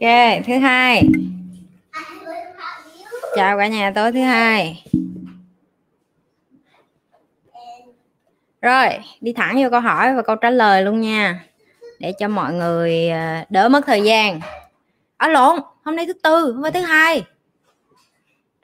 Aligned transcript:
ok, 0.00 0.44
thứ 0.46 0.58
hai. 0.58 1.08
Chào 3.36 3.58
cả 3.58 3.68
nhà, 3.68 3.92
tối 3.94 4.12
thứ 4.12 4.20
hai. 4.20 4.84
Rồi, 8.62 8.88
đi 9.20 9.32
thẳng 9.32 9.62
vô 9.62 9.68
câu 9.70 9.80
hỏi 9.80 10.14
và 10.14 10.22
câu 10.22 10.36
trả 10.36 10.50
lời 10.50 10.82
luôn 10.82 11.00
nha. 11.00 11.44
Để 11.98 12.12
cho 12.18 12.28
mọi 12.28 12.54
người 12.54 13.08
à, 13.08 13.46
đỡ 13.50 13.68
mất 13.68 13.86
thời 13.86 14.02
gian. 14.02 14.40
Ở 15.16 15.28
lộn, 15.28 15.58
hôm 15.84 15.96
nay 15.96 16.06
thứ 16.06 16.12
tư, 16.12 16.52
hôm 16.52 16.62
nay 16.62 16.72
thứ 16.72 16.80
hai. 16.80 17.22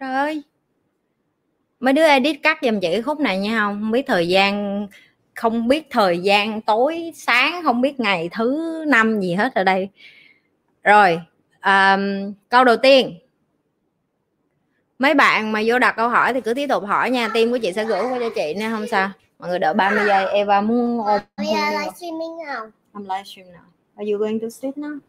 Trời 0.00 0.14
ơi. 0.14 0.42
Mấy 1.80 1.92
đứa 1.92 2.06
edit 2.06 2.36
cắt 2.42 2.58
giùm 2.62 2.80
chị 2.80 3.02
khúc 3.02 3.20
này 3.20 3.38
nha 3.38 3.58
không 3.58 3.80
không 3.80 3.90
biết 3.90 4.06
thời 4.06 4.28
gian, 4.28 4.86
không 5.34 5.68
biết 5.68 5.86
thời 5.90 6.18
gian 6.18 6.60
tối 6.60 7.12
sáng, 7.14 7.62
không 7.62 7.80
biết 7.80 8.00
ngày 8.00 8.28
thứ 8.32 8.84
năm 8.88 9.20
gì 9.20 9.34
hết 9.34 9.54
ở 9.54 9.64
đây 9.64 9.88
rồi 10.84 11.20
um, 11.64 12.34
câu 12.48 12.64
đầu 12.64 12.76
tiên. 12.76 13.18
Mấy 14.98 15.14
bạn 15.14 15.52
mà 15.52 15.62
vô 15.66 15.78
đặt 15.78 15.96
câu 15.96 16.08
hỏi 16.08 16.32
thì 16.32 16.40
cứ 16.40 16.54
tiếp 16.54 16.66
tục 16.66 16.84
hỏi 16.84 17.10
nha. 17.10 17.28
Team 17.34 17.50
của 17.50 17.58
chị 17.58 17.72
sẽ 17.72 17.84
gửi 17.84 18.02
qua 18.02 18.18
cho 18.20 18.30
chị 18.34 18.54
nha 18.54 18.70
không 18.70 18.86
sao. 18.86 19.10
Mọi 19.38 19.48
người 19.48 19.58
đợi 19.58 19.74
30 19.74 20.04
giây. 20.06 20.26
Eva 20.26 20.60
muốn 20.60 21.06
ôm 21.06 21.20
Bây 21.36 21.46
giờ 21.46 21.70
livestreaming 21.70 22.36
nào? 22.46 22.70
I'm 22.94 23.02
livestream 23.02 23.46
now 23.46 23.74
are 23.96 24.04
you 24.04 24.18
going 24.18 24.40
to 24.40 24.50
sleep 24.50 24.76
now? 24.76 25.00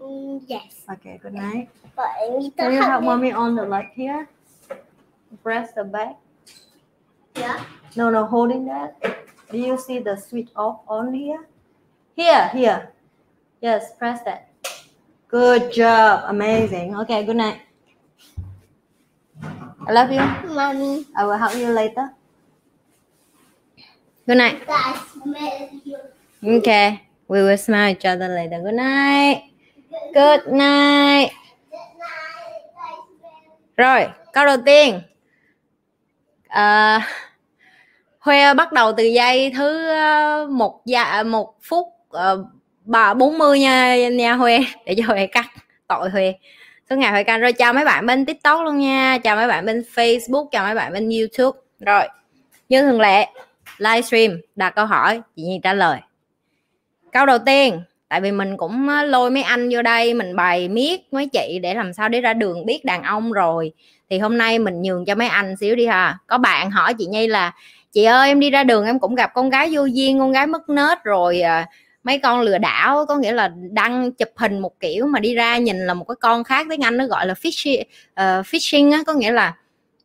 Mm, 0.00 0.40
yes. 0.46 0.84
okay 0.90 1.18
good 1.22 1.34
night. 1.34 1.68
But 1.96 2.06
can 2.56 2.72
you 2.72 2.82
help 2.82 3.02
mommy 3.02 3.30
on 3.30 3.56
the 3.56 3.64
light 3.64 3.90
here? 3.94 4.28
Press 5.42 5.72
the 5.74 5.84
back. 5.84 6.16
Yeah. 7.34 7.64
no 7.96 8.10
no 8.10 8.24
holding 8.24 8.66
that. 8.66 8.94
Do 9.50 9.58
you 9.58 9.78
see 9.78 9.98
the 9.98 10.16
switch 10.16 10.48
off 10.54 10.80
on 10.86 11.12
here? 11.12 11.46
Here 12.16 12.50
here. 12.52 12.92
Yes 13.60 13.84
press 13.98 14.20
that 14.24 14.53
good 15.34 15.74
job. 15.74 16.30
Amazing. 16.30 16.94
Okay 17.02 17.26
good 17.26 17.34
night. 17.36 17.58
I 19.86 19.90
love 19.90 20.14
you. 20.14 20.22
Mommy, 20.54 21.04
I 21.16 21.26
will 21.26 21.38
help 21.38 21.58
you 21.58 21.74
later. 21.74 22.14
Good 24.26 24.38
night. 24.38 24.62
Okay 26.38 27.04
we 27.28 27.42
will 27.42 27.56
smile 27.56 27.90
each 27.90 28.04
other 28.04 28.28
later. 28.28 28.60
Good 28.62 28.74
night. 28.74 29.42
Good 30.14 30.46
night. 30.54 31.32
Rồi 33.76 34.06
câu 34.32 34.46
đầu 34.46 34.56
tiên. 34.66 35.00
À, 36.48 37.00
Huê 38.18 38.54
bắt 38.54 38.72
đầu 38.72 38.92
từ 38.96 39.04
giây 39.04 39.52
thứ 39.56 39.88
ờ, 39.88 40.46
một 40.50 40.82
dạ 40.84 41.22
một 41.22 41.54
phút 41.62 41.86
ờ, 42.08 42.44
bà 42.84 43.14
bốn 43.14 43.38
mươi 43.38 43.60
nha 43.60 44.08
nha 44.08 44.34
Huê 44.34 44.60
để 44.86 44.94
cho 44.98 45.04
Huê 45.06 45.26
cắt 45.26 45.46
tội 45.88 46.10
Huê. 46.10 46.34
Số 46.90 46.96
ngày 46.96 47.10
Huê 47.10 47.24
can 47.24 47.40
rồi 47.40 47.52
chào 47.52 47.72
mấy 47.72 47.84
bạn 47.84 48.06
bên 48.06 48.26
TikTok 48.26 48.64
luôn 48.64 48.78
nha 48.78 49.18
chào 49.24 49.36
mấy 49.36 49.48
bạn 49.48 49.66
bên 49.66 49.84
Facebook 49.94 50.48
chào 50.52 50.64
mấy 50.64 50.74
bạn 50.74 50.92
bên 50.92 51.10
YouTube. 51.10 51.58
Rồi 51.80 52.02
như 52.68 52.82
thường 52.82 53.00
lệ 53.00 53.26
livestream 53.78 54.40
đặt 54.56 54.74
câu 54.74 54.86
hỏi 54.86 55.20
chị 55.36 55.42
Nhi 55.42 55.60
trả 55.62 55.72
lời. 55.72 55.98
Câu 57.12 57.26
đầu 57.26 57.38
tiên 57.38 57.82
tại 58.08 58.20
vì 58.20 58.32
mình 58.32 58.56
cũng 58.56 58.88
ờ, 58.88 59.02
lôi 59.02 59.30
mấy 59.30 59.42
anh 59.42 59.68
vô 59.72 59.82
đây 59.82 60.14
mình 60.14 60.36
bày 60.36 60.68
miết 60.68 61.12
mấy 61.12 61.26
chị 61.26 61.58
để 61.62 61.74
làm 61.74 61.92
sao 61.92 62.08
để 62.08 62.20
ra 62.20 62.32
đường 62.32 62.66
biết 62.66 62.84
đàn 62.84 63.02
ông 63.02 63.32
rồi. 63.32 63.72
Thì 64.10 64.18
hôm 64.18 64.38
nay 64.38 64.58
mình 64.58 64.82
nhường 64.82 65.04
cho 65.04 65.14
mấy 65.14 65.28
anh 65.28 65.56
xíu 65.56 65.74
đi 65.74 65.86
ha. 65.86 66.18
Có 66.26 66.38
bạn 66.38 66.70
hỏi 66.70 66.94
chị 66.98 67.06
Nhi 67.06 67.26
là 67.26 67.52
chị 67.92 68.04
ơi 68.04 68.28
em 68.28 68.40
đi 68.40 68.50
ra 68.50 68.64
đường 68.64 68.86
em 68.86 68.98
cũng 68.98 69.14
gặp 69.14 69.30
con 69.34 69.50
gái 69.50 69.68
vô 69.72 69.84
duyên 69.84 70.18
con 70.18 70.32
gái 70.32 70.46
mất 70.46 70.68
nết 70.68 71.04
rồi 71.04 71.40
à, 71.40 71.66
mấy 72.04 72.18
con 72.18 72.40
lừa 72.40 72.58
đảo 72.58 73.06
có 73.06 73.16
nghĩa 73.16 73.32
là 73.32 73.52
đăng 73.70 74.12
chụp 74.12 74.28
hình 74.36 74.58
một 74.58 74.80
kiểu 74.80 75.06
mà 75.06 75.20
đi 75.20 75.34
ra 75.34 75.58
nhìn 75.58 75.78
là 75.78 75.94
một 75.94 76.04
cái 76.08 76.16
con 76.20 76.44
khác 76.44 76.66
tiếng 76.70 76.84
Anh 76.84 76.96
nó 76.96 77.06
gọi 77.06 77.26
là 77.26 77.34
phishing 77.34 77.82
uh, 78.20 78.46
phishing 78.46 78.92
á 78.92 79.02
có 79.06 79.14
nghĩa 79.14 79.32
là 79.32 79.56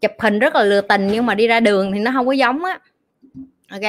chụp 0.02 0.12
hình 0.20 0.40
rất 0.40 0.56
là 0.56 0.64
lừa 0.64 0.82
tình 0.82 1.08
nhưng 1.08 1.26
mà 1.26 1.36
đi 1.36 1.48
ra 1.48 1.60
đường 1.60 1.92
thì 1.92 2.00
nó 2.00 2.12
không 2.14 2.26
có 2.26 2.32
giống 2.32 2.64
á. 2.64 2.80
Ok 3.72 3.82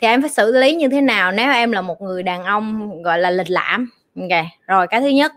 thì 0.00 0.06
em 0.06 0.22
phải 0.22 0.30
xử 0.30 0.52
lý 0.52 0.74
như 0.74 0.88
thế 0.88 1.00
nào 1.00 1.32
nếu 1.32 1.52
em 1.52 1.72
là 1.72 1.80
một 1.80 2.02
người 2.02 2.22
đàn 2.22 2.44
ông 2.44 3.02
gọi 3.02 3.18
là 3.18 3.30
lịch 3.30 3.50
lãm? 3.50 3.90
Ok 4.20 4.44
rồi 4.66 4.86
cái 4.90 5.00
thứ 5.00 5.08
nhất 5.08 5.32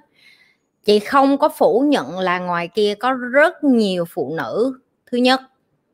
chị 0.85 0.99
không 0.99 1.37
có 1.37 1.49
phủ 1.49 1.85
nhận 1.87 2.19
là 2.19 2.39
ngoài 2.39 2.67
kia 2.67 2.95
có 2.99 3.13
rất 3.13 3.63
nhiều 3.63 4.05
phụ 4.09 4.35
nữ. 4.37 4.79
Thứ 5.11 5.17
nhất 5.17 5.41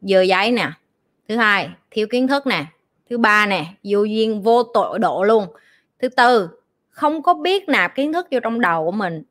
dơ 0.01 0.21
giấy 0.21 0.51
nè. 0.51 0.71
Thứ 1.29 1.35
hai 1.35 1.69
thiếu 1.91 2.07
kiến 2.11 2.27
thức 2.27 2.47
nè. 2.47 2.65
Thứ 3.09 3.17
ba 3.17 3.45
nè 3.45 3.65
vô 3.83 4.03
duyên 4.03 4.41
vô 4.41 4.63
tội 4.63 4.99
độ 4.99 5.23
luôn 5.23 5.47
thứ 5.99 6.09
tư, 6.09 6.49
không 6.89 7.23
có 7.23 7.33
biết 7.33 7.69
nạp 7.69 7.95
kiến 7.95 8.13
thức 8.13 8.27
vô 8.31 8.39
trong 8.39 8.61
đầu 8.61 8.85
của 8.85 8.91
mình. 8.91 9.23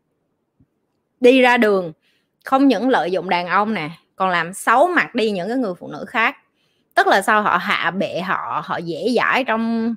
Đi 1.21 1.41
ra 1.41 1.57
đường, 1.57 1.93
không 2.45 2.69
những 2.69 2.89
lợi 2.89 3.11
dụng 3.11 3.29
đàn 3.29 3.47
ông 3.47 3.75
nè, 3.75 3.91
còn 4.17 4.31
làm 4.31 4.55
xấu 4.55 4.89
mặt 4.89 5.15
đi 5.15 5.31
những 5.31 5.49
cái 5.49 5.57
người 5.57 5.75
phụ 5.75 5.89
nữ 5.89 6.05
khác. 6.09 6.37
Tức 6.95 7.07
là 7.07 7.23
sao? 7.23 7.43
Họ 7.43 7.57
hạ 7.57 7.91
bệ 7.91 8.21
họ 8.21 8.63
họ 8.65 8.77
dễ 8.77 9.13
dãi 9.17 9.45
trong 9.45 9.95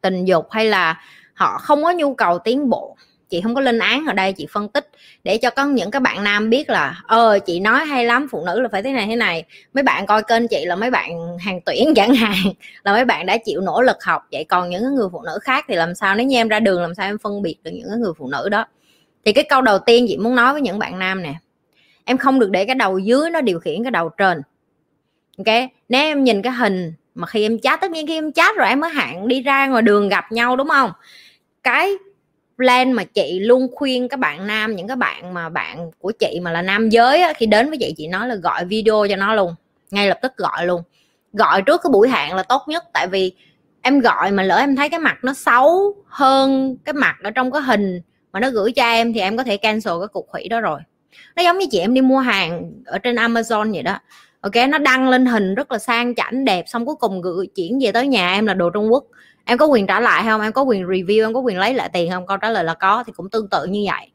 tình 0.00 0.24
dục 0.24 0.46
hay 0.50 0.64
là 0.64 1.00
họ 1.34 1.58
không 1.58 1.82
có 1.82 1.92
nhu 1.92 2.14
cầu 2.14 2.38
tiến 2.38 2.70
bộ 2.70 2.96
chị 3.32 3.40
không 3.40 3.54
có 3.54 3.60
lên 3.60 3.78
án 3.78 4.06
ở 4.06 4.12
đây, 4.12 4.32
chị 4.32 4.46
phân 4.50 4.68
tích 4.68 4.88
để 5.24 5.38
cho 5.38 5.50
có 5.50 5.64
những 5.64 5.90
các 5.90 6.02
bạn 6.02 6.24
nam 6.24 6.50
biết 6.50 6.70
là 6.70 7.02
ờ 7.06 7.38
chị 7.38 7.60
nói 7.60 7.84
hay 7.84 8.04
lắm, 8.04 8.26
phụ 8.30 8.44
nữ 8.46 8.60
là 8.60 8.68
phải 8.72 8.82
thế 8.82 8.92
này 8.92 9.06
thế 9.06 9.16
này. 9.16 9.44
Mấy 9.74 9.82
bạn 9.82 10.06
coi 10.06 10.22
kênh 10.22 10.48
chị 10.48 10.64
là 10.64 10.76
mấy 10.76 10.90
bạn 10.90 11.38
hàng 11.38 11.60
tuyển 11.60 11.92
chẳng 11.96 12.14
hạn, 12.14 12.52
là 12.84 12.92
mấy 12.92 13.04
bạn 13.04 13.26
đã 13.26 13.36
chịu 13.44 13.60
nỗ 13.60 13.82
lực 13.82 13.96
học. 14.04 14.22
Vậy 14.32 14.44
còn 14.44 14.70
những 14.70 14.94
người 14.94 15.08
phụ 15.12 15.22
nữ 15.22 15.38
khác 15.42 15.64
thì 15.68 15.74
làm 15.74 15.94
sao? 15.94 16.14
Nếu 16.14 16.26
như 16.26 16.36
em 16.36 16.48
ra 16.48 16.60
đường 16.60 16.82
làm 16.82 16.94
sao 16.94 17.06
em 17.06 17.18
phân 17.18 17.42
biệt 17.42 17.56
được 17.62 17.70
những 17.74 18.00
người 18.00 18.12
phụ 18.18 18.28
nữ 18.28 18.48
đó? 18.48 18.66
Thì 19.24 19.32
cái 19.32 19.44
câu 19.44 19.62
đầu 19.62 19.78
tiên 19.78 20.06
chị 20.08 20.16
muốn 20.16 20.34
nói 20.34 20.52
với 20.52 20.62
những 20.62 20.78
bạn 20.78 20.98
nam 20.98 21.22
nè, 21.22 21.34
em 22.04 22.18
không 22.18 22.38
được 22.38 22.50
để 22.50 22.64
cái 22.64 22.74
đầu 22.74 22.98
dưới 22.98 23.30
nó 23.30 23.40
điều 23.40 23.60
khiển 23.60 23.84
cái 23.84 23.90
đầu 23.90 24.08
trên. 24.08 24.42
Ok? 25.38 25.54
Nếu 25.88 26.02
em 26.02 26.24
nhìn 26.24 26.42
cái 26.42 26.52
hình 26.52 26.92
mà 27.14 27.26
khi 27.26 27.42
em 27.42 27.58
chat, 27.58 27.80
tất 27.80 27.90
nhiên 27.90 28.06
khi 28.06 28.14
em 28.14 28.32
chat 28.32 28.56
rồi 28.56 28.68
em 28.68 28.80
mới 28.80 28.90
hạn 28.90 29.28
đi 29.28 29.42
ra 29.42 29.66
ngoài 29.66 29.82
đường 29.82 30.08
gặp 30.08 30.32
nhau, 30.32 30.56
đúng 30.56 30.68
không? 30.68 30.90
Cái 31.62 31.92
plan 32.62 32.92
mà 32.92 33.04
chị 33.04 33.40
luôn 33.40 33.68
khuyên 33.74 34.08
các 34.08 34.18
bạn 34.18 34.46
nam 34.46 34.76
những 34.76 34.88
các 34.88 34.98
bạn 34.98 35.34
mà 35.34 35.48
bạn 35.48 35.90
của 35.98 36.12
chị 36.18 36.40
mà 36.42 36.50
là 36.52 36.62
nam 36.62 36.88
giới 36.88 37.22
á, 37.22 37.32
khi 37.36 37.46
đến 37.46 37.68
với 37.68 37.78
chị 37.80 37.94
chị 37.96 38.08
nói 38.08 38.28
là 38.28 38.34
gọi 38.34 38.64
video 38.64 39.06
cho 39.08 39.16
nó 39.16 39.34
luôn 39.34 39.54
ngay 39.90 40.08
lập 40.08 40.18
tức 40.22 40.36
gọi 40.36 40.66
luôn. 40.66 40.82
Gọi 41.32 41.62
trước 41.62 41.80
cái 41.84 41.90
buổi 41.92 42.08
hẹn 42.08 42.36
là 42.36 42.42
tốt 42.42 42.62
nhất 42.66 42.84
tại 42.92 43.06
vì 43.06 43.32
em 43.82 44.00
gọi 44.00 44.30
mà 44.30 44.42
lỡ 44.42 44.56
em 44.56 44.76
thấy 44.76 44.88
cái 44.88 45.00
mặt 45.00 45.18
nó 45.22 45.34
xấu 45.34 45.94
hơn 46.06 46.76
cái 46.84 46.92
mặt 46.92 47.16
ở 47.22 47.30
trong 47.30 47.50
cái 47.50 47.62
hình 47.62 48.00
mà 48.32 48.40
nó 48.40 48.50
gửi 48.50 48.72
cho 48.72 48.82
em 48.82 49.12
thì 49.12 49.20
em 49.20 49.36
có 49.36 49.44
thể 49.44 49.56
cancel 49.56 49.94
cái 50.00 50.08
cuộc 50.12 50.30
hủy 50.30 50.48
đó 50.48 50.60
rồi. 50.60 50.80
Nó 51.36 51.42
giống 51.42 51.58
như 51.58 51.66
chị 51.70 51.78
em 51.78 51.94
đi 51.94 52.00
mua 52.00 52.18
hàng 52.18 52.72
ở 52.86 52.98
trên 52.98 53.16
Amazon 53.16 53.72
vậy 53.72 53.82
đó. 53.82 53.98
Ok 54.40 54.54
nó 54.68 54.78
đăng 54.78 55.08
lên 55.08 55.26
hình 55.26 55.54
rất 55.54 55.72
là 55.72 55.78
sang 55.78 56.14
chảnh 56.14 56.44
đẹp 56.44 56.64
xong 56.66 56.86
cuối 56.86 56.94
cùng 57.00 57.20
gửi 57.22 57.46
chuyển 57.46 57.78
về 57.82 57.92
tới 57.92 58.06
nhà 58.06 58.32
em 58.32 58.46
là 58.46 58.54
đồ 58.54 58.70
Trung 58.70 58.92
Quốc 58.92 59.04
em 59.44 59.58
có 59.58 59.66
quyền 59.66 59.86
trả 59.86 60.00
lại 60.00 60.24
không? 60.26 60.40
Em 60.40 60.52
có 60.52 60.62
quyền 60.62 60.86
review, 60.86 61.26
em 61.26 61.34
có 61.34 61.40
quyền 61.40 61.58
lấy 61.58 61.74
lại 61.74 61.90
tiền 61.92 62.10
không? 62.10 62.26
Câu 62.26 62.36
trả 62.36 62.50
lời 62.50 62.64
là 62.64 62.74
có, 62.74 63.04
thì 63.06 63.12
cũng 63.16 63.30
tương 63.30 63.48
tự 63.48 63.64
như 63.64 63.84
vậy. 63.86 64.10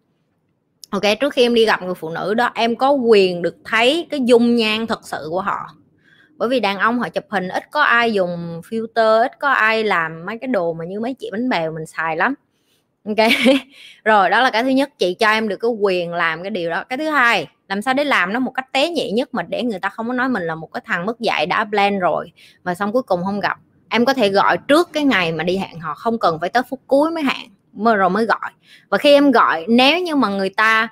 Ok, 0.90 1.04
trước 1.20 1.34
khi 1.34 1.42
em 1.42 1.54
đi 1.54 1.66
gặp 1.66 1.82
người 1.84 1.96
phụ 1.96 2.10
nữ 2.10 2.34
đó, 2.34 2.52
em 2.56 2.76
có 2.76 2.92
quyền 2.92 3.42
được 3.42 3.56
thấy 3.66 4.08
cái 4.10 4.20
dung 4.26 4.56
nhan 4.56 4.88
thật 4.88 5.00
sự 5.04 5.28
của 5.30 5.42
họ. 5.42 5.70
Bởi 6.38 6.50
vì 6.50 6.60
đàn 6.60 6.78
ông 6.78 7.00
họ 7.00 7.10
chụp 7.10 7.24
hình 7.30 7.48
ít 7.48 7.64
có 7.72 7.82
ai 7.82 8.14
dùng 8.14 8.62
filter, 8.70 9.22
ít 9.22 9.40
có 9.40 9.50
ai 9.50 9.84
làm 9.84 10.26
mấy 10.26 10.38
cái 10.38 10.48
đồ 10.48 10.74
mà 10.74 10.86
như 10.86 11.00
mấy 11.00 11.14
chị 11.14 11.30
bánh 11.32 11.50
bèo 11.50 11.72
mình 11.72 11.86
xài 11.86 12.18
lắm. 12.18 12.34
Ok, 13.06 13.16
rồi, 14.04 14.30
đó 14.30 14.42
là 14.42 14.50
cái 14.50 14.64
thứ 14.64 14.70
nhất. 14.70 14.90
Chị 14.98 15.14
cho 15.14 15.30
em 15.30 15.48
được 15.48 15.58
cái 15.58 15.72
quyền 15.72 16.14
làm 16.14 16.44
cái 16.44 16.50
điều 16.50 16.70
đó. 16.70 16.84
Cái 16.84 16.98
thứ 16.98 17.10
hai, 17.10 17.48
làm 17.68 17.82
sao 17.82 17.94
để 17.94 18.04
làm 18.04 18.34
nó 18.34 18.40
một 18.40 18.52
cách 18.52 18.72
tế 18.72 18.90
nhị 18.90 19.12
nhất 19.12 19.34
mà 19.34 19.44
để 19.44 19.64
người 19.64 19.80
ta 19.80 19.90
không 19.90 20.08
có 20.08 20.14
nói 20.14 20.30
mình 20.30 20.44
là 20.44 20.56
một 20.56 20.68
cái 20.74 20.82
thằng 20.86 21.06
mất 21.06 21.20
dạy 21.20 21.46
đã 21.46 21.66
plan 21.66 22.00
rồi, 22.00 22.32
mà 22.64 22.76
xong 22.76 22.92
cuối 22.92 23.04
cùng 23.04 23.24
không 23.26 23.40
gặp 23.40 23.58
em 23.90 24.06
có 24.06 24.14
thể 24.14 24.30
gọi 24.30 24.58
trước 24.58 24.90
cái 24.94 25.04
ngày 25.04 25.32
mà 25.32 25.44
đi 25.44 25.58
hẹn 25.58 25.80
họ 25.80 25.94
không 25.96 26.20
cần 26.20 26.38
phải 26.40 26.50
tới 26.50 26.64
phút 26.70 26.80
cuối 26.88 27.12
mới 27.12 27.24
hẹn, 27.24 27.52
mới 27.74 27.96
rồi 27.96 28.10
mới 28.10 28.26
gọi. 28.26 28.52
Và 28.90 28.98
khi 28.98 29.14
em 29.14 29.32
gọi, 29.32 29.66
nếu 29.70 30.00
như 30.00 30.16
mà 30.16 30.30
người 30.30 30.50
ta, 30.50 30.88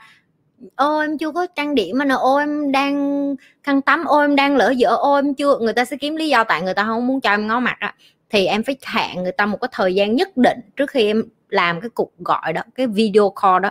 ô, 0.75 0.99
em 0.99 1.17
chưa 1.17 1.31
có 1.31 1.47
trang 1.55 1.75
điểm 1.75 1.97
mà 1.97 2.05
nè 2.05 2.15
ô, 2.15 2.35
em 2.37 2.71
đang 2.71 3.35
khăn 3.63 3.81
tắm, 3.81 4.05
ô, 4.05 4.19
em 4.19 4.35
đang 4.35 4.55
lỡ 4.57 4.73
dở, 4.77 4.89
ô, 4.89 5.15
em 5.15 5.33
chưa 5.33 5.57
người 5.59 5.73
ta 5.73 5.85
sẽ 5.85 5.97
kiếm 5.97 6.15
lý 6.15 6.29
do 6.29 6.43
tại 6.43 6.61
người 6.61 6.73
ta 6.73 6.83
không 6.83 7.07
muốn 7.07 7.21
cho 7.21 7.29
em 7.29 7.47
ngó 7.47 7.59
mặt 7.59 7.77
á. 7.79 7.95
Thì 8.29 8.45
em 8.45 8.63
phải 8.63 8.77
hẹn 8.85 9.23
người 9.23 9.31
ta 9.31 9.45
một 9.45 9.57
cái 9.61 9.69
thời 9.71 9.95
gian 9.95 10.15
nhất 10.15 10.37
định 10.37 10.59
trước 10.75 10.89
khi 10.89 11.07
em 11.07 11.23
làm 11.49 11.81
cái 11.81 11.89
cuộc 11.89 12.11
gọi 12.19 12.53
đó, 12.53 12.61
cái 12.75 12.87
video 12.87 13.33
call 13.41 13.63
đó 13.63 13.69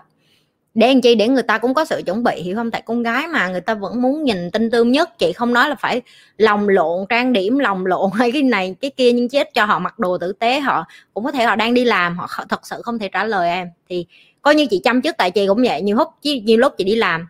để 0.74 0.86
anh 0.86 1.00
chi 1.00 1.14
để 1.14 1.28
người 1.28 1.42
ta 1.42 1.58
cũng 1.58 1.74
có 1.74 1.84
sự 1.84 2.02
chuẩn 2.06 2.22
bị, 2.22 2.42
hiểu 2.42 2.56
không? 2.56 2.70
Tại 2.70 2.82
con 2.86 3.02
gái 3.02 3.28
mà 3.28 3.48
người 3.48 3.60
ta 3.60 3.74
vẫn 3.74 4.02
muốn 4.02 4.24
nhìn 4.24 4.50
tinh 4.50 4.70
tươm 4.70 4.92
nhất, 4.92 5.18
chị 5.18 5.32
không 5.32 5.52
nói 5.52 5.68
là 5.68 5.74
phải 5.74 6.02
lòng 6.38 6.68
lộn, 6.68 7.06
trang 7.08 7.32
điểm 7.32 7.58
lòng 7.58 7.86
lộn 7.86 8.10
hay 8.14 8.32
cái 8.32 8.42
này, 8.42 8.74
cái 8.80 8.90
kia, 8.90 9.12
nhưng 9.12 9.28
chết 9.28 9.54
cho 9.54 9.64
họ 9.64 9.78
mặc 9.78 9.98
đồ 9.98 10.18
tử 10.18 10.32
tế, 10.32 10.60
họ 10.60 10.84
cũng 11.14 11.24
có 11.24 11.32
thể 11.32 11.44
họ 11.44 11.56
đang 11.56 11.74
đi 11.74 11.84
làm, 11.84 12.18
họ 12.18 12.44
thật 12.48 12.66
sự 12.66 12.82
không 12.82 12.98
thể 12.98 13.08
trả 13.08 13.24
lời 13.24 13.48
em. 13.48 13.68
Thì 13.88 14.06
coi 14.42 14.54
như 14.54 14.66
chị 14.66 14.80
chăm 14.84 15.00
chút 15.00 15.14
tại 15.18 15.30
chị 15.30 15.46
cũng 15.46 15.62
vậy, 15.62 15.82
nhiều 15.82 15.96
lúc 15.96 16.08
nhiều 16.22 16.58
lúc 16.58 16.72
chị 16.78 16.84
đi 16.84 16.94
làm, 16.94 17.26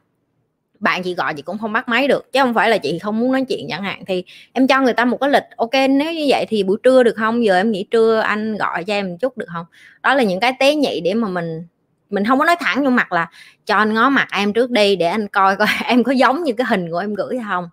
bạn 0.81 1.03
chị 1.03 1.15
gọi 1.15 1.35
chị 1.35 1.43
cũng 1.43 1.59
không 1.59 1.73
bắt 1.73 1.89
máy 1.89 2.09
được, 2.09 2.33
chứ 2.33 2.41
không 2.41 2.55
phải 2.55 2.71
là 2.71 2.79
chị 2.79 2.99
không 2.99 3.21
muốn 3.21 3.33
nói 3.33 3.45
chuyện 3.49 3.67
chẳng 3.69 3.83
hạn. 3.83 4.05
Thì 4.07 4.25
em 4.53 4.67
cho 4.67 4.81
người 4.81 4.93
ta 4.95 5.05
một 5.05 5.17
cái 5.21 5.31
lịch, 5.31 5.45
ok, 5.57 5.73
nếu 5.91 6.13
như 6.13 6.25
vậy 6.29 6.47
thì 6.49 6.63
buổi 6.63 6.77
trưa 6.83 7.03
được 7.03 7.17
không? 7.17 7.45
Giờ 7.45 7.57
em 7.57 7.71
nghỉ 7.71 7.85
trưa, 7.91 8.21
anh 8.21 8.57
gọi 8.57 8.85
cho 8.85 8.95
em 8.95 9.09
một 9.09 9.17
chút 9.21 9.39
được 9.39 9.47
không? 9.53 9.67
Đó 10.03 10.15
là 10.15 10.23
những 10.23 10.41
cái 10.41 10.53
tế 10.59 10.75
nhị 10.75 11.01
để 11.01 11.15
mà 11.15 11.29
mình 11.29 11.67
mình 12.15 12.25
không 12.25 12.39
có 12.39 12.45
nói 12.45 12.57
thẳng 12.61 12.85
vô 12.85 12.91
mặt 12.91 13.13
là, 13.13 13.31
cho 13.67 13.77
anh 13.77 13.95
ngó 13.95 14.11
mặt 14.11 14.29
em 14.33 14.53
trước 14.53 14.71
đi 14.71 14.97
để 14.97 15.07
anh 15.07 15.29
coi 15.29 15.57
coi 15.57 15.69
em 15.85 16.05
có 16.05 16.13
giống 16.13 16.45
như 16.45 16.53
cái 16.53 16.67
hình 16.71 16.91
của 16.91 16.99
em 16.99 17.15
gửi 17.15 17.37
hay 17.37 17.47
không. 17.49 17.69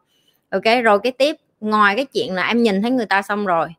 Ok, 0.50 0.84
rồi 0.84 1.00
cái 1.04 1.12
tiếp, 1.12 1.36
ngoài 1.60 1.96
cái 1.96 2.06
chuyện 2.06 2.34
là 2.34 2.48
em 2.48 2.64
nhìn 2.64 2.82
thấy 2.82 2.92
người 2.92 3.06
ta 3.06 3.22
xong 3.22 3.46
rồi, 3.46 3.70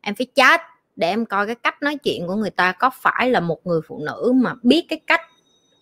em 0.00 0.14
phải 0.14 0.26
chat 0.34 0.60
để 0.96 1.08
em 1.08 1.26
coi 1.26 1.46
cái 1.46 1.54
cách 1.54 1.82
nói 1.82 1.96
chuyện 1.96 2.26
của 2.26 2.34
người 2.34 2.50
ta 2.50 2.72
có 2.72 2.90
phải 2.90 3.30
là 3.30 3.40
một 3.40 3.66
người 3.66 3.80
phụ 3.86 4.02
nữ 4.06 4.32
mà 4.34 4.54
biết 4.62 4.86
cái 4.88 5.00
cách, 5.06 5.20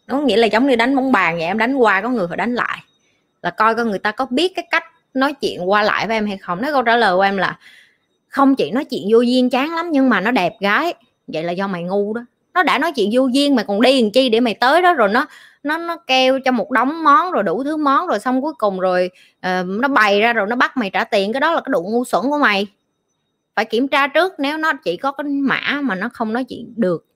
nó 0.06 0.20
nghĩa 0.20 0.36
là 0.36 0.46
giống 0.46 0.66
như 0.66 0.76
đánh 0.76 0.96
bóng 0.96 1.12
bàn 1.12 1.34
vậy, 1.36 1.44
em 1.44 1.58
đánh 1.58 1.74
qua 1.74 2.00
có 2.00 2.08
người 2.08 2.28
phải 2.28 2.36
đánh 2.36 2.54
lại. 2.54 2.78
Là 3.42 3.50
coi 3.50 3.74
coi 3.74 3.84
người 3.84 3.98
ta 3.98 4.12
có 4.12 4.26
biết 4.30 4.52
cái 4.56 4.66
cách 4.70 4.84
nói 5.14 5.32
chuyện 5.32 5.70
qua 5.70 5.82
lại 5.82 6.06
với 6.06 6.16
em 6.16 6.26
hay 6.26 6.36
không. 6.36 6.62
Nó 6.62 6.68
câu 6.72 6.82
trả 6.82 6.96
lời 6.96 7.16
của 7.16 7.22
em 7.22 7.36
là, 7.36 7.58
không 8.28 8.56
chị, 8.56 8.70
nói 8.70 8.84
chuyện 8.84 9.02
vô 9.12 9.20
duyên 9.20 9.50
chán 9.50 9.74
lắm 9.74 9.90
nhưng 9.90 10.08
mà 10.08 10.20
nó 10.20 10.30
đẹp 10.30 10.52
gái. 10.60 10.94
Vậy 11.26 11.42
là 11.42 11.52
do 11.52 11.66
mày 11.66 11.82
ngu 11.82 12.14
đó 12.14 12.22
nó 12.54 12.62
đã 12.62 12.78
nói 12.78 12.92
chuyện 12.92 13.10
vô 13.12 13.26
duyên 13.26 13.54
mà 13.54 13.62
còn 13.62 13.80
đi 13.80 14.02
làm 14.02 14.10
chi 14.10 14.28
để 14.28 14.40
mày 14.40 14.54
tới 14.54 14.82
đó 14.82 14.94
rồi 14.94 15.08
nó 15.08 15.26
nó 15.62 15.78
nó 15.78 15.96
kêu 15.96 16.40
cho 16.44 16.52
một 16.52 16.70
đống 16.70 17.04
món 17.04 17.30
rồi 17.30 17.42
đủ 17.42 17.64
thứ 17.64 17.76
món 17.76 18.06
rồi 18.06 18.20
xong 18.20 18.42
cuối 18.42 18.52
cùng 18.58 18.80
rồi 18.80 19.10
uh, 19.36 19.66
nó 19.66 19.88
bày 19.88 20.20
ra 20.20 20.32
rồi 20.32 20.46
nó 20.46 20.56
bắt 20.56 20.76
mày 20.76 20.90
trả 20.90 21.04
tiền. 21.04 21.32
Cái 21.32 21.40
đó 21.40 21.52
là 21.52 21.60
cái 21.60 21.70
độ 21.70 21.82
ngu 21.82 22.04
xuẩn 22.04 22.22
của 22.30 22.38
mày. 22.38 22.66
Phải 23.56 23.64
kiểm 23.64 23.88
tra 23.88 24.06
trước 24.06 24.32
nếu 24.38 24.58
nó 24.58 24.72
chỉ 24.84 24.96
có 24.96 25.12
cái 25.12 25.24
mã 25.24 25.80
mà 25.82 25.94
nó 25.94 26.08
không 26.12 26.32
nói 26.32 26.44
chuyện 26.44 26.74
được 26.76 27.06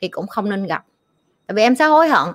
thì 0.00 0.08
cũng 0.08 0.26
không 0.26 0.50
nên 0.50 0.66
gặp. 0.66 0.84
Tại 1.46 1.54
vì 1.54 1.62
em 1.62 1.76
sẽ 1.76 1.84
hối 1.84 2.08
hận. 2.08 2.34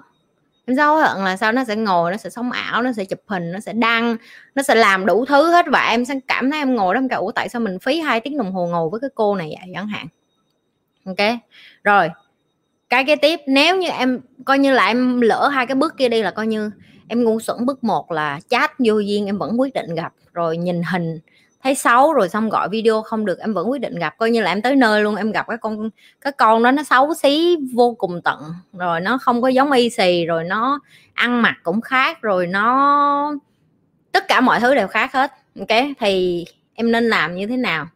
Em 0.66 0.78
sẽ 0.78 0.84
hối 0.84 1.02
hận 1.02 1.26
là 1.26 1.38
sao 1.38 1.52
nó 1.52 1.64
sẽ 1.64 1.76
ngồi 1.76 2.12
nó 2.12 2.18
sẽ 2.18 2.30
sống 2.30 2.52
ảo 2.52 2.82
nó 2.82 2.92
sẽ 2.94 3.06
chụp 3.06 3.20
hình 3.28 3.52
nó 3.52 3.60
sẽ 3.60 3.74
đăng 3.74 4.18
nó 4.56 4.64
sẽ 4.64 4.76
làm 4.76 5.06
đủ 5.06 5.26
thứ 5.26 5.52
hết. 5.52 5.66
Và 5.72 5.88
em 5.90 6.06
sẽ 6.06 6.20
cảm 6.28 6.52
thấy 6.52 6.60
em 6.60 6.76
ngồi 6.76 6.94
đó 6.94 6.98
em 6.98 7.10
kêu 7.10 7.32
tại 7.36 7.50
sao 7.50 7.60
mình 7.60 7.80
phí 7.80 8.00
hai 8.00 8.20
tiếng 8.20 8.38
đồng 8.38 8.52
hồ 8.52 8.68
ngồi 8.68 8.90
với 8.90 9.00
cái 9.00 9.10
cô 9.16 9.36
này 9.36 9.48
vậy? 9.48 9.72
Chẳng 9.74 9.88
hạn. 9.88 10.08
Ok? 11.06 11.40
Rồi 11.84 12.10
cái 12.90 13.06
kế 13.06 13.16
tiếp, 13.16 13.40
nếu 13.48 13.78
như 13.78 13.90
em, 13.90 14.20
coi 14.46 14.60
như 14.60 14.72
là 14.72 14.88
em 14.88 15.22
lỡ 15.22 15.48
hai 15.48 15.68
cái 15.68 15.76
bước 15.76 15.98
kia 15.98 16.10
đi 16.10 16.22
là 16.22 16.32
coi 16.32 16.48
như 16.48 16.72
em 17.08 17.24
ngu 17.24 17.40
xuẩn. 17.40 17.66
Bước 17.66 17.84
một 17.84 18.12
là 18.12 18.40
chat 18.50 18.72
vô 18.80 19.00
duyên, 19.00 19.26
em 19.26 19.38
vẫn 19.38 19.60
quyết 19.60 19.74
định 19.74 19.96
gặp, 19.96 20.14
rồi 20.34 20.58
nhìn 20.58 20.82
hình, 20.92 21.20
thấy 21.64 21.76
xấu 21.76 22.14
rồi 22.14 22.30
xong 22.30 22.50
gọi 22.50 22.70
video 22.70 23.02
không 23.02 23.26
được, 23.26 23.40
em 23.40 23.54
vẫn 23.54 23.70
quyết 23.70 23.82
định 23.82 24.00
gặp. 24.00 24.18
Coi 24.18 24.32
như 24.32 24.42
là 24.42 24.52
em 24.52 24.62
tới 24.62 24.76
nơi 24.76 25.02
luôn, 25.02 25.16
em 25.16 25.32
gặp 25.32 25.48
cái 25.48 25.58
con 25.58 25.90
cái 26.22 26.34
con 26.38 26.64
đó 26.64 26.72
nó 26.72 26.84
xấu 26.84 27.14
xí, 27.14 27.58
vô 27.74 27.96
cùng 27.98 28.22
tận, 28.22 28.40
rồi 28.74 29.02
nó 29.02 29.18
không 29.18 29.42
có 29.42 29.48
giống 29.48 29.72
y 29.72 29.90
xì, 29.90 30.26
rồi 30.26 30.44
nó 30.44 30.80
ăn 31.14 31.42
mặc 31.42 31.56
cũng 31.64 31.82
khác, 31.82 32.22
rồi 32.22 32.48
nó, 32.48 33.36
tất 34.12 34.28
cả 34.28 34.42
mọi 34.42 34.60
thứ 34.60 34.76
đều 34.76 34.88
khác 34.88 35.14
hết. 35.14 35.32
Ok, 35.60 35.78
thì 36.00 36.46
em 36.74 36.92
nên 36.92 37.08
làm 37.08 37.36
như 37.36 37.48
thế 37.48 37.58
nào? 37.58 37.88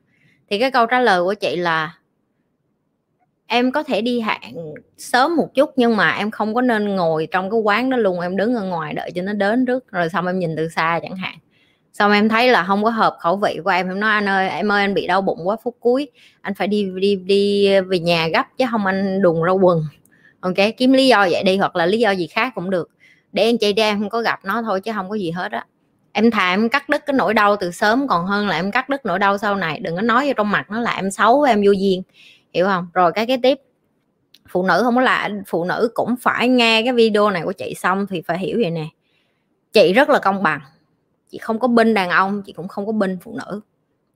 Thì 0.49 0.59
cái 0.59 0.71
câu 0.71 0.85
trả 0.85 0.99
lời 0.99 1.23
của 1.23 1.33
chị 1.33 1.55
là 1.55 1.93
em 3.53 3.71
có 3.71 3.83
thể 3.83 4.01
đi 4.01 4.19
hạn 4.19 4.42
sớm 4.98 5.36
một 5.36 5.48
chút 5.53 5.69
nhưng 5.75 5.98
mà 5.98 6.12
em 6.12 6.31
không 6.31 6.53
có 6.53 6.62
nên 6.62 6.95
ngồi 6.95 7.27
trong 7.31 7.51
cái 7.51 7.59
quán 7.59 7.89
đó 7.89 7.98
luôn, 7.98 8.19
em 8.19 8.38
đứng 8.38 8.56
ở 8.56 8.63
ngoài 8.63 8.94
đợi 8.94 9.12
cho 9.15 9.21
nó 9.21 9.33
đến 9.33 9.65
trước, 9.65 9.92
rồi 9.92 10.09
xong 10.09 10.27
em 10.27 10.39
nhìn 10.39 10.56
từ 10.56 10.69
xa 10.69 11.00
chẳng 11.03 11.15
hạn. 11.15 11.36
Xong 11.94 12.12
em 12.12 12.30
thấy 12.30 12.48
là 12.48 12.63
không 12.63 12.83
có 12.83 12.89
hợp 12.89 13.18
khẩu 13.19 13.36
vị 13.36 13.59
của 13.63 13.69
em 13.69 13.88
em 13.88 14.00
nói, 14.00 14.12
anh 14.12 14.30
ơi, 14.30 14.50
em 14.50 14.71
ơi, 14.71 14.81
anh 14.81 14.94
bị 14.94 15.07
đau 15.07 15.21
bụng 15.21 15.39
quá, 15.48 15.56
phút 15.63 15.75
cuối 15.80 16.09
anh 16.42 16.53
phải 16.53 16.68
đi 16.68 16.92
đi 16.95 17.15
đi 17.15 17.69
về 17.81 18.00
nhà 18.00 18.27
gấp 18.27 18.45
chứ 18.57 18.65
không 18.71 18.86
anh 18.86 19.21
đùng 19.21 19.44
ra 19.44 19.51
quần. 19.51 19.83
Ok, 20.39 20.53
kiếm 20.77 20.94
lý 20.94 21.07
do 21.07 21.27
vậy 21.31 21.44
đi 21.44 21.57
hoặc 21.57 21.75
là 21.75 21.86
lý 21.86 22.00
do 22.00 22.12
gì 22.12 22.27
khác 22.27 22.51
cũng 22.56 22.69
được. 22.69 22.89
Để 23.31 23.44
em 23.44 23.57
chạy 23.57 23.74
ra 23.74 23.83
em 23.83 24.00
không 24.00 24.09
có 24.09 24.21
gặp 24.21 24.39
nó 24.44 24.62
thôi 24.62 24.81
chứ 24.81 24.92
không 24.95 25.09
có 25.09 25.15
gì 25.15 25.31
hết 25.31 25.51
á. 25.51 25.65
Em 26.12 26.31
thà 26.31 26.53
em 26.53 26.69
cắt 26.69 26.89
đứt 26.89 27.06
cái 27.06 27.13
nỗi 27.13 27.33
đau 27.33 27.56
từ 27.56 27.71
sớm, 27.71 28.07
còn 28.07 28.25
hơn 28.25 28.48
là 28.48 28.56
em 28.56 28.71
cắt 28.71 28.89
đứt 28.89 29.06
nỗi 29.06 29.19
đau 29.19 29.38
sau 29.38 29.56
này, 29.56 29.80
đừng 29.80 29.95
có 29.95 30.01
nói 30.01 30.27
vô 30.27 30.33
trong 30.38 30.51
mặt 30.51 30.71
nó 30.71 30.81
là 30.81 30.92
em 30.95 31.12
xấu, 31.12 31.42
em 31.42 31.62
vô 31.65 31.71
duyên 31.71 32.01
hiểu 32.53 32.65
không? 32.65 32.88
Rồi 32.94 33.12
cái 33.12 33.25
cái 33.25 33.38
tiếp. 33.44 33.59
Phụ 34.50 34.63
nữ 34.63 34.81
không 34.83 34.95
có 34.95 35.01
là 35.01 35.30
phụ 35.48 35.63
nữ 35.63 35.92
cũng 35.94 36.15
phải 36.21 36.48
nghe 36.48 36.83
cái 36.83 36.94
video 36.94 37.30
này 37.30 37.42
của 37.45 37.53
chị 37.53 37.74
xong 37.77 38.07
thì 38.09 38.21
phải 38.21 38.39
hiểu 38.39 38.57
vậy 38.62 38.71
nè. 38.71 38.86
Chị 39.74 39.94
rất 39.94 40.09
là 40.09 40.19
công 40.19 40.44
bằng. 40.44 40.62
Chị 41.30 41.38
không 41.38 41.59
có 41.59 41.68
binh 41.68 41.94
đàn 41.94 42.09
ông, 42.09 42.42
chị 42.44 42.53
cũng 42.53 42.68
không 42.68 42.86
có 42.86 42.92
binh 42.92 43.18
phụ 43.21 43.38
nữ. 43.38 43.62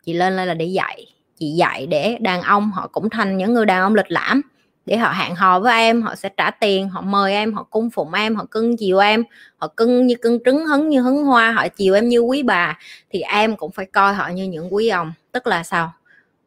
Chị 0.05 0.13
lên 0.13 0.37
đây 0.37 0.45
là 0.45 0.53
để 0.53 0.65
dạy. 0.65 1.05
Chị 1.39 1.49
dạy 1.49 1.87
để 1.87 2.17
đàn 2.21 2.41
ông 2.41 2.71
họ 2.71 2.87
cũng 2.87 3.09
thành 3.09 3.37
những 3.37 3.53
người 3.53 3.65
đàn 3.65 3.81
ông 3.81 3.95
lịch 3.95 4.11
lãm. 4.11 4.41
Để 4.85 4.97
họ 4.97 5.11
hẹn 5.11 5.35
hò 5.35 5.59
với 5.59 5.73
em, 5.73 6.01
họ 6.01 6.15
sẽ 6.15 6.29
trả 6.37 6.51
tiền, 6.51 6.89
họ 6.89 7.01
mời 7.01 7.33
em, 7.33 7.53
họ 7.53 7.63
cung 7.63 7.89
phụng 7.89 8.13
em, 8.13 8.35
họ 8.35 8.45
cưng 8.51 8.77
chiều 8.77 8.99
em, 8.99 9.23
họ 9.57 9.67
cưng 9.67 10.07
như 10.07 10.15
cưng 10.21 10.39
trứng, 10.45 10.65
hứng 10.65 10.89
như 10.89 11.01
hứng 11.01 11.23
hoa, 11.23 11.51
họ 11.51 11.67
chiều 11.67 11.93
em 11.93 12.09
như 12.09 12.19
quý 12.19 12.43
bà. 12.43 12.77
Thì 13.09 13.21
em 13.21 13.55
cũng 13.55 13.71
phải 13.71 13.85
coi 13.85 14.13
họ 14.13 14.27
như 14.27 14.43
những 14.43 14.73
quý 14.73 14.89
ông. 14.89 15.13
Tức 15.31 15.47
là 15.47 15.63
sao? 15.63 15.93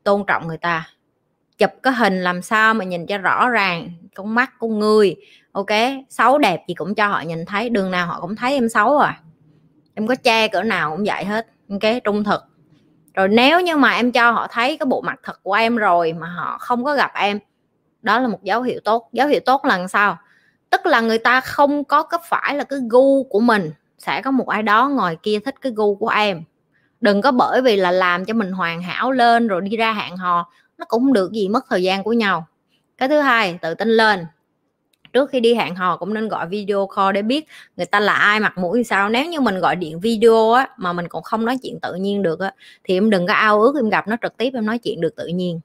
Tôn 0.03 0.25
trọng 0.27 0.49
người 0.49 0.59
ta 0.59 0.89
chụp 1.59 1.71
cái 1.83 1.93
hình 1.93 2.23
làm 2.23 2.43
sao 2.43 2.75
mà 2.75 2.85
nhìn 2.85 3.07
cho 3.07 3.19
rõ 3.19 3.49
ràng, 3.49 3.91
con 4.15 4.35
mắt, 4.35 4.53
con 4.59 4.79
người. 4.79 5.17
Ok, 5.53 5.71
xấu 6.09 6.39
đẹp 6.39 6.65
gì 6.69 6.75
cũng 6.75 6.95
cho 6.95 7.07
họ 7.07 7.21
nhìn 7.21 7.45
thấy, 7.45 7.69
đường 7.69 7.91
nào 7.91 8.07
họ 8.07 8.21
cũng 8.21 8.37
thấy 8.37 8.55
em 8.55 8.69
xấu 8.69 8.99
à. 8.99 9.21
Em 9.95 10.07
có 10.07 10.15
che 10.15 10.49
cỡ 10.49 10.63
nào 10.63 10.91
cũng 10.91 11.05
vậy 11.07 11.25
hết, 11.25 11.47
ok, 11.71 12.05
trung 12.05 12.25
thực. 12.25 12.45
Rồi 13.15 13.29
nếu 13.29 13.61
như 13.61 13.77
mà 13.77 13.93
em 13.93 14.13
cho 14.13 14.31
họ 14.31 14.47
thấy 14.51 14.77
cái 14.77 14.87
bộ 14.87 15.01
mặt 15.01 15.21
thật 15.23 15.41
của 15.43 15.53
em 15.53 15.77
rồi 15.77 16.13
mà 16.13 16.27
họ 16.27 16.59
không 16.59 16.85
có 16.85 16.95
gặp 16.95 17.11
em, 17.15 17.39
đó 18.03 18.19
là 18.19 18.29
một 18.29 18.43
dấu 18.43 18.63
hiệu 18.63 18.81
tốt. 18.85 19.09
Dấu 19.13 19.29
hiệu 19.29 19.41
tốt 19.47 19.65
là 19.65 19.87
sao? 19.87 20.19
Tức 20.71 20.87
là 20.87 21.01
người 21.01 21.19
ta 21.19 21.41
không 21.41 21.85
có 21.85 22.03
cấp 22.03 22.21
phải 22.29 22.55
là 22.55 22.65
cái 22.65 22.79
gu 22.91 23.25
của 23.25 23.41
mình, 23.41 23.71
sẽ 23.99 24.23
có 24.23 24.31
một 24.31 24.49
ai 24.49 24.63
đó 24.63 24.89
ngồi 24.89 25.17
kia 25.23 25.39
thích 25.45 25.55
cái 25.61 25.73
gu 25.77 25.95
của 25.95 26.09
em. 26.09 26.43
Đừng 27.01 27.23
có 27.23 27.33
bởi 27.33 27.63
vì 27.63 27.77
là 27.77 27.91
làm 27.91 28.25
cho 28.25 28.35
mình 28.35 28.53
hoàn 28.53 28.83
hảo 28.83 29.13
lên 29.13 29.49
rồi 29.49 29.61
đi 29.61 29.77
ra 29.77 29.93
hẹn 29.93 30.17
hò 30.17 30.51
nó 30.79 30.85
cũng 30.89 31.13
được 31.13 31.33
gì 31.33 31.49
mất 31.49 31.65
thời 31.69 31.83
gian 31.83 32.03
của 32.03 32.13
nhau. 32.13 32.47
Cái 32.99 33.09
thứ 33.09 33.21
hai, 33.21 33.59
tự 33.63 33.75
tin 33.75 33.89
lên. 33.89 34.27
Trước 35.13 35.31
khi 35.31 35.41
đi 35.41 35.55
hẹn 35.55 35.75
hò 35.75 35.97
cũng 35.97 36.15
nên 36.15 36.29
gọi 36.29 36.49
video 36.49 36.89
call 36.97 37.13
để 37.13 37.23
biết 37.23 37.47
người 37.77 37.87
ta 37.87 38.01
là 38.01 38.13
ai, 38.13 38.41
mặt 38.41 38.59
mũi 38.59 38.85
sao. 38.85 39.09
Nếu 39.09 39.27
như 39.27 39.41
mình 39.41 39.61
gọi 39.61 39.77
điện 39.77 40.01
video 40.01 40.53
á, 40.53 40.69
mà 40.77 40.93
mình 40.93 41.09
còn 41.09 41.23
không 41.23 41.45
nói 41.45 41.59
chuyện 41.63 41.79
tự 41.83 41.95
nhiên 41.95 42.23
được 42.23 42.41
á, 42.41 42.53
thì 42.85 42.95
em 42.95 43.11
đừng 43.11 43.27
có 43.27 43.33
ao 43.33 43.61
ước 43.61 43.77
em 43.77 43.89
gặp 43.89 44.09
nó 44.09 44.17
trực 44.23 44.37
tiếp, 44.37 44.51
em 44.55 44.67
nói 44.67 44.79
chuyện 44.79 45.01
được 45.01 45.17
tự 45.17 45.27
nhiên. 45.27 45.61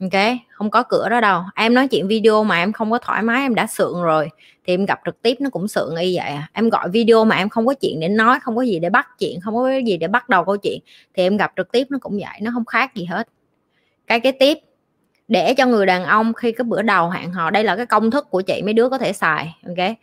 Ok? 0.00 0.22
Không 0.50 0.70
có 0.70 0.82
cửa 0.82 1.08
đó 1.08 1.20
đâu. 1.20 1.42
Em 1.54 1.74
nói 1.74 1.88
chuyện 1.88 2.08
video 2.08 2.44
mà 2.44 2.56
em 2.58 2.72
không 2.72 2.90
có 2.90 2.98
thoải 2.98 3.22
mái, 3.22 3.42
em 3.42 3.54
đã 3.54 3.66
sượng 3.66 4.02
rồi, 4.02 4.28
thì 4.66 4.74
em 4.74 4.84
gặp 4.84 5.00
trực 5.06 5.22
tiếp 5.22 5.36
nó 5.40 5.50
cũng 5.50 5.68
sượng 5.68 5.96
y 5.96 6.16
vậy 6.16 6.26
à. 6.28 6.48
em 6.52 6.68
gọi 6.68 6.88
video 6.88 7.24
mà 7.24 7.36
em 7.36 7.48
không 7.48 7.66
có 7.66 7.74
chuyện 7.74 8.00
để 8.00 8.08
nói, 8.08 8.38
không 8.42 8.56
có 8.56 8.62
gì 8.62 8.78
để 8.78 8.90
bắt 8.90 9.08
chuyện, 9.18 9.40
không 9.40 9.54
có 9.54 9.70
gì 9.86 9.96
để 9.96 10.08
bắt 10.08 10.28
đầu 10.28 10.44
câu 10.44 10.56
chuyện, 10.56 10.80
thì 11.14 11.22
em 11.22 11.36
gặp 11.36 11.52
trực 11.56 11.72
tiếp 11.72 11.86
nó 11.90 11.98
cũng 12.00 12.12
vậy, 12.12 12.38
nó 12.40 12.50
không 12.54 12.64
khác 12.64 12.94
gì 12.94 13.04
hết 13.04 13.28
cái 14.12 14.32
kế 14.32 14.32
tiếp. 14.32 14.58
Để 15.28 15.54
cho 15.54 15.66
người 15.66 15.86
đàn 15.86 16.04
ông 16.04 16.32
khi 16.34 16.52
cái 16.52 16.64
bữa 16.64 16.82
đầu 16.82 17.10
hẹn 17.10 17.30
hò, 17.30 17.50
đây 17.50 17.64
là 17.64 17.76
cái 17.76 17.86
công 17.86 18.10
thức 18.10 18.30
của 18.30 18.42
chị, 18.42 18.62
mấy 18.62 18.72
đứa 18.72 18.88
có 18.88 18.98
thể 18.98 19.12
xài, 19.12 19.56
ok? 19.66 19.96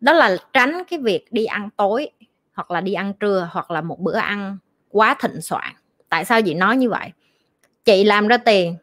Đó 0.00 0.12
là 0.12 0.36
tránh 0.52 0.82
cái 0.90 0.98
việc 0.98 1.32
đi 1.32 1.44
ăn 1.44 1.68
tối, 1.76 2.10
hoặc 2.54 2.70
là 2.70 2.80
đi 2.80 2.92
ăn 2.92 3.12
trưa, 3.20 3.48
hoặc 3.52 3.70
là 3.70 3.80
một 3.80 4.00
bữa 4.00 4.16
ăn 4.16 4.58
quá 4.90 5.16
thịnh 5.20 5.40
soạn. 5.40 5.74
Tại 6.08 6.24
sao 6.24 6.42
chị 6.42 6.54
nói 6.54 6.76
như 6.76 6.90
vậy? 6.90 7.12
Chị 7.84 8.04
làm 8.04 8.28
ra 8.28 8.36
tiền 8.36 8.76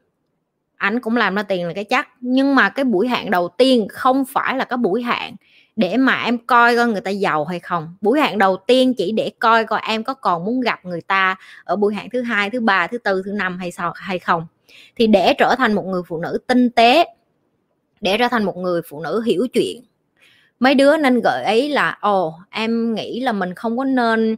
anh 0.83 0.99
cũng 0.99 1.17
làm 1.17 1.35
ra 1.35 1.43
tiền 1.43 1.67
là 1.67 1.73
cái 1.73 1.83
chắc. 1.83 2.07
Nhưng 2.21 2.55
mà 2.55 2.69
cái 2.69 2.85
buổi 2.85 3.07
hẹn 3.07 3.31
đầu 3.31 3.47
tiên 3.47 3.87
không 3.89 4.25
phải 4.25 4.57
là 4.57 4.65
cái 4.65 4.77
buổi 4.77 5.03
hẹn 5.03 5.35
để 5.75 5.97
mà 5.97 6.23
em 6.23 6.37
coi 6.37 6.75
coi 6.75 6.87
người 6.87 7.01
ta 7.01 7.11
giàu 7.11 7.45
hay 7.45 7.59
không. 7.59 7.95
Buổi 8.01 8.21
hẹn 8.21 8.37
đầu 8.37 8.57
tiên 8.57 8.93
chỉ 8.93 9.11
để 9.11 9.31
coi 9.39 9.65
coi 9.65 9.81
em 9.87 10.03
có 10.03 10.13
còn 10.13 10.45
muốn 10.45 10.61
gặp 10.61 10.85
người 10.85 11.01
ta 11.01 11.35
ở 11.63 11.75
buổi 11.75 11.95
hẹn 11.95 12.09
thứ 12.09 12.21
hai, 12.21 12.49
thứ 12.49 12.59
ba, 12.59 12.87
thứ 12.87 12.97
tư, 12.97 13.21
thứ 13.25 13.31
năm 13.31 13.59
hay 13.59 13.71
sao, 13.71 13.93
hay 13.95 14.19
không. 14.19 14.47
Thì 14.95 15.07
để 15.07 15.33
trở 15.37 15.55
thành 15.57 15.73
một 15.73 15.85
người 15.85 16.01
phụ 16.07 16.17
nữ 16.17 16.37
tinh 16.47 16.69
tế, 16.69 17.05
để 18.01 18.17
trở 18.17 18.27
thành 18.27 18.43
một 18.43 18.57
người 18.57 18.81
phụ 18.89 19.01
nữ 19.01 19.21
hiểu 19.21 19.47
chuyện. 19.53 19.81
Mấy 20.59 20.75
đứa 20.75 20.97
nên 20.97 21.21
gợi 21.21 21.45
ý 21.45 21.69
là, 21.69 21.97
ồ, 22.01 22.33
em 22.49 22.95
nghĩ 22.95 23.19
là 23.19 23.31
mình 23.31 23.53
không 23.53 23.77
có 23.77 23.83
nên 23.83 24.35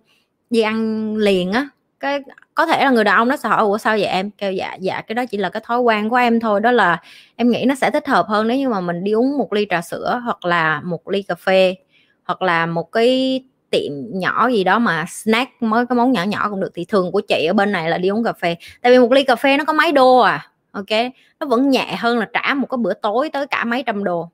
đi 0.50 0.62
ăn 0.62 1.16
liền 1.18 1.52
á. 1.52 1.70
Cái 2.00 2.20
có 2.56 2.66
thể 2.66 2.84
là 2.84 2.90
người 2.90 3.04
đàn 3.04 3.16
ông 3.16 3.28
nó 3.28 3.38
sẽ 3.38 3.50
hỏi, 3.50 3.62
ủa, 3.62 3.78
sao 3.78 3.94
vậy 3.94 4.06
em? 4.06 4.32
Kêu 4.32 4.52
dạ 4.52 4.76
dạ 4.80 5.02
cái 5.02 5.16
đó 5.16 5.26
chỉ 5.26 5.38
là 5.38 5.50
cái 5.50 5.62
thói 5.66 5.80
quen 5.80 6.10
của 6.10 6.16
em 6.16 6.40
thôi, 6.40 6.60
đó 6.60 6.72
là 6.72 7.02
em 7.36 7.50
nghĩ 7.50 7.66
nó 7.68 7.76
sẽ 7.76 7.92
thích 7.92 8.08
hợp 8.08 8.26
hơn 8.28 8.48
nếu 8.48 8.58
như 8.58 8.70
mà 8.70 8.82
mình 8.82 9.04
đi 9.04 9.12
uống 9.12 9.38
một 9.38 9.54
ly 9.54 9.68
trà 9.70 9.82
sữa 9.82 10.22
hoặc 10.26 10.46
là 10.46 10.82
một 10.84 11.10
ly 11.10 11.22
cà 11.22 11.36
phê 11.36 11.76
hoặc 12.24 12.42
là 12.42 12.66
một 12.66 12.92
cái 12.92 13.44
tiệm 13.70 13.92
nhỏ 14.14 14.50
gì 14.50 14.64
đó 14.64 14.80
mà 14.80 15.06
snack 15.06 15.62
mới, 15.62 15.86
cái 15.86 15.96
món 15.96 16.12
nhỏ 16.12 16.24
nhỏ 16.24 16.50
cũng 16.50 16.62
được. 16.62 16.72
Thì 16.76 16.86
thường 16.86 17.12
của 17.12 17.22
chị 17.22 17.46
ở 17.46 17.54
bên 17.54 17.72
này 17.72 17.90
là 17.90 17.98
đi 17.98 18.10
uống 18.10 18.24
cà 18.24 18.34
phê. 18.34 18.56
Tại 18.82 18.92
vì 18.92 19.00
một 19.00 19.12
ly 19.12 19.24
cà 19.24 19.36
phê 19.36 19.58
nó 19.58 19.64
có 19.64 19.74
mấy 19.74 19.92
đô 19.92 20.18
à 20.20 20.50
ok? 20.72 21.12
Nó 21.40 21.48
vẫn 21.48 21.70
nhẹ 21.70 21.96
hơn 22.00 22.20
là 22.20 22.28
trả 22.34 22.54
một 22.54 22.68
cái 22.70 22.78
bữa 22.78 22.94
tối 22.94 23.30
tới 23.30 23.48
cả 23.48 23.64
mấy 23.64 23.84
trăm 23.84 24.04
đô. 24.04 24.30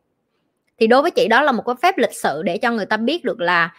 Thì 0.79 0.87
đối 0.87 1.01
với 1.01 1.11
chị 1.11 1.27
đó 1.27 1.41
là 1.41 1.51
một 1.51 1.63
cái 1.65 1.75
phép 1.81 1.97
lịch 1.97 2.13
sự 2.13 2.41
để 2.43 2.57
cho 2.57 2.71
người 2.71 2.85
ta 2.85 2.97
biết 2.97 3.25
được 3.25 3.39
là 3.39 3.69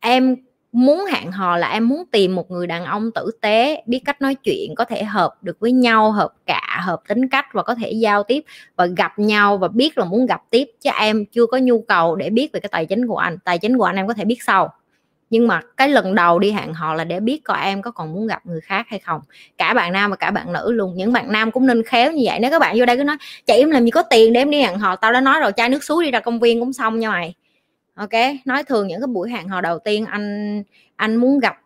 em 0.00 0.36
muốn 0.74 1.04
hẹn 1.12 1.32
hò 1.32 1.56
là 1.56 1.68
em 1.68 1.88
muốn 1.88 2.04
tìm 2.12 2.34
một 2.34 2.50
người 2.50 2.66
đàn 2.66 2.84
ông 2.84 3.10
tử 3.14 3.30
tế, 3.40 3.82
biết 3.86 4.00
cách 4.04 4.22
nói 4.22 4.34
chuyện, 4.34 4.74
có 4.74 4.84
thể 4.84 5.04
hợp 5.04 5.34
được 5.42 5.56
với 5.60 5.72
nhau, 5.72 6.12
hợp 6.12 6.32
cả, 6.46 6.80
hợp 6.84 7.00
tính 7.08 7.28
cách 7.28 7.46
và 7.52 7.62
có 7.62 7.74
thể 7.74 7.90
giao 7.90 8.22
tiếp 8.22 8.44
và 8.76 8.86
gặp 8.86 9.18
nhau 9.18 9.58
và 9.58 9.68
biết 9.68 9.98
là 9.98 10.04
muốn 10.04 10.26
gặp 10.26 10.40
tiếp. 10.50 10.64
Chứ 10.80 10.90
em 10.98 11.24
chưa 11.32 11.46
có 11.46 11.58
nhu 11.58 11.80
cầu 11.80 12.16
để 12.16 12.30
biết 12.30 12.52
về 12.52 12.60
cái 12.60 12.68
tài 12.72 12.86
chính 12.86 13.06
của 13.06 13.16
anh, 13.16 13.38
tài 13.44 13.58
chính 13.58 13.78
của 13.78 13.84
anh 13.84 13.96
em 13.96 14.06
có 14.06 14.14
thể 14.14 14.24
biết 14.24 14.42
sau. 14.42 14.72
Nhưng 15.30 15.48
mà 15.48 15.60
cái 15.76 15.88
lần 15.88 16.14
đầu 16.14 16.38
đi 16.38 16.50
hẹn 16.52 16.74
hò 16.74 16.94
là 16.94 17.04
để 17.04 17.20
biết 17.20 17.40
coi 17.44 17.58
em 17.62 17.82
có 17.82 17.90
còn 17.90 18.12
muốn 18.12 18.26
gặp 18.26 18.46
người 18.46 18.60
khác 18.60 18.86
hay 18.88 18.98
không. 18.98 19.20
Cả 19.58 19.74
bạn 19.74 19.92
nam 19.92 20.10
và 20.10 20.16
cả 20.16 20.30
bạn 20.30 20.52
nữ 20.52 20.72
luôn. 20.72 20.94
Những 20.96 21.12
bạn 21.12 21.32
nam 21.32 21.50
cũng 21.50 21.66
nên 21.66 21.82
khéo 21.82 22.12
như 22.12 22.22
vậy. 22.26 22.38
Nếu 22.40 22.50
các 22.50 22.58
bạn 22.58 22.76
vô 22.78 22.86
đây 22.86 22.96
cứ 22.96 23.04
nói, 23.04 23.16
chị, 23.46 23.54
em 23.54 23.70
làm 23.70 23.84
gì 23.84 23.90
có 23.90 24.02
tiền 24.02 24.32
để 24.32 24.40
em 24.40 24.50
đi 24.50 24.62
hẹn 24.62 24.78
hò? 24.78 24.96
Tao 24.96 25.12
đã 25.12 25.20
nói 25.20 25.40
rồi, 25.40 25.52
chai 25.56 25.68
nước 25.68 25.84
suối 25.84 26.04
đi 26.04 26.10
ra 26.10 26.20
công 26.20 26.40
viên 26.40 26.60
cũng 26.60 26.72
xong 26.72 26.98
nha 26.98 27.10
mày 27.10 27.34
ok, 27.94 28.10
nói 28.44 28.64
thường 28.64 28.88
những 28.88 29.00
cái 29.00 29.06
buổi 29.06 29.30
hẹn 29.30 29.48
hò 29.48 29.60
đầu 29.60 29.78
tiên 29.78 30.06
anh 30.06 30.62
anh 30.96 31.16
muốn 31.16 31.38
gặp 31.38 31.56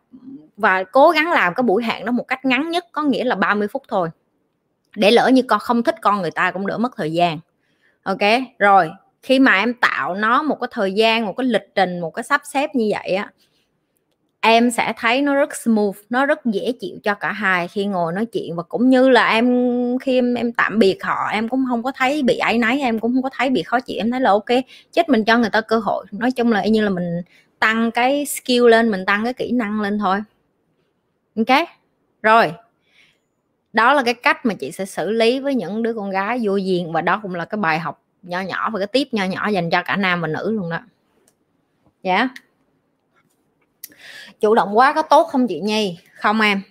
và 0.57 0.83
cố 0.83 1.09
gắng 1.09 1.31
làm 1.31 1.53
cái 1.53 1.63
buổi 1.63 1.83
hẹn 1.83 2.05
đó 2.05 2.11
một 2.11 2.27
cách 2.27 2.45
ngắn 2.45 2.69
nhất, 2.69 2.85
có 2.91 3.03
nghĩa 3.03 3.23
là 3.23 3.35
30 3.35 3.67
phút 3.67 3.83
thôi. 3.87 4.09
Để 4.95 5.11
lỡ 5.11 5.29
như 5.33 5.41
con 5.41 5.59
không 5.59 5.83
thích 5.83 5.95
con 6.01 6.21
người 6.21 6.31
ta 6.31 6.51
cũng 6.51 6.67
đỡ 6.67 6.77
mất 6.77 6.95
thời 6.97 7.13
gian. 7.13 7.39
Ok, 8.03 8.19
rồi, 8.59 8.91
khi 9.23 9.39
mà 9.39 9.53
em 9.53 9.73
tạo 9.73 10.15
nó 10.15 10.43
một 10.43 10.57
cái 10.61 10.67
thời 10.71 10.93
gian, 10.93 11.25
một 11.25 11.33
cái 11.37 11.47
lịch 11.47 11.75
trình, 11.75 11.99
một 11.99 12.11
cái 12.11 12.23
sắp 12.23 12.41
xếp 12.43 12.75
như 12.75 12.89
vậy 12.91 13.15
á 13.15 13.31
em 14.41 14.71
sẽ 14.71 14.93
thấy 14.97 15.21
nó 15.21 15.35
rất 15.35 15.55
smooth 15.55 15.95
nó 16.09 16.25
rất 16.25 16.45
dễ 16.45 16.71
chịu 16.79 16.97
cho 17.03 17.13
cả 17.13 17.31
hai 17.31 17.67
khi 17.67 17.85
ngồi 17.85 18.13
nói 18.13 18.25
chuyện. 18.25 18.55
Và 18.55 18.63
cũng 18.63 18.89
như 18.89 19.09
là 19.09 19.29
em 19.29 19.47
khi 20.01 20.17
em, 20.17 20.33
em 20.33 20.53
tạm 20.53 20.79
biệt 20.79 21.03
họ 21.03 21.29
em 21.31 21.49
cũng 21.49 21.65
không 21.69 21.83
có 21.83 21.91
thấy 21.95 22.23
bị 22.23 22.37
áy 22.37 22.57
náy 22.57 22.79
em 22.79 22.99
cũng 22.99 23.13
không 23.13 23.23
có 23.23 23.29
thấy 23.33 23.49
bị 23.49 23.63
khó 23.63 23.79
chịu. 23.79 23.97
Em 23.97 24.11
thấy 24.11 24.21
là 24.21 24.29
ok 24.29 24.45
chết 24.91 25.09
mình 25.09 25.25
cho 25.25 25.37
người 25.37 25.49
ta 25.49 25.61
cơ 25.61 25.79
hội. 25.79 26.05
Nói 26.11 26.31
chung 26.31 26.51
là 26.51 26.65
như 26.65 26.81
là 26.81 26.89
mình 26.89 27.21
tăng 27.59 27.91
cái 27.91 28.25
skill 28.25 28.69
lên 28.69 28.91
mình 28.91 29.05
tăng 29.05 29.23
cái 29.23 29.33
kỹ 29.33 29.51
năng 29.51 29.81
lên 29.81 29.99
thôi. 29.99 30.19
Ok 31.35 31.67
rồi. 32.23 32.53
Đó 33.73 33.93
là 33.93 34.03
cái 34.03 34.13
cách 34.13 34.45
mà 34.45 34.53
chị 34.53 34.71
sẽ 34.71 34.85
xử 34.85 35.11
lý 35.11 35.39
với 35.39 35.55
những 35.55 35.83
đứa 35.83 35.93
con 35.93 36.11
gái 36.11 36.39
vô 36.43 36.55
duyên. 36.55 36.91
Và 36.91 37.01
đó 37.01 37.19
cũng 37.23 37.35
là 37.35 37.45
cái 37.45 37.57
bài 37.57 37.79
học 37.79 38.01
nho 38.21 38.41
nhỏ 38.41 38.69
và 38.69 38.79
cái 38.79 38.87
tiếp 38.87 39.07
nho 39.11 39.23
nhỏ 39.25 39.47
dành 39.49 39.69
cho 39.69 39.83
cả 39.83 39.95
nam 39.95 40.21
và 40.21 40.27
nữ 40.27 40.51
luôn 40.51 40.69
đó. 40.69 40.79
Dạ? 42.03 42.15
yeah 42.15 42.29
chủ 44.41 44.55
động 44.55 44.77
quá 44.77 44.93
có 44.93 45.01
tốt 45.01 45.23
không 45.23 45.47
chị 45.47 45.59
nhi? 45.59 45.99
Không 46.13 46.41
em. 46.41 46.61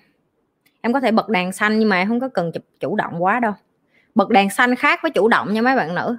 Em 0.80 0.92
có 0.92 1.00
thể 1.00 1.10
bật 1.10 1.28
đèn 1.28 1.52
xanh 1.52 1.78
nhưng 1.78 1.88
mà 1.88 1.96
em 1.96 2.08
không 2.08 2.20
có 2.20 2.28
cần 2.28 2.52
chụp 2.52 2.62
chủ 2.80 2.96
động 2.96 3.24
quá 3.24 3.40
đâu. 3.40 3.52
Bật 4.14 4.28
đèn 4.28 4.50
xanh 4.50 4.74
khác 4.74 5.00
với 5.02 5.10
chủ 5.10 5.28
động 5.28 5.52
nha 5.52 5.62
mấy 5.62 5.76
bạn 5.76 5.94
nữ. 5.94 6.16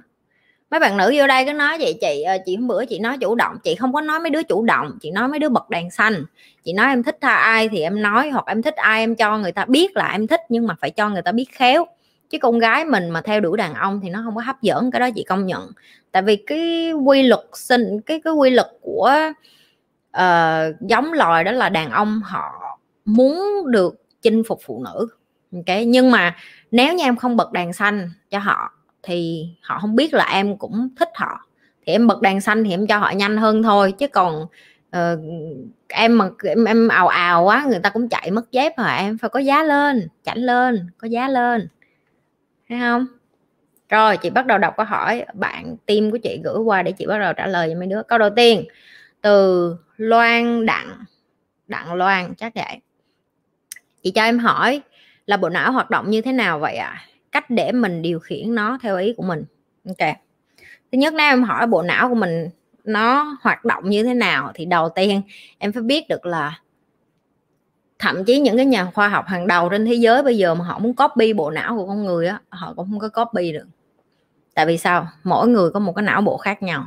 Mấy 0.70 0.80
bạn 0.80 0.96
nữ 0.96 1.12
vô 1.16 1.26
đây 1.26 1.44
cứ 1.44 1.52
nói 1.52 1.78
vậy, 1.78 1.98
chị 2.00 2.22
ờ, 2.22 2.38
chị 2.46 2.56
hôm 2.56 2.66
bữa 2.66 2.84
chị 2.84 2.98
nói 2.98 3.18
chủ 3.18 3.34
động. 3.34 3.56
Chị 3.62 3.74
không 3.74 3.92
có 3.92 4.00
nói 4.00 4.20
mấy 4.20 4.30
đứa 4.30 4.42
chủ 4.42 4.64
động, 4.64 4.98
chị 5.00 5.10
nói 5.10 5.28
mấy 5.28 5.38
đứa 5.38 5.48
bật 5.48 5.70
đèn 5.70 5.90
xanh. 5.90 6.24
Chị 6.64 6.72
nói 6.72 6.86
em 6.86 7.02
thích 7.02 7.18
tha 7.20 7.34
ai 7.34 7.68
thì 7.68 7.80
em 7.80 8.02
nói, 8.02 8.30
hoặc 8.30 8.44
em 8.46 8.62
thích 8.62 8.76
ai 8.76 9.00
em 9.00 9.14
cho 9.14 9.38
người 9.38 9.52
ta 9.52 9.64
biết 9.64 9.96
là 9.96 10.12
em 10.12 10.26
thích, 10.26 10.40
nhưng 10.48 10.66
mà 10.66 10.74
phải 10.80 10.90
cho 10.90 11.08
người 11.08 11.22
ta 11.22 11.32
biết 11.32 11.46
khéo. 11.52 11.86
Chứ 12.30 12.38
con 12.38 12.58
gái 12.58 12.84
mình 12.84 13.10
mà 13.10 13.20
theo 13.20 13.40
đuổi 13.40 13.56
đàn 13.56 13.74
ông 13.74 14.00
thì 14.02 14.08
nó 14.08 14.22
không 14.24 14.34
có 14.34 14.42
hấp 14.42 14.62
dẫn, 14.62 14.90
cái 14.90 15.00
đó 15.00 15.08
chị 15.14 15.24
công 15.28 15.46
nhận. 15.46 15.70
Tại 16.12 16.22
vì 16.22 16.36
cái 16.36 16.92
quy 16.92 17.22
luật 17.22 17.40
sinh, 17.52 18.00
cái 18.06 18.20
cái 18.24 18.32
quy 18.32 18.50
luật 18.50 18.68
của 18.80 19.14
uh, 20.16 20.80
giống 20.80 21.12
loài 21.12 21.44
đó 21.44 21.52
là 21.52 21.68
đàn 21.68 21.90
ông 21.90 22.20
họ 22.24 22.78
muốn 23.04 23.40
được 23.66 23.94
chinh 24.22 24.42
phục 24.48 24.60
phụ 24.64 24.84
nữ 24.84 25.08
ok? 25.52 25.76
Nhưng 25.86 26.10
mà 26.10 26.36
nếu 26.70 26.94
như 26.94 27.04
em 27.04 27.16
không 27.16 27.36
bật 27.36 27.52
đèn 27.52 27.72
xanh 27.72 28.10
cho 28.30 28.38
họ 28.38 28.72
thì 29.02 29.48
họ 29.62 29.78
không 29.78 29.96
biết 29.96 30.14
là 30.14 30.24
em 30.24 30.56
cũng 30.56 30.88
thích 30.96 31.08
họ. 31.14 31.46
Thì 31.86 31.92
em 31.92 32.06
bật 32.06 32.20
đèn 32.20 32.40
xanh 32.40 32.64
thì 32.64 32.70
em 32.70 32.86
cho 32.86 32.98
họ 32.98 33.10
nhanh 33.10 33.36
hơn 33.36 33.62
thôi 33.62 33.92
chứ 33.92 34.08
còn 34.08 34.42
uh, 34.96 35.20
em 35.88 36.18
mà 36.18 36.30
em, 36.44 36.64
em 36.64 36.88
ào 36.88 37.08
ào 37.08 37.44
quá 37.44 37.64
người 37.68 37.78
ta 37.78 37.90
cũng 37.90 38.08
chạy 38.08 38.30
mất 38.30 38.52
dép 38.52 38.78
rồi 38.78 38.88
em? 38.98 39.18
Phải 39.18 39.30
có 39.30 39.40
giá 39.40 39.62
lên 39.62 40.08
chảnh 40.24 40.38
lên 40.38 40.86
có 40.98 41.08
giá 41.08 41.28
lên. 41.28 41.68
Thấy 42.68 42.78
không? 42.80 43.06
Rồi 43.88 44.16
chị 44.16 44.30
bắt 44.30 44.46
đầu 44.46 44.58
đọc 44.58 44.74
câu 44.76 44.86
hỏi 44.86 45.24
bạn 45.34 45.76
tim 45.86 46.10
của 46.10 46.18
chị 46.18 46.40
gửi 46.44 46.58
qua 46.58 46.82
để 46.82 46.92
chị 46.92 47.06
bắt 47.06 47.18
đầu 47.18 47.32
trả 47.32 47.46
lời 47.46 47.68
cho 47.72 47.78
mấy 47.78 47.86
đứa. 47.86 48.02
Câu 48.02 48.18
đầu 48.18 48.30
tiên 48.36 48.64
từ 49.20 49.76
loan 49.96 50.66
đặng 50.66 51.04
đặng 51.68 51.94
loan 51.94 52.34
chắc 52.34 52.54
vậy. 52.54 52.80
Chị 54.02 54.10
cho 54.10 54.22
em 54.22 54.38
hỏi 54.38 54.82
là 55.26 55.36
bộ 55.36 55.48
não 55.48 55.72
hoạt 55.72 55.90
động 55.90 56.10
như 56.10 56.20
thế 56.20 56.32
nào 56.32 56.58
vậy 56.58 56.76
ạ? 56.76 56.86
À? 56.86 57.06
cách 57.32 57.50
để 57.50 57.72
mình 57.72 58.02
điều 58.02 58.18
khiển 58.18 58.54
nó 58.54 58.78
theo 58.82 58.96
ý 58.96 59.14
của 59.16 59.22
mình. 59.22 59.44
Ok. 59.86 60.16
Thứ 60.92 60.98
nhất 60.98 61.14
nếu 61.14 61.26
em 61.26 61.42
hỏi 61.42 61.66
bộ 61.66 61.82
não 61.82 62.08
của 62.08 62.14
mình 62.14 62.48
nó 62.84 63.36
hoạt 63.40 63.64
động 63.64 63.90
như 63.90 64.02
thế 64.02 64.14
nào 64.14 64.52
thì 64.54 64.64
đầu 64.64 64.88
tiên 64.88 65.22
em 65.58 65.72
phải 65.72 65.82
biết 65.82 66.08
được 66.08 66.26
là 66.26 66.58
thậm 67.98 68.24
chí 68.24 68.38
những 68.38 68.56
cái 68.56 68.66
nhà 68.66 68.84
khoa 68.84 69.08
học 69.08 69.24
hàng 69.28 69.46
đầu 69.46 69.68
trên 69.68 69.86
thế 69.86 69.94
giới 69.94 70.22
bây 70.22 70.36
giờ 70.36 70.54
mà 70.54 70.64
họ 70.64 70.78
muốn 70.78 70.94
copy 70.94 71.32
bộ 71.32 71.50
não 71.50 71.76
của 71.76 71.86
con 71.86 72.04
người 72.04 72.26
á, 72.26 72.40
họ 72.48 72.74
cũng 72.76 72.88
không 72.90 72.98
có 72.98 73.08
copy 73.08 73.52
được. 73.52 73.66
Tại 74.54 74.66
vì 74.66 74.78
sao? 74.78 75.08
Mỗi 75.24 75.48
người 75.48 75.70
có 75.70 75.80
một 75.80 75.92
cái 75.96 76.02
não 76.02 76.20
bộ 76.20 76.36
khác 76.36 76.62
nhau 76.62 76.86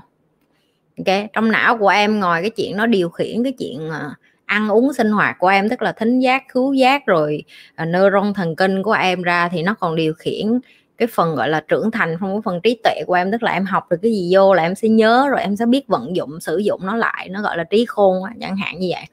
ok 0.97 1.29
trong 1.33 1.51
não 1.51 1.77
của 1.77 1.87
em 1.87 2.19
ngoài 2.19 2.41
cái 2.41 2.49
chuyện 2.49 2.77
nó 2.77 2.85
điều 2.85 3.09
khiển 3.09 3.43
cái 3.43 3.53
chuyện 3.59 3.89
ờ, 3.89 4.13
ăn 4.45 4.69
uống 4.69 4.93
sinh 4.93 5.11
hoạt 5.11 5.35
của 5.39 5.47
em 5.47 5.69
tức 5.69 5.81
là 5.81 5.91
thính 5.91 6.19
giác 6.19 6.43
khứu 6.49 6.73
giác 6.73 7.05
rồi 7.05 7.43
uh, 7.81 7.87
neuron 7.87 8.33
thần 8.33 8.55
kinh 8.55 8.83
của 8.83 8.91
em 8.91 9.21
ra 9.21 9.49
thì 9.49 9.63
nó 9.63 9.73
còn 9.73 9.95
điều 9.95 10.13
khiển 10.13 10.59
cái 10.97 11.07
phần 11.07 11.35
gọi 11.35 11.49
là 11.49 11.63
trưởng 11.67 11.91
thành 11.91 12.17
không 12.19 12.35
có 12.35 12.41
phần 12.41 12.61
trí 12.61 12.79
tuệ 12.83 13.03
của 13.07 13.13
em. 13.13 13.31
Tức 13.31 13.43
là 13.43 13.51
em 13.51 13.65
học 13.65 13.83
được 13.89 13.97
cái 14.01 14.11
gì 14.11 14.29
vô 14.33 14.53
là 14.53 14.63
em 14.63 14.75
sẽ 14.75 14.87
nhớ 14.87 15.27
rồi 15.29 15.41
em 15.41 15.55
sẽ 15.55 15.65
biết 15.65 15.87
vận 15.87 16.15
dụng 16.15 16.39
sử 16.39 16.57
dụng 16.57 16.85
nó 16.85 16.95
lại 16.95 17.29
nó 17.29 17.41
gọi 17.41 17.57
là 17.57 17.63
trí 17.63 17.85
khôn 17.85 18.23
á, 18.23 18.33
chẳng 18.41 18.57
hạn 18.57 18.79
như 18.79 18.87
vậy. 18.91 19.05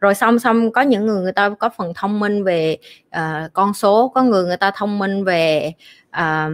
Rồi 0.00 0.14
song 0.14 0.38
song 0.38 0.72
có 0.72 0.80
những 0.80 1.06
người 1.06 1.22
người 1.22 1.32
ta 1.32 1.48
có 1.48 1.70
phần 1.76 1.92
thông 1.94 2.20
minh 2.20 2.44
về 2.44 2.76
uh, 3.16 3.52
con 3.52 3.74
số 3.74 4.08
có 4.14 4.22
người 4.22 4.44
người 4.44 4.56
ta 4.56 4.70
thông 4.76 4.98
minh 4.98 5.24
về 5.24 5.72
uh, 6.08 6.52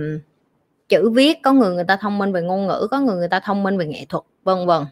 chữ 0.89 1.11
viết, 1.11 1.43
có 1.43 1.53
người 1.53 1.75
người 1.75 1.85
ta 1.89 1.97
thông 1.97 2.19
minh 2.19 2.33
về 2.33 2.43
ngôn 2.43 2.67
ngữ, 2.67 2.89
có 2.91 3.01
người 3.01 3.17
người 3.17 3.29
ta 3.29 3.41
thông 3.41 3.63
minh 3.63 3.79
về 3.79 3.87
nghệ 3.87 4.07
thuật, 4.09 4.25
vân 4.45 4.67
vân. 4.67 4.85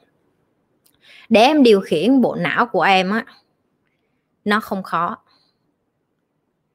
Để 1.28 1.40
em 1.40 1.62
điều 1.62 1.80
khiển 1.80 2.20
bộ 2.20 2.34
não 2.34 2.66
của 2.66 2.82
em 2.82 3.10
á, 3.10 3.24
nó 4.44 4.60
không 4.60 4.82
khó. 4.82 5.16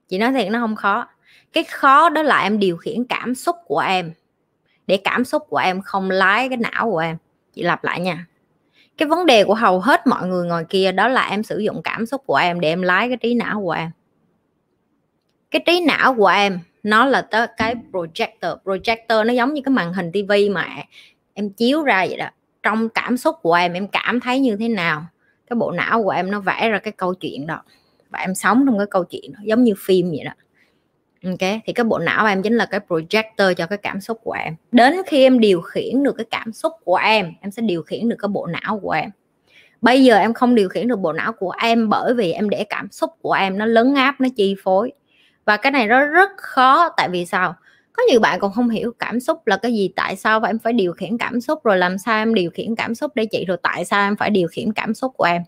Chị 0.08 0.18
nói 0.18 0.32
thiệt 0.32 0.52
nó 0.52 0.60
không 0.60 0.76
khó. 0.76 1.08
Cái 1.54 1.64
khó 1.64 2.10
đó 2.10 2.24
là 2.24 2.42
em 2.42 2.60
điều 2.60 2.78
khiển 2.78 3.04
cảm 3.04 3.36
xúc 3.36 3.56
của 3.66 3.80
em, 3.80 4.14
để 4.88 4.98
cảm 4.98 5.26
xúc 5.26 5.44
của 5.50 5.58
em 5.58 5.82
không 5.82 6.10
lái 6.10 6.50
cái 6.50 6.58
não 6.58 6.92
của 6.92 6.98
em. 6.98 7.18
Chị 7.54 7.64
lặp 7.64 7.84
lại 7.84 8.02
nha. 8.02 8.26
Cái 8.98 9.08
vấn 9.08 9.26
đề 9.26 9.44
của 9.44 9.54
hầu 9.54 9.80
hết 9.80 10.08
mọi 10.08 10.28
người 10.28 10.48
ngồi 10.48 10.66
kia 10.70 10.92
đó 10.92 11.08
là 11.08 11.28
em 11.30 11.44
sử 11.44 11.60
dụng 11.60 11.82
cảm 11.84 12.06
xúc 12.06 12.24
của 12.26 12.36
em 12.36 12.60
để 12.60 12.70
em 12.70 12.82
lái 12.82 13.08
cái 13.08 13.18
trí 13.18 13.34
não 13.34 13.62
của 13.62 13.72
em. 13.72 13.92
Cái 15.52 15.62
trí 15.66 15.86
não 15.86 16.16
của 16.16 16.28
em 16.28 16.60
nó 16.84 17.06
là 17.06 17.28
cái 17.58 17.76
projector. 17.92 18.58
Projector 18.64 19.26
nó 19.26 19.34
giống 19.34 19.54
như 19.54 19.62
cái 19.66 19.72
màn 19.72 19.94
hình 19.94 20.12
tivi 20.12 20.50
mà 20.50 20.68
em 21.34 21.50
chiếu 21.50 21.84
ra 21.84 22.06
vậy 22.10 22.18
đó. 22.18 22.30
Trong 22.64 22.90
cảm 22.90 23.18
xúc 23.18 23.36
của 23.42 23.54
em 23.54 23.74
em 23.74 23.88
cảm 23.88 24.20
thấy 24.20 24.40
như 24.40 24.56
thế 24.56 24.68
nào? 24.68 25.06
Cái 25.50 25.56
bộ 25.56 25.72
não 25.72 26.04
của 26.04 26.10
em 26.10 26.32
nó 26.32 26.40
vẽ 26.40 26.70
ra 26.70 26.80
cái 26.80 26.92
câu 26.92 27.14
chuyện 27.14 27.48
đó. 27.48 27.64
Và 28.10 28.20
em 28.20 28.36
sống 28.36 28.64
trong 28.68 28.78
cái 28.78 28.88
câu 28.90 29.04
chuyện 29.04 29.34
đó, 29.34 29.40
giống 29.44 29.64
như 29.64 29.74
phim 29.78 30.10
vậy 30.10 30.24
đó. 30.26 30.32
Ok, 31.24 31.62
thì 31.66 31.74
cái 31.74 31.84
bộ 31.84 32.00
não 32.00 32.26
em 32.26 32.42
chính 32.42 32.56
là 32.56 32.66
cái 32.66 32.80
projector 32.88 33.54
cho 33.54 33.66
cái 33.66 33.78
cảm 33.78 34.02
xúc 34.02 34.20
của 34.24 34.32
em. 34.32 34.56
Đến 34.72 34.94
khi 35.08 35.24
em 35.24 35.40
điều 35.40 35.62
khiển 35.62 36.04
được 36.04 36.14
cái 36.18 36.26
cảm 36.32 36.52
xúc 36.52 36.74
của 36.84 36.96
em 36.96 37.34
em 37.42 37.52
sẽ 37.52 37.62
điều 37.62 37.84
khiển 37.84 38.10
được 38.10 38.16
cái 38.20 38.30
bộ 38.30 38.48
não 38.48 38.80
của 38.80 38.92
em. 38.92 39.10
Bây 39.82 40.04
giờ 40.04 40.18
em 40.18 40.34
không 40.34 40.56
điều 40.56 40.70
khiển 40.70 40.88
được 40.88 41.00
bộ 41.00 41.14
não 41.14 41.34
của 41.34 41.54
em 41.62 41.90
bởi 41.90 42.14
vì 42.14 42.32
em 42.32 42.50
để 42.50 42.64
cảm 42.64 42.92
xúc 42.92 43.12
của 43.22 43.34
em 43.34 43.58
nó 43.58 43.66
lấn 43.66 43.94
áp, 43.96 44.22
nó 44.22 44.28
chi 44.36 44.56
phối 44.64 44.92
và 45.46 45.58
cái 45.58 45.72
này 45.72 45.88
nó 45.88 46.06
rất 46.06 46.30
khó, 46.38 46.90
tại 46.98 47.10
vì 47.10 47.26
sao? 47.26 47.56
Có 47.94 48.04
nhiều 48.10 48.20
bạn 48.20 48.40
còn 48.40 48.52
không 48.52 48.70
hiểu 48.70 48.94
cảm 49.00 49.20
xúc 49.20 49.48
là 49.48 49.58
cái 49.58 49.74
gì, 49.74 49.90
tại 49.96 50.16
sao 50.16 50.40
và 50.40 50.50
em 50.50 50.60
phải 50.60 50.74
điều 50.74 50.94
khiển 50.94 51.18
cảm 51.18 51.42
xúc, 51.42 51.64
rồi 51.64 51.78
làm 51.78 51.98
sao 51.98 52.22
em 52.22 52.34
điều 52.34 52.50
khiển 52.52 52.76
cảm 52.76 52.96
xúc 52.96 53.12
để 53.16 53.26
chị, 53.26 53.46
rồi 53.46 53.58
tại 53.64 53.86
sao 53.86 54.08
em 54.08 54.16
phải 54.16 54.30
điều 54.30 54.48
khiển 54.48 54.74
cảm 54.74 54.94
xúc 54.94 55.14
của 55.18 55.24
em? 55.24 55.42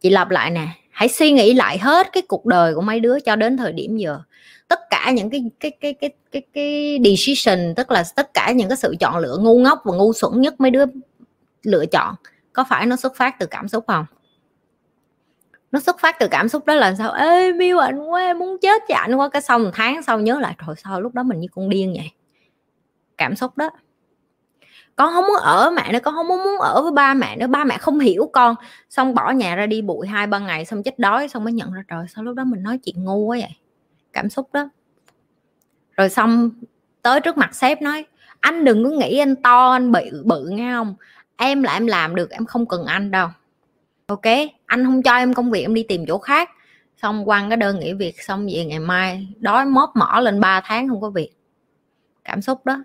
Chị 0.00 0.10
lặp 0.10 0.30
lại 0.30 0.50
nè, 0.50 0.68
hãy 0.90 1.08
suy 1.08 1.32
nghĩ 1.32 1.54
lại 1.54 1.78
hết 1.78 2.12
cái 2.12 2.22
cuộc 2.28 2.46
đời 2.46 2.74
của 2.74 2.80
mấy 2.80 3.00
đứa 3.00 3.20
cho 3.20 3.36
đến 3.36 3.56
thời 3.56 3.72
điểm 3.72 3.96
giờ. 3.96 4.20
Tất 4.68 4.80
cả 4.90 5.10
những 5.10 5.30
cái 5.30 5.44
cái 5.60 5.70
cái 5.80 5.92
cái 5.92 6.10
cái 6.32 6.42
cái 6.52 6.98
decision, 7.04 7.74
tức 7.74 7.90
là 7.90 8.04
tất 8.16 8.34
cả 8.34 8.52
những 8.52 8.68
cái 8.68 8.76
sự 8.76 8.94
chọn 9.00 9.18
lựa 9.18 9.38
ngu 9.40 9.58
ngốc 9.58 9.82
và 9.84 9.96
ngu 9.96 10.12
xuẩn 10.12 10.40
nhất 10.40 10.60
mấy 10.60 10.70
đứa 10.70 10.84
lựa 11.62 11.86
chọn, 11.86 12.14
có 12.52 12.64
phải 12.68 12.86
nó 12.86 12.96
xuất 12.96 13.16
phát 13.16 13.38
từ 13.38 13.46
cảm 13.46 13.68
xúc 13.68 13.84
không? 13.86 14.04
Nó 15.72 15.80
xuất 15.80 16.00
phát 16.00 16.16
từ 16.20 16.28
cảm 16.30 16.48
xúc 16.48 16.66
đó 16.66 16.74
là 16.74 16.94
sao? 16.94 17.12
Ê 17.12 17.52
miêu 17.52 17.78
anh 17.78 17.98
quá, 17.98 18.20
em 18.20 18.38
muốn 18.38 18.56
chết 18.62 18.82
cho 18.88 18.94
anh 18.94 19.14
quá. 19.14 19.28
Cái 19.28 19.42
xong 19.42 19.70
tháng 19.74 20.02
sau 20.02 20.20
nhớ 20.20 20.40
lại 20.40 20.54
rồi 20.66 20.76
sao 20.84 21.00
lúc 21.00 21.14
đó 21.14 21.22
mình 21.22 21.40
như 21.40 21.48
con 21.52 21.68
điên 21.68 21.92
vậy? 21.96 22.10
Cảm 23.18 23.36
xúc 23.36 23.56
đó. 23.56 23.70
Con 24.96 25.12
không 25.12 25.24
muốn 25.26 25.36
ở 25.36 25.70
mẹ 25.70 25.92
nữa, 25.92 25.98
con 26.02 26.14
không 26.14 26.28
muốn 26.28 26.58
ở 26.60 26.82
với 26.82 26.92
ba 26.92 27.14
mẹ 27.14 27.36
nữa. 27.36 27.46
Ba 27.46 27.64
mẹ 27.64 27.78
không 27.78 27.98
hiểu 27.98 28.30
con. 28.32 28.54
Xong 28.90 29.14
bỏ 29.14 29.30
nhà 29.30 29.56
ra 29.56 29.66
đi 29.66 29.82
bụi 29.82 30.06
hai 30.06 30.26
ba 30.26 30.38
ngày, 30.38 30.64
xong 30.64 30.82
chết 30.82 30.98
đói, 30.98 31.28
xong 31.28 31.44
mới 31.44 31.52
nhận 31.52 31.72
ra, 31.72 31.82
trời, 31.88 32.06
sao 32.08 32.24
lúc 32.24 32.36
đó 32.36 32.44
mình 32.44 32.62
nói 32.62 32.78
chuyện 32.84 33.04
ngu 33.04 33.16
quá 33.16 33.36
vậy? 33.40 33.56
Cảm 34.12 34.30
xúc 34.30 34.48
đó. 34.52 34.68
Rồi 35.96 36.08
xong, 36.08 36.50
tới 37.02 37.20
trước 37.20 37.36
mặt 37.36 37.54
sếp 37.54 37.82
nói, 37.82 38.04
anh 38.40 38.64
đừng 38.64 38.84
có 38.84 38.90
nghĩ 38.90 39.18
anh 39.18 39.36
to, 39.36 39.72
anh 39.72 39.92
bị 39.92 40.10
bự 40.24 40.48
nghe 40.48 40.72
không? 40.72 40.94
Em 41.36 41.62
là 41.62 41.72
em 41.72 41.86
làm 41.86 42.14
được, 42.14 42.30
em 42.30 42.46
không 42.46 42.66
cần 42.66 42.84
anh 42.84 43.10
đâu 43.10 43.28
ok 44.12 44.50
anh 44.66 44.84
không 44.84 45.02
cho 45.02 45.16
em 45.16 45.34
công 45.34 45.50
việc 45.50 45.62
em 45.62 45.74
đi 45.74 45.82
tìm 45.82 46.04
chỗ 46.06 46.18
khác. 46.18 46.50
Xong 47.02 47.24
quăng 47.24 47.50
cái 47.50 47.56
đơn 47.56 47.80
nghỉ 47.80 47.92
việc 47.92 48.22
xong 48.22 48.46
về 48.52 48.64
ngày 48.64 48.78
mai 48.78 49.28
đói 49.38 49.64
móp 49.64 49.90
mỏ 49.96 50.20
lên 50.22 50.40
3 50.40 50.60
tháng 50.64 50.88
không 50.88 51.00
có 51.00 51.10
việc. 51.10 51.30
Cảm 52.24 52.42
xúc 52.42 52.66
đó. 52.66 52.84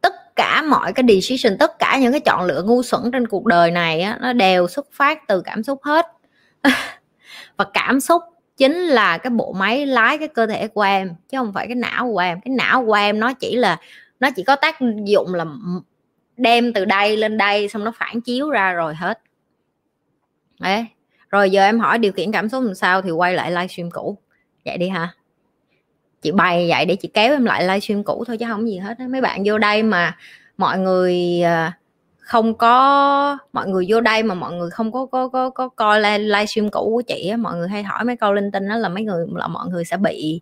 Tất 0.00 0.14
tất 0.36 0.42
cả 0.42 0.62
mọi 0.62 0.92
cái 0.92 1.04
decision 1.08 1.58
tất 1.58 1.78
cả 1.78 1.98
những 1.98 2.12
cái 2.12 2.20
chọn 2.20 2.46
lựa 2.46 2.62
ngu 2.62 2.82
xuẩn 2.82 3.10
trên 3.12 3.28
cuộc 3.28 3.46
đời 3.46 3.70
này 3.70 4.00
á, 4.00 4.18
nó 4.20 4.32
đều 4.32 4.68
xuất 4.68 4.86
phát 4.92 5.26
từ 5.28 5.40
cảm 5.40 5.62
xúc 5.62 5.80
hết. 5.82 6.06
Và 7.56 7.64
cảm 7.74 8.00
xúc 8.00 8.22
chính 8.56 8.72
là 8.72 9.18
cái 9.18 9.30
bộ 9.30 9.52
máy 9.52 9.86
lái 9.86 10.18
cái 10.18 10.28
cơ 10.28 10.46
thể 10.46 10.68
của 10.68 10.82
em 10.82 11.14
chứ 11.28 11.38
không 11.38 11.52
phải 11.52 11.66
cái 11.66 11.74
não 11.74 12.12
của 12.12 12.18
em. 12.18 12.40
Cái 12.40 12.54
não 12.54 12.84
của 12.86 12.92
em 12.92 13.20
nó 13.20 13.32
chỉ 13.32 13.56
là 13.56 13.80
nó 14.20 14.30
chỉ 14.36 14.42
có 14.42 14.56
tác 14.56 14.76
dụng 15.04 15.34
là 15.34 15.44
đem 16.36 16.72
từ 16.72 16.84
đây 16.84 17.16
lên 17.16 17.38
đây 17.38 17.68
xong 17.68 17.84
nó 17.84 17.92
phản 17.98 18.20
chiếu 18.20 18.50
ra 18.50 18.72
rồi 18.72 18.94
hết 18.94 19.20
đấy 20.60 20.86
rồi 21.30 21.50
giờ 21.50 21.64
em 21.64 21.80
hỏi 21.80 21.98
điều 21.98 22.12
khiển 22.12 22.32
cảm 22.32 22.48
xúc 22.48 22.64
làm 22.64 22.74
sao 22.74 23.02
thì 23.02 23.10
quay 23.10 23.34
lại 23.34 23.50
livestream 23.50 23.90
cũ. 23.90 24.18
Vậy 24.64 24.78
đi 24.78 24.88
hả? 24.88 25.14
Chị 26.22 26.32
bày 26.32 26.66
vậy 26.68 26.86
để 26.86 26.96
chị 26.96 27.08
kéo 27.14 27.32
em 27.32 27.44
lại 27.44 27.62
livestream 27.62 28.04
cũ 28.04 28.24
thôi 28.26 28.38
chứ 28.38 28.46
không 28.48 28.68
gì 28.68 28.78
hết 28.78 29.00
mấy 29.00 29.20
bạn 29.20 29.42
vô 29.44 29.58
đây 29.58 29.82
mà 29.82 30.16
mọi 30.56 30.78
người 30.78 31.42
ờ, 31.42 31.70
không 32.18 32.54
có 32.54 33.38
mọi 33.52 33.68
người 33.68 33.86
vô 33.88 34.00
đây 34.00 34.22
mà 34.22 34.34
mọi 34.34 34.52
người 34.52 34.70
không 34.70 34.92
có 34.92 35.06
có 35.06 35.28
có, 35.28 35.50
có 35.50 35.68
coi 35.68 36.18
livestream 36.18 36.70
cũ 36.70 36.90
của 36.94 37.02
chị 37.02 37.28
á 37.28 37.36
mọi 37.36 37.56
người 37.56 37.68
hay 37.68 37.82
hỏi 37.82 38.04
mấy 38.04 38.16
câu 38.16 38.32
linh 38.32 38.50
tinh 38.52 38.68
đó 38.68 38.76
là 38.76 38.88
mấy 38.88 39.04
người 39.04 39.26
là 39.34 39.48
mọi 39.48 39.66
người 39.68 39.84
sẽ 39.84 39.96
bị 39.96 40.40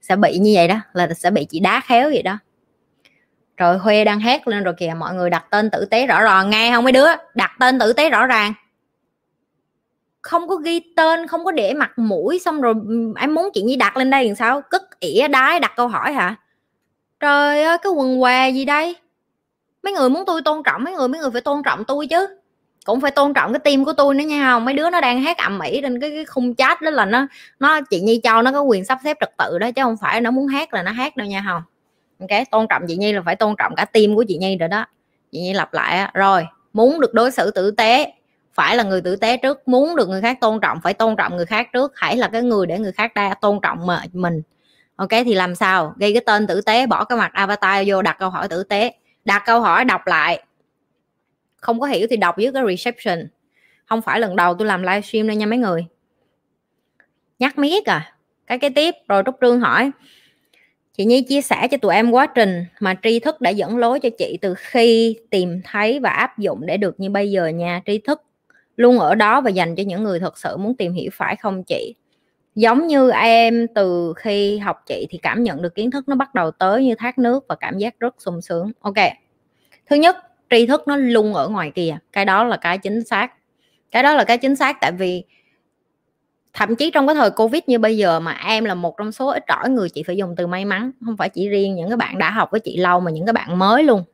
sẽ 0.00 0.16
bị 0.16 0.38
như 0.38 0.52
vậy 0.54 0.68
đó 0.68 0.80
là 0.92 1.08
sẽ 1.14 1.30
bị 1.30 1.44
chị 1.44 1.60
đá 1.60 1.80
khéo 1.80 2.08
vậy 2.08 2.22
đó. 2.22 2.38
Rồi 3.56 3.78
huê 3.78 4.04
đang 4.04 4.20
hét 4.20 4.48
lên 4.48 4.62
rồi 4.62 4.74
kìa 4.78 4.94
mọi 4.98 5.14
người 5.14 5.30
đặt 5.30 5.44
tên 5.50 5.70
tử 5.70 5.84
tế 5.84 6.06
rõ 6.06 6.22
ràng. 6.22 6.50
Nghe 6.50 6.72
không 6.74 6.84
mấy 6.84 6.92
đứa? 6.92 7.06
Đặt 7.34 7.50
tên 7.60 7.78
tử 7.78 7.92
tế 7.92 8.10
rõ 8.10 8.26
ràng 8.26 8.54
không 10.22 10.48
có 10.48 10.56
ghi 10.56 10.80
tên 10.96 11.26
không 11.26 11.44
có 11.44 11.50
để 11.50 11.74
mặt 11.74 11.98
mũi 11.98 12.38
xong 12.38 12.60
rồi 12.60 12.74
ừ, 12.88 13.12
em 13.16 13.34
muốn 13.34 13.50
chị 13.54 13.62
nhi 13.62 13.76
đặt 13.76 13.96
lên 13.96 14.10
đây 14.10 14.26
làm 14.26 14.34
sao? 14.34 14.62
Cất 14.70 15.00
ỉa 15.00 15.28
đái 15.28 15.60
đặt 15.60 15.72
câu 15.76 15.88
hỏi 15.88 16.12
hả? 16.12 16.36
Trời 17.20 17.62
ơi 17.62 17.78
cái 17.82 17.92
quần 17.92 18.20
què 18.20 18.50
gì 18.50 18.64
đây? 18.64 18.96
Mấy 19.82 19.92
người 19.92 20.10
muốn 20.10 20.24
tôi 20.26 20.42
tôn 20.42 20.62
trọng 20.62 20.84
mấy 20.84 20.94
người 20.94 21.08
mấy 21.08 21.20
người 21.20 21.30
phải 21.30 21.40
tôn 21.40 21.62
trọng 21.62 21.84
tôi 21.84 22.06
chứ. 22.06 22.26
Cũng 22.84 23.00
phải 23.00 23.10
tôn 23.10 23.34
trọng 23.34 23.52
cái 23.52 23.60
tim 23.60 23.84
của 23.84 23.92
tôi 23.92 24.14
nữa 24.14 24.24
nha 24.24 24.50
không? 24.52 24.64
Mấy 24.64 24.74
đứa 24.74 24.90
nó 24.90 25.00
đang 25.00 25.22
hát 25.22 25.38
ầm 25.38 25.60
ĩ 25.60 25.80
trên 25.82 26.00
cái, 26.00 26.10
cái 26.10 26.24
khung 26.24 26.54
chat 26.54 26.82
đó 26.82 26.90
là 26.90 27.04
nó 27.04 27.26
nó 27.60 27.80
chị 27.80 28.00
nhi 28.00 28.20
cho 28.22 28.42
nó 28.42 28.52
có 28.52 28.62
quyền 28.62 28.84
sắp 28.84 28.98
xếp 29.04 29.16
trật 29.20 29.36
tự 29.38 29.58
đó 29.58 29.70
chứ 29.70 29.82
không 29.82 29.96
phải 30.00 30.20
nó 30.20 30.30
muốn 30.30 30.46
hát 30.46 30.74
là 30.74 30.82
nó 30.82 30.92
hát 30.92 31.16
đâu 31.16 31.26
nha 31.26 31.44
không? 31.46 31.62
Ok 32.20 32.42
tôn 32.50 32.66
trọng 32.70 32.82
chị 32.88 32.96
nhi 32.96 33.12
là 33.12 33.22
phải 33.24 33.36
tôn 33.36 33.54
trọng 33.58 33.74
cả 33.76 33.84
tim 33.84 34.14
của 34.14 34.24
chị 34.28 34.38
nhi 34.38 34.56
rồi 34.56 34.68
đó. 34.68 34.86
Chị 35.32 35.40
nhi 35.40 35.52
lặp 35.52 35.74
lại 35.74 36.10
rồi 36.14 36.46
muốn 36.72 37.00
được 37.00 37.14
đối 37.14 37.30
xử 37.30 37.50
tử 37.50 37.70
tế 37.70 38.12
phải 38.60 38.76
là 38.76 38.82
người 38.82 39.00
tử 39.00 39.16
tế 39.16 39.36
trước, 39.36 39.68
muốn 39.68 39.96
được 39.96 40.08
người 40.08 40.20
khác 40.20 40.38
tôn 40.40 40.60
trọng, 40.60 40.80
phải 40.82 40.94
tôn 40.94 41.16
trọng 41.16 41.36
người 41.36 41.46
khác 41.46 41.68
trước, 41.72 41.92
hãy 41.96 42.16
là 42.16 42.28
cái 42.28 42.42
người 42.42 42.66
để 42.66 42.78
người 42.78 42.92
khác 42.92 43.14
đa, 43.14 43.34
tôn 43.34 43.58
trọng 43.62 43.86
mà 43.86 44.02
mình. 44.12 44.42
Ok, 44.96 45.08
thì 45.10 45.34
làm 45.34 45.54
sao? 45.54 45.94
Gây 45.96 46.12
cái 46.12 46.22
tên 46.26 46.46
tử 46.46 46.60
tế, 46.60 46.86
bỏ 46.86 47.04
cái 47.04 47.18
mặt 47.18 47.32
avatar 47.32 47.88
vô, 47.88 48.02
đặt 48.02 48.16
câu 48.18 48.30
hỏi 48.30 48.48
tử 48.48 48.62
tế. 48.62 48.94
Đặt 49.24 49.42
câu 49.46 49.60
hỏi, 49.60 49.84
đọc 49.84 50.06
lại. 50.06 50.42
Không 51.56 51.80
có 51.80 51.86
hiểu 51.86 52.06
thì 52.10 52.16
đọc 52.16 52.38
dưới 52.38 52.52
cái 52.52 52.62
reception. 52.68 53.28
Không 53.86 54.02
phải 54.02 54.20
lần 54.20 54.36
đầu 54.36 54.54
tôi 54.54 54.68
làm 54.68 54.82
livestream 54.82 55.26
đâu 55.26 55.36
nha 55.36 55.46
mấy 55.46 55.58
người. 55.58 55.86
Nhắc 57.38 57.58
miết 57.58 57.86
à. 57.86 58.14
Cái 58.46 58.58
cái 58.58 58.70
tiếp, 58.70 58.94
rồi 59.08 59.22
trúc 59.26 59.34
trương 59.40 59.60
hỏi. 59.60 59.90
Chị 60.96 61.04
nhi 61.04 61.22
chia 61.22 61.42
sẻ 61.42 61.68
cho 61.70 61.76
tụi 61.76 61.94
em 61.94 62.10
quá 62.10 62.26
trình 62.26 62.64
mà 62.80 62.94
tri 63.02 63.20
thức 63.20 63.40
đã 63.40 63.50
dẫn 63.50 63.78
lối 63.78 64.00
cho 64.00 64.08
chị 64.18 64.38
từ 64.40 64.54
khi 64.58 65.18
tìm 65.30 65.60
thấy 65.64 66.00
và 66.00 66.10
áp 66.10 66.38
dụng 66.38 66.66
để 66.66 66.76
được 66.76 67.00
như 67.00 67.10
bây 67.10 67.30
giờ 67.30 67.46
nha. 67.46 67.82
Tri 67.86 67.98
thức 67.98 68.22
luôn 68.80 68.98
ở 68.98 69.14
đó 69.14 69.40
và 69.40 69.50
dành 69.50 69.74
cho 69.76 69.82
những 69.86 70.04
người 70.04 70.20
thật 70.20 70.38
sự 70.38 70.56
muốn 70.56 70.74
tìm 70.76 70.92
hiểu, 70.92 71.10
phải 71.12 71.36
không 71.36 71.64
chị? 71.64 71.94
Giống 72.54 72.86
như 72.86 73.10
em, 73.10 73.66
từ 73.74 74.12
khi 74.16 74.58
học 74.58 74.82
chị 74.86 75.06
thì 75.10 75.18
cảm 75.18 75.42
nhận 75.42 75.62
được 75.62 75.74
kiến 75.74 75.90
thức 75.90 76.08
nó 76.08 76.16
bắt 76.16 76.34
đầu 76.34 76.50
tới 76.50 76.84
như 76.84 76.94
thác 76.94 77.18
nước 77.18 77.44
và 77.48 77.54
cảm 77.60 77.78
giác 77.78 77.94
rất 78.00 78.14
sung 78.18 78.40
sướng. 78.40 78.72
Ok. 78.80 78.94
Thứ 79.90 79.96
nhất, 79.96 80.16
tri 80.50 80.66
thức 80.66 80.82
nó 80.88 80.96
luôn 80.96 81.34
ở 81.34 81.48
ngoài 81.48 81.72
kia. 81.74 81.98
Cái 82.12 82.24
đó 82.24 82.44
là 82.44 82.56
cái 82.56 82.78
chính 82.78 83.04
xác. 83.04 83.32
Cái 83.90 84.02
đó 84.02 84.14
là 84.14 84.24
cái 84.24 84.38
chính 84.38 84.56
xác 84.56 84.80
tại 84.80 84.92
vì 84.92 85.24
thậm 86.52 86.76
chí 86.76 86.90
trong 86.90 87.06
cái 87.06 87.16
thời 87.16 87.30
covid 87.30 87.62
như 87.66 87.78
bây 87.78 87.96
giờ 87.96 88.20
mà 88.20 88.32
em 88.32 88.64
là 88.64 88.74
một 88.74 88.94
trong 88.98 89.12
số 89.12 89.26
ít 89.30 89.44
ỏi 89.46 89.70
người 89.70 89.88
chị 89.88 90.02
phải 90.02 90.16
dùng 90.16 90.34
từ 90.36 90.46
may 90.46 90.64
mắn, 90.64 90.90
không 91.06 91.16
phải 91.16 91.28
chỉ 91.28 91.48
riêng 91.48 91.74
những 91.74 91.88
cái 91.88 91.96
bạn 91.96 92.18
đã 92.18 92.30
học 92.30 92.48
với 92.50 92.60
chị 92.60 92.76
lâu 92.76 93.00
mà 93.00 93.10
những 93.10 93.26
cái 93.26 93.32
bạn 93.32 93.58
mới 93.58 93.82
luôn 93.82 94.04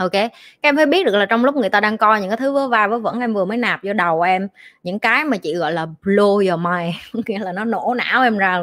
ok 0.00 0.12
các 0.12 0.32
em 0.60 0.76
phải 0.76 0.86
biết 0.86 1.06
được 1.06 1.14
là 1.14 1.26
trong 1.26 1.44
lúc 1.44 1.56
người 1.56 1.68
ta 1.68 1.80
đang 1.80 1.98
coi 1.98 2.20
những 2.20 2.30
cái 2.30 2.36
thứ 2.36 2.52
vớ 2.52 2.68
va 2.68 2.86
vớ 2.86 2.98
vẩn 2.98 3.20
em 3.20 3.34
vừa 3.34 3.44
mới 3.44 3.58
nạp 3.58 3.84
vô 3.84 3.92
đầu 3.92 4.22
em 4.22 4.48
những 4.82 4.98
cái 4.98 5.24
mà 5.24 5.36
chị 5.36 5.54
gọi 5.54 5.72
là 5.72 5.86
blow 6.02 6.50
your 6.50 6.60
mind 6.60 6.94
nghĩa 7.28 7.38
là 7.38 7.52
nó 7.52 7.64
nổ 7.64 7.94
não 7.94 8.22
em 8.22 8.38
ra. 8.38 8.62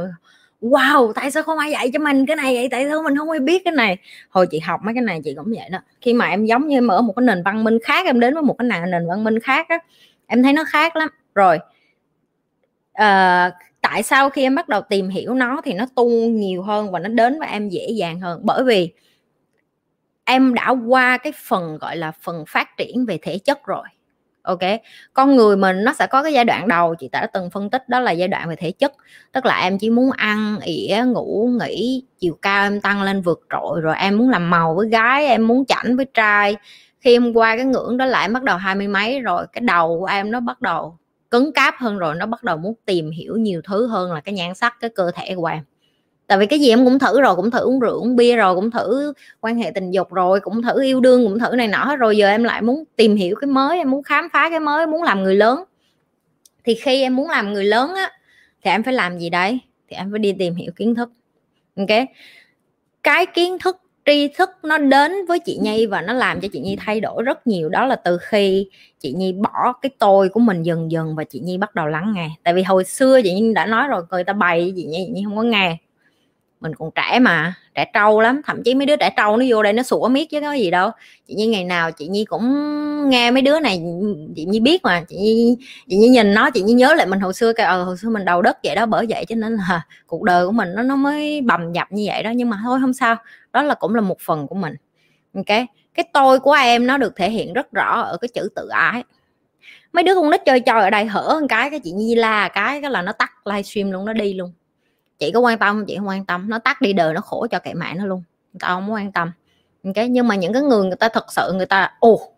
Wow 0.62 1.14
tại 1.14 1.32
sao 1.32 1.44
không 1.44 1.58
ai 1.58 1.72
dạy 1.72 1.92
cho 1.94 2.00
mình 2.00 2.26
cái 2.26 2.36
này 2.36 2.56
vậy? 2.56 2.68
Tại 2.72 2.86
sao 2.90 3.04
mình 3.04 3.18
không 3.18 3.30
ai 3.30 3.40
biết 3.40 3.62
cái 3.66 3.74
này? 3.74 3.98
Hồi 4.30 4.48
chị 4.52 4.60
học 4.60 4.80
mấy 4.84 4.94
cái 4.94 5.04
này 5.04 5.22
chị 5.24 5.34
cũng 5.38 5.54
vậy 5.58 5.70
đó. 5.72 5.80
Khi 6.02 6.14
mà 6.14 6.28
em 6.28 6.46
giống 6.46 6.68
như 6.68 6.78
em 6.78 6.88
ở 6.88 7.02
một 7.02 7.14
cái 7.16 7.24
nền 7.26 7.44
văn 7.44 7.64
minh 7.64 7.80
khác 7.84 8.06
em 8.06 8.20
đến 8.20 8.34
với 8.34 8.44
một 8.44 8.56
cái 8.58 8.68
nền 8.68 9.08
văn 9.08 9.24
minh 9.24 9.40
khác 9.40 9.66
á 9.70 9.80
em 10.28 10.44
thấy 10.44 10.54
nó 10.54 10.64
khác 10.68 10.96
lắm. 10.96 11.10
Rồi 11.36 11.60
uh, 13.02 13.54
tại 13.82 14.04
sao 14.04 14.30
khi 14.30 14.44
em 14.44 14.56
bắt 14.56 14.70
đầu 14.70 14.82
tìm 14.82 15.10
hiểu 15.10 15.34
nó 15.34 15.62
thì 15.66 15.74
nó 15.74 15.86
tu 15.96 16.10
nhiều 16.10 16.62
hơn 16.62 16.92
và 16.92 17.00
nó 17.00 17.10
đến 17.10 17.40
với 17.40 17.48
em 17.48 17.70
dễ 17.70 17.88
dàng 17.90 18.20
hơn? 18.20 18.40
Bởi 18.44 18.64
vì 18.64 18.94
em 20.28 20.54
đã 20.54 20.70
qua 20.88 21.18
cái 21.18 21.34
phần, 21.48 21.78
gọi 21.78 21.98
là, 21.98 22.12
phần 22.22 22.44
phát 22.48 22.78
triển 22.78 23.06
về 23.06 23.20
thể 23.22 23.38
chất 23.40 23.66
rồi, 23.66 23.84
ok? 24.42 24.60
Con 25.14 25.36
người 25.36 25.58
mình 25.58 25.84
nó 25.84 25.94
sẽ 25.94 26.08
có 26.08 26.24
cái 26.24 26.34
giai 26.34 26.46
đoạn 26.46 26.68
đầu, 26.68 26.96
chị 26.96 27.10
đã 27.12 27.28
từng 27.34 27.50
phân 27.50 27.70
tích 27.70 27.90
đó 27.90 28.00
là 28.00 28.12
giai 28.12 28.28
đoạn 28.28 28.50
về 28.50 28.56
thể 28.56 28.72
chất. 28.72 28.94
Tức 29.32 29.46
là 29.46 29.60
em 29.62 29.78
chỉ 29.80 29.90
muốn 29.90 30.12
ăn, 30.12 30.60
ỉa, 30.64 31.04
ngủ, 31.08 31.50
nghỉ, 31.60 32.04
chiều 32.20 32.38
cao 32.42 32.64
em 32.64 32.82
tăng 32.82 33.04
lên 33.04 33.22
vượt 33.22 33.42
trội, 33.52 33.82
rồi 33.82 33.96
em 33.98 34.18
muốn 34.18 34.30
làm 34.30 34.50
màu 34.50 34.76
với 34.76 34.90
gái, 34.90 35.26
em 35.28 35.48
muốn 35.48 35.66
chảnh 35.66 35.98
với 35.98 36.06
trai. 36.14 36.56
Khi 37.00 37.16
em 37.16 37.34
qua 37.34 37.56
cái 37.56 37.66
ngưỡng 37.66 37.98
đó 37.98 38.06
lại 38.06 38.30
bắt 38.30 38.44
đầu 38.44 38.58
hai 38.58 38.76
mươi 38.76 38.88
mấy 38.88 39.20
rồi, 39.22 39.46
cái 39.54 39.62
đầu 39.62 40.00
của 40.00 40.06
em 40.06 40.32
nó 40.32 40.40
bắt 40.40 40.62
đầu 40.62 40.98
cứng 41.32 41.54
cáp 41.54 41.76
hơn 41.80 41.98
rồi, 41.98 42.16
nó 42.16 42.26
bắt 42.26 42.44
đầu 42.44 42.58
muốn 42.58 42.74
tìm 42.86 43.12
hiểu 43.12 43.36
nhiều 43.38 43.62
thứ 43.64 43.88
hơn 43.88 44.14
là 44.14 44.22
cái 44.22 44.34
nhan 44.34 44.56
sắc, 44.56 44.76
cái 44.82 44.90
cơ 44.96 45.12
thể 45.16 45.36
của 45.36 45.46
em 45.46 45.64
tại 46.28 46.38
vì 46.38 46.46
cái 46.46 46.60
gì 46.60 46.70
em 46.70 46.86
cũng 46.86 47.00
thử 47.00 47.22
rồi, 47.22 47.36
cũng 47.36 47.52
thử 47.52 47.60
uống 47.60 47.80
rượu, 47.80 48.00
uống 48.00 48.16
bia 48.16 48.36
rồi, 48.36 48.56
cũng 48.56 48.72
thử 48.72 49.14
quan 49.40 49.58
hệ 49.58 49.72
tình 49.76 49.92
dục 49.92 50.14
rồi, 50.14 50.40
cũng 50.40 50.62
thử 50.62 50.84
yêu 50.84 51.00
đương, 51.00 51.24
cũng 51.24 51.40
thử 51.40 51.56
này 51.56 51.68
nọ 51.68 51.86
hết 51.86 51.96
rồi. 51.96 52.18
Giờ 52.18 52.28
em 52.28 52.44
lại 52.44 52.62
muốn 52.62 52.84
tìm 52.96 53.16
hiểu 53.16 53.36
cái 53.42 53.48
mới, 53.48 53.78
em 53.78 53.92
muốn 53.92 54.04
khám 54.04 54.28
phá 54.34 54.50
cái 54.50 54.60
mới, 54.60 54.88
muốn 54.88 55.04
làm 55.04 55.24
người 55.24 55.36
lớn. 55.36 55.64
Thì 56.64 56.76
khi 56.76 57.02
em 57.02 57.16
muốn 57.16 57.30
làm 57.30 57.54
người 57.54 57.64
lớn 57.64 57.94
á, 57.96 58.12
thì 58.64 58.72
em 58.72 58.84
phải 58.84 58.94
làm 58.94 59.20
gì 59.20 59.30
đấy 59.30 59.60
thì 59.90 59.96
em 59.96 60.12
phải 60.12 60.20
đi 60.20 60.34
tìm 60.40 60.56
hiểu 60.56 60.72
kiến 60.76 60.96
thức. 60.96 61.10
Ok? 61.76 61.88
Cái 63.04 63.26
kiến 63.26 63.58
thức, 63.60 63.78
tri 64.06 64.28
thức 64.28 64.50
nó 64.64 64.78
đến 64.78 65.12
với 65.28 65.40
chị 65.40 65.58
nhi 65.62 65.86
và 65.86 66.02
nó 66.02 66.14
làm 66.14 66.42
cho 66.42 66.48
chị 66.54 66.60
nhi 66.60 66.76
thay 66.80 67.00
đổi 67.00 67.24
rất 67.24 67.48
nhiều. 67.48 67.70
Đó 67.70 67.86
là 67.86 67.96
từ 67.96 68.18
khi 68.22 68.70
chị 69.00 69.14
nhi 69.14 69.34
bỏ 69.34 69.74
cái 69.82 69.90
tôi 70.00 70.30
của 70.30 70.40
mình 70.40 70.64
dần 70.64 70.92
dần 70.92 71.16
và 71.16 71.24
chị 71.24 71.40
nhi 71.40 71.58
bắt 71.58 71.76
đầu 71.76 71.88
lắng 71.88 72.14
nghe. 72.16 72.30
Tại 72.44 72.54
vì 72.54 72.64
hồi 72.64 72.84
xưa 72.84 73.22
chị 73.22 73.34
nhi 73.34 73.54
đã 73.54 73.66
nói 73.66 73.88
rồi, 73.88 74.04
người 74.12 74.24
ta 74.24 74.34
bày 74.34 74.74
chị 74.76 74.84
nhi 74.84 75.04
chị 75.08 75.12
nhi 75.14 75.22
không 75.26 75.36
có 75.36 75.44
nghe 75.44 75.78
mình 76.60 76.76
còn 76.76 76.90
trẻ 76.96 77.20
mà, 77.20 77.54
trẻ 77.76 77.86
trâu 77.94 78.22
lắm, 78.22 78.42
thậm 78.46 78.64
chí 78.64 78.76
mấy 78.76 78.86
đứa 78.86 78.96
trẻ 78.96 79.10
trâu 79.18 79.38
nó 79.38 79.46
vô 79.50 79.64
đây 79.64 79.74
nó 79.74 79.84
sủa 79.84 80.08
miết 80.08 80.30
chứ 80.30 80.42
có 80.42 80.54
gì 80.54 80.72
đâu. 80.72 80.92
Chị 81.28 81.34
nhi 81.34 81.48
ngày 81.48 81.64
nào 81.64 81.92
chị 81.92 82.08
nhi 82.08 82.26
cũng 82.26 82.44
nghe 83.10 83.32
mấy 83.32 83.42
đứa 83.42 83.60
này, 83.60 83.82
chị 84.36 84.46
nhi 84.46 84.60
biết 84.60 84.84
mà, 84.84 85.04
chị 85.10 85.16
nhi 85.16 85.58
chị 85.90 85.98
nhi 85.98 86.10
nhìn 86.10 86.34
nó, 86.34 86.50
chị 86.50 86.62
nhi 86.62 86.74
nhớ 86.74 86.94
lại 86.94 87.08
mình 87.08 87.20
hồi 87.20 87.34
xưa 87.34 87.54
cái 87.54 87.66
ờ 87.66 87.84
hồi 87.84 87.98
xưa 87.98 88.10
mình 88.10 88.26
đầu 88.26 88.42
đất 88.42 88.58
vậy 88.64 88.76
đó, 88.76 88.86
bởi 88.86 89.06
vậy 89.10 89.26
cho 89.28 89.36
nên 89.36 89.54
là 89.54 89.82
cuộc 90.08 90.24
đời 90.24 90.46
của 90.46 90.52
mình 90.52 90.70
nó 90.76 90.84
nó 90.84 90.96
mới 90.96 91.42
bầm 91.42 91.74
dập 91.74 91.88
như 91.92 92.04
vậy 92.08 92.24
đó. 92.24 92.30
Nhưng 92.36 92.50
mà 92.50 92.60
thôi 92.64 92.80
không 92.82 92.94
sao, 92.94 93.16
đó 93.54 93.62
là 93.64 93.76
cũng 93.76 93.96
là 93.96 94.02
một 94.02 94.18
phần 94.20 94.48
của 94.48 94.56
mình. 94.56 94.74
Ok, 95.34 95.58
cái 95.94 96.06
tôi 96.14 96.40
của 96.40 96.54
em 96.54 96.88
nó 96.88 96.98
được 96.98 97.16
thể 97.16 97.30
hiện 97.30 97.54
rất 97.54 97.72
rõ 97.72 98.02
ở 98.02 98.18
cái 98.18 98.30
chữ 98.34 98.50
tự 98.56 98.68
ái. 98.68 99.04
Mấy 99.94 100.04
đứa 100.04 100.16
con 100.16 100.30
nít 100.30 100.42
chơi 100.46 100.60
chơi 100.60 100.82
ở 100.82 100.90
đây 100.90 101.06
hở 101.06 101.38
một 101.42 101.48
cái 101.50 101.70
cái 101.70 101.80
chị 101.84 101.92
nhi 101.92 102.16
la 102.16 102.48
cái 102.48 102.82
cái 102.82 102.92
là 102.92 103.02
nó 103.02 103.12
tắt 103.12 103.32
livestream 103.48 103.92
luôn, 103.92 104.06
nó 104.06 104.14
đi 104.14 104.34
luôn 104.34 104.52
chị 105.20 105.32
có 105.32 105.40
quan 105.40 105.60
tâm 105.60 105.86
chị 105.86 105.98
không 105.98 106.08
quan 106.08 106.26
tâm. 106.26 106.50
Nó 106.50 106.60
tắt 106.60 106.82
đi 106.82 106.94
đời 106.94 107.14
nó 107.14 107.22
khổ 107.22 107.48
cho 107.52 107.60
kệ 107.60 107.74
mẹ 107.74 107.94
nó 107.94 108.06
luôn. 108.06 108.24
Người 108.54 108.60
ta 108.60 108.68
không 108.68 108.92
quan 108.92 109.12
tâm. 109.12 109.32
Cái 109.96 110.10
nhưng 110.10 110.28
mà 110.28 110.36
những 110.36 110.54
cái 110.54 110.62
người 110.62 110.86
người 110.86 110.96
ta 110.96 111.10
thật 111.10 111.26
sự 111.32 111.54
người 111.54 111.66
ta 111.66 111.92
ồ 112.00 112.32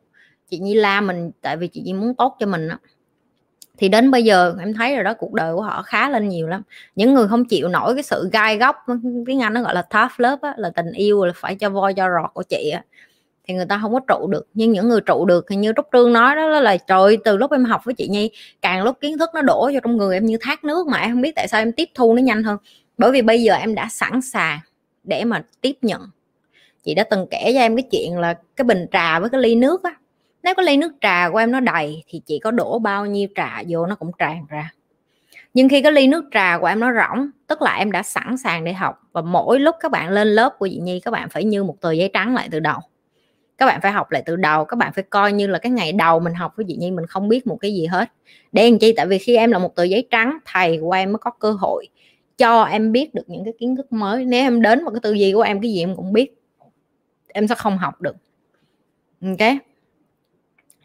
chị 0.49 0.57
nhi 0.59 0.73
la 0.73 1.01
mình 1.01 1.31
tại 1.41 1.57
vì 1.57 1.67
chị 1.67 1.81
nhi 1.81 1.93
muốn 1.93 2.13
tốt 2.13 2.35
cho 2.39 2.45
mình 2.45 2.67
đó. 2.69 2.75
thì 3.77 3.89
đến 3.89 4.11
bây 4.11 4.23
giờ 4.23 4.55
em 4.59 4.73
thấy 4.73 4.95
rồi 4.95 5.03
đó 5.03 5.13
cuộc 5.13 5.33
đời 5.33 5.55
của 5.55 5.61
họ 5.61 5.81
khá 5.81 6.09
lên 6.09 6.29
nhiều 6.29 6.47
lắm. 6.47 6.61
Những 6.95 7.13
người 7.13 7.27
không 7.27 7.45
chịu 7.45 7.67
nổi 7.67 7.93
cái 7.93 8.03
sự 8.03 8.29
gai 8.33 8.57
góc 8.57 8.75
tiếng 9.25 9.41
anh 9.41 9.53
nó 9.53 9.61
gọi 9.61 9.75
là 9.75 9.81
tough 9.81 10.11
love 10.17 10.49
á, 10.49 10.53
là 10.57 10.69
tình 10.69 10.91
yêu 10.91 11.25
là 11.25 11.33
phải 11.35 11.55
cho 11.55 11.69
voi 11.69 11.93
cho 11.93 12.09
rọt 12.09 12.33
của 12.33 12.43
chị 12.43 12.69
á 12.69 12.83
thì 13.49 13.55
người 13.55 13.65
ta 13.65 13.79
không 13.81 13.93
có 13.93 13.99
trụ 14.07 14.27
được. 14.27 14.47
Nhưng 14.53 14.71
những 14.71 14.89
người 14.89 15.01
trụ 15.01 15.25
được 15.25 15.45
thì 15.49 15.55
như 15.55 15.73
trúc 15.75 15.87
trương 15.93 16.13
nói 16.13 16.35
đó 16.35 16.47
là 16.47 16.77
trời, 16.77 17.17
từ 17.25 17.37
lúc 17.37 17.51
em 17.51 17.65
học 17.65 17.81
với 17.85 17.93
chị 17.93 18.07
nhi, 18.07 18.31
càng 18.61 18.83
lúc 18.83 18.97
kiến 19.01 19.17
thức 19.17 19.29
nó 19.33 19.41
đổ 19.41 19.71
cho 19.73 19.79
trong 19.83 19.97
người 19.97 20.15
em 20.15 20.25
như 20.25 20.37
thác 20.41 20.63
nước 20.63 20.87
mà 20.87 20.97
em 20.97 21.11
không 21.11 21.21
biết 21.21 21.35
tại 21.35 21.47
sao 21.47 21.61
em 21.61 21.71
tiếp 21.71 21.89
thu 21.95 22.13
nó 22.13 22.21
nhanh 22.21 22.43
hơn. 22.43 22.57
Bởi 22.97 23.11
vì 23.11 23.21
bây 23.21 23.43
giờ 23.43 23.53
em 23.53 23.75
đã 23.75 23.87
sẵn 23.91 24.21
sàng 24.21 24.59
để 25.03 25.25
mà 25.25 25.43
tiếp 25.61 25.73
nhận. 25.81 26.01
Chị 26.83 26.93
đã 26.93 27.03
từng 27.03 27.27
kể 27.31 27.51
cho 27.53 27.59
em 27.59 27.75
cái 27.75 27.83
chuyện 27.91 28.17
là 28.17 28.33
cái 28.55 28.65
bình 28.65 28.85
trà 28.91 29.19
với 29.19 29.29
cái 29.29 29.41
ly 29.41 29.55
nước 29.55 29.83
á, 29.83 29.95
nếu 30.43 30.55
cái 30.55 30.65
ly 30.65 30.77
nước 30.77 30.91
trà 31.01 31.29
của 31.29 31.37
em 31.37 31.51
nó 31.51 31.59
đầy 31.59 32.03
thì 32.07 32.21
chị 32.25 32.39
có 32.39 32.51
đổ 32.51 32.79
bao 32.79 33.05
nhiêu 33.05 33.27
trà 33.35 33.63
vô 33.67 33.85
nó 33.85 33.95
cũng 33.95 34.11
tràn 34.17 34.45
ra. 34.49 34.71
Nhưng 35.53 35.69
khi 35.69 35.81
cái 35.81 35.91
ly 35.91 36.07
nước 36.07 36.25
trà 36.31 36.57
của 36.57 36.67
em 36.67 36.79
nó 36.79 36.91
rỗng, 36.93 37.29
tức 37.47 37.61
là 37.61 37.75
em 37.75 37.91
đã 37.91 38.03
sẵn 38.03 38.37
sàng 38.37 38.63
để 38.63 38.73
học 38.73 39.01
và 39.11 39.21
mỗi 39.21 39.59
lúc 39.59 39.75
các 39.79 39.91
bạn 39.91 40.09
lên 40.09 40.27
lớp 40.27 40.55
của 40.59 40.67
chị 40.67 40.79
nhi, 40.79 40.99
các 40.99 41.11
bạn 41.11 41.29
phải 41.29 41.43
như 41.43 41.63
một 41.63 41.75
tờ 41.81 41.91
giấy 41.91 42.09
trắng 42.13 42.35
lại 42.35 42.47
từ 42.51 42.59
đầu 42.59 42.79
các 43.59 43.65
bạn 43.65 43.81
phải 43.81 43.91
học 43.91 44.11
lại 44.11 44.23
từ 44.25 44.35
đầu, 44.35 44.65
các 44.65 44.75
bạn 44.75 44.93
phải 44.93 45.03
coi 45.09 45.31
như 45.31 45.47
là 45.47 45.59
cái 45.59 45.71
ngày 45.71 45.91
đầu 45.91 46.19
mình 46.19 46.33
học 46.33 46.53
với 46.55 46.65
chị 46.67 46.75
nhi 46.75 46.91
mình 46.91 47.05
không 47.05 47.29
biết 47.29 47.47
một 47.47 47.57
cái 47.61 47.73
gì 47.73 47.85
hết. 47.85 48.11
Để 48.51 48.69
làm 48.69 48.79
chi, 48.79 48.93
tại 48.97 49.05
vì 49.05 49.17
khi 49.17 49.35
em 49.35 49.51
là 49.51 49.59
một 49.59 49.75
tờ 49.75 49.83
giấy 49.83 50.07
trắng, 50.11 50.37
thầy 50.45 50.77
của 50.81 50.91
em 50.91 51.11
mới 51.11 51.19
có 51.19 51.31
cơ 51.31 51.51
hội 51.51 51.87
cho 52.37 52.63
em 52.63 52.91
biết 52.91 53.13
được 53.13 53.23
những 53.27 53.43
cái 53.43 53.53
kiến 53.59 53.75
thức 53.75 53.93
mới. 53.93 54.25
Nếu 54.25 54.41
em 54.41 54.61
đến 54.61 54.83
một 54.83 54.91
cái 54.91 54.99
tư 55.03 55.13
duy 55.13 55.33
của 55.33 55.41
em, 55.41 55.61
cái 55.61 55.71
gì 55.71 55.79
em 55.79 55.95
cũng 55.95 56.13
biết, 56.13 56.41
em 57.27 57.47
sẽ 57.47 57.55
không 57.55 57.77
học 57.77 58.01
được. 58.01 58.15
Ok? 59.21 59.49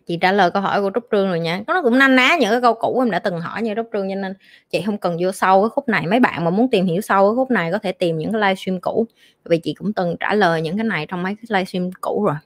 Chị 0.07 0.19
trả 0.21 0.33
lời 0.33 0.51
câu 0.51 0.63
hỏi 0.63 0.83
của 0.83 0.91
trúc 0.95 1.05
trương 1.13 1.29
rồi 1.29 1.41
nha. 1.41 1.63
Nó 1.67 1.83
cũng 1.83 1.99
năn 1.99 2.17
ná 2.17 2.37
những 2.41 2.51
cái 2.51 2.61
câu 2.61 2.75
cũ 2.75 3.01
em 3.01 3.11
đã 3.11 3.19
từng 3.19 3.41
hỏi 3.41 3.63
như 3.63 3.75
trúc 3.77 3.89
trương, 3.93 4.09
cho 4.09 4.15
nên 4.15 4.35
chị 4.71 4.83
không 4.87 4.99
cần 4.99 5.17
vô 5.21 5.33
sâu 5.33 5.63
cái 5.63 5.69
khúc 5.69 5.89
này. 5.89 6.07
Mấy 6.07 6.21
bạn 6.21 6.45
mà 6.45 6.51
muốn 6.51 6.71
tìm 6.71 6.87
hiểu 6.87 7.01
sâu 7.01 7.31
cái 7.31 7.35
khúc 7.37 7.51
này 7.51 7.73
có 7.73 7.79
thể 7.79 7.93
tìm 7.93 8.19
những 8.19 8.33
cái 8.33 8.41
livestream 8.41 8.81
cũ. 8.81 9.07
Vì 9.45 9.59
chị 9.59 9.75
cũng 9.75 9.93
từng 9.93 10.17
trả 10.21 10.35
lời 10.35 10.63
những 10.63 10.77
cái 10.77 10.85
này 10.85 11.07
trong 11.07 11.23
mấy 11.23 11.35
cái 11.35 11.45
livestream 11.49 11.91
cũ 12.01 12.25
rồi 12.25 12.37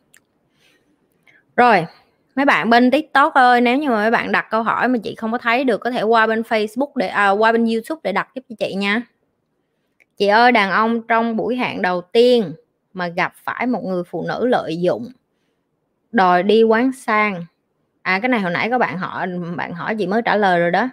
rồi 1.58 1.86
mấy 2.36 2.46
bạn 2.46 2.70
bên 2.70 2.90
tiktok 2.90 3.34
ơi 3.34 3.60
nếu 3.60 3.78
như 3.78 3.88
mà 3.88 3.96
mấy 3.96 4.10
bạn 4.10 4.32
đặt 4.32 4.46
câu 4.50 4.62
hỏi 4.62 4.88
mà 4.88 4.98
chị 4.98 5.14
không 5.14 5.32
có 5.32 5.38
thấy 5.38 5.64
được 5.64 5.78
có 5.78 5.90
thể 5.90 6.02
qua 6.02 6.26
bên 6.26 6.42
facebook 6.42 6.90
để 6.94 7.08
à, 7.08 7.30
qua 7.30 7.52
bên 7.52 7.66
youtube 7.66 8.00
để 8.04 8.12
đặt 8.12 8.28
giúp 8.34 8.44
cho 8.48 8.56
chị 8.58 8.74
nha. 8.74 9.02
Chị 10.16 10.26
ơi 10.26 10.52
đàn 10.52 10.70
ông 10.70 11.06
trong 11.06 11.36
buổi 11.36 11.56
hẹn 11.56 11.82
đầu 11.82 12.00
tiên 12.00 12.52
mà 12.92 13.08
gặp 13.08 13.32
phải 13.44 13.66
một 13.66 13.84
người 13.84 14.02
phụ 14.04 14.24
nữ 14.28 14.46
lợi 14.46 14.80
dụng 14.80 15.08
đòi 16.12 16.42
đi 16.42 16.62
quán 16.62 16.92
sang. 16.92 17.44
À 18.02 18.20
cái 18.20 18.28
này 18.28 18.40
hồi 18.40 18.52
nãy 18.52 18.70
có 18.70 18.78
bạn 18.78 18.98
hỏi 18.98 19.28
bạn 19.56 19.74
hỏi 19.74 19.94
chị 19.98 20.06
mới 20.06 20.22
trả 20.24 20.36
lời 20.36 20.60
rồi 20.60 20.70
đó. 20.70 20.88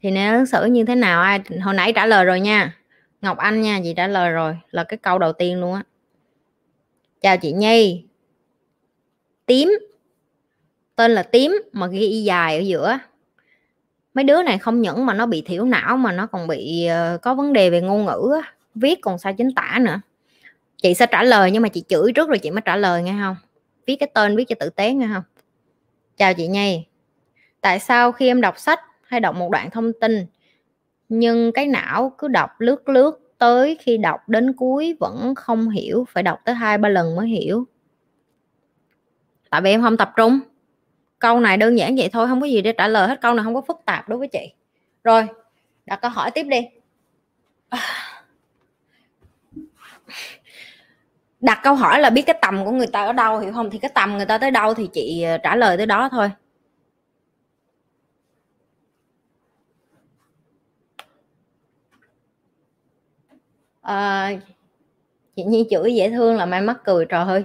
Thì 0.00 0.10
nếu 0.10 0.34
ứng 0.34 0.46
xử 0.46 0.64
như 0.64 0.84
thế 0.84 0.94
nào? 0.94 1.22
Ai 1.22 1.40
hồi 1.62 1.74
nãy 1.74 1.92
trả 1.92 2.06
lời 2.06 2.24
rồi 2.24 2.40
nha. 2.40 2.76
Ngọc 3.20 3.38
anh 3.38 3.60
nha 3.60 3.80
chị 3.84 3.94
trả 3.96 4.06
lời 4.06 4.30
rồi 4.30 4.56
là 4.70 4.84
cái 4.84 4.98
câu 4.98 5.18
đầu 5.18 5.32
tiên 5.32 5.60
luôn 5.60 5.74
á. 5.74 5.82
Chào 7.20 7.36
chị 7.36 7.52
nhi 7.52 8.04
tím. 9.52 9.78
Tên 10.96 11.10
là 11.10 11.22
tím 11.22 11.62
mà 11.72 11.86
ghi 11.86 12.06
y 12.06 12.22
dài 12.22 12.56
ở 12.56 12.60
giữa. 12.60 12.98
Mấy 14.14 14.24
đứa 14.24 14.42
này 14.42 14.58
không 14.58 14.80
những 14.80 15.06
mà 15.06 15.14
nó 15.14 15.26
bị 15.26 15.42
thiểu 15.42 15.64
não 15.64 15.96
mà 15.96 16.12
nó 16.12 16.26
còn 16.26 16.46
bị 16.46 16.88
uh, 17.14 17.22
có 17.22 17.34
vấn 17.34 17.52
đề 17.52 17.70
về 17.70 17.80
ngôn 17.80 18.04
ngữ 18.04 18.32
á, 18.42 18.52
viết 18.74 18.98
còn 19.02 19.18
sai 19.18 19.34
chính 19.38 19.54
tả 19.54 19.78
nữa. 19.80 20.00
Chị 20.82 20.94
sẽ 20.94 21.06
trả 21.06 21.22
lời 21.22 21.50
nhưng 21.50 21.62
mà 21.62 21.68
chị 21.68 21.82
chửi 21.88 22.12
trước 22.12 22.28
rồi 22.28 22.38
chị 22.38 22.50
mới 22.50 22.60
trả 22.64 22.76
lời 22.76 23.02
nghe 23.02 23.14
không? 23.20 23.36
Viết 23.86 23.96
cái 23.96 24.10
tên 24.14 24.36
viết 24.36 24.44
cho 24.48 24.56
tử 24.60 24.70
tế 24.70 24.92
nghe 24.92 25.08
không? 25.14 25.22
Chào 26.16 26.34
chị 26.34 26.46
nhi. 26.46 26.84
Tại 27.60 27.78
sao 27.78 28.12
khi 28.12 28.26
em 28.26 28.40
đọc 28.40 28.58
sách 28.58 28.80
hay 29.02 29.20
đọc 29.20 29.34
một 29.34 29.50
đoạn 29.50 29.70
thông 29.70 29.92
tin 30.00 30.26
nhưng 31.08 31.52
cái 31.52 31.66
não 31.66 32.12
cứ 32.18 32.28
đọc 32.28 32.50
lướt 32.60 32.88
lướt 32.88 33.20
tới 33.38 33.78
khi 33.80 33.96
đọc 33.96 34.28
đến 34.28 34.52
cuối 34.52 34.96
vẫn 35.00 35.34
không 35.34 35.70
hiểu 35.70 36.06
phải 36.08 36.22
đọc 36.22 36.38
tới 36.44 36.54
hai 36.54 36.78
ba 36.78 36.88
lần 36.88 37.16
mới 37.16 37.28
hiểu? 37.28 37.66
Tại 39.52 39.60
vì 39.60 39.70
em 39.70 39.82
không 39.82 39.96
tập 39.96 40.12
trung. 40.16 40.40
Câu 41.18 41.40
này 41.40 41.56
đơn 41.56 41.78
giản 41.78 41.96
vậy 41.96 42.08
thôi 42.12 42.26
không 42.28 42.40
có 42.40 42.46
gì 42.46 42.62
để 42.62 42.72
trả 42.72 42.88
lời 42.88 43.08
hết. 43.08 43.20
Câu 43.20 43.34
này 43.34 43.44
không 43.44 43.54
có 43.54 43.60
phức 43.60 43.80
tạp 43.84 44.08
đối 44.08 44.18
với 44.18 44.28
chị. 44.28 44.52
Rồi 45.04 45.26
đặt 45.86 46.00
câu 46.02 46.10
hỏi 46.10 46.30
tiếp 46.30 46.42
đi. 46.42 46.60
Đặt 51.40 51.60
câu 51.62 51.74
hỏi 51.74 52.00
là 52.00 52.10
biết 52.10 52.22
cái 52.22 52.38
tầm 52.42 52.64
của 52.64 52.70
người 52.70 52.86
ta 52.86 53.06
ở 53.06 53.12
đâu 53.12 53.38
hiểu 53.38 53.52
không? 53.52 53.70
Thì 53.70 53.78
cái 53.78 53.90
tầm 53.94 54.16
người 54.16 54.26
ta 54.26 54.38
tới 54.38 54.50
đâu 54.50 54.74
thì 54.74 54.88
chị 54.92 55.22
ờ, 55.22 55.38
trả 55.38 55.56
lời 55.56 55.76
tới 55.76 55.86
đó 55.86 56.08
thôi. 56.12 56.30
À, 63.82 64.32
chị 65.36 65.44
nhi 65.44 65.66
chửi 65.70 65.94
dễ 65.94 66.10
thương 66.10 66.36
là 66.36 66.46
mai 66.46 66.60
mắc 66.60 66.76
cười 66.84 67.06
trời 67.06 67.24
ơi 67.24 67.44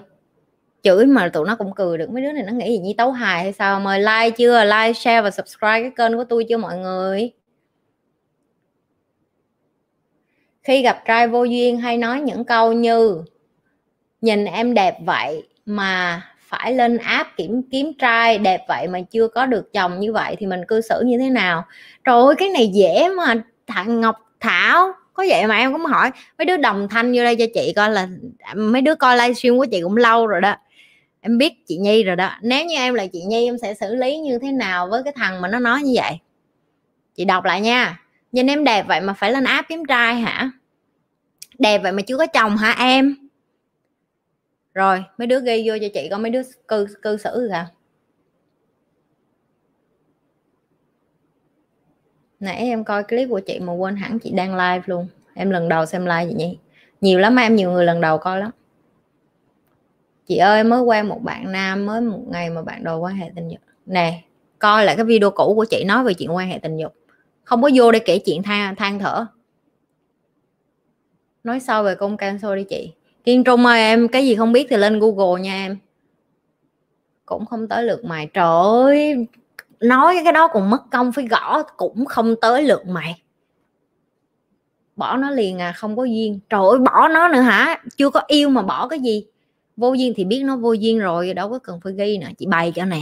chửi 0.83 1.05
mà 1.05 1.29
tụi 1.29 1.47
nó 1.47 1.55
cũng 1.55 1.75
cười 1.75 1.97
được. 1.97 2.09
Mấy 2.09 2.23
đứa 2.23 2.31
này 2.31 2.43
nó 2.43 2.53
nghĩ 2.53 2.71
gì, 2.71 2.77
nhi 2.77 2.95
tấu 2.97 3.11
hài 3.11 3.43
hay 3.43 3.53
sao? 3.53 3.79
Mời 3.79 3.99
like 3.99 4.29
chưa? 4.29 4.63
Like, 4.63 4.93
share 4.93 5.21
và 5.21 5.31
subscribe 5.31 5.81
cái 5.81 5.91
kênh 5.95 6.17
của 6.17 6.23
tôi 6.23 6.45
chưa 6.49 6.57
mọi 6.57 6.77
người? 6.77 7.31
Khi 10.63 10.81
gặp 10.81 11.01
trai 11.05 11.27
vô 11.27 11.43
duyên 11.43 11.77
hay 11.77 11.97
nói 11.97 12.21
những 12.21 12.45
câu 12.45 12.73
như, 12.73 13.23
nhìn 14.21 14.45
em 14.45 14.73
đẹp 14.73 14.97
vậy 15.05 15.43
mà 15.65 16.21
phải 16.39 16.73
lên 16.73 16.97
app 16.97 17.29
kiểm 17.37 17.61
kiếm 17.71 17.91
trai, 17.99 18.37
đẹp 18.37 18.65
vậy 18.67 18.87
mà 18.87 18.99
chưa 19.11 19.27
có 19.27 19.45
được 19.45 19.73
chồng 19.73 19.99
như 19.99 20.13
vậy 20.13 20.35
thì 20.39 20.45
mình 20.45 20.65
cư 20.67 20.81
xử 20.81 21.01
như 21.05 21.17
thế 21.17 21.29
nào? 21.29 21.65
Trời 22.03 22.21
ơi, 22.21 22.35
cái 22.37 22.49
này 22.49 22.67
dễ 22.67 23.09
mà. 23.17 23.35
Thằng 23.67 24.01
ngọc 24.01 24.15
thảo, 24.39 24.91
có 25.13 25.25
vậy 25.29 25.47
mà 25.47 25.57
em 25.57 25.73
cũng 25.73 25.85
hỏi. 25.85 26.11
Mấy 26.37 26.45
đứa 26.45 26.57
đồng 26.57 26.87
thanh 26.89 27.13
vô 27.15 27.23
đây 27.23 27.35
cho 27.35 27.45
chị 27.53 27.73
coi 27.75 27.89
là, 27.89 28.07
mấy 28.55 28.81
đứa 28.81 28.95
coi 28.95 29.17
livestream 29.17 29.57
của 29.57 29.65
chị 29.71 29.81
cũng 29.81 29.97
lâu 29.97 30.27
rồi 30.27 30.41
đó 30.41 30.55
em 31.21 31.37
biết 31.37 31.53
chị 31.67 31.77
nhi 31.77 32.03
rồi 32.03 32.15
đó. 32.15 32.31
Nếu 32.41 32.65
như 32.65 32.75
em 32.75 32.93
là 32.93 33.07
chị 33.07 33.23
nhi, 33.23 33.45
em 33.45 33.57
sẽ 33.57 33.73
xử 33.73 33.95
lý 33.95 34.17
như 34.17 34.39
thế 34.39 34.51
nào 34.51 34.87
với 34.87 35.03
cái 35.03 35.13
thằng 35.15 35.41
mà 35.41 35.47
nó 35.47 35.59
nói 35.59 35.81
như 35.81 35.93
vậy? 35.95 36.19
Chị 37.15 37.25
đọc 37.25 37.45
lại 37.45 37.61
nha. 37.61 38.01
Nhìn 38.31 38.47
em 38.47 38.63
đẹp 38.63 38.85
vậy 38.87 39.01
mà 39.01 39.13
phải 39.13 39.31
lên 39.31 39.43
áp 39.43 39.65
kiếm 39.69 39.85
trai 39.85 40.15
hả? 40.15 40.51
Đẹp 41.59 41.77
vậy 41.83 41.91
mà 41.91 42.01
chưa 42.01 42.17
có 42.17 42.25
chồng 42.25 42.57
hả 42.57 42.75
em? 42.79 43.15
Rồi, 44.73 45.03
mấy 45.17 45.27
đứa 45.27 45.39
ghi 45.39 45.63
vô 45.67 45.73
cho 45.81 45.87
chị 45.93 46.07
có 46.11 46.17
mấy 46.17 46.31
đứa 46.31 46.41
cư 46.67 46.87
cư 47.01 47.17
xử 47.17 47.47
hả 47.49 47.67
nãy 52.39 52.55
em 52.55 52.83
coi 52.83 53.03
clip 53.03 53.29
của 53.29 53.39
chị 53.39 53.59
mà 53.59 53.73
quên 53.73 53.95
hẳn 53.95 54.19
chị 54.19 54.31
đang 54.31 54.55
live 54.55 54.81
luôn. 54.85 55.07
Em 55.33 55.49
lần 55.49 55.69
đầu 55.69 55.85
xem 55.85 56.05
live 56.05 56.25
vậy 56.25 56.33
nhỉ 56.33 56.57
nhiều 57.01 57.19
lắm 57.19 57.35
em, 57.35 57.55
nhiều 57.55 57.71
người 57.71 57.85
lần 57.85 58.01
đầu 58.01 58.17
coi 58.17 58.39
lắm 58.39 58.51
chị 60.27 60.37
ơi, 60.37 60.63
mới 60.63 60.81
quen 60.81 61.07
một 61.07 61.23
bạn 61.23 61.51
nam, 61.51 61.85
mới 61.85 62.01
một 62.01 62.21
ngày 62.27 62.49
mà 62.49 62.61
bạn 62.61 62.83
đòi 62.83 62.97
quan 62.97 63.15
hệ 63.15 63.31
tình 63.35 63.47
dục. 63.49 63.59
Nè, 63.85 64.21
coi 64.59 64.85
lại 64.85 64.95
cái 64.95 65.05
video 65.05 65.31
cũ 65.31 65.53
của 65.55 65.65
chị 65.65 65.83
nói 65.83 66.03
về 66.03 66.13
chuyện 66.13 66.35
quan 66.35 66.49
hệ 66.49 66.59
tình 66.59 66.77
dục. 66.77 66.93
Không 67.43 67.61
có 67.61 67.69
vô 67.75 67.91
để 67.91 67.99
kể 67.99 68.19
chuyện 68.19 68.43
than 68.43 68.75
than 68.75 68.99
thở. 68.99 69.25
Nói 71.43 71.59
sau 71.59 71.83
về 71.83 71.95
công 71.95 72.17
cancer 72.17 72.51
đi 72.55 72.63
chị. 72.63 72.93
Kiên 73.23 73.43
trung 73.43 73.65
ơi, 73.65 73.79
em 73.79 74.07
cái 74.07 74.25
gì 74.25 74.35
không 74.35 74.51
biết 74.51 74.67
thì 74.69 74.77
lên 74.77 74.99
google 74.99 75.41
nha 75.41 75.53
em. 75.53 75.77
Cũng 77.25 77.45
không 77.45 77.67
tới 77.67 77.83
lượt 77.83 78.05
mày. 78.05 78.27
Trời 78.33 78.61
ơi, 78.63 79.27
nói 79.79 80.17
cái 80.23 80.33
đó 80.33 80.47
còn 80.47 80.69
mất 80.69 80.83
công 80.91 81.11
phải 81.11 81.27
gõ, 81.27 81.63
cũng 81.63 82.05
không 82.05 82.35
tới 82.41 82.63
lượt 82.63 82.85
mày. 82.87 83.21
Bỏ 84.95 85.17
nó 85.17 85.31
liền 85.31 85.61
à 85.61 85.71
không 85.71 85.97
có 85.97 86.03
duyên. 86.03 86.39
Trời 86.49 86.61
ơi, 86.69 86.79
bỏ 86.79 87.07
nó 87.07 87.27
nữa 87.27 87.41
hả? 87.41 87.81
Chưa 87.97 88.09
có 88.09 88.21
yêu 88.27 88.49
mà 88.49 88.61
bỏ 88.61 88.87
cái 88.87 88.99
gì? 88.99 89.25
Vô 89.77 89.93
duyên 89.93 90.13
thì 90.15 90.23
biết 90.23 90.43
nó 90.43 90.57
vô 90.57 90.73
duyên 90.73 90.99
rồi, 90.99 91.33
đâu 91.33 91.49
có 91.49 91.59
cần 91.59 91.79
phải 91.83 91.93
ghi 91.93 92.17
nữa, 92.17 92.27
chị 92.37 92.45
bày 92.45 92.71
cho 92.75 92.85
nè. 92.85 93.01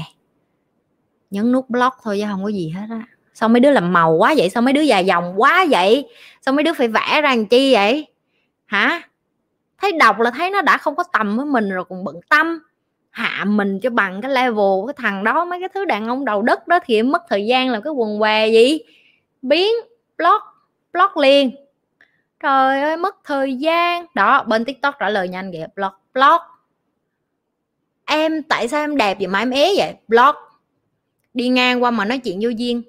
Nhấn 1.32 1.52
nút 1.52 1.70
block 1.70 1.96
thôi 2.04 2.18
chứ 2.20 2.26
không 2.32 2.44
có 2.44 2.50
gì 2.50 2.70
hết 2.70 2.86
á. 2.90 3.02
Sao 3.34 3.50
mấy 3.50 3.60
đứa 3.60 3.72
làm 3.72 3.94
màu 3.94 4.14
quá 4.14 4.34
vậy? 4.38 4.50
Sao 4.50 4.62
mấy 4.62 4.74
đứa 4.74 4.82
dài 4.82 5.06
dòng 5.06 5.34
quá 5.38 5.66
vậy? 5.70 6.10
Sao 6.42 6.54
mấy 6.54 6.64
đứa 6.64 6.74
phải 6.74 6.88
vẽ 6.88 7.22
ra 7.22 7.30
làm 7.30 7.46
chi 7.46 7.74
vậy? 7.74 8.08
Hả? 8.66 9.02
Thấy 9.82 9.92
đọc 9.92 10.20
là 10.20 10.32
thấy 10.32 10.50
nó 10.50 10.62
đã 10.62 10.78
không 10.78 10.96
có 10.96 11.04
tầm 11.14 11.38
với 11.38 11.46
mình 11.46 11.70
rồi, 11.70 11.86
còn 11.90 12.04
bận 12.04 12.16
tâm. 12.30 12.60
Hạ 13.10 13.46
mình 13.48 13.80
cho 13.80 13.90
bằng 13.90 14.22
cái 14.22 14.32
level 14.32 14.88
cái 14.88 14.94
thằng 14.98 15.24
đó, 15.24 15.46
mấy 15.46 15.60
cái 15.60 15.70
thứ 15.74 15.86
đàn 15.86 16.08
ông 16.08 16.26
đầu 16.26 16.42
đất 16.42 16.68
đó 16.68 16.80
thì 16.86 16.96
em 16.96 17.12
mất 17.12 17.22
thời 17.30 17.46
gian 17.46 17.70
làm 17.70 17.82
cái 17.82 17.94
quần 17.94 18.20
què 18.20 18.48
gì? 18.48 18.80
Biến 19.42 19.72
block 20.18 20.44
block 20.94 21.18
liền. 21.18 21.52
Trời 22.40 22.82
ơi, 22.82 22.98
mất 22.98 23.16
thời 23.24 23.56
gian. 23.56 24.06
Đó, 24.14 24.44
bên 24.44 24.66
tiktok 24.66 24.96
trả 25.00 25.10
lời 25.10 25.30
nhanh 25.30 25.52
kìa, 25.52 25.68
block 25.76 25.96
block 26.14 26.44
em, 28.06 28.44
tại 28.44 28.68
sao 28.68 28.82
em 28.82 28.98
đẹp 28.98 29.18
vậy 29.18 29.28
mà 29.28 29.39
em 29.39 29.50
ế 29.50 29.74
vậy? 29.78 29.94
Blog 30.08 30.36
đi 31.34 31.48
ngang 31.48 31.84
qua 31.84 31.91
mà 31.91 32.06
nói 32.06 32.18
chuyện 32.18 32.39
vô 32.41 32.50
duyên. 32.50 32.82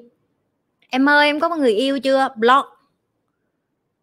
Em 0.88 1.08
ơi, 1.08 1.26
em 1.26 1.40
có 1.40 1.56
người 1.56 1.72
yêu 1.72 2.00
chưa? 2.00 2.28
Blog 2.36 2.64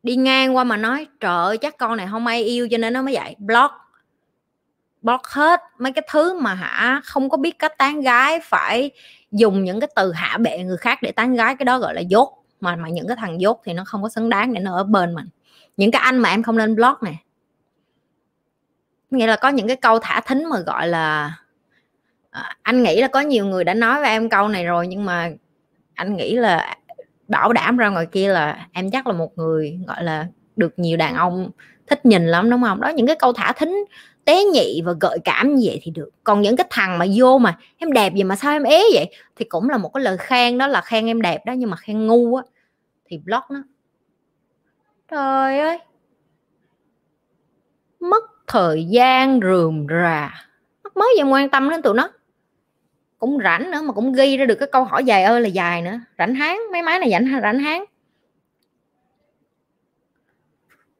đi 0.03 0.15
ngang 0.15 0.55
qua 0.55 0.63
mà 0.63 0.77
nói, 0.77 1.07
trời 1.19 1.35
ơi, 1.35 1.57
chắc 1.57 1.77
con 1.77 1.97
này 1.97 2.07
không 2.11 2.27
ai 2.27 2.43
yêu 2.43 2.67
cho 2.71 2.77
nên 2.77 2.93
nó 2.93 3.01
mới 3.01 3.13
vậy. 3.13 3.35
Blog 3.39 3.71
blog 5.01 5.21
hết 5.23 5.61
mấy 5.77 5.91
cái 5.91 6.07
thứ 6.11 6.39
mà 6.39 6.53
hả, 6.53 7.01
không 7.03 7.29
có 7.29 7.37
biết 7.37 7.59
cách 7.59 7.77
tán 7.77 8.01
gái, 8.01 8.39
phải 8.43 8.91
dùng 9.31 9.63
những 9.63 9.79
cái 9.79 9.89
từ 9.95 10.11
hạ 10.11 10.37
bệ 10.37 10.57
người 10.57 10.77
khác 10.77 10.99
để 11.01 11.11
tán 11.11 11.35
gái, 11.35 11.55
cái 11.55 11.65
đó 11.65 11.79
gọi 11.79 11.93
là 11.93 12.01
dốt. 12.01 12.43
Mà 12.61 12.75
mà 12.75 12.89
những 12.89 13.07
cái 13.07 13.17
thằng 13.19 13.41
dốt 13.41 13.61
thì 13.65 13.73
nó 13.73 13.83
không 13.85 14.03
có 14.03 14.09
xứng 14.09 14.29
đáng 14.29 14.53
để 14.53 14.59
nó 14.59 14.75
ở 14.75 14.83
bên 14.83 15.15
mình. 15.15 15.25
Những 15.77 15.91
cái 15.91 16.01
anh 16.01 16.19
mà 16.19 16.29
em 16.29 16.43
không 16.43 16.57
nên 16.57 16.75
blog 16.75 16.93
này 17.01 17.22
nghĩa 19.13 19.27
là 19.27 19.35
có 19.35 19.49
những 19.49 19.67
cái 19.67 19.75
câu 19.75 19.99
thả 19.99 20.21
thính 20.21 20.49
mà 20.49 20.59
gọi 20.59 20.87
là 20.87 21.33
à, 22.29 22.55
anh 22.61 22.83
nghĩ 22.83 23.01
là 23.01 23.07
có 23.07 23.19
nhiều 23.19 23.45
người 23.45 23.63
đã 23.63 23.73
nói 23.73 23.99
với 24.01 24.09
em 24.09 24.29
câu 24.29 24.47
này 24.47 24.65
rồi 24.65 24.87
nhưng 24.87 25.05
mà 25.05 25.31
anh 25.93 26.15
nghĩ 26.15 26.35
là 26.35 26.75
bảo 27.27 27.53
đảm 27.53 27.77
ra 27.77 27.89
ngoài 27.89 28.05
kia 28.05 28.29
là 28.29 28.67
em 28.73 28.91
chắc 28.91 29.07
là 29.07 29.13
một 29.13 29.37
người 29.37 29.79
gọi 29.87 30.03
là 30.03 30.27
được 30.55 30.73
nhiều 30.79 30.97
đàn 30.97 31.15
ông 31.15 31.51
thích 31.87 32.05
nhìn 32.05 32.27
lắm 32.27 32.49
đúng 32.49 32.63
không? 32.63 32.81
Đó 32.81 32.89
những 32.89 33.07
cái 33.07 33.15
câu 33.15 33.33
thả 33.33 33.51
thính 33.51 33.85
tế 34.25 34.43
nhị 34.43 34.81
và 34.85 34.93
gợi 35.01 35.17
cảm 35.23 35.55
như 35.55 35.61
vậy 35.65 35.79
thì 35.83 35.91
được. 35.91 36.09
Còn 36.23 36.41
những 36.41 36.55
cái 36.55 36.67
thằng 36.69 36.97
mà 36.97 37.05
vô 37.15 37.37
mà 37.37 37.57
em 37.77 37.91
đẹp 37.91 38.13
gì 38.15 38.23
mà 38.23 38.35
sao 38.35 38.51
em 38.51 38.63
ế 38.63 38.83
vậy? 38.93 39.15
Thì 39.35 39.45
cũng 39.45 39.69
là 39.69 39.77
một 39.77 39.89
cái 39.93 40.03
lời 40.03 40.17
khen 40.17 40.57
đó 40.57 40.67
là 40.67 40.81
khen 40.81 41.05
em 41.05 41.21
đẹp 41.21 41.45
đó 41.45 41.53
nhưng 41.53 41.69
mà 41.69 41.77
khen 41.77 42.07
ngu 42.07 42.35
á 42.35 42.43
thì 43.05 43.17
block 43.17 43.51
nó. 43.51 43.63
Trời 45.11 45.59
ơi! 45.59 45.79
Mất 47.99 48.23
thời 48.47 48.85
gian 48.85 49.39
rườm 49.41 49.87
rà. 49.89 50.47
Mắc 50.83 50.97
mới 50.97 51.13
gì 51.17 51.23
quan 51.23 51.49
tâm 51.49 51.69
đến 51.69 51.81
tụi 51.81 51.93
nó. 51.93 52.09
Cũng 53.19 53.39
rảnh 53.43 53.71
nữa 53.71 53.81
mà 53.81 53.93
cũng 53.93 54.13
ghi 54.13 54.37
ra 54.37 54.45
được 54.45 54.55
cái 54.55 54.69
câu 54.71 54.83
hỏi 54.83 55.03
dài 55.05 55.23
ơi 55.23 55.41
là 55.41 55.47
dài 55.47 55.81
nữa. 55.81 55.99
Rảnh 56.17 56.35
háng, 56.35 56.61
mấy 56.71 56.81
máy 56.81 56.99
này 56.99 57.11
rảnh 57.11 57.41
rảnh 57.41 57.59
háng. 57.59 57.85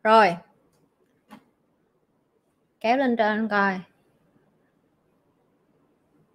Rồi. 0.04 0.36
Kéo 2.80 2.98
lên 2.98 3.16
trên 3.18 3.48
coi. 3.48 3.80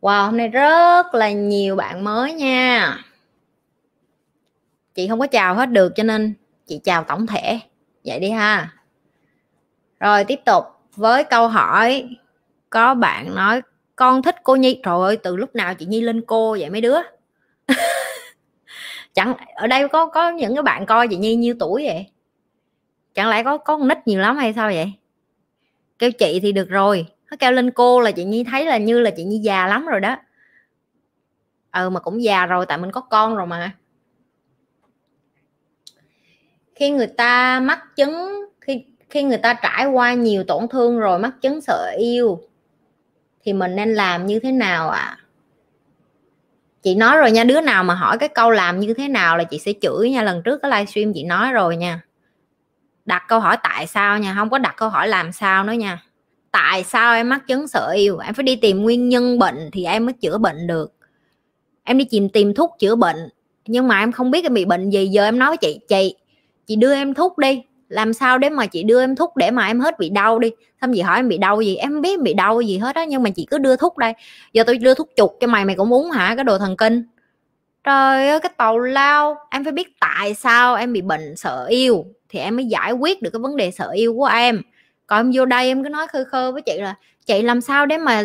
Wow, 0.01 0.27
hôm 0.27 0.37
nay 0.37 0.49
rất 0.49 1.15
là 1.15 1.31
nhiều 1.31 1.77
bạn 1.77 2.05
mới 2.05 2.33
nha. 2.33 2.99
Chị 4.95 5.09
không 5.09 5.21
có 5.21 5.27
chào 5.27 5.55
hết 5.55 5.67
được 5.67 5.93
cho 5.97 6.03
nên 6.03 6.35
chị 6.67 6.81
chào 6.85 7.05
tổng 7.05 7.27
thể. 7.27 7.61
Vậy 8.05 8.21
đi 8.21 8.31
ha. 8.31 8.73
Rồi, 10.01 10.25
tiếp 10.25 10.41
tục 10.45 10.65
với 10.99 11.25
câu 11.25 11.49
hỏi, 11.49 12.17
có 12.71 12.95
bạn 12.95 13.35
nói, 13.35 13.63
con 13.97 14.23
thích 14.23 14.37
cô 14.43 14.57
nhi. 14.57 14.81
Trời 14.85 14.95
ơi, 15.01 15.17
từ 15.17 15.37
lúc 15.37 15.55
nào 15.55 15.75
chị 15.75 15.87
nhi 15.87 16.01
lên 16.01 16.23
cô 16.27 16.57
vậy 16.61 16.71
mấy 16.71 16.81
đứa? 16.81 16.99
Chẳng, 19.15 19.35
ở 19.55 19.67
đây 19.67 19.89
có 19.89 20.07
có 20.07 20.31
những 20.31 20.55
cái 20.55 20.63
bạn 20.63 20.87
coi 20.87 21.09
chị 21.09 21.17
nhi 21.17 21.37
nhiêu 21.37 21.55
tuổi 21.61 21.85
vậy? 21.85 22.07
Chẳng 23.15 23.29
lẽ 23.29 23.43
có 23.43 23.59
có 23.59 23.79
con 23.79 23.89
nít 23.89 23.99
nhiều 24.07 24.21
lắm 24.21 24.37
hay 24.37 24.53
sao 24.53 24.69
vậy? 24.69 24.93
Kêu 25.99 26.13
chị 26.13 26.41
thì 26.43 26.53
được 26.53 26.69
rồi. 26.69 27.07
Nó 27.31 27.37
kêu 27.37 27.53
lên 27.53 27.71
cô 27.71 28.01
là 28.01 28.11
chị 28.11 28.25
nhi 28.25 28.45
thấy 28.45 28.67
là 28.67 28.77
như 28.77 29.01
là 29.01 29.11
chị 29.11 29.25
nhi 29.25 29.39
già 29.39 29.67
lắm 29.67 29.87
rồi 29.87 30.01
đó. 30.01 30.17
Ừ 31.73 31.91
mà 31.91 32.01
cũng 32.01 32.23
già 32.23 32.47
rồi, 32.47 32.67
tại 32.67 32.79
mình 32.79 32.93
có 32.93 33.01
con 33.01 33.37
rồi 33.37 33.47
mà. 33.47 33.73
Khi 36.75 36.91
người 36.91 37.07
ta 37.07 37.61
mắc 37.61 37.85
chứng, 37.97 38.45
khi 38.61 38.85
khi 39.11 39.23
người 39.23 39.39
ta 39.39 39.55
trải 39.55 39.87
qua 39.87 40.15
nhiều 40.15 40.45
tổn 40.45 40.69
thương 40.69 40.99
rồi 40.99 41.19
mắc 41.19 41.33
chứng 41.43 41.61
sợ 41.61 41.95
yêu, 41.99 42.41
thì 43.45 43.53
mình 43.53 43.77
nên 43.77 43.95
làm 43.95 44.27
như 44.27 44.39
thế 44.39 44.53
nào 44.53 44.89
ạ? 44.91 44.99
À? 44.99 45.19
chị 46.83 46.95
nói 46.95 47.17
rồi 47.17 47.31
nha, 47.31 47.45
đứa 47.45 47.61
nào 47.61 47.85
mà 47.85 47.95
hỏi 47.95 48.19
cái 48.19 48.29
câu 48.29 48.51
làm 48.51 48.81
như 48.81 48.95
thế 48.95 49.09
nào 49.09 49.37
là 49.37 49.45
chị 49.45 49.59
sẽ 49.59 49.73
chửi 49.83 50.11
nha. 50.11 50.23
Lần 50.23 50.43
trước 50.43 50.59
cái 50.63 50.71
livestream 50.71 51.13
chị 51.13 51.25
nói 51.25 51.53
rồi 51.53 51.77
nha. 51.77 52.01
Đặt 53.05 53.23
câu 53.29 53.41
hỏi 53.41 53.57
tại 53.63 53.87
sao 53.87 54.19
nha, 54.19 54.35
không 54.39 54.51
có 54.51 54.59
đặt 54.59 54.75
câu 54.77 54.89
hỏi 54.89 55.09
làm 55.09 55.33
sao 55.33 55.65
nữa 55.65 55.73
nha. 55.73 56.03
Tại 56.51 56.85
sao 56.85 57.15
em 57.15 57.29
mắc 57.29 57.47
chứng 57.47 57.69
sợ 57.69 57.93
yêu? 57.97 58.19
Em 58.19 58.35
phải 58.35 58.43
đi 58.43 58.57
tìm 58.57 58.83
nguyên 58.83 59.09
nhân 59.09 59.39
bệnh 59.39 59.71
thì 59.73 59.85
em 59.85 60.07
mới 60.07 60.13
chữa 60.13 60.39
bệnh 60.39 60.67
được. 60.67 60.95
Em 61.85 61.99
đi 61.99 62.05
tìm 62.11 62.29
tìm 62.29 62.55
thuốc 62.55 62.77
chữa 62.79 62.95
bệnh, 62.95 63.29
nhưng 63.67 63.89
mà 63.89 63.99
em 63.99 64.13
không 64.13 64.31
biết 64.31 64.45
em 64.45 64.55
bị 64.55 64.65
bệnh 64.65 64.91
gì, 64.91 65.07
giờ 65.07 65.25
em 65.25 65.39
nói 65.39 65.49
với 65.49 65.57
chị 65.57 65.81
chị 65.89 66.15
chị 66.67 66.77
đưa 66.77 66.95
em 66.95 67.15
thuốc 67.15 67.39
đi 67.39 67.63
làm 67.89 68.13
sao 68.13 68.39
để 68.39 68.51
mà 68.51 68.67
chị 68.67 68.83
đưa 68.83 69.01
em 69.01 69.17
thuốc 69.17 69.37
để 69.37 69.51
mà 69.51 69.67
em 69.67 69.81
hết 69.81 69.99
bị 69.99 70.09
đau 70.09 70.39
đi? 70.39 70.51
Xong 70.81 70.93
chị 70.95 71.01
hỏi 71.01 71.17
em 71.17 71.29
bị 71.29 71.39
đau 71.39 71.61
gì? 71.61 71.77
Em 71.77 71.93
không 71.93 72.03
biết 72.03 72.11
em 72.11 72.23
bị 72.23 72.35
đau 72.35 72.61
gì 72.61 72.79
hết 72.79 72.97
á, 72.97 73.05
nhưng 73.05 73.23
mà 73.23 73.31
chị 73.31 73.47
cứ 73.51 73.59
đưa 73.59 73.77
thuốc 73.77 73.99
đây. 73.99 74.13
Giờ 74.53 74.65
tôi 74.67 74.79
đưa 74.79 74.95
thuốc 74.95 75.11
chuột 75.17 75.31
cho 75.41 75.47
mày 75.47 75.65
mày 75.65 75.77
cũng 75.77 75.93
uống 75.93 76.11
hả? 76.11 76.35
Cái 76.35 76.45
đồ 76.45 76.59
thần 76.59 76.77
kinh. 76.77 77.03
Trời 77.85 78.29
ơi, 78.29 78.41
cái 78.41 78.53
tàu 78.57 78.79
lao. 78.79 79.37
Em 79.51 79.65
phải 79.65 79.73
biết 79.73 79.89
tại 80.01 80.35
sao 80.35 80.75
em 80.75 80.93
bị 80.93 81.01
bệnh 81.01 81.37
sợ 81.37 81.67
yêu 81.67 82.05
thì 82.29 82.39
em 82.39 82.57
mới 82.57 82.65
giải 82.65 82.93
quyết 82.93 83.23
được 83.23 83.31
cái 83.31 83.41
vấn 83.41 83.57
đề 83.57 83.71
sợ 83.71 83.91
yêu 83.91 84.15
của 84.15 84.25
em. 84.27 84.63
Còn 85.07 85.19
em 85.19 85.33
vô 85.35 85.45
đây 85.45 85.67
em 85.67 85.83
cứ 85.85 85.89
nói 85.89 86.07
khơi 86.07 86.25
khơ 86.25 86.53
với 86.53 86.63
chị 86.63 86.79
là, 86.81 86.95
chị 87.27 87.43
làm 87.43 87.61
sao 87.61 87.87
để 87.87 87.99
mà 87.99 88.25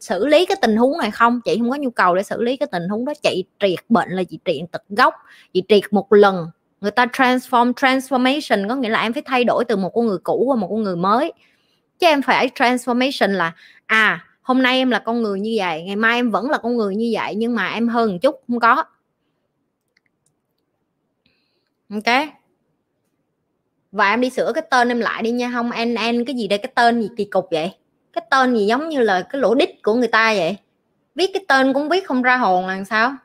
xử 0.00 0.26
lý 0.26 0.46
cái 0.46 0.56
tình 0.60 0.76
huống 0.76 0.98
này 0.98 1.10
không? 1.10 1.40
Chị 1.44 1.56
không 1.58 1.70
có 1.70 1.76
nhu 1.76 1.90
cầu 1.90 2.14
để 2.14 2.22
xử 2.22 2.42
lý 2.42 2.56
cái 2.56 2.66
tình 2.72 2.88
huống 2.88 3.04
đó. 3.04 3.12
Chị 3.22 3.44
triệt 3.60 3.78
bệnh 3.88 4.10
là 4.10 4.22
chị 4.24 4.38
triệt 4.44 4.56
tật 4.72 4.82
gốc. 4.88 5.14
Chị 5.52 5.62
triệt 5.68 5.82
một 5.90 6.12
lần 6.12 6.46
người 6.80 6.90
ta 6.90 7.06
transform, 7.06 7.72
transformation, 7.72 8.68
có 8.68 8.74
nghĩa 8.76 8.88
là 8.88 9.02
em 9.02 9.12
phải 9.12 9.22
thay 9.26 9.44
đổi 9.44 9.64
từ 9.64 9.76
một 9.76 9.90
con 9.94 10.06
người 10.06 10.18
cũ 10.18 10.44
qua 10.46 10.56
một 10.56 10.68
con 10.70 10.82
người 10.82 10.96
mới. 10.96 11.32
Chứ 11.98 12.06
em 12.06 12.22
phải 12.22 12.50
transformation 12.54 13.30
là 13.30 13.52
à 13.86 14.24
hôm 14.42 14.62
nay 14.62 14.78
em 14.78 14.90
là 14.90 14.98
con 14.98 15.22
người 15.22 15.40
như 15.40 15.54
vậy, 15.56 15.82
ngày 15.82 15.96
mai 15.96 16.16
em 16.16 16.30
vẫn 16.30 16.50
là 16.50 16.58
con 16.58 16.76
người 16.76 16.96
như 16.96 17.10
vậy, 17.14 17.34
nhưng 17.34 17.54
mà 17.54 17.68
em 17.68 17.88
hơn 17.88 18.12
một 18.12 18.18
chút, 18.22 18.42
không 18.48 18.60
có. 18.60 18.84
Ok? 21.90 22.28
Và 23.92 24.10
em 24.10 24.20
đi 24.20 24.30
sửa 24.30 24.52
cái 24.54 24.64
tên 24.70 24.88
em 24.88 25.00
lại 25.00 25.22
đi 25.22 25.30
nha, 25.30 25.50
không, 25.54 25.70
en 25.70 25.94
en, 25.94 26.24
cái 26.24 26.36
gì 26.36 26.48
đây, 26.48 26.58
cái 26.58 26.72
tên 26.74 27.02
gì 27.02 27.08
kỳ 27.16 27.24
cục 27.24 27.48
vậy? 27.50 27.70
Cái 28.12 28.24
tên 28.30 28.56
gì 28.56 28.66
giống 28.66 28.88
như 28.88 29.00
là 29.00 29.22
cái 29.30 29.40
lỗ 29.40 29.54
đít 29.54 29.70
của 29.82 29.94
người 29.94 30.08
ta 30.08 30.34
vậy? 30.34 30.56
Viết 31.14 31.30
cái 31.34 31.44
tên 31.48 31.72
cũng 31.72 31.88
viết 31.88 32.06
không 32.06 32.22
ra 32.22 32.36
hồn 32.36 32.66
là 32.66 32.84
sao? 32.84 33.16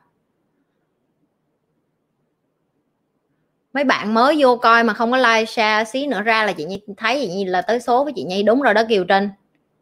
Mấy 3.72 3.84
bạn 3.84 4.14
mới 4.14 4.36
vô 4.38 4.56
coi 4.56 4.84
mà 4.84 4.94
không 4.94 5.10
có 5.10 5.16
like, 5.16 5.44
share 5.44 5.84
xí 5.84 6.06
nữa 6.06 6.22
ra 6.22 6.44
là 6.44 6.52
chị 6.52 6.64
nhi 6.64 6.80
thấy 6.96 7.20
chị 7.20 7.28
nhi 7.28 7.44
là 7.44 7.62
tới 7.62 7.80
số 7.80 8.04
với 8.04 8.12
chị 8.16 8.24
nhi 8.24 8.42
đúng 8.42 8.62
rồi 8.62 8.74
đó, 8.74 8.82
kiều 8.88 9.04
trinh. 9.04 9.28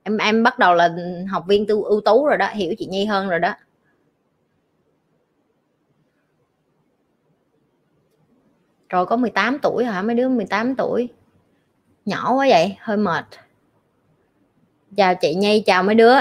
Em 0.02 0.16
em 0.16 0.42
bắt 0.42 0.58
đầu 0.58 0.74
là 0.74 0.90
học 1.30 1.44
viên 1.48 1.66
tu 1.66 1.84
ưu 1.84 2.00
tú 2.00 2.26
rồi 2.26 2.36
đó, 2.36 2.48
hiểu 2.54 2.74
chị 2.78 2.86
nhi 2.86 3.04
hơn 3.04 3.28
rồi 3.28 3.38
đó. 3.38 3.54
Rồi 8.88 9.06
có 9.06 9.16
18 9.16 9.58
tuổi 9.62 9.84
hả? 9.84 10.02
Mấy 10.02 10.16
đứa 10.16 10.28
18 10.28 10.74
tuổi. 10.76 11.08
Nhỏ 12.04 12.34
quá 12.34 12.46
vậy, 12.48 12.76
hơi 12.80 12.96
mệt. 12.96 13.24
Chào 14.96 15.14
chị 15.14 15.34
nhi, 15.34 15.62
chào 15.66 15.82
mấy 15.82 15.94
đứa. 15.94 16.14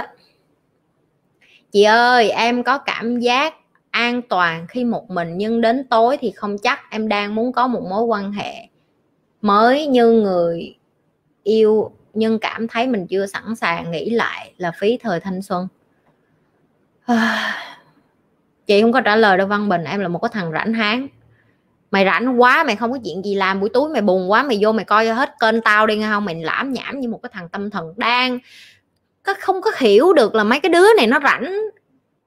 Chị 1.71 1.84
ơi, 1.84 2.29
em 2.29 2.63
có 2.63 2.77
cảm 2.77 3.19
giác 3.19 3.53
an 3.91 4.21
toàn 4.21 4.67
khi 4.67 4.84
một 4.84 5.10
mình, 5.10 5.38
nhưng 5.38 5.62
đến 5.62 5.88
tối 5.89 6.17
thì 6.21 6.32
không 6.32 6.58
chắc. 6.58 6.80
Em 6.91 7.08
đang 7.08 7.36
muốn 7.36 7.52
có 7.52 7.67
một 7.67 7.82
mối 7.89 8.04
quan 8.04 8.32
hệ 8.32 8.67
mới 9.41 9.88
như 9.88 10.12
người 10.12 10.75
yêu, 11.43 11.91
nhưng 12.13 12.39
cảm 12.39 12.67
thấy 12.67 12.88
mình 12.88 13.08
chưa 13.08 13.25
sẵn 13.25 13.56
sàng 13.56 13.91
nghĩ 13.91 14.10
lại 14.10 14.54
là 14.58 14.71
phí 14.71 14.97
thời 14.97 15.19
thanh 15.19 15.41
xuân. 15.41 15.67
Chị 18.65 18.82
không 18.82 18.91
có 18.91 19.02
trả 19.02 19.15
lời 19.15 19.38
đâu, 19.38 19.47
văn 19.47 19.69
bình, 19.69 19.84
em 19.84 19.99
là 19.99 20.08
một 20.08 20.19
cái 20.19 20.30
thằng 20.34 20.52
rảnh 20.52 20.73
háng. 20.73 21.08
Mày 21.91 22.06
rảnh 22.06 22.41
quá, 22.41 22.63
mày 22.63 22.75
không 22.75 22.91
có 22.91 22.97
chuyện 23.04 23.25
gì 23.25 23.36
làm, 23.36 23.60
buổi 23.60 23.69
tối 23.69 23.89
mày 23.89 24.02
buồn 24.02 24.32
quá, 24.32 24.43
mày 24.43 24.58
vô 24.62 24.71
mày 24.71 24.86
coi 24.86 25.08
hết 25.08 25.30
kênh 25.39 25.62
tao 25.62 25.88
đi 25.88 25.95
nghe 25.95 26.08
không? 26.08 26.25
Mày 26.25 26.36
lãm 26.36 26.73
nhảm 26.73 26.99
như 26.99 27.10
một 27.10 27.19
cái 27.23 27.30
thằng 27.34 27.49
tâm 27.49 27.69
thần 27.69 27.93
đang, 27.97 28.39
có 29.23 29.34
không 29.39 29.62
có 29.62 29.71
hiểu 29.78 30.13
được 30.13 30.36
là 30.36 30.43
mấy 30.43 30.60
cái 30.60 30.69
đứa 30.69 30.88
này 30.97 31.08
nó 31.08 31.19
rảnh 31.23 31.56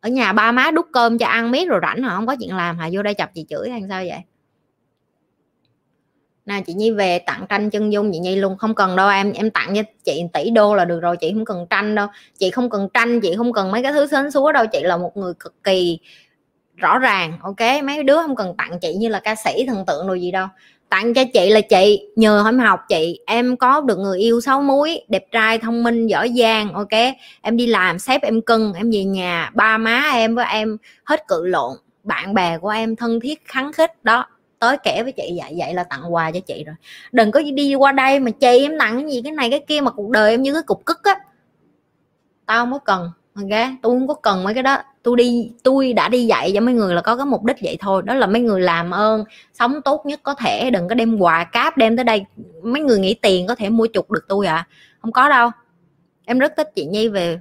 ở 0.02 0.08
nhà 0.08 0.32
ba 0.32 0.52
má 0.52 0.70
đút 0.70 0.86
cơm 0.92 1.18
cho 1.18 1.26
ăn 1.26 1.50
miết 1.50 1.68
rồi 1.68 1.80
rảnh 1.82 2.02
hả? 2.02 2.16
Không 2.16 2.26
có 2.26 2.36
chuyện 2.40 2.56
làm 2.56 2.78
hả? 2.78 2.88
Vô 2.92 3.02
đây 3.02 3.14
chọc 3.14 3.30
chị 3.34 3.46
chửi 3.48 3.70
hay 3.70 3.82
sao 3.88 4.04
vậy? 4.08 4.18
Nè 6.46 6.62
chị 6.66 6.74
nhi 6.74 6.90
về 6.90 7.18
tặng 7.18 7.46
tranh 7.48 7.70
chân 7.70 7.92
dung 7.92 8.12
chị 8.12 8.18
nhi 8.18 8.36
luôn. 8.36 8.56
Không 8.56 8.74
cần 8.74 8.96
đâu 8.96 9.08
em 9.08 9.32
em 9.32 9.50
tặng 9.50 9.74
cho 9.74 9.82
chị 10.04 10.22
tỷ 10.32 10.50
đô 10.50 10.74
là 10.74 10.84
được 10.84 11.00
rồi, 11.00 11.16
chị 11.16 11.32
không 11.34 11.44
cần 11.44 11.66
tranh 11.70 11.94
đâu. 11.94 12.06
Chị 12.38 12.50
không 12.50 12.70
cần 12.70 12.88
tranh, 12.94 13.20
chị 13.20 13.34
không 13.36 13.52
cần 13.52 13.70
mấy 13.70 13.82
cái 13.82 13.92
thứ 13.92 14.06
sến 14.06 14.30
súa 14.30 14.52
đâu. 14.52 14.66
Chị 14.72 14.80
là 14.82 14.96
một 14.96 15.16
người 15.16 15.34
cực 15.40 15.64
kỳ 15.64 15.98
rõ 16.76 16.98
ràng, 16.98 17.38
ok? 17.42 17.84
Mấy 17.84 18.02
đứa 18.02 18.16
không 18.16 18.36
cần 18.36 18.54
tặng 18.58 18.78
chị 18.80 18.94
như 18.94 19.08
là 19.08 19.20
ca 19.20 19.34
sĩ 19.34 19.66
thần 19.66 19.84
tượng 19.86 20.06
đồ 20.06 20.14
gì 20.14 20.30
đâu 20.30 20.46
tặng 20.92 21.14
cho 21.14 21.24
chị 21.34 21.50
là 21.50 21.60
chị, 21.60 22.08
nhờ 22.16 22.44
em 22.46 22.58
học 22.58 22.80
chị, 22.88 23.20
em 23.26 23.56
có 23.56 23.80
được 23.80 23.98
người 23.98 24.18
yêu 24.18 24.40
sáu 24.40 24.62
múi, 24.62 25.00
đẹp 25.08 25.24
trai, 25.32 25.58
thông 25.58 25.82
minh, 25.82 26.06
giỏi 26.06 26.32
giang, 26.38 26.72
ok? 26.72 27.14
Em 27.42 27.56
đi 27.56 27.66
làm 27.66 27.98
sếp 27.98 28.22
em 28.22 28.42
cưng, 28.42 28.72
em 28.72 28.90
về 28.90 29.04
nhà, 29.04 29.50
ba 29.54 29.78
má 29.78 30.02
em 30.12 30.34
với 30.34 30.46
em 30.52 30.76
hết 31.04 31.28
cự 31.28 31.46
lộn, 31.46 31.76
bạn 32.04 32.34
bè 32.34 32.58
của 32.58 32.68
em 32.68 32.96
thân 32.96 33.20
thiết 33.20 33.44
khắng 33.44 33.72
khích, 33.72 34.04
đó. 34.04 34.26
Tới 34.58 34.76
kể 34.82 35.02
với 35.02 35.12
chị 35.12 35.38
vậy 35.42 35.54
vậy 35.58 35.74
là 35.74 35.84
tặng 35.84 36.14
quà 36.14 36.30
cho 36.30 36.40
chị 36.40 36.64
rồi. 36.66 36.76
Đừng 37.12 37.30
có 37.30 37.42
đi 37.54 37.74
qua 37.74 37.92
đây 37.92 38.20
mà 38.20 38.30
chị 38.30 38.58
em 38.58 38.78
tặng 38.78 39.02
cái 39.02 39.10
gì, 39.12 39.22
cái 39.22 39.32
này, 39.32 39.50
cái 39.50 39.60
kia 39.60 39.80
mà 39.80 39.90
cuộc 39.90 40.10
đời 40.10 40.30
em 40.30 40.42
như 40.42 40.52
cái 40.52 40.62
cục 40.62 40.84
cức 40.84 41.02
á. 41.02 41.18
Tao 42.46 42.66
mới 42.66 42.80
cần 42.84 43.10
ok, 43.34 43.48
tôi 43.82 43.98
không 43.98 44.08
có 44.08 44.14
cần 44.14 44.44
mấy 44.44 44.54
cái 44.54 44.62
đó. 44.62 44.78
Tôi 45.02 45.16
đi, 45.16 45.52
tôi 45.62 45.92
đã 45.92 46.08
đi 46.08 46.26
dạy 46.26 46.52
cho 46.54 46.60
mấy 46.60 46.74
người 46.74 46.94
là 46.94 47.02
có 47.02 47.16
cái 47.16 47.26
mục 47.26 47.44
đích 47.44 47.56
vậy 47.62 47.76
thôi. 47.80 48.02
Đó 48.04 48.14
là 48.14 48.26
mấy 48.26 48.42
người 48.42 48.60
làm 48.60 48.90
ơn, 48.90 49.24
sống 49.52 49.82
tốt 49.84 50.06
nhất 50.06 50.20
có 50.22 50.34
thể. 50.34 50.70
Đừng 50.70 50.88
có 50.88 50.94
đem 50.94 51.18
quà 51.18 51.44
cáp 51.44 51.76
đem 51.76 51.96
tới 51.96 52.04
đây. 52.04 52.24
Mấy 52.62 52.82
người 52.82 52.98
nghĩ 52.98 53.14
tiền 53.14 53.46
có 53.46 53.54
thể 53.54 53.68
mua 53.68 53.86
chục 53.86 54.10
được 54.10 54.24
tôi 54.28 54.46
à 54.46 54.66
không 55.02 55.12
có 55.12 55.28
đâu. 55.28 55.50
Em 56.24 56.38
rất 56.38 56.52
thích 56.56 56.70
chị 56.74 56.86
nhi 56.86 57.08
về 57.08 57.40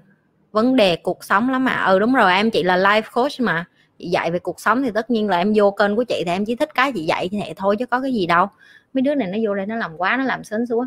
vấn 0.52 0.76
đề 0.76 0.96
cuộc 0.96 1.24
sống 1.24 1.50
lắm 1.50 1.66
mà. 1.66 1.84
Ừ 1.86 2.00
đúng 2.00 2.14
rồi, 2.14 2.34
em 2.34 2.52
chị 2.52 2.64
là 2.64 2.78
life 2.78 3.02
coach 3.14 3.40
mà. 3.40 3.66
Chị 4.00 4.08
dạy 4.08 4.32
về 4.32 4.40
cuộc 4.40 4.60
sống 4.60 4.84
thì 4.84 4.92
tất 4.94 5.12
nhiên 5.12 5.30
là 5.30 5.38
em 5.38 5.54
vô 5.56 5.72
kênh 5.72 5.96
của 5.96 6.04
chị 6.04 6.24
thì 6.26 6.32
em 6.32 6.46
chỉ 6.46 6.56
thích 6.56 6.70
cái 6.76 6.92
chị 6.92 7.06
dạy 7.06 7.30
thì 7.32 7.40
thôi 7.56 7.76
chứ 7.80 7.86
có 7.86 8.02
cái 8.02 8.14
gì 8.14 8.26
đâu. 8.26 8.48
Mấy 8.94 9.02
đứa 9.02 9.16
này 9.16 9.28
nó 9.28 9.38
vô 9.44 9.56
đây 9.56 9.66
nó 9.66 9.76
làm 9.76 9.98
quá, 9.98 10.18
nó 10.18 10.24
làm 10.24 10.44
sến 10.44 10.66
xuống 10.66 10.86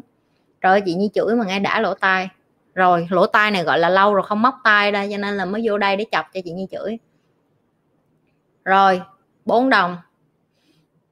rồi 0.61 0.81
chị 0.81 0.95
nhi 0.95 1.11
chửi 1.15 1.35
mà 1.35 1.45
nghe 1.45 1.61
đã 1.61 1.81
lỗ 1.81 1.95
tai 1.95 2.29
rồi, 2.75 3.07
lỗ 3.11 3.27
tai 3.27 3.51
này 3.51 3.65
gọi 3.65 3.79
là 3.79 3.89
lâu 3.89 4.15
rồi 4.15 4.23
không 4.27 4.43
móc 4.43 4.55
tai 4.65 4.91
ra, 4.91 5.07
cho 5.11 5.17
nên 5.17 5.37
là 5.37 5.45
mới 5.45 5.63
vô 5.65 5.79
đây 5.79 5.97
để 5.97 6.05
chọc 6.13 6.27
cho 6.35 6.41
chị 6.45 6.51
như 6.51 6.67
chửi. 6.71 6.99
Rồi 8.65 9.03
4 9.45 9.71
đồng. 9.71 9.97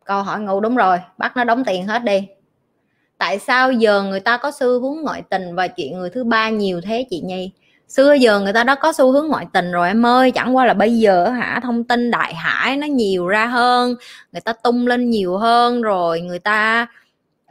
Câu 0.05 0.22
hỏi 0.22 0.40
ngu, 0.40 0.61
đúng 0.61 0.77
rồi, 0.77 0.98
bắt 1.18 1.37
nó 1.37 1.44
đóng 1.44 1.64
tiền 1.64 1.87
hết 1.87 2.05
đi. 2.05 2.29
Tại 3.18 3.38
sao 3.38 3.72
giờ 3.72 4.03
người 4.03 4.20
ta 4.20 4.37
có 4.37 4.51
xu 4.51 4.81
hướng 4.81 5.03
ngoại 5.03 5.22
tình 5.31 5.55
và 5.55 5.68
chuyện 5.68 5.98
người 5.98 6.11
thứ 6.11 6.25
ba 6.25 6.51
nhiều 6.51 6.81
thế 6.81 7.07
chị 7.11 7.20
nhi? 7.25 7.53
Xưa 7.88 8.12
giờ 8.12 8.40
người 8.40 8.53
ta 8.53 8.64
đã 8.64 8.75
có 8.75 8.92
xu 8.92 9.12
hướng 9.12 9.29
ngoại 9.29 9.46
tình 9.53 9.72
rồi, 9.72 9.88
em 9.88 10.07
ơi, 10.07 10.31
chẳng 10.31 10.57
qua 10.57 10.66
là 10.66 10.75
bây 10.75 10.98
giờ 10.98 11.29
hả, 11.29 11.61
thông 11.62 11.85
tin 11.85 12.11
đại 12.11 12.35
hải 12.35 12.77
nó 12.77 12.87
nhiều 12.87 13.27
ra 13.29 13.46
hơn, 13.46 13.94
người 14.33 14.40
ta 14.40 14.53
tung 14.53 14.87
lên 14.87 15.11
nhiều 15.11 15.37
hơn 15.37 15.83
rồi 15.83 16.20
người 16.20 16.38
ta 16.38 16.87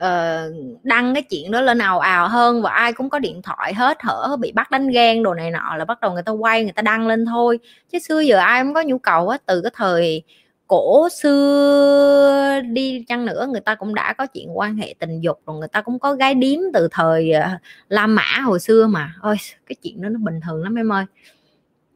uh, 0.05 0.83
đăng 0.83 1.13
cái 1.13 1.23
chuyện 1.23 1.51
đó 1.51 1.61
lên 1.61 1.77
ào 1.77 1.99
ào 1.99 2.27
hơn 2.27 2.61
và 2.61 2.69
ai 2.71 2.93
cũng 2.93 3.09
có 3.09 3.19
điện 3.19 3.41
thoại 3.41 3.73
hết 3.73 3.97
hở 4.01 4.37
bị 4.39 4.51
bắt 4.51 4.71
đánh 4.71 4.89
ghen 4.89 5.23
đồ 5.23 5.33
này 5.33 5.51
nọ 5.51 5.75
là 5.77 5.85
bắt 5.85 5.99
đầu 6.01 6.13
người 6.13 6.23
ta 6.23 6.31
quay 6.31 6.63
người 6.63 6.73
ta 6.73 6.81
đăng 6.81 7.07
lên 7.07 7.25
thôi. 7.25 7.59
Chứ 7.91 7.99
xưa 7.99 8.19
giờ 8.19 8.37
ai 8.37 8.63
cũng 8.63 8.73
có 8.73 8.81
nhu 8.81 8.97
cầu 8.97 9.29
á 9.29 9.37
từ 9.45 9.61
cái 9.61 9.71
thời 9.75 10.23
cổ 10.67 11.09
xưa 11.09 12.61
đi 12.71 13.05
chăng 13.07 13.25
nữa 13.25 13.47
người 13.51 13.61
ta 13.61 13.75
cũng 13.75 13.95
đã 13.95 14.13
có 14.13 14.25
chuyện 14.25 14.57
quan 14.57 14.75
hệ 14.75 14.95
tình 14.99 15.21
dục 15.21 15.39
rồi 15.45 15.57
người 15.59 15.67
ta 15.67 15.81
cũng 15.81 15.99
có 15.99 16.13
gái 16.13 16.35
điếm 16.35 16.59
từ 16.73 16.87
thời 16.91 17.31
ờ, 17.31 17.49
La 17.89 18.07
Mã 18.07 18.39
hồi 18.43 18.59
xưa 18.59 18.87
mà. 18.87 19.13
Ôi 19.21 19.35
cái 19.67 19.75
chuyện 19.83 20.01
đó 20.01 20.09
nó 20.09 20.19
bình 20.23 20.39
thường 20.47 20.63
lắm 20.63 20.75
em 20.75 20.91
ơi. 20.91 21.05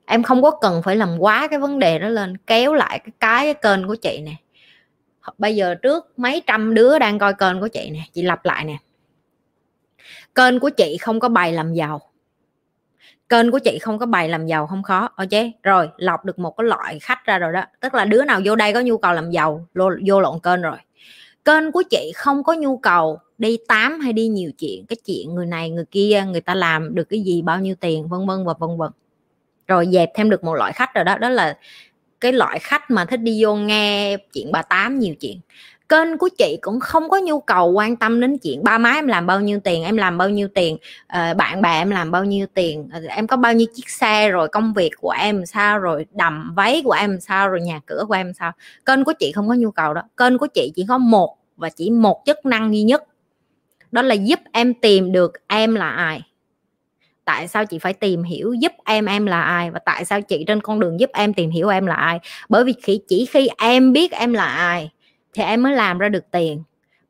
Em 0.05 0.23
không 0.23 0.41
có 0.41 0.51
cần 0.51 0.81
phải 0.83 0.95
làm 0.95 1.17
quá 1.19 1.47
cái 1.47 1.59
vấn 1.59 1.79
đề 1.79 1.99
đó 1.99 2.07
lên 2.07 2.37
kéo 2.37 2.73
lại 2.73 2.99
cái 2.99 3.11
cái, 3.19 3.53
cái 3.53 3.53
kênh 3.53 3.87
của 3.87 3.95
chị 3.95 4.21
nè 4.25 4.35
bây 5.37 5.55
giờ 5.55 5.75
trước 5.75 6.19
mấy 6.19 6.43
trăm 6.47 6.73
đứa 6.73 6.99
đang 6.99 7.19
coi 7.19 7.33
kênh 7.33 7.59
của 7.59 7.67
chị 7.67 7.89
nè, 7.93 8.01
chị 8.13 8.21
lặp 8.21 8.45
lại 8.45 8.65
nè. 8.65 8.77
Kênh 10.35 10.59
của 10.59 10.69
chị 10.69 10.97
không 10.97 11.19
có 11.19 11.29
bài 11.29 11.53
làm 11.53 11.73
giàu. 11.73 12.01
Kênh 13.29 13.51
của 13.51 13.59
chị 13.59 13.79
không 13.79 13.99
có 13.99 14.05
bài 14.05 14.29
làm 14.29 14.45
giàu 14.47 14.67
không 14.67 14.83
khó, 14.83 15.09
ok? 15.15 15.29
Rồi, 15.63 15.89
lọc 15.97 16.25
được 16.25 16.39
một 16.39 16.51
cái 16.57 16.65
loại 16.65 16.99
khách 16.99 17.25
ra 17.25 17.37
rồi 17.37 17.53
đó. 17.53 17.63
Tức 17.79 17.93
là 17.93 18.05
đứa 18.05 18.23
nào 18.23 18.41
vô 18.45 18.55
đây 18.55 18.73
có 18.73 18.81
nhu 18.81 18.97
cầu 18.97 19.13
làm 19.13 19.31
giàu 19.31 19.67
vô 20.07 20.21
lộn 20.21 20.39
kênh 20.39 20.61
rồi. 20.61 20.77
Kênh 21.45 21.71
của 21.71 21.83
chị 21.89 22.11
không 22.15 22.43
có 22.43 22.53
nhu 22.53 22.77
cầu 22.77 23.19
đi 23.37 23.57
tám 23.67 23.99
hay 23.99 24.13
đi 24.13 24.27
nhiều 24.27 24.51
chuyện, 24.57 24.85
cái 24.85 24.97
chuyện 25.05 25.35
người 25.35 25.45
này, 25.45 25.69
người 25.69 25.85
kia, 25.91 26.25
người 26.31 26.41
ta 26.41 26.55
làm 26.55 26.95
được 26.95 27.03
cái 27.03 27.21
gì, 27.21 27.41
bao 27.41 27.59
nhiêu 27.59 27.75
tiền, 27.75 28.07
vân 28.07 28.27
vân 28.27 28.45
và 28.45 28.53
vân 28.59 28.77
vân. 28.77 28.91
Rồi 29.67 29.87
dẹp 29.91 30.11
thêm 30.15 30.29
được 30.29 30.43
một 30.43 30.53
loại 30.53 30.73
khách 30.73 30.93
rồi 30.93 31.03
đó 31.03 31.17
đó 31.17 31.29
là 31.29 31.57
cái 32.21 32.33
loại 32.33 32.59
khách 32.59 32.91
mà 32.91 33.05
thích 33.05 33.19
đi 33.19 33.43
vô 33.43 33.55
nghe 33.55 34.17
chuyện 34.33 34.51
bà 34.51 34.61
tám 34.61 34.99
nhiều 34.99 35.15
chuyện. 35.15 35.39
Kênh 35.89 36.17
của 36.17 36.29
chị 36.37 36.57
cũng 36.61 36.79
không 36.79 37.09
có 37.09 37.17
nhu 37.17 37.39
cầu 37.39 37.71
quan 37.71 37.95
tâm 37.95 38.19
đến 38.19 38.37
chuyện 38.37 38.63
ba 38.63 38.77
má 38.77 38.91
em 38.91 39.07
làm 39.07 39.27
bao 39.27 39.41
nhiêu 39.41 39.59
tiền, 39.59 39.83
em 39.83 39.97
làm 39.97 40.17
bao 40.17 40.29
nhiêu 40.29 40.47
tiền 40.55 40.77
ờ, 41.07 41.33
bạn 41.33 41.61
bè 41.61 41.69
em 41.69 41.89
làm 41.89 42.11
bao 42.11 42.25
nhiêu 42.25 42.45
tiền 42.53 42.89
ờ, 42.93 43.01
em 43.09 43.27
có 43.27 43.37
bao 43.37 43.53
nhiêu 43.53 43.67
chiếc 43.75 43.89
xe, 43.89 44.29
rồi 44.29 44.47
công 44.47 44.73
việc 44.73 44.91
của 45.01 45.09
em 45.09 45.45
sao, 45.45 45.79
rồi 45.79 46.05
đầm 46.11 46.53
váy 46.55 46.81
của 46.85 46.91
em 46.91 47.19
sao, 47.19 47.49
rồi 47.49 47.61
nhà 47.61 47.79
cửa 47.85 48.03
của 48.07 48.13
em 48.13 48.33
sao. 48.33 48.51
Kênh 48.85 49.03
của 49.03 49.13
chị 49.19 49.31
không 49.31 49.47
có 49.47 49.53
nhu 49.53 49.71
cầu 49.71 49.93
đó. 49.93 50.01
Kênh 50.17 50.37
của 50.37 50.47
chị 50.47 50.71
chỉ 50.75 50.85
có 50.87 50.97
một 50.97 51.37
và 51.57 51.69
chỉ 51.69 51.89
một 51.89 52.21
chức 52.25 52.45
năng 52.45 52.73
duy 52.73 52.83
nhất. 52.83 53.03
Đó 53.91 54.01
là 54.01 54.15
giúp 54.15 54.39
em 54.51 54.73
tìm 54.73 55.11
được 55.11 55.31
em 55.47 55.75
là 55.75 55.89
ai 55.89 56.21
tại 57.25 57.47
sao 57.47 57.65
chị 57.65 57.79
phải 57.79 57.93
tìm 57.93 58.23
hiểu 58.23 58.53
giúp 58.53 58.71
em 58.85 59.05
em 59.05 59.25
là 59.25 59.41
ai? 59.41 59.71
Và 59.71 59.79
tại 59.79 60.05
sao 60.05 60.21
chị 60.21 60.43
trên 60.47 60.61
con 60.61 60.79
đường 60.79 60.99
giúp 60.99 61.09
em 61.13 61.33
tìm 61.33 61.49
hiểu 61.49 61.69
em 61.69 61.85
là 61.85 61.95
ai? 61.95 62.19
Bởi 62.49 62.63
vì 62.63 62.73
chỉ 63.07 63.25
khi 63.25 63.49
em 63.57 63.93
biết 63.93 64.11
em 64.11 64.33
là 64.33 64.45
ai, 64.45 64.89
thì 65.33 65.43
em 65.43 65.63
mới 65.63 65.73
làm 65.73 65.97
ra 65.97 66.09
được 66.09 66.31
tiền 66.31 66.63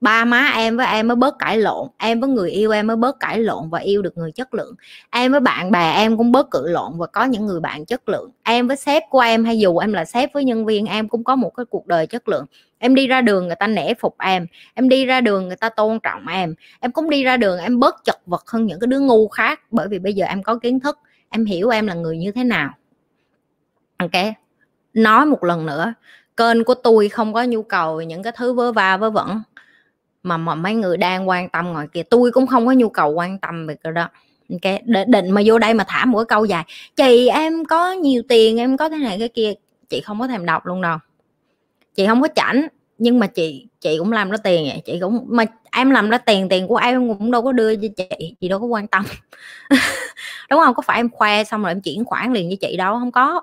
ba 0.06 0.26
má 0.26 0.52
em 0.56 0.78
với 0.78 0.88
em 0.88 1.08
mới 1.08 1.16
bớt 1.16 1.40
cãi 1.40 1.58
lộn. 1.58 1.88
Em 1.98 2.20
với 2.20 2.30
người 2.30 2.52
yêu 2.52 2.72
em 2.72 2.88
mới 2.88 2.96
bớt 2.96 3.20
cãi 3.20 3.40
lộn 3.40 3.70
và 3.70 3.80
yêu 3.80 4.02
được 4.02 4.18
người 4.18 4.32
chất 4.32 4.54
lượng. 4.54 4.76
Em 5.10 5.32
với 5.32 5.40
bạn 5.40 5.72
bè 5.72 5.94
em 5.94 6.18
cũng 6.18 6.32
bớt 6.32 6.52
cự 6.52 6.68
lộn 6.68 6.98
và 6.98 7.08
có 7.08 7.24
những 7.24 7.46
người 7.46 7.60
bạn 7.60 7.86
chất 7.86 8.10
lượng. 8.10 8.32
Em 8.44 8.68
với 8.68 8.78
sếp 8.78 9.04
của 9.10 9.20
em, 9.20 9.46
hay 9.46 9.60
dù 9.60 9.78
em 9.78 9.94
là 9.94 10.06
sếp 10.06 10.34
với 10.34 10.44
nhân 10.44 10.66
viên, 10.66 10.86
em 10.86 11.08
cũng 11.08 11.24
có 11.24 11.36
một 11.36 11.50
cái 11.50 11.66
cuộc 11.70 11.88
đời 11.88 12.08
chất 12.08 12.30
lượng. 12.30 12.46
Em 12.78 12.96
đi 12.96 13.08
ra 13.08 13.22
đường 13.22 13.48
người 13.48 13.56
ta 13.56 13.68
nể 13.68 13.94
phục 13.94 14.16
em. 14.20 14.48
Em 14.74 14.90
đi 14.90 15.06
ra 15.06 15.22
đường 15.22 15.48
người 15.48 15.58
ta 15.58 15.70
tôn 15.70 16.00
trọng 16.00 16.28
em. 16.28 16.56
Em 16.80 16.92
cũng 16.92 17.10
đi 17.10 17.24
ra 17.24 17.38
đường 17.38 17.60
em 17.60 17.80
bớt 17.80 17.96
chật 18.04 18.18
vật 18.26 18.44
hơn 18.48 18.66
những 18.66 18.80
cái 18.80 18.88
đứa 18.88 19.00
ngu 19.00 19.28
khác, 19.28 19.62
bởi 19.72 19.88
vì 19.88 20.00
bây 20.00 20.14
giờ 20.14 20.26
em 20.26 20.44
có 20.44 20.56
kiến 20.56 20.80
thức, 20.80 21.00
em 21.30 21.46
hiểu 21.46 21.70
em 21.70 21.88
là 21.88 21.94
người 21.94 22.18
như 22.18 22.32
thế 22.32 22.44
nào. 22.44 22.70
Ok, 23.98 24.34
nói 24.94 25.26
một 25.26 25.44
lần 25.44 25.66
nữa, 25.66 25.94
kênh 26.38 26.64
của 26.64 26.74
tôi 26.74 27.10
không 27.10 27.34
có 27.34 27.44
nhu 27.44 27.64
cầu 27.64 28.02
những 28.02 28.24
cái 28.24 28.34
thứ 28.38 28.54
vớ 28.54 28.72
va 28.72 28.98
vớ 28.98 29.10
vẩn 29.10 29.42
mà 30.26 30.38
mà 30.38 30.56
mấy 30.56 30.76
người 30.76 30.98
đang 30.98 31.30
quan 31.30 31.50
tâm 31.50 31.74
ngoài 31.74 31.88
kia. 31.94 32.04
Tôi 32.04 32.32
cũng 32.32 32.48
không 32.48 32.66
có 32.66 32.72
nhu 32.72 32.90
cầu 32.90 33.12
quan 33.12 33.40
tâm 33.40 33.68
về 33.68 33.76
cái 33.84 33.94
đó. 33.94 34.10
Ok 34.52 34.82
định 35.08 35.32
mà 35.32 35.42
vô 35.46 35.60
đây 35.60 35.74
mà 35.74 35.84
thả 35.88 36.06
một 36.06 36.18
cái 36.18 36.26
câu 36.26 36.46
dài, 36.46 36.64
chị, 36.96 37.28
em 37.28 37.66
có 37.66 37.92
nhiều 37.92 38.22
tiền, 38.30 38.58
em 38.58 38.78
có 38.78 38.90
thế 38.90 38.98
này 38.98 39.20
cái 39.20 39.30
kia. 39.30 39.54
Chị 39.90 40.02
không 40.02 40.20
có 40.20 40.28
thèm 40.28 40.46
đọc 40.46 40.66
luôn 40.66 40.82
đâu. 40.82 40.98
Chị 41.96 42.08
không 42.08 42.22
có 42.22 42.28
chảnh, 42.36 42.68
nhưng 42.98 43.20
mà 43.20 43.28
chị 43.28 43.68
chị 43.82 43.98
cũng 44.00 44.12
làm 44.12 44.30
ra 44.30 44.38
tiền 44.38 44.64
vậy. 44.64 44.82
Chị 44.86 45.00
cũng, 45.02 45.26
mà 45.28 45.46
em 45.72 45.90
làm 45.90 46.10
ra 46.10 46.18
tiền 46.18 46.50
tiền 46.50 46.68
của 46.68 46.78
em 46.78 47.08
cũng 47.08 47.32
đâu 47.32 47.42
có 47.42 47.52
đưa 47.52 47.76
cho 47.76 47.88
chị 47.98 48.36
chị 48.40 48.50
đâu 48.50 48.60
có 48.60 48.66
quan 48.66 48.88
tâm. 48.88 49.06
Đúng 50.50 50.60
không? 50.60 50.74
Có 50.74 50.82
phải 50.82 51.00
em 51.00 51.10
khoe 51.10 51.44
xong 51.44 51.62
rồi 51.62 51.72
em 51.72 51.82
chuyển 51.82 52.06
khoản 52.06 52.34
liền 52.34 52.48
với 52.48 52.58
chị 52.62 52.78
đâu? 52.78 53.00
Không 53.00 53.12
có. 53.12 53.42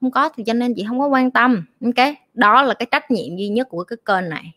Không 0.00 0.10
có 0.10 0.28
thì 0.36 0.44
cho 0.46 0.52
nên 0.52 0.74
chị 0.74 0.84
không 0.88 0.98
có 0.98 1.06
quan 1.06 1.30
tâm. 1.30 1.64
Ok 1.84 2.14
đó 2.34 2.62
là 2.62 2.74
cái 2.74 2.86
trách 2.90 3.10
nhiệm 3.10 3.36
duy 3.36 3.48
nhất 3.48 3.68
của 3.68 3.84
cái 3.84 3.96
kênh 4.06 4.28
này 4.28 4.52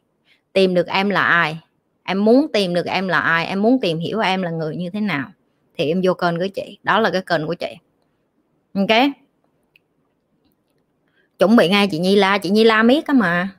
tìm 0.57 0.73
được 0.73 0.87
em 0.87 1.09
là 1.09 1.21
ai? 1.21 1.59
Em 2.03 2.25
muốn 2.25 2.47
tìm 2.53 2.73
được 2.73 2.85
em 2.85 3.07
là 3.07 3.19
ai? 3.19 3.45
Em 3.45 3.61
muốn 3.61 3.79
tìm 3.81 3.99
hiểu 3.99 4.19
em 4.19 4.41
là 4.41 4.49
người 4.49 4.75
như 4.75 4.89
thế 4.89 5.01
nào? 5.01 5.31
Thì 5.77 5.87
em 5.87 6.01
vô 6.03 6.13
kênh 6.13 6.39
của 6.39 6.47
chị. 6.55 6.77
Đó 6.83 6.99
là 6.99 7.09
cái 7.09 7.21
kênh 7.21 7.47
của 7.47 7.53
chị. 7.53 7.77
Ok? 8.73 8.97
Chuẩn 11.39 11.55
bị 11.55 11.69
ngay 11.69 11.87
chị 11.91 11.99
nhi 11.99 12.15
la. 12.15 12.37
Chị 12.37 12.49
nhi 12.49 12.63
la 12.63 12.83
miết 12.83 13.07
á 13.07 13.13
mà. 13.13 13.49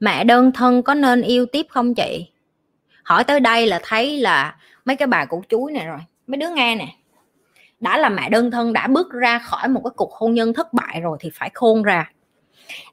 Mẹ 0.00 0.24
đơn 0.24 0.52
thân 0.52 0.82
có 0.82 0.94
nên 0.94 1.22
yêu 1.22 1.46
tiếp 1.46 1.66
không 1.68 1.94
chị? 1.94 2.26
Hỏi 3.02 3.24
tới 3.24 3.40
đây 3.40 3.66
là 3.66 3.80
thấy 3.82 4.18
là 4.18 4.56
mấy 4.84 4.96
cái 4.96 5.06
bà 5.06 5.24
cụ 5.24 5.42
chuối 5.48 5.72
này 5.72 5.86
rồi. 5.86 6.00
Mấy 6.26 6.36
đứa 6.36 6.48
nghe 6.54 6.76
nè. 6.76 6.88
Đã 7.80 7.98
là 7.98 8.08
mẹ 8.08 8.28
đơn 8.28 8.50
thân, 8.50 8.72
đã 8.72 8.86
bước 8.86 9.12
ra 9.12 9.38
khỏi 9.38 9.68
một 9.68 9.80
cái 9.84 9.92
cuộc 9.96 10.12
hôn 10.12 10.34
nhân 10.34 10.54
thất 10.54 10.72
bại 10.72 11.00
rồi 11.00 11.16
thì 11.20 11.30
phải 11.34 11.50
khôn 11.54 11.82
ra 11.82 12.12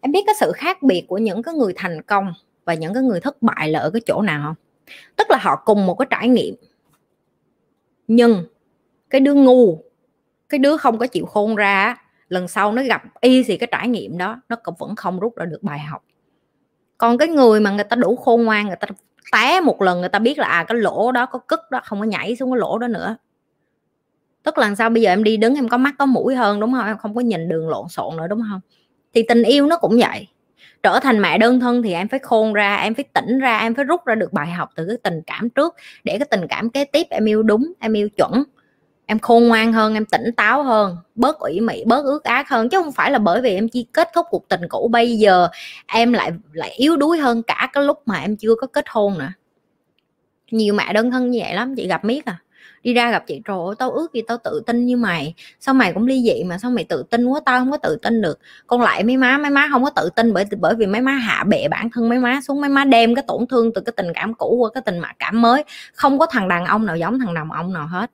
em 0.01 0.11
biết 0.11 0.23
cái 0.25 0.35
sự 0.39 0.51
khác 0.55 0.83
biệt 0.83 1.05
của 1.07 1.17
những 1.17 1.43
cái 1.43 1.53
người 1.53 1.73
thành 1.75 2.01
công 2.01 2.33
và 2.65 2.73
những 2.73 2.93
cái 2.93 3.03
người 3.03 3.19
thất 3.19 3.41
bại 3.41 3.69
là 3.69 3.79
ở 3.79 3.89
cái 3.91 4.01
chỗ 4.05 4.21
nào 4.21 4.41
không? 4.45 4.55
Tức 5.15 5.27
là 5.29 5.37
họ 5.41 5.55
cùng 5.65 5.85
một 5.85 5.95
cái 5.95 6.07
trải 6.09 6.27
nghiệm. 6.27 6.55
Nhưng 8.07 8.45
cái 9.09 9.21
đứa 9.21 9.33
ngu, 9.33 9.83
cái 10.49 10.59
đứa 10.59 10.77
không 10.77 10.97
có 10.97 11.07
chịu 11.07 11.25
khôn 11.25 11.55
ra 11.55 11.95
lần 12.29 12.47
sau 12.47 12.71
nó 12.71 12.83
gặp 12.83 13.03
y 13.21 13.43
thì 13.43 13.57
cái 13.57 13.69
trải 13.71 13.87
nghiệm 13.87 14.17
đó 14.17 14.41
nó 14.49 14.55
cũng 14.55 14.75
vẫn 14.79 14.95
không 14.95 15.19
rút 15.19 15.35
ra 15.35 15.45
được 15.45 15.63
bài 15.63 15.79
học. 15.79 16.03
Còn 16.97 17.17
cái 17.17 17.27
người 17.27 17.59
mà 17.59 17.71
người 17.71 17.83
ta 17.83 17.95
đủ 17.95 18.15
khôn 18.15 18.43
ngoan, 18.43 18.67
người 18.67 18.75
ta 18.75 18.87
té 19.31 19.61
một 19.61 19.81
lần, 19.81 19.99
người 19.99 20.09
ta 20.09 20.19
biết 20.19 20.37
là 20.37 20.47
à 20.47 20.63
cái 20.67 20.77
lỗ 20.77 21.11
đó 21.11 21.25
có 21.25 21.39
cất 21.39 21.71
đó 21.71 21.79
không 21.83 21.99
có 21.99 22.05
nhảy 22.05 22.35
xuống 22.35 22.51
cái 22.51 22.59
lỗ 22.59 22.77
đó 22.77 22.87
nữa. 22.87 23.17
Tức 24.43 24.57
là 24.57 24.75
sao 24.75 24.89
bây 24.89 25.03
giờ 25.03 25.11
em 25.11 25.23
đi 25.23 25.37
đứng 25.37 25.55
em 25.55 25.69
có 25.69 25.77
mắt 25.77 25.95
có 25.99 26.05
mũi 26.05 26.35
hơn, 26.35 26.59
đúng 26.59 26.73
không? 26.73 26.85
Em 26.85 26.97
không 26.97 27.15
có 27.15 27.21
nhìn 27.21 27.49
đường 27.49 27.69
lộn 27.69 27.87
xộn 27.89 28.17
nữa, 28.17 28.27
đúng 28.27 28.41
không? 28.51 28.61
Thì 29.13 29.23
tình 29.23 29.43
yêu 29.43 29.65
nó 29.67 29.77
cũng 29.77 29.97
vậy. 29.97 30.27
Trở 30.83 30.99
thành 30.99 31.21
mẹ 31.21 31.37
đơn 31.37 31.59
thân 31.59 31.83
thì 31.83 31.93
em 31.93 32.07
phải 32.07 32.19
khôn 32.19 32.53
ra, 32.53 32.75
em 32.75 32.93
phải 32.93 33.05
tỉnh 33.13 33.39
ra, 33.39 33.59
em 33.59 33.75
phải 33.75 33.85
rút 33.85 34.05
ra 34.05 34.15
được 34.15 34.33
bài 34.33 34.47
học 34.47 34.69
từ 34.75 34.85
cái 34.87 34.97
tình 35.03 35.21
cảm 35.25 35.49
trước. 35.49 35.75
Để 36.03 36.17
cái 36.19 36.27
tình 36.31 36.47
cảm 36.49 36.69
kế 36.69 36.85
tiếp 36.85 37.07
em 37.09 37.25
yêu 37.25 37.43
đúng, 37.43 37.73
em 37.79 37.93
yêu 37.93 38.09
chuẩn. 38.09 38.43
Em 39.05 39.19
khôn 39.19 39.47
ngoan 39.47 39.73
hơn, 39.73 39.93
em 39.93 40.05
tỉnh 40.05 40.31
táo 40.37 40.63
hơn, 40.63 40.97
bớt 41.15 41.39
ủy 41.39 41.59
mị, 41.59 41.83
bớt 41.85 42.05
ước 42.05 42.23
ác 42.23 42.49
hơn. 42.49 42.69
Chứ 42.69 42.81
không 42.81 42.91
phải 42.91 43.11
là 43.11 43.19
bởi 43.19 43.41
vì 43.41 43.55
em 43.55 43.69
chỉ 43.69 43.87
kết 43.93 44.09
thúc 44.15 44.25
cuộc 44.29 44.47
tình 44.47 44.61
cũ 44.69 44.89
bây 44.91 45.17
giờ, 45.17 45.49
em 45.87 46.13
lại 46.13 46.31
lại 46.53 46.69
yếu 46.69 46.97
đuối 46.97 47.17
hơn 47.17 47.43
cả 47.43 47.69
cái 47.73 47.83
lúc 47.83 48.01
mà 48.05 48.19
em 48.19 48.35
chưa 48.35 48.55
có 48.55 48.67
kết 48.67 48.85
hôn 48.89 49.17
nữa. 49.17 49.31
Nhiều 50.51 50.73
mẹ 50.73 50.93
đơn 50.93 51.11
thân 51.11 51.31
như 51.31 51.39
vậy 51.43 51.53
lắm, 51.53 51.75
chị 51.75 51.87
gặp 51.87 52.05
miết 52.05 52.25
à 52.25 52.39
đi 52.83 52.93
ra 52.93 53.11
gặp 53.11 53.23
chị, 53.27 53.41
trời 53.45 53.57
ơi, 53.67 53.75
tao 53.79 53.91
ước 53.91 54.13
gì 54.13 54.21
tao 54.27 54.37
tự 54.43 54.61
tin 54.65 54.85
như 54.85 54.97
mày. 54.97 55.33
Sao 55.59 55.73
mày 55.73 55.93
cũng 55.93 56.07
ly 56.07 56.21
dị 56.23 56.43
mà, 56.43 56.57
sao 56.57 56.71
mày 56.71 56.83
tự 56.83 57.03
tin 57.09 57.25
quá, 57.25 57.39
tao 57.45 57.59
không 57.59 57.71
có 57.71 57.77
tự 57.77 57.97
tin 58.01 58.21
được. 58.21 58.39
Con 58.67 58.81
lại 58.81 59.03
mấy 59.03 59.17
má 59.17 59.37
mấy 59.37 59.51
má 59.51 59.67
không 59.71 59.83
có 59.83 59.89
tự 59.89 60.09
tin 60.15 60.33
bởi 60.33 60.45
bởi 60.59 60.75
vì 60.75 60.85
mấy 60.85 61.01
má 61.01 61.11
hạ 61.11 61.43
bệ 61.43 61.67
bản 61.67 61.89
thân 61.93 62.09
mấy 62.09 62.19
má 62.19 62.39
xuống, 62.41 62.61
mấy 62.61 62.69
má 62.69 62.85
đem 62.85 63.15
cái 63.15 63.23
tổn 63.27 63.47
thương 63.47 63.73
từ 63.73 63.81
cái 63.81 63.93
tình 63.97 64.07
cảm 64.15 64.33
cũ 64.33 64.55
qua 64.59 64.69
cái 64.73 64.83
tình 64.85 65.01
cảm 65.19 65.41
mới. 65.41 65.63
Không 65.93 66.19
có 66.19 66.25
thằng 66.25 66.47
đàn 66.47 66.65
ông 66.65 66.85
nào 66.85 66.97
giống 66.97 67.19
thằng 67.19 67.33
đàn 67.33 67.49
ông 67.49 67.73
nào 67.73 67.87
hết. 67.87 68.11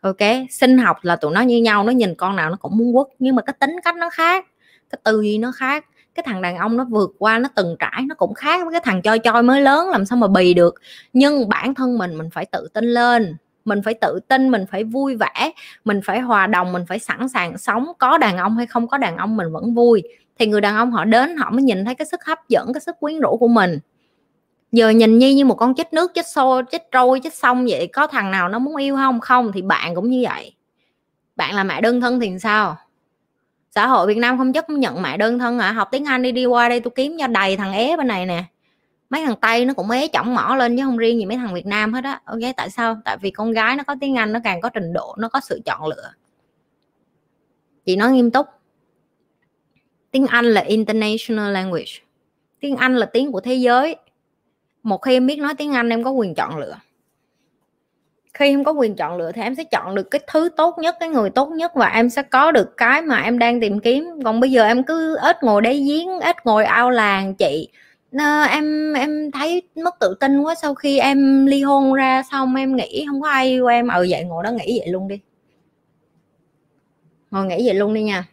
Ok, 0.00 0.16
sinh 0.50 0.78
học 0.78 0.96
là 1.02 1.16
tụi 1.16 1.32
nó 1.32 1.40
như 1.40 1.58
nhau, 1.58 1.84
nó 1.84 1.92
nhìn 1.92 2.14
con 2.14 2.36
nào 2.36 2.50
nó 2.50 2.56
cũng 2.56 2.76
muốn 2.76 2.94
quất, 2.94 3.06
nhưng 3.18 3.36
mà 3.36 3.42
cái 3.42 3.54
tính 3.60 3.76
cách 3.84 3.96
nó 3.96 4.10
khác, 4.10 4.46
cái 4.90 4.98
tư 5.04 5.22
duy 5.22 5.38
nó 5.38 5.52
khác. 5.52 5.84
Cái 6.14 6.22
thằng 6.26 6.42
đàn 6.42 6.56
ông 6.56 6.76
nó 6.76 6.84
vượt 6.84 7.10
qua, 7.18 7.38
nó 7.38 7.48
từng 7.54 7.76
trải, 7.78 8.02
nó 8.08 8.14
cũng 8.14 8.34
khác 8.34 8.64
với 8.64 8.72
cái 8.72 8.80
thằng 8.84 9.02
choi 9.02 9.18
choi 9.18 9.42
mới 9.42 9.60
lớn, 9.60 9.88
làm 9.88 10.04
sao 10.06 10.16
mà 10.16 10.28
bì 10.28 10.54
được. 10.54 10.74
Nhưng 11.12 11.48
bản 11.48 11.74
thân 11.74 11.98
mình 11.98 12.18
mình 12.18 12.30
phải 12.30 12.46
tự 12.46 12.68
tin 12.74 12.84
lên 12.84 13.36
mình 13.68 13.82
phải 13.82 13.94
tự 13.94 14.20
tin, 14.28 14.50
mình 14.50 14.64
phải 14.70 14.84
vui 14.84 15.16
vẻ, 15.16 15.52
mình 15.84 16.00
phải 16.04 16.20
hòa 16.20 16.46
đồng, 16.46 16.72
mình 16.72 16.82
phải 16.88 16.98
sẵn 16.98 17.28
sàng 17.28 17.58
sống. 17.58 17.86
Có 17.98 18.18
đàn 18.18 18.36
ông 18.38 18.56
hay 18.56 18.66
không 18.66 18.88
có 18.88 18.98
đàn 18.98 19.16
ông 19.16 19.36
mình 19.36 19.52
vẫn 19.52 19.74
vui. 19.74 20.02
Thì 20.38 20.46
người 20.46 20.60
đàn 20.60 20.76
ông 20.76 20.92
họ 20.92 21.04
đến, 21.04 21.36
họ 21.36 21.50
mới 21.50 21.62
nhìn 21.62 21.84
thấy 21.84 21.94
cái 21.94 22.06
sức 22.06 22.24
hấp 22.24 22.48
dẫn, 22.48 22.72
cái 22.74 22.80
sức 22.80 22.96
quyến 23.00 23.20
rũ 23.20 23.36
của 23.40 23.48
mình. 23.48 23.78
Giờ 24.72 24.90
nhìn 24.90 25.18
nhi 25.18 25.34
như 25.34 25.44
một 25.44 25.54
con 25.54 25.74
chết 25.74 25.92
nước 25.92 26.14
chết 26.14 26.26
xô 26.26 26.62
chết 26.70 26.90
trôi 26.90 27.20
chết 27.20 27.34
xong 27.34 27.66
vậy, 27.68 27.86
có 27.92 28.06
thằng 28.06 28.30
nào 28.30 28.48
nó 28.48 28.58
muốn 28.58 28.76
yêu 28.76 28.96
không? 28.96 29.20
Không, 29.20 29.52
thì 29.52 29.62
bạn 29.62 29.94
cũng 29.94 30.10
như 30.10 30.24
vậy. 30.28 30.54
Bạn 31.36 31.54
là 31.54 31.64
mẹ 31.64 31.80
đơn 31.80 32.00
thân 32.00 32.20
thì 32.20 32.38
sao? 32.38 32.76
Xã 33.70 33.86
hội 33.86 34.06
việt 34.06 34.16
nam 34.16 34.38
không 34.38 34.52
chấp 34.52 34.70
nhận 34.70 35.02
mẹ 35.02 35.16
đơn 35.16 35.38
thân 35.38 35.58
à 35.58 35.72
học 35.72 35.88
tiếng 35.90 36.04
anh 36.04 36.22
đi 36.22 36.32
đi 36.32 36.46
qua 36.46 36.68
đây 36.68 36.80
tôi 36.80 36.90
kiếm 36.96 37.16
cho 37.18 37.26
đầy 37.26 37.56
thằng 37.56 37.72
é 37.72 37.96
bên 37.96 38.06
này 38.06 38.26
nè 38.26 38.44
mấy 39.10 39.24
thằng 39.24 39.36
tây 39.40 39.64
nó 39.64 39.74
cũng 39.74 39.88
mấy 39.88 40.10
chỏng 40.12 40.34
mỏ 40.34 40.56
lên 40.58 40.76
chứ 40.76 40.82
không 40.84 40.96
riêng 40.96 41.18
gì 41.18 41.26
mấy 41.26 41.36
thằng 41.36 41.54
việt 41.54 41.66
nam 41.66 41.92
hết 41.92 42.04
á. 42.04 42.20
Ok, 42.24 42.40
tại 42.56 42.70
sao? 42.70 43.00
Tại 43.04 43.16
vì 43.20 43.30
con 43.30 43.52
gái 43.52 43.76
nó 43.76 43.84
có 43.84 43.96
tiếng 44.00 44.16
anh, 44.16 44.32
nó 44.32 44.40
càng 44.44 44.60
có 44.60 44.68
trình 44.68 44.92
độ, 44.92 45.14
nó 45.18 45.28
có 45.28 45.40
sự 45.40 45.60
chọn 45.64 45.86
lựa. 45.86 46.12
Chị 47.86 47.96
nói 47.96 48.10
nghiêm 48.12 48.30
túc. 48.30 48.46
Tiếng 50.10 50.26
anh 50.26 50.44
là 50.44 50.60
international 50.60 51.52
language. 51.52 51.92
Tiếng 52.60 52.76
anh 52.76 52.96
là 52.96 53.06
tiếng 53.06 53.32
của 53.32 53.40
thế 53.40 53.54
giới. 53.54 53.96
Một 54.82 54.98
khi 54.98 55.12
em 55.12 55.26
biết 55.26 55.38
nói 55.38 55.54
tiếng 55.54 55.72
anh, 55.72 55.88
em 55.88 56.04
có 56.04 56.10
quyền 56.10 56.34
chọn 56.34 56.58
lựa. 56.58 56.74
Khi 58.34 58.48
em 58.48 58.64
có 58.64 58.72
quyền 58.72 58.96
chọn 58.96 59.16
lựa 59.16 59.32
thì 59.32 59.42
em 59.42 59.54
sẽ 59.54 59.64
chọn 59.64 59.94
được 59.94 60.10
cái 60.10 60.20
thứ 60.26 60.48
tốt 60.56 60.78
nhất, 60.78 60.96
cái 61.00 61.08
người 61.08 61.30
tốt 61.30 61.48
nhất 61.48 61.74
và 61.74 61.86
em 61.86 62.10
sẽ 62.10 62.22
có 62.22 62.52
được 62.52 62.76
cái 62.76 63.02
mà 63.02 63.20
em 63.20 63.38
đang 63.38 63.60
tìm 63.60 63.80
kiếm. 63.80 64.04
Còn 64.24 64.40
bây 64.40 64.50
giờ 64.50 64.64
em 64.64 64.84
cứ 64.84 65.16
ít 65.16 65.42
ngồi 65.42 65.62
đáy 65.62 65.84
giếng 65.88 66.20
ít 66.20 66.36
ngồi 66.46 66.64
ao 66.64 66.90
làng 66.90 67.34
chị 67.34 67.68
à, 68.12 68.44
em 68.50 68.92
em 68.92 69.30
thấy 69.30 69.62
mất 69.84 69.94
tự 70.00 70.14
tin 70.20 70.40
quá 70.42 70.54
sau 70.62 70.74
khi 70.74 70.98
em 70.98 71.46
ly 71.46 71.62
hôn 71.62 71.92
ra 71.94 72.22
xong 72.30 72.54
em 72.54 72.76
nghĩ 72.76 73.04
không 73.08 73.20
có 73.20 73.28
ai 73.28 73.46
yêu 73.48 73.66
em. 73.66 73.88
Ừ 73.88 74.06
vậy 74.10 74.24
ngồi 74.24 74.44
đó 74.44 74.50
nghĩ 74.50 74.78
vậy 74.80 74.88
luôn 74.88 75.08
đi. 75.08 75.20
Ngồi 77.30 77.46
nghĩ 77.46 77.66
vậy 77.66 77.74
luôn 77.74 77.94
đi 77.94 78.02
nha. 78.02 78.28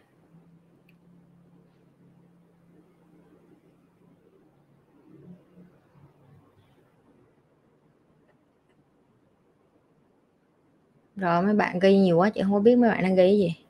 Rồi 11.16 11.42
mấy 11.42 11.54
bạn 11.54 11.78
ghi 11.78 11.96
nhiều 11.98 12.18
quá 12.18 12.30
chị 12.30 12.40
không 12.42 12.52
có 12.52 12.60
biết 12.60 12.76
mấy 12.76 12.90
bạn 12.90 13.02
đang 13.02 13.14
ghi 13.16 13.22
cái 13.22 13.38
gì. 13.38 13.65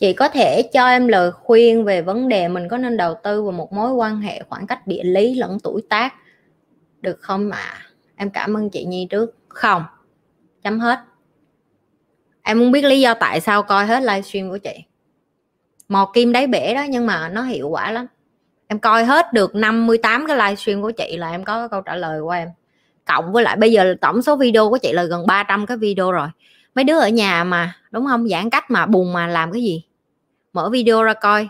Chị 0.00 0.12
có 0.12 0.28
thể 0.28 0.62
cho 0.72 0.86
em 0.86 1.08
lời 1.08 1.32
khuyên 1.32 1.84
về 1.84 2.02
vấn 2.02 2.28
đề 2.28 2.48
mình 2.48 2.68
có 2.68 2.78
nên 2.78 2.96
đầu 2.96 3.14
tư 3.22 3.42
vào 3.42 3.52
một 3.52 3.72
mối 3.72 3.92
quan 3.92 4.20
hệ 4.20 4.42
khoảng 4.48 4.66
cách 4.66 4.86
địa 4.86 5.02
lý 5.04 5.34
lẫn 5.34 5.58
tuổi 5.62 5.82
tác? 5.88 6.14
Được 7.00 7.18
không 7.20 7.50
ạ? 7.50 7.58
À? 7.58 7.82
em 8.16 8.30
cảm 8.30 8.56
ơn 8.56 8.70
chị 8.70 8.84
nhi 8.84 9.06
trước. 9.10 9.36
Không, 9.48 9.84
chấm 10.62 10.80
hết. 10.80 10.98
Em 12.42 12.58
muốn 12.58 12.72
biết 12.72 12.84
lý 12.84 13.00
do 13.00 13.14
tại 13.14 13.40
sao 13.40 13.62
coi 13.62 13.86
hết 13.86 14.02
livestream 14.02 14.50
của 14.50 14.58
chị. 14.58 14.84
Mò 15.88 16.10
kim 16.14 16.32
đáy 16.32 16.46
bể 16.46 16.74
đó 16.74 16.82
nhưng 16.88 17.06
mà 17.06 17.28
nó 17.28 17.42
hiệu 17.42 17.68
quả 17.68 17.92
lắm. 17.92 18.06
Em 18.66 18.78
coi 18.78 19.04
hết 19.04 19.32
được 19.32 19.54
58 19.54 20.26
cái 20.26 20.36
livestream 20.36 20.82
của 20.82 20.90
chị 20.90 21.16
là 21.16 21.30
em 21.30 21.44
có 21.44 21.68
câu 21.68 21.80
trả 21.80 21.96
lời 21.96 22.20
của 22.22 22.30
em. 22.30 22.48
Cộng 23.04 23.32
với 23.32 23.42
lại 23.44 23.56
bây 23.56 23.72
giờ 23.72 23.94
tổng 24.00 24.22
số 24.22 24.36
video 24.36 24.70
của 24.70 24.78
chị 24.78 24.92
là 24.92 25.04
gần 25.04 25.26
300 25.26 25.66
cái 25.66 25.76
video 25.76 26.12
rồi. 26.12 26.28
Mấy 26.74 26.84
đứa 26.84 26.98
ở 26.98 27.08
nhà 27.08 27.44
mà, 27.44 27.74
đúng 27.90 28.06
không? 28.06 28.28
Giãn 28.28 28.50
cách 28.50 28.70
mà, 28.70 28.86
buồn 28.86 29.12
mà, 29.12 29.26
làm 29.26 29.52
cái 29.52 29.62
gì? 29.62 29.82
Mở 30.52 30.70
video 30.70 31.02
ra 31.02 31.14
coi. 31.14 31.48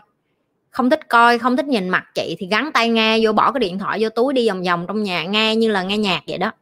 Không 0.70 0.90
thích 0.90 1.08
coi, 1.08 1.38
không 1.38 1.56
thích 1.56 1.66
nhìn 1.66 1.88
mặt 1.88 2.04
chị 2.14 2.36
thì 2.38 2.46
gắn 2.46 2.70
tay 2.72 2.88
nghe, 2.88 3.18
vô 3.22 3.32
bỏ 3.32 3.52
cái 3.52 3.60
điện 3.60 3.78
thoại 3.78 3.98
vô 4.02 4.08
túi 4.08 4.34
đi 4.34 4.48
vòng 4.48 4.62
vòng 4.62 4.84
trong 4.88 5.02
nhà, 5.02 5.24
nghe 5.24 5.56
như 5.56 5.70
là 5.70 5.82
nghe 5.82 5.98
nhạc 5.98 6.20
vậy 6.28 6.38
đó. 6.38 6.52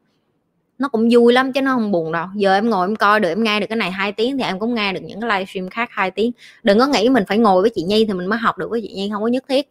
Nó 0.78 0.88
cũng 0.88 1.08
vui 1.12 1.32
lắm 1.32 1.52
chứ 1.52 1.62
nó 1.62 1.74
không 1.74 1.92
buồn 1.92 2.12
đâu. 2.12 2.26
Giờ 2.34 2.54
em 2.54 2.70
ngồi 2.70 2.86
em 2.88 2.96
coi 2.96 3.20
được, 3.20 3.28
em 3.28 3.42
nghe 3.42 3.60
được 3.60 3.66
cái 3.68 3.76
này 3.76 3.90
hai 3.90 4.12
tiếng 4.12 4.38
thì 4.38 4.44
em 4.44 4.58
cũng 4.58 4.74
nghe 4.74 4.92
được 4.92 5.00
những 5.02 5.20
cái 5.20 5.30
livestream 5.30 5.70
khác 5.70 5.88
hai 5.92 6.10
tiếng. 6.10 6.32
Đừng 6.62 6.78
có 6.78 6.86
nghĩ 6.86 7.08
mình 7.08 7.24
phải 7.28 7.38
ngồi 7.38 7.62
với 7.62 7.70
chị 7.74 7.82
nhi 7.82 8.04
thì 8.04 8.12
mình 8.12 8.26
mới 8.26 8.38
học 8.38 8.58
được 8.58 8.70
với 8.70 8.80
chị 8.82 8.92
nhi, 8.94 9.10
không 9.12 9.22
có 9.22 9.28
nhất 9.28 9.44
thiết. 9.48 9.68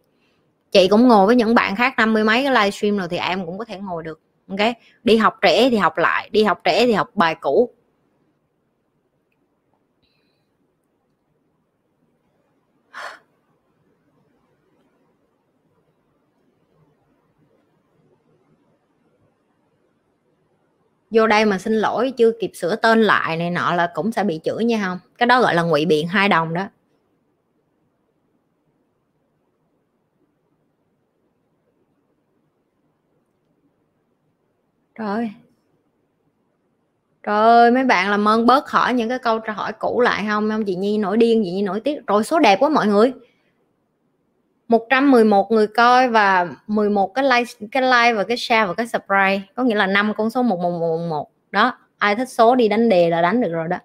Chị 0.71 0.87
cũng 0.87 1.07
ngồi 1.07 1.27
với 1.27 1.35
những 1.35 1.55
bạn 1.55 1.75
khác 1.75 1.93
năm 1.97 2.13
mươi 2.13 2.23
mấy 2.23 2.43
cái 2.43 2.53
livestream 2.53 2.97
rồi 2.97 3.07
thì 3.11 3.17
em 3.17 3.45
cũng 3.45 3.57
có 3.57 3.65
thể 3.65 3.77
ngồi 3.77 4.03
được, 4.03 4.19
ok? 4.49 4.59
Đi 5.03 5.17
học 5.17 5.37
trễ 5.41 5.69
thì 5.69 5.77
học 5.77 5.97
lại, 5.97 6.29
đi 6.31 6.43
học 6.43 6.61
trễ 6.63 6.85
thì 6.85 6.93
học 6.93 7.09
bài 7.15 7.35
cũ. 7.35 7.69
Vô 21.17 21.27
đây 21.27 21.45
mà 21.45 21.57
xin 21.57 21.73
lỗi, 21.73 22.13
chưa 22.17 22.31
kịp 22.39 22.51
sửa 22.53 22.75
tên 22.75 23.01
lại 23.03 23.37
này 23.37 23.49
nọ 23.49 23.73
là 23.73 23.91
cũng 23.93 24.11
sẽ 24.11 24.23
bị 24.23 24.39
chửi 24.43 24.63
nha 24.63 24.81
không? 24.85 24.99
Cái 25.17 25.27
đó 25.27 25.41
gọi 25.41 25.55
là 25.55 25.63
ngụy 25.63 25.85
biện 25.85 26.07
hai 26.07 26.29
đồng 26.29 26.53
đó. 26.53 26.67
Rồi. 34.95 35.31
Trời 37.23 37.35
ơi, 37.35 37.71
mấy 37.71 37.83
bạn 37.83 38.11
làm 38.11 38.27
ơn 38.27 38.45
bớt 38.45 38.69
hỏi 38.69 38.93
những 38.93 39.09
cái 39.09 39.19
câu 39.19 39.39
trả 39.39 39.53
hỏi 39.53 39.73
cũ 39.73 40.01
lại 40.01 40.25
không? 40.27 40.49
Không 40.49 40.65
chị 40.65 40.75
nhi 40.75 40.97
nổi 40.97 41.17
điên, 41.17 41.41
chị 41.43 41.51
nhi 41.51 41.61
nổi 41.61 41.79
tiếc. 41.79 42.07
Rồi 42.07 42.23
số 42.23 42.39
đẹp 42.39 42.57
quá 42.59 42.69
mọi 42.69 42.87
người. 42.87 43.13
111 44.67 45.51
người 45.51 45.67
coi 45.67 46.09
và 46.09 46.47
11 46.67 47.07
cái 47.13 47.25
like 47.25 47.67
cái 47.71 47.83
like 47.83 48.13
và 48.13 48.23
cái 48.23 48.37
share 48.37 48.65
và 48.65 48.73
cái 48.73 48.87
subscribe. 48.87 49.41
Có 49.55 49.63
nghĩa 49.63 49.75
là 49.75 49.87
năm 49.87 50.13
con 50.17 50.29
số 50.29 50.43
1111 50.43 51.31
đó 51.51 51.77
ai 51.97 52.15
thích 52.15 52.29
số 52.29 52.55
đi 52.55 52.67
đánh 52.67 52.89
đề 52.89 53.09
là 53.09 53.21
đánh 53.21 53.41
được 53.41 53.51
rồi 53.51 53.67
đó. 53.67 53.77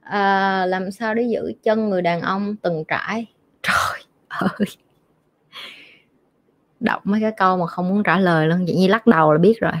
À, 0.00 0.66
làm 0.66 0.90
sao 0.90 1.14
để 1.14 1.22
giữ 1.22 1.52
chân 1.62 1.88
người 1.88 2.02
đàn 2.02 2.20
ông 2.20 2.56
từng 2.56 2.84
trải? 2.88 3.26
Trời 3.62 4.02
ơi. 4.28 4.66
Đọc 6.80 7.06
mấy 7.06 7.20
cái 7.20 7.32
câu 7.36 7.56
mà 7.56 7.66
không 7.66 7.88
muốn 7.88 8.02
trả 8.02 8.18
lời 8.18 8.46
luôn 8.46 8.64
chị 8.66 8.74
nhi 8.74 8.88
lắc 8.88 9.06
đầu 9.06 9.32
là 9.32 9.38
biết 9.38 9.60
rồi. 9.60 9.72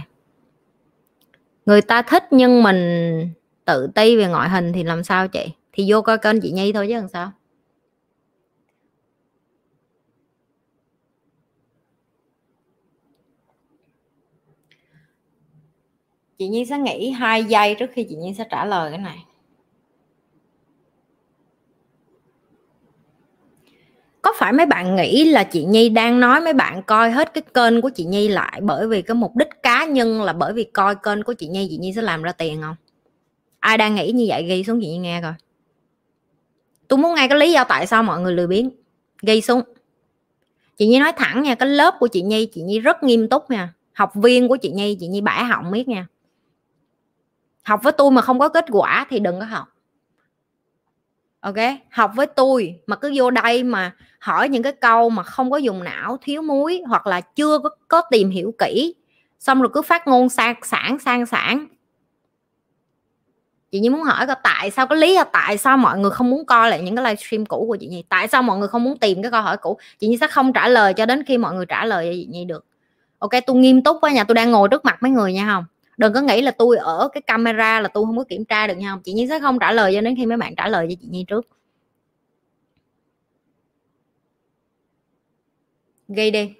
Người 1.66 1.82
ta 1.82 2.02
thích 2.02 2.24
nhưng 2.30 2.62
mình 2.62 3.30
tự 3.64 3.88
ti 3.94 4.16
về 4.16 4.26
ngoại 4.26 4.48
hình 4.48 4.72
thì 4.72 4.82
làm 4.84 5.04
sao 5.04 5.28
chị? 5.28 5.46
Thì 5.72 5.92
vô 5.92 6.02
coi 6.02 6.18
kênh 6.18 6.40
chị 6.40 6.50
nhi 6.50 6.72
thôi 6.72 6.86
chứ 6.88 6.94
làm 6.94 7.08
sao? 7.08 7.32
Chị 16.38 16.48
Nhi 16.48 16.64
sẽ 16.64 16.78
nghĩ 16.78 17.10
hai 17.10 17.44
giây 17.44 17.74
trước 17.74 17.90
khi 17.92 18.06
chị 18.08 18.14
Nhi 18.14 18.34
sẽ 18.38 18.44
trả 18.50 18.64
lời 18.64 18.90
cái 18.90 18.98
này. 18.98 19.18
Có 24.22 24.32
phải 24.36 24.52
mấy 24.52 24.66
bạn 24.66 24.96
nghĩ 24.96 25.24
là 25.24 25.44
chị 25.44 25.64
Nhi 25.64 25.88
đang 25.88 26.20
nói 26.20 26.40
mấy 26.40 26.52
bạn 26.52 26.82
coi 26.82 27.10
hết 27.10 27.34
cái 27.34 27.42
kênh 27.54 27.80
của 27.80 27.90
chị 27.94 28.04
Nhi 28.04 28.28
lại 28.28 28.60
bởi 28.62 28.88
vì 28.88 29.02
cái 29.02 29.14
mục 29.14 29.36
đích 29.36 29.48
cá 29.62 29.84
nhân 29.84 30.22
là 30.22 30.32
bởi 30.32 30.52
vì 30.52 30.64
coi 30.64 30.94
kênh 30.94 31.22
của 31.22 31.32
chị 31.32 31.48
Nhi 31.48 31.66
chị 31.70 31.76
Nhi 31.76 31.92
sẽ 31.92 32.02
làm 32.02 32.22
ra 32.22 32.32
tiền 32.32 32.62
không? 32.62 32.76
Ai 33.60 33.78
đang 33.78 33.94
nghĩ 33.94 34.12
như 34.12 34.24
vậy 34.28 34.42
ghi 34.42 34.64
xuống 34.64 34.80
chị 34.80 34.86
Nhi 34.86 34.98
nghe 34.98 35.22
coi. 35.22 35.32
Tôi 36.88 36.98
muốn 36.98 37.14
nghe 37.14 37.28
cái 37.28 37.38
lý 37.38 37.52
do 37.52 37.64
tại 37.64 37.86
sao 37.86 38.02
mọi 38.02 38.20
người 38.20 38.34
lười 38.34 38.46
biếng. 38.46 38.70
Ghi 39.22 39.40
xuống. 39.40 39.62
Chị 40.76 40.86
Nhi 40.86 40.98
nói 40.98 41.12
thẳng 41.16 41.42
nha, 41.42 41.54
cái 41.54 41.68
lớp 41.68 41.94
của 42.00 42.06
chị 42.06 42.22
Nhi 42.22 42.46
chị 42.46 42.62
Nhi 42.62 42.78
rất 42.78 43.02
nghiêm 43.02 43.28
túc 43.28 43.50
nha. 43.50 43.74
Học 43.92 44.14
viên 44.14 44.48
của 44.48 44.56
chị 44.56 44.70
Nhi 44.70 44.96
chị 45.00 45.08
Nhi 45.08 45.20
bả 45.20 45.42
họng 45.42 45.70
biết 45.70 45.88
nha 45.88 46.06
học 47.66 47.80
với 47.82 47.92
tôi 47.92 48.10
mà 48.10 48.22
không 48.22 48.38
có 48.38 48.48
kết 48.48 48.64
quả 48.70 49.06
thì 49.10 49.18
đừng 49.18 49.40
có 49.40 49.46
học. 49.46 49.68
Ok? 51.40 51.54
Học 51.90 52.12
với 52.14 52.26
tôi 52.26 52.80
mà 52.86 52.96
cứ 52.96 53.12
vô 53.16 53.30
đây 53.30 53.62
mà 53.62 53.92
hỏi 54.20 54.48
những 54.48 54.62
cái 54.62 54.72
câu 54.72 55.10
mà 55.10 55.22
không 55.22 55.50
có 55.50 55.56
dùng 55.56 55.84
não 55.84 56.18
thiếu 56.22 56.42
muối 56.42 56.82
hoặc 56.88 57.06
là 57.06 57.20
chưa 57.20 57.58
có, 57.58 57.70
có 57.88 58.02
tìm 58.10 58.30
hiểu 58.30 58.54
kỹ 58.58 58.94
xong 59.38 59.60
rồi 59.60 59.70
cứ 59.74 59.82
phát 59.82 60.06
ngôn 60.06 60.28
sang 60.28 60.54
sản 60.62 60.98
sang 60.98 61.26
sản 61.26 61.66
chị 63.70 63.80
nhi 63.80 63.88
muốn 63.88 64.02
hỏi 64.02 64.26
là 64.26 64.34
tại 64.34 64.70
sao 64.70 64.86
cái 64.86 64.98
lý 64.98 65.14
là 65.14 65.24
tại 65.24 65.58
sao 65.58 65.76
mọi 65.76 65.98
người 65.98 66.10
không 66.10 66.30
muốn 66.30 66.46
coi 66.46 66.70
lại 66.70 66.82
những 66.82 66.96
cái 66.96 67.04
livestream 67.04 67.46
cũ 67.46 67.64
của 67.68 67.76
chị 67.76 67.86
nhi? 67.86 68.04
Tại 68.08 68.28
sao 68.28 68.42
mọi 68.42 68.58
người 68.58 68.68
không 68.68 68.84
muốn 68.84 68.98
tìm 68.98 69.22
cái 69.22 69.30
câu 69.30 69.42
hỏi 69.42 69.56
cũ? 69.56 69.78
Chị 69.98 70.08
nhi 70.08 70.16
sẽ 70.20 70.26
không 70.26 70.52
trả 70.52 70.68
lời 70.68 70.94
cho 70.94 71.06
đến 71.06 71.24
khi 71.26 71.38
mọi 71.38 71.54
người 71.54 71.66
trả 71.66 71.84
lời 71.84 72.06
cho 72.06 72.12
chị 72.12 72.26
nhi 72.30 72.44
được. 72.44 72.64
Ok 73.18 73.30
tôi 73.46 73.56
nghiêm 73.56 73.82
túc 73.82 73.96
quá 74.00 74.12
nhà 74.12 74.24
tôi 74.24 74.34
đang 74.34 74.50
ngồi 74.50 74.68
trước 74.68 74.84
mặt 74.84 75.02
mấy 75.02 75.10
người 75.10 75.32
nha 75.32 75.46
không? 75.46 75.64
Đừng 75.96 76.12
có 76.12 76.20
nghĩ 76.20 76.42
là 76.42 76.50
tôi 76.50 76.76
ở 76.76 77.08
cái 77.12 77.20
camera 77.20 77.80
là 77.80 77.88
tôi 77.88 78.04
không 78.06 78.16
có 78.16 78.24
kiểm 78.28 78.44
tra 78.44 78.66
được 78.66 78.74
nha. 78.74 78.90
Không 78.90 79.00
chị 79.04 79.12
nhi 79.12 79.28
sẽ 79.28 79.40
không 79.40 79.58
trả 79.58 79.72
lời 79.72 79.94
cho 79.94 80.00
đến 80.00 80.14
khi 80.16 80.26
mấy 80.26 80.36
bạn 80.36 80.54
trả 80.56 80.68
lời 80.68 80.86
cho 80.90 80.94
chị 81.00 81.08
nhi 81.10 81.24
trước. 81.28 81.46
Ghi 86.08 86.30
đi. 86.30 86.54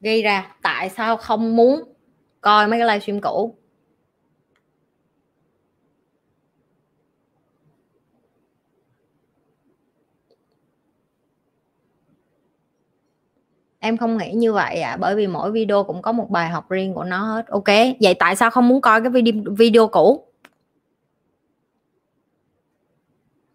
Ghi 0.00 0.22
ra 0.22 0.54
tại 0.62 0.90
sao 0.90 1.16
không 1.16 1.56
muốn 1.56 1.82
coi 2.40 2.68
mấy 2.68 2.78
cái 2.78 2.88
livestream 2.88 3.20
cũ. 3.20 3.54
Em 13.88 13.96
không 13.96 14.16
nghĩ 14.16 14.32
như 14.32 14.52
vậy 14.52 14.80
ạ 14.80 14.90
à, 14.90 14.96
bởi 14.96 15.14
vì 15.14 15.26
mỗi 15.26 15.52
video 15.52 15.84
cũng 15.84 16.02
có 16.02 16.12
một 16.12 16.30
bài 16.30 16.48
học 16.48 16.70
riêng 16.70 16.94
của 16.94 17.04
nó 17.04 17.18
hết. 17.18 17.46
Ok 17.48 17.68
vậy 18.00 18.14
tại 18.18 18.36
sao 18.36 18.50
không 18.50 18.68
muốn 18.68 18.80
coi 18.80 19.00
cái 19.00 19.10
video 19.10 19.34
video 19.56 19.86
cũ? 19.88 20.26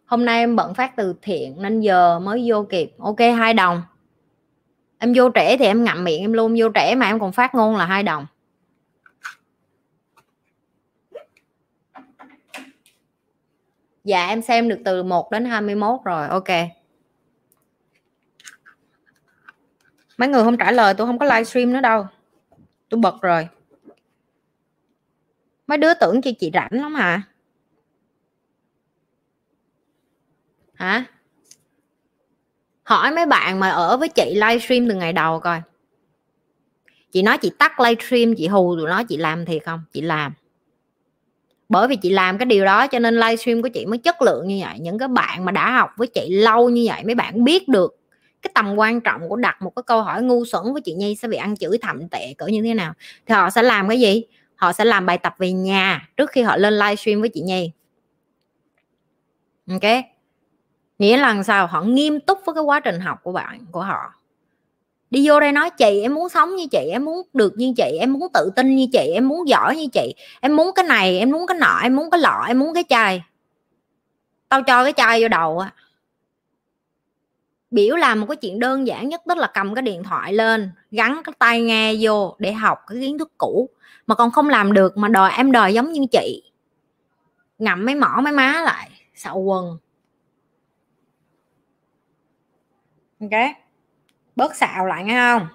Hôm 0.06 0.26
nay 0.26 0.40
em 0.40 0.56
bận 0.56 0.74
phát 0.74 0.96
từ 0.96 1.16
thiện 1.22 1.62
nên 1.62 1.82
giờ 1.82 2.20
mới 2.20 2.44
vô 2.48 2.64
kịp. 2.70 2.94
Ok 3.00 3.20
hai 3.38 3.54
đồng. 3.54 3.82
Em 4.98 5.14
vô 5.16 5.30
trễ 5.36 5.58
thì 5.58 5.66
em 5.66 5.84
ngậm 5.84 6.04
miệng 6.04 6.22
em 6.22 6.34
luôn. 6.34 6.56
Vô 6.58 6.68
trễ 6.76 6.96
mà 6.96 7.06
em 7.06 7.20
còn 7.20 7.32
phát 7.32 7.56
ngôn 7.56 7.76
là 7.76 7.86
hai 7.86 8.04
đồng. 8.04 8.26
Dạ 14.04 14.28
em 14.28 14.42
xem 14.42 14.70
được 14.70 14.80
từ 14.86 15.04
1 15.04 15.32
đến 15.32 15.46
21 15.46 16.00
rồi. 16.04 16.28
Ok. 16.28 16.81
Mấy 20.22 20.30
người 20.30 20.44
không 20.44 20.58
trả 20.58 20.72
lời, 20.72 20.94
tôi 20.94 21.08
không 21.08 21.20
có 21.20 21.26
livestream 21.26 21.74
nữa 21.74 21.82
đâu. 21.82 22.06
Tôi 22.90 23.00
bật 23.00 23.22
rồi. 23.22 23.48
Mấy 25.68 25.78
đứa 25.78 25.94
tưởng 25.94 26.22
chị 26.22 26.34
chị 26.34 26.52
rảnh 26.54 26.70
lắm 26.72 26.96
hả? 26.96 27.22
Hả? 30.74 31.06
Hỏi 32.84 33.12
mấy 33.12 33.26
bạn 33.26 33.60
mà 33.60 33.70
ở 33.70 33.98
với 33.98 34.10
chị 34.10 34.34
livestream 34.36 34.90
từ 34.90 34.96
ngày 34.96 35.14
đầu 35.14 35.40
coi. 35.40 35.62
Chị 37.12 37.22
nói 37.22 37.38
chị 37.38 37.52
tắt 37.60 37.80
livestream, 37.80 38.36
chị 38.36 38.48
hù 38.48 38.76
tụi 38.76 38.90
nó, 38.90 39.04
chị 39.04 39.18
làm 39.18 39.46
thiệt 39.46 39.64
không? 39.66 39.84
Chị 39.94 40.02
làm. 40.02 40.34
Bởi 41.70 41.88
vì 41.88 41.96
chị 41.96 42.10
làm 42.10 42.38
cái 42.38 42.46
điều 42.46 42.66
đó 42.66 42.88
cho 42.88 43.00
nên 43.00 43.16
livestream 43.16 43.62
của 43.62 43.70
chị 43.70 43.86
mới 43.86 43.98
chất 43.98 44.22
lượng 44.22 44.48
như 44.48 44.60
vậy. 44.66 44.80
Những 44.80 45.00
cái 45.00 45.08
bạn 45.08 45.46
mà 45.46 45.52
đã 45.52 45.72
học 45.72 45.90
với 45.98 46.08
chị 46.08 46.30
lâu 46.36 46.70
như 46.70 46.86
vậy, 46.88 47.04
mấy 47.06 47.16
bạn 47.16 47.44
biết 47.44 47.68
được 47.68 48.01
cái 48.42 48.52
tầm 48.56 48.76
quan 48.76 49.02
trọng 49.02 49.30
của 49.30 49.36
đặt 49.36 49.62
một 49.62 49.76
cái 49.76 49.84
câu 49.84 50.02
hỏi 50.02 50.24
ngu 50.24 50.46
xuẩn 50.46 50.74
với 50.74 50.82
chị 50.82 50.94
nhi 50.94 51.16
sẽ 51.16 51.28
bị 51.28 51.38
ăn 51.38 51.58
chửi 51.58 51.78
thậm 51.82 52.10
tệ 52.10 52.34
cỡ 52.38 52.46
như 52.46 52.62
thế 52.62 52.74
nào? 52.74 52.94
Thì 53.26 53.36
họ 53.36 53.50
sẽ 53.50 53.64
làm 53.64 53.90
cái 53.90 54.00
gì? 54.00 54.24
Họ 54.56 54.74
sẽ 54.74 54.86
làm 54.86 55.06
bài 55.06 55.18
tập 55.18 55.36
về 55.38 55.52
nhà 55.52 56.10
trước 56.18 56.32
khi 56.32 56.42
họ 56.42 56.58
lên 56.58 56.74
livestream 56.74 57.22
với 57.22 57.30
chị 57.30 57.42
nhi. 57.42 57.72
Ok? 59.72 60.06
Nghĩa 61.00 61.18
là 61.18 61.44
sao? 61.44 61.68
Họ 61.68 61.82
nghiêm 61.82 62.20
túc 62.20 62.40
với 62.46 62.56
cái 62.56 62.64
quá 62.64 62.80
trình 62.80 63.00
học 63.00 63.20
của 63.24 63.32
bạn, 63.32 63.66
của 63.72 63.82
họ. 63.82 64.14
Đi 65.10 65.28
vô 65.28 65.40
đây 65.40 65.52
nói, 65.52 65.70
chị, 65.70 66.02
em 66.02 66.14
muốn 66.14 66.30
sống 66.30 66.56
như 66.56 66.68
chị, 66.72 66.90
em 66.92 67.06
muốn 67.06 67.22
được 67.34 67.54
như 67.58 67.74
chị, 67.78 67.98
em 68.00 68.14
muốn 68.14 68.28
tự 68.34 68.52
tin 68.56 68.76
như 68.76 68.88
chị, 68.94 69.12
em 69.14 69.28
muốn 69.28 69.48
giỏi 69.48 69.76
như 69.76 69.88
chị, 69.94 70.14
em 70.42 70.56
muốn 70.56 70.72
cái 70.76 70.86
này, 70.86 71.20
em 71.20 71.32
muốn 71.32 71.48
cái 71.48 71.58
nọ, 71.58 71.80
em 71.84 71.96
muốn 71.96 72.12
cái 72.12 72.20
lọ, 72.20 72.46
em 72.48 72.60
muốn 72.60 72.74
cái 72.74 72.84
chai. 72.90 73.24
Tao 74.50 74.64
cho 74.64 74.84
cái 74.84 74.94
chai 74.94 75.22
vô 75.22 75.28
đầu 75.28 75.60
á 75.60 75.74
biểu 77.72 77.96
làm 77.96 78.20
một 78.20 78.28
cái 78.30 78.36
chuyện 78.36 78.60
đơn 78.60 78.88
giản 78.88 79.10
nhất 79.10 79.22
tức 79.28 79.38
là 79.38 79.52
cầm 79.54 79.76
cái 79.76 79.82
điện 79.82 80.04
thoại 80.04 80.34
lên, 80.34 80.72
gắn 80.92 81.22
cái 81.24 81.34
tai 81.40 81.62
nghe 81.62 81.96
vô 82.02 82.36
để 82.40 82.54
học 82.54 82.80
cái 82.88 83.00
kiến 83.02 83.18
thức 83.18 83.32
cũ, 83.38 83.70
mà 84.08 84.16
còn 84.16 84.32
không 84.32 84.50
làm 84.50 84.74
được 84.74 84.98
mà 84.98 85.08
đòi 85.08 85.32
em 85.32 85.52
đòi 85.52 85.74
giống 85.74 85.92
như 85.92 86.02
chị. 86.12 86.52
Ngậm 87.58 87.86
mấy 87.86 87.96
mỏ 87.96 88.22
mấy 88.24 88.34
má 88.34 88.62
lại 88.66 88.92
sợ 89.16 89.32
quần. 89.32 89.78
Ok? 93.20 93.42
Bớt 94.36 94.56
xạo 94.56 94.86
lại 94.86 95.04
nghe 95.04 95.34
không? 95.34 95.48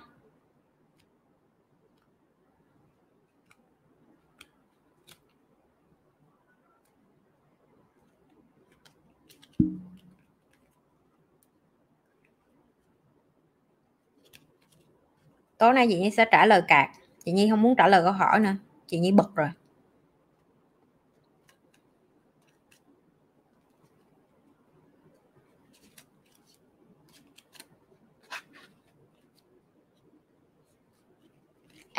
Tối 15.59 15.73
nay 15.73 15.87
chị 15.91 15.99
nhi 15.99 16.11
sẽ 16.11 16.25
trả 16.25 16.47
lời 16.47 16.63
cạc. 16.69 16.91
Chị 17.25 17.33
nhi 17.33 17.51
không 17.51 17.63
muốn 17.63 17.77
trả 17.77 17.89
lời 17.89 18.03
câu 18.03 18.13
hỏi 18.13 18.41
nữa. 18.41 18.55
Chị 18.87 18.99
nhi 18.99 19.13
bực 19.13 19.35
rồi. 19.35 19.49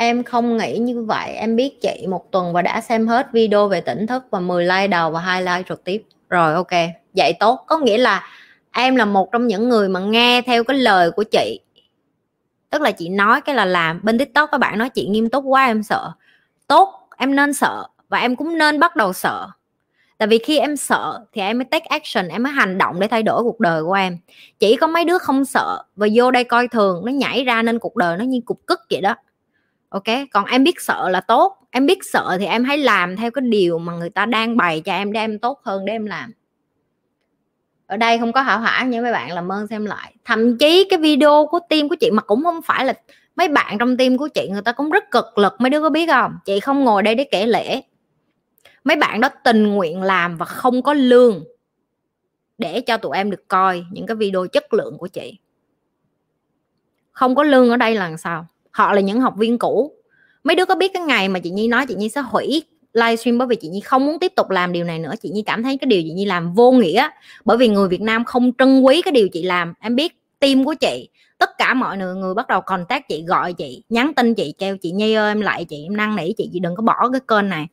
Em 0.00 0.24
không 0.24 0.56
nghĩ 0.56 0.78
như 0.78 1.04
vậy. 1.04 1.34
Em 1.34 1.56
biết 1.56 1.80
chị 1.82 2.06
một 2.08 2.32
tuần 2.32 2.52
và 2.52 2.62
đã 2.62 2.80
xem 2.80 3.06
hết 3.06 3.32
video 3.32 3.68
về 3.68 3.80
tỉnh 3.80 4.06
thức 4.06 4.24
và 4.30 4.40
10 4.40 4.64
like 4.64 4.86
đầu 4.86 5.10
và 5.10 5.20
hai 5.20 5.42
like 5.42 5.62
trực 5.68 5.84
tiếp. 5.84 6.02
Rồi, 6.28 6.54
ok. 6.54 6.72
Vậy 7.14 7.32
tốt. 7.40 7.64
Có 7.66 7.78
nghĩa 7.78 7.98
là 7.98 8.26
em 8.72 8.96
là 8.96 9.04
một 9.04 9.32
trong 9.32 9.46
những 9.46 9.68
người 9.68 9.88
mà 9.88 10.00
nghe 10.00 10.42
theo 10.42 10.64
cái 10.64 10.78
lời 10.78 11.10
của 11.10 11.22
chị 11.22 11.60
tức 12.70 12.82
là 12.82 12.90
chị 12.90 13.08
nói 13.08 13.40
cái 13.40 13.54
là 13.54 13.64
làm 13.64 14.00
bên 14.02 14.18
tiktok 14.18 14.50
các 14.52 14.58
bạn 14.58 14.78
nói 14.78 14.88
chị 14.88 15.06
nghiêm 15.06 15.30
túc 15.30 15.44
quá 15.46 15.66
em 15.66 15.82
sợ. 15.82 16.12
Tốt, 16.66 17.08
em 17.16 17.36
nên 17.36 17.54
sợ 17.54 17.86
và 18.08 18.18
em 18.18 18.36
cũng 18.36 18.58
nên 18.58 18.80
bắt 18.80 18.96
đầu 18.96 19.12
sợ. 19.12 19.48
Tại 20.18 20.28
vì 20.28 20.38
khi 20.38 20.58
em 20.58 20.76
sợ 20.76 21.20
thì 21.32 21.40
em 21.40 21.58
mới 21.58 21.64
take 21.64 21.86
action, 21.88 22.28
em 22.28 22.42
mới 22.42 22.52
hành 22.52 22.78
động 22.78 23.00
để 23.00 23.08
thay 23.08 23.22
đổi 23.22 23.42
cuộc 23.42 23.60
đời 23.60 23.82
của 23.84 23.92
em. 23.92 24.18
Chỉ 24.58 24.76
có 24.76 24.86
mấy 24.86 25.04
đứa 25.04 25.18
không 25.18 25.44
sợ 25.44 25.82
và 25.96 26.06
vô 26.14 26.30
đây 26.30 26.44
coi 26.44 26.68
thường, 26.68 27.02
nó 27.04 27.12
nhảy 27.12 27.44
ra 27.44 27.62
nên 27.62 27.78
cuộc 27.78 27.96
đời 27.96 28.16
nó 28.16 28.24
như 28.24 28.40
cục 28.44 28.66
cức 28.66 28.80
vậy 28.90 29.00
đó. 29.00 29.14
Ok? 29.88 30.04
Còn 30.32 30.44
em 30.44 30.64
biết 30.64 30.80
sợ 30.80 31.08
là 31.08 31.20
tốt. 31.20 31.58
Em 31.70 31.86
biết 31.86 31.98
sợ 32.12 32.36
thì 32.40 32.46
em 32.46 32.64
hãy 32.64 32.78
làm 32.78 33.16
theo 33.16 33.30
cái 33.30 33.42
điều 33.42 33.78
mà 33.78 33.92
người 33.92 34.10
ta 34.10 34.26
đang 34.26 34.56
bày 34.56 34.80
cho 34.80 34.92
em 34.92 35.12
để 35.12 35.20
em 35.20 35.38
tốt 35.38 35.60
hơn, 35.64 35.84
để 35.84 35.92
em 35.92 36.06
làm 36.06 36.32
ở 37.88 37.96
đây 37.96 38.18
không 38.18 38.32
có 38.32 38.42
hảo 38.42 38.60
hảo 38.60 38.86
nha, 38.86 39.00
mấy 39.00 39.12
bạn 39.12 39.32
làm 39.32 39.52
ơn 39.52 39.66
xem 39.66 39.84
lại. 39.84 40.14
Thậm 40.24 40.58
chí 40.58 40.86
cái 40.90 40.98
video 40.98 41.46
của 41.50 41.58
team 41.68 41.88
của 41.88 41.96
chị 42.00 42.10
mà 42.10 42.22
cũng 42.22 42.42
không 42.42 42.62
phải 42.62 42.84
là 42.84 42.94
mấy 43.36 43.48
bạn 43.48 43.78
trong 43.78 43.96
team 43.96 44.18
của 44.18 44.28
chị, 44.28 44.48
người 44.52 44.62
ta 44.62 44.72
cũng 44.72 44.90
rất 44.90 45.10
cực 45.10 45.38
lực, 45.38 45.54
mấy 45.58 45.70
đứa 45.70 45.80
có 45.80 45.90
biết 45.90 46.06
không? 46.08 46.32
Chị 46.44 46.60
không 46.60 46.84
ngồi 46.84 47.02
đây 47.02 47.14
để 47.14 47.24
kể 47.24 47.46
lễ 47.46 47.82
mấy 48.84 48.96
bạn 48.96 49.20
đó 49.20 49.28
tình 49.44 49.66
nguyện 49.66 50.02
làm 50.02 50.36
và 50.36 50.46
không 50.46 50.82
có 50.82 50.94
lương 50.94 51.44
để 52.58 52.80
cho 52.80 52.96
tụi 52.96 53.16
em 53.16 53.30
được 53.30 53.48
coi 53.48 53.84
những 53.90 54.06
cái 54.06 54.16
video 54.16 54.46
chất 54.46 54.74
lượng 54.74 54.98
của 54.98 55.08
chị. 55.08 55.38
Không 57.12 57.34
có 57.34 57.42
lương 57.42 57.70
ở 57.70 57.76
đây 57.76 57.94
là 57.94 58.08
làm 58.08 58.18
sao? 58.18 58.46
Họ 58.70 58.92
là 58.92 59.00
những 59.00 59.20
học 59.20 59.34
viên 59.36 59.58
cũ. 59.58 59.92
Mấy 60.44 60.56
đứa 60.56 60.64
có 60.64 60.74
biết 60.74 60.90
cái 60.94 61.02
ngày 61.02 61.28
mà 61.28 61.38
chị 61.38 61.50
nhi 61.50 61.68
nói 61.68 61.86
chị 61.86 61.94
nhi 61.94 62.08
sẽ 62.08 62.20
hủy 62.20 62.62
livestream 62.98 63.38
bởi 63.38 63.48
vì 63.48 63.56
chị 63.56 63.68
nhi 63.68 63.80
không 63.80 64.06
muốn 64.06 64.18
tiếp 64.18 64.32
tục 64.36 64.50
làm 64.50 64.72
điều 64.72 64.84
này 64.84 64.98
nữa. 64.98 65.12
Chị 65.22 65.30
nhi 65.30 65.42
cảm 65.42 65.62
thấy 65.62 65.78
cái 65.78 65.86
điều 65.86 66.02
chị 66.02 66.10
nhi 66.10 66.24
làm 66.24 66.52
vô 66.54 66.72
nghĩa, 66.72 67.08
bởi 67.44 67.56
vì 67.56 67.68
người 67.68 67.88
việt 67.88 68.00
nam 68.00 68.24
không 68.24 68.52
trân 68.58 68.80
quý 68.80 69.02
cái 69.02 69.12
điều 69.12 69.28
chị 69.28 69.42
làm. 69.42 69.74
Em 69.80 69.96
biết 69.96 70.16
tim 70.38 70.64
của 70.64 70.74
chị, 70.74 71.08
tất 71.38 71.58
cả 71.58 71.74
mọi 71.74 71.96
người 71.96 72.14
người 72.14 72.34
bắt 72.34 72.48
đầu 72.48 72.60
contact 72.60 73.08
chị, 73.08 73.24
gọi 73.26 73.52
chị, 73.52 73.82
nhắn 73.88 74.12
tin 74.16 74.34
chị, 74.34 74.54
kêu 74.58 74.76
chị 74.76 74.90
nhi 74.90 75.14
ơi, 75.14 75.30
em 75.30 75.40
lại 75.40 75.64
chị, 75.64 75.82
em 75.86 75.96
năn 75.96 76.16
nỉ 76.16 76.32
chị 76.32 76.50
chị 76.52 76.58
đừng 76.58 76.76
có 76.76 76.82
bỏ 76.82 77.10
cái 77.12 77.20
kênh 77.28 77.48
này. 77.48 77.66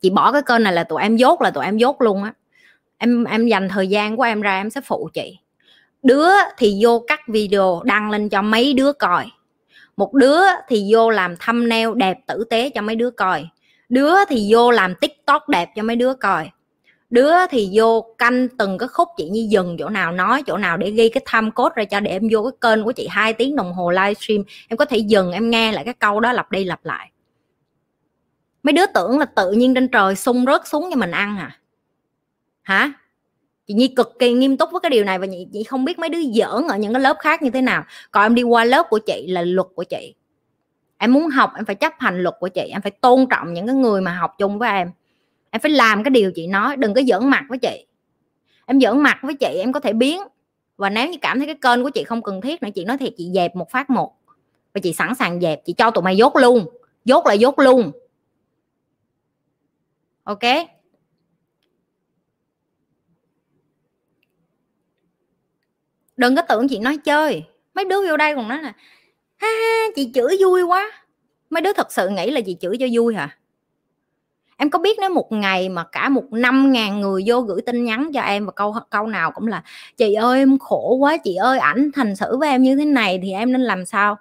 Chị 0.00 0.10
bỏ 0.10 0.32
cái 0.32 0.42
kênh 0.46 0.62
này 0.62 0.72
là 0.72 0.84
tụi 0.84 1.02
em 1.02 1.16
dốt, 1.16 1.42
là 1.42 1.50
tụi 1.50 1.64
em 1.64 1.78
dốt 1.78 2.00
luôn 2.00 2.22
á. 2.22 2.32
Em 2.98 3.24
em 3.24 3.46
dành 3.46 3.68
thời 3.68 3.88
gian 3.88 4.16
của 4.16 4.22
em 4.22 4.40
ra 4.40 4.60
em 4.60 4.70
sẽ 4.70 4.80
phụ 4.84 5.08
chị. 5.14 5.38
Đứa 6.02 6.28
thì 6.58 6.78
vô 6.82 7.04
cắt 7.06 7.20
video, 7.28 7.82
đăng 7.84 8.10
lên 8.10 8.28
cho 8.28 8.42
mấy 8.42 8.72
đứa 8.72 8.92
coi. 8.92 9.26
Một 9.96 10.14
đứa 10.14 10.40
thì 10.68 10.88
vô 10.92 11.10
làm 11.10 11.36
thumbnail 11.36 11.88
đẹp 11.96 12.18
tử 12.26 12.44
tế 12.50 12.70
cho 12.70 12.82
mấy 12.82 12.96
đứa 12.96 13.10
coi 13.10 13.48
đứa 13.88 14.24
thì 14.28 14.48
vô 14.52 14.70
làm 14.70 14.94
tiktok 14.94 15.48
đẹp 15.48 15.68
cho 15.76 15.82
mấy 15.82 15.96
đứa 15.96 16.14
coi. 16.14 16.50
Đứa 17.10 17.46
thì 17.50 17.70
vô 17.72 18.14
canh 18.18 18.48
từng 18.58 18.78
cái 18.78 18.88
khúc 18.88 19.08
chị 19.16 19.28
như 19.28 19.46
dừng 19.50 19.76
chỗ 19.78 19.88
nào 19.88 20.12
nói 20.12 20.42
chỗ 20.46 20.56
nào 20.56 20.76
để 20.76 20.90
ghi 20.90 21.08
cái 21.08 21.22
tham 21.26 21.50
cốt 21.50 21.74
ra 21.74 21.84
cho 21.84 22.00
để 22.00 22.10
em 22.10 22.22
vô 22.32 22.42
cái 22.42 22.52
kênh 22.60 22.84
của 22.84 22.92
chị 22.92 23.06
hai 23.10 23.32
tiếng 23.32 23.56
đồng 23.56 23.72
hồ 23.72 23.90
livestream. 23.90 24.42
Em 24.68 24.76
có 24.76 24.84
thể 24.84 24.98
dừng 24.98 25.32
em 25.32 25.50
nghe 25.50 25.72
lại 25.72 25.84
cái 25.84 25.94
câu 25.94 26.20
đó 26.20 26.32
lặp 26.32 26.50
đi 26.50 26.64
lặp 26.64 26.84
lại. 26.84 27.10
Mấy 28.62 28.72
đứa 28.72 28.86
tưởng 28.94 29.18
là 29.18 29.24
tự 29.24 29.52
nhiên 29.52 29.74
trên 29.74 29.88
trời 29.88 30.16
sung 30.16 30.44
rớt 30.46 30.66
xuống 30.66 30.88
cho 30.90 30.96
mình 30.96 31.10
ăn 31.10 31.38
à? 31.38 31.58
Hả? 32.62 32.92
Chị 33.66 33.74
nhi 33.74 33.88
cực 33.88 34.18
kỳ 34.18 34.32
nghiêm 34.32 34.56
túc 34.56 34.70
với 34.72 34.80
cái 34.80 34.90
điều 34.90 35.04
này 35.04 35.18
và 35.18 35.26
chị, 35.26 35.46
chị 35.52 35.64
không 35.64 35.84
biết 35.84 35.98
mấy 35.98 36.08
đứa 36.08 36.22
giỡn 36.22 36.68
ở 36.68 36.76
những 36.76 36.92
cái 36.92 37.02
lớp 37.02 37.16
khác 37.20 37.42
như 37.42 37.50
thế 37.50 37.62
nào. 37.62 37.84
Còn 38.10 38.22
em 38.22 38.34
đi 38.34 38.42
qua 38.42 38.64
lớp 38.64 38.86
của 38.90 38.98
chị 38.98 39.26
là 39.28 39.42
luật 39.42 39.66
của 39.74 39.84
chị 39.84 40.14
em 40.98 41.12
muốn 41.12 41.28
học, 41.28 41.52
em 41.56 41.64
phải 41.64 41.74
chấp 41.74 41.92
hành 41.98 42.22
luật 42.22 42.34
của 42.40 42.48
chị, 42.48 42.68
em 42.72 42.82
phải 42.82 42.90
tôn 42.90 43.26
trọng 43.30 43.54
những 43.54 43.66
cái 43.66 43.76
người 43.76 44.00
mà 44.00 44.16
học 44.16 44.34
chung 44.38 44.58
với 44.58 44.70
em. 44.70 44.90
Em 45.50 45.60
phải 45.60 45.70
làm 45.70 46.04
cái 46.04 46.10
điều 46.10 46.32
chị 46.34 46.46
nói, 46.46 46.76
đừng 46.76 46.94
có 46.94 47.00
giỡn 47.08 47.28
mặt 47.28 47.44
với 47.48 47.58
chị. 47.58 47.86
Em 48.66 48.80
giỡn 48.80 48.98
mặt 48.98 49.18
với 49.22 49.34
chị, 49.34 49.58
em 49.58 49.72
có 49.72 49.80
thể 49.80 49.92
biến. 49.92 50.22
Và 50.76 50.90
nếu 50.90 51.08
như 51.08 51.18
cảm 51.20 51.38
thấy 51.38 51.46
cái 51.46 51.54
kênh 51.54 51.84
của 51.84 51.90
chị 51.90 52.04
không 52.04 52.22
cần 52.22 52.40
thiết 52.40 52.62
nữa, 52.62 52.68
chị 52.74 52.84
nói 52.84 52.98
thiệt, 52.98 53.12
chị 53.16 53.30
dẹp 53.34 53.56
một 53.56 53.70
phát 53.70 53.90
một. 53.90 54.14
Và 54.74 54.80
chị 54.82 54.92
sẵn 54.92 55.14
sàng 55.14 55.40
dẹp, 55.40 55.60
chị 55.64 55.72
cho 55.72 55.90
tụi 55.90 56.02
mày 56.02 56.16
dốt 56.16 56.36
luôn. 56.36 56.66
Dốt 57.04 57.26
là 57.26 57.32
dốt 57.32 57.58
luôn. 57.58 57.92
Ok? 60.24 60.38
Đừng 66.16 66.36
có 66.36 66.42
tưởng 66.42 66.68
chị 66.68 66.78
nói 66.78 66.96
chơi. 66.96 67.44
Mấy 67.74 67.84
đứa 67.84 68.08
vô 68.08 68.16
đây 68.16 68.34
còn 68.34 68.48
nói 68.48 68.62
là 68.62 68.72
ha 69.38 69.48
ha, 69.48 69.86
chị 69.96 70.10
chửi 70.14 70.36
vui 70.40 70.62
quá. 70.62 70.90
Mấy 71.50 71.60
đứa 71.60 71.72
thật 71.72 71.92
sự 71.92 72.08
nghĩ 72.08 72.30
là 72.30 72.40
chị 72.40 72.56
chửi 72.60 72.76
cho 72.80 72.86
vui 72.92 73.14
hả? 73.14 73.38
Em 74.56 74.70
có 74.70 74.78
biết 74.78 74.98
nếu 75.00 75.10
một 75.10 75.32
ngày 75.32 75.68
mà 75.68 75.84
cả 75.84 76.08
một 76.08 76.32
năm 76.32 76.72
ngàn 76.72 77.00
người 77.00 77.22
vô 77.26 77.40
gửi 77.40 77.60
tin 77.62 77.84
nhắn 77.84 78.10
cho 78.14 78.20
em 78.20 78.46
và 78.46 78.52
câu 78.52 78.76
câu 78.90 79.06
nào 79.06 79.30
cũng 79.30 79.46
là, 79.46 79.62
chị 79.96 80.14
ơi, 80.14 80.38
em 80.38 80.58
khổ 80.58 80.96
quá, 81.00 81.16
chị 81.16 81.34
ơi, 81.34 81.58
ảnh 81.58 81.90
thành 81.94 82.16
xử 82.16 82.36
với 82.36 82.48
em 82.48 82.62
như 82.62 82.76
thế 82.76 82.84
này 82.84 83.20
thì 83.22 83.32
em 83.32 83.52
nên 83.52 83.60
làm 83.60 83.84
sao? 83.86 84.16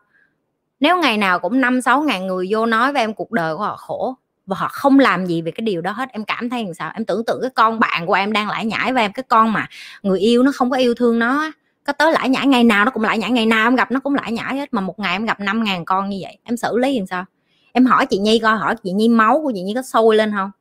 Nếu 0.80 0.98
ngày 1.02 1.18
nào 1.18 1.40
cũng 1.40 1.62
năm, 1.62 1.82
sáu 1.82 2.02
ngàn 2.02 2.28
người 2.28 2.48
vô 2.50 2.66
nói 2.66 2.94
với 2.94 3.02
em 3.02 3.14
cuộc 3.14 3.32
đời 3.32 3.56
của 3.56 3.64
họ 3.64 3.76
khổ 3.76 4.16
và 4.46 4.56
họ 4.60 4.68
không 4.72 5.00
làm 5.00 5.26
gì 5.26 5.42
về 5.42 5.52
cái 5.52 5.62
điều 5.62 5.82
đó 5.82 5.92
hết, 5.92 6.10
em 6.12 6.26
cảm 6.26 6.50
thấy 6.50 6.66
làm 6.66 6.74
sao? 6.74 6.92
Em 6.94 7.06
tưởng 7.06 7.26
tượng 7.26 7.42
cái 7.42 7.52
con 7.56 7.80
bạn 7.80 8.06
của 8.06 8.14
em 8.14 8.34
đang 8.34 8.50
lải 8.50 8.66
nhải 8.66 8.94
với 8.94 9.02
em, 9.02 9.12
cái 9.14 9.24
con 9.28 9.54
mà 9.54 9.68
người 10.04 10.20
yêu 10.20 10.44
nó 10.44 10.52
không 10.56 10.70
có 10.70 10.78
yêu 10.78 10.94
thương 10.96 11.20
nó 11.20 11.52
có 11.88 11.94
tới 11.94 12.12
lãi 12.12 12.30
nhãi 12.30 12.48
ngày 12.48 12.64
nào 12.64 12.86
nó 12.86 12.92
cũng 12.92 13.04
lãi 13.04 13.18
nhãi, 13.18 13.32
ngày 13.32 13.46
nào 13.46 13.68
em 13.68 13.76
gặp 13.76 13.92
nó 13.92 14.00
cũng 14.00 14.16
lãi 14.16 14.32
nhãi 14.32 14.58
hết, 14.58 14.74
mà 14.74 14.82
một 14.82 15.00
ngày 15.00 15.16
em 15.16 15.26
gặp 15.26 15.40
5 15.40 15.64
ngàn 15.64 15.86
con 15.86 16.10
như 16.10 16.18
vậy, 16.22 16.38
em 16.44 16.58
xử 16.58 16.78
lý 16.78 16.98
làm 16.98 17.08
sao? 17.08 17.26
Em 17.72 17.86
hỏi 17.86 18.06
chị 18.06 18.18
nhi 18.18 18.40
coi, 18.40 18.58
hỏi 18.58 18.76
chị 18.84 18.92
nhi 18.92 19.08
máu 19.08 19.42
của 19.44 19.52
chị 19.56 19.62
nhi 19.62 19.74
có 19.76 19.82
sôi 19.82 20.16
lên 20.16 20.32
không? 20.32 20.52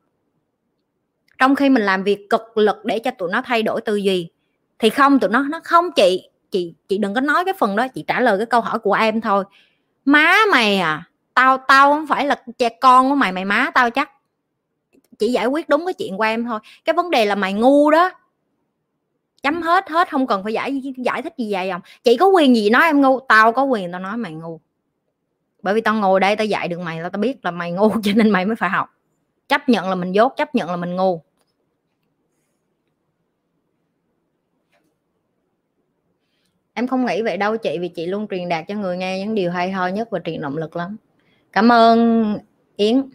Trong 1.39 1.55
khi 1.55 1.69
mình 1.69 1.83
làm 1.83 2.05
việc 2.05 2.31
cực 2.31 2.59
lực 2.59 2.85
để 2.85 2.99
cho 2.99 3.11
tụi 3.11 3.31
nó 3.33 3.43
thay 3.45 3.63
đổi 3.63 3.81
tư 3.81 3.97
duy, 3.97 4.31
thì 4.79 4.91
không, 4.91 5.19
tụi 5.19 5.31
nó 5.31 5.43
nó 5.51 5.61
không, 5.65 5.93
chị 5.93 6.29
chị 6.51 6.75
chị 6.89 6.99
đừng 6.99 7.15
có 7.15 7.21
nói 7.21 7.45
cái 7.45 7.55
phần 7.59 7.77
đó, 7.77 7.89
chị 7.89 8.05
trả 8.07 8.21
lời 8.21 8.39
cái 8.39 8.47
câu 8.47 8.61
hỏi 8.61 8.79
của 8.79 8.93
em 8.93 9.21
thôi. 9.21 9.45
Má 10.05 10.37
mày 10.53 10.79
à 10.79 11.05
tao 11.35 11.59
tao 11.59 11.93
không 11.93 12.07
phải 12.07 12.27
là 12.27 12.43
cha 12.59 12.69
con 12.81 13.09
của 13.11 13.15
mày 13.15 13.33
mày 13.33 13.45
má 13.45 13.71
tao 13.75 13.91
chắc. 13.91 14.11
Chỉ 15.19 15.33
giải 15.33 15.47
quyết 15.47 15.69
đúng 15.69 15.87
cái 15.87 15.95
chuyện 15.95 16.17
của 16.17 16.25
em 16.25 16.45
thôi. 16.45 16.61
Cái 16.85 16.95
vấn 16.95 17.11
đề 17.11 17.27
là 17.27 17.35
mày 17.35 17.53
ngu 17.53 17.91
đó 17.91 18.11
chấm 19.47 19.63
hết 19.63 19.89
hết, 19.89 20.11
không 20.11 20.27
cần 20.27 20.43
phải 20.43 20.53
giải 20.53 20.83
giải 20.97 21.23
thích 21.23 21.35
gì 21.39 21.53
vậy 21.53 21.71
không 21.73 21.81
chị 22.05 22.17
có 22.17 22.27
quyền 22.27 22.57
gì 22.57 22.71
nói 22.71 22.83
em 22.83 23.01
ngu, 23.01 23.21
tao 23.21 23.53
có 23.53 23.65
quyền 23.65 23.93
tao 23.93 24.01
nói 24.01 24.17
mày 24.17 24.33
ngu. 24.33 24.61
Bởi 25.63 25.75
vì 25.75 25.81
tao 25.81 25.95
ngồi 25.95 26.21
đây 26.21 26.37
tao 26.37 26.47
dạy 26.47 26.69
được 26.69 26.81
mày, 26.81 27.01
tao 27.13 27.21
biết 27.21 27.45
là 27.45 27.51
mày 27.51 27.73
ngu, 27.73 27.89
cho 28.03 28.13
nên 28.15 28.31
mày 28.31 28.45
mới 28.45 28.57
phải 28.57 28.71
học. 28.71 28.89
Chấp 29.49 29.69
nhận 29.69 29.89
là 29.89 29.95
mình 29.95 30.13
dốt, 30.13 30.33
chấp 30.37 30.55
nhận 30.55 30.71
là 30.71 30.77
mình 30.77 30.97
ngu. 30.97 31.23
Em 36.75 36.87
không 36.87 37.07
nghĩ 37.07 37.23
vậy 37.23 37.37
đâu 37.37 37.57
chị, 37.57 37.79
vì 37.81 37.89
chị 37.89 38.07
luôn 38.07 38.27
truyền 38.31 38.49
đạt 38.49 38.65
cho 38.69 38.75
người 38.75 38.97
nghe 38.97 39.19
những 39.19 39.35
điều 39.35 39.51
hay 39.51 39.73
ho 39.73 39.87
nhất 39.87 40.09
và 40.11 40.19
truyền 40.25 40.41
động 40.41 40.57
lực 40.57 40.77
lắm. 40.77 40.97
Cảm 41.53 41.73
ơn 41.73 42.39
yến. 42.77 43.11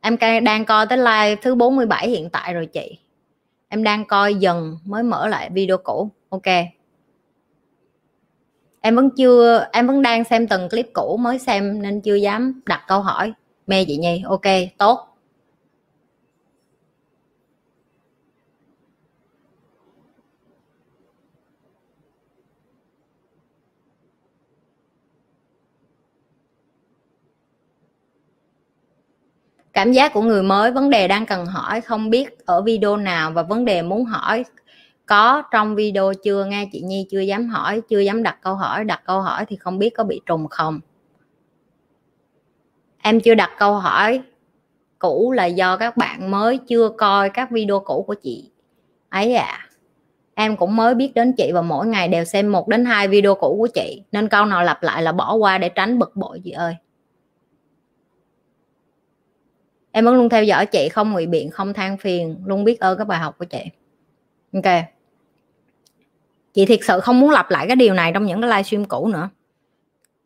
Em 0.00 0.16
đang 0.44 0.64
coi 0.64 0.86
tới 0.86 0.98
live 0.98 1.36
thứ 1.42 1.54
47 1.54 2.08
hiện 2.08 2.30
tại 2.30 2.54
rồi 2.54 2.66
chị 2.66 2.98
em 3.68 3.82
đang 3.82 4.04
coi 4.04 4.34
dần 4.34 4.78
mới 4.84 5.02
mở 5.02 5.28
lại 5.28 5.50
video 5.50 5.76
cũ. 5.78 6.10
Ok. 6.28 6.46
Em 8.80 8.96
vẫn 8.96 9.10
chưa, 9.16 9.66
em 9.72 9.86
vẫn 9.86 10.02
đang 10.02 10.24
xem 10.24 10.46
từng 10.46 10.68
clip 10.68 10.90
cũ 10.92 11.16
mới 11.16 11.38
xem 11.38 11.82
nên 11.82 12.00
chưa 12.00 12.14
dám 12.14 12.60
đặt 12.66 12.84
câu 12.88 13.00
hỏi. 13.00 13.32
Mê 13.66 13.84
chị 13.84 13.96
nhi. 13.96 14.22
Ok, 14.26 14.46
tốt. 14.78 15.15
Cảm 29.76 29.92
giác 29.92 30.12
của 30.12 30.22
người 30.22 30.42
mới, 30.42 30.70
vấn 30.70 30.90
đề 30.90 31.08
đang 31.08 31.26
cần 31.26 31.46
hỏi, 31.46 31.80
không 31.80 32.10
biết 32.10 32.46
ở 32.46 32.62
video 32.62 32.96
nào 32.96 33.30
và 33.30 33.42
vấn 33.42 33.64
đề 33.64 33.82
muốn 33.82 34.04
hỏi 34.04 34.44
có 35.06 35.42
trong 35.52 35.74
video 35.74 36.12
chưa? 36.24 36.44
Nghe 36.44 36.68
chị 36.72 36.80
Nhi 36.80 37.06
chưa 37.10 37.20
dám 37.20 37.48
hỏi, 37.48 37.82
chưa 37.88 37.98
dám 37.98 38.22
đặt 38.22 38.38
câu 38.42 38.54
hỏi, 38.54 38.84
đặt 38.84 39.02
câu 39.06 39.20
hỏi 39.20 39.44
thì 39.48 39.56
không 39.56 39.78
biết 39.78 39.90
có 39.96 40.04
bị 40.04 40.20
trùng 40.26 40.48
không? 40.48 40.80
Em 43.02 43.20
chưa 43.20 43.34
đặt 43.34 43.50
câu 43.58 43.74
hỏi 43.74 44.22
cũ 44.98 45.32
là 45.32 45.46
do 45.46 45.76
các 45.76 45.96
bạn 45.96 46.30
mới 46.30 46.58
chưa 46.58 46.88
coi 46.88 47.30
các 47.30 47.50
video 47.50 47.80
cũ 47.80 48.04
của 48.06 48.14
chị 48.22 48.50
ấy 49.08 49.34
à 49.34 49.68
em 50.34 50.56
cũng 50.56 50.76
mới 50.76 50.94
biết 50.94 51.14
đến 51.14 51.32
chị 51.32 51.50
và 51.52 51.62
mỗi 51.62 51.86
ngày 51.86 52.08
đều 52.08 52.24
xem 52.24 52.52
một 52.52 52.68
đến 52.68 52.84
hai 52.84 53.08
video 53.08 53.34
cũ 53.34 53.56
của 53.58 53.68
chị, 53.74 54.02
nên 54.12 54.28
câu 54.28 54.44
nào 54.44 54.62
lặp 54.64 54.82
lại 54.82 55.02
là 55.02 55.12
bỏ 55.12 55.34
qua 55.34 55.58
để 55.58 55.68
tránh 55.68 55.98
bực 55.98 56.16
bội, 56.16 56.40
chị 56.44 56.50
ơi. 56.50 56.76
Em 59.96 60.04
vẫn 60.04 60.14
luôn 60.14 60.28
theo 60.28 60.44
dõi 60.44 60.66
chị, 60.66 60.88
không 60.88 61.12
ngụy 61.12 61.26
biện, 61.26 61.50
không 61.50 61.72
than 61.72 61.96
phiền, 61.96 62.36
luôn 62.46 62.64
biết 62.64 62.80
ơn 62.80 62.98
các 62.98 63.04
bài 63.04 63.18
học 63.18 63.38
của 63.38 63.44
chị. 63.44 63.64
Ok. 64.52 64.84
Chị 66.54 66.66
thiệt 66.66 66.80
sự 66.82 67.00
không 67.00 67.20
muốn 67.20 67.30
lặp 67.30 67.50
lại 67.50 67.66
cái 67.66 67.76
điều 67.76 67.94
này 67.94 68.12
trong 68.14 68.26
những 68.26 68.40
cái 68.40 68.50
livestream 68.50 68.84
cũ 68.84 69.08
nữa. 69.08 69.28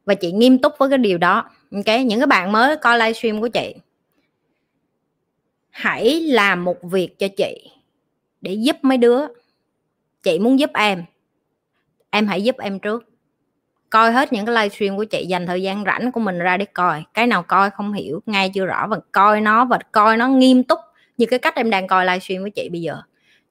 Và 0.05 0.15
chị 0.15 0.33
nghiêm 0.33 0.59
túc 0.59 0.73
với 0.79 0.89
cái 0.89 0.99
điều 0.99 1.19
đó. 1.19 1.51
Ok, 1.73 1.87
những 2.07 2.21
cái 2.21 2.27
bạn 2.27 2.53
mới 2.53 2.77
coi 2.77 2.99
livestream 2.99 3.41
của 3.41 3.49
chị. 3.49 3.75
Hãy 5.71 6.21
làm 6.21 6.65
một 6.65 6.83
việc 6.83 7.19
cho 7.19 7.29
chị 7.37 7.71
để 8.41 8.53
giúp 8.53 8.77
mấy 8.83 8.99
đứa. 8.99 9.21
Chị 10.23 10.39
muốn 10.39 10.59
giúp 10.59 10.71
em. 10.75 11.05
Em 12.11 12.27
hãy 12.27 12.43
giúp 12.43 12.57
em 12.59 12.79
trước 12.79 13.10
coi 13.91 14.13
hết 14.13 14.33
những 14.33 14.47
cái 14.47 14.55
livestream 14.55 14.97
của 14.97 15.05
chị, 15.05 15.27
dành 15.27 15.47
thời 15.47 15.63
gian 15.63 15.85
rảnh 15.85 16.13
của 16.13 16.21
mình 16.21 16.39
ra 16.39 16.57
để 16.57 16.65
coi. 16.65 17.05
Cái 17.15 17.27
nào 17.27 17.43
coi 17.43 17.71
không 17.71 17.93
hiểu 17.93 18.21
ngay 18.27 18.51
chưa 18.55 18.67
rõ 18.67 18.87
và 18.87 18.99
coi 19.13 19.41
nó 19.41 19.65
và 19.65 19.79
coi 19.93 20.17
nó 20.17 20.29
nghiêm 20.29 20.63
túc 20.63 20.79
như 21.17 21.27
cái 21.27 21.39
cách 21.39 21.57
em 21.57 21.71
đang 21.71 21.87
coi 21.87 22.07
livestream 22.07 22.43
của 22.43 22.49
chị 22.49 22.69
bây 22.73 22.81
giờ. 22.81 22.97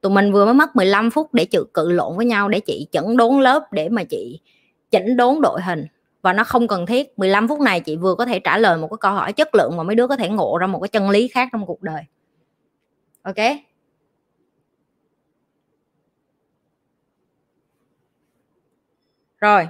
Tụi 0.02 0.12
mình 0.12 0.32
vừa 0.32 0.46
mới 0.46 0.54
mất 0.54 0.76
15 0.76 1.12
phút 1.12 1.34
để 1.34 1.46
chữ 1.46 1.66
cự 1.74 1.92
lộn 1.92 2.18
với 2.18 2.26
nhau, 2.26 2.50
để 2.50 2.60
chị 2.60 2.88
chẩn 2.92 3.18
đốn 3.18 3.42
lớp, 3.42 3.74
để 3.74 3.90
mà 3.90 4.04
chị 4.04 4.40
chỉnh 4.92 5.18
đốn 5.18 5.42
đội 5.42 5.62
hình. 5.62 5.86
Và 6.22 6.34
nó 6.34 6.44
không 6.44 6.68
cần 6.68 6.86
thiết 6.86 7.20
15 7.20 7.48
phút 7.48 7.60
này 7.60 7.80
chị 7.80 7.96
vừa 7.96 8.16
có 8.16 8.26
thể 8.26 8.40
trả 8.40 8.58
lời 8.58 8.78
một 8.78 8.88
cái 8.88 8.98
câu 9.00 9.12
hỏi 9.12 9.34
chất 9.34 9.56
lượng 9.56 9.78
mà 9.78 9.84
mấy 9.84 9.96
đứa 9.96 10.08
có 10.08 10.16
thể 10.16 10.30
ngộ 10.30 10.58
ra 10.58 10.68
một 10.68 10.80
cái 10.80 10.90
chân 10.90 11.10
lý 11.10 11.28
khác 11.28 11.50
trong 11.52 11.66
cuộc 11.66 11.82
đời. 11.82 12.04
Ok? 13.24 13.36
Rồi. 19.38 19.68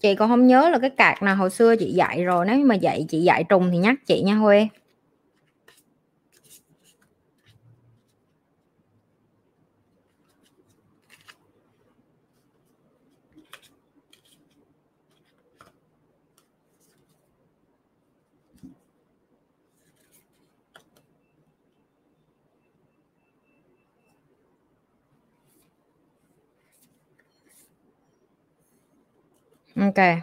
Chị 0.00 0.14
còn 0.14 0.28
không 0.28 0.46
nhớ 0.46 0.68
là 0.70 0.78
cái 0.78 0.90
cạc 0.90 1.22
nào 1.22 1.36
hồi 1.36 1.50
xưa 1.50 1.76
chị 1.76 1.92
dạy 1.92 2.24
rồi. 2.24 2.46
Nếu 2.46 2.58
mà 2.58 2.74
dạy, 2.74 3.06
chị 3.08 3.20
dạy 3.20 3.44
trùng 3.44 3.68
thì 3.72 3.78
nhắc 3.78 3.94
chị 4.06 4.22
nha 4.22 4.34
huê 4.34 4.68
ok, 29.94 30.18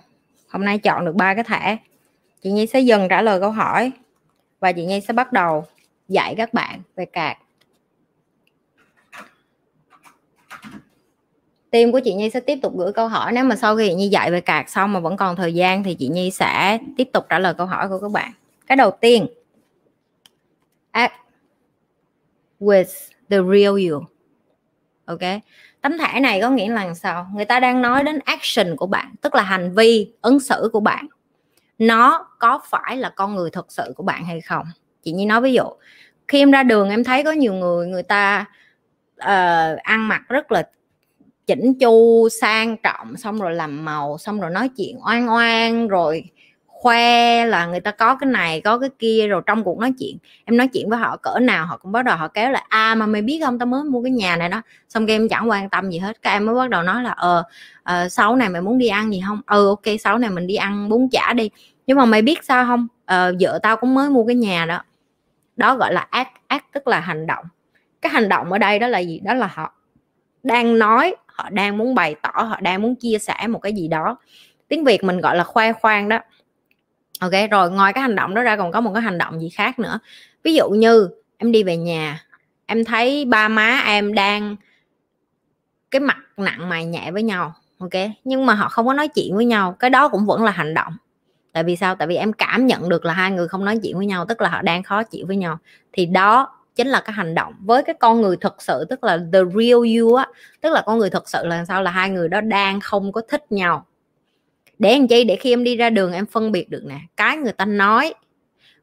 hôm 0.49 0.65
nay 0.65 0.77
chọn 0.77 1.05
được 1.05 1.15
ba 1.15 1.33
cái 1.33 1.43
thẻ. 1.43 1.77
Chị 2.41 2.51
nhi 2.51 2.67
sẽ 2.67 2.79
dần 2.79 3.07
trả 3.09 3.21
lời 3.21 3.39
câu 3.39 3.51
hỏi 3.51 3.91
và 4.59 4.71
chị 4.71 4.85
nhi 4.85 5.01
sẽ 5.01 5.13
bắt 5.13 5.33
đầu 5.33 5.65
dạy 6.07 6.35
các 6.37 6.53
bạn 6.53 6.81
về 6.95 7.05
cạc. 7.05 7.37
Team 11.75 11.91
của 11.91 11.99
chị 11.99 12.13
Nhi 12.13 12.29
sẽ 12.29 12.39
tiếp 12.39 12.59
tục 12.61 12.73
gửi 12.77 12.93
câu 12.93 13.07
hỏi. 13.07 13.31
Nếu 13.31 13.43
mà 13.43 13.55
sau 13.55 13.77
khi 13.77 13.87
chị 13.87 13.93
Nhi 13.93 14.07
dạy 14.07 14.31
về 14.31 14.41
cạc 14.41 14.69
xong 14.69 14.93
mà 14.93 14.99
vẫn 14.99 15.17
còn 15.17 15.35
thời 15.35 15.53
gian 15.53 15.83
thì 15.83 15.95
chị 15.95 16.07
Nhi 16.07 16.31
sẽ 16.31 16.79
tiếp 16.97 17.09
tục 17.13 17.25
trả 17.29 17.39
lời 17.39 17.53
câu 17.53 17.67
hỏi 17.67 17.89
của 17.89 17.99
các 17.99 18.11
bạn. 18.11 18.31
Cái 18.67 18.75
đầu 18.75 18.91
tiên. 18.91 19.27
Act 20.91 21.13
with 22.59 23.09
the 23.29 23.37
real 23.37 23.89
you. 23.89 24.03
Ok 25.05 25.21
tấm 25.85 25.97
thẻ 25.97 26.19
này 26.19 26.41
có 26.41 26.49
nghĩa 26.49 26.69
là 26.69 26.93
sao? 26.93 27.27
Người 27.33 27.45
ta 27.45 27.59
đang 27.59 27.81
nói 27.81 28.03
đến 28.03 28.19
action 28.25 28.75
của 28.75 28.87
bạn 28.87 29.15
tức 29.21 29.35
là 29.35 29.41
hành 29.41 29.75
vi 29.75 30.11
ứng 30.21 30.39
xử 30.39 30.69
của 30.73 30.79
bạn. 30.79 31.07
Nó 31.77 32.27
có 32.39 32.59
phải 32.69 32.97
là 32.97 33.09
con 33.09 33.35
người 33.35 33.49
thật 33.49 33.65
sự 33.69 33.93
của 33.95 34.03
bạn 34.03 34.25
hay 34.25 34.41
không? 34.41 34.65
Chị 35.03 35.11
như 35.11 35.25
nói 35.25 35.41
ví 35.41 35.53
dụ 35.53 35.63
khi 36.27 36.39
em 36.39 36.51
ra 36.51 36.63
đường 36.63 36.89
em 36.89 37.03
thấy 37.03 37.23
có 37.23 37.31
nhiều 37.31 37.53
người 37.53 37.87
người 37.87 38.03
ta 38.03 38.45
uh, 39.21 39.79
ăn 39.83 40.07
mặc 40.07 40.21
rất 40.29 40.51
là 40.51 40.63
chỉnh 41.47 41.79
chu 41.79 42.29
sang 42.41 42.77
trọng 42.83 43.17
xong 43.17 43.41
rồi 43.41 43.53
làm 43.53 43.85
màu 43.85 44.17
xong 44.17 44.39
rồi 44.39 44.51
nói 44.51 44.69
chuyện 44.77 44.97
oan 45.05 45.29
oan 45.29 45.87
rồi 45.87 46.23
khoe 46.85 47.45
là 47.45 47.65
người 47.65 47.79
ta 47.79 47.91
có 47.91 48.15
cái 48.15 48.29
này 48.29 48.61
có 48.61 48.79
cái 48.79 48.89
kia 48.99 49.27
rồi 49.27 49.41
trong 49.45 49.63
cuộc 49.63 49.79
nói 49.79 49.93
chuyện 49.99 50.17
em 50.45 50.57
nói 50.57 50.67
chuyện 50.67 50.89
với 50.89 50.99
họ 50.99 51.17
cỡ 51.17 51.39
nào 51.39 51.65
họ 51.65 51.77
cũng 51.77 51.91
bắt 51.91 52.05
đầu 52.05 52.17
họ 52.17 52.27
kéo 52.27 52.51
là 52.51 52.63
a 52.69 52.91
à, 52.91 52.95
mà 52.95 53.05
mày 53.05 53.21
biết 53.21 53.39
không 53.43 53.59
tao 53.59 53.65
mới 53.65 53.83
mua 53.83 54.03
cái 54.03 54.11
nhà 54.11 54.35
này 54.35 54.49
đó. 54.49 54.61
Xong 54.89 55.07
cái 55.07 55.15
em 55.15 55.29
chẳng 55.29 55.49
quan 55.49 55.69
tâm 55.69 55.89
gì 55.89 55.97
hết 55.99 56.21
các 56.21 56.31
em 56.31 56.45
mới 56.45 56.55
bắt 56.55 56.69
đầu 56.69 56.83
nói 56.83 57.03
là 57.03 57.11
ờ 57.11 57.43
à, 57.83 58.09
sáu 58.09 58.35
này 58.35 58.49
mày 58.49 58.61
muốn 58.61 58.77
đi 58.77 58.87
ăn 58.87 59.13
gì 59.13 59.21
không? 59.27 59.41
Ừ 59.47 59.67
ok 59.67 59.99
sáu 59.99 60.17
này 60.17 60.29
mình 60.29 60.47
đi 60.47 60.55
ăn 60.55 60.89
bún 60.89 61.07
chả 61.11 61.33
đi. 61.33 61.49
Nhưng 61.87 61.97
mà 61.97 62.05
mày 62.05 62.21
biết 62.21 62.43
sao 62.43 62.65
không? 62.65 62.87
Uh, 63.03 63.35
vợ 63.39 63.59
tao 63.63 63.77
cũng 63.77 63.93
mới 63.93 64.09
mua 64.09 64.25
cái 64.25 64.35
nhà 64.35 64.65
đó. 64.65 64.81
Đó 65.55 65.75
gọi 65.75 65.93
là 65.93 66.07
ác 66.09 66.27
ác 66.47 66.65
tức 66.73 66.87
là 66.87 66.99
hành 66.99 67.27
động. 67.27 67.45
Cái 68.01 68.11
hành 68.11 68.29
động 68.29 68.51
ở 68.51 68.57
đây 68.57 68.79
đó 68.79 68.87
là 68.87 68.99
gì? 68.99 69.19
Đó 69.19 69.33
là 69.33 69.47
họ 69.53 69.73
đang 70.43 70.79
nói 70.79 71.15
họ 71.25 71.49
đang 71.49 71.77
muốn 71.77 71.95
bày 71.95 72.15
tỏ 72.21 72.43
họ 72.43 72.59
đang 72.61 72.81
muốn 72.81 72.95
chia 72.95 73.17
sẻ 73.17 73.47
một 73.47 73.59
cái 73.59 73.73
gì 73.73 73.87
đó. 73.87 74.17
Tiếng 74.67 74.83
việt 74.83 75.03
mình 75.03 75.21
gọi 75.21 75.35
là 75.35 75.43
khoe 75.43 75.73
khoang 75.73 76.09
đó 76.09 76.19
ok, 77.31 77.51
rồi 77.51 77.71
ngoài 77.71 77.93
cái 77.93 78.01
hành 78.01 78.15
động 78.15 78.33
đó 78.33 78.41
ra 78.41 78.55
còn 78.55 78.71
có 78.71 78.81
một 78.81 78.91
cái 78.93 79.03
hành 79.03 79.17
động 79.17 79.41
gì 79.41 79.49
khác 79.49 79.79
nữa. 79.79 79.99
Ví 80.43 80.53
dụ 80.53 80.69
như 80.69 81.09
em 81.37 81.51
đi 81.51 81.63
về 81.63 81.77
nhà, 81.77 82.25
em 82.65 82.85
thấy 82.85 83.25
ba 83.25 83.47
má 83.47 83.81
em 83.85 84.13
đang 84.13 84.55
cái 85.91 85.99
mặt 85.99 86.17
nặng 86.37 86.69
mày 86.69 86.85
nhẹ 86.85 87.11
với 87.11 87.23
nhau, 87.23 87.53
ok? 87.79 87.93
Nhưng 88.23 88.45
mà 88.45 88.53
họ 88.53 88.69
không 88.69 88.85
có 88.85 88.93
nói 88.93 89.07
chuyện 89.07 89.35
với 89.35 89.45
nhau, 89.45 89.75
cái 89.79 89.89
đó 89.89 90.09
cũng 90.09 90.25
vẫn 90.25 90.43
là 90.43 90.51
hành 90.51 90.73
động. 90.73 90.93
Tại 91.53 91.63
vì 91.63 91.75
sao? 91.75 91.95
Tại 91.95 92.07
vì 92.07 92.15
em 92.15 92.33
cảm 92.33 92.67
nhận 92.67 92.89
được 92.89 93.05
là 93.05 93.13
hai 93.13 93.31
người 93.31 93.47
không 93.47 93.65
nói 93.65 93.79
chuyện 93.83 93.97
với 93.97 94.05
nhau, 94.05 94.25
tức 94.25 94.41
là 94.41 94.49
họ 94.49 94.61
đang 94.61 94.83
khó 94.83 95.03
chịu 95.03 95.25
với 95.27 95.35
nhau. 95.35 95.57
Thì 95.93 96.05
đó 96.05 96.57
chính 96.75 96.87
là 96.87 97.01
cái 97.01 97.13
hành 97.13 97.35
động 97.35 97.53
với 97.59 97.83
cái 97.83 97.95
con 97.99 98.21
người 98.21 98.37
thật 98.41 98.61
sự, 98.61 98.85
tức 98.89 99.03
là 99.03 99.17
the 99.17 99.39
real 99.55 99.97
you 99.99 100.13
á. 100.13 100.25
Tức 100.61 100.69
là 100.69 100.83
con 100.85 100.97
người 100.97 101.09
thật 101.09 101.29
sự 101.29 101.45
là 101.45 101.65
sao? 101.65 101.83
Là 101.83 101.91
hai 101.91 102.09
người 102.09 102.29
đó 102.29 102.41
đang 102.41 102.79
không 102.79 103.11
có 103.11 103.21
thích 103.29 103.51
nhau 103.51 103.85
để 104.79 104.89
anh 104.91 105.07
chi? 105.07 105.23
Để 105.23 105.35
khi 105.35 105.53
em 105.53 105.63
đi 105.63 105.75
ra 105.75 105.89
đường 105.89 106.13
em 106.13 106.25
phân 106.25 106.51
biệt 106.51 106.69
được 106.69 106.83
nè, 106.85 106.99
cái 107.17 107.37
người 107.37 107.53
ta 107.53 107.65
nói 107.65 108.13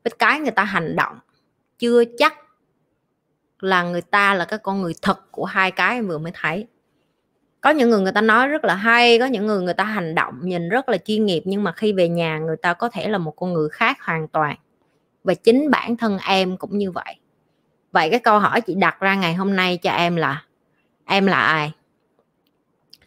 với 0.04 0.12
cái 0.18 0.40
người 0.40 0.50
ta 0.50 0.64
hành 0.64 0.96
động 0.96 1.18
chưa 1.78 2.04
chắc 2.18 2.34
là 3.60 3.82
người 3.82 4.02
ta 4.02 4.34
là 4.34 4.44
cái 4.44 4.58
con 4.58 4.82
người 4.82 4.92
thật 5.02 5.32
của 5.32 5.44
hai 5.44 5.70
cái 5.70 5.94
em 5.94 6.08
vừa 6.08 6.18
mới 6.18 6.32
thấy. 6.34 6.66
Có 7.60 7.70
những 7.70 7.90
người 7.90 8.00
người 8.00 8.12
ta 8.12 8.20
nói 8.20 8.48
rất 8.48 8.64
là 8.64 8.74
hay, 8.74 9.18
có 9.18 9.26
những 9.26 9.46
người 9.46 9.62
người 9.62 9.74
ta 9.74 9.84
hành 9.84 10.14
động 10.14 10.34
nhìn 10.42 10.68
rất 10.68 10.88
là 10.88 10.96
chuyên 10.98 11.26
nghiệp, 11.26 11.42
nhưng 11.44 11.64
mà 11.64 11.72
khi 11.72 11.92
về 11.92 12.08
nhà 12.08 12.38
người 12.38 12.56
ta 12.56 12.74
có 12.74 12.88
thể 12.88 13.08
là 13.08 13.18
một 13.18 13.30
con 13.36 13.52
người 13.52 13.68
khác 13.68 13.98
hoàn 14.02 14.28
toàn. 14.28 14.56
Và 15.24 15.34
chính 15.34 15.70
bản 15.70 15.96
thân 15.96 16.18
em 16.28 16.56
cũng 16.56 16.78
như 16.78 16.90
vậy. 16.90 17.14
Vậy 17.92 18.10
cái 18.10 18.20
câu 18.20 18.38
hỏi 18.38 18.60
chị 18.60 18.74
đặt 18.74 19.00
ra 19.00 19.14
ngày 19.14 19.34
hôm 19.34 19.56
nay 19.56 19.76
cho 19.76 19.90
em 19.90 20.16
là 20.16 20.44
em 21.04 21.26
là 21.26 21.40
ai? 21.40 21.72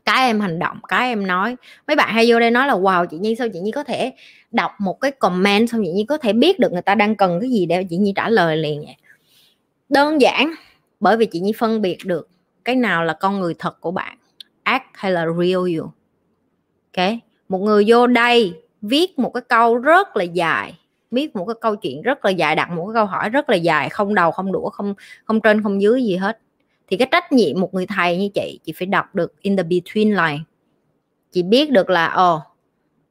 Cái 0.06 0.28
em 0.28 0.39
hành 0.39 0.60
động, 0.60 0.80
cái 0.88 1.10
em 1.10 1.28
nói. 1.28 1.56
Mấy 1.88 1.95
bạn 1.95 2.14
hay 2.14 2.26
vô 2.32 2.39
đây 2.39 2.51
nói 2.51 2.68
là, 2.68 2.74
wow, 2.74 3.06
chị 3.06 3.18
nhi, 3.18 3.36
sao 3.36 3.47
chị 3.53 3.60
nhi 3.60 3.72
có 3.72 3.84
thể 3.84 4.14
đọc 4.51 4.72
một 4.80 5.01
cái 5.01 5.12
comment, 5.12 5.70
xong 5.70 5.82
chị 5.86 5.91
nhi 5.91 6.06
có 6.10 6.18
thể 6.18 6.34
biết 6.34 6.60
được 6.60 6.72
người 6.72 6.82
ta 6.82 6.95
đang 6.95 7.16
cần 7.16 7.39
cái 7.41 7.49
gì 7.49 7.66
để 7.66 7.84
chị 7.89 7.97
nhi 7.97 8.14
trả 8.16 8.30
lời 8.30 8.58
liền 8.58 8.80
vậy? 8.86 8.95
Đơn 9.89 10.22
giản, 10.22 10.51
bởi 10.99 11.18
vì 11.18 11.26
chị 11.26 11.39
nhi 11.39 11.51
phân 11.58 11.82
biệt 11.82 11.97
được 12.06 12.30
cái 12.66 12.76
nào 12.76 13.03
là 13.03 13.14
con 13.14 13.39
người 13.39 13.53
thật 13.60 13.82
của 13.82 13.91
bạn, 13.91 14.18
act 14.64 14.86
hay 14.93 15.12
là 15.12 15.26
real 15.39 15.78
you. 15.78 15.91
Ok? 16.97 17.10
Một 17.49 17.60
người 17.60 17.84
vô 17.88 18.08
đây 18.08 18.53
viết 18.82 19.20
một 19.20 19.30
cái 19.34 19.41
câu 19.47 19.78
rất 19.78 20.18
là 20.18 20.24
dài, 20.24 20.80
viết 21.12 21.36
một 21.36 21.45
cái 21.45 21.56
câu 21.62 21.76
chuyện 21.76 22.01
rất 22.01 22.26
là 22.26 22.32
dài, 22.32 22.56
đặt 22.56 22.72
một 22.72 22.86
cái 22.86 22.93
câu 22.93 23.06
hỏi 23.06 23.30
rất 23.30 23.49
là 23.49 23.56
dài, 23.56 23.89
không 23.89 24.16
đầu, 24.16 24.32
không 24.32 24.51
đũa, 24.51 24.70
không 24.70 24.93
không 25.26 25.41
trên, 25.41 25.64
không 25.64 25.82
dưới 25.82 26.03
gì 26.03 26.16
hết 26.16 26.39
thì 26.88 26.98
cái 26.98 27.08
trách 27.12 27.32
nhiệm 27.32 27.60
một 27.60 27.74
người 27.74 27.86
thầy 27.86 28.18
như 28.18 28.30
chị 28.34 28.60
chị 28.64 28.74
phải 28.78 28.86
đọc 28.86 29.16
được 29.16 29.42
in 29.42 29.58
the 29.58 29.64
between 29.64 30.10
line. 30.10 30.44
Chị 31.32 31.44
biết 31.44 31.72
được 31.72 31.90
là 31.90 32.08
ồ 32.08 32.42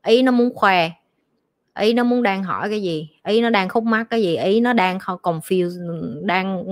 ý 0.07 0.23
nó 0.23 0.33
muốn 0.33 0.55
khoe, 0.55 0.91
ý 1.79 1.93
nó 1.93 2.05
muốn 2.05 2.23
đang 2.23 2.43
hỏi 2.43 2.71
cái 2.71 2.83
gì, 2.83 3.09
ý 3.25 3.41
nó 3.41 3.51
đang 3.51 3.69
khúc 3.69 3.85
mắc 3.85 4.07
cái 4.11 4.23
gì, 4.23 4.37
ý 4.37 4.61
nó 4.61 4.73
đang 4.73 4.99
không 4.99 5.19
confused, 5.23 6.27
đang 6.27 6.65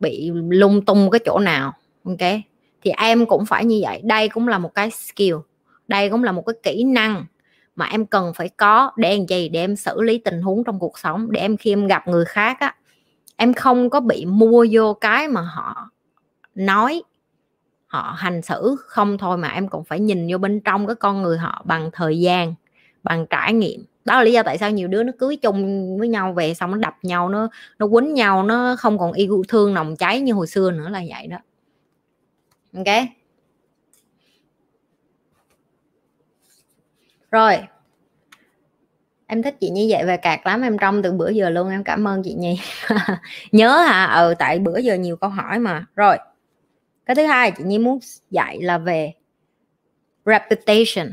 bị 0.00 0.30
lung 0.48 0.84
tung 0.84 1.10
cái 1.10 1.20
chỗ 1.24 1.38
nào, 1.38 1.72
ok? 2.04 2.30
Thì 2.82 2.90
em 2.98 3.26
cũng 3.26 3.46
phải 3.46 3.64
như 3.64 3.80
vậy. 3.82 4.00
Đây 4.04 4.28
cũng 4.28 4.48
là 4.48 4.58
một 4.58 4.74
cái 4.74 4.90
skill, 4.90 5.34
đây 5.88 6.10
cũng 6.10 6.24
là 6.24 6.32
một 6.32 6.42
cái 6.46 6.54
kỹ 6.62 6.84
năng 6.84 7.24
mà 7.76 7.86
em 7.86 8.06
cần 8.06 8.32
phải 8.34 8.48
có 8.48 8.90
để 8.96 9.16
làm 9.16 9.26
gì? 9.26 9.48
Để 9.48 9.60
em 9.60 9.76
xử 9.76 10.02
lý 10.02 10.18
tình 10.18 10.42
huống 10.42 10.64
trong 10.64 10.78
cuộc 10.78 10.98
sống, 10.98 11.32
để 11.32 11.40
em 11.40 11.56
khi 11.56 11.72
em 11.72 11.86
gặp 11.86 12.08
người 12.08 12.24
khác 12.24 12.56
á, 12.60 12.74
em 13.36 13.54
không 13.54 13.90
có 13.90 14.00
bị 14.00 14.26
mua 14.26 14.66
vô 14.70 14.94
cái 14.94 15.28
mà 15.28 15.40
họ 15.40 15.90
nói, 16.56 17.02
họ 17.86 18.14
hành 18.18 18.42
xử 18.42 18.76
không 18.86 19.18
thôi 19.18 19.36
mà 19.36 19.48
em 19.48 19.68
còn 19.68 19.84
phải 19.84 20.00
nhìn 20.00 20.28
vô 20.30 20.38
bên 20.38 20.60
trong 20.60 20.86
cái 20.86 20.96
con 20.96 21.22
người 21.22 21.38
họ 21.38 21.62
bằng 21.64 21.90
thời 21.92 22.20
gian, 22.20 22.54
bằng 23.02 23.26
trải 23.30 23.52
nghiệm. 23.52 23.84
Đó 24.04 24.14
là 24.14 24.22
lý 24.24 24.32
do 24.32 24.42
tại 24.42 24.58
sao 24.58 24.70
nhiều 24.70 24.88
đứa 24.88 25.02
nó 25.02 25.12
cưới 25.18 25.36
chung 25.36 25.98
với 25.98 26.08
nhau 26.08 26.32
về 26.32 26.54
xong 26.54 26.70
nó 26.70 26.76
đập 26.76 26.94
nhau, 27.02 27.28
nó 27.28 27.48
nó 27.78 27.86
quýnh 27.88 28.14
nhau, 28.14 28.42
nó 28.42 28.76
không 28.78 28.98
còn 28.98 29.12
yêu 29.12 29.42
thương, 29.48 29.74
nồng 29.74 29.96
cháy 29.96 30.20
như 30.20 30.32
hồi 30.32 30.46
xưa 30.46 30.70
nữa 30.70 30.88
là 30.88 31.02
vậy 31.08 31.26
đó. 31.26 31.38
Ok? 32.76 32.86
Rồi. 37.30 37.58
Em 39.26 39.42
thích 39.42 39.56
chị 39.60 39.70
như 39.70 39.86
vậy 39.90 40.04
về 40.06 40.16
cạc 40.16 40.46
lắm, 40.46 40.62
em 40.62 40.78
trong 40.78 41.02
từ 41.02 41.12
bữa 41.12 41.28
giờ 41.28 41.50
luôn, 41.50 41.70
em 41.70 41.84
cảm 41.84 42.08
ơn 42.08 42.22
chị 42.22 42.34
nhi. 42.34 42.60
Nhớ 43.52 43.78
hả? 43.78 44.04
Ừ 44.04 44.34
tại 44.38 44.58
bữa 44.58 44.78
giờ 44.78 44.94
nhiều 44.94 45.16
câu 45.16 45.30
hỏi 45.30 45.58
mà. 45.58 45.84
Rồi 45.96 46.18
cái 47.06 47.16
thứ 47.16 47.24
hai 47.24 47.50
chị 47.50 47.64
nhi 47.64 47.78
muốn 47.78 47.98
dạy 48.30 48.58
là 48.62 48.78
về 48.78 49.12
reputation. 50.26 51.12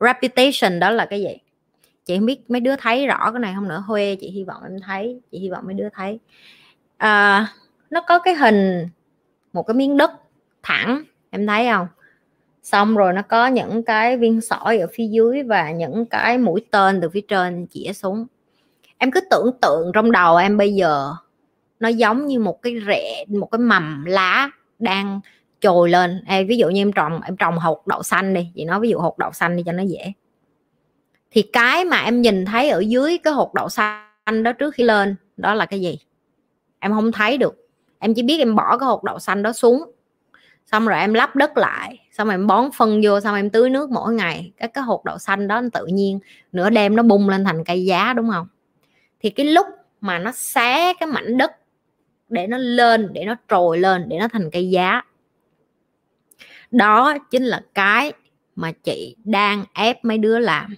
Reputation 0.00 0.80
đó 0.80 0.90
là 0.90 1.06
cái 1.06 1.20
gì? 1.20 1.36
Chị 2.04 2.16
không 2.16 2.26
biết 2.26 2.50
mấy 2.50 2.60
đứa 2.60 2.76
thấy 2.76 3.06
rõ 3.06 3.32
cái 3.32 3.40
này 3.40 3.52
không 3.54 3.68
nữa. 3.68 3.84
Huê 3.86 4.16
chị 4.20 4.30
hy 4.30 4.44
vọng 4.44 4.62
em 4.62 4.76
thấy. 4.86 5.20
Chị 5.30 5.38
hy 5.38 5.50
vọng 5.50 5.64
mấy 5.66 5.74
đứa 5.74 5.88
thấy. 5.94 6.18
À, 6.96 7.46
nó 7.90 8.00
có 8.00 8.18
cái 8.18 8.34
hình 8.34 8.88
một 9.52 9.62
cái 9.62 9.74
miếng 9.74 9.96
đất 9.96 10.10
thẳng 10.62 11.02
em 11.30 11.46
thấy 11.46 11.68
không? 11.70 11.86
Xong 12.62 12.96
rồi 12.96 13.12
nó 13.12 13.22
có 13.22 13.46
những 13.46 13.82
cái 13.82 14.16
viên 14.16 14.40
sỏi 14.40 14.78
ở 14.78 14.86
phía 14.92 15.06
dưới 15.06 15.42
và 15.42 15.70
những 15.70 16.06
cái 16.06 16.38
mũi 16.38 16.66
tên 16.70 17.00
từ 17.00 17.08
phía 17.08 17.20
trên 17.20 17.66
chĩa 17.70 17.92
xuống. 17.92 18.26
Em 18.98 19.10
cứ 19.10 19.20
tưởng 19.30 19.50
tượng 19.62 19.90
trong 19.94 20.12
đầu 20.12 20.36
em 20.36 20.56
bây 20.56 20.74
giờ 20.74 21.14
nó 21.80 21.88
giống 21.88 22.26
như 22.26 22.38
một 22.38 22.62
cái 22.62 22.74
rễ 22.86 23.24
một 23.28 23.46
cái 23.46 23.58
mầm 23.58 24.04
lá 24.04 24.50
đang 24.78 25.20
trồi 25.60 25.90
lên. 25.90 26.24
Ê, 26.26 26.44
ví 26.44 26.56
dụ 26.56 26.68
như 26.68 26.80
em 26.80 26.92
trồng 26.92 27.20
em 27.24 27.36
trồng 27.36 27.58
hột 27.58 27.86
đậu 27.86 28.02
xanh 28.02 28.34
đi 28.34 28.48
chị 28.54 28.64
nói 28.64 28.80
ví 28.80 28.88
dụ 28.88 28.98
hột 28.98 29.18
đậu 29.18 29.32
xanh 29.32 29.56
đi 29.56 29.62
cho 29.66 29.72
nó 29.72 29.82
dễ. 29.82 30.12
Thì 31.30 31.42
cái 31.42 31.84
mà 31.84 32.00
em 32.00 32.22
nhìn 32.22 32.44
thấy 32.44 32.68
ở 32.70 32.78
dưới 32.78 33.18
cái 33.18 33.32
hột 33.32 33.54
đậu 33.54 33.68
xanh 33.68 34.42
đó 34.42 34.52
trước 34.52 34.74
khi 34.74 34.84
lên 34.84 35.16
đó 35.36 35.54
là 35.54 35.66
cái 35.66 35.80
gì? 35.80 35.98
Em 36.78 36.92
không 36.92 37.12
thấy 37.12 37.38
được. 37.38 37.68
Em 37.98 38.14
chỉ 38.14 38.22
biết 38.22 38.38
em 38.38 38.56
bỏ 38.56 38.78
cái 38.78 38.86
hột 38.86 39.04
đậu 39.04 39.18
xanh 39.18 39.42
đó 39.42 39.52
xuống. 39.52 39.92
Xong 40.66 40.86
rồi 40.86 40.98
em 40.98 41.14
lắp 41.14 41.36
đất 41.36 41.56
lại 41.56 41.98
xong 42.12 42.26
rồi 42.26 42.34
em 42.34 42.46
bón 42.46 42.70
phân 42.76 43.00
vô 43.04 43.20
xong 43.20 43.36
em 43.36 43.50
tưới 43.50 43.70
nước 43.70 43.90
mỗi 43.90 44.14
ngày. 44.14 44.52
Các 44.56 44.70
cái 44.74 44.84
hột 44.84 45.04
đậu 45.04 45.18
xanh 45.18 45.48
đó 45.48 45.62
tự 45.72 45.86
nhiên 45.86 46.18
nửa 46.52 46.70
đêm 46.70 46.96
nó 46.96 47.02
bung 47.02 47.28
lên 47.28 47.44
thành 47.44 47.64
cây 47.64 47.84
giá 47.84 48.12
đúng 48.12 48.30
không? 48.30 48.46
Thì 49.20 49.30
cái 49.30 49.46
lúc 49.46 49.66
mà 50.00 50.18
nó 50.18 50.32
xé 50.34 50.94
cái 51.00 51.06
mảnh 51.06 51.38
đất 51.38 51.52
để 52.28 52.46
nó 52.46 52.58
lên, 52.58 53.08
để 53.12 53.24
nó 53.24 53.34
trồi 53.48 53.78
lên, 53.78 54.08
để 54.08 54.18
nó 54.18 54.28
thành 54.28 54.50
cây 54.50 54.70
giá. 54.70 55.02
Đó 56.70 57.18
chính 57.30 57.44
là 57.44 57.62
cái 57.74 58.12
mà 58.56 58.72
chị 58.72 59.16
đang 59.24 59.64
ép 59.74 60.04
mấy 60.04 60.18
đứa 60.18 60.38
làm. 60.38 60.74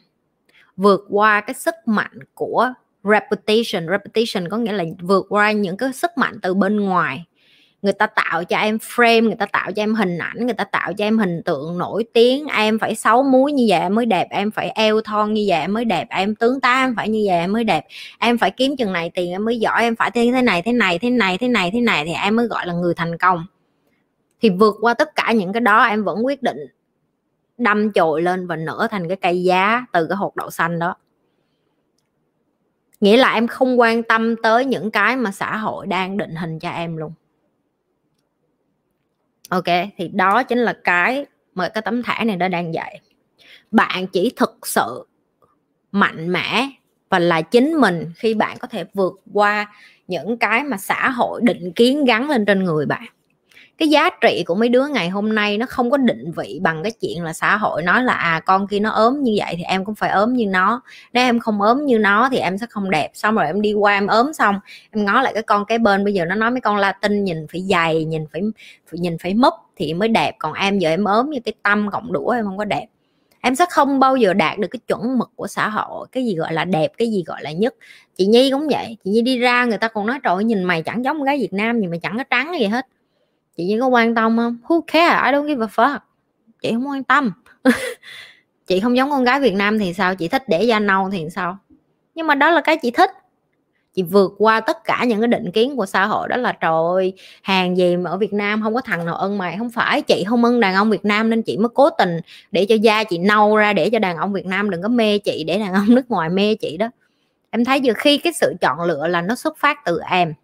Vượt 0.77 1.05
qua 1.09 1.41
cái 1.41 1.55
sức 1.55 1.75
mạnh 1.87 2.19
của 2.35 2.73
reputation. 3.05 3.89
Reputation 3.91 4.49
có 4.51 4.57
nghĩa 4.57 4.73
là 4.73 4.85
vượt 5.01 5.27
qua 5.29 5.53
những 5.53 5.77
cái 5.77 5.93
sức 5.93 6.11
mạnh 6.17 6.39
từ 6.43 6.55
bên 6.55 6.81
ngoài 6.81 7.25
người 7.83 7.93
ta 7.93 8.07
tạo 8.07 8.45
cho 8.45 8.57
em 8.57 8.77
frame, 8.77 9.25
người 9.25 9.35
ta 9.35 9.47
tạo 9.47 9.73
cho 9.73 9.83
em 9.83 9.95
hình 9.95 10.19
ảnh, 10.19 10.47
người 10.47 10.55
ta 10.55 10.65
tạo 10.65 10.93
cho 10.93 11.05
em 11.05 11.19
hình 11.19 11.43
tượng 11.45 11.79
nổi 11.79 12.05
tiếng. 12.13 12.47
Em 12.47 12.79
phải 12.79 12.95
xấu 12.95 13.23
muối 13.23 13.53
như 13.53 13.67
vậy 13.69 13.91
mới 13.91 14.07
đẹp, 14.07 14.27
em 14.31 14.51
phải 14.51 14.71
eo 14.71 15.01
thon 15.01 15.35
như 15.35 15.45
vậy 15.49 15.69
mới 15.69 15.85
đẹp, 15.85 16.07
em 16.11 16.35
tướng 16.35 16.61
tá 16.61 16.83
em 16.85 16.95
phải 16.97 17.09
như 17.09 17.25
vậy 17.29 17.47
mới 17.47 17.65
đẹp. 17.65 17.87
Em 18.19 18.39
phải 18.39 18.51
kiếm 18.51 18.77
chừng 18.77 18.93
này 18.93 19.11
tiền 19.15 19.31
em 19.31 19.45
mới 19.45 19.59
giỏi, 19.59 19.83
em 19.83 19.97
phải 19.97 20.11
thế 20.11 20.43
này 20.43 20.63
thế 20.63 20.73
này 20.73 20.99
thế 20.99 21.11
này 21.11 21.39
thế 21.39 21.49
này 21.49 21.71
thế 21.71 21.81
này 21.81 22.05
thì 22.05 22.13
em 22.13 22.37
mới 22.37 22.47
gọi 22.47 22.67
là 22.67 22.73
người 22.73 22.95
thành 22.95 23.19
công. 23.19 23.47
Thì 24.43 24.51
vượt 24.51 24.77
qua 24.81 24.95
tất 24.95 25.15
cả 25.15 25.33
những 25.33 25.53
cái 25.53 25.61
đó 25.61 25.83
em 25.85 26.05
vẫn 26.05 26.27
quyết 26.27 26.43
định 26.43 26.59
đâm 27.59 27.93
chồi 27.93 28.23
lên 28.23 28.47
và 28.47 28.57
nở 28.57 28.89
thành 28.91 29.09
cái 29.09 29.17
cây 29.17 29.43
giá 29.43 29.87
từ 29.93 30.07
cái 30.07 30.17
hột 30.17 30.37
đậu 30.37 30.51
xanh 30.51 30.79
đó. 30.79 30.97
Nghĩa 33.01 33.17
là 33.17 33.35
em 33.35 33.47
không 33.47 33.81
quan 33.81 34.03
tâm 34.03 34.37
tới 34.43 34.65
những 34.65 34.91
cái 34.91 35.17
mà 35.17 35.31
xã 35.33 35.57
hội 35.57 35.87
đang 35.87 36.17
định 36.17 36.35
hình 36.35 36.59
cho 36.59 36.71
em 36.71 36.97
luôn 36.97 37.13
ok, 39.51 39.65
thì 39.97 40.09
đó 40.09 40.43
chính 40.43 40.59
là 40.59 40.73
cái 40.85 41.27
mà 41.55 41.69
cái 41.69 41.83
tấm 41.83 42.03
thẻ 42.03 42.25
này 42.25 42.37
nó 42.37 42.49
đang 42.49 42.75
dạy. 42.75 43.01
Bạn 43.71 44.07
chỉ 44.07 44.33
thực 44.37 44.67
sự 44.67 45.07
mạnh 45.93 46.33
mẽ 46.33 46.69
và 47.09 47.19
là 47.19 47.43
chính 47.43 47.75
mình 47.75 48.13
khi 48.17 48.35
bạn 48.35 48.59
có 48.59 48.69
thể 48.69 48.85
vượt 48.95 49.21
qua 49.33 49.73
những 50.09 50.39
cái 50.39 50.65
mà 50.65 50.77
xã 50.77 51.09
hội 51.11 51.41
định 51.45 51.73
kiến 51.73 52.05
gắn 52.05 52.31
lên 52.31 52.45
trên 52.47 52.65
người 52.65 52.87
bạn 52.87 53.07
cái 53.81 53.89
giá 53.89 54.11
trị 54.21 54.45
của 54.47 54.55
mấy 54.55 54.69
đứa 54.69 54.87
ngày 54.87 55.09
hôm 55.09 55.35
nay 55.35 55.59
nó 55.59 55.67
không 55.67 55.91
có 55.91 55.97
định 55.97 56.33
vị 56.37 56.59
bằng 56.63 56.83
cái 56.83 56.93
chuyện 56.93 57.25
là 57.25 57.33
xã 57.33 57.57
hội 57.57 57.83
nói 57.83 58.05
là 58.05 58.13
à 58.13 58.41
con 58.41 58.67
kia 58.67 58.79
nó 58.79 58.91
ốm 58.91 59.23
như 59.23 59.35
vậy 59.39 59.55
thì 59.57 59.63
em 59.63 59.85
cũng 59.85 59.95
phải 59.95 60.11
ốm 60.11 60.33
như 60.33 60.47
nó. 60.47 60.83
Nếu 61.13 61.25
em 61.25 61.39
không 61.39 61.63
ốm 61.63 61.87
như 61.87 61.99
nó 61.99 62.29
thì 62.33 62.39
em 62.39 62.59
sẽ 62.59 62.67
không 62.71 62.91
đẹp. 62.91 63.11
Xong 63.15 63.35
rồi 63.35 63.47
em 63.47 63.61
đi 63.61 63.73
qua 63.73 63.93
em 63.93 64.07
ốm 64.07 64.33
xong 64.33 64.55
em 64.91 65.05
ngó 65.05 65.23
lại 65.23 65.35
cái 65.35 65.43
con 65.43 65.65
cái 65.65 65.79
bên. 65.79 66.05
Bây 66.05 66.15
giờ 66.15 66.25
nó 66.25 66.35
nói 66.35 66.51
mấy 66.51 66.61
con 66.61 66.77
latin 66.77 67.25
nhìn 67.25 67.47
phải 67.53 67.61
dày 67.61 68.05
nhìn 68.05 68.25
phải, 68.33 68.43
phải 68.91 68.99
nhìn 68.99 69.19
phải 69.19 69.35
mấp 69.35 69.55
thì 69.77 69.95
mới 69.95 70.09
đẹp. 70.09 70.35
Còn 70.39 70.53
em 70.53 70.79
giờ 70.79 70.89
em 70.89 71.05
ốm 71.05 71.31
như 71.31 71.39
cái 71.45 71.55
tâm 71.63 71.91
cộng 71.91 72.13
đũa 72.13 72.31
em 72.31 72.45
không 72.45 72.59
có 72.59 72.65
đẹp. 72.65 72.87
Em 73.41 73.55
sẽ 73.55 73.67
không 73.71 74.01
bao 74.01 74.17
giờ 74.17 74.35
đạt 74.35 74.59
được 74.59 74.69
cái 74.71 74.81
chuẩn 74.89 75.19
mực 75.19 75.31
của 75.37 75.47
xã 75.47 75.69
hội 75.69 76.07
cái 76.13 76.25
gì 76.25 76.35
gọi 76.35 76.53
là 76.53 76.65
đẹp 76.65 76.93
cái 76.99 77.11
gì 77.11 77.25
gọi 77.27 77.43
là 77.43 77.53
nhất. 77.53 77.75
Chị 78.17 78.27
nhi 78.27 78.51
cũng 78.51 78.69
vậy. 78.69 78.97
Chị 79.05 79.11
nhi 79.11 79.23
đi 79.23 79.39
ra 79.39 79.65
người 79.65 79.79
ta 79.79 79.89
còn 79.89 80.07
nói 80.07 80.19
trời 80.23 80.45
nhìn 80.45 80.63
mày 80.63 80.83
chẳng 80.83 81.05
giống 81.05 81.23
gái 81.23 81.39
việt 81.39 81.53
nam 81.53 81.81
gì 81.81 81.87
mà 81.87 81.97
chẳng 82.03 82.19
có 82.19 82.25
trắng 82.31 82.53
gì 82.61 82.67
hết 82.67 82.87
chị 83.61 83.67
Nhi 83.67 83.77
có 83.81 83.87
quan 83.87 84.15
tâm 84.15 84.37
không? 84.37 84.57
Who 84.69 84.81
care? 84.81 85.23
I 85.25 85.33
don't 85.33 85.47
give 85.47 85.67
a 85.67 85.69
fuck. 85.69 85.99
Chị 86.63 86.73
không 86.73 86.89
quan 86.89 87.05
tâm. 87.05 87.33
Chị 88.67 88.81
không 88.81 88.97
giống 88.97 89.11
con 89.11 89.25
gái 89.25 89.41
Việt 89.41 89.55
Nam 89.55 89.79
thì 89.79 89.93
sao? 89.93 90.15
Chị 90.15 90.29
thích 90.29 90.49
để 90.49 90.63
da 90.63 90.79
nâu 90.79 91.11
thì 91.11 91.27
sao? 91.31 91.59
Nhưng 92.15 92.27
mà 92.27 92.35
đó 92.35 92.51
là 92.51 92.61
cái 92.61 92.77
chị 92.77 92.91
thích. 92.91 93.11
Chị 93.95 94.03
vượt 94.03 94.33
qua 94.39 94.61
tất 94.61 94.85
cả 94.85 95.05
những 95.05 95.21
cái 95.21 95.29
định 95.29 95.51
kiến 95.51 95.77
của 95.77 95.87
xã 95.87 96.07
hội 96.07 96.29
đó 96.29 96.37
là, 96.37 96.53
trời 96.53 96.73
ơi, 96.95 97.13
hàng 97.43 97.77
gì 97.77 97.97
mà 97.97 98.11
ở 98.11 98.17
Việt 98.17 98.33
Nam 98.33 98.63
không 98.63 98.75
có 98.75 98.81
thằng 98.81 99.07
nào 99.07 99.15
ân 99.15 99.39
mày? 99.39 99.59
Không 99.59 99.71
phải, 99.71 100.03
chị 100.03 100.25
không 100.25 100.45
ân 100.45 100.61
đàn 100.61 100.75
ông 100.75 100.91
Việt 100.91 101.05
Nam 101.05 101.31
nên 101.31 101.43
chị 101.43 101.59
mới 101.59 101.69
cố 101.75 101.91
tình 101.91 102.21
để 102.51 102.67
cho 102.69 102.75
da 102.75 103.05
chị 103.05 103.19
nâu 103.19 103.57
ra, 103.57 103.73
để 103.73 103.91
cho 103.91 103.99
đàn 103.99 104.17
ông 104.17 104.33
Việt 104.33 104.47
Nam 104.47 104.71
đừng 104.71 104.83
có 104.83 104.89
mê 104.89 105.19
chị, 105.19 105.45
để 105.45 105.59
đàn 105.59 105.75
ông 105.75 105.95
nước 105.95 106.11
ngoài 106.11 106.29
mê 106.29 106.55
chị 106.55 106.77
đó. 106.77 106.91
Em 107.51 107.65
thấy 107.65 107.81
giờ 107.81 107.93
khi 107.97 108.19
cái 108.19 108.33
sự 108.33 108.55
chọn 108.61 108.81
lựa 108.83 109.07
là 109.07 109.21
nó 109.21 109.35
xuất 109.35 109.59
phát 109.59 109.79
từ 109.85 110.01
em 110.11 110.35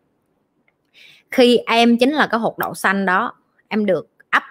khi 1.31 1.59
em 1.67 1.97
chính 1.97 2.13
là 2.13 2.27
cái 2.27 2.41
hột 2.41 2.59
đậu 2.59 2.75
xanh 2.75 3.07
đó, 3.07 3.33
em 3.69 3.87
được 3.87 4.09
ấp 4.31 4.43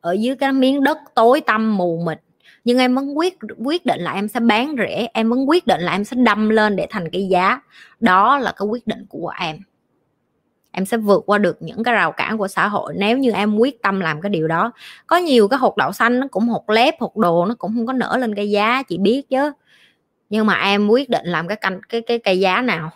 ở 0.00 0.12
dưới 0.12 0.36
cái 0.36 0.52
miếng 0.52 0.84
đất 0.84 0.98
tối 1.14 1.40
tăm 1.40 1.76
mù 1.76 2.02
mịt. 2.06 2.18
Nhưng 2.64 2.78
em 2.78 2.94
vẫn 2.94 3.18
quyết 3.18 3.38
quyết 3.64 3.86
định 3.86 4.00
là 4.00 4.12
em 4.12 4.28
sẽ 4.28 4.40
bán 4.40 4.74
rẻ 4.78 5.08
em 5.14 5.30
vẫn 5.30 5.48
quyết 5.48 5.66
định 5.66 5.80
là 5.80 5.92
em 5.92 6.04
sẽ 6.04 6.16
đâm 6.16 6.48
lên 6.48 6.76
để 6.76 6.86
thành 6.90 7.10
cái 7.10 7.28
giá. 7.30 7.60
Đó 8.00 8.38
là 8.38 8.52
cái 8.56 8.66
quyết 8.66 8.86
định 8.86 9.06
của 9.08 9.32
em. 9.40 9.56
Em 10.70 10.86
sẽ 10.86 10.96
vượt 10.96 11.22
qua 11.26 11.38
được 11.38 11.56
những 11.60 11.82
cái 11.82 11.94
rào 11.94 12.12
cản 12.12 12.38
của 12.38 12.48
xã 12.48 12.68
hội 12.68 12.94
nếu 12.96 13.18
như 13.18 13.30
em 13.30 13.56
quyết 13.56 13.82
tâm 13.82 14.00
làm 14.00 14.20
cái 14.20 14.30
điều 14.30 14.48
đó. 14.48 14.72
Có 15.06 15.16
nhiều 15.16 15.48
cái 15.48 15.58
hột 15.58 15.76
đậu 15.76 15.92
xanh 15.92 16.20
nó 16.20 16.26
cũng 16.30 16.48
hột 16.48 16.70
lép, 16.70 17.00
hột 17.00 17.16
đồ 17.16 17.46
nó 17.46 17.54
cũng 17.58 17.74
không 17.74 17.86
có 17.86 17.92
nở 17.92 18.16
lên 18.20 18.34
cây 18.34 18.50
giá, 18.50 18.82
chị 18.82 18.98
biết 18.98 19.22
chứ. 19.30 19.52
Nhưng 20.30 20.46
mà 20.46 20.54
em 20.54 20.88
quyết 20.88 21.10
định 21.10 21.26
làm 21.26 21.48
cái 21.48 21.56
canh 21.56 21.80
cái 21.88 22.00
cái 22.00 22.18
cây 22.18 22.40
giá 22.40 22.62
nào? 22.62 22.90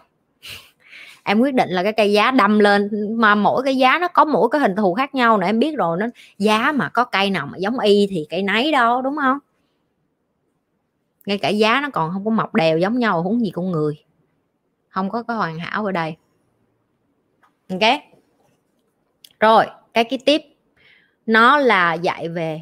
Em 1.30 1.40
quyết 1.40 1.54
định 1.54 1.70
là 1.70 1.82
cái 1.82 1.92
cây 1.92 2.12
giá 2.12 2.30
đâm 2.30 2.58
lên, 2.58 2.90
mà 3.20 3.34
mỗi 3.34 3.62
cái 3.64 3.76
giá 3.76 3.98
nó 3.98 4.08
có 4.08 4.24
mỗi 4.24 4.48
cái 4.52 4.60
hình 4.60 4.76
thù 4.76 4.94
khác 4.94 5.14
nhau 5.14 5.38
nữa, 5.38 5.46
em 5.46 5.58
biết 5.58 5.76
rồi, 5.76 5.96
nó 6.00 6.06
giá 6.38 6.72
mà 6.72 6.88
có 6.88 7.04
cây 7.04 7.30
nào 7.30 7.46
mà 7.46 7.58
giống 7.58 7.78
y 7.78 8.06
thì 8.10 8.26
cây 8.30 8.42
nấy 8.42 8.72
đâu, 8.72 9.02
đúng 9.02 9.16
không? 9.16 9.38
Ngay 11.26 11.38
cả 11.38 11.48
giá 11.48 11.80
nó 11.80 11.90
còn 11.92 12.10
không 12.12 12.24
có 12.24 12.30
mọc 12.30 12.54
đều 12.54 12.78
giống 12.78 12.98
nhau, 12.98 13.22
huống 13.22 13.40
gì 13.40 13.50
con 13.50 13.70
người. 13.70 13.94
Không 14.88 15.10
có 15.10 15.22
cái 15.22 15.36
hoàn 15.36 15.58
hảo 15.58 15.86
ở 15.86 15.92
đây. 15.92 16.16
Ok. 17.68 18.00
Rồi, 19.40 19.66
cái 19.94 20.04
cái 20.04 20.18
tiếp. 20.24 20.42
Nó 21.26 21.58
là 21.58 21.94
dạy 21.94 22.28
về 22.28 22.60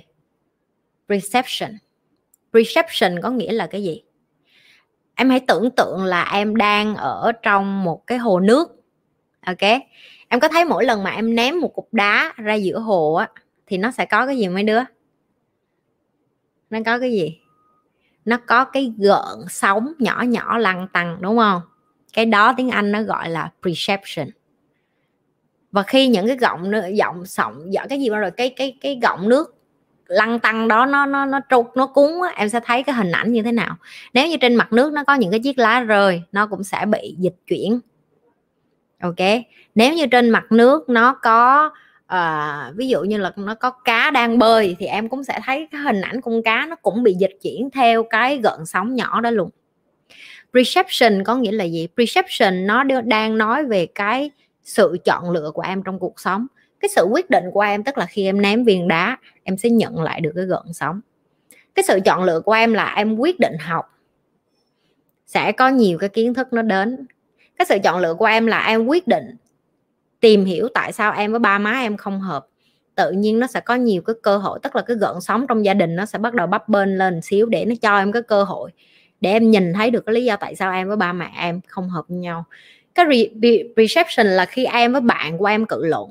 perception 1.08 1.70
perception 2.52 3.22
có 3.22 3.30
nghĩa 3.30 3.52
là 3.52 3.66
cái 3.66 3.82
gì? 3.82 4.02
Em 5.18 5.30
hãy 5.30 5.40
tưởng 5.40 5.70
tượng 5.70 6.04
là 6.04 6.30
em 6.32 6.56
đang 6.56 6.96
ở 6.96 7.32
trong 7.42 7.84
một 7.84 8.06
cái 8.06 8.18
hồ 8.18 8.40
nước, 8.40 8.84
ok? 9.46 9.70
Em 10.28 10.40
có 10.40 10.48
thấy 10.48 10.64
mỗi 10.64 10.84
lần 10.84 11.02
mà 11.02 11.10
em 11.10 11.34
ném 11.34 11.60
một 11.60 11.74
cục 11.74 11.88
đá 11.92 12.32
ra 12.36 12.54
giữa 12.54 12.78
hồ 12.78 13.14
á, 13.14 13.28
thì 13.66 13.78
nó 13.78 13.90
sẽ 13.90 14.06
có 14.06 14.26
cái 14.26 14.38
gì 14.38 14.48
mấy 14.48 14.62
đứa? 14.62 14.80
Nó 16.70 16.78
có 16.86 16.98
cái 16.98 17.12
gì? 17.12 17.40
Nó 18.24 18.36
có 18.46 18.64
cái 18.64 18.92
gợn 18.98 19.48
sóng 19.48 19.92
nhỏ 19.98 20.22
nhỏ 20.22 20.58
lăn 20.58 20.88
tăng 20.92 21.16
đúng 21.20 21.38
không? 21.38 21.62
Cái 22.12 22.26
đó 22.26 22.54
tiếng 22.56 22.70
anh 22.70 22.92
nó 22.92 23.02
gọi 23.02 23.30
là 23.30 23.50
perception. 23.62 24.28
Và 25.72 25.82
khi 25.82 26.08
những 26.08 26.26
cái 26.26 26.36
gọng 26.36 26.70
giọng 26.92 27.26
sọng 27.26 27.72
dở 27.72 27.80
cái 27.88 28.00
gì 28.00 28.10
bao 28.10 28.20
rồi, 28.20 28.30
cái 28.30 28.50
cái 28.50 28.78
cái 28.80 28.98
gọng 29.02 29.28
nước 29.28 29.57
lăn 30.09 30.38
tăng 30.38 30.68
đó 30.68 30.86
nó 30.86 31.06
nó 31.06 31.24
nó 31.24 31.40
trục 31.50 31.76
nó 31.76 31.86
cuốn 31.86 32.11
á, 32.28 32.34
em 32.36 32.48
sẽ 32.48 32.61
thấy 32.64 32.82
cái 32.82 32.94
hình 32.94 33.12
ảnh 33.12 33.32
như 33.32 33.42
thế 33.42 33.52
nào. 33.52 33.76
Nếu 34.14 34.28
như 34.28 34.36
trên 34.36 34.54
mặt 34.54 34.72
nước 34.72 34.92
nó 34.92 35.04
có 35.04 35.14
những 35.14 35.30
cái 35.30 35.40
chiếc 35.40 35.59
lá 35.59 35.80
rơi 35.80 36.22
nó 36.32 36.46
cũng 36.46 36.64
sẽ 36.64 36.86
bị 36.86 37.14
dịch 37.18 37.36
chuyển. 37.46 37.80
Ok. 39.00 39.28
Nếu 39.74 39.94
như 39.94 40.06
trên 40.06 40.30
mặt 40.30 40.52
nước 40.52 40.88
nó 40.88 41.14
có 41.22 41.70
uh, 42.14 42.76
ví 42.76 42.88
dụ 42.88 43.02
như 43.02 43.18
là 43.18 43.32
nó 43.36 43.54
có 43.54 43.70
cá 43.70 44.11
đang 44.11 44.38
bơi 44.38 44.76
thì 44.78 44.86
em 44.86 45.09
cũng 45.09 45.24
sẽ 45.24 45.40
thấy 45.44 45.68
cái 45.70 45.80
hình 45.80 46.00
ảnh 46.00 46.20
con 46.20 46.42
cá 46.42 46.66
nó 46.68 46.76
cũng 46.76 47.02
bị 47.02 47.14
dịch 47.18 47.38
chuyển 47.42 47.70
theo 47.70 48.02
cái 48.02 48.38
gợn 48.38 48.66
sóng 48.66 48.94
nhỏ 48.94 49.20
đó 49.20 49.30
luôn. 49.30 49.50
Perception 50.54 51.24
có 51.24 51.36
nghĩa 51.36 51.52
là 51.52 51.64
gì? 51.64 51.88
Perception 51.96 52.66
nó 52.66 52.84
đang 53.04 53.38
nói 53.38 53.64
về 53.64 53.86
cái 53.86 54.30
sự 54.64 54.96
chọn 55.04 55.30
lựa 55.30 55.50
của 55.54 55.62
em 55.62 55.82
trong 55.82 55.98
cuộc 55.98 56.20
sống. 56.20 56.46
Cái 56.80 56.88
sự 56.88 57.06
quyết 57.11 57.30
định 57.30 57.44
của 57.52 57.61
em 57.61 57.84
tức 57.84 57.98
là 57.98 58.06
khi 58.06 58.24
em 58.24 58.42
ném 58.42 58.64
viên 58.64 58.88
đá 58.88 59.16
em 59.49 59.57
sẽ 59.57 59.70
nhận 59.70 60.03
lại 60.03 60.20
được 60.20 60.32
cái 60.36 60.44
gợn 60.44 60.72
sóng. 60.72 61.01
Cái 61.74 61.82
sự 61.82 61.99
chọn 62.05 62.24
lựa 62.24 62.40
của 62.40 62.53
em 62.53 62.74
là 62.74 62.94
em 62.96 63.16
quyết 63.16 63.40
định 63.40 63.57
học. 63.61 63.94
Sẽ 65.26 65.53
có 65.53 65.68
nhiều 65.68 65.99
cái 65.99 66.09
kiến 66.09 66.34
thức 66.34 66.53
nó 66.53 66.62
đến. 66.62 67.07
Cái 67.59 67.66
sự 67.68 67.78
chọn 67.84 68.01
lựa 68.01 68.14
của 68.14 68.24
em 68.24 68.46
là 68.46 68.66
em 68.66 68.86
quyết 68.86 69.09
định 69.09 69.36
tìm 70.20 70.44
hiểu 70.44 70.68
tại 70.74 70.92
sao 70.92 71.12
em 71.12 71.30
với 71.30 71.38
ba 71.40 71.59
má 71.59 71.72
em 71.72 71.96
không 71.96 72.20
hợp. 72.20 72.46
Tự 72.94 73.11
nhiên 73.11 73.38
nó 73.38 73.46
sẽ 73.46 73.61
có 73.61 73.74
nhiều 73.74 74.03
cái 74.03 74.16
cơ 74.22 74.38
hội, 74.38 74.59
tức 74.62 74.76
là 74.76 74.82
cái 74.82 74.96
gợn 74.96 75.20
sóng 75.20 75.46
trong 75.46 75.64
gia 75.64 75.74
đình 75.74 75.96
nó 75.96 76.07
sẽ 76.07 76.18
bắt 76.18 76.34
đầu 76.34 76.46
bắp 76.46 76.68
bên 76.68 76.99
lên 76.99 77.20
xíu 77.22 77.46
để 77.46 77.64
nó 77.64 77.74
cho 77.82 77.99
em 77.99 78.12
cái 78.12 78.22
cơ 78.22 78.44
hội 78.44 78.70
để 79.20 79.30
em 79.30 79.51
nhìn 79.51 79.72
thấy 79.72 79.90
được 79.90 80.07
cái 80.07 80.14
lý 80.14 80.24
do 80.24 80.36
tại 80.36 80.57
sao 80.57 80.72
em 80.72 80.88
với 80.88 80.96
ba 80.96 81.12
mẹ 81.12 81.30
em 81.36 81.61
không 81.68 81.88
hợp 81.88 82.05
với 82.09 82.18
nhau. 82.18 82.44
Cái 82.94 83.07
reception 83.76 84.26
là 84.26 84.46
khi 84.46 84.64
em 84.64 84.92
với 84.92 85.01
bạn 85.01 85.38
của 85.38 85.46
em 85.46 85.66
cự 85.66 85.84
lộn 85.84 86.11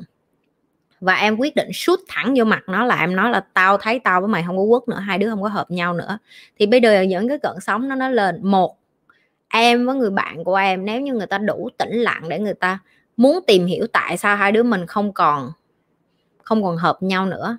và 1.00 1.16
em 1.16 1.38
quyết 1.38 1.56
định 1.56 1.74
sút 1.74 2.00
thẳng 2.08 2.34
vô 2.38 2.44
mặt 2.44 2.64
nó 2.68 2.86
là 2.86 3.00
em 3.00 3.16
nói 3.16 3.30
là 3.30 3.40
tao 3.54 3.78
thấy 3.78 4.00
tao 4.00 4.22
với 4.22 4.28
mày 4.28 4.44
không 4.48 4.58
có 4.58 4.64
quất 4.70 4.88
nữa, 4.88 5.00
hai 5.00 5.18
đứa 5.18 5.30
không 5.30 5.42
có 5.42 5.50
hợp 5.50 5.72
nhau 5.72 5.94
nữa. 5.94 6.18
Thì 6.60 6.66
bây 6.66 6.82
giờ 6.82 7.02
những 7.02 7.28
cái 7.28 7.38
cận 7.40 7.56
sóng 7.62 7.88
nó 7.88 7.96
nó 7.96 8.10
lên. 8.10 8.40
Một, 8.44 8.78
em 9.48 9.86
với 9.86 9.96
người 9.96 10.10
bạn 10.10 10.44
của 10.44 10.56
em, 10.56 10.86
nếu 10.86 11.02
như 11.02 11.14
người 11.14 11.28
ta 11.28 11.38
đủ 11.38 11.70
tĩnh 11.78 11.94
lặng 11.94 12.30
để 12.30 12.40
người 12.40 12.54
ta 12.54 12.80
muốn 13.18 13.40
tìm 13.48 13.66
hiểu 13.66 13.88
tại 13.94 14.18
sao 14.18 14.36
hai 14.38 14.52
đứa 14.52 14.64
mình 14.64 14.86
không 14.86 15.14
còn 15.14 15.52
không 16.44 16.64
còn 16.64 16.78
hợp 16.78 16.98
nhau 17.04 17.26
nữa 17.26 17.58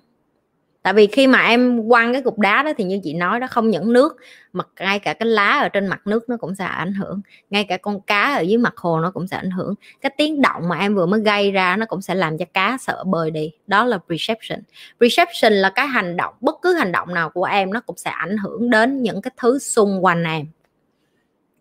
tại 0.82 0.94
vì 0.94 1.06
khi 1.06 1.26
mà 1.26 1.42
em 1.42 1.88
quăng 1.88 2.12
cái 2.12 2.22
cục 2.22 2.38
đá 2.38 2.62
đó 2.62 2.72
thì 2.78 2.84
như 2.84 3.00
chị 3.04 3.14
nói 3.14 3.40
đó, 3.40 3.46
không 3.50 3.70
những 3.70 3.92
nước, 3.92 4.16
mà 4.52 4.64
ngay 4.80 4.98
cả 4.98 5.14
cái 5.14 5.28
lá 5.28 5.58
ở 5.60 5.68
trên 5.68 5.86
mặt 5.86 6.06
nước 6.06 6.28
nó 6.28 6.36
cũng 6.36 6.54
sẽ 6.54 6.64
ảnh 6.64 6.92
hưởng. 6.92 7.20
Ngay 7.50 7.64
cả 7.64 7.76
con 7.76 8.00
cá 8.00 8.34
ở 8.34 8.40
dưới 8.40 8.58
mặt 8.58 8.74
hồ 8.76 9.00
nó 9.00 9.10
cũng 9.10 9.26
sẽ 9.26 9.36
ảnh 9.36 9.50
hưởng. 9.50 9.74
Cái 10.00 10.12
tiếng 10.16 10.42
động 10.42 10.68
mà 10.68 10.78
em 10.78 10.94
vừa 10.94 11.06
mới 11.06 11.20
gây 11.20 11.50
ra 11.50 11.76
nó 11.76 11.86
cũng 11.86 12.02
sẽ 12.02 12.14
làm 12.14 12.38
cho 12.38 12.44
cá 12.54 12.78
sợ 12.80 13.04
bơi 13.06 13.30
đi. 13.30 13.50
Đó 13.66 13.84
là 13.84 13.98
perception. 14.08 14.60
Perception 15.00 15.52
là 15.52 15.70
cái 15.70 15.86
hành 15.86 16.16
động, 16.16 16.34
bất 16.40 16.56
cứ 16.62 16.74
hành 16.74 16.92
động 16.92 17.14
nào 17.14 17.30
của 17.30 17.44
em 17.44 17.72
nó 17.72 17.80
cũng 17.80 17.96
sẽ 17.96 18.10
ảnh 18.10 18.36
hưởng 18.36 18.70
đến 18.70 19.02
những 19.02 19.22
cái 19.22 19.30
thứ 19.36 19.58
xung 19.58 20.04
quanh 20.04 20.24
em 20.24 20.46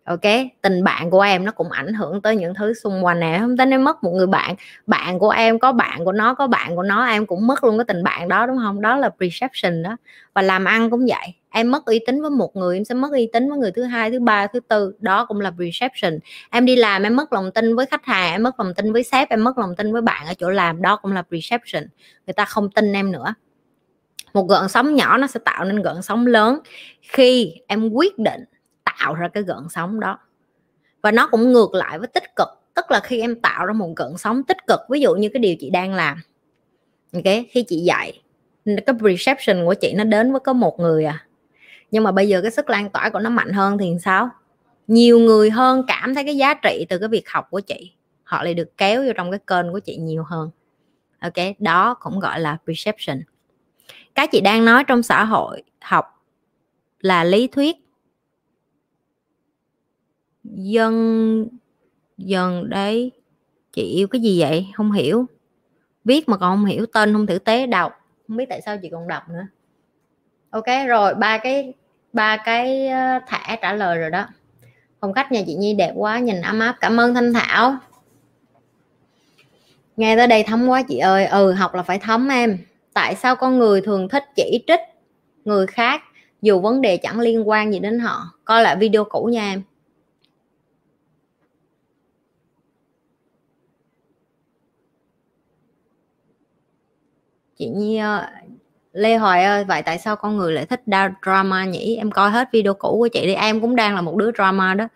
ok, 0.08 0.22
tình 0.62 0.84
bạn 0.84 1.10
của 1.10 1.22
em 1.22 1.45
nó 1.45 1.51
cũng 1.51 1.72
ảnh 1.72 1.93
hưởng 1.93 2.22
tới 2.22 2.36
những 2.36 2.53
thứ 2.53 2.74
xung 2.74 3.05
quanh 3.05 3.20
này 3.20 3.39
không 3.39 3.58
tính 3.58 3.70
em 3.70 3.84
mất 3.84 4.03
một 4.03 4.12
người 4.12 4.28
bạn 4.28 4.55
bạn 4.86 5.20
của 5.20 5.30
em 5.30 5.60
có 5.60 5.72
bạn 5.72 6.05
của 6.05 6.12
nó, 6.12 6.34
có 6.34 6.47
bạn 6.47 6.76
của 6.76 6.84
nó, 6.84 7.05
em 7.05 7.26
cũng 7.26 7.47
mất 7.47 7.64
luôn 7.64 7.78
cái 7.78 7.86
tình 7.86 8.03
bạn 8.03 8.28
đó, 8.28 8.45
đúng 8.45 8.58
không? 8.58 8.82
Đó 8.82 8.97
là 8.97 9.10
perception 9.20 9.84
đó. 9.84 9.97
Và 10.34 10.41
làm 10.41 10.66
ăn 10.66 10.89
cũng 10.89 11.05
vậy. 11.05 11.34
Em 11.49 11.72
mất 11.72 11.86
uy 11.86 11.99
tín 12.08 12.22
với 12.22 12.30
một 12.30 12.55
người, 12.55 12.78
em 12.78 12.86
sẽ 12.86 12.95
mất 12.95 13.12
uy 13.12 13.30
tín 13.34 13.49
với 13.49 13.60
người 13.60 13.72
thứ 13.72 13.84
hai, 13.84 14.12
thứ 14.12 14.20
ba, 14.20 14.47
thứ 14.47 14.60
tư. 14.60 14.93
Đó 14.99 15.26
cũng 15.26 15.39
là 15.39 15.51
perception. 15.60 16.20
Em 16.49 16.66
đi 16.66 16.76
làm, 16.76 17.03
em 17.03 17.16
mất 17.16 17.34
lòng 17.34 17.51
tin 17.51 17.76
với 17.76 17.86
khách 17.86 18.05
hàng, 18.05 18.32
em 18.32 18.43
mất 18.43 18.60
lòng 18.60 18.74
tin 18.74 18.93
với 18.93 19.03
sếp, 19.03 19.30
em 19.30 19.43
mất 19.43 19.58
lòng 19.58 19.76
tin 19.76 19.93
với 19.93 20.01
bạn 20.01 20.28
ở 20.28 20.34
chỗ 20.34 20.49
làm. 20.49 20.82
Đó 20.82 20.95
cũng 20.95 21.12
là 21.12 21.22
perception. 21.22 21.84
Người 22.28 22.34
ta 22.34 22.45
không 22.45 22.72
tin 22.72 22.93
em 22.93 23.12
nữa. 23.12 23.34
Một 24.34 24.47
gợn 24.49 24.70
sóng 24.70 24.95
nhỏ 24.95 25.18
nó 25.18 25.28
sẽ 25.28 25.39
tạo 25.45 25.66
nên 25.66 25.82
gợn 25.82 26.01
sóng 26.01 26.28
lớn 26.28 26.60
khi 27.01 27.53
em 27.68 27.89
quyết 27.89 28.20
định 28.20 28.43
tạo 29.00 29.14
ra 29.14 29.28
cái 29.28 29.43
gợn 29.43 29.70
sóng 29.70 30.00
đó. 30.00 30.20
Và 31.02 31.12
nó 31.12 31.28
cũng 31.28 31.52
ngược 31.52 31.74
lại 31.74 32.00
với 32.00 32.08
tích 32.08 32.36
cực, 32.36 32.48
tức 32.76 32.91
là 32.91 33.00
khi 33.00 33.22
em 33.22 33.41
tạo 33.41 33.66
ra 33.66 33.74
một 33.74 33.93
gợn 33.95 34.18
sóng 34.18 34.43
tích 34.43 34.58
cực, 34.68 34.80
ví 34.89 35.02
dụ 35.02 35.16
như 35.16 35.30
cái 35.34 35.39
điều 35.39 35.56
chị 35.60 35.70
đang 35.70 35.93
làm, 35.93 36.18
ok, 37.14 37.24
khi 37.50 37.64
chị 37.68 37.78
dạy, 37.78 38.22
cái 38.66 38.95
perception 39.00 39.66
của 39.66 39.74
chị 39.74 39.93
nó 39.93 40.04
đến 40.04 40.32
với 40.32 40.39
có 40.39 40.54
một 40.54 40.80
người 40.80 41.06
à. 41.06 41.26
Nhưng 41.91 42.04
mà 42.04 42.12
bây 42.12 42.28
giờ 42.28 42.41
cái 42.41 42.52
sức 42.52 42.70
lan 42.70 42.89
tỏa 42.89 43.10
của 43.10 43.20
nó 43.20 43.30
mạnh 43.30 43.54
hơn 43.54 43.78
thì 43.78 43.93
sao? 44.04 44.30
Nhiều 44.88 45.20
người 45.20 45.50
hơn 45.50 45.84
cảm 45.88 46.16
thấy 46.16 46.24
cái 46.24 46.38
giá 46.38 46.54
trị 46.54 46.86
từ 46.89 47.00
cái 47.00 47.10
việc 47.10 47.30
học 47.30 47.48
của 47.50 47.60
chị, 47.60 47.93
họ 48.24 48.43
lại 48.43 48.54
được 48.54 48.78
kéo 48.78 49.04
vô 49.04 49.12
trong 49.18 49.32
cái 49.32 49.39
kênh 49.48 49.72
của 49.72 49.80
chị 49.80 49.98
nhiều 49.98 50.24
hơn, 50.24 50.50
ok? 51.20 51.34
Đó 51.60 51.93
cũng 51.93 52.20
gọi 52.20 52.39
là 52.39 52.58
perception. 52.68 53.18
Cái 54.16 54.28
chị 54.28 54.41
đang 54.41 54.66
nói 54.66 54.84
trong 54.84 55.04
xã 55.04 55.26
hội 55.26 55.64
học 55.82 56.24
là 57.00 57.24
lý 57.24 57.48
thuyết 57.48 57.76
dân 60.56 61.48
dần 62.18 62.70
đấy, 62.70 63.12
chị 63.74 63.84
yêu 63.84 64.08
cái 64.08 64.22
gì 64.22 64.41
vậy? 64.41 64.68
Không 64.76 64.91
hiểu. 64.91 65.26
Viết 66.06 66.30
mà 66.30 66.38
còn 66.38 66.58
không 66.58 66.66
hiểu 66.66 66.86
tên, 66.93 67.14
không 67.14 67.28
tử 67.28 67.39
tế, 67.39 67.68
đọc. 67.68 67.93
Không 68.28 68.38
biết 68.38 68.45
tại 68.50 68.62
sao 68.62 68.78
chị 68.82 68.89
còn 68.89 69.08
đọc 69.08 69.30
nữa. 69.30 69.48
Ok, 70.50 70.66
rồi, 70.88 71.16
ba 71.16 71.38
cái 71.38 71.74
ba 72.14 72.38
cái 72.38 72.88
ờ, 72.88 73.20
thẻ 73.28 73.58
trả 73.62 73.74
lời 73.74 73.98
rồi 73.98 74.10
đó. 74.10 74.26
Phong 75.02 75.14
khách 75.14 75.32
nhà 75.32 75.41
chị 75.48 75.56
nhi 75.56 75.74
đẹp 75.74 75.91
quá, 75.95 76.20
nhìn 76.20 76.41
ấm 76.41 76.60
áp. 76.60 76.76
Cảm 76.82 77.00
ơn 77.00 77.14
thanh 77.14 77.34
thảo. 77.34 77.78
Nghe 79.98 80.16
tới 80.16 80.28
đây 80.28 80.43
thấm 80.43 80.68
quá 80.68 80.84
chị 80.88 80.98
ơi. 80.98 81.26
Ừ 81.26 81.52
học 81.52 81.76
là 81.76 81.84
phải 81.84 82.00
thấm 82.00 82.28
em. 82.28 82.58
Tại 82.93 83.16
sao 83.16 83.36
con 83.36 83.60
người 83.60 83.82
thường 83.82 84.10
thích 84.10 84.24
chỉ 84.36 84.64
trích 84.68 84.80
người 85.45 85.68
khác, 85.68 86.02
dù 86.41 86.60
vấn 86.60 86.82
đề 86.82 86.98
chẳng 86.98 87.20
liên 87.20 87.50
quan 87.50 87.74
gì 87.74 87.80
đến 87.80 88.00
họ? 88.00 88.24
Coi 88.45 88.64
lại 88.64 88.76
video 88.76 89.04
cũ 89.04 89.30
nha 89.32 89.52
em. 89.52 89.62
Chị 97.58 97.68
Nhi 97.70 97.97
ờ, 97.97 98.26
Lê 98.93 99.18
Hoài 99.18 99.43
ơi, 99.43 99.64
vậy 99.64 99.82
tại 99.82 99.99
sao 99.99 100.16
con 100.16 100.38
người 100.38 100.53
lại 100.53 100.66
thích 100.66 100.82
drama 101.26 101.66
nhỉ? 101.66 101.95
Em 101.95 102.12
coi 102.12 102.32
hết 102.32 102.49
video 102.51 102.74
cũ 102.74 102.97
của 102.99 103.08
chị 103.08 103.28
đi, 103.28 103.34
em 103.34 103.62
cũng 103.62 103.76
đang 103.76 103.95
là 103.95 104.01
một 104.01 104.16
đứa 104.16 104.32
drama 104.32 104.74
đó. 104.74 104.88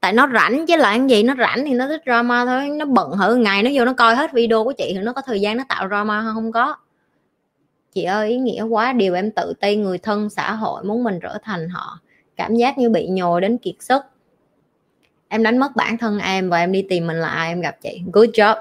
Tại 0.00 0.12
nó 0.12 0.28
rảnh 0.34 0.66
chứ 0.66 0.76
là 0.76 0.96
cái 0.96 1.06
gì, 1.08 1.22
nó 1.22 1.34
rảnh 1.38 1.64
thì 1.64 1.74
nó 1.74 1.88
thích 1.88 2.02
drama 2.06 2.44
thôi, 2.44 2.68
nó 2.68 2.84
bận 2.84 3.10
hở 3.10 3.34
ngày 3.34 3.62
nó 3.62 3.70
vô 3.74 3.84
nó 3.84 3.92
coi 3.92 4.14
hết 4.14 4.32
video 4.32 4.64
của 4.64 4.72
chị 4.72 4.92
thì 4.94 4.98
nó 4.98 5.12
có 5.12 5.22
thời 5.26 5.40
gian 5.40 5.56
nó 5.56 5.64
tạo 5.68 5.88
drama 5.88 6.30
không 6.34 6.52
có. 6.52 6.76
Chị 7.92 8.02
ơi, 8.02 8.28
ý 8.28 8.36
nghĩa 8.36 8.62
quá, 8.62 8.92
điều 8.92 9.14
em 9.14 9.30
tự 9.30 9.52
ti, 9.60 9.76
người 9.76 9.98
thân, 9.98 10.30
xã 10.30 10.52
hội, 10.52 10.84
muốn 10.84 11.04
mình 11.04 11.18
trở 11.22 11.38
thành 11.42 11.68
họ. 11.68 12.00
Cảm 12.36 12.54
giác 12.54 12.78
như 12.78 12.90
bị 12.90 13.08
nhồi 13.08 13.40
đến 13.40 13.58
kiệt 13.58 13.74
sức. 13.80 14.02
Em 15.28 15.42
đánh 15.42 15.58
mất 15.58 15.76
bản 15.76 15.98
thân 15.98 16.18
em 16.18 16.50
và 16.50 16.58
em 16.58 16.72
đi 16.72 16.86
tìm 16.88 17.06
mình 17.06 17.16
là 17.16 17.28
ai 17.28 17.48
em 17.48 17.60
gặp 17.60 17.76
chị. 17.82 18.02
Good 18.12 18.28
job. 18.28 18.56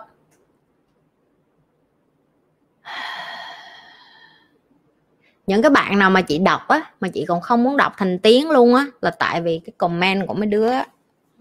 Những 5.49 5.61
cái 5.61 5.69
bạn 5.69 5.99
nào 5.99 6.09
mà 6.09 6.21
chị 6.21 6.37
đọc 6.37 6.67
á, 6.67 6.81
mà 6.99 7.07
chị 7.07 7.25
còn 7.27 7.41
không 7.41 7.63
muốn 7.63 7.77
đọc 7.77 7.93
thành 7.97 8.19
tiếng 8.19 8.51
luôn 8.51 8.75
á, 8.75 8.85
là 9.01 9.11
tại 9.11 9.41
vì 9.41 9.61
cái 9.65 9.73
comment 9.77 10.27
của 10.27 10.33
mấy 10.33 10.45
đứa 10.45 10.71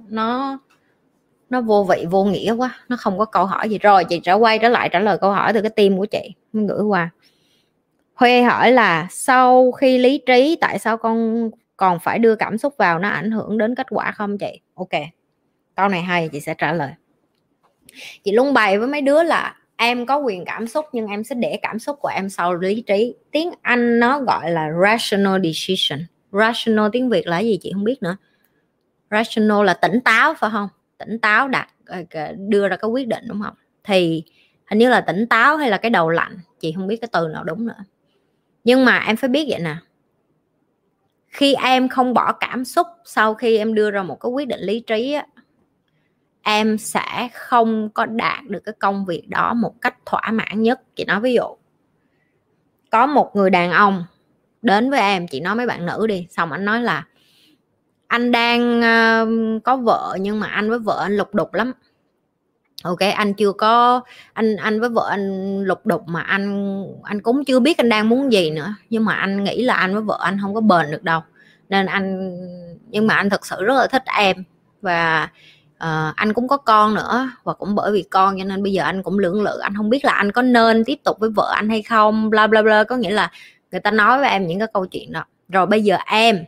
nó 0.08 0.58
nó 1.50 1.60
vô 1.60 1.84
vị, 1.84 2.06
vô 2.10 2.24
nghĩa 2.24 2.52
quá, 2.52 2.74
nó 2.88 2.96
không 2.96 3.18
có 3.18 3.24
câu 3.24 3.46
hỏi 3.46 3.68
gì. 3.68 3.78
Rồi 3.78 4.04
chị 4.04 4.20
sẽ 4.24 4.32
quay 4.32 4.58
trở 4.58 4.68
lại 4.68 4.88
trả 4.88 4.98
lời 4.98 5.18
câu 5.20 5.32
hỏi 5.32 5.52
từ 5.52 5.60
cái 5.62 5.70
tim 5.70 5.98
của 5.98 6.06
chị, 6.06 6.34
mới 6.52 6.66
gửi 6.66 6.82
qua. 6.82 7.10
Huê 8.14 8.42
hỏi 8.42 8.72
là, 8.72 9.06
sau 9.10 9.72
khi 9.72 9.98
lý 9.98 10.22
trí, 10.26 10.56
tại 10.60 10.78
sao 10.78 10.96
con 10.96 11.50
còn 11.76 11.98
phải 11.98 12.18
đưa 12.18 12.34
cảm 12.34 12.58
xúc 12.58 12.74
vào, 12.78 12.98
nó 12.98 13.08
ảnh 13.08 13.30
hưởng 13.30 13.58
đến 13.58 13.74
kết 13.74 13.86
quả 13.90 14.12
không 14.12 14.38
chị? 14.38 14.60
Ok, 14.74 15.02
câu 15.76 15.88
này 15.88 16.02
hay, 16.02 16.28
chị 16.28 16.40
sẽ 16.40 16.54
trả 16.54 16.72
lời. 16.72 16.90
Chị 18.24 18.32
luôn 18.32 18.54
bày 18.54 18.78
với 18.78 18.88
mấy 18.88 19.00
đứa 19.00 19.22
là 19.22 19.54
em 19.78 20.06
có 20.06 20.16
quyền 20.16 20.44
cảm 20.44 20.66
xúc 20.66 20.86
nhưng 20.92 21.06
em 21.06 21.24
sẽ 21.24 21.34
để 21.34 21.58
cảm 21.62 21.78
xúc 21.78 21.98
của 22.00 22.08
em 22.08 22.28
sau 22.28 22.54
lý 22.54 22.82
trí. 22.86 23.14
Tiếng 23.30 23.50
anh 23.62 24.00
nó 24.00 24.20
gọi 24.20 24.50
là 24.50 24.70
rational 24.82 25.40
decision. 25.44 26.06
Rational 26.32 26.88
tiếng 26.92 27.08
việt 27.08 27.26
là 27.26 27.38
gì 27.38 27.58
chị 27.62 27.70
không 27.74 27.84
biết 27.84 28.02
nữa. 28.02 28.16
Rational 29.10 29.64
là 29.64 29.74
tỉnh 29.74 30.00
táo 30.00 30.34
phải 30.34 30.50
không? 30.50 30.68
Tỉnh 30.98 31.18
táo 31.18 31.48
đặt 31.48 31.68
ờ, 31.86 32.02
đưa 32.36 32.68
ra 32.68 32.76
cái 32.76 32.90
quyết 32.90 33.08
định 33.08 33.24
đúng 33.28 33.42
không? 33.42 33.54
Thì 33.84 34.22
hình 34.70 34.78
như 34.78 34.88
là 34.88 35.00
tỉnh 35.00 35.26
táo 35.26 35.56
hay 35.56 35.70
là 35.70 35.76
cái 35.76 35.90
đầu 35.90 36.10
lạnh 36.10 36.38
chị 36.60 36.72
không 36.76 36.86
biết 36.86 36.96
cái 37.00 37.08
từ 37.12 37.28
nào 37.28 37.44
đúng 37.44 37.66
nữa. 37.66 37.84
Nhưng 38.64 38.84
mà 38.84 38.98
em 38.98 39.16
phải 39.16 39.28
biết 39.28 39.46
vậy 39.50 39.60
nè. 39.60 39.76
Khi 41.28 41.54
em 41.54 41.88
không 41.88 42.14
bỏ 42.14 42.32
cảm 42.32 42.64
xúc 42.64 42.86
sau 43.04 43.34
khi 43.34 43.56
em 43.56 43.74
đưa 43.74 43.90
ra 43.90 44.02
một 44.02 44.20
cái 44.20 44.30
quyết 44.30 44.48
định 44.48 44.60
lý 44.60 44.80
trí 44.80 45.12
á, 45.12 45.26
em 46.42 46.78
sẽ 46.78 47.28
không 47.34 47.90
có 47.90 48.06
đạt 48.06 48.44
được 48.46 48.60
cái 48.64 48.74
công 48.78 49.04
việc 49.04 49.28
đó 49.28 49.54
một 49.54 49.74
cách 49.80 49.96
thỏa 50.06 50.30
mãn 50.32 50.62
nhất. 50.62 50.80
Chị 50.96 51.04
nói 51.04 51.20
ví 51.20 51.34
dụ 51.34 51.56
có 52.90 53.06
một 53.06 53.36
người 53.36 53.50
đàn 53.50 53.70
ông 53.70 54.04
đến 54.62 54.90
với 54.90 55.00
em 55.00 55.28
chị 55.28 55.40
nói 55.40 55.54
mấy 55.54 55.66
bạn 55.66 55.86
nữ 55.86 56.06
đi 56.06 56.26
xong 56.30 56.52
anh 56.52 56.64
nói 56.64 56.82
là 56.82 57.04
anh 58.06 58.32
đang 58.32 58.78
uh, 58.78 59.62
có 59.64 59.76
vợ 59.76 60.16
nhưng 60.20 60.40
mà 60.40 60.46
anh 60.46 60.70
với 60.70 60.78
vợ 60.78 61.00
anh 61.02 61.16
lục 61.16 61.34
đục 61.34 61.54
lắm. 61.54 61.72
Ok 62.82 62.98
anh 63.14 63.34
chưa 63.34 63.52
có 63.52 64.00
anh 64.32 64.56
anh 64.56 64.80
với 64.80 64.88
vợ 64.88 65.08
anh 65.10 65.62
lục 65.64 65.86
đục 65.86 66.02
mà 66.06 66.20
anh 66.20 66.84
anh 67.02 67.22
cũng 67.22 67.44
chưa 67.44 67.60
biết 67.60 67.78
anh 67.78 67.88
đang 67.88 68.08
muốn 68.08 68.32
gì 68.32 68.50
nữa. 68.50 68.74
Nhưng 68.90 69.04
mà 69.04 69.14
anh 69.14 69.44
nghĩ 69.44 69.62
là 69.62 69.74
anh 69.74 69.92
với 69.94 70.02
vợ 70.02 70.18
anh 70.22 70.38
không 70.42 70.54
có 70.54 70.60
bền 70.60 70.90
được 70.90 71.02
đâu. 71.02 71.20
Nên 71.68 71.86
anh 71.86 72.36
nhưng 72.90 73.06
mà 73.06 73.14
anh 73.14 73.30
thật 73.30 73.46
sự 73.46 73.64
rất 73.64 73.74
là 73.74 73.86
thích 73.86 74.02
em. 74.06 74.44
Và 74.82 75.28
à, 75.78 76.12
anh 76.16 76.32
cũng 76.32 76.48
có 76.48 76.56
con 76.56 76.94
nữa 76.94 77.30
và 77.44 77.54
cũng 77.54 77.74
bởi 77.74 77.92
vì 77.92 78.02
con 78.02 78.38
cho 78.38 78.44
nên 78.44 78.62
bây 78.62 78.72
giờ 78.72 78.82
anh 78.82 79.02
cũng 79.02 79.18
lưỡng 79.18 79.42
lự. 79.42 79.58
Anh 79.58 79.74
không 79.76 79.90
biết 79.90 80.04
là 80.04 80.12
anh 80.12 80.32
có 80.32 80.42
nên 80.42 80.84
tiếp 80.84 80.98
tục 81.04 81.16
với 81.20 81.30
vợ 81.30 81.52
anh 81.54 81.68
hay 81.68 81.82
không 81.82 82.30
bla 82.30 82.46
bla 82.46 82.62
bla. 82.62 82.84
Có 82.84 82.96
nghĩa 82.96 83.10
là 83.10 83.30
người 83.72 83.80
ta 83.80 83.90
nói 83.90 84.18
với 84.18 84.30
em 84.30 84.46
những 84.46 84.58
cái 84.58 84.68
câu 84.72 84.86
chuyện 84.86 85.12
đó. 85.12 85.24
Rồi 85.48 85.66
bây 85.66 85.84
giờ 85.84 85.96
em 86.06 86.44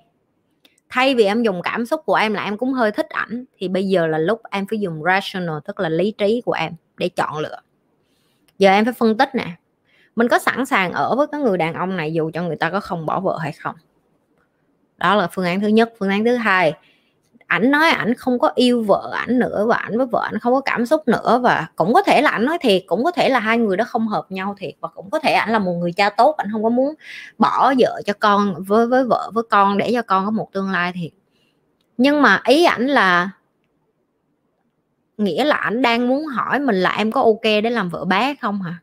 thay 0.88 1.14
vì 1.14 1.24
em 1.24 1.42
dùng 1.42 1.62
cảm 1.62 1.86
xúc 1.86 2.00
của 2.06 2.14
em 2.14 2.34
là 2.34 2.44
em 2.44 2.56
cũng 2.56 2.72
hơi 2.72 2.92
thích 2.92 3.08
ảnh 3.08 3.44
thì 3.58 3.68
bây 3.68 3.88
giờ 3.88 4.06
là 4.06 4.18
lúc 4.18 4.40
em 4.50 4.66
phải 4.70 4.80
dùng 4.80 5.02
rational 5.04 5.58
tức 5.64 5.80
là 5.80 5.88
lý 5.88 6.10
trí 6.18 6.42
của 6.44 6.52
em 6.52 6.72
để 6.96 7.08
chọn 7.08 7.38
lựa. 7.38 7.60
Giờ 8.58 8.70
em 8.70 8.84
phải 8.84 8.94
phân 8.94 9.16
tích 9.16 9.34
nè. 9.34 9.46
Mình 10.16 10.28
có 10.28 10.38
sẵn 10.38 10.66
sàng 10.66 10.92
ở 10.92 11.16
với 11.16 11.26
cái 11.32 11.40
người 11.40 11.58
đàn 11.58 11.74
ông 11.74 11.96
này 11.96 12.12
dù 12.12 12.30
cho 12.34 12.42
người 12.42 12.56
ta 12.56 12.70
có 12.70 12.80
không 12.80 13.06
bỏ 13.06 13.20
vợ 13.20 13.38
hay 13.38 13.52
không. 13.52 13.74
Đó 14.96 15.14
là 15.14 15.28
phương 15.32 15.44
án 15.44 15.60
thứ 15.60 15.68
nhất. 15.68 15.92
Phương 15.98 16.08
án 16.08 16.24
thứ 16.24 16.36
hai 16.36 16.72
ảnh 17.50 17.70
nói 17.70 17.88
ảnh 17.88 18.14
không 18.14 18.38
có 18.38 18.50
yêu 18.54 18.82
vợ 18.82 19.10
ảnh 19.14 19.38
nữa 19.38 19.66
và 19.68 19.76
ảnh 19.76 19.98
với 19.98 20.06
vợ 20.06 20.20
ảnh 20.22 20.38
không 20.38 20.52
có 20.52 20.60
cảm 20.60 20.86
xúc 20.86 21.08
nữa 21.08 21.40
và 21.42 21.66
cũng 21.76 21.94
có 21.94 22.02
thể 22.02 22.22
là 22.22 22.30
ảnh 22.30 22.44
nói 22.44 22.58
thiệt, 22.60 22.82
cũng 22.86 23.04
có 23.04 23.10
thể 23.10 23.28
là 23.28 23.38
hai 23.40 23.58
người 23.58 23.76
đó 23.76 23.84
không 23.84 24.08
hợp 24.08 24.26
nhau 24.30 24.54
thiệt 24.58 24.74
và 24.80 24.88
cũng 24.88 25.10
có 25.10 25.18
thể 25.18 25.32
ảnh 25.32 25.50
là 25.50 25.58
một 25.58 25.72
người 25.72 25.92
cha 25.92 26.10
tốt, 26.10 26.36
ảnh 26.36 26.48
không 26.52 26.62
có 26.62 26.68
muốn 26.68 26.94
bỏ 27.38 27.72
vợ 27.78 28.02
cho 28.06 28.12
con 28.20 28.62
với 28.62 28.86
với 28.86 29.04
vợ, 29.04 29.30
với 29.34 29.44
con 29.50 29.78
để 29.78 29.90
cho 29.92 30.02
con 30.02 30.24
có 30.24 30.30
một 30.30 30.52
tương 30.52 30.70
lai 30.70 30.92
thiệt. 30.92 31.10
Nhưng 31.96 32.22
mà 32.22 32.40
ý 32.44 32.64
ảnh 32.64 32.86
là 32.86 33.30
nghĩa 35.18 35.44
là 35.44 35.56
ảnh 35.56 35.82
đang 35.82 36.08
muốn 36.08 36.26
hỏi 36.26 36.58
mình 36.58 36.76
là 36.76 36.90
em 36.96 37.12
có 37.12 37.22
ok 37.22 37.42
để 37.42 37.70
làm 37.70 37.88
vợ 37.88 38.04
bé 38.04 38.34
không 38.40 38.62
hả? 38.62 38.74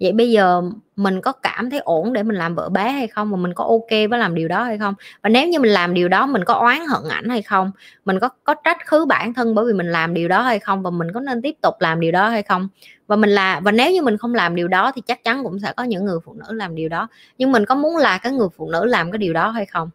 Vậy 0.00 0.12
bây 0.12 0.30
giờ 0.30 0.62
mình 1.02 1.20
có 1.20 1.32
cảm 1.32 1.70
thấy 1.70 1.80
ổn 1.80 2.12
để 2.12 2.22
mình 2.22 2.36
làm 2.36 2.54
vợ 2.54 2.68
bé 2.68 2.90
hay 2.90 3.06
không 3.06 3.30
và 3.30 3.36
mình 3.36 3.54
có 3.54 3.64
ok 3.64 3.90
với 3.90 4.18
làm 4.18 4.34
điều 4.34 4.48
đó 4.48 4.62
hay 4.62 4.78
không? 4.78 4.94
Và 5.22 5.28
nếu 5.28 5.48
như 5.48 5.60
mình 5.60 5.70
làm 5.70 5.94
điều 5.94 6.08
đó, 6.08 6.26
mình 6.26 6.44
có 6.44 6.54
oán 6.54 6.78
hận 6.78 7.08
ảnh 7.08 7.28
hay 7.28 7.42
không? 7.42 7.70
Mình 8.04 8.20
có 8.20 8.28
có 8.44 8.54
trách 8.54 8.86
khứ 8.86 9.04
bản 9.04 9.34
thân 9.34 9.54
bởi 9.54 9.64
vì 9.64 9.72
mình 9.72 9.92
làm 9.92 10.14
điều 10.14 10.28
đó 10.28 10.42
hay 10.42 10.58
không? 10.58 10.82
Và 10.82 10.90
mình 10.90 11.08
có 11.14 11.20
nên 11.20 11.42
tiếp 11.42 11.54
tục 11.60 11.74
làm 11.80 12.00
điều 12.00 12.12
đó 12.12 12.28
hay 12.28 12.42
không? 12.42 12.68
Và 13.06 13.16
mình 13.16 13.30
là, 13.30 13.60
và 13.60 13.72
nếu 13.72 13.92
như 13.92 14.02
mình 14.02 14.16
không 14.16 14.34
làm 14.34 14.54
điều 14.54 14.68
đó 14.68 14.92
thì 14.94 15.02
chắc 15.06 15.24
chắn 15.24 15.42
cũng 15.44 15.58
sẽ 15.58 15.72
có 15.76 15.84
những 15.84 16.04
người 16.04 16.18
phụ 16.24 16.32
nữ 16.34 16.52
làm 16.52 16.74
điều 16.74 16.88
đó. 16.88 17.08
Nhưng 17.38 17.52
mình 17.52 17.64
có 17.66 17.74
muốn 17.74 17.96
là 17.96 18.18
cái 18.18 18.32
người 18.32 18.48
phụ 18.56 18.70
nữ 18.70 18.84
làm 18.84 19.10
cái 19.10 19.18
điều 19.18 19.32
đó 19.32 19.50
hay 19.50 19.66
không? 19.66 19.90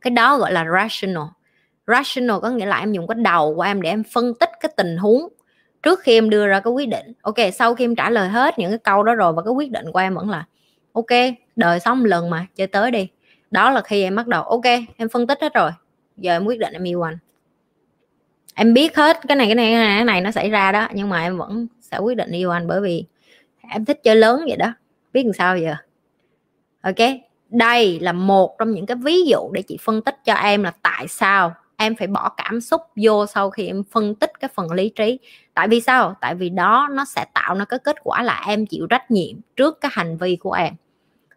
Cái 0.00 0.10
đó 0.10 0.38
gọi 0.38 0.52
là 0.52 0.66
rational. 0.72 1.24
Rational 1.86 2.40
có 2.42 2.50
nghĩa 2.50 2.66
là 2.66 2.78
em 2.78 2.92
dùng 2.92 3.06
cái 3.06 3.14
đầu 3.14 3.54
của 3.54 3.62
em 3.62 3.82
để 3.82 3.90
em 3.90 4.02
phân 4.12 4.34
tích 4.34 4.50
cái 4.60 4.72
tình 4.76 4.96
huống 4.96 5.28
trước 5.86 6.00
khi 6.00 6.18
em 6.18 6.30
đưa 6.30 6.46
ra 6.46 6.60
cái 6.60 6.72
quyết 6.72 6.88
định 6.88 7.12
ok 7.22 7.34
sau 7.54 7.74
khi 7.74 7.84
em 7.84 7.94
trả 7.94 8.10
lời 8.10 8.28
hết 8.28 8.58
những 8.58 8.70
cái 8.70 8.78
câu 8.78 9.02
đó 9.02 9.14
rồi 9.14 9.32
và 9.32 9.42
cái 9.42 9.52
quyết 9.52 9.70
định 9.70 9.92
của 9.92 9.98
em 9.98 10.14
vẫn 10.14 10.30
là 10.30 10.44
ok 10.92 11.06
đời 11.56 11.80
sống 11.80 12.04
lần 12.04 12.30
mà 12.30 12.46
chơi 12.54 12.66
tới 12.66 12.90
đi. 12.90 13.08
Đó 13.50 13.70
là 13.70 13.80
khi 13.80 14.02
em 14.02 14.16
bắt 14.16 14.26
đầu 14.26 14.42
ok 14.42 14.64
em 14.96 15.08
phân 15.08 15.26
tích 15.26 15.38
hết 15.40 15.54
rồi 15.54 15.70
giờ 16.16 16.32
em 16.32 16.44
quyết 16.44 16.58
định 16.58 16.72
em 16.72 16.82
yêu 16.82 17.02
anh. 17.02 17.18
Em 18.54 18.74
biết 18.74 18.96
hết 18.96 19.20
cái 19.28 19.36
này 19.36 19.46
cái 19.46 19.54
này 19.54 19.72
cái 19.72 19.80
này, 19.80 19.98
cái 19.98 20.04
này 20.04 20.20
nó 20.20 20.30
xảy 20.30 20.50
ra 20.50 20.72
đó 20.72 20.88
nhưng 20.92 21.08
mà 21.08 21.22
em 21.22 21.38
vẫn 21.38 21.66
sẽ 21.80 21.98
quyết 21.98 22.16
định 22.16 22.30
yêu 22.30 22.50
anh 22.50 22.66
bởi 22.66 22.80
vì 22.80 23.04
em 23.70 23.84
thích 23.84 24.00
chơi 24.02 24.16
lớn 24.16 24.44
vậy 24.48 24.56
đó. 24.56 24.72
Biết 25.12 25.22
làm 25.24 25.32
sao 25.32 25.58
giờ? 25.58 25.74
Ok 26.80 27.08
đây 27.50 28.00
là 28.00 28.12
một 28.12 28.58
trong 28.58 28.70
những 28.70 28.86
cái 28.86 28.96
ví 28.96 29.24
dụ 29.24 29.50
để 29.52 29.62
chị 29.62 29.78
phân 29.80 30.02
tích 30.02 30.24
cho 30.24 30.34
em 30.34 30.62
là 30.62 30.72
tại 30.82 31.08
sao 31.08 31.54
em 31.76 31.96
phải 31.96 32.06
bỏ 32.06 32.28
cảm 32.28 32.60
xúc 32.60 32.82
vô 32.96 33.26
sau 33.26 33.50
khi 33.50 33.66
em 33.66 33.82
phân 33.90 34.14
tích 34.14 34.32
cái 34.40 34.50
phần 34.54 34.72
lý 34.72 34.88
trí 34.88 35.18
tại 35.56 35.68
vì 35.68 35.80
sao? 35.80 36.14
Tại 36.20 36.34
vì 36.34 36.50
đó 36.50 36.88
nó 36.90 37.04
sẽ 37.04 37.24
tạo 37.34 37.54
nó 37.54 37.64
cái 37.64 37.78
kết 37.78 37.96
quả 38.02 38.22
là 38.22 38.44
em 38.46 38.66
chịu 38.66 38.86
trách 38.86 39.10
nhiệm 39.10 39.36
trước 39.56 39.80
cái 39.80 39.90
hành 39.94 40.16
vi 40.16 40.36
của 40.36 40.52
em. 40.52 40.74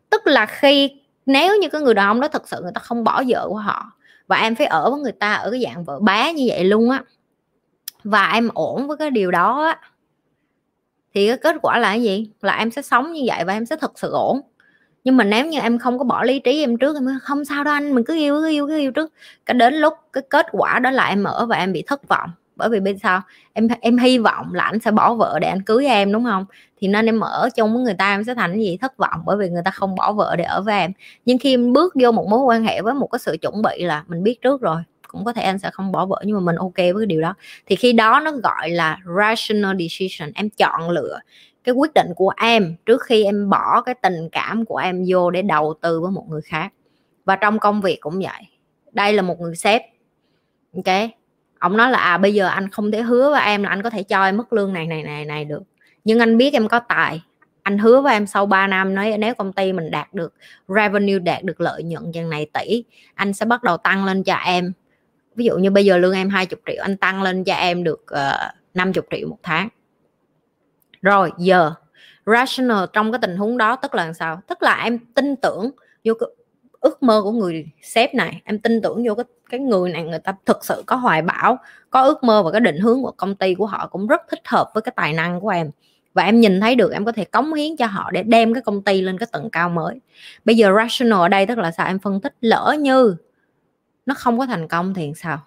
Tức 0.09 0.27
là 0.27 0.45
khi, 0.45 0.91
nếu 1.25 1.57
như 1.61 1.69
cái 1.69 1.81
người 1.81 1.93
đàn 1.93 2.07
ông 2.07 2.19
đó 2.21 2.27
thật 2.27 2.47
sự 2.47 2.61
người 2.61 2.71
ta 2.75 2.79
không 2.79 3.03
bỏ 3.03 3.23
vợ 3.27 3.47
của 3.49 3.57
họ 3.57 3.91
và 4.27 4.37
em 4.37 4.55
phải 4.55 4.67
ở 4.67 4.91
với 4.91 4.99
người 4.99 5.11
ta 5.11 5.33
ở 5.33 5.51
cái 5.51 5.61
dạng 5.63 5.83
vợ 5.83 5.99
bá 5.99 6.31
như 6.31 6.45
vậy 6.49 6.63
luôn 6.63 6.89
á, 6.89 7.03
và 8.03 8.31
em 8.33 8.49
ổn 8.53 8.87
với 8.87 8.97
cái 8.97 9.11
điều 9.11 9.31
đó 9.31 9.63
á, 9.63 9.79
thì 11.13 11.27
cái 11.27 11.37
kết 11.37 11.55
quả 11.61 11.79
là 11.79 11.89
cái 11.89 12.03
gì? 12.03 12.31
Là 12.41 12.55
em 12.55 12.71
sẽ 12.71 12.81
sống 12.81 13.11
như 13.11 13.21
vậy 13.25 13.43
và 13.45 13.53
em 13.53 13.65
sẽ 13.65 13.75
thật 13.75 13.91
sự 13.95 14.11
ổn. 14.11 14.41
Nhưng 15.03 15.17
mà 15.17 15.23
nếu 15.23 15.45
như 15.45 15.59
em 15.59 15.79
không 15.79 15.97
có 15.97 16.03
bỏ 16.03 16.23
lý 16.23 16.39
trí 16.39 16.63
em 16.63 16.77
trước, 16.77 16.95
em 16.95 17.19
không 17.21 17.45
sao 17.45 17.63
đâu 17.63 17.73
anh, 17.73 17.95
mình 17.95 18.03
cứ 18.03 18.15
yêu 18.15 18.39
cứ 18.41 18.49
yêu 18.49 18.67
cứ 18.67 18.77
yêu 18.77 18.91
trước. 18.91 19.13
Cái 19.45 19.53
đến 19.53 19.73
lúc 19.73 19.93
cái 20.13 20.23
kết 20.29 20.45
quả 20.51 20.79
đó 20.79 20.91
là 20.91 21.07
em 21.07 21.23
ở 21.23 21.45
và 21.45 21.57
em 21.57 21.73
bị 21.73 21.83
thất 21.87 22.07
vọng 22.07 22.29
bởi 22.59 22.69
vì 22.69 22.79
bên 22.79 22.97
sao 22.97 23.21
em 23.53 23.67
em 23.81 23.97
hy 23.97 24.17
vọng 24.17 24.53
là 24.53 24.63
anh 24.63 24.79
sẽ 24.79 24.91
bỏ 24.91 25.13
vợ 25.13 25.39
để 25.41 25.47
anh 25.47 25.61
cưới 25.61 25.85
em, 25.85 26.11
đúng 26.11 26.23
không? 26.23 26.45
Thì 26.81 26.87
nên 26.87 27.05
em 27.05 27.19
ở 27.19 27.49
chung 27.55 27.73
với 27.73 27.83
người 27.83 27.93
ta 27.93 28.13
em 28.13 28.23
sẽ 28.23 28.35
thành 28.35 28.51
cái 28.51 28.61
gì? 28.61 28.77
Thất 28.81 28.97
vọng, 28.97 29.21
bởi 29.25 29.37
vì 29.37 29.49
người 29.49 29.61
ta 29.65 29.71
không 29.71 29.95
bỏ 29.95 30.13
vợ 30.13 30.35
để 30.35 30.43
ở 30.43 30.61
với 30.61 30.79
em. 30.79 30.91
Nhưng 31.25 31.37
khi 31.37 31.53
em 31.53 31.73
bước 31.73 31.93
vô 32.01 32.11
một 32.11 32.27
mối 32.29 32.39
quan 32.39 32.63
hệ 32.63 32.81
với 32.81 32.93
một 32.93 33.07
cái 33.07 33.19
sự 33.19 33.37
chuẩn 33.41 33.61
bị 33.61 33.83
là 33.83 34.03
mình 34.07 34.23
biết 34.23 34.41
trước 34.41 34.61
rồi, 34.61 34.81
cũng 35.07 35.25
có 35.25 35.33
thể 35.33 35.41
anh 35.41 35.59
sẽ 35.59 35.69
không 35.73 35.91
bỏ 35.91 36.05
vợ, 36.05 36.21
nhưng 36.25 36.35
mà 36.35 36.41
mình 36.41 36.55
ok 36.55 36.75
với 36.75 36.93
cái 36.97 37.05
điều 37.05 37.21
đó. 37.21 37.35
Thì 37.65 37.75
khi 37.75 37.93
đó 37.93 38.19
nó 38.19 38.31
gọi 38.31 38.69
là 38.69 38.97
rational 39.17 39.77
decision, 39.79 40.31
em 40.35 40.49
chọn 40.49 40.89
lựa 40.89 41.19
cái 41.63 41.73
quyết 41.73 41.91
định 41.95 42.07
của 42.15 42.31
em 42.37 42.75
trước 42.85 43.03
khi 43.03 43.23
em 43.23 43.49
bỏ 43.49 43.81
cái 43.81 43.95
tình 44.01 44.29
cảm 44.31 44.65
của 44.65 44.77
em 44.77 45.03
vô 45.07 45.31
để 45.31 45.41
đầu 45.41 45.73
tư 45.81 46.01
với 46.01 46.11
một 46.11 46.25
người 46.29 46.41
khác. 46.41 46.73
Và 47.25 47.35
trong 47.35 47.59
công 47.59 47.81
việc 47.81 47.97
cũng 48.01 48.19
vậy. 48.19 48.41
Đây 48.91 49.13
là 49.13 49.21
một 49.21 49.39
người 49.39 49.55
sếp, 49.55 49.81
ok? 50.75 51.09
Ông 51.59 51.77
nói 51.77 51.91
là 51.91 51.97
à 51.97 52.17
bây 52.17 52.33
giờ 52.33 52.47
anh 52.47 52.69
không 52.69 52.91
thể 52.91 53.01
hứa 53.01 53.29
với 53.29 53.41
em 53.41 53.63
là 53.63 53.69
anh 53.69 53.81
có 53.81 53.89
thể 53.89 54.03
cho 54.03 54.25
em 54.25 54.37
mức 54.37 54.53
lương 54.53 54.73
này 54.73 54.87
này 54.87 55.03
này 55.03 55.25
này 55.25 55.45
được. 55.45 55.63
Nhưng 56.03 56.19
anh 56.19 56.37
biết 56.37 56.53
em 56.53 56.67
có 56.67 56.79
tài. 56.79 57.21
Anh 57.63 57.77
hứa 57.77 58.01
với 58.01 58.13
em 58.13 58.27
sau 58.27 58.45
3 58.45 58.67
năm 58.67 58.95
nói 58.95 59.15
nếu 59.19 59.33
công 59.33 59.53
ty 59.53 59.73
mình 59.73 59.91
đạt 59.91 60.13
được 60.13 60.33
revenue 60.67 61.19
đạt 61.19 61.43
được 61.43 61.61
lợi 61.61 61.83
nhuận 61.83 62.11
chừng 62.11 62.29
này 62.29 62.47
tỷ 62.53 62.83
anh 63.13 63.33
sẽ 63.33 63.45
bắt 63.45 63.63
đầu 63.63 63.77
tăng 63.77 64.05
lên 64.05 64.23
cho 64.23 64.35
em. 64.35 64.73
Ví 65.35 65.45
dụ 65.45 65.57
như 65.57 65.71
bây 65.71 65.85
giờ 65.85 65.97
lương 65.97 66.13
em 66.13 66.29
20 66.29 66.61
triệu 66.65 66.83
anh 66.83 66.97
tăng 66.97 67.23
lên 67.23 67.43
cho 67.43 67.53
em 67.53 67.83
được 67.83 68.03
ờ, 68.07 68.49
uh, 68.49 68.75
50 68.75 69.03
triệu 69.11 69.27
một 69.27 69.39
tháng. 69.43 69.69
Rồi 71.01 71.31
giờ 71.37 71.73
rational 72.25 72.85
trong 72.93 73.11
cái 73.11 73.19
tình 73.21 73.37
huống 73.37 73.57
đó 73.57 73.75
tức 73.75 73.95
là 73.95 74.13
sao? 74.13 74.41
Tức 74.47 74.63
là 74.63 74.83
em 74.83 74.99
tin 74.99 75.35
tưởng 75.35 75.71
vô 76.05 76.13
cái 76.19 76.29
ước 76.79 77.03
mơ 77.03 77.21
của 77.23 77.31
người 77.31 77.65
sếp 77.81 78.15
này 78.15 78.41
em 78.45 78.59
tin 78.59 78.81
tưởng 78.81 79.03
vô 79.07 79.15
cái 79.15 79.25
cái 79.49 79.59
người 79.59 79.91
này 79.91 80.03
người 80.03 80.19
ta 80.19 80.33
thực 80.45 80.65
sự 80.65 80.83
có 80.85 80.95
hoài 80.95 81.21
bão, 81.21 81.59
có 81.89 82.01
ước 82.01 82.23
mơ 82.23 82.43
và 82.43 82.51
cái 82.51 82.61
định 82.61 82.77
hướng 82.77 83.01
của 83.01 83.11
công 83.11 83.35
ty 83.35 83.55
của 83.55 83.65
họ 83.65 83.87
cũng 83.87 84.07
rất 84.07 84.21
thích 84.29 84.47
hợp 84.47 84.71
với 84.73 84.81
cái 84.81 84.93
tài 84.95 85.13
năng 85.13 85.39
của 85.39 85.49
em. 85.49 85.71
Và 86.13 86.23
em 86.23 86.39
nhìn 86.39 86.61
thấy 86.61 86.75
được 86.75 86.91
em 86.91 87.05
có 87.05 87.11
thể 87.11 87.25
cống 87.25 87.53
hiến 87.53 87.75
cho 87.77 87.85
họ 87.85 88.11
để 88.11 88.23
đem 88.23 88.53
cái 88.53 88.63
công 88.63 88.81
ty 88.81 89.01
lên 89.01 89.17
cái 89.17 89.27
tầng 89.31 89.49
cao 89.49 89.69
mới. 89.69 89.99
Bây 90.45 90.57
giờ 90.57 90.73
rational 90.77 91.19
ở 91.19 91.27
đây 91.27 91.45
tức 91.45 91.57
là 91.57 91.71
sao? 91.71 91.87
Em 91.87 91.99
phân 91.99 92.21
tích 92.21 92.33
lỡ 92.41 92.75
như 92.79 93.15
nó 94.05 94.15
không 94.17 94.39
có 94.39 94.45
thành 94.45 94.67
công 94.67 94.93
thì 94.93 95.11
sao? 95.15 95.39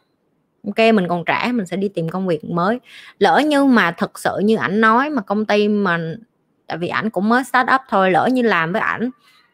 Ok, 0.66 0.78
mình 0.78 1.08
còn 1.08 1.24
trẻ, 1.24 1.52
mình 1.52 1.66
sẽ 1.66 1.76
đi 1.76 1.88
tìm 1.88 2.08
công 2.08 2.26
việc 2.26 2.44
mới. 2.44 2.80
Lỡ 3.18 3.42
như 3.46 3.64
mà 3.64 3.90
thật 3.90 4.18
sự 4.18 4.38
như 4.44 4.56
ảnh 4.56 4.80
nói 4.80 5.10
mà 5.10 5.22
công 5.22 5.46
ty 5.46 5.68
mà, 5.68 5.98
tại 6.66 6.78
vì 6.78 6.88
ảnh 6.88 7.10
cũng 7.10 7.28
mới 7.28 7.44
start 7.44 7.68
up 7.74 7.80
thôi, 7.88 8.10
lỡ 8.10 8.28
như 8.32 8.42
làm 8.42 8.72
với 8.72 8.80
ảnh 8.80 9.10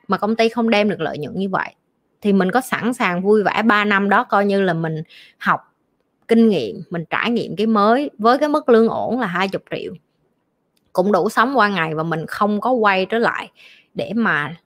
mà 0.08 0.18
công 0.18 0.36
ty 0.36 0.48
không 0.48 0.70
đem 0.70 0.88
được 0.88 1.00
lợi 1.00 1.18
nhuận 1.18 1.38
như 1.38 1.48
vậy 1.48 1.74
thì 2.20 2.32
mình 2.32 2.50
có 2.50 2.60
sẵn 2.60 2.94
sàng 2.94 3.22
vui 3.22 3.42
vẻ 3.42 3.62
3 3.62 3.84
năm 3.84 4.08
đó 4.08 4.24
coi 4.24 4.46
như 4.46 4.60
là 4.60 4.74
mình 4.74 5.02
học 5.38 5.74
kinh 6.28 6.48
nghiệm, 6.48 6.82
mình 6.90 7.04
trải 7.10 7.30
nghiệm 7.30 7.56
cái 7.56 7.66
mới 7.66 8.10
với 8.18 8.38
cái 8.38 8.48
mức 8.48 8.68
lương 8.68 8.88
ổn 8.88 9.20
là 9.20 9.26
20 9.26 9.60
triệu. 9.70 9.92
Cũng 10.92 11.12
đủ 11.12 11.28
sống 11.28 11.58
qua 11.58 11.68
ngày 11.68 11.94
và 11.94 12.02
mình 12.02 12.26
không 12.26 12.60
có 12.60 12.70
quay 12.70 13.06
trở 13.06 13.18
lại 13.18 13.50
để 13.94 14.12
mà 14.14 14.56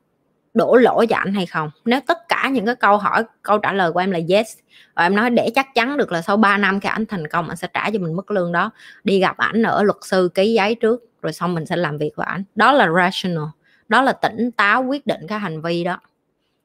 đổ 0.55 0.77
lỗi 0.77 1.07
cho 1.07 1.17
anh 1.17 1.35
hay 1.35 1.47
không. 1.47 1.71
Nếu 1.85 2.01
tất 2.07 2.19
cả 2.29 2.49
những 2.53 2.67
cái 2.67 2.77
câu 2.77 2.97
hỏi, 2.97 3.25
câu 3.43 3.59
trả 3.59 3.73
lời 3.73 3.93
của 3.93 4.01
em 4.01 4.11
là 4.11 4.21
yes, 4.29 4.59
và 4.95 5.03
em 5.03 5.17
nói 5.17 5.31
để 5.31 5.51
chắc 5.55 5.75
chắn 5.75 5.97
được 5.97 6.13
là 6.13 6.23
sau 6.23 6.37
3 6.37 6.59
năm 6.59 6.81
khi 6.81 6.89
anh 6.89 7.07
thành 7.07 7.29
công 7.29 7.49
anh 7.49 7.57
sẽ 7.57 7.69
trả 7.75 7.91
cho 7.91 7.99
mình 7.99 8.17
mức 8.17 8.31
lương 8.31 8.53
đó, 8.53 8.71
đi 9.05 9.21
gặp 9.21 9.37
ảnh 9.37 9.63
ở 9.63 9.83
luật 9.83 9.97
sư 10.03 10.31
ký 10.35 10.53
giấy 10.53 10.75
trước, 10.75 11.05
rồi 11.23 11.33
xong 11.33 11.55
mình 11.55 11.67
sẽ 11.67 11.77
làm 11.77 11.99
việc 11.99 12.11
với 12.17 12.27
ảnh. 12.27 12.45
Đó 12.55 12.73
là 12.73 12.89
rational, 12.97 13.45
đó 13.89 14.03
là 14.03 14.13
tỉnh 14.13 14.51
táo 14.51 14.85
quyết 14.85 15.07
định 15.07 15.21
cái 15.29 15.39
hành 15.39 15.63
vi 15.63 15.85
đó 15.85 15.99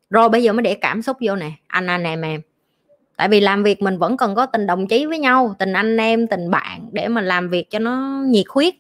rồi 0.10 0.30
bây 0.30 0.44
giờ 0.44 0.54
mới 0.54 0.62
để 0.62 0.76
cảm 0.76 1.02
xúc 1.02 1.18
vô 1.22 1.36
nè. 1.36 1.52
Anh 1.68 1.88
anh, 1.88 2.04
em 2.04 2.22
em. 2.22 2.42
Tại 3.18 3.30
vì 3.30 3.40
làm 3.40 3.64
việc 3.64 3.82
mình 3.82 3.98
vẫn 3.98 4.18
cần 4.18 4.36
có 4.36 4.46
tình 4.46 4.68
đồng 4.68 4.88
chí 4.88 5.06
với 5.06 5.20
nhau, 5.20 5.56
tình 5.60 5.74
anh 5.74 5.98
em, 5.98 6.28
tình 6.28 6.52
bạn 6.52 6.90
để 6.92 7.08
mà 7.08 7.22
làm 7.22 7.50
việc 7.50 7.70
cho 7.70 7.80
nó 7.80 8.24
nhiệt 8.26 8.46
huyết. 8.50 8.74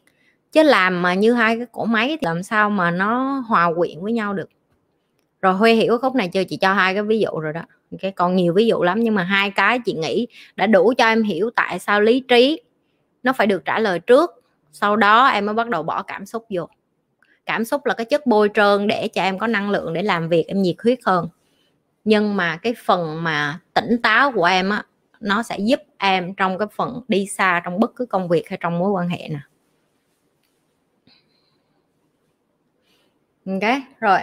Chứ 0.51 0.63
làm 0.63 1.01
mà 1.01 1.13
như 1.13 1.33
hai 1.33 1.57
cái 1.57 1.65
cổ 1.71 1.85
máy 1.85 2.07
thì 2.07 2.17
làm 2.21 2.43
sao 2.43 2.69
mà 2.69 2.91
nó 2.91 3.43
hòa 3.47 3.73
quyện 3.77 4.01
với 4.01 4.13
nhau 4.13 4.33
được. 4.33 4.49
Rồi 5.41 5.53
huê 5.53 5.73
hiểu 5.73 5.97
khúc 5.97 6.15
này 6.15 6.27
chưa? 6.27 6.43
Chị 6.43 6.57
cho 6.57 6.73
hai 6.73 6.93
cái 6.93 7.03
ví 7.03 7.19
dụ 7.19 7.39
rồi 7.39 7.53
đó. 7.53 7.61
Cái 7.99 8.11
còn 8.11 8.35
nhiều 8.35 8.53
ví 8.53 8.67
dụ 8.67 8.83
lắm, 8.83 8.99
nhưng 8.99 9.15
mà 9.15 9.23
hai 9.23 9.51
cái 9.51 9.79
chị 9.79 9.93
nghĩ 9.93 10.27
đã 10.55 10.67
đủ 10.67 10.93
cho 10.97 11.07
em 11.07 11.23
hiểu 11.23 11.49
tại 11.55 11.79
sao 11.79 12.01
lý 12.01 12.19
trí 12.19 12.61
nó 13.23 13.33
phải 13.33 13.47
được 13.47 13.65
trả 13.65 13.79
lời 13.79 13.99
trước. 13.99 14.43
Sau 14.71 14.95
đó 14.95 15.27
em 15.27 15.45
mới 15.45 15.55
bắt 15.55 15.69
đầu 15.69 15.83
bỏ 15.83 16.03
cảm 16.03 16.25
xúc 16.25 16.45
vô 16.49 16.67
cảm 17.47 17.65
xúc 17.65 17.85
là 17.85 17.93
cái 17.93 18.05
chất 18.05 18.25
bôi 18.25 18.49
trơn 18.53 18.87
để 18.87 19.07
cho 19.07 19.21
em 19.21 19.39
có 19.39 19.47
năng 19.47 19.69
lượng 19.69 19.93
để 19.93 20.03
làm 20.03 20.29
việc, 20.29 20.45
em 20.47 20.61
nhiệt 20.61 20.75
huyết 20.83 20.99
hơn. 21.05 21.27
Nhưng 22.05 22.37
mà 22.37 22.57
cái 22.57 22.75
phần 22.85 23.23
mà 23.23 23.59
tỉnh 23.73 24.01
táo 24.03 24.31
của 24.31 24.45
em 24.45 24.69
á, 24.69 24.83
nó 25.19 25.43
sẽ 25.43 25.57
giúp 25.59 25.79
em 25.97 26.33
trong 26.35 26.57
cái 26.57 26.67
phần 26.75 27.01
đi 27.07 27.27
xa 27.27 27.61
trong 27.65 27.79
bất 27.79 27.95
cứ 27.95 28.05
công 28.05 28.27
việc 28.27 28.49
hay 28.49 28.59
trong 28.61 28.79
mối 28.79 28.91
quan 28.91 29.09
hệ 29.09 29.29
nè 29.29 29.39
ok, 33.45 33.81
rồi. 33.99 34.19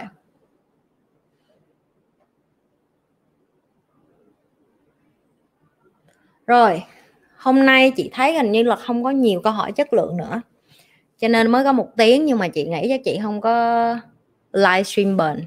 Rồi, 6.47 6.83
hôm 7.37 7.65
nay 7.65 7.91
chị 7.95 8.09
thấy 8.13 8.33
hình 8.33 8.51
như 8.51 8.63
là 8.63 8.75
không 8.75 9.03
có 9.03 9.09
nhiều 9.09 9.41
câu 9.43 9.53
hỏi 9.53 9.71
chất 9.71 9.93
lượng 9.93 10.17
nữa 10.17 10.41
cho 11.17 11.27
nên 11.27 11.51
mới 11.51 11.63
có 11.63 11.73
một 11.73 11.89
tiếng 11.97 12.25
nhưng 12.25 12.37
mà 12.37 12.47
chị 12.47 12.65
nghĩ 12.65 12.85
chắc 12.89 13.01
chị 13.05 13.19
không 13.21 13.41
có 13.41 13.97
livestream 14.51 15.17
bền. 15.17 15.45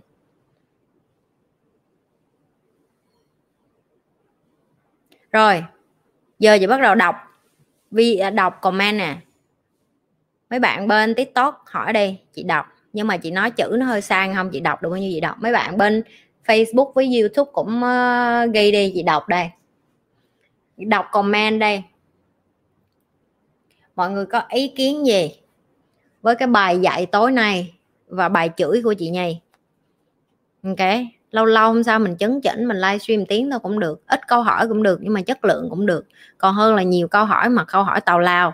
Rồi 5.33 5.65
giờ 6.39 6.59
chị 6.61 6.67
bắt 6.67 6.81
đầu 6.81 6.95
đọc 6.95 7.17
vì 7.91 8.17
à, 8.19 8.31
đọc 8.31 8.59
comment 8.61 8.99
nè. 8.99 9.17
Mấy 10.51 10.61
bạn 10.61 10.89
bên 10.89 11.15
tiktok 11.15 11.65
hỏi 11.67 11.93
đi 11.93 12.19
chị 12.33 12.43
đọc. 12.43 12.67
Nhưng 12.93 13.07
mà 13.07 13.17
chị 13.17 13.31
nói 13.31 13.51
chữ 13.51 13.77
nó 13.79 13.87
hơi 13.87 14.01
sang 14.01 14.35
không? 14.35 14.51
Chị 14.51 14.61
đọc 14.61 14.83
được 14.83 14.89
bao 14.89 14.99
nhiêu 14.99 15.11
chị 15.15 15.21
đọc? 15.21 15.37
Mấy 15.41 15.53
bạn 15.53 15.79
bên 15.79 16.03
facebook 16.45 16.93
với 16.93 17.21
youtube 17.21 17.51
cũng 17.53 17.83
uh, 17.83 18.55
ghi 18.55 18.73
đi 18.73 18.93
chị 18.95 19.03
đọc 19.03 19.29
đây. 19.29 19.49
Đọc 20.77 21.07
comment 21.13 21.61
đây. 21.61 21.83
Mọi 23.97 24.11
người 24.11 24.27
có 24.27 24.43
ý 24.49 24.69
kiến 24.69 25.07
gì? 25.07 25.31
Với 26.23 26.35
cái 26.35 26.49
bài 26.49 26.79
dạy 26.79 27.07
tối 27.07 27.33
nay 27.33 27.75
và 28.07 28.29
bài 28.29 28.51
chửi 28.57 28.83
của 28.83 28.95
chị 28.95 29.11
nhây 29.11 29.41
ok, 30.63 30.89
lâu 31.31 31.45
lâu 31.45 31.73
không 31.73 31.85
sao 31.85 31.99
mình 31.99 32.17
chấn 32.17 32.41
chỉnh, 32.41 32.69
mình 32.69 32.77
livestream 32.77 33.27
tiếng 33.27 33.51
thôi 33.51 33.61
cũng 33.61 33.79
được, 33.81 34.03
ít 34.07 34.21
câu 34.29 34.43
hỏi 34.43 34.69
cũng 34.69 34.83
được 34.83 34.99
nhưng 35.03 35.13
mà 35.13 35.23
chất 35.23 35.45
lượng 35.45 35.67
cũng 35.71 35.87
được. 35.87 36.07
Còn 36.39 36.55
hơn 36.55 36.75
là 36.75 36.83
nhiều 36.83 37.09
câu 37.09 37.25
hỏi 37.25 37.49
mà 37.49 37.65
câu 37.65 37.83
hỏi 37.83 38.01
tào 38.01 38.19
lao. 38.19 38.53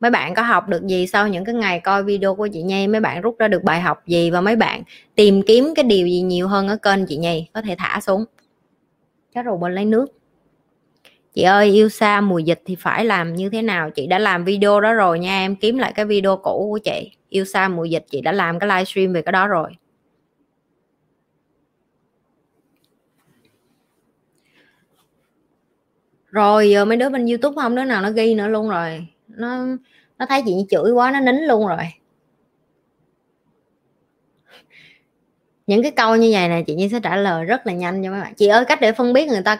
Mấy 0.00 0.10
bạn 0.10 0.34
có 0.34 0.42
học 0.42 0.68
được 0.68 0.86
gì 0.86 1.06
sau 1.06 1.28
những 1.28 1.44
cái 1.44 1.54
ngày 1.54 1.80
coi 1.80 2.04
video 2.04 2.34
của 2.34 2.46
chị 2.46 2.62
Nhi 2.62 2.86
mấy 2.86 3.00
bạn 3.00 3.20
rút 3.22 3.38
ra 3.38 3.48
được 3.48 3.62
bài 3.64 3.80
học 3.80 4.06
gì? 4.06 4.30
Và 4.30 4.40
mấy 4.40 4.56
bạn 4.56 4.82
tìm 5.14 5.42
kiếm 5.42 5.72
cái 5.74 5.84
điều 5.84 6.06
gì 6.06 6.20
nhiều 6.20 6.48
hơn 6.48 6.68
ở 6.68 6.76
kênh 6.76 7.06
chị 7.06 7.16
Nhi 7.16 7.46
có 7.54 7.62
thể 7.62 7.74
thả 7.78 8.00
xuống. 8.00 8.24
Chắc 9.34 9.44
rồi 9.44 9.58
bên 9.58 9.74
lấy 9.74 9.84
nước 9.84 10.06
chị 11.36 11.42
ơi, 11.42 11.66
yêu 11.66 11.88
xa 11.88 12.20
mùa 12.20 12.38
dịch 12.38 12.62
thì 12.64 12.76
phải 12.76 13.04
làm 13.04 13.34
như 13.34 13.50
thế 13.50 13.62
nào? 13.62 13.90
Chị 13.90 14.06
đã 14.06 14.18
làm 14.18 14.44
video 14.44 14.80
đó 14.80 14.92
rồi 14.92 15.18
nha, 15.18 15.38
em 15.38 15.56
kiếm 15.56 15.78
lại 15.78 15.92
cái 15.92 16.04
video 16.04 16.36
cũ 16.36 16.68
của 16.70 16.78
chị. 16.78 17.10
Yêu 17.28 17.44
xa 17.44 17.68
mùa 17.68 17.84
dịch, 17.84 18.04
chị 18.10 18.20
đã 18.20 18.32
làm 18.32 18.58
cái 18.58 18.68
livestream 18.68 19.12
về 19.12 19.22
cái 19.22 19.32
đó 19.32 19.46
rồi. 19.46 19.70
Rồi 26.30 26.70
giờ 26.70 26.84
mấy 26.84 26.96
đứa 26.96 27.08
bên 27.08 27.26
youtube 27.26 27.62
không 27.62 27.74
đứa 27.74 27.84
nào 27.84 28.02
nó 28.02 28.10
ghi 28.10 28.34
nữa 28.34 28.48
luôn 28.48 28.68
rồi. 28.68 29.06
Nó 29.28 29.66
nó 30.18 30.26
thấy 30.28 30.42
chị 30.46 30.52
chửi 30.70 30.90
quá, 30.92 31.10
nó 31.10 31.20
nín 31.20 31.36
luôn 31.36 31.66
rồi. 31.66 31.92
Những 35.66 35.82
cái 35.82 35.90
câu 35.90 36.16
như 36.16 36.30
vậy 36.32 36.48
này, 36.48 36.64
chị 36.66 36.74
Nhi 36.74 36.88
sẽ 36.88 37.00
trả 37.02 37.16
lời 37.16 37.44
rất 37.44 37.66
là 37.66 37.72
nhanh 37.72 38.04
cho 38.04 38.10
mấy 38.10 38.20
bạn. 38.20 38.34
Chị 38.34 38.46
ơi, 38.46 38.64
cách 38.64 38.80
để 38.80 38.92
phân 38.92 39.12
biết 39.12 39.28
người 39.28 39.42
ta 39.42 39.58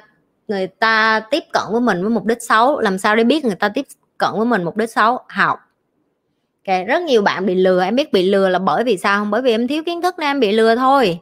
người 0.48 0.66
ta 0.66 1.20
tiếp 1.30 1.42
cận 1.52 1.62
với 1.72 1.80
mình 1.80 2.00
với 2.00 2.10
mục 2.10 2.24
đích 2.24 2.42
xấu, 2.42 2.80
làm 2.80 2.98
sao 2.98 3.16
để 3.16 3.24
biết 3.24 3.44
người 3.44 3.54
ta 3.54 3.68
tiếp 3.68 3.86
cận 4.18 4.30
với 4.36 4.46
mình 4.46 4.64
mục 4.64 4.76
đích 4.76 4.90
xấu? 4.90 5.18
Học. 5.28 5.58
Okay. 6.66 6.84
rất 6.84 7.02
nhiều 7.02 7.22
bạn 7.22 7.46
bị 7.46 7.54
lừa, 7.54 7.82
em 7.84 7.96
biết 7.96 8.12
bị 8.12 8.30
lừa 8.30 8.48
là 8.48 8.58
bởi 8.58 8.84
vì 8.84 8.96
sao 8.96 9.18
không? 9.18 9.30
Bởi 9.30 9.42
vì 9.42 9.50
em 9.50 9.68
thiếu 9.68 9.82
kiến 9.86 10.02
thức 10.02 10.14
nên 10.18 10.26
em 10.26 10.40
bị 10.40 10.52
lừa 10.52 10.74
thôi. 10.76 11.18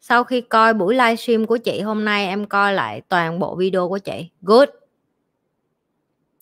Sau 0.00 0.24
khi 0.24 0.40
coi 0.40 0.74
buổi 0.74 0.94
livestream 0.94 1.46
của 1.46 1.56
chị 1.56 1.80
hôm 1.80 2.04
nay, 2.04 2.26
em 2.26 2.46
coi 2.46 2.74
lại 2.74 3.02
toàn 3.08 3.38
bộ 3.38 3.56
video 3.56 3.88
của 3.88 3.98
chị. 3.98 4.30
Good. 4.42 4.68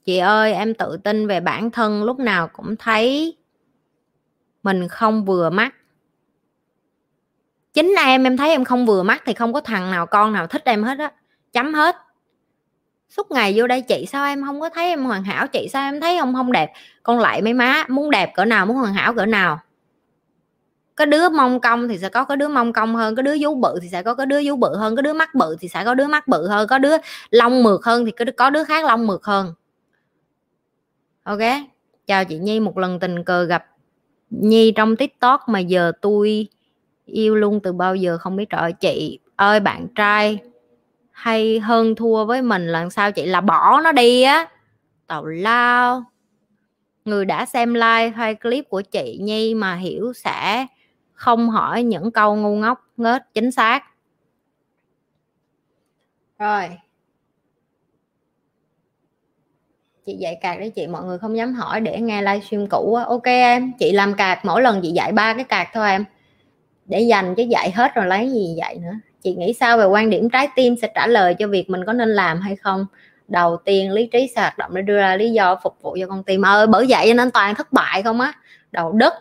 Chị 0.05 0.19
ơi, 0.19 0.53
em 0.53 0.75
tự 0.75 0.97
tin 0.97 1.27
về 1.27 1.41
bản 1.41 1.71
thân, 1.71 2.05
lúc 2.05 2.19
nào 2.19 2.49
cũng 2.53 2.77
thấy 2.77 3.37
mình 4.63 4.89
không 4.89 5.25
vừa 5.25 5.51
mắt 5.51 5.75
chính 7.79 7.95
em 8.07 8.25
em 8.25 8.37
thấy 8.37 8.51
em 8.51 8.65
không 8.65 8.87
vừa 8.87 9.03
mắt 9.03 9.23
thì 9.27 9.35
không 9.35 9.53
có 9.53 9.61
thằng 9.61 9.91
nào, 9.91 10.07
con 10.07 10.33
nào 10.33 10.47
thích 10.47 10.63
em 10.65 10.83
hết 10.83 10.99
á. 10.99 11.13
Chấm 11.53 11.75
hết. 11.75 11.97
Suốt 13.09 13.31
ngày 13.31 13.53
vô 13.57 13.67
đây 13.67 13.81
chị 13.81 14.07
sao 14.09 14.27
em 14.27 14.45
không 14.45 14.61
có 14.61 14.69
thấy 14.69 14.89
em 14.89 15.05
hoàn 15.05 15.25
hảo, 15.25 15.47
chị 15.47 15.69
sao 15.73 15.83
em 15.83 16.01
thấy 16.01 16.17
ông 16.19 16.35
không 16.35 16.53
đẹp? 16.53 16.73
Con 17.03 17.19
lại 17.19 17.43
mấy 17.43 17.53
má, 17.53 17.85
muốn 17.89 18.11
đẹp 18.11 18.33
cỡ 18.35 18.45
nào, 18.45 18.67
muốn 18.67 18.77
hoàn 18.77 18.95
hảo 18.95 19.15
cỡ 19.15 19.27
nào? 19.27 19.61
Có 20.95 21.05
đứa 21.05 21.29
mông 21.29 21.61
cong 21.61 21.89
thì 21.89 21.99
sẽ 21.99 22.09
có 22.09 22.25
cái 22.25 22.37
đứa 22.37 22.49
mông 22.49 22.73
cong 22.73 22.95
hơn, 22.95 23.17
có 23.17 23.23
đứa 23.23 23.35
vú 23.41 23.55
bự 23.55 23.79
thì 23.83 23.89
sẽ 23.89 24.03
có 24.03 24.15
cái 24.15 24.27
đứa 24.27 24.41
vú 24.45 24.57
bự 24.57 24.77
hơn, 24.77 24.97
có 24.97 25.03
đứa 25.03 25.13
mắt 25.13 25.35
bự 25.35 25.57
thì 25.61 25.69
sẽ 25.69 25.85
có 25.85 25.95
đứa 25.95 26.07
mắt 26.07 26.29
bự 26.29 26.49
hơn, 26.49 26.69
có 26.69 26.79
đứa 26.79 26.97
lông 27.31 27.63
mượt 27.63 27.81
hơn 27.85 28.05
thì 28.05 28.13
có 28.37 28.51
đứa 28.51 28.65
khác 28.65 28.85
lông 28.85 29.07
mượt 29.07 29.25
hơn. 29.25 29.55
Ok, 31.23 31.41
chào 32.07 32.25
chị 32.25 32.39
nhi, 32.39 32.61
một 32.61 32.79
lần 32.79 33.01
tình 33.01 33.25
cờ 33.25 33.45
gặp 33.45 33.67
nhi 34.31 34.73
trong 34.77 34.97
tiktok 34.97 35.49
mà 35.49 35.59
giờ 35.59 35.93
tôi 36.01 36.49
yêu 37.13 37.37
luôn 37.37 37.61
từ 37.61 37.73
bao 37.73 37.95
giờ 37.95 38.19
không 38.19 38.37
biết 38.37 38.51
trời 38.51 38.73
chị 38.73 39.19
ơi, 39.37 39.61
bạn 39.61 39.89
trai 39.95 40.39
hay 41.11 41.59
hơn 41.59 41.95
thua 41.95 42.25
với 42.25 42.43
mình 42.43 42.67
lần 42.67 42.91
sau 42.91 43.13
chị? 43.13 43.27
Là 43.27 43.41
bỏ 43.41 43.81
nó 43.81 43.93
đi 43.93 44.23
á. 44.23 44.49
Tào 45.07 45.25
lao. 45.25 46.05
Người 47.05 47.25
đã 47.25 47.47
xem 47.47 47.75
like 47.75 48.09
hay 48.09 48.35
clip 48.35 48.69
của 48.69 48.83
chị 48.83 49.19
nhi 49.23 49.55
mà 49.55 49.75
hiểu 49.75 50.13
sẽ 50.13 50.67
không 51.13 51.51
hỏi 51.51 51.83
những 51.83 52.11
câu 52.11 52.37
ngu 52.37 52.57
ngốc, 52.57 52.81
ngớt, 52.97 53.35
chính 53.35 53.51
xác. 53.51 53.85
Rồi. 56.39 56.69
Chị 60.07 60.15
dạy 60.15 60.39
cạc 60.41 60.59
đấy 60.59 60.71
chị, 60.71 60.87
mọi 60.87 61.05
người 61.05 61.19
không 61.19 61.37
dám 61.37 61.55
hỏi 61.55 61.81
để 61.81 62.01
nghe 62.01 62.23
livestream 62.23 62.67
cũ 62.67 62.95
ok 62.95 63.25
em, 63.25 63.73
chị 63.79 63.93
làm 63.93 64.15
cạc, 64.15 64.45
mỗi 64.45 64.63
lần 64.63 64.81
chị 64.83 64.91
dạy 64.91 65.13
ba 65.13 65.35
cái 65.35 65.45
cạc 65.45 65.69
thôi 65.73 65.91
em 65.91 66.05
để 66.89 67.01
dành 67.01 67.35
chứ 67.35 67.43
dạy 67.43 67.71
hết 67.71 67.95
rồi 67.95 68.07
lấy 68.07 68.31
gì 68.31 68.55
dạy 68.59 68.77
nữa. 68.83 68.93
Chị 69.23 69.35
nghĩ 69.35 69.53
sao 69.53 69.79
về 69.79 69.85
quan 69.85 70.11
điểm 70.11 70.31
trái 70.31 70.49
tim 70.57 70.77
sẽ 70.83 70.89
trả 70.95 71.07
lời 71.07 71.35
cho 71.39 71.47
việc 71.47 71.71
mình 71.71 71.85
có 71.87 71.93
nên 71.93 72.09
làm 72.09 72.41
hay 72.41 72.57
không? 72.57 72.87
Đầu 73.29 73.57
tiên, 73.57 73.93
lý 73.93 74.07
trí 74.07 74.31
sẽ 74.35 74.41
hoạt 74.41 74.59
động 74.59 74.71
để 74.75 74.83
đưa 74.83 74.99
ra 74.99 75.17
lý 75.17 75.31
do 75.31 75.57
phục 75.63 75.77
vụ 75.83 75.97
cho 76.01 76.07
con 76.07 76.23
tim. 76.25 76.43
Ơi, 76.43 76.67
bởi 76.67 76.87
vậy 76.89 77.15
nên 77.15 77.31
toàn 77.31 77.55
thất 77.55 77.73
bại 77.73 78.03
không 78.03 78.21
á. 78.21 78.33
Đầu 78.73 78.93
đất, 78.93 79.15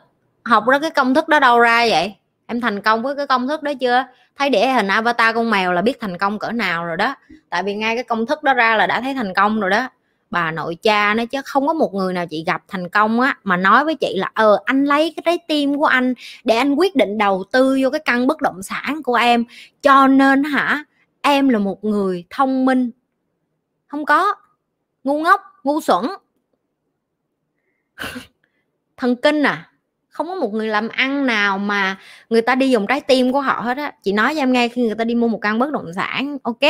học 0.44 0.68
ra 0.68 0.80
cái 0.80 0.90
công 0.90 1.14
thức 1.14 1.28
đó 1.28 1.40
đâu 1.40 1.60
ra 1.60 1.88
vậy? 1.90 2.16
Em 2.48 2.62
thành 2.62 2.82
công 2.82 3.04
với 3.04 3.16
cái 3.16 3.28
công 3.28 3.48
thức 3.48 3.64
đó 3.64 3.72
chưa? 3.80 4.06
Thấy 4.38 4.50
để 4.50 4.72
hình 4.72 4.88
avatar 4.88 5.36
con 5.36 5.50
mèo 5.50 5.74
là 5.74 5.82
biết 5.82 6.00
thành 6.00 6.18
công 6.18 6.40
cỡ 6.40 6.52
nào 6.52 6.86
rồi 6.86 6.98
đó. 6.98 7.16
Tại 7.50 7.64
vì 7.64 7.76
ngay 7.76 7.96
cái 7.96 8.04
công 8.04 8.26
thức 8.26 8.44
đó 8.44 8.54
ra 8.54 8.76
là 8.76 8.88
đã 8.88 9.02
thấy 9.02 9.14
thành 9.14 9.34
công 9.34 9.60
rồi 9.60 9.70
đó 9.70 9.90
bà 10.30 10.52
nội 10.52 10.76
cha 10.76 11.14
nó 11.14 11.26
chứ 11.26 11.42
không 11.46 11.68
có 11.68 11.74
một 11.74 11.94
người 11.94 12.14
nào 12.14 12.26
chị 12.28 12.44
gặp 12.48 12.64
thành 12.68 12.90
công 12.90 13.20
á. 13.20 13.38
Mà 13.44 13.58
nói 13.58 13.86
với 13.86 13.96
chị 13.96 14.16
là 14.18 14.32
ờ 14.34 14.60
anh 14.66 14.86
lấy 14.86 15.14
cái 15.16 15.24
trái 15.26 15.40
tim 15.48 15.78
của 15.78 15.86
anh 15.86 16.14
để 16.44 16.56
anh 16.58 16.76
quyết 16.76 16.96
định 16.96 17.18
đầu 17.18 17.44
tư 17.52 17.80
vô 17.84 17.90
cái 17.90 18.02
căn 18.06 18.28
bất 18.28 18.42
động 18.42 18.64
sản 18.64 19.04
của 19.04 19.16
em. 19.16 19.46
Cho 19.82 20.08
nên 20.08 20.44
hả 20.44 20.84
em 21.22 21.50
là 21.50 21.60
một 21.60 21.84
người 21.84 22.26
thông 22.30 22.66
minh. 22.66 22.92
Không 23.88 24.06
có. 24.06 24.36
Ngu 25.04 25.20
ngốc 25.20 25.42
ngu 25.64 25.82
xuẩn. 25.82 26.06
Thần 28.98 29.16
kinh 29.16 29.44
à 29.44 29.72
không 30.18 30.28
có 30.28 30.36
một 30.36 30.54
người 30.54 30.68
làm 30.68 30.90
ăn 30.90 31.26
nào 31.26 31.58
mà 31.58 31.98
người 32.30 32.42
ta 32.42 32.56
đi 32.56 32.70
dùng 32.70 32.88
trái 32.88 33.02
tim 33.02 33.32
của 33.32 33.42
họ 33.42 33.62
hết 33.62 33.78
á. 33.78 33.92
Chị 34.04 34.12
nói 34.12 34.36
cho 34.36 34.42
em 34.42 34.52
nghe, 34.52 34.68
khi 34.68 34.82
người 34.82 34.96
ta 34.96 35.04
đi 35.04 35.16
mua 35.16 35.28
một 35.28 35.38
căn 35.42 35.60
bất 35.60 35.72
động 35.72 35.94
sản, 35.94 36.38
ok, 36.44 36.62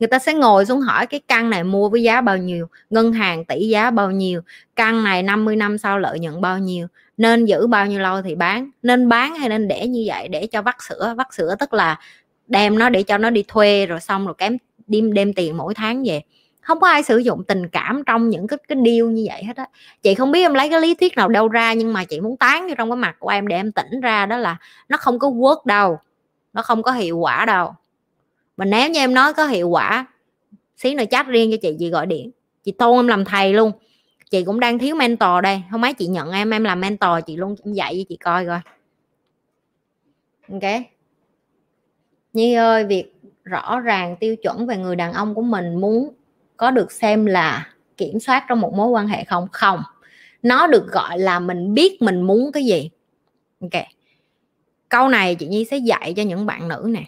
người 0.00 0.06
ta 0.06 0.18
sẽ 0.18 0.34
ngồi 0.34 0.66
xuống 0.66 0.80
hỏi 0.80 1.06
cái 1.06 1.20
căn 1.28 1.50
này 1.50 1.64
mua 1.64 1.88
với 1.88 2.02
giá 2.02 2.20
bao 2.20 2.36
nhiêu, 2.36 2.66
ngân 2.90 3.12
hàng 3.12 3.44
tỷ 3.44 3.68
giá 3.68 3.90
bao 3.90 4.10
nhiêu, 4.10 4.40
căn 4.76 5.04
này 5.04 5.22
50 5.22 5.56
năm 5.56 5.78
sau 5.78 5.98
lợi 5.98 6.18
nhuận 6.18 6.40
bao 6.40 6.58
nhiêu, 6.58 6.86
nên 7.16 7.44
giữ 7.44 7.66
bao 7.66 7.86
nhiêu 7.86 8.00
lâu 8.00 8.22
thì 8.22 8.34
bán, 8.34 8.70
nên 8.82 9.08
bán 9.08 9.34
hay 9.34 9.48
nên 9.48 9.68
để 9.68 9.86
như 9.88 10.04
vậy, 10.06 10.28
để 10.28 10.46
cho 10.46 10.62
vắt 10.62 10.76
sữa 10.88 11.14
vắt 11.16 11.26
sữa 11.34 11.54
tức 11.58 11.74
là 11.74 11.98
đem 12.46 12.78
nó 12.78 12.88
để 12.88 13.02
cho 13.02 13.18
nó 13.18 13.30
đi 13.30 13.44
thuê 13.48 13.86
rồi 13.86 14.00
xong 14.00 14.26
rồi 14.26 14.34
kém, 14.38 14.56
đem 14.86 15.12
đem 15.12 15.32
tiền 15.32 15.56
mỗi 15.56 15.74
tháng 15.74 16.04
về 16.06 16.20
không 16.62 16.80
có 16.80 16.88
ai 16.88 17.02
sử 17.02 17.18
dụng 17.18 17.44
tình 17.44 17.68
cảm 17.68 18.02
trong 18.06 18.30
những 18.30 18.46
cái 18.46 18.58
cái 18.68 18.76
điều 18.82 19.10
như 19.10 19.24
vậy 19.28 19.44
hết 19.44 19.56
á. 19.56 19.66
Chị 20.02 20.14
không 20.14 20.32
biết 20.32 20.42
em 20.42 20.54
lấy 20.54 20.68
cái 20.70 20.80
lý 20.80 20.94
thuyết 20.94 21.16
nào 21.16 21.28
đâu 21.28 21.48
ra, 21.48 21.72
nhưng 21.72 21.92
mà 21.92 22.04
chị 22.04 22.20
muốn 22.20 22.36
tán 22.36 22.68
vô 22.68 22.74
trong 22.78 22.90
cái 22.90 22.96
mặt 22.96 23.16
của 23.18 23.28
em 23.28 23.48
để 23.48 23.56
em 23.56 23.72
tỉnh 23.72 24.00
ra 24.00 24.26
đó 24.26 24.36
là 24.36 24.56
nó 24.88 24.96
không 24.96 25.18
có 25.18 25.28
work 25.28 25.60
đâu, 25.64 25.98
nó 26.52 26.62
không 26.62 26.82
có 26.82 26.92
hiệu 26.92 27.18
quả 27.18 27.44
đâu. 27.44 27.74
Mà 28.56 28.64
nếu 28.64 28.90
như 28.90 29.00
em 29.00 29.14
nói 29.14 29.34
có 29.34 29.46
hiệu 29.46 29.68
quả, 29.68 30.06
xí 30.76 30.94
nữa 30.94 31.04
chat 31.10 31.26
riêng 31.26 31.50
cho 31.50 31.56
chị 31.62 31.76
chị 31.78 31.90
gọi 31.90 32.06
điện, 32.06 32.30
chị 32.64 32.72
tôn 32.72 32.98
em 32.98 33.06
làm 33.06 33.24
thầy 33.24 33.52
luôn. 33.52 33.72
Chị 34.30 34.44
cũng 34.44 34.60
đang 34.60 34.78
thiếu 34.78 34.94
mentor 34.94 35.42
đây 35.42 35.62
không 35.70 35.80
mấy 35.80 35.94
chị 35.94 36.06
nhận 36.06 36.32
em 36.32 36.50
em 36.50 36.64
làm 36.64 36.80
mentor, 36.80 37.10
chị 37.26 37.36
luôn 37.36 37.56
em 37.64 37.74
dạy 37.74 37.94
cho 37.98 38.04
chị 38.08 38.16
coi 38.16 38.44
rồi 38.44 38.58
ok. 40.52 40.82
Nhi 42.32 42.54
ơi, 42.54 42.84
việc 42.84 43.14
rõ 43.44 43.80
ràng 43.80 44.16
tiêu 44.16 44.36
chuẩn 44.36 44.66
về 44.66 44.76
người 44.76 44.96
đàn 44.96 45.12
ông 45.12 45.34
của 45.34 45.42
mình 45.42 45.80
muốn 45.80 46.14
có 46.62 46.70
được 46.70 46.92
xem 46.92 47.26
là 47.26 47.66
kiểm 47.96 48.20
soát 48.20 48.44
trong 48.48 48.60
một 48.60 48.74
mối 48.74 48.88
quan 48.88 49.08
hệ 49.08 49.24
không? 49.24 49.48
Không. 49.52 49.82
Nó 50.42 50.66
được 50.66 50.86
gọi 50.86 51.18
là 51.18 51.38
mình 51.38 51.74
biết 51.74 52.02
mình 52.02 52.22
muốn 52.22 52.52
cái 52.52 52.64
gì. 52.64 52.90
Ok. 53.60 53.82
Câu 54.88 55.08
này 55.08 55.34
chị 55.34 55.46
nhi 55.46 55.64
sẽ 55.64 55.76
dạy 55.76 56.14
cho 56.16 56.22
những 56.22 56.46
bạn 56.46 56.68
nữ 56.68 56.86
nè. 56.88 57.02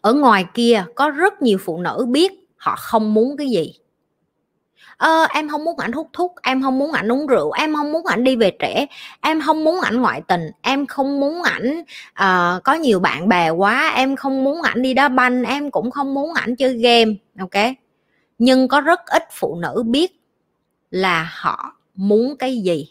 Ở 0.00 0.14
ngoài 0.14 0.44
kia 0.54 0.84
có 0.94 1.10
rất 1.10 1.42
nhiều 1.42 1.58
phụ 1.64 1.80
nữ 1.80 2.06
biết 2.08 2.32
họ 2.56 2.76
không 2.76 3.14
muốn 3.14 3.36
cái 3.36 3.48
gì. 3.48 3.74
Ờ, 4.96 5.26
em 5.34 5.48
không 5.48 5.64
muốn 5.64 5.78
ảnh 5.78 5.92
hút 5.92 6.08
thuốc 6.12 6.34
em 6.42 6.62
không 6.62 6.78
muốn 6.78 6.92
ảnh 6.92 7.12
uống 7.12 7.26
rượu 7.26 7.50
em 7.50 7.74
không 7.74 7.92
muốn 7.92 8.06
ảnh 8.06 8.24
đi 8.24 8.36
về 8.36 8.50
trẻ 8.58 8.86
em 9.20 9.40
không 9.40 9.64
muốn 9.64 9.80
ảnh 9.80 10.00
ngoại 10.02 10.22
tình 10.28 10.50
em 10.62 10.86
không 10.86 11.20
muốn 11.20 11.42
ảnh 11.42 11.80
uh, 12.10 12.64
có 12.64 12.74
nhiều 12.74 13.00
bạn 13.00 13.28
bè 13.28 13.50
quá 13.50 13.92
em 13.94 14.16
không 14.16 14.44
muốn 14.44 14.62
ảnh 14.62 14.82
đi 14.82 14.94
đá 14.94 15.08
banh 15.08 15.44
em 15.44 15.70
cũng 15.70 15.90
không 15.90 16.14
muốn 16.14 16.34
ảnh 16.34 16.56
chơi 16.56 16.74
game 16.74 17.12
ok? 17.38 17.74
Nhưng 18.40 18.68
có 18.68 18.80
rất 18.80 19.00
ít 19.06 19.22
phụ 19.30 19.58
nữ 19.62 19.82
biết 19.86 20.20
là 20.90 21.32
họ 21.34 21.76
muốn 21.94 22.36
cái 22.38 22.58
gì. 22.58 22.88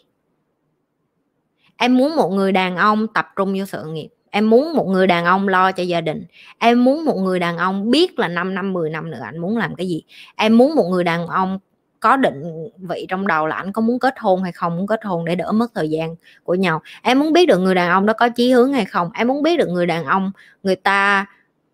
Em 1.76 1.96
muốn 1.96 2.16
một 2.16 2.28
người 2.28 2.52
đàn 2.52 2.76
ông 2.76 3.06
tập 3.06 3.28
trung 3.36 3.54
vô 3.58 3.64
sự 3.64 3.84
nghiệp. 3.84 4.08
Em 4.30 4.50
muốn 4.50 4.74
một 4.74 4.86
người 4.86 5.06
đàn 5.06 5.24
ông 5.24 5.48
lo 5.48 5.72
cho 5.72 5.82
gia 5.82 6.00
đình. 6.00 6.24
Em 6.58 6.84
muốn 6.84 7.04
một 7.04 7.16
người 7.16 7.38
đàn 7.38 7.58
ông 7.58 7.90
biết 7.90 8.18
là 8.18 8.28
5 8.28 8.54
năm 8.54 8.72
10 8.72 8.90
năm 8.90 9.10
nữa 9.10 9.20
anh 9.24 9.38
muốn 9.38 9.56
làm 9.56 9.74
cái 9.74 9.88
gì. 9.88 10.02
Em 10.36 10.58
muốn 10.58 10.74
một 10.74 10.88
người 10.90 11.04
đàn 11.04 11.26
ông 11.26 11.58
có 12.00 12.16
định 12.16 12.68
vị 12.76 13.06
trong 13.08 13.26
đầu 13.26 13.46
là 13.46 13.56
anh 13.56 13.72
có 13.72 13.82
muốn 13.82 13.98
kết 13.98 14.14
hôn 14.18 14.42
hay 14.42 14.52
không, 14.52 14.76
muốn 14.76 14.86
kết 14.86 15.04
hôn 15.04 15.24
để 15.24 15.34
đỡ 15.34 15.52
mất 15.52 15.74
thời 15.74 15.90
gian 15.90 16.14
của 16.44 16.54
nhau. 16.54 16.82
Em 17.02 17.18
muốn 17.18 17.32
biết 17.32 17.46
được 17.46 17.58
người 17.58 17.74
đàn 17.74 17.90
ông 17.90 18.06
đó 18.06 18.12
có 18.12 18.28
chí 18.28 18.52
hướng 18.52 18.72
hay 18.72 18.84
không. 18.84 19.10
Em 19.14 19.28
muốn 19.28 19.42
biết 19.42 19.58
được 19.58 19.68
người 19.68 19.86
đàn 19.86 20.04
ông, 20.04 20.32
người 20.62 20.76
ta, 20.76 21.26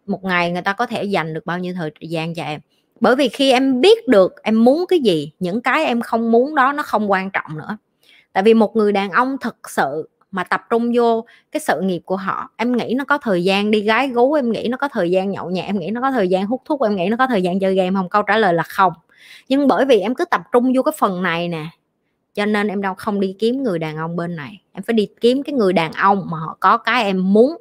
một 0.07 0.25
ngày 0.25 0.51
người 0.51 0.63
ta 0.63 0.73
có 0.73 0.87
thể 0.87 1.05
dành 1.05 1.35
được 1.35 1.47
bao 1.47 1.59
nhiêu 1.59 1.75
thời 1.77 1.91
gian 2.01 2.35
cho 2.35 2.43
em 2.43 2.61
bởi 3.01 3.17
vì 3.17 3.29
khi 3.29 3.53
em 3.53 3.81
biết 3.81 4.09
được 4.09 4.43
em 4.43 4.65
muốn 4.65 4.85
cái 4.89 4.99
gì, 4.99 5.33
những 5.39 5.61
cái 5.61 5.85
em 5.85 6.01
không 6.01 6.33
muốn 6.33 6.55
đó 6.55 6.73
nó 6.73 6.83
không 6.83 7.11
quan 7.11 7.31
trọng 7.31 7.59
nữa. 7.59 7.77
Tại 8.33 8.43
vì 8.43 8.55
một 8.55 8.77
người 8.77 8.93
đàn 8.93 9.11
ông 9.11 9.37
thực 9.41 9.71
sự 9.71 10.09
mà 10.31 10.45
tập 10.45 10.63
trung 10.71 10.93
vô 10.95 11.25
cái 11.53 11.61
sự 11.61 11.81
nghiệp 11.81 12.03
của 12.05 12.17
họ, 12.17 12.51
em 12.57 12.77
nghĩ 12.77 12.95
nó 12.97 13.05
có 13.05 13.19
thời 13.19 13.45
gian 13.45 13.71
đi 13.71 13.81
gái 13.81 14.09
gú, 14.09 14.33
em 14.33 14.53
nghĩ 14.53 14.69
nó 14.71 14.77
có 14.77 14.89
thời 14.89 15.11
gian 15.11 15.31
nhậu 15.31 15.51
nhẹt, 15.51 15.67
em 15.67 15.79
nghĩ 15.79 15.91
nó 15.91 16.01
có 16.01 16.11
thời 16.11 16.29
gian 16.29 16.47
hút 16.47 16.63
thuốc, 16.65 16.81
em 16.83 16.97
nghĩ 16.97 17.09
nó 17.09 17.17
có 17.17 17.27
thời 17.27 17.43
gian 17.43 17.61
chơi 17.61 17.75
game 17.75 17.97
không? 17.97 18.09
Câu 18.09 18.23
trả 18.23 18.37
lời 18.37 18.55
là 18.55 18.63
không. 18.63 18.93
Nhưng 19.49 19.69
bởi 19.69 19.85
vì 19.85 20.01
em 20.01 20.15
cứ 20.15 20.25
tập 20.25 20.41
trung 20.53 20.73
vô 20.77 20.83
cái 20.83 20.93
phần 20.99 21.23
này 21.23 21.49
nè, 21.49 21.67
cho 22.35 22.47
nên 22.47 22.69
em 22.69 22.83
đâu, 22.83 22.95
không 22.95 23.21
đi 23.21 23.37
kiếm 23.39 23.63
người 23.63 23.79
đàn 23.79 23.97
ông 23.97 24.17
bên 24.17 24.37
này. 24.37 24.63
Em 24.73 24.83
phải 24.83 24.95
đi 24.95 25.09
kiếm 25.21 25.43
cái 25.43 25.53
người 25.53 25.73
đàn 25.73 25.93
ông 25.93 26.27
mà 26.31 26.39
họ 26.39 26.57
có 26.61 26.77
cái 26.77 27.05
em 27.05 27.33
muốn 27.33 27.57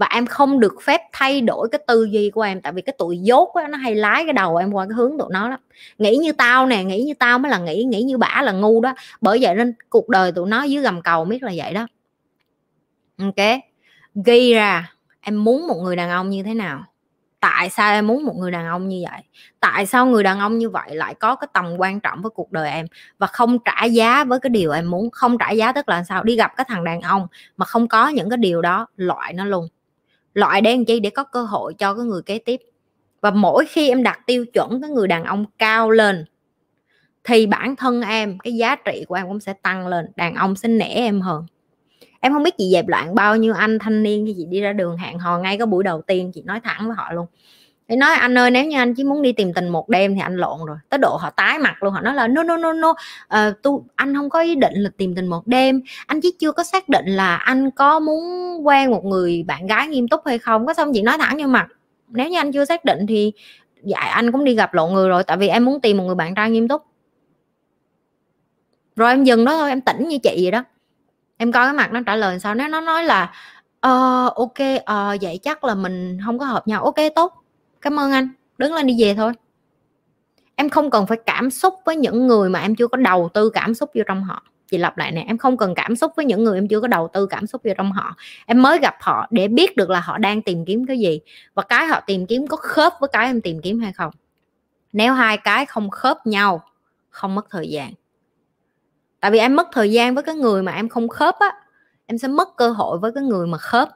và 0.00 0.06
em 0.06 0.26
không 0.26 0.60
được 0.60 0.74
phép 0.82 1.00
thay 1.12 1.40
đổi 1.40 1.68
cái 1.72 1.80
tư 1.86 2.04
duy 2.04 2.30
của 2.30 2.42
em 2.42 2.60
tại 2.60 2.72
vì 2.72 2.82
cái 2.82 2.94
tụi 2.98 3.18
dốt 3.18 3.52
đó, 3.54 3.66
nó 3.66 3.78
hay 3.78 3.94
lái 3.94 4.24
cái 4.24 4.32
đầu 4.32 4.56
em 4.56 4.72
qua 4.72 4.86
cái 4.86 4.94
hướng 4.94 5.18
tụi 5.18 5.28
nó 5.30 5.48
lắm. 5.48 5.60
Nghĩ 5.98 6.16
như 6.16 6.32
tao 6.32 6.66
nè 6.66 6.84
nghĩ 6.84 7.04
như 7.04 7.14
tao 7.14 7.38
mới 7.38 7.50
là 7.50 7.58
nghĩ 7.58 7.84
nghĩ 7.84 8.02
như 8.02 8.18
bả 8.18 8.42
là 8.42 8.52
ngu 8.52 8.80
đó. 8.80 8.94
Bởi 9.20 9.38
vậy 9.42 9.54
nên 9.54 9.74
cuộc 9.88 10.08
đời 10.08 10.32
tụi 10.32 10.48
nó 10.48 10.62
dưới 10.62 10.82
gầm 10.82 11.02
cầu 11.02 11.24
biết 11.24 11.42
là 11.42 11.52
vậy 11.56 11.74
đó. 11.74 11.86
Ok. 13.18 13.60
Ghi 14.24 14.54
ra 14.54 14.92
em 15.20 15.44
muốn 15.44 15.66
một 15.66 15.76
người 15.82 15.96
đàn 15.96 16.10
ông 16.10 16.30
như 16.30 16.42
thế 16.42 16.54
nào? 16.54 16.84
Tại 17.40 17.70
sao 17.70 17.92
em 17.92 18.06
muốn 18.06 18.24
một 18.24 18.36
người 18.36 18.50
đàn 18.50 18.66
ông 18.66 18.88
như 18.88 19.04
vậy? 19.10 19.22
Tại 19.60 19.86
sao 19.86 20.06
người 20.06 20.22
đàn 20.22 20.40
ông 20.40 20.58
như 20.58 20.70
vậy 20.70 20.94
lại 20.96 21.14
có 21.14 21.34
cái 21.34 21.48
tầm 21.52 21.76
quan 21.78 22.00
trọng 22.00 22.22
với 22.22 22.30
cuộc 22.30 22.52
đời 22.52 22.70
em? 22.70 22.86
Và 23.18 23.26
không 23.26 23.58
trả 23.64 23.84
giá 23.84 24.24
với 24.24 24.40
cái 24.40 24.50
điều 24.50 24.70
em 24.72 24.90
muốn 24.90 25.10
không 25.10 25.38
trả 25.38 25.50
giá 25.50 25.72
tức 25.72 25.88
là 25.88 26.04
sao? 26.04 26.24
Đi 26.24 26.36
gặp 26.36 26.52
cái 26.56 26.64
thằng 26.68 26.84
đàn 26.84 27.00
ông 27.00 27.26
mà 27.56 27.66
không 27.66 27.88
có 27.88 28.08
những 28.08 28.30
cái 28.30 28.36
điều 28.36 28.62
đó 28.62 28.86
loại 28.96 29.32
nó 29.32 29.44
luôn 29.44 29.68
loại 30.34 30.60
đen 30.60 30.84
chi 30.84 31.00
để 31.00 31.10
có 31.10 31.24
cơ 31.24 31.42
hội 31.42 31.74
cho 31.74 31.94
cái 31.94 32.04
người 32.04 32.22
kế 32.22 32.38
tiếp. 32.38 32.60
Và 33.20 33.30
mỗi 33.30 33.64
khi 33.66 33.88
em 33.88 34.02
đặt 34.02 34.20
tiêu 34.26 34.46
chuẩn, 34.46 34.80
cái 34.82 34.90
người 34.90 35.08
đàn 35.08 35.24
ông 35.24 35.44
cao 35.58 35.90
lên, 35.90 36.24
thì 37.24 37.46
bản 37.46 37.76
thân 37.76 38.02
em, 38.02 38.38
cái 38.38 38.52
giá 38.52 38.76
trị 38.76 39.04
của 39.08 39.14
em 39.14 39.28
cũng 39.28 39.40
sẽ 39.40 39.52
tăng 39.52 39.86
lên, 39.86 40.06
đàn 40.16 40.34
ông 40.34 40.56
sẽ 40.56 40.68
nể 40.68 40.84
em 40.84 41.20
hơn. 41.20 41.46
Em 42.20 42.32
không 42.32 42.42
biết 42.42 42.54
chị 42.58 42.70
dẹp 42.72 42.88
loạn 42.88 43.14
bao 43.14 43.36
nhiêu 43.36 43.54
anh 43.54 43.78
thanh 43.78 44.02
niên 44.02 44.26
khi 44.26 44.34
chị 44.38 44.44
đi 44.44 44.60
ra 44.60 44.72
đường 44.72 44.96
hẹn 44.96 45.18
hò 45.18 45.38
ngay 45.38 45.58
cái 45.58 45.66
buổi 45.66 45.84
đầu 45.84 46.02
tiên, 46.02 46.32
chị 46.34 46.42
nói 46.42 46.60
thẳng 46.64 46.86
với 46.86 46.96
họ 46.96 47.12
luôn 47.12 47.26
thì 47.90 47.96
nói 47.96 48.14
anh 48.14 48.38
ơi 48.38 48.50
nếu 48.50 48.64
như 48.64 48.78
anh 48.78 48.94
chỉ 48.94 49.04
muốn 49.04 49.22
đi 49.22 49.32
tìm 49.32 49.52
tình 49.54 49.68
một 49.68 49.88
đêm 49.88 50.14
thì 50.14 50.20
anh 50.20 50.36
lộn 50.36 50.58
rồi. 50.66 50.76
Tới 50.88 50.98
độ 50.98 51.16
họ 51.16 51.30
tái 51.30 51.58
mặt 51.58 51.82
luôn 51.82 51.92
họ 51.92 52.00
nói 52.00 52.14
là 52.14 52.28
no 52.28 52.42
no 52.42 52.56
no 52.56 52.72
no. 52.72 52.94
Ờ, 53.28 53.48
uh, 53.48 53.62
tu 53.62 53.84
anh 53.96 54.14
không 54.14 54.30
có 54.30 54.40
ý 54.40 54.54
định 54.54 54.74
là 54.74 54.90
tìm 54.96 55.14
tình 55.14 55.26
một 55.26 55.46
đêm. 55.46 55.82
Anh 56.06 56.20
chỉ 56.20 56.32
chưa 56.38 56.52
có 56.52 56.62
xác 56.62 56.88
định 56.88 57.06
là 57.06 57.36
anh 57.36 57.70
có 57.70 58.00
muốn 58.00 58.22
quen 58.66 58.90
một 58.90 59.04
người 59.04 59.44
bạn 59.46 59.66
gái 59.66 59.86
nghiêm 59.86 60.08
túc 60.08 60.26
hay 60.26 60.38
không. 60.38 60.66
Có 60.66 60.74
xong 60.74 60.92
chị 60.94 61.02
nói 61.02 61.18
thẳng 61.18 61.36
như 61.36 61.46
mặt 61.46 61.66
nếu 62.08 62.28
như 62.28 62.38
anh 62.38 62.52
chưa 62.52 62.64
xác 62.64 62.84
định 62.84 63.06
thì 63.06 63.32
dạ 63.82 63.98
anh 63.98 64.32
cũng 64.32 64.44
đi 64.44 64.54
gặp 64.54 64.74
lộn 64.74 64.92
người 64.92 65.08
rồi 65.08 65.22
tại 65.24 65.36
vì 65.36 65.48
em 65.48 65.64
muốn 65.64 65.80
tìm 65.80 65.96
một 65.96 66.04
người 66.04 66.14
bạn 66.14 66.34
trai 66.34 66.50
nghiêm 66.50 66.68
túc. 66.68 66.82
Rồi 68.96 69.10
em 69.10 69.24
dừng 69.24 69.44
đó 69.44 69.52
thôi 69.52 69.68
em 69.68 69.80
tỉnh 69.80 70.08
như 70.08 70.18
chị 70.18 70.38
vậy 70.42 70.50
đó. 70.50 70.64
Em 71.36 71.52
coi 71.52 71.66
cái 71.66 71.72
mặt 71.72 71.92
nó 71.92 72.00
trả 72.06 72.16
lời 72.16 72.38
sao 72.38 72.54
nếu 72.54 72.68
nó 72.68 72.80
nói 72.80 73.04
là 73.04 73.32
ờ 73.80 74.28
ok 74.36 74.84
ờ 74.84 75.16
vậy 75.20 75.38
chắc 75.42 75.64
là 75.64 75.74
mình 75.74 76.18
không 76.26 76.38
có 76.38 76.46
hợp 76.46 76.68
nhau. 76.68 76.84
Ok 76.84 76.96
tốt 77.14 77.39
cảm 77.80 78.00
ơn 78.00 78.12
anh. 78.12 78.28
Đứng 78.58 78.74
lên 78.74 78.86
đi 78.86 78.96
về 78.98 79.14
thôi. 79.14 79.32
Em 80.54 80.68
không 80.70 80.90
cần 80.90 81.06
phải 81.06 81.18
cảm 81.26 81.50
xúc 81.50 81.74
với 81.84 81.96
những 81.96 82.26
người 82.26 82.50
mà 82.50 82.60
em 82.60 82.74
chưa 82.74 82.86
có 82.86 82.96
đầu 82.96 83.28
tư 83.34 83.50
cảm 83.50 83.74
xúc 83.74 83.90
vô 83.94 84.02
trong 84.06 84.24
họ. 84.24 84.42
Chị 84.66 84.78
lặp 84.78 84.98
lại 84.98 85.12
nè, 85.12 85.24
em 85.26 85.38
không 85.38 85.56
cần 85.56 85.74
cảm 85.74 85.96
xúc 85.96 86.12
với 86.16 86.24
những 86.24 86.44
người 86.44 86.58
em 86.58 86.68
chưa 86.68 86.80
có 86.80 86.88
đầu 86.88 87.08
tư 87.12 87.26
cảm 87.26 87.46
xúc 87.46 87.62
vô 87.64 87.72
trong 87.76 87.92
họ. 87.92 88.16
Em 88.46 88.62
mới 88.62 88.78
gặp 88.78 88.94
họ 89.00 89.26
để 89.30 89.48
biết 89.48 89.76
được 89.76 89.90
là 89.90 90.00
họ 90.00 90.18
đang 90.18 90.42
tìm 90.42 90.64
kiếm 90.64 90.86
cái 90.86 90.98
gì 90.98 91.20
và 91.54 91.62
cái 91.62 91.86
họ 91.86 92.00
tìm 92.06 92.26
kiếm 92.26 92.46
có 92.46 92.56
khớp 92.56 92.92
với 93.00 93.08
cái 93.12 93.26
em 93.26 93.40
tìm 93.40 93.60
kiếm 93.62 93.80
hay 93.80 93.92
không. 93.92 94.12
Nếu 94.92 95.12
hai 95.12 95.36
cái 95.36 95.66
không 95.66 95.90
khớp 95.90 96.26
nhau, 96.26 96.62
không 97.10 97.34
mất 97.34 97.46
thời 97.50 97.68
gian. 97.68 97.92
Tại 99.20 99.30
vì 99.30 99.38
em 99.38 99.56
mất 99.56 99.68
thời 99.72 99.92
gian 99.92 100.14
với 100.14 100.24
cái 100.24 100.34
người 100.34 100.62
mà 100.62 100.72
em 100.72 100.88
không 100.88 101.08
khớp 101.08 101.34
á, 101.38 101.50
em 102.06 102.18
sẽ 102.18 102.28
mất 102.28 102.56
cơ 102.56 102.70
hội 102.70 102.98
với 102.98 103.12
cái 103.12 103.22
người 103.22 103.46
mà 103.46 103.58
khớp. 103.58 103.88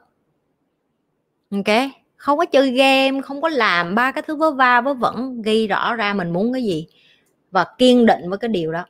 Ok? 1.51 1.91
Không 2.25 2.37
có 2.37 2.45
chơi 2.45 2.71
game, 2.71 3.21
không 3.21 3.41
có 3.41 3.49
làm 3.49 3.95
ba 3.95 4.11
cái 4.11 4.21
thứ 4.27 4.35
vớ 4.35 4.51
va, 4.51 4.81
vớ 4.81 4.93
vẩn, 4.93 5.41
ghi 5.41 5.67
rõ 5.67 5.95
ra 5.95 6.13
mình 6.13 6.33
muốn 6.33 6.53
cái 6.53 6.63
gì 6.63 6.87
và 7.51 7.65
kiên 7.77 8.05
định 8.05 8.29
với 8.29 8.37
cái 8.37 8.49
điều 8.49 8.71
đó. 8.71 8.85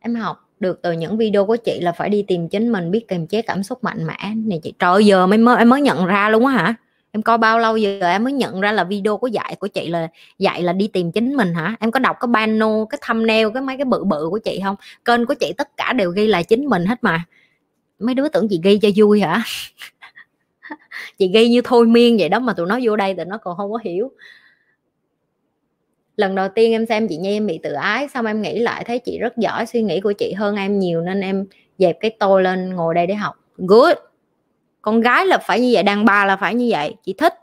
Em 0.00 0.14
học 0.14 0.48
được 0.60 0.82
từ 0.82 0.92
những 0.92 1.16
video 1.16 1.46
của 1.46 1.56
chị 1.56 1.80
là 1.80 1.92
phải 1.92 2.08
đi 2.08 2.24
tìm 2.28 2.48
chính 2.48 2.72
mình, 2.72 2.90
biết 2.90 3.08
kiềm 3.08 3.26
chế 3.26 3.42
cảm 3.42 3.62
xúc 3.62 3.84
mạnh 3.84 4.06
mẽ. 4.06 4.34
Này 4.36 4.60
chị, 4.62 4.72
trời 4.78 5.06
giờ 5.06 5.26
mới 5.26 5.38
mới, 5.38 5.58
em 5.58 5.68
mới 5.68 5.80
nhận 5.80 6.06
ra 6.06 6.28
luôn 6.28 6.46
á 6.46 6.52
hả? 6.52 6.74
Em 7.12 7.22
coi 7.22 7.38
bao 7.38 7.58
lâu 7.58 7.76
giờ 7.76 8.00
em 8.00 8.24
mới 8.24 8.32
nhận 8.32 8.60
ra 8.60 8.72
là 8.72 8.84
video 8.84 9.16
của 9.16 9.26
dạy 9.26 9.56
của 9.60 9.68
chị 9.68 9.88
là 9.88 10.08
dạy 10.38 10.62
là 10.62 10.72
đi 10.72 10.88
tìm 10.88 11.12
chính 11.12 11.36
mình 11.36 11.54
hả? 11.54 11.76
Em 11.80 11.90
có 11.90 12.00
đọc 12.00 12.16
cái 12.20 12.28
pano, 12.34 12.84
cái 12.84 12.98
thumbnail, 13.06 13.48
cái 13.54 13.62
mấy 13.62 13.76
cái 13.76 13.84
bự 13.84 14.04
bự 14.04 14.28
của 14.30 14.38
chị 14.38 14.60
không? 14.64 14.76
Kênh 15.04 15.26
của 15.26 15.34
chị 15.34 15.52
tất 15.58 15.76
cả 15.76 15.92
đều 15.92 16.10
ghi 16.10 16.26
là 16.26 16.42
chính 16.42 16.66
mình 16.66 16.86
hết 16.86 16.98
mà. 17.02 17.24
Mấy 17.98 18.14
đứa 18.14 18.28
tưởng 18.28 18.48
chị 18.48 18.60
ghi 18.62 18.78
cho 18.78 18.88
vui 18.96 19.20
hả? 19.20 19.42
chị 21.18 21.30
ghi 21.34 21.48
như 21.48 21.60
thôi 21.64 21.86
miên 21.86 22.16
vậy 22.18 22.28
đó 22.28 22.38
mà 22.38 22.52
tụi 22.52 22.66
nó 22.66 22.78
vô 22.82 22.96
đây 22.96 23.14
tụi 23.14 23.24
nó 23.24 23.38
còn 23.38 23.56
không 23.56 23.72
có 23.72 23.78
hiểu. 23.84 24.10
Lần 26.16 26.34
đầu 26.34 26.48
tiên 26.54 26.72
em 26.72 26.86
xem 26.86 27.08
chị 27.08 27.16
nhi, 27.16 27.32
em 27.32 27.46
bị 27.46 27.60
tự 27.62 27.72
ái, 27.72 28.08
xong 28.08 28.26
em 28.26 28.42
nghĩ 28.42 28.58
lại 28.58 28.84
thấy 28.86 28.98
chị 28.98 29.18
rất 29.18 29.36
giỏi 29.36 29.66
suy 29.66 29.82
nghĩ 29.82 30.00
của 30.00 30.12
chị 30.12 30.32
hơn 30.32 30.56
em 30.56 30.78
nhiều 30.78 31.00
nên 31.00 31.20
em 31.20 31.46
dẹp 31.78 31.96
cái 32.00 32.10
tô 32.18 32.40
lên 32.40 32.74
ngồi 32.74 32.94
đây 32.94 33.06
để 33.06 33.14
học. 33.14 33.34
Good. 33.56 33.96
Con 34.82 35.00
gái 35.00 35.26
là 35.26 35.38
phải 35.38 35.60
như 35.60 35.70
vậy, 35.72 35.82
đàn 35.82 36.04
bà 36.04 36.24
là 36.24 36.36
phải 36.36 36.54
như 36.54 36.68
vậy. 36.70 36.94
Chị 37.04 37.14
thích. 37.18 37.34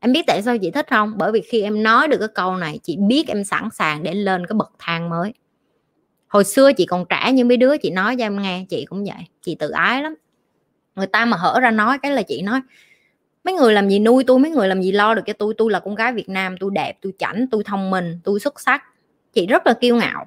Em 0.00 0.12
biết 0.12 0.22
tại 0.26 0.42
sao 0.42 0.58
chị 0.58 0.70
thích 0.70 0.86
không? 0.90 1.12
Bởi 1.16 1.32
vì 1.32 1.40
khi 1.40 1.62
em 1.62 1.82
nói 1.82 2.08
được 2.08 2.18
cái 2.18 2.28
câu 2.34 2.56
này, 2.56 2.78
chị 2.82 2.96
biết 2.96 3.28
em 3.28 3.44
sẵn 3.44 3.68
sàng 3.72 4.02
để 4.02 4.14
lên 4.14 4.46
cái 4.46 4.54
bậc 4.56 4.72
thang 4.78 5.08
mới. 5.08 5.32
Hồi 6.28 6.44
xưa 6.44 6.72
chị 6.72 6.86
còn 6.86 7.04
trẻ 7.08 7.32
những 7.32 7.48
mấy 7.48 7.56
đứa 7.56 7.76
chị 7.76 7.90
nói 7.90 8.16
cho 8.18 8.24
em 8.24 8.42
nghe, 8.42 8.64
chị 8.68 8.84
cũng 8.84 9.04
vậy. 9.04 9.24
Chị 9.42 9.54
tự 9.54 9.70
ái 9.70 10.02
lắm 10.02 10.14
người 10.96 11.06
ta 11.06 11.24
mà 11.24 11.36
hở 11.36 11.60
ra 11.60 11.70
nói 11.70 11.98
cái 11.98 12.12
là 12.12 12.22
chị 12.22 12.42
nói, 12.42 12.60
mấy 13.44 13.54
người 13.54 13.72
làm 13.72 13.88
gì 13.88 13.98
nuôi 13.98 14.24
tôi, 14.24 14.38
mấy 14.38 14.50
người 14.50 14.68
làm 14.68 14.82
gì 14.82 14.92
lo 14.92 15.14
được 15.14 15.22
cho 15.26 15.32
tôi? 15.32 15.54
Tôi 15.58 15.70
là 15.70 15.80
con 15.80 15.94
gái 15.94 16.12
việt 16.12 16.28
nam, 16.28 16.56
tôi 16.60 16.70
đẹp, 16.74 16.98
tôi 17.02 17.12
chảnh, 17.18 17.46
tôi 17.50 17.64
thông 17.64 17.90
minh, 17.90 18.20
tôi 18.24 18.40
xuất 18.40 18.60
sắc. 18.60 18.82
Chị 19.32 19.46
rất 19.46 19.66
là 19.66 19.74
kiêu 19.74 19.96
ngạo. 19.96 20.26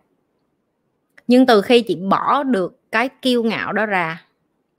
Nhưng 1.28 1.46
từ 1.46 1.62
khi 1.62 1.82
chị 1.82 1.96
bỏ 1.96 2.44
được 2.44 2.80
cái 2.92 3.10
kiêu 3.22 3.44
ngạo 3.44 3.74
đó 3.74 3.86
ra, 3.86 4.22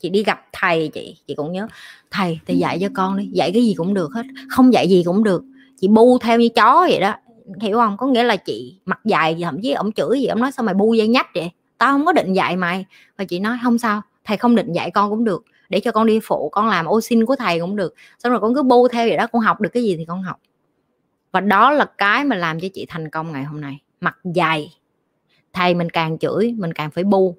chị 0.01 0.09
đi 0.09 0.23
gặp 0.23 0.47
thầy 0.53 0.89
chị 0.89 1.17
chị 1.27 1.35
cũng 1.35 1.53
nhớ, 1.53 1.69
thầy 2.11 2.41
thầy 2.47 2.59
dạy 2.59 2.79
cho 2.81 2.89
con 2.95 3.17
đi, 3.17 3.29
dạy 3.33 3.51
cái 3.53 3.63
gì 3.63 3.75
cũng 3.77 3.95
được 3.95 4.11
hết, 4.15 4.23
không 4.49 4.73
dạy 4.73 4.89
gì 4.89 5.03
cũng 5.07 5.25
được, 5.25 5.43
chị 5.81 5.89
bu 5.89 6.19
theo 6.19 6.39
như 6.39 6.49
chó 6.49 6.87
vậy 6.91 7.01
đó. 7.01 7.15
Hiểu 7.61 7.77
không? 7.77 7.97
Có 7.97 8.07
nghĩa 8.07 8.23
là 8.23 8.37
chị 8.37 8.79
mặt 8.85 9.01
dài 9.05 9.39
thậm 9.43 9.59
chí 9.63 9.73
ông 9.73 9.93
chửi 9.93 10.21
gì 10.21 10.27
ông 10.27 10.41
nói 10.41 10.53
sao 10.53 10.65
mày 10.65 10.75
bu 10.75 10.95
dây 10.95 11.09
nhách 11.09 11.27
vậy? 11.35 11.51
Tao 11.79 11.93
không 11.93 12.07
có 12.07 12.13
định 12.13 12.33
dạy 12.33 12.57
mày. 12.57 12.85
Và 13.19 13.25
chị 13.25 13.41
nói, 13.41 13.59
không 13.63 13.79
sao, 13.79 14.03
thầy 14.25 14.37
không 14.37 14.55
định 14.55 14.73
dạy 14.73 14.91
con 14.91 15.11
cũng 15.11 15.25
được 15.25 15.45
để 15.71 15.81
cho 15.81 15.93
con 15.93 16.07
đi 16.07 16.21
phụ, 16.23 16.49
con 16.53 16.69
làm 16.69 16.87
ô 16.87 17.01
xin 17.01 17.27
của 17.27 17.37
thầy 17.37 17.61
cũng 17.61 17.77
được. 17.77 17.95
Xong 18.19 18.33
rồi 18.33 18.41
con 18.41 18.55
cứ 18.55 18.63
bu 18.63 18.89
theo 18.89 19.09
vậy 19.09 19.17
đó, 19.17 19.27
con 19.27 19.43
học 19.43 19.61
được 19.61 19.71
cái 19.73 19.83
gì 19.83 19.97
thì 19.97 20.05
con 20.05 20.23
học. 20.23 20.37
Và 21.33 21.41
đó 21.41 21.71
là 21.71 21.85
cái 21.99 22.25
mà 22.25 22.37
làm 22.37 22.61
cho 22.61 22.69
chị 22.75 22.87
thành 22.89 23.11
công 23.11 23.33
ngày 23.33 23.45
hôm 23.45 23.61
nay. 23.61 23.79
Mặt 24.01 24.19
dày. 24.35 24.75
Thầy 25.53 25.75
mình 25.75 25.91
càng 25.91 26.19
chửi, 26.19 26.55
mình 26.59 26.73
càng 26.73 26.91
phải 26.91 27.05
bu. 27.05 27.35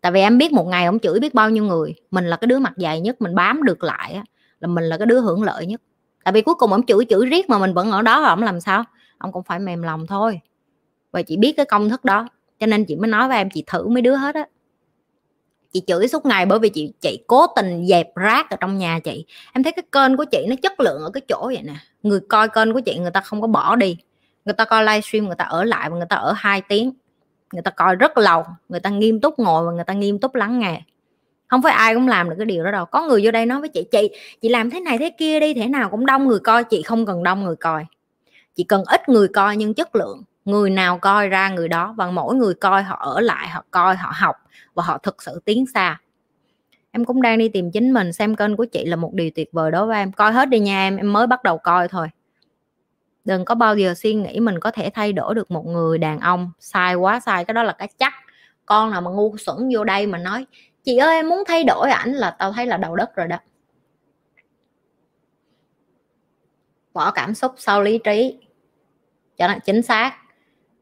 Tại 0.00 0.12
vì 0.12 0.20
em 0.20 0.38
biết 0.38 0.52
một 0.52 0.66
ngày 0.66 0.84
ông 0.86 0.98
chửi 0.98 1.20
biết 1.20 1.34
bao 1.34 1.50
nhiêu 1.50 1.64
người. 1.64 1.94
Mình 2.10 2.26
là 2.26 2.36
cái 2.36 2.46
đứa 2.46 2.58
mặt 2.58 2.72
dày 2.76 3.00
nhất, 3.00 3.22
mình 3.22 3.34
bám 3.34 3.62
được 3.62 3.84
lại 3.84 4.22
là 4.60 4.68
mình 4.68 4.84
là 4.84 4.98
cái 4.98 5.06
đứa 5.06 5.20
hưởng 5.20 5.42
lợi 5.42 5.66
nhất. 5.66 5.80
Tại 6.24 6.32
vì 6.32 6.42
cuối 6.42 6.54
cùng 6.54 6.72
ông 6.72 6.86
chửi 6.86 7.04
chửi 7.08 7.26
riết 7.26 7.50
mà 7.50 7.58
mình 7.58 7.74
vẫn 7.74 7.90
ở 7.90 8.02
đó, 8.02 8.22
ông 8.22 8.42
làm 8.42 8.60
sao? 8.60 8.84
Ông 9.18 9.32
cũng 9.32 9.42
phải 9.42 9.58
mềm 9.58 9.82
lòng 9.82 10.06
thôi. 10.06 10.40
Và 11.10 11.22
chị 11.22 11.36
biết 11.36 11.52
cái 11.56 11.66
công 11.66 11.88
thức 11.88 12.04
đó, 12.04 12.28
cho 12.58 12.66
nên 12.66 12.84
chị 12.84 12.96
mới 12.96 13.08
nói 13.10 13.28
với 13.28 13.36
em, 13.36 13.50
chị 13.50 13.64
thử 13.66 13.88
mấy 13.88 14.02
đứa 14.02 14.16
hết 14.16 14.34
á 14.34 14.46
chị 15.76 15.82
chửi 15.86 16.08
suốt 16.08 16.26
ngày 16.26 16.46
bởi 16.46 16.58
vì 16.58 16.68
chị 16.68 16.92
chị 17.00 17.18
cố 17.26 17.46
tình 17.56 17.86
dẹp 17.86 18.16
rác 18.16 18.50
ở 18.50 18.56
trong 18.60 18.78
nhà 18.78 18.98
chị. 19.04 19.24
Em 19.52 19.62
thấy 19.62 19.72
cái 19.72 19.82
kênh 19.92 20.16
của 20.16 20.24
chị 20.24 20.46
nó 20.48 20.56
chất 20.62 20.80
lượng 20.80 21.02
ở 21.02 21.10
cái 21.10 21.20
chỗ 21.28 21.46
vậy 21.46 21.62
nè. 21.64 21.74
Người 22.02 22.20
coi 22.28 22.48
kênh 22.48 22.72
của 22.72 22.80
chị 22.80 22.98
người 22.98 23.10
ta 23.10 23.20
không 23.20 23.40
có 23.40 23.46
bỏ 23.46 23.76
đi. 23.76 23.96
Người 24.44 24.52
ta 24.52 24.64
coi 24.64 24.84
livestream, 24.84 25.26
người 25.26 25.36
ta 25.36 25.44
ở 25.44 25.64
lại 25.64 25.90
và 25.90 25.96
người 25.96 26.06
ta 26.08 26.16
ở 26.16 26.32
hai 26.36 26.62
tiếng. 26.68 26.92
Người 27.52 27.62
ta 27.62 27.70
coi 27.70 27.96
rất 27.96 28.18
lâu, 28.18 28.44
người 28.68 28.80
ta 28.80 28.90
nghiêm 28.90 29.20
túc 29.20 29.38
ngồi 29.38 29.66
và 29.66 29.72
người 29.72 29.84
ta 29.84 29.94
nghiêm 29.94 30.18
túc 30.18 30.34
lắng 30.34 30.58
nghe. 30.58 30.82
Không 31.48 31.62
phải 31.62 31.72
ai 31.72 31.94
cũng 31.94 32.08
làm 32.08 32.30
được 32.30 32.36
cái 32.38 32.46
điều 32.46 32.64
đó 32.64 32.70
đâu. 32.70 32.84
Có 32.84 33.06
người 33.06 33.20
vô 33.24 33.30
đây 33.30 33.46
nói 33.46 33.60
với 33.60 33.68
chị 33.68 33.84
chị 33.92 34.10
chị 34.42 34.48
làm 34.48 34.70
thế 34.70 34.80
này 34.80 34.98
thế 34.98 35.10
kia 35.18 35.40
đi, 35.40 35.54
thế 35.54 35.66
nào 35.66 35.88
cũng 35.90 36.06
đông 36.06 36.28
người 36.28 36.40
coi, 36.40 36.64
chị 36.64 36.82
không 36.82 37.06
cần 37.06 37.22
đông 37.22 37.44
người 37.44 37.56
coi. 37.56 37.84
Chị 38.54 38.64
cần 38.64 38.82
ít 38.86 39.08
người 39.08 39.28
coi 39.28 39.56
nhưng 39.56 39.74
chất 39.74 39.96
lượng 39.96 40.22
người 40.46 40.70
nào 40.70 40.98
coi 40.98 41.28
ra 41.28 41.48
người 41.48 41.68
đó 41.68 41.94
và 41.96 42.10
mỗi 42.10 42.34
người 42.34 42.54
coi 42.54 42.82
họ 42.82 42.96
ở 42.96 43.20
lại, 43.20 43.48
họ 43.48 43.64
coi 43.70 43.96
họ 43.96 44.12
học 44.14 44.36
và 44.74 44.82
họ 44.82 44.98
thực 44.98 45.22
sự 45.22 45.40
tiến 45.44 45.66
xa. 45.74 46.00
Em 46.90 47.04
cũng 47.04 47.22
đang 47.22 47.38
đi 47.38 47.48
tìm 47.48 47.70
chính 47.70 47.92
mình 47.92 48.12
xem 48.12 48.36
kênh 48.36 48.56
của 48.56 48.64
chị 48.64 48.84
là 48.84 48.96
một 48.96 49.14
điều 49.14 49.30
tuyệt 49.34 49.48
vời 49.52 49.70
đối 49.70 49.86
với 49.86 49.98
em. 49.98 50.12
Coi 50.12 50.32
hết 50.32 50.48
đi 50.48 50.58
nha 50.60 50.86
em 50.86 50.96
em 50.96 51.12
mới 51.12 51.26
bắt 51.26 51.42
đầu 51.42 51.58
coi 51.58 51.88
thôi. 51.88 52.08
Đừng 53.24 53.44
có 53.44 53.54
bao 53.54 53.76
giờ 53.76 53.94
suy 53.94 54.14
nghĩ 54.14 54.40
mình 54.40 54.60
có 54.60 54.70
thể 54.70 54.90
thay 54.94 55.12
đổi 55.12 55.34
được 55.34 55.50
một 55.50 55.66
người 55.66 55.98
đàn 55.98 56.20
ông. 56.20 56.50
Sai 56.60 56.94
quá, 56.94 57.20
sai. 57.20 57.44
Cái 57.44 57.54
đó 57.54 57.62
là 57.62 57.72
cái 57.72 57.88
chắc. 57.98 58.14
Con 58.66 58.90
nào 58.90 59.00
mà 59.00 59.10
ngu 59.10 59.36
xuẩn 59.36 59.56
vô 59.74 59.84
đây 59.84 60.06
mà 60.06 60.18
nói, 60.18 60.46
chị 60.84 60.96
ơi, 60.96 61.14
em 61.14 61.28
muốn 61.28 61.42
thay 61.46 61.64
đổi 61.64 61.90
ảnh 61.90 62.12
là 62.12 62.30
tao 62.30 62.52
thấy 62.52 62.66
là 62.66 62.76
đầu 62.76 62.96
đất 62.96 63.16
rồi 63.16 63.26
đó. 63.26 63.38
Bỏ 66.92 67.10
cảm 67.10 67.34
xúc 67.34 67.54
sau 67.56 67.82
lý 67.82 67.98
trí. 68.04 68.38
Cho 69.38 69.48
nó 69.48 69.54
chính 69.64 69.82
xác 69.82 70.12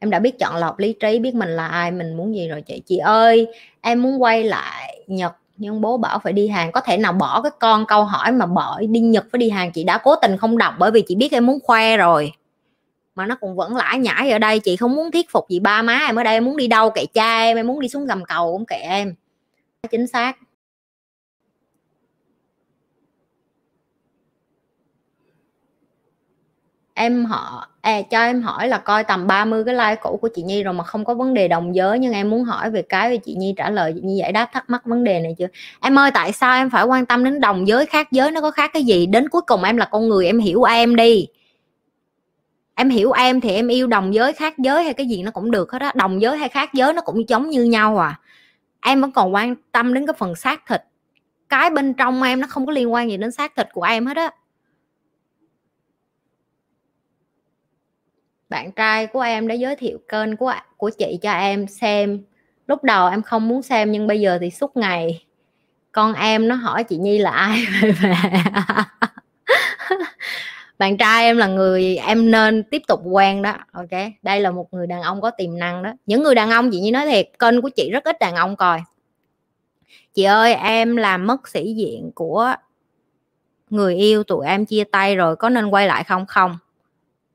em 0.05 0.11
đã 0.11 0.19
biết 0.19 0.39
chọn 0.39 0.57
lọc 0.57 0.79
lý 0.79 0.93
trí, 0.93 1.19
biết 1.19 1.35
mình 1.35 1.49
là 1.49 1.69
ai, 1.69 1.91
mình 1.91 2.17
muốn 2.17 2.35
gì 2.35 2.49
rồi 2.49 2.63
chị. 2.63 2.83
Chị 2.87 2.97
ơi, 2.97 3.47
em 3.81 4.03
muốn 4.03 4.23
quay 4.23 4.45
lại 4.45 5.01
nhật, 5.07 5.33
nhưng 5.57 5.81
bố 5.81 5.97
bảo 5.97 6.19
phải 6.19 6.33
đi 6.33 6.49
hàng 6.49 6.73
có 6.73 6.81
thể 6.81 6.97
nào 6.97 7.13
bỏ 7.13 7.41
cái 7.43 7.53
con 7.61 7.87
câu 7.87 8.05
hỏi 8.05 8.33
mà 8.33 8.47
bỏ 8.47 8.81
đi 8.89 9.01
nhật 9.01 9.27
phải 9.33 9.39
đi 9.39 9.51
hàng 9.51 9.73
chị 9.73 9.85
đã 9.85 9.99
cố 9.99 10.17
tình 10.17 10.37
không 10.37 10.59
đọc 10.59 10.75
bởi 10.79 10.91
vì 10.91 11.03
chị 11.09 11.15
biết 11.15 11.33
em 11.33 11.47
muốn 11.47 11.59
khoe 11.65 11.97
rồi. 11.97 12.33
Mà 13.15 13.27
nó 13.27 13.35
cũng 13.35 13.57
vẫn 13.57 13.77
lãi 13.77 13.99
nhãi 13.99 14.31
ở 14.31 14.39
đây, 14.39 14.59
chị 14.59 14.77
không 14.77 14.95
muốn 14.95 15.11
thuyết 15.11 15.31
phục 15.31 15.49
gì 15.49 15.61
ba 15.61 15.83
má 15.83 15.99
em 16.07 16.17
ở 16.17 16.23
đây. 16.23 16.35
Em 16.35 16.45
muốn 16.45 16.57
đi 16.57 16.67
đâu 16.67 16.91
kệ 16.91 17.07
cha 17.07 17.39
em 17.41 17.57
em 17.57 17.67
muốn 17.67 17.81
đi 17.81 17.89
xuống 17.89 18.07
gầm 18.07 18.25
cầu 18.25 18.53
cũng 18.53 18.67
kệ 18.67 18.77
em. 18.77 19.15
Chính 19.91 20.07
xác. 20.07 20.37
Em 26.95 27.25
họ 27.25 27.69
à, 27.81 28.03
cho 28.11 28.21
em 28.21 28.43
hỏi 28.43 28.69
là 28.69 28.79
coi 28.79 29.05
tầm 29.05 29.27
30 29.27 29.65
cái 29.65 29.75
like 29.75 29.97
cũ 30.03 30.19
của 30.23 30.29
chị 30.35 30.43
Nhi 30.43 30.63
rồi 30.63 30.75
mà 30.75 30.85
không 30.85 31.05
có 31.05 31.15
vấn 31.15 31.35
đề 31.35 31.49
đồng 31.49 31.75
giới 31.75 31.99
nhưng 31.99 32.13
em 32.13 32.31
muốn 32.31 32.45
hỏi 32.45 32.71
về 32.71 32.83
cái 32.83 33.11
về 33.11 33.17
chị 33.17 33.35
Nhi 33.35 33.55
trả 33.57 33.71
lời 33.71 33.93
chị 33.95 34.01
Nhi 34.05 34.17
giải 34.17 34.33
đáp 34.33 34.49
thắc 34.53 34.71
mắc 34.71 34.85
vấn 34.87 35.05
đề 35.05 35.21
này 35.21 35.35
chưa? 35.39 35.47
Em 35.81 35.99
ơi 35.99 36.11
tại 36.15 36.33
sao 36.33 36.55
em 36.55 36.71
phải 36.71 36.85
quan 36.85 37.07
tâm 37.07 37.25
đến 37.25 37.41
đồng 37.41 37.69
giới 37.69 37.87
khác 37.87 38.13
giới 38.13 38.31
nó 38.31 38.41
có 38.41 38.51
khác 38.51 38.71
cái 38.75 38.85
gì? 38.85 39.07
Đến 39.07 39.29
cuối 39.29 39.43
cùng 39.47 39.65
em 39.65 39.77
là 39.77 39.85
con 39.85 40.09
người 40.09 40.27
em 40.27 40.39
hiểu 40.39 40.63
em 40.63 40.97
đi. 40.97 41.27
Em 42.75 42.91
hiểu 42.91 43.13
em 43.13 43.41
thì 43.41 43.51
em 43.51 43.69
yêu 43.69 43.87
đồng 43.87 44.15
giới 44.15 44.33
khác 44.33 44.59
giới 44.59 44.85
hay 44.85 44.95
cái 44.95 45.07
gì 45.07 45.23
nó 45.23 45.31
cũng 45.31 45.51
được 45.51 45.73
hết 45.73 45.83
á. 45.83 45.93
Đồng 45.95 46.21
giới 46.23 46.39
hay 46.39 46.49
khác 46.49 46.71
giới 46.75 46.93
nó 46.93 47.03
cũng 47.03 47.29
giống 47.29 47.51
như 47.51 47.65
nhau 47.65 47.99
à. 47.99 48.21
Em 48.81 49.01
vẫn 49.01 49.13
còn 49.13 49.35
quan 49.35 49.55
tâm 49.73 49.95
đến 49.95 50.07
cái 50.07 50.15
phần 50.19 50.35
xác 50.35 50.67
thịt. 50.69 50.83
Cái 51.49 51.71
bên 51.71 51.95
trong 51.95 52.23
em 52.23 52.41
nó 52.41 52.47
không 52.51 52.67
có 52.67 52.73
liên 52.73 52.93
quan 52.93 53.11
gì 53.11 53.17
đến 53.17 53.33
xác 53.33 53.57
thịt 53.57 53.69
của 53.73 53.83
em 53.83 54.07
hết 54.07 54.17
á. 54.17 54.31
Bạn 58.49 58.73
trai 58.73 59.07
của 59.07 59.21
em 59.21 59.49
đã 59.49 59.55
giới 59.55 59.77
thiệu 59.77 59.99
kênh 60.09 60.37
của 60.37 60.55
của 60.77 60.91
chị 60.91 61.19
cho 61.23 61.33
em 61.33 61.67
xem. 61.67 62.25
Lúc 62.67 62.85
đầu 62.85 63.09
em 63.09 63.23
không 63.23 63.49
muốn 63.49 63.63
xem 63.63 63.93
nhưng 63.93 64.07
bây 64.07 64.21
giờ 64.21 64.39
thì 64.41 64.51
suốt 64.51 64.77
ngày 64.77 65.25
con 65.93 66.15
em 66.15 66.49
nó 66.49 66.55
hỏi 66.55 66.85
chị 66.85 66.97
Nhi 66.97 67.19
là 67.19 67.31
ai. 67.31 67.65
Về 67.83 68.15
bạn 70.79 70.97
trai 70.97 71.25
em 71.25 71.37
là 71.37 71.47
người, 71.47 71.97
em 71.97 72.31
nên 72.31 72.65
tiếp 72.71 72.83
tục 72.89 73.01
quen 73.05 73.43
đó, 73.43 73.57
ok? 73.73 73.91
Đây 74.23 74.41
là 74.41 74.51
một 74.51 74.75
người 74.75 74.87
đàn 74.87 75.03
ông 75.03 75.21
có 75.21 75.31
tiềm 75.31 75.59
năng 75.59 75.83
đó. 75.83 75.93
Những 76.07 76.23
người 76.23 76.35
đàn 76.35 76.51
ông, 76.51 76.71
chị 76.71 76.81
Nhi 76.81 76.91
nói 76.91 77.07
thiệt, 77.07 77.29
kênh 77.39 77.63
của 77.63 77.69
chị 77.69 77.91
rất 77.91 78.05
ít 78.05 78.19
đàn 78.21 78.35
ông 78.35 78.57
coi. 78.57 78.81
Chị 80.15 80.25
ơi, 80.25 80.55
em 80.55 80.97
làm 80.97 81.27
mất 81.27 81.49
sĩ 81.49 81.75
diện 81.75 82.11
của 82.15 82.55
người 83.71 83.97
yêu 83.97 84.25
tụi 84.25 84.47
em 84.47 84.67
chia 84.67 84.85
tay 84.85 85.17
rồi, 85.17 85.37
có 85.37 85.49
nên 85.49 85.67
quay 85.67 85.87
lại 85.87 86.05
không? 86.05 86.27
Không 86.27 86.59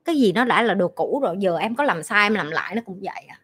cái 0.04 0.16
gì 0.16 0.32
nó 0.32 0.44
đã 0.44 0.62
là 0.62 0.74
đồ 0.74 0.88
cũ 0.88 1.20
rồi, 1.22 1.36
giờ 1.38 1.56
em 1.56 1.74
có 1.74 1.84
làm 1.84 2.02
sai, 2.02 2.26
em 2.26 2.34
làm 2.34 2.50
lại, 2.50 2.74
nó 2.74 2.82
cũng 2.86 2.98
vậy 3.02 3.24
à. 3.28 3.40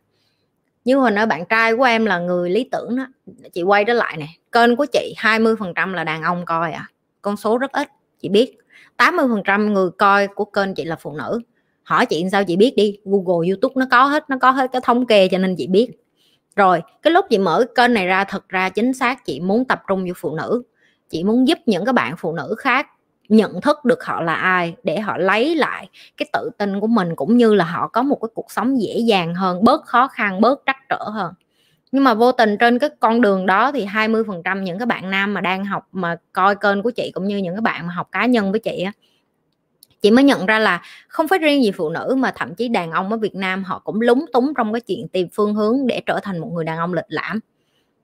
Như 0.84 0.96
hồi 0.96 1.10
nãy 1.10 1.26
bạn 1.26 1.44
trai 1.48 1.76
của 1.76 1.84
em 1.84 2.06
là 2.06 2.18
người 2.18 2.50
lý 2.50 2.68
tưởng 2.72 2.96
đó, 2.96 3.06
chị 3.52 3.62
quay 3.62 3.84
trở 3.84 3.92
lại 3.92 4.16
nè, 4.16 4.26
kênh 4.52 4.76
của 4.76 4.86
chị 4.92 5.14
20% 5.18 5.94
là 5.94 6.04
đàn 6.04 6.22
ông 6.22 6.44
coi 6.44 6.72
à 6.72 6.88
con 7.26 7.36
số 7.36 7.58
rất 7.58 7.72
ít, 7.72 7.88
chị 8.20 8.28
biết. 8.28 8.58
80% 8.98 9.72
người 9.72 9.90
coi 9.98 10.28
của 10.28 10.44
kênh 10.44 10.74
chị 10.74 10.84
là 10.84 10.96
phụ 10.96 11.12
nữ. 11.12 11.40
Hỏi 11.82 12.06
chị 12.06 12.24
sao 12.32 12.44
chị 12.44 12.56
biết 12.56 12.72
đi, 12.76 12.98
Google, 13.04 13.48
YouTube 13.48 13.72
nó 13.76 13.86
có 13.90 14.04
hết, 14.04 14.30
nó 14.30 14.36
có 14.40 14.50
hết 14.50 14.70
cái 14.72 14.82
thống 14.84 15.06
kê 15.06 15.28
cho 15.28 15.38
nên 15.38 15.56
chị 15.56 15.66
biết. 15.66 15.88
Rồi, 16.56 16.82
cái 17.02 17.12
lúc 17.12 17.26
chị 17.30 17.38
mở 17.38 17.64
kênh 17.74 17.94
này 17.94 18.06
ra, 18.06 18.24
thật 18.24 18.48
ra 18.48 18.68
chính 18.68 18.92
xác 18.94 19.24
chị 19.24 19.40
muốn 19.40 19.64
tập 19.64 19.82
trung 19.88 20.04
vào 20.04 20.14
phụ 20.16 20.34
nữ. 20.36 20.62
Chị 21.08 21.24
muốn 21.24 21.48
giúp 21.48 21.58
những 21.66 21.84
các 21.84 21.94
bạn 21.94 22.14
phụ 22.18 22.32
nữ 22.32 22.54
khác 22.58 22.86
nhận 23.28 23.60
thức 23.60 23.84
được 23.84 24.04
họ 24.04 24.22
là 24.22 24.34
ai, 24.34 24.74
để 24.82 25.00
họ 25.00 25.16
lấy 25.18 25.54
lại 25.54 25.88
cái 26.16 26.28
tự 26.32 26.50
tin 26.58 26.80
của 26.80 26.86
mình, 26.86 27.16
cũng 27.16 27.36
như 27.36 27.54
là 27.54 27.64
họ 27.64 27.88
có 27.88 28.02
một 28.02 28.18
cái 28.22 28.28
cuộc 28.34 28.50
sống 28.50 28.82
dễ 28.82 28.98
dàng 28.98 29.34
hơn, 29.34 29.64
bớt 29.64 29.84
khó 29.84 30.08
khăn, 30.08 30.40
bớt 30.40 30.62
trắc 30.66 30.76
trở 30.88 31.04
hơn. 31.12 31.32
Nhưng 31.92 32.04
mà 32.04 32.14
vô 32.14 32.32
tình 32.32 32.56
trên 32.58 32.78
cái 32.78 32.90
con 33.00 33.20
đường 33.20 33.46
đó 33.46 33.72
thì 33.72 33.84
20% 33.84 34.62
những 34.62 34.78
cái 34.78 34.86
bạn 34.86 35.10
nam 35.10 35.34
mà 35.34 35.40
đang 35.40 35.64
học, 35.64 35.88
mà 35.92 36.16
coi 36.32 36.56
kênh 36.56 36.82
của 36.82 36.90
chị 36.90 37.10
cũng 37.14 37.26
như 37.26 37.36
những 37.36 37.54
cái 37.54 37.60
bạn 37.60 37.86
mà 37.86 37.92
học 37.94 38.08
cá 38.12 38.26
nhân 38.26 38.50
với 38.50 38.60
chị 38.60 38.82
á, 38.82 38.92
chị 40.02 40.10
mới 40.10 40.24
nhận 40.24 40.46
ra 40.46 40.58
là 40.58 40.82
không 41.08 41.28
phải 41.28 41.38
riêng 41.38 41.64
gì 41.64 41.70
phụ 41.70 41.88
nữ, 41.90 42.14
mà 42.18 42.32
thậm 42.36 42.54
chí 42.54 42.68
đàn 42.68 42.90
ông 42.90 43.10
ở 43.12 43.16
Việt 43.16 43.34
Nam 43.34 43.64
họ 43.64 43.78
cũng 43.78 44.00
lúng 44.00 44.24
túng 44.32 44.52
trong 44.56 44.72
cái 44.72 44.80
chuyện 44.80 45.08
tìm 45.08 45.28
phương 45.32 45.54
hướng 45.54 45.86
để 45.86 46.02
trở 46.06 46.20
thành 46.22 46.38
một 46.38 46.50
người 46.54 46.64
đàn 46.64 46.78
ông 46.78 46.94
lịch 46.94 47.04
lãm 47.08 47.40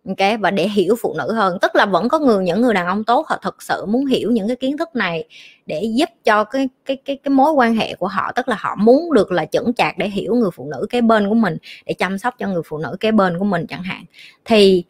ok 0.09 0.41
và 0.41 0.51
để 0.51 0.69
hiểu 0.69 0.97
phụ 1.01 1.15
nữ 1.19 1.33
hơn. 1.33 1.59
Tức 1.63 1.75
là 1.75 1.87
vẫn 1.87 2.09
có 2.09 2.19
người, 2.19 2.45
những 2.45 2.61
người 2.61 2.75
đàn 2.75 2.87
ông 2.87 3.05
tốt, 3.05 3.27
họ 3.29 3.39
thật 3.43 3.63
sự 3.63 3.87
muốn 3.87 4.07
hiểu 4.07 4.31
những 4.31 4.47
cái 4.47 4.57
kiến 4.57 4.79
thức 4.79 4.97
này 4.97 5.25
để 5.67 5.83
giúp 5.97 6.09
cho 6.25 6.45
cái 6.45 6.69
cái 6.85 6.97
cái 6.97 7.17
cái 7.17 7.31
mối 7.31 7.53
quan 7.53 7.75
hệ 7.75 7.95
của 7.95 8.09
họ. 8.09 8.33
Tức 8.33 8.49
là 8.49 8.57
họ 8.59 8.77
muốn 8.79 9.13
được 9.13 9.33
là 9.33 9.45
chững 9.45 9.75
chạc 9.75 9.99
để 9.99 10.09
hiểu 10.09 10.35
người 10.35 10.51
phụ 10.55 10.69
nữ 10.71 10.87
kế 10.91 11.01
bên 11.01 11.29
của 11.29 11.35
mình, 11.35 11.57
để 11.87 11.95
chăm 11.95 12.19
sóc 12.19 12.35
cho 12.39 12.49
người 12.49 12.63
phụ 12.67 12.79
nữ 12.79 12.97
kế 13.01 13.13
bên 13.13 13.39
của 13.39 13.45
mình 13.45 13.67
chẳng 13.67 13.83
hạn. 13.83 14.05
Thì 14.45 14.85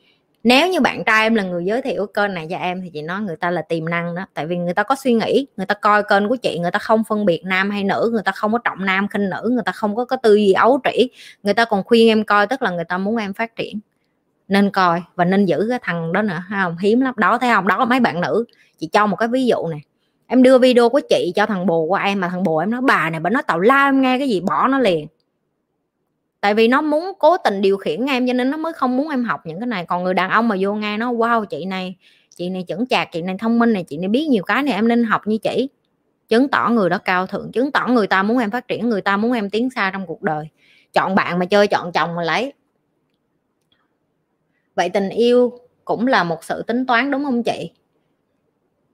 nếu 0.45 0.69
như 0.69 0.81
bạn 0.81 1.05
trai 1.05 1.27
em 1.27 1.35
là 1.35 1.43
người 1.43 1.65
giới 1.65 1.83
thiệu 1.83 2.07
kênh 2.07 2.35
này 2.35 2.47
cho 2.51 2.57
em 2.57 2.83
thì 2.83 2.91
chị 2.95 3.03
nói 3.03 3.21
người 3.21 3.37
ta 3.37 3.51
là 3.51 3.63
tiềm 3.63 3.89
năng 3.89 4.15
đó. 4.15 4.27
Tại 4.35 4.47
vì 4.47 4.57
người 4.57 4.75
ta 4.75 4.83
có 4.83 4.95
suy 4.95 5.13
nghĩ, 5.13 5.47
người 5.57 5.67
ta 5.67 5.75
coi 5.75 6.03
kênh 6.03 6.29
của 6.29 6.37
chị, 6.37 6.59
người 6.59 6.71
ta 6.71 6.79
không 6.79 7.03
phân 7.09 7.25
biệt 7.25 7.43
nam 7.45 7.71
hay 7.71 7.85
nữ, 7.85 8.11
người 8.13 8.23
ta 8.25 8.33
không 8.33 8.53
có 8.53 8.59
trọng 8.59 8.85
nam 8.85 9.09
khinh 9.09 9.31
nữ, 9.31 9.51
người 9.53 9.63
ta 9.67 9.73
không 9.73 9.97
có 9.97 10.05
cái 10.05 10.19
tư 10.23 10.35
duy 10.35 10.53
ấu 10.53 10.81
trĩ. 10.85 11.09
Người 11.43 11.55
ta 11.55 11.65
còn 11.65 11.83
khuyên 11.85 12.09
em 12.09 12.25
coi, 12.25 12.47
tức 12.47 12.63
là 12.63 12.71
người 12.71 12.85
ta 12.85 12.99
muốn 12.99 13.17
em 13.17 13.35
phát 13.35 13.57
triển 13.57 13.81
nên 14.49 14.71
coi 14.71 15.03
và 15.15 15.25
nên 15.25 15.47
giữ 15.47 15.67
cái 15.71 15.79
thằng 15.83 16.13
đó 16.13 16.23
nữa 16.23 16.43
không? 16.51 16.77
Hiếm 16.79 17.01
lắm. 17.01 17.15
Đó, 17.17 17.39
thấy 17.39 17.51
không? 17.55 17.69
Đó 17.69 17.79
là 17.79 17.85
mấy 17.85 18.01
bạn 18.01 18.21
nữ. 18.21 18.45
Chị 18.79 18.89
cho 18.93 19.07
một 19.07 19.17
cái 19.17 19.29
ví 19.29 19.47
dụ 19.47 19.67
này 19.67 19.81
em 20.27 20.43
đưa 20.43 20.59
video 20.59 20.89
của 20.89 21.01
chị 21.11 21.33
cho 21.37 21.47
thằng 21.47 21.67
bồ 21.67 21.87
của 21.87 21.95
em 21.95 22.21
mà 22.21 22.29
thằng 22.29 22.43
bồ 22.43 22.57
em 22.57 22.71
nói, 22.71 22.81
bà 22.85 23.11
này 23.11 23.21
bà 23.21 23.31
nói 23.31 23.43
tào 23.47 23.61
lao 23.61 23.89
em 23.89 24.03
nghe 24.03 24.19
cái 24.19 24.29
gì, 24.29 24.41
bỏ 24.41 24.69
nó 24.69 24.79
liền. 24.79 25.07
Tại 26.41 26.55
vì 26.55 26.69
nó 26.69 26.81
muốn 26.81 27.13
cố 27.19 27.37
tình 27.37 27.63
điều 27.63 27.77
khiển 27.77 28.07
em 28.07 28.27
cho 28.27 28.33
nên 28.33 28.51
nó 28.51 28.57
mới 28.57 28.73
không 28.73 28.97
muốn 28.97 29.09
em 29.09 29.25
học 29.25 29.41
những 29.45 29.61
cái 29.61 29.67
này. 29.67 29.87
Còn 29.87 30.05
người 30.05 30.15
đàn 30.15 30.31
ông 30.31 30.49
mà 30.49 30.57
vô 30.61 30.75
nghe 30.75 30.97
nó, 30.97 31.13
wow, 31.13 31.45
chị 31.45 31.65
này 31.65 31.97
chị 32.37 32.49
này 32.49 32.65
chững 32.69 32.87
chạc, 32.87 33.13
chị 33.13 33.23
này 33.23 33.37
thông 33.39 33.59
minh 33.59 33.73
này, 33.73 33.85
chị 33.89 33.97
này 33.97 34.09
biết 34.09 34.27
nhiều 34.29 34.43
cái 34.43 34.63
này, 34.63 34.75
em 34.75 34.89
nên 34.89 35.05
học 35.05 35.23
như 35.27 35.39
chị. 35.39 35.69
Chứng 36.29 36.49
tỏ 36.49 36.69
người 36.69 36.91
đó 36.91 36.99
cao 36.99 37.27
thượng, 37.27 37.53
chứng 37.53 37.73
tỏ 37.73 37.87
người 37.87 38.07
ta 38.07 38.23
muốn 38.23 38.39
em 38.39 38.51
phát 38.51 38.69
triển, 38.69 38.89
người 38.89 39.01
ta 39.01 39.17
muốn 39.17 39.33
em 39.33 39.51
tiến 39.51 39.71
xa 39.71 39.91
trong 39.91 40.07
cuộc 40.07 40.23
đời. 40.23 40.49
Chọn 40.93 41.15
bạn 41.15 41.39
mà 41.39 41.45
chơi 41.45 41.67
chọn 41.67 41.93
chồng 41.93 42.15
mà 42.15 42.23
lấy 42.23 42.53
vậy 44.75 44.89
tình 44.89 45.09
yêu 45.09 45.53
cũng 45.85 46.07
là 46.07 46.25
một 46.25 46.45
sự 46.45 46.63
tính 46.63 46.87
toán, 46.87 47.11
đúng 47.11 47.25
không 47.25 47.43
chị? 47.43 47.71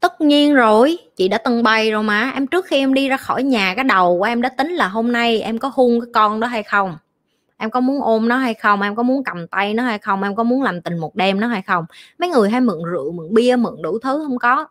Tất 0.01 0.21
nhiên 0.21 0.55
rồi, 0.55 0.99
chị 1.17 1.29
đã 1.29 1.39
từng 1.39 1.63
bay 1.63 1.91
rồi 1.91 2.03
mà. 2.03 2.31
Em 2.35 2.47
trước 2.47 2.67
khi 2.67 2.79
em 2.79 2.95
đi 2.95 3.09
ra 3.09 3.17
khỏi 3.17 3.43
nhà, 3.43 3.75
cái 3.75 3.85
đầu 3.85 4.19
của 4.19 4.25
em 4.25 4.43
đã 4.43 4.49
tính 4.49 4.73
là 4.73 4.89
hôm 4.89 5.13
nay 5.13 5.41
em 5.41 5.59
có 5.59 5.71
hung 5.75 6.01
cái 6.01 6.11
con 6.15 6.41
đó 6.41 6.47
hay 6.47 6.63
không? 6.63 6.97
Em 7.57 7.71
có 7.71 7.81
muốn 7.81 8.03
ôm 8.03 8.29
nó 8.29 8.37
hay 8.37 8.55
không? 8.55 8.83
Em 8.83 8.95
có 8.95 9.03
muốn 9.03 9.25
cầm 9.25 9.47
tay 9.47 9.75
nó 9.75 9.83
hay 9.83 9.99
không? 9.99 10.23
Em 10.23 10.35
có 10.35 10.43
muốn 10.43 10.63
làm 10.63 10.81
tình 10.81 10.99
một 10.99 11.15
đêm 11.15 11.41
nó 11.41 11.47
hay 11.47 11.63
không? 11.63 11.85
Mấy 12.19 12.29
người 12.29 12.51
hay 12.51 12.61
mượn 12.61 12.79
rượu, 12.93 13.13
mượn 13.13 13.35
bia, 13.35 13.57
mượn 13.57 13.83
đủ 13.83 13.99
thứ 13.99 14.25
không 14.27 14.39
có 14.39 14.67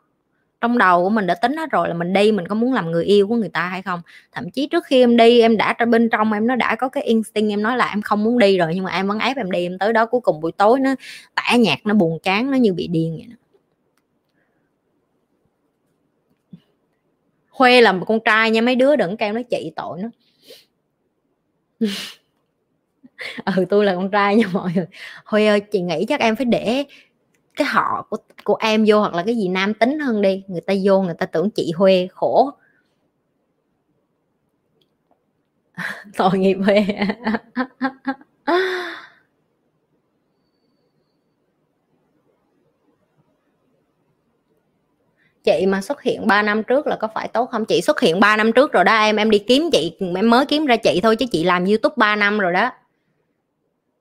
trong 0.61 0.77
đầu 0.77 1.03
của 1.03 1.09
mình 1.09 1.27
đã 1.27 1.35
tính 1.35 1.57
hết 1.57 1.71
rồi 1.71 1.87
là 1.87 1.93
mình 1.93 2.13
đi, 2.13 2.31
mình 2.31 2.47
có 2.47 2.55
muốn 2.55 2.73
làm 2.73 2.91
người 2.91 3.05
yêu 3.05 3.27
của 3.27 3.35
người 3.35 3.49
ta 3.49 3.67
hay 3.67 3.81
không? 3.81 4.01
Thậm 4.31 4.49
chí 4.49 4.67
trước 4.67 4.85
khi 4.85 4.99
em 5.03 5.17
đi, 5.17 5.41
em 5.41 5.57
đã 5.57 5.75
ra 5.77 5.85
bên 5.85 6.09
trong 6.09 6.33
em 6.33 6.47
nó 6.47 6.55
đã 6.55 6.75
có 6.75 6.89
cái 6.89 7.03
instinct 7.03 7.49
em 7.49 7.63
nói 7.63 7.77
là 7.77 7.89
em 7.89 8.01
không 8.01 8.23
muốn 8.23 8.39
đi 8.39 8.57
rồi, 8.57 8.71
nhưng 8.75 8.83
mà 8.83 8.91
em 8.91 9.07
vẫn 9.07 9.19
ép 9.19 9.37
em 9.37 9.51
đi. 9.51 9.65
Em 9.65 9.77
tới 9.79 9.93
đó 9.93 10.05
cuối 10.05 10.21
cùng 10.21 10.39
buổi 10.39 10.51
tối 10.51 10.79
nó 10.79 10.95
tẻ 11.35 11.57
nhạc, 11.57 11.85
nó 11.85 11.93
buồn 11.93 12.19
chán, 12.23 12.51
nó 12.51 12.57
như 12.57 12.73
bị 12.73 12.87
điên 12.87 13.15
vậy 13.17 13.27
đó. 13.29 13.35
Huê 17.49 17.81
là 17.81 17.91
một 17.91 18.05
con 18.07 18.19
trai 18.25 18.51
nha, 18.51 18.61
mấy 18.61 18.75
đứa 18.75 18.95
đừng 18.95 19.17
kêu 19.17 19.33
nó 19.33 19.41
chị 19.49 19.71
tội 19.75 19.99
nó. 20.01 20.09
Ừ 23.55 23.65
tôi 23.69 23.85
là 23.85 23.95
con 23.95 24.11
trai 24.11 24.35
nha 24.35 24.47
mọi 24.53 24.71
người. 24.75 24.85
Huê 25.25 25.47
ơi, 25.47 25.59
chị 25.59 25.81
nghĩ 25.81 26.05
chắc 26.05 26.19
em 26.19 26.35
phải 26.35 26.45
để 26.45 26.85
cái 27.57 27.67
họ 27.67 28.07
của 28.09 28.17
của 28.43 28.55
em 28.59 28.85
vô 28.87 28.99
hoặc 28.99 29.13
là 29.13 29.23
cái 29.25 29.35
gì 29.37 29.47
nam 29.47 29.73
tính 29.73 29.99
hơn 29.99 30.21
đi, 30.21 30.43
người 30.47 30.61
ta 30.61 30.73
vô 30.83 31.01
người 31.01 31.13
ta 31.13 31.25
tưởng 31.25 31.49
chị 31.49 31.71
Huê 31.77 32.07
khổ. 32.11 32.51
Tội 36.17 36.37
nghiệp 36.37 36.57
Huê. 36.65 36.85
Chị 45.43 45.65
mà 45.65 45.81
xuất 45.81 46.01
hiện 46.01 46.27
3 46.27 46.41
năm 46.41 46.63
trước 46.63 46.87
là 46.87 46.95
có 46.95 47.07
phải 47.15 47.27
tốt 47.27 47.45
không? 47.51 47.65
Chị 47.65 47.81
xuất 47.81 47.99
hiện 47.99 48.19
3 48.19 48.37
năm 48.37 48.51
trước 48.51 48.71
rồi 48.71 48.83
đó, 48.83 48.97
em 48.97 49.15
em 49.15 49.29
đi 49.29 49.39
kiếm 49.39 49.69
chị, 49.71 49.97
em 50.15 50.29
mới 50.29 50.45
kiếm 50.45 50.65
ra 50.65 50.75
chị 50.75 50.99
thôi 51.03 51.15
chứ 51.15 51.25
chị 51.31 51.43
làm 51.43 51.65
youtube 51.65 51.93
3 51.97 52.15
năm 52.15 52.39
rồi 52.39 52.53
đó 52.53 52.71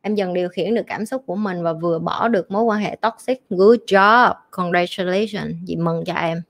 em 0.06 0.14
dần 0.14 0.34
điều 0.34 0.48
khiển 0.48 0.74
được 0.74 0.82
cảm 0.86 1.06
xúc 1.06 1.22
của 1.26 1.36
mình 1.36 1.62
và 1.62 1.72
vừa 1.72 1.98
bỏ 1.98 2.28
được 2.28 2.50
mối 2.50 2.62
quan 2.62 2.80
hệ 2.80 2.96
toxic. 2.96 3.42
Good 3.50 3.78
job. 3.86 4.34
Congratulations. 4.50 5.54
Chị 5.66 5.76
mừng 5.76 6.04
cho 6.04 6.14
em. 6.14 6.42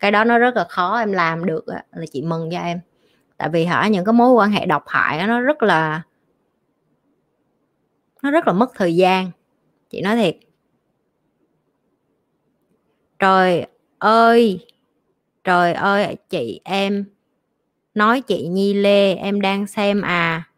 Cái 0.00 0.10
đó 0.10 0.24
nó 0.24 0.38
rất 0.38 0.56
là 0.56 0.64
khó 0.68 0.98
em 0.98 1.12
làm 1.12 1.46
được 1.46 1.68
là 1.68 1.84
chị 2.12 2.22
mừng 2.22 2.50
cho 2.50 2.58
em. 2.58 2.80
Tại 3.36 3.48
vì 3.48 3.64
hả, 3.64 3.88
những 3.88 4.04
cái 4.04 4.12
mối 4.12 4.30
quan 4.30 4.50
hệ 4.50 4.66
độc 4.66 4.84
hại 4.86 5.26
nó 5.26 5.40
rất 5.40 5.62
là, 5.62 6.02
nó 8.22 8.30
rất 8.30 8.46
là 8.46 8.52
mất 8.52 8.70
thời 8.74 8.96
gian. 8.96 9.30
Chị 9.90 10.02
nói 10.02 10.16
thiệt. 10.16 10.36
Trời 13.18 13.66
ơi! 13.98 14.66
Trời 15.44 15.72
ơi, 15.72 16.16
chị 16.30 16.60
em, 16.64 17.04
nói 17.94 18.20
chị 18.20 18.48
nhi 18.48 18.74
lê, 18.74 19.14
em 19.14 19.40
đang 19.40 19.66
xem 19.66 20.02
à. 20.02 20.48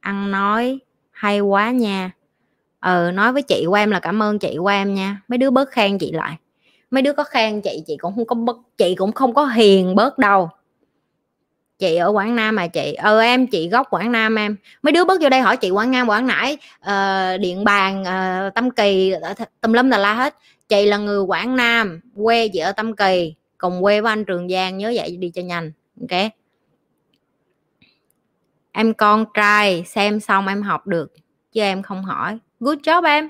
Ăn 0.00 0.30
nói 0.30 0.78
hay 1.18 1.40
quá 1.40 1.70
nha. 1.70 2.10
Ừ 2.80 3.10
nói 3.14 3.32
với 3.32 3.42
chị 3.42 3.64
của 3.66 3.74
em 3.74 3.90
là 3.90 4.00
cảm 4.00 4.22
ơn 4.22 4.38
chị 4.38 4.56
của 4.58 4.66
em 4.66 4.94
nha. 4.94 5.20
Mấy 5.28 5.38
đứa 5.38 5.50
bớt 5.50 5.70
khen 5.70 5.98
chị 5.98 6.12
lại. 6.12 6.36
Mấy 6.90 7.02
đứa 7.02 7.12
có 7.12 7.24
khen 7.24 7.60
chị 7.60 7.82
chị 7.86 7.96
cũng 7.96 8.14
không 8.14 8.26
có 8.26 8.34
bớt 8.34 8.56
chị 8.78 8.94
cũng 8.94 9.12
không 9.12 9.34
có 9.34 9.46
hiền 9.46 9.94
bớt 9.94 10.18
đâu. 10.18 10.48
Chị 11.78 11.96
ở 11.96 12.08
quảng 12.10 12.36
nam 12.36 12.56
mà 12.56 12.66
chị. 12.66 12.92
Ờ 12.92 13.20
em 13.20 13.46
chị 13.46 13.68
gốc 13.68 13.86
quảng 13.90 14.12
nam 14.12 14.38
em. 14.38 14.56
Mấy 14.82 14.92
đứa 14.92 15.04
bước 15.04 15.20
vô 15.22 15.28
đây 15.28 15.40
hỏi 15.40 15.56
chị 15.56 15.70
quảng 15.70 15.90
nam 15.90 16.08
quảng 16.08 16.26
ngãi 16.26 16.52
uh, 16.52 16.58
ờ, 16.80 17.36
điện 17.36 17.64
bàn 17.64 18.02
uh, 18.02 18.54
tâm 18.54 18.70
kỳ 18.70 19.10
ờ, 19.10 19.34
tùm 19.60 19.72
lum 19.72 19.88
là 19.88 19.98
la 19.98 20.14
hết. 20.14 20.34
Chị 20.68 20.86
là 20.86 20.96
người 20.96 21.20
quảng 21.20 21.56
nam 21.56 22.00
quê 22.16 22.48
chị 22.48 22.58
ở 22.58 22.72
tâm 22.72 22.96
kỳ 22.96 23.34
cùng 23.58 23.82
quê 23.82 24.00
với 24.00 24.12
anh 24.12 24.24
trường 24.24 24.48
giang 24.48 24.78
nhớ 24.78 24.92
vậy 24.94 25.16
đi 25.16 25.30
cho 25.30 25.42
nhanh. 25.42 25.72
Ok? 26.00 26.32
Em 28.72 28.94
con 28.94 29.24
trai 29.34 29.84
xem 29.86 30.20
xong 30.20 30.46
em 30.46 30.62
học 30.62 30.86
được 30.86 31.12
chứ 31.52 31.60
em 31.60 31.82
không 31.82 32.04
hỏi. 32.04 32.38
Good 32.60 32.78
job 32.78 33.04
em. 33.04 33.28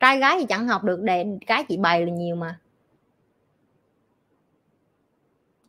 Trai 0.00 0.18
gái 0.18 0.36
thì 0.38 0.46
chẳng 0.48 0.68
học 0.68 0.84
được 0.84 1.00
để 1.00 1.26
cái 1.46 1.64
chị 1.68 1.76
bày 1.76 2.06
là 2.06 2.12
nhiều 2.12 2.36
mà. 2.36 2.58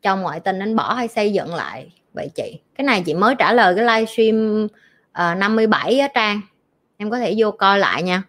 Chồng 0.02 0.22
ngoại 0.22 0.40
tình 0.40 0.60
anh 0.60 0.76
bỏ 0.76 0.94
hay 0.94 1.08
xây 1.08 1.34
dựng 1.34 1.56
lại 1.56 1.91
vậy 2.14 2.30
chị. 2.36 2.60
Cái 2.76 2.86
này 2.86 3.04
chị 3.06 3.14
mới 3.14 3.36
trả 3.40 3.54
lời 3.54 3.76
cái 3.76 3.86
livestream 3.86 4.68
ờ, 5.12 5.32
uh, 5.32 5.38
57 5.38 6.00
á 6.00 6.08
trang. 6.14 6.41
Em 6.98 7.10
có 7.10 7.20
thể 7.20 7.36
vô 7.38 7.52
coi 7.52 7.80
lại 7.80 8.04
nha. 8.04 8.24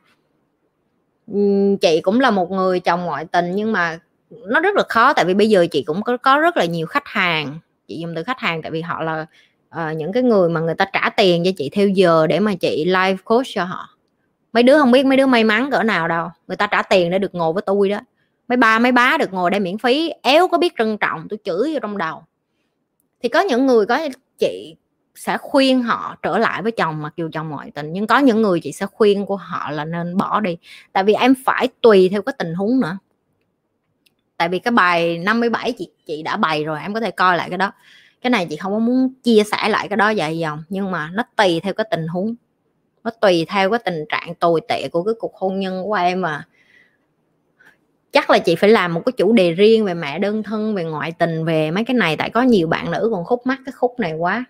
Chị 1.81 2.01
cũng 2.03 2.21
là 2.21 2.31
một 2.31 2.51
người 2.51 2.81
chồng 2.81 3.05
ngoại 3.05 3.25
tình 3.25 3.53
nhưng 3.55 3.73
mà 3.73 3.99
nó 4.31 4.61
rất 4.61 4.77
là 4.77 4.83
khó 4.89 5.13
tại 5.13 5.25
vì 5.25 5.35
bây 5.35 5.49
giờ 5.49 5.67
chị 5.71 5.83
cũng 5.83 6.03
có, 6.03 6.17
có 6.17 6.39
rất 6.39 6.57
là 6.57 6.65
nhiều 6.65 6.87
khách 6.87 7.07
hàng. 7.07 7.59
Chị 7.89 7.99
dùng 7.99 8.15
từ 8.15 8.25
khách 8.25 8.39
hàng 8.39 8.63
tại 8.63 8.71
vì 8.71 8.81
họ 8.81 9.03
là 9.03 9.27
uh, 9.77 9.97
những 9.97 10.13
cái 10.13 10.23
người 10.23 10.49
mà 10.49 10.61
người 10.61 10.75
ta 10.75 10.85
trả 10.85 11.11
tiền 11.11 11.45
cho 11.45 11.51
chị 11.57 11.71
theo 11.73 11.89
giờ 11.89 12.27
để 12.27 12.41
mà 12.41 12.55
chị 12.55 12.85
live 12.85 13.17
coach 13.25 13.47
cho 13.47 13.65
họ. 13.65 13.89
Mấy 14.53 14.63
đứa 14.63 14.79
không 14.79 14.91
biết 14.91 15.07
mấy 15.07 15.17
đứa 15.17 15.27
may 15.27 15.45
mắn 15.45 15.71
cỡ 15.71 15.83
nào 15.83 16.09
đâu. 16.09 16.29
Người 16.49 16.57
ta 16.57 16.67
trả 16.67 16.83
tiền 16.83 17.11
để 17.11 17.19
được 17.19 17.35
ngồi 17.35 17.53
với 17.53 17.63
tôi 17.67 17.89
đó. 17.89 18.01
Mấy 18.49 18.57
ba 18.57 18.79
mấy 18.79 18.93
bá 18.93 19.17
được 19.19 19.33
ngồi 19.33 19.51
đây 19.51 19.61
miễn 19.61 19.79
phí 19.79 20.13
éo 20.23 20.49
có 20.49 20.59
biết 20.59 20.73
trân 20.79 20.99
trọng 20.99 21.29
tôi 21.29 21.39
chửi 21.45 21.73
vô 21.73 21.79
trong 21.83 21.99
đầu. 21.99 22.23
Thì 23.23 23.29
có 23.29 23.41
những 23.41 23.67
người 23.67 23.87
có 23.87 24.09
chị 24.39 24.77
sẽ 25.15 25.39
khuyên 25.39 25.83
họ 25.83 26.17
trở 26.23 26.39
lại 26.39 26.63
với 26.63 26.73
chồng 26.73 27.03
mặc 27.03 27.13
dù 27.17 27.29
chồng 27.33 27.49
ngoại 27.49 27.71
tình 27.71 27.93
nhưng 27.93 28.07
có 28.07 28.19
những 28.19 28.43
người 28.43 28.61
chị 28.61 28.73
sẽ 28.73 28.87
khuyên 28.87 29.27
của 29.27 29.37
họ 29.37 29.71
là 29.71 29.85
nên 29.85 30.17
bỏ 30.17 30.41
đi. 30.41 30.57
Tại 30.93 31.05
vì 31.05 31.15
em 31.15 31.35
phải 31.45 31.69
tùy 31.81 32.09
theo 32.09 32.23
cái 32.23 32.35
tình 32.39 32.55
huống 32.55 32.81
nữa. 32.81 32.99
Tại 34.37 34.49
vì 34.49 34.59
cái 34.59 34.73
bài 34.73 35.19
57 35.19 35.73
chị 35.73 35.91
chị 36.07 36.23
đã 36.23 36.37
bày 36.37 36.65
rồi 36.65 36.81
em 36.83 36.95
có 36.95 37.01
thể 37.01 37.11
coi 37.11 37.37
lại 37.37 37.49
cái 37.49 37.59
đó 37.59 37.73
cái 38.21 38.31
này 38.31 38.47
chị 38.51 38.57
không 38.57 38.73
có 38.73 38.79
muốn 38.79 39.13
chia 39.23 39.43
sẻ 39.51 39.69
lại 39.69 39.89
cái 39.89 39.97
đó 39.97 40.11
dài 40.11 40.39
dòng 40.39 40.63
nhưng 40.69 40.91
mà 40.91 41.11
nó 41.13 41.23
tùy 41.37 41.61
theo 41.61 41.73
cái 41.73 41.87
tình 41.91 42.07
huống. 42.07 42.35
Nó 43.05 43.11
tùy 43.21 43.47
theo 43.49 43.71
cái 43.71 43.79
tình 43.85 44.05
trạng 44.09 44.35
tồi 44.35 44.61
tệ 44.69 44.89
của 44.89 45.03
cái 45.03 45.15
cuộc 45.19 45.37
hôn 45.37 45.61
nhân 45.61 45.83
của 45.85 45.95
em 45.95 46.21
mà. 46.21 46.47
Chắc 48.13 48.31
là 48.31 48.39
chị 48.39 48.57
phải 48.57 48.71
làm 48.71 48.95
một 48.95 49.03
cái 49.07 49.13
chủ 49.13 49.33
đề 49.33 49.53
riêng 49.53 49.85
về 49.85 49.95
mẹ 49.95 50.19
đơn 50.19 50.43
thân, 50.43 50.75
về 50.75 50.85
ngoại 50.85 51.13
tình, 51.13 51.45
về 51.45 51.71
mấy 51.71 51.85
cái 51.85 51.95
này, 51.95 52.17
tại 52.17 52.31
có 52.31 52.43
nhiều 52.43 52.69
bạn 52.69 52.91
nữ 52.91 53.09
còn 53.13 53.25
khúc 53.25 53.47
mắc 53.47 53.61
cái 53.65 53.73
khúc 53.73 54.01
này 54.01 54.13
quá. 54.13 54.45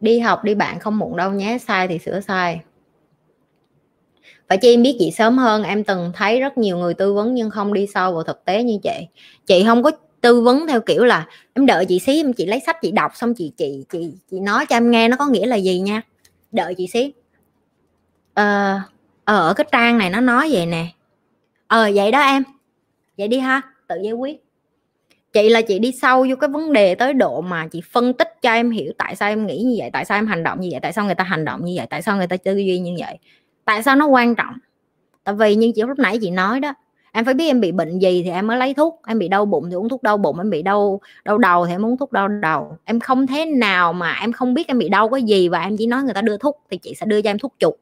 Đi 0.00 0.18
học 0.18 0.44
đi 0.44 0.54
bạn 0.54 0.78
không 0.78 0.98
muộn 0.98 1.16
đâu 1.16 1.30
nhé, 1.30 1.58
sai 1.60 1.88
thì 1.88 1.98
sửa 1.98 2.20
sai 2.20 2.60
phải 4.48 4.58
chị 4.58 4.74
em 4.74 4.82
biết 4.82 4.96
chị 4.98 5.10
sớm 5.10 5.38
hơn, 5.38 5.62
em 5.62 5.84
từng 5.84 6.12
thấy 6.14 6.40
rất 6.40 6.58
nhiều 6.58 6.78
người 6.78 6.94
tư 6.94 7.14
vấn 7.14 7.34
nhưng 7.34 7.50
không 7.50 7.72
đi 7.72 7.86
sâu 7.94 8.12
vào 8.12 8.22
thực 8.22 8.44
tế 8.44 8.62
như 8.62 8.78
chị. 8.82 9.06
Chị 9.46 9.64
không 9.66 9.82
có 9.82 9.90
tư 10.20 10.40
vấn 10.40 10.66
theo 10.66 10.80
kiểu 10.80 11.04
là 11.04 11.26
em 11.54 11.66
đợi 11.66 11.84
chị 11.86 11.98
xí 11.98 12.20
em 12.20 12.32
chị 12.32 12.46
lấy 12.46 12.60
sách 12.66 12.76
chị 12.82 12.90
đọc 12.90 13.12
xong 13.14 13.34
chị 13.34 13.52
chị 13.56 13.84
chị 13.92 14.10
chị 14.30 14.40
nói 14.40 14.66
cho 14.66 14.76
em 14.76 14.90
nghe 14.90 15.08
nó 15.08 15.16
có 15.16 15.26
nghĩa 15.26 15.46
là 15.46 15.56
gì 15.56 15.80
nha. 15.80 16.02
Đợi 16.52 16.74
chị 16.74 16.86
xí 16.86 17.12
ờ, 18.34 18.78
ờ 19.24 19.48
ở 19.48 19.54
cái 19.54 19.66
trang 19.72 19.98
này 19.98 20.10
nó 20.10 20.20
nói 20.20 20.48
vậy 20.52 20.66
nè. 20.66 20.86
Ờ 21.66 21.90
vậy 21.94 22.10
đó 22.10 22.20
em. 22.20 22.42
Vậy 23.18 23.28
đi 23.28 23.38
ha, 23.38 23.60
tự 23.88 23.96
giải 24.02 24.12
quyết. 24.12 24.42
Chị 25.32 25.48
là 25.48 25.60
chị 25.62 25.78
đi 25.78 25.92
sâu 25.92 26.26
vô 26.30 26.36
cái 26.36 26.48
vấn 26.48 26.72
đề 26.72 26.94
tới 26.94 27.12
độ 27.12 27.40
mà 27.40 27.66
chị 27.68 27.80
phân 27.92 28.12
tích 28.12 28.42
cho 28.42 28.52
em 28.52 28.70
hiểu 28.70 28.92
tại 28.98 29.16
sao 29.16 29.28
em 29.28 29.46
nghĩ 29.46 29.62
như 29.62 29.74
vậy, 29.78 29.90
tại 29.92 30.04
sao 30.04 30.18
em 30.18 30.26
hành 30.26 30.42
động 30.42 30.60
như 30.60 30.68
vậy, 30.70 30.80
tại 30.82 30.92
sao 30.92 31.04
người 31.04 31.14
ta 31.14 31.24
hành 31.24 31.44
động 31.44 31.64
như 31.64 31.72
vậy, 31.76 31.86
tại 31.90 32.02
sao 32.02 32.16
người 32.16 32.26
ta 32.26 32.36
tư 32.36 32.56
duy 32.56 32.78
như 32.78 32.94
vậy 32.98 33.18
tại 33.66 33.82
sao 33.82 33.96
nó 33.96 34.06
quan 34.06 34.34
trọng? 34.34 34.54
Tại 35.24 35.34
vì 35.34 35.54
như 35.54 35.72
chị 35.74 35.82
lúc 35.82 35.98
nãy 35.98 36.18
chị 36.20 36.30
nói 36.30 36.60
đó, 36.60 36.74
em 37.12 37.24
phải 37.24 37.34
biết 37.34 37.46
em 37.46 37.60
bị 37.60 37.72
bệnh 37.72 37.98
gì 37.98 38.22
thì 38.24 38.30
em 38.30 38.46
mới 38.46 38.56
lấy 38.56 38.74
thuốc. 38.74 39.00
Em 39.06 39.18
bị 39.18 39.28
đau 39.28 39.44
bụng 39.44 39.70
thì 39.70 39.74
uống 39.74 39.88
thuốc 39.88 40.02
đau 40.02 40.16
bụng, 40.16 40.38
em 40.38 40.50
bị 40.50 40.62
đau 40.62 41.00
đau 41.24 41.38
đầu 41.38 41.66
thì 41.66 41.72
em 41.72 41.84
uống 41.86 41.96
thuốc 41.96 42.12
đau 42.12 42.28
đầu. 42.28 42.78
Em 42.84 43.00
không 43.00 43.26
thế 43.26 43.44
nào 43.44 43.92
mà 43.92 44.12
em 44.20 44.32
không 44.32 44.54
biết 44.54 44.68
em 44.68 44.78
bị 44.78 44.88
đau 44.88 45.08
cái 45.08 45.22
gì 45.22 45.48
và 45.48 45.62
em 45.62 45.76
chỉ 45.76 45.86
nói 45.86 46.02
người 46.02 46.14
ta 46.14 46.22
đưa 46.22 46.36
thuốc 46.36 46.62
thì 46.70 46.78
chị 46.78 46.94
sẽ 46.94 47.06
đưa 47.06 47.22
cho 47.22 47.30
em 47.30 47.38
thuốc 47.38 47.54
chuột. 47.58 47.74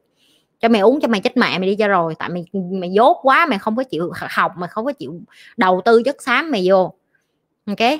Cho 0.59 0.69
mày 0.69 0.81
uống 0.81 0.99
cho 1.01 1.07
mày 1.07 1.21
chết 1.21 1.37
mẹ, 1.37 1.59
mày 1.59 1.69
đi 1.69 1.75
cho 1.75 1.87
rồi. 1.87 2.15
Tại 2.19 2.29
mày 2.29 2.45
mày 2.53 2.89
dốt 2.91 3.17
quá, 3.21 3.45
mày 3.45 3.59
không 3.59 3.75
có 3.75 3.83
chịu 3.83 4.11
học, 4.29 4.51
mày 4.57 4.69
không 4.69 4.85
có 4.85 4.91
chịu 4.91 5.21
đầu 5.57 5.81
tư 5.85 6.03
chất 6.03 6.23
xám 6.23 6.51
mày 6.51 6.63
vô. 6.67 6.93
Ok? 7.65 7.99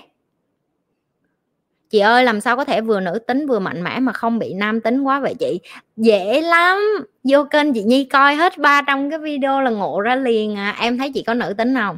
Chị 1.95 1.99
ơi, 1.99 2.23
làm 2.23 2.41
sao 2.41 2.55
có 2.57 2.65
thể 2.65 2.81
vừa 2.81 2.99
nữ 2.99 3.19
tính 3.27 3.47
vừa 3.47 3.59
mạnh 3.59 3.83
mẽ 3.83 3.99
mà 3.99 4.11
không 4.11 4.39
bị 4.39 4.53
nam 4.53 4.81
tính 4.81 5.01
quá 5.01 5.19
vậy 5.19 5.35
chị? 5.39 5.59
Dễ 5.97 6.41
lắm. 6.41 6.77
Vô 7.23 7.43
kênh 7.43 7.73
chị 7.73 7.83
nhi 7.83 8.05
coi 8.05 8.35
hết 8.35 8.57
ba 8.57 8.81
trong 8.81 9.09
cái 9.09 9.19
video 9.19 9.61
là 9.61 9.71
ngộ 9.71 10.01
ra 10.01 10.15
liền 10.15 10.55
à. 10.55 10.75
Em 10.79 10.97
thấy 10.97 11.11
chị 11.13 11.23
có 11.23 11.33
nữ 11.33 11.53
tính 11.57 11.75
không? 11.75 11.97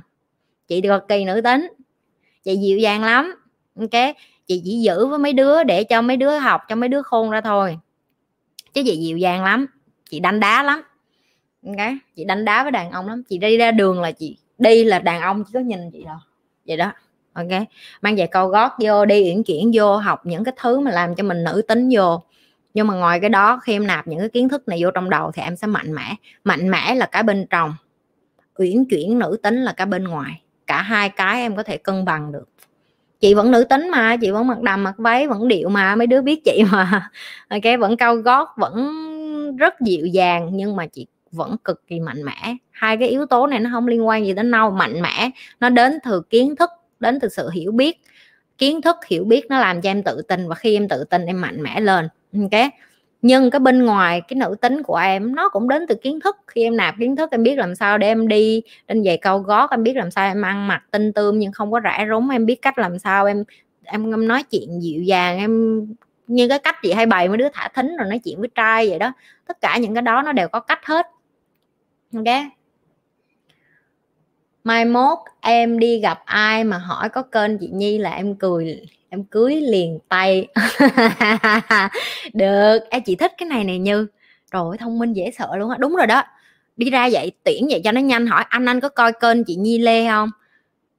Chị 0.68 0.82
cực 0.82 1.08
kỳ 1.08 1.26
nữ 1.26 1.42
tính. 1.42 1.68
Chị 2.44 2.58
dịu 2.58 2.78
dàng 2.78 3.04
lắm. 3.04 3.36
Ok, 3.80 4.16
chị 4.48 4.62
chỉ 4.66 4.80
giữ 4.82 5.06
với 5.06 5.20
mấy 5.20 5.34
đứa 5.34 5.64
để 5.64 5.84
cho 5.84 6.02
mấy 6.02 6.18
đứa 6.18 6.38
học, 6.38 6.62
cho 6.68 6.76
mấy 6.76 6.90
đứa 6.90 7.02
khôn 7.02 7.30
ra 7.30 7.42
thôi. 7.42 7.80
Chứ 8.74 8.82
chị 8.86 8.98
dịu 8.98 9.18
dàng 9.18 9.44
lắm. 9.44 9.68
Chị 10.10 10.20
đánh 10.20 10.40
đá 10.40 10.64
lắm. 10.64 10.82
Ok, 11.68 11.88
chị 12.16 12.26
đánh 12.26 12.46
đá 12.46 12.64
với 12.64 12.72
đàn 12.72 12.92
ông 12.92 13.08
lắm. 13.08 13.24
Chị 13.30 13.38
đi 13.38 13.58
ra 13.58 13.72
đường 13.72 14.02
là 14.02 14.12
chị 14.12 14.38
đi 14.58 14.84
là 14.84 15.00
đàn 15.00 15.22
ông 15.22 15.44
chỉ 15.44 15.52
có 15.54 15.60
nhìn 15.60 15.92
chị 15.92 16.04
thôi. 16.06 16.18
Vậy 16.68 16.78
đó 16.78 16.92
ok, 17.38 17.62
mang 18.02 18.18
giày 18.18 18.28
cao 18.28 18.48
gót 18.48 18.72
vô 18.80 19.06
đi 19.06 19.24
uyển 19.24 19.44
chuyển 19.44 19.72
vô, 19.74 19.98
học 19.98 20.26
những 20.26 20.44
cái 20.44 20.54
thứ 20.62 20.80
mà 20.80 20.92
làm 20.92 21.16
cho 21.16 21.24
mình 21.24 21.44
nữ 21.44 21.62
tính 21.68 21.90
vô. 21.92 22.24
Nhưng 22.74 22.88
mà 22.88 22.94
ngoài 22.96 23.20
cái 23.20 23.30
đó, 23.30 23.60
khi 23.64 23.74
em 23.74 23.88
nạp 23.88 24.08
những 24.08 24.20
cái 24.20 24.30
kiến 24.30 24.50
thức 24.50 24.68
này 24.68 24.80
vô 24.84 24.92
trong 24.92 25.10
đầu 25.10 25.32
thì 25.32 25.42
em 25.42 25.56
sẽ 25.56 25.68
mạnh 25.68 25.96
mẽ. 25.96 26.16
Mạnh 26.44 26.70
mẽ 26.70 26.96
là 26.96 27.06
cái 27.06 27.24
bên 27.24 27.46
trong 27.50 27.74
uyển 28.56 28.86
chuyển 28.86 29.20
nữ 29.20 29.38
tính 29.44 29.64
là 29.64 29.74
cái 29.74 29.88
bên 29.88 30.04
ngoài. 30.04 30.42
Cả 30.68 30.82
hai 30.82 31.10
cái 31.10 31.42
em 31.42 31.56
có 31.56 31.64
thể 31.64 31.78
cân 31.78 32.06
bằng 32.06 32.32
được. 32.32 32.50
Chị 33.20 33.34
vẫn 33.34 33.52
nữ 33.52 33.64
tính 33.64 33.90
mà, 33.90 34.18
chị 34.18 34.32
vẫn 34.32 34.48
mặc 34.48 34.62
đầm, 34.62 34.84
mặc 34.84 34.96
váy, 34.98 35.28
vẫn 35.28 35.48
điệu 35.48 35.70
mà, 35.70 35.96
mấy 35.96 36.08
đứa 36.08 36.22
biết 36.22 36.46
chị 36.46 36.64
mà. 36.72 37.10
Ok, 37.50 37.80
vẫn 37.80 37.98
cao 37.98 38.16
gót, 38.16 38.50
vẫn 38.58 38.92
rất 39.58 39.82
dịu 39.82 40.06
dàng, 40.06 40.50
nhưng 40.54 40.76
mà 40.76 40.86
chị 40.86 41.08
vẫn 41.32 41.56
cực 41.64 41.88
kỳ 41.88 42.00
mạnh 42.00 42.24
mẽ. 42.24 42.56
Hai 42.72 42.98
cái 42.98 43.10
yếu 43.10 43.26
tố 43.26 43.48
này 43.48 43.60
nó 43.60 43.70
không 43.74 43.88
liên 43.88 44.08
quan 44.08 44.26
gì 44.26 44.34
đến 44.34 44.52
nhau 44.52 44.72
mạnh 44.72 45.02
mẽ. 45.02 45.30
Nó 45.60 45.70
đến 45.70 45.98
từ 46.06 46.22
kiến 46.30 46.56
thức 46.56 46.70
đến 47.00 47.20
từ 47.20 47.30
sự 47.30 47.50
hiểu 47.50 47.72
biết 47.72 48.02
kiến 48.58 48.82
thức 48.82 48.96
hiểu 49.08 49.24
biết 49.24 49.46
nó 49.50 49.60
làm 49.60 49.82
cho 49.82 49.90
em 49.90 50.04
tự 50.04 50.22
tin 50.22 50.48
và 50.48 50.56
khi 50.56 50.78
em 50.78 50.88
tự 50.88 51.04
tin 51.04 51.26
em 51.26 51.42
mạnh 51.42 51.64
mẽ 51.64 51.80
lên 51.82 52.10
ok? 52.34 52.72
Nhưng 53.22 53.50
cái 53.50 53.60
bên 53.60 53.86
ngoài 53.86 54.22
cái 54.28 54.38
nữ 54.38 54.56
tính 54.62 54.84
của 54.84 54.96
em 54.96 55.36
nó 55.36 55.50
cũng 55.50 55.70
đến 55.70 55.86
từ 55.88 55.96
kiến 55.96 56.20
thức. 56.20 56.38
Khi 56.48 56.64
em 56.64 56.78
nạp 56.78 56.96
kiến 57.00 57.16
thức 57.16 57.32
em 57.32 57.44
biết 57.44 57.58
làm 57.58 57.76
sao 57.76 57.98
để 57.98 58.08
em 58.08 58.28
đi 58.28 58.62
lên 58.88 59.04
giày 59.04 59.18
cao 59.18 59.40
gót 59.40 59.72
em 59.72 59.84
biết 59.84 59.96
làm 59.96 60.12
sao 60.12 60.28
em 60.28 60.42
ăn 60.42 60.68
mặc 60.68 60.84
tinh 60.92 61.14
tươm 61.14 61.40
nhưng 61.40 61.52
không 61.52 61.72
có 61.72 61.80
rã 61.80 62.06
rúng 62.10 62.30
em 62.30 62.46
biết 62.46 62.62
cách 62.62 62.78
làm 62.78 63.00
sao 63.00 63.26
em 63.26 63.44
em, 63.84 64.12
em 64.12 64.28
nói 64.28 64.44
chuyện 64.44 64.82
dịu 64.82 65.04
dàng 65.04 65.38
em 65.38 65.82
như 66.28 66.48
cái 66.48 66.60
cách 66.60 66.76
chị 66.84 66.94
hay 66.94 67.06
bày 67.06 67.28
mấy 67.28 67.38
đứa 67.38 67.50
thả 67.54 67.68
thính 67.68 67.98
rồi 67.98 68.10
nói 68.10 68.20
chuyện 68.24 68.40
với 68.40 68.50
trai 68.56 68.90
vậy 68.90 69.00
đó. 69.00 69.14
Tất 69.48 69.62
cả 69.62 69.78
những 69.78 69.94
cái 69.94 70.02
đó 70.02 70.22
nó 70.22 70.32
đều 70.32 70.48
có 70.48 70.60
cách 70.60 70.86
hết 70.86 71.08
ok? 72.16 72.57
Mai 74.68 74.86
mốt 74.86 75.18
em 75.42 75.80
đi 75.80 76.00
gặp 76.00 76.20
ai 76.26 76.64
mà 76.64 76.78
hỏi 76.78 77.10
có 77.10 77.22
kênh 77.22 77.58
chị 77.58 77.70
nhi 77.74 77.98
là 77.98 78.12
em 78.12 78.36
cười, 78.36 78.82
em 79.10 79.24
cưới 79.24 79.56
liền 79.56 80.00
tay. 80.10 80.48
Được. 82.34 82.80
Em 82.90 83.02
chị 83.06 83.16
thích 83.16 83.32
cái 83.38 83.50
này 83.50 83.64
này 83.64 83.80
như. 83.80 84.08
Rồi 84.52 84.78
thông 84.78 85.00
minh, 85.00 85.14
dễ 85.14 85.32
sợ 85.38 85.56
luôn 85.56 85.70
á. 85.70 85.78
Đúng 85.80 85.96
rồi 85.96 86.08
đó. 86.08 86.24
Đi 86.78 86.90
ra 86.90 87.10
vậy 87.12 87.32
tuyển 87.44 87.68
vậy 87.70 87.82
cho 87.84 87.92
nó 87.92 88.02
nhanh. 88.02 88.28
Hỏi 88.28 88.46
anh 88.50 88.66
anh 88.66 88.80
có 88.80 88.90
coi 88.90 89.14
kênh 89.14 89.44
chị 89.44 89.56
nhi 89.56 89.78
lê 89.78 90.08
không? 90.08 90.30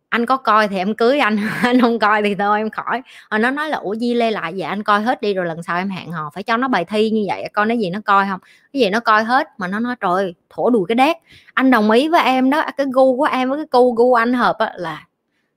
Anh 0.09 0.27
có 0.27 0.37
coi 0.37 0.69
thì 0.69 0.77
em 0.77 0.95
cưới 0.95 1.19
anh 1.19 1.39
anh 1.63 1.81
không 1.81 1.99
coi 1.99 2.23
thì 2.23 2.35
thôi, 2.35 2.59
em 2.59 2.71
khỏi. 2.71 3.03
Rồi 3.31 3.39
nó 3.39 3.51
nói 3.51 3.69
là, 3.69 3.79
ủa, 3.79 3.95
di 3.95 4.15
lê 4.15 4.31
lại 4.31 4.53
vậy, 4.53 4.63
anh 4.63 4.83
coi 4.83 5.03
hết 5.03 5.21
đi 5.21 5.35
rồi 5.35 5.47
lần 5.47 5.63
sau 5.63 5.77
em 5.77 5.91
hẹn 5.91 6.11
hò 6.11 6.31
phải 6.35 6.43
cho 6.43 6.57
nó 6.57 6.69
bài 6.69 6.85
thi 6.85 7.11
như 7.11 7.25
vậy, 7.29 7.49
coi 7.53 7.67
nói 7.67 7.79
gì 7.79 7.91
nó 7.91 8.01
coi 8.05 8.27
không? 8.31 8.41
Cái 8.73 8.81
gì 8.81 8.91
nó 8.91 9.01
coi 9.01 9.25
hết 9.25 9.49
mà 9.59 9.69
nó 9.69 9.79
nói, 9.81 9.97
trời 10.01 10.35
thổ 10.51 10.71
đùi 10.71 10.85
cái 10.89 10.95
đét. 10.95 11.17
Anh 11.55 11.71
đồng 11.71 11.91
ý 11.91 12.09
với 12.09 12.23
em 12.23 12.51
đó, 12.51 12.65
cái 12.77 12.87
gu 12.93 13.17
của 13.17 13.25
em 13.25 13.51
với 13.51 13.59
cái 13.59 13.67
gu 13.71 13.93
gu 13.93 14.15
anh 14.15 14.33
hợp 14.33 14.57
á, 14.59 14.73
là, 14.77 15.07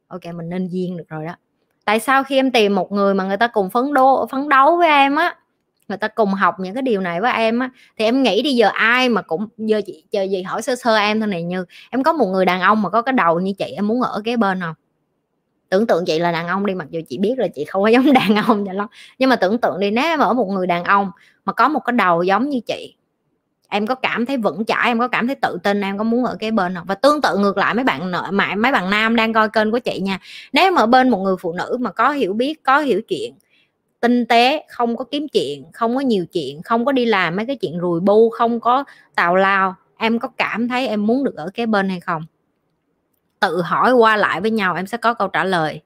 ok, 0.07 0.25
mình 0.35 0.49
nên 0.49 0.67
duyên 0.67 0.97
được 0.97 1.09
rồi 1.09 1.25
đó. 1.25 1.35
Tại 1.85 1.99
sao 1.99 2.23
khi 2.23 2.35
em 2.35 2.51
tìm 2.51 2.75
một 2.75 2.91
người 2.91 3.13
mà 3.13 3.23
người 3.23 3.37
ta 3.37 3.47
cùng 3.47 3.69
phấn 3.69 3.93
đô, 3.93 4.27
phấn 4.31 4.49
đấu 4.49 4.77
với 4.77 4.87
em 4.87 5.15
á 5.15 5.35
người 5.91 5.97
ta 5.97 6.07
cùng 6.07 6.33
học 6.33 6.55
những 6.59 6.73
cái 6.73 6.81
điều 6.81 7.01
này 7.01 7.21
với 7.21 7.33
em 7.33 7.59
á, 7.59 7.69
thì 7.97 8.05
em 8.05 8.23
nghĩ 8.23 8.41
đi, 8.41 8.51
giờ 8.51 8.69
ai 8.73 9.09
mà 9.09 9.21
cũng, 9.21 9.47
giờ 9.57 9.81
chị 9.85 10.03
chờ 10.11 10.23
gì 10.23 10.43
hỏi 10.43 10.61
sơ 10.61 10.75
sơ 10.75 10.95
em 10.95 11.19
thôi 11.19 11.27
này, 11.27 11.43
như 11.43 11.65
em 11.89 12.03
có 12.03 12.13
một 12.13 12.25
người 12.25 12.45
đàn 12.45 12.61
ông 12.61 12.81
mà 12.81 12.89
có 12.89 13.01
cái 13.01 13.13
đầu 13.13 13.39
như 13.39 13.53
chị, 13.57 13.65
em 13.65 13.87
muốn 13.87 14.01
ở 14.01 14.21
kế 14.25 14.37
bên 14.37 14.61
không? 14.61 14.73
Tưởng 15.69 15.87
tượng 15.87 16.05
chị 16.05 16.19
là 16.19 16.31
đàn 16.31 16.47
ông 16.47 16.65
đi, 16.65 16.75
mặc 16.75 16.87
dù 16.91 17.01
chị 17.09 17.17
biết 17.17 17.39
là 17.39 17.47
chị 17.47 17.65
không 17.65 17.83
có 17.83 17.87
giống 17.95 18.13
đàn 18.13 18.35
ông 18.35 18.65
vậy 18.65 18.75
lắm, 18.75 18.87
nhưng 19.19 19.29
mà 19.29 19.35
tưởng 19.35 19.57
tượng 19.57 19.79
đi, 19.79 19.91
nếu 19.91 20.05
em 20.05 20.19
ở 20.19 20.33
một 20.33 20.47
người 20.47 20.67
đàn 20.67 20.83
ông 20.83 21.11
mà 21.45 21.53
có 21.53 21.69
một 21.69 21.79
cái 21.79 21.93
đầu 21.93 22.23
giống 22.23 22.49
như 22.49 22.59
chị, 22.67 22.95
em 23.69 23.87
có 23.87 23.95
cảm 23.95 24.25
thấy 24.25 24.37
vững 24.37 24.65
chãi, 24.65 24.87
em 24.87 24.99
có 24.99 25.07
cảm 25.07 25.27
thấy 25.27 25.35
tự 25.35 25.57
tin, 25.63 25.81
em 25.81 25.97
có 25.97 26.03
muốn 26.03 26.25
ở 26.25 26.35
cái 26.39 26.51
bên 26.51 26.75
không? 26.75 26.85
Và 26.87 26.95
tương 26.95 27.21
tự 27.21 27.37
ngược 27.37 27.57
lại, 27.57 27.73
mấy 27.73 27.83
bạn 27.83 28.11
nợ 28.11 28.29
mà 28.31 28.55
mấy 28.55 28.71
bạn 28.71 28.89
nam 28.89 29.15
đang 29.15 29.33
coi 29.33 29.49
kênh 29.49 29.71
của 29.71 29.79
chị 29.79 29.99
nha, 29.99 30.19
nếu 30.53 30.71
mà 30.71 30.81
ở 30.81 30.85
bên 30.85 31.09
một 31.09 31.17
người 31.17 31.35
phụ 31.41 31.53
nữ 31.53 31.77
mà 31.79 31.91
có 31.91 32.11
hiểu 32.11 32.33
biết, 32.33 32.63
có 32.63 32.79
hiểu 32.79 33.01
chuyện 33.07 33.33
tinh 34.01 34.25
tế, 34.25 34.65
không 34.69 34.97
có 34.97 35.05
kiếm 35.11 35.27
chuyện, 35.27 35.71
không 35.73 35.95
có 35.95 36.01
nhiều 36.01 36.25
chuyện, 36.25 36.61
không 36.63 36.85
có 36.85 36.91
đi 36.91 37.05
làm 37.05 37.35
mấy 37.35 37.45
cái 37.45 37.55
chuyện 37.55 37.79
rùi 37.81 37.99
bu, 37.99 38.29
không 38.29 38.59
có 38.59 38.83
tào 39.15 39.35
lao. 39.35 39.75
Em 39.97 40.19
có 40.19 40.27
cảm 40.27 40.67
thấy 40.67 40.87
em 40.87 41.07
muốn 41.07 41.23
được 41.23 41.35
ở 41.35 41.49
cái 41.53 41.65
bên 41.65 41.89
hay 41.89 41.99
không? 41.99 42.23
Tự 43.39 43.61
hỏi 43.61 43.93
qua 43.93 44.17
lại 44.17 44.41
với 44.41 44.51
nhau 44.51 44.75
em 44.75 44.87
sẽ 44.87 44.97
có 44.97 45.13
câu 45.13 45.27
trả 45.27 45.43
lời. 45.43 45.81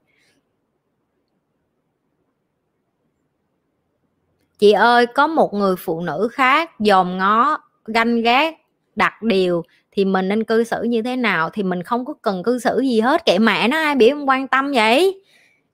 Chị 4.59 4.71
ơi, 4.71 5.05
có 5.05 5.27
một 5.27 5.53
người 5.53 5.75
phụ 5.75 6.01
nữ 6.01 6.27
khác 6.31 6.71
dòm 6.79 7.17
ngó, 7.17 7.57
ganh 7.85 8.21
ghét, 8.21 8.53
đặt 8.95 9.21
điều, 9.21 9.63
thì 9.91 10.05
mình 10.05 10.27
nên 10.27 10.43
cư 10.43 10.63
xử 10.63 10.83
như 10.83 11.01
thế 11.01 11.15
nào? 11.15 11.49
Thì 11.53 11.63
mình 11.63 11.83
không 11.83 12.05
có 12.05 12.13
cần 12.21 12.43
cư 12.43 12.59
xử 12.59 12.79
gì 12.79 12.99
hết, 12.99 13.25
kệ 13.25 13.39
mẹ 13.39 13.67
nó, 13.67 13.77
ai 13.77 13.95
biểu 13.95 14.15
không 14.15 14.29
quan 14.29 14.47
tâm 14.47 14.71
vậy? 14.71 15.21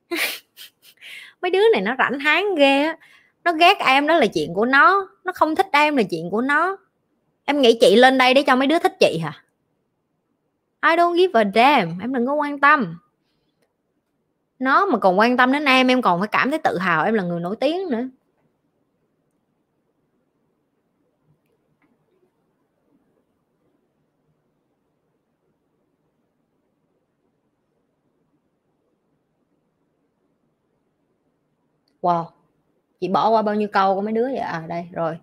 mấy 1.42 1.52
đứa 1.52 1.64
này 1.74 1.82
nó 1.82 1.96
rảnh 1.98 2.20
háng 2.20 2.56
ghê 2.56 2.84
á. 2.84 2.98
Nó 3.44 3.54
ghét 3.54 3.78
em 3.80 4.08
đó 4.08 4.18
là 4.18 4.26
chuyện 4.28 4.54
của 4.54 4.66
nó. 4.66 5.08
Nó 5.24 5.32
không 5.36 5.56
thích 5.56 5.68
em 5.72 5.98
là 5.98 6.04
chuyện 6.04 6.30
của 6.30 6.42
nó. 6.42 6.78
Em 7.46 7.62
nghĩ 7.62 7.78
chị 7.82 7.96
lên 7.96 8.18
đây 8.18 8.34
để 8.34 8.44
cho 8.44 8.56
mấy 8.56 8.68
đứa 8.68 8.80
thích 8.80 8.94
chị 9.00 9.20
hả? 9.24 9.44
I 10.84 10.96
don't 10.96 11.18
give 11.18 11.42
a 11.42 11.52
damn. 11.56 12.00
Em 12.00 12.14
đừng 12.14 12.28
có 12.28 12.34
quan 12.34 12.60
tâm. 12.60 12.98
Nó 14.60 14.86
mà 14.86 14.98
còn 14.98 15.20
quan 15.20 15.38
tâm 15.38 15.52
đến 15.52 15.66
em 15.66 15.88
em 15.88 16.02
còn 16.02 16.20
phải 16.20 16.28
cảm 16.28 16.50
thấy 16.50 16.60
tự 16.60 16.78
hào 16.78 17.06
em 17.06 17.14
là 17.14 17.24
người 17.24 17.40
nổi 17.40 17.56
tiếng 17.60 17.90
nữa. 17.90 18.04
Wow. 32.02 32.26
Chị 33.02 33.08
bỏ 33.08 33.30
qua 33.30 33.42
bao 33.42 33.56
nhiêu 33.56 33.68
câu 33.68 33.96
của 33.96 34.02
mấy 34.02 34.14
đứa 34.14 34.24
vậy? 34.24 34.38
À 34.38 34.64
đây, 34.68 34.88
rồi. 34.92 35.18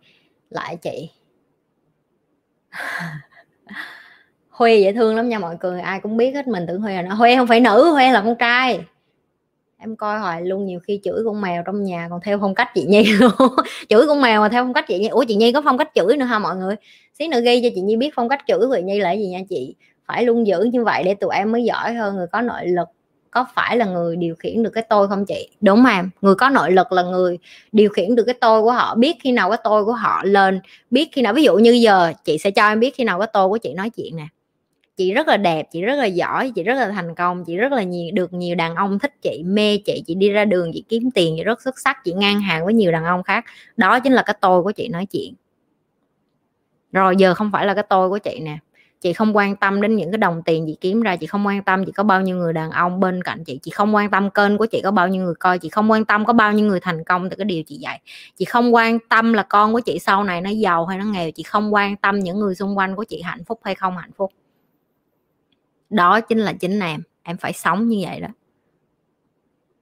Lại 0.50 0.76
chị. 0.76 1.10
Huy 4.50 4.82
dễ 4.82 4.92
thương 4.92 5.16
lắm 5.16 5.28
nha 5.28 5.38
mọi 5.38 5.56
người. 5.60 5.80
Ai 5.80 6.00
cũng 6.00 6.16
biết 6.16 6.34
hết 6.34 6.46
mình 6.46 6.66
tưởng 6.68 6.80
Huy 6.80 6.94
là 6.94 7.02
nó. 7.02 7.14
Huy 7.14 7.36
không 7.36 7.46
phải 7.46 7.60
nữ, 7.60 7.90
Huy 7.92 8.10
là 8.10 8.20
con 8.20 8.34
trai. 8.38 8.80
Em 9.80 9.96
coi 9.96 10.18
hoài, 10.18 10.42
luôn 10.42 10.66
nhiều 10.66 10.80
khi 10.80 11.00
chửi 11.04 11.24
con 11.24 11.40
mèo 11.40 11.62
trong 11.66 11.84
nhà 11.84 12.06
còn 12.10 12.20
theo 12.24 12.38
phong 12.40 12.54
cách 12.54 12.68
chị 12.74 12.84
Nhi 12.88 13.04
luôn. 13.04 13.30
Chửi 13.88 14.06
con 14.06 14.20
mèo 14.20 14.40
mà 14.40 14.48
theo 14.48 14.64
phong 14.64 14.72
cách 14.72 14.84
chị 14.88 14.98
Nhi. 14.98 15.08
Ủa, 15.08 15.24
chị 15.28 15.36
Nhi 15.36 15.52
có 15.52 15.62
phong 15.64 15.78
cách 15.78 15.90
chửi 15.94 16.16
nữa 16.16 16.24
ha 16.24 16.38
mọi 16.38 16.56
người? 16.56 16.76
Xí 17.18 17.28
nữa 17.28 17.40
ghi 17.40 17.60
cho 17.62 17.68
chị 17.74 17.80
Nhi 17.80 17.96
biết 17.96 18.10
phong 18.14 18.28
cách 18.28 18.40
chửi 18.46 18.58
của 18.58 18.76
chị 18.76 18.82
Nhi 18.82 19.00
là 19.00 19.12
gì 19.12 19.28
nha 19.28 19.40
chị. 19.48 19.74
Phải 20.06 20.24
luôn 20.24 20.46
giữ 20.46 20.62
như 20.72 20.84
vậy 20.84 21.02
để 21.04 21.14
tụi 21.14 21.30
em 21.34 21.52
mới 21.52 21.64
giỏi 21.64 21.94
hơn 21.94 22.16
người 22.16 22.26
có 22.32 22.40
nội 22.40 22.66
lực 22.66 22.88
có 23.30 23.46
phải 23.54 23.76
là 23.76 23.84
người 23.84 24.16
điều 24.16 24.34
khiển 24.34 24.62
được 24.62 24.70
cái 24.70 24.84
tôi 24.88 25.08
không 25.08 25.24
chị? 25.26 25.48
Đúng 25.60 25.82
mà 25.82 26.04
người 26.20 26.34
có 26.34 26.48
nội 26.48 26.72
lực 26.72 26.92
là 26.92 27.02
người 27.02 27.38
điều 27.72 27.88
khiển 27.88 28.14
được 28.14 28.24
cái 28.24 28.34
tôi 28.40 28.62
của 28.62 28.72
họ, 28.72 28.94
biết 28.94 29.16
khi 29.20 29.32
nào 29.32 29.50
cái 29.50 29.58
tôi 29.64 29.84
của 29.84 29.92
họ 29.92 30.22
lên, 30.24 30.60
biết 30.90 31.08
khi 31.12 31.22
nào, 31.22 31.32
ví 31.32 31.42
dụ 31.42 31.56
như 31.56 31.72
giờ 31.72 32.12
chị 32.24 32.38
sẽ 32.38 32.50
cho 32.50 32.68
em 32.68 32.80
biết 32.80 32.94
khi 32.94 33.04
nào 33.04 33.18
cái 33.18 33.28
tôi 33.32 33.48
của 33.48 33.58
chị 33.58 33.72
nói 33.74 33.90
chuyện 33.90 34.16
nè. 34.16 34.26
Chị 34.96 35.12
rất 35.12 35.28
là 35.28 35.36
đẹp, 35.36 35.66
chị 35.72 35.82
rất 35.82 35.94
là 35.94 36.04
giỏi, 36.04 36.52
chị 36.54 36.62
rất 36.62 36.74
là 36.74 36.88
thành 36.88 37.14
công, 37.14 37.44
chị 37.44 37.56
rất 37.56 37.72
là 37.72 37.82
nhiều, 37.82 38.10
được 38.14 38.32
nhiều 38.32 38.54
đàn 38.54 38.74
ông 38.74 38.98
thích 38.98 39.14
chị, 39.22 39.42
mê 39.46 39.78
chị 39.78 40.02
chị 40.06 40.14
đi 40.14 40.30
ra 40.30 40.44
đường, 40.44 40.70
chị 40.74 40.84
kiếm 40.88 41.10
tiền, 41.10 41.34
chị 41.36 41.44
rất 41.44 41.62
xuất 41.62 41.78
sắc, 41.78 42.04
chị 42.04 42.12
ngang 42.12 42.40
hàng 42.40 42.64
với 42.64 42.74
nhiều 42.74 42.92
đàn 42.92 43.04
ông 43.04 43.22
khác. 43.22 43.44
Đó 43.76 44.00
chính 44.00 44.12
là 44.12 44.22
cái 44.22 44.36
tôi 44.40 44.62
của 44.62 44.72
chị 44.72 44.88
nói 44.88 45.06
chuyện. 45.06 45.34
Rồi 46.92 47.16
giờ 47.16 47.34
không 47.34 47.50
phải 47.52 47.66
là 47.66 47.74
cái 47.74 47.84
tôi 47.88 48.08
của 48.08 48.18
chị 48.18 48.40
nè 48.42 48.58
chị 49.00 49.12
không 49.12 49.36
quan 49.36 49.56
tâm 49.56 49.80
đến 49.80 49.96
những 49.96 50.10
cái 50.10 50.18
đồng 50.18 50.42
tiền 50.42 50.64
chị 50.66 50.76
kiếm 50.80 51.02
ra, 51.02 51.16
chị 51.16 51.26
không 51.26 51.46
quan 51.46 51.62
tâm 51.62 51.84
chị 51.84 51.92
có 51.92 52.02
bao 52.02 52.20
nhiêu 52.20 52.36
người 52.36 52.52
đàn 52.52 52.70
ông 52.70 53.00
bên 53.00 53.22
cạnh 53.22 53.44
chị 53.44 53.58
chị 53.62 53.70
không 53.70 53.94
quan 53.94 54.10
tâm 54.10 54.30
kênh 54.30 54.58
của 54.58 54.66
chị 54.66 54.80
có 54.84 54.90
bao 54.90 55.08
nhiêu 55.08 55.24
người 55.24 55.34
coi, 55.34 55.58
chị 55.58 55.68
không 55.68 55.90
quan 55.90 56.04
tâm 56.04 56.24
có 56.24 56.32
bao 56.32 56.52
nhiêu 56.52 56.66
người 56.66 56.80
thành 56.80 57.04
công 57.04 57.30
từ 57.30 57.36
cái 57.36 57.44
điều 57.44 57.62
chị 57.62 57.76
dạy. 57.76 58.00
Chị 58.36 58.44
không 58.44 58.74
quan 58.74 58.98
tâm 59.08 59.32
là 59.32 59.42
con 59.42 59.72
của 59.72 59.80
chị 59.80 59.98
sau 59.98 60.24
này 60.24 60.40
nó 60.40 60.50
giàu 60.50 60.86
hay 60.86 60.98
nó 60.98 61.04
nghèo, 61.04 61.30
chị 61.30 61.42
không 61.42 61.74
quan 61.74 61.96
tâm 61.96 62.18
những 62.18 62.38
người 62.38 62.54
xung 62.54 62.78
quanh 62.78 62.96
của 62.96 63.04
chị 63.04 63.22
hạnh 63.22 63.44
phúc 63.44 63.60
hay 63.64 63.74
không 63.74 63.96
hạnh 63.96 64.12
phúc. 64.16 64.32
Đó 65.90 66.20
chính 66.20 66.38
là 66.38 66.52
chính 66.52 66.80
em 66.80 67.02
em 67.22 67.36
phải 67.36 67.52
sống 67.52 67.88
như 67.88 67.98
vậy 68.02 68.20
đó. 68.20 68.28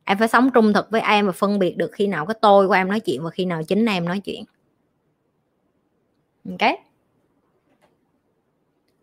Em 0.04 0.18
phải 0.18 0.28
sống 0.28 0.50
trung 0.54 0.72
thực 0.72 0.90
với 0.90 1.00
em 1.00 1.26
và 1.26 1.32
phân 1.32 1.58
biệt 1.58 1.76
được 1.76 1.90
khi 1.92 2.06
nào 2.06 2.26
cái 2.26 2.36
tôi 2.40 2.68
của 2.68 2.74
em 2.74 2.88
nói 2.88 3.00
chuyện 3.00 3.22
và 3.22 3.30
khi 3.30 3.44
nào 3.44 3.62
chính 3.62 3.86
em 3.86 4.04
nói 4.04 4.20
chuyện. 4.20 4.44
Ok? 6.50 6.85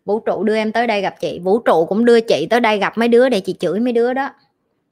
Vũ 0.04 0.20
trụ 0.20 0.44
đưa 0.44 0.54
em 0.54 0.72
tới 0.72 0.86
đây 0.86 1.00
gặp 1.00 1.14
chị. 1.20 1.40
Vũ 1.42 1.58
trụ 1.58 1.86
cũng 1.86 2.04
đưa 2.04 2.20
chị 2.20 2.46
tới 2.50 2.60
đây 2.60 2.78
gặp 2.78 2.98
mấy 2.98 3.08
đứa 3.08 3.28
để 3.28 3.40
chị 3.40 3.54
chửi 3.60 3.80
mấy 3.80 3.92
đứa 3.92 4.12
đó. 4.12 4.30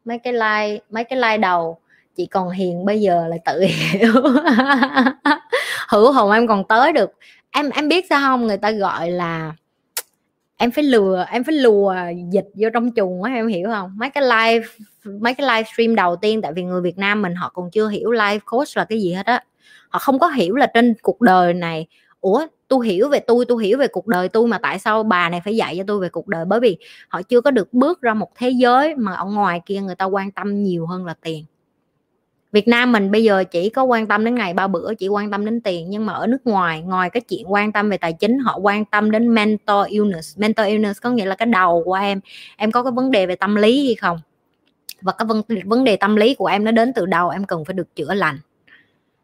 Mấy 0.04 0.18
cái 0.18 0.32
like, 0.32 0.84
mấy 0.90 1.04
cái 1.04 1.18
like 1.18 1.38
đầu. 1.38 1.78
Chị 2.16 2.26
còn 2.26 2.50
hiền 2.50 2.84
bây 2.84 3.00
giờ 3.00 3.26
là 3.28 3.36
tự 3.44 3.60
hiểu. 3.60 4.12
Hữu 5.88 6.12
hồn 6.12 6.32
em 6.32 6.46
còn 6.46 6.64
tới 6.64 6.92
được. 6.92 7.12
Em 7.50 7.70
em 7.70 7.88
biết 7.88 8.06
sao 8.10 8.20
không? 8.20 8.46
Người 8.46 8.56
ta 8.56 8.70
gọi 8.70 9.10
là 9.10 9.52
em 10.56 10.70
phải 10.70 10.84
lừa, 10.84 11.26
em 11.30 11.44
phải 11.44 11.54
lùa 11.54 11.94
dịch 12.30 12.48
vô 12.54 12.68
trong 12.74 12.90
chuồng 12.96 13.22
á, 13.22 13.32
em 13.34 13.48
hiểu 13.48 13.68
không? 13.68 13.92
Mấy 13.96 14.10
cái 14.10 14.24
live, 14.24 14.66
mấy 15.20 15.34
cái 15.34 15.46
live 15.46 15.70
stream 15.74 15.94
đầu 15.94 16.16
tiên, 16.16 16.42
tại 16.42 16.52
vì 16.52 16.62
người 16.62 16.80
Việt 16.80 16.98
Nam 16.98 17.22
mình 17.22 17.34
họ 17.34 17.50
còn 17.54 17.70
chưa 17.70 17.88
hiểu 17.88 18.10
live 18.10 18.38
coach 18.38 18.68
là 18.76 18.84
cái 18.84 19.00
gì 19.00 19.12
hết 19.12 19.26
á. 19.26 19.44
Họ 19.88 19.98
không 19.98 20.18
có 20.18 20.28
hiểu 20.28 20.54
là 20.54 20.66
trên 20.74 20.94
cuộc 21.02 21.20
đời 21.20 21.54
này, 21.54 21.86
ủa 22.20 22.46
tôi 22.72 22.86
hiểu 22.86 23.08
về 23.08 23.18
tôi 23.18 23.44
tôi 23.48 23.64
hiểu 23.64 23.78
về 23.78 23.86
cuộc 23.86 24.06
đời 24.06 24.28
tôi 24.28 24.48
mà 24.48 24.58
tại 24.58 24.78
sao 24.78 25.02
bà 25.02 25.28
này 25.28 25.40
phải 25.44 25.56
dạy 25.56 25.76
cho 25.76 25.84
tôi 25.86 26.00
về 26.00 26.08
cuộc 26.08 26.28
đời? 26.28 26.44
Bởi 26.44 26.60
vì 26.60 26.76
họ 27.08 27.22
chưa 27.22 27.40
có 27.40 27.50
được 27.50 27.72
bước 27.72 28.02
ra 28.02 28.14
một 28.14 28.28
thế 28.36 28.50
giới 28.50 28.94
mà 28.96 29.14
ở 29.14 29.24
ngoài 29.24 29.60
kia 29.66 29.80
người 29.80 29.94
ta 29.94 30.04
quan 30.04 30.30
tâm 30.30 30.62
nhiều 30.62 30.86
hơn 30.86 31.06
là 31.06 31.14
tiền. 31.22 31.44
Việt 32.52 32.68
Nam 32.68 32.92
mình 32.92 33.10
bây 33.10 33.24
giờ 33.24 33.44
chỉ 33.44 33.68
có 33.68 33.84
quan 33.84 34.06
tâm 34.06 34.24
đến 34.24 34.34
ngày 34.34 34.54
ba 34.54 34.66
bữa, 34.66 34.94
chỉ 34.94 35.08
quan 35.08 35.30
tâm 35.30 35.44
đến 35.44 35.60
tiền, 35.60 35.90
nhưng 35.90 36.06
mà 36.06 36.12
ở 36.12 36.26
nước 36.26 36.46
ngoài 36.46 36.82
ngoài 36.82 37.10
cái 37.10 37.20
chuyện 37.20 37.52
quan 37.52 37.72
tâm 37.72 37.90
về 37.90 37.96
tài 37.98 38.12
chính, 38.12 38.38
họ 38.38 38.58
quan 38.58 38.84
tâm 38.84 39.10
đến 39.10 39.34
mental 39.34 39.86
illness. 39.88 40.38
Mental 40.38 40.66
illness 40.66 41.00
có 41.02 41.10
nghĩa 41.10 41.24
là 41.24 41.34
cái 41.34 41.46
đầu 41.46 41.82
của 41.84 41.94
em. 41.94 42.20
Em 42.56 42.72
có 42.72 42.82
cái 42.82 42.92
vấn 42.92 43.10
đề 43.10 43.26
về 43.26 43.36
tâm 43.36 43.54
lý 43.54 43.86
hay 43.86 43.94
không? 43.94 44.20
Và 45.00 45.12
cái 45.12 45.26
vấn 45.26 45.42
vấn 45.64 45.84
đề 45.84 45.96
tâm 45.96 46.16
lý 46.16 46.34
của 46.34 46.46
em 46.46 46.64
nó 46.64 46.70
đến 46.70 46.92
từ 46.92 47.06
đầu 47.06 47.28
em 47.28 47.44
cần 47.44 47.64
phải 47.64 47.74
được 47.74 47.96
chữa 47.96 48.14
lành 48.14 48.38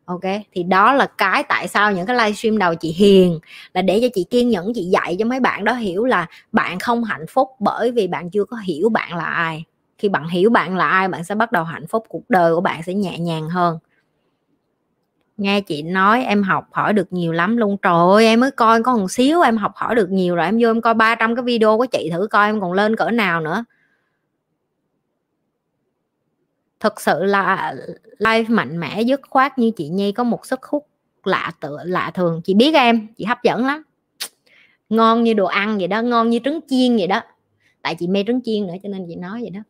ok? 0.09 0.21
Thì 0.53 0.63
đó 0.63 0.93
là 0.93 1.07
cái 1.07 1.43
tại 1.43 1.69
sao 1.69 1.93
những 1.93 2.07
cái 2.07 2.17
livestream 2.17 2.59
đầu 2.59 2.75
chị 2.75 2.93
hiền, 2.93 3.39
là 3.75 3.83
để 3.83 3.99
cho 4.03 4.09
chị 4.15 4.25
kiên 4.31 4.49
nhẫn, 4.49 4.73
chị 4.75 4.83
dạy 4.83 5.17
cho 5.19 5.25
mấy 5.25 5.41
bạn 5.41 5.65
đó 5.65 5.73
hiểu 5.73 6.05
là 6.05 6.27
bạn 6.53 6.79
không 6.79 7.05
hạnh 7.05 7.27
phúc 7.29 7.49
bởi 7.59 7.91
vì 7.91 8.07
bạn 8.07 8.31
chưa 8.31 8.45
có 8.45 8.57
hiểu 8.57 8.89
bạn 8.89 9.17
là 9.17 9.25
ai. 9.25 9.65
Khi 9.99 10.09
bạn 10.09 10.29
hiểu 10.29 10.51
bạn 10.51 10.77
là 10.77 10.89
ai, 10.89 11.09
bạn 11.09 11.25
sẽ 11.25 11.35
bắt 11.35 11.53
đầu 11.53 11.65
hạnh 11.65 11.87
phúc, 11.87 12.05
cuộc 12.09 12.31
đời 12.31 12.55
của 12.55 12.61
bạn 12.61 12.83
sẽ 12.83 12.95
nhẹ 12.95 13.19
nhàng 13.19 13.49
hơn. 13.49 13.79
Nghe 15.37 15.61
chị 15.61 15.83
nói 15.83 16.25
em 16.25 16.43
học 16.43 16.69
hỏi 16.73 16.93
được 16.93 17.13
nhiều 17.13 17.33
lắm 17.33 17.57
luôn. 17.57 17.77
Trời 17.83 17.93
ơi, 18.15 18.27
em 18.27 18.41
mới 18.41 18.51
coi 18.51 18.83
có 18.83 18.97
một 18.97 19.11
xíu, 19.11 19.43
em 19.43 19.57
học 19.57 19.73
hỏi 19.75 19.95
được 19.95 20.11
nhiều 20.11 20.37
rồi, 20.37 20.45
em 20.45 20.59
vô 20.61 20.71
em 20.71 20.81
coi 20.81 20.95
300 20.95 21.37
cái 21.37 21.43
video 21.43 21.79
của 21.79 21.87
chị 21.87 22.11
thử 22.13 22.27
coi 22.27 22.47
em 22.47 22.61
còn 22.61 22.73
lên 22.73 22.97
cỡ 22.97 23.11
nào 23.11 23.41
nữa 23.41 23.65
thực 26.81 27.01
sự 27.01 27.25
là 27.25 27.75
live 28.19 28.49
mạnh 28.49 28.81
mẽ, 28.81 29.03
dứt 29.03 29.21
khoát 29.31 29.59
như 29.59 29.71
chị 29.77 29.89
Nhi, 29.89 30.13
có 30.13 30.25
một 30.25 30.47
sức 30.47 30.63
hút 30.63 30.87
lạ 31.25 31.53
tự 31.61 31.77
lạ 31.85 32.11
thường. 32.15 32.41
Chị 32.45 32.55
biết 32.55 32.75
em, 32.75 33.09
chị 33.17 33.25
hấp 33.25 33.43
dẫn 33.43 33.67
lắm. 33.67 33.83
Ngon 34.89 35.25
như 35.25 35.35
đồ 35.35 35.45
ăn 35.45 35.79
vậy 35.79 35.89
đó, 35.89 36.03
ngon 36.03 36.31
như 36.31 36.39
trứng 36.45 36.61
chiên 36.69 36.97
vậy 36.97 37.07
đó. 37.07 37.23
Tại 37.83 37.95
chị 37.99 38.07
mê 38.07 38.25
trứng 38.27 38.41
chiên 38.45 38.67
nữa, 38.67 38.75
cho 38.83 38.89
nên 38.89 39.05
chị 39.09 39.17
nói 39.17 39.41
vậy 39.41 39.51
đó. 39.51 39.61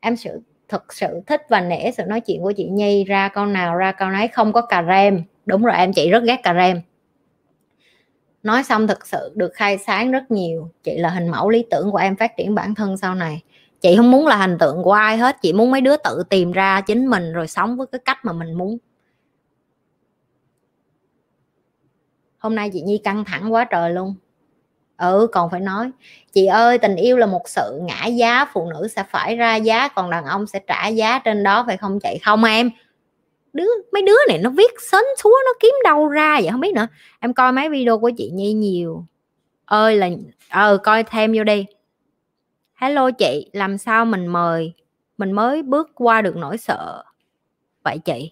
Em 0.00 0.16
sự, 0.16 0.40
thực 0.68 0.94
sự 0.94 1.20
thích 1.26 1.42
và 1.48 1.60
nể 1.60 1.90
sự 1.96 2.02
nói 2.06 2.20
chuyện 2.20 2.42
của 2.42 2.52
chị 2.56 2.68
Nhi. 2.68 3.04
Ra 3.04 3.28
câu 3.28 3.46
nào, 3.46 3.76
ra 3.76 3.92
câu 3.92 4.08
nấy, 4.08 4.28
không 4.28 4.52
có 4.52 4.60
cà 4.60 4.84
rem. 4.88 5.22
Đúng 5.46 5.62
rồi, 5.64 5.76
em, 5.76 5.92
chị 5.92 6.10
rất 6.10 6.24
ghét 6.24 6.40
cà 6.42 6.54
rem. 6.54 6.80
Nói 8.42 8.64
xong 8.64 8.86
thực 8.86 9.06
sự 9.06 9.32
được 9.34 9.50
khai 9.54 9.78
sáng 9.78 10.10
rất 10.10 10.30
nhiều. 10.30 10.70
Chị 10.82 10.98
là 10.98 11.10
hình 11.10 11.28
mẫu 11.28 11.50
lý 11.50 11.64
tưởng 11.70 11.90
của 11.90 11.98
em 11.98 12.16
phát 12.16 12.36
triển 12.36 12.54
bản 12.54 12.74
thân 12.74 12.96
sau 12.96 13.14
này 13.14 13.42
chị 13.80 13.96
không 13.96 14.10
muốn 14.10 14.26
là 14.26 14.36
hình 14.36 14.58
tượng 14.58 14.82
của 14.82 14.92
ai 14.92 15.16
hết, 15.16 15.36
chị 15.42 15.52
muốn 15.52 15.70
mấy 15.70 15.80
đứa 15.80 15.96
tự 15.96 16.22
tìm 16.30 16.52
ra 16.52 16.80
chính 16.80 17.06
mình 17.06 17.32
rồi 17.32 17.48
sống 17.48 17.76
với 17.76 17.86
cái 17.92 17.98
cách 18.04 18.24
mà 18.24 18.32
mình 18.32 18.54
muốn. 18.54 18.78
Hôm 22.38 22.54
nay 22.54 22.70
chị 22.72 22.80
nhi 22.80 22.98
căng 22.98 23.24
thẳng 23.24 23.52
quá 23.52 23.64
trời 23.64 23.90
luôn. 23.90 24.14
Ừ 24.96 25.28
còn 25.32 25.50
phải 25.50 25.60
nói, 25.60 25.90
chị 26.32 26.46
ơi, 26.46 26.78
tình 26.78 26.96
yêu 26.96 27.16
là 27.16 27.26
một 27.26 27.48
sự 27.48 27.80
ngã 27.82 28.06
giá, 28.06 28.44
phụ 28.52 28.70
nữ 28.70 28.88
sẽ 28.88 29.04
phải 29.10 29.36
ra 29.36 29.56
giá, 29.56 29.88
còn 29.88 30.10
đàn 30.10 30.24
ông 30.24 30.46
sẽ 30.46 30.58
trả 30.66 30.86
giá 30.86 31.18
trên 31.18 31.42
đó, 31.42 31.64
phải 31.66 31.76
không 31.76 32.00
chị? 32.00 32.18
Không 32.24 32.44
em. 32.44 32.70
Đứa, 33.52 33.68
mấy 33.92 34.02
đứa 34.02 34.16
này 34.28 34.38
nó 34.38 34.50
viết 34.50 34.70
sến 34.92 35.04
xúa, 35.18 35.34
nó 35.46 35.52
kiếm 35.60 35.74
đâu 35.84 36.08
ra 36.08 36.40
vậy? 36.40 36.50
Không 36.50 36.60
biết 36.60 36.74
nữa. 36.74 36.86
Em 37.20 37.34
coi 37.34 37.52
mấy 37.52 37.68
video 37.68 37.98
của 37.98 38.10
chị 38.16 38.30
nhi 38.30 38.52
nhiều. 38.52 39.04
Ơi 39.64 39.96
là 39.96 40.08
ờ 40.48 40.76
coi 40.76 41.02
thêm 41.02 41.32
vô 41.36 41.44
đi 41.44 41.66
hello 42.76 43.10
chị, 43.10 43.50
làm 43.52 43.78
sao 43.78 44.04
mình 44.04 44.26
mời, 44.26 44.72
mình 45.18 45.32
mới 45.32 45.62
bước 45.62 45.90
qua 45.94 46.22
được 46.22 46.36
nỗi 46.36 46.58
sợ 46.58 47.04
vậy 47.84 47.98
chị? 47.98 48.30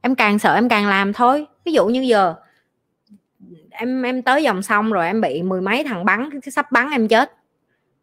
Em 0.00 0.14
càng 0.14 0.38
sợ 0.38 0.54
em 0.54 0.68
càng 0.68 0.86
làm 0.86 1.12
thôi. 1.12 1.46
Ví 1.64 1.72
dụ 1.72 1.86
như 1.86 2.00
giờ, 2.00 2.34
em 3.70 4.02
em 4.02 4.22
tới 4.22 4.42
dòng 4.42 4.62
xong 4.62 4.92
rồi 4.92 5.06
em 5.06 5.20
bị 5.20 5.42
mười 5.42 5.60
mấy 5.60 5.84
thằng 5.84 6.04
bắn 6.04 6.30
sắp 6.52 6.72
bắn 6.72 6.90
em 6.90 7.08
chết. 7.08 7.32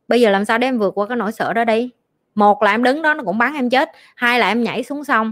Bây 0.07 0.21
giờ 0.21 0.29
làm 0.29 0.45
sao 0.45 0.57
để 0.57 0.67
em 0.67 0.77
vượt 0.79 0.97
qua 0.97 1.07
cái 1.07 1.17
nỗi 1.17 1.31
sợ 1.31 1.53
đó 1.53 1.63
đi? 1.63 1.89
Một 2.35 2.63
là 2.63 2.71
em 2.71 2.83
đứng 2.83 3.01
đó 3.01 3.13
nó 3.13 3.23
cũng 3.23 3.37
bắn 3.37 3.53
em 3.53 3.69
chết, 3.69 3.89
hai 4.15 4.39
là 4.39 4.47
em 4.47 4.63
nhảy 4.63 4.83
xuống 4.83 5.03
sông, 5.03 5.31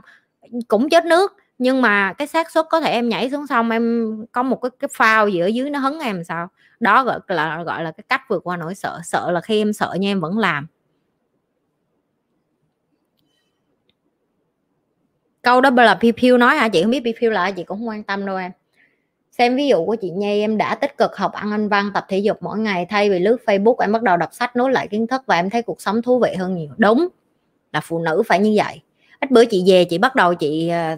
cũng 0.67 0.89
chết 0.89 1.05
nước. 1.05 1.35
Nhưng 1.57 1.81
mà 1.81 2.13
cái 2.13 2.27
xác 2.27 2.51
suất 2.51 2.65
có 2.69 2.81
thể 2.81 2.91
em 2.91 3.09
nhảy 3.09 3.29
xuống 3.29 3.47
sông, 3.47 3.69
em 3.69 4.15
có 4.31 4.43
một 4.43 4.61
cái 4.61 4.69
cái 4.79 4.89
phao 4.93 5.27
gì 5.27 5.39
ở 5.39 5.47
dưới 5.47 5.69
nó 5.69 5.79
hấn 5.79 5.99
em 5.99 6.23
sao? 6.23 6.49
Đó 6.79 7.03
gọi 7.03 7.19
là 7.27 7.63
gọi 7.63 7.83
là 7.83 7.91
cái 7.91 8.03
cách 8.09 8.21
vượt 8.29 8.43
qua 8.43 8.57
nỗi 8.57 8.75
sợ. 8.75 8.99
Sợ 9.03 9.31
là 9.31 9.41
khi 9.41 9.61
em 9.61 9.73
sợ 9.73 9.95
nhưng 9.99 10.11
em 10.11 10.19
vẫn 10.19 10.37
làm. 10.37 10.67
Câu 15.41 15.61
đó 15.61 15.69
là 15.75 15.95
piu 15.95 16.11
piu 16.17 16.37
nói 16.37 16.55
hả? 16.55 16.69
Chị 16.69 16.81
không 16.81 16.91
biết 16.91 17.01
piu 17.03 17.13
piu 17.21 17.31
là 17.31 17.51
chị 17.51 17.63
cũng 17.63 17.77
không 17.77 17.87
quan 17.87 18.03
tâm 18.03 18.25
đâu 18.25 18.37
em. 18.37 18.51
Xem 19.31 19.55
ví 19.55 19.67
dụ 19.67 19.85
của 19.85 19.95
chị 19.95 20.09
Nhi, 20.09 20.39
em 20.39 20.57
đã 20.57 20.75
tích 20.75 20.97
cực 20.97 21.17
học 21.17 21.33
ăn 21.33 21.51
anh 21.51 21.69
văn, 21.69 21.91
tập 21.93 22.05
thể 22.09 22.19
dục 22.19 22.37
mỗi 22.41 22.59
ngày, 22.59 22.85
thay 22.89 23.09
vì 23.09 23.19
lướt 23.19 23.37
Facebook, 23.45 23.75
em 23.75 23.91
bắt 23.91 24.01
đầu 24.03 24.17
đọc 24.17 24.33
sách, 24.33 24.55
nối 24.55 24.71
lại 24.71 24.87
kiến 24.87 25.07
thức 25.07 25.21
và 25.25 25.35
em 25.35 25.49
thấy 25.49 25.61
cuộc 25.61 25.81
sống 25.81 26.01
thú 26.01 26.19
vị 26.19 26.33
hơn 26.37 26.55
nhiều. 26.55 26.69
Đúng, 26.77 27.07
là 27.73 27.81
phụ 27.83 27.99
nữ 27.99 28.23
phải 28.27 28.39
như 28.39 28.53
vậy. 28.55 28.81
Ít 29.19 29.31
bữa 29.31 29.45
chị 29.45 29.63
về, 29.67 29.85
chị 29.85 29.97
bắt 29.97 30.15
đầu 30.15 30.35
chị 30.35 30.67
à, 30.67 30.97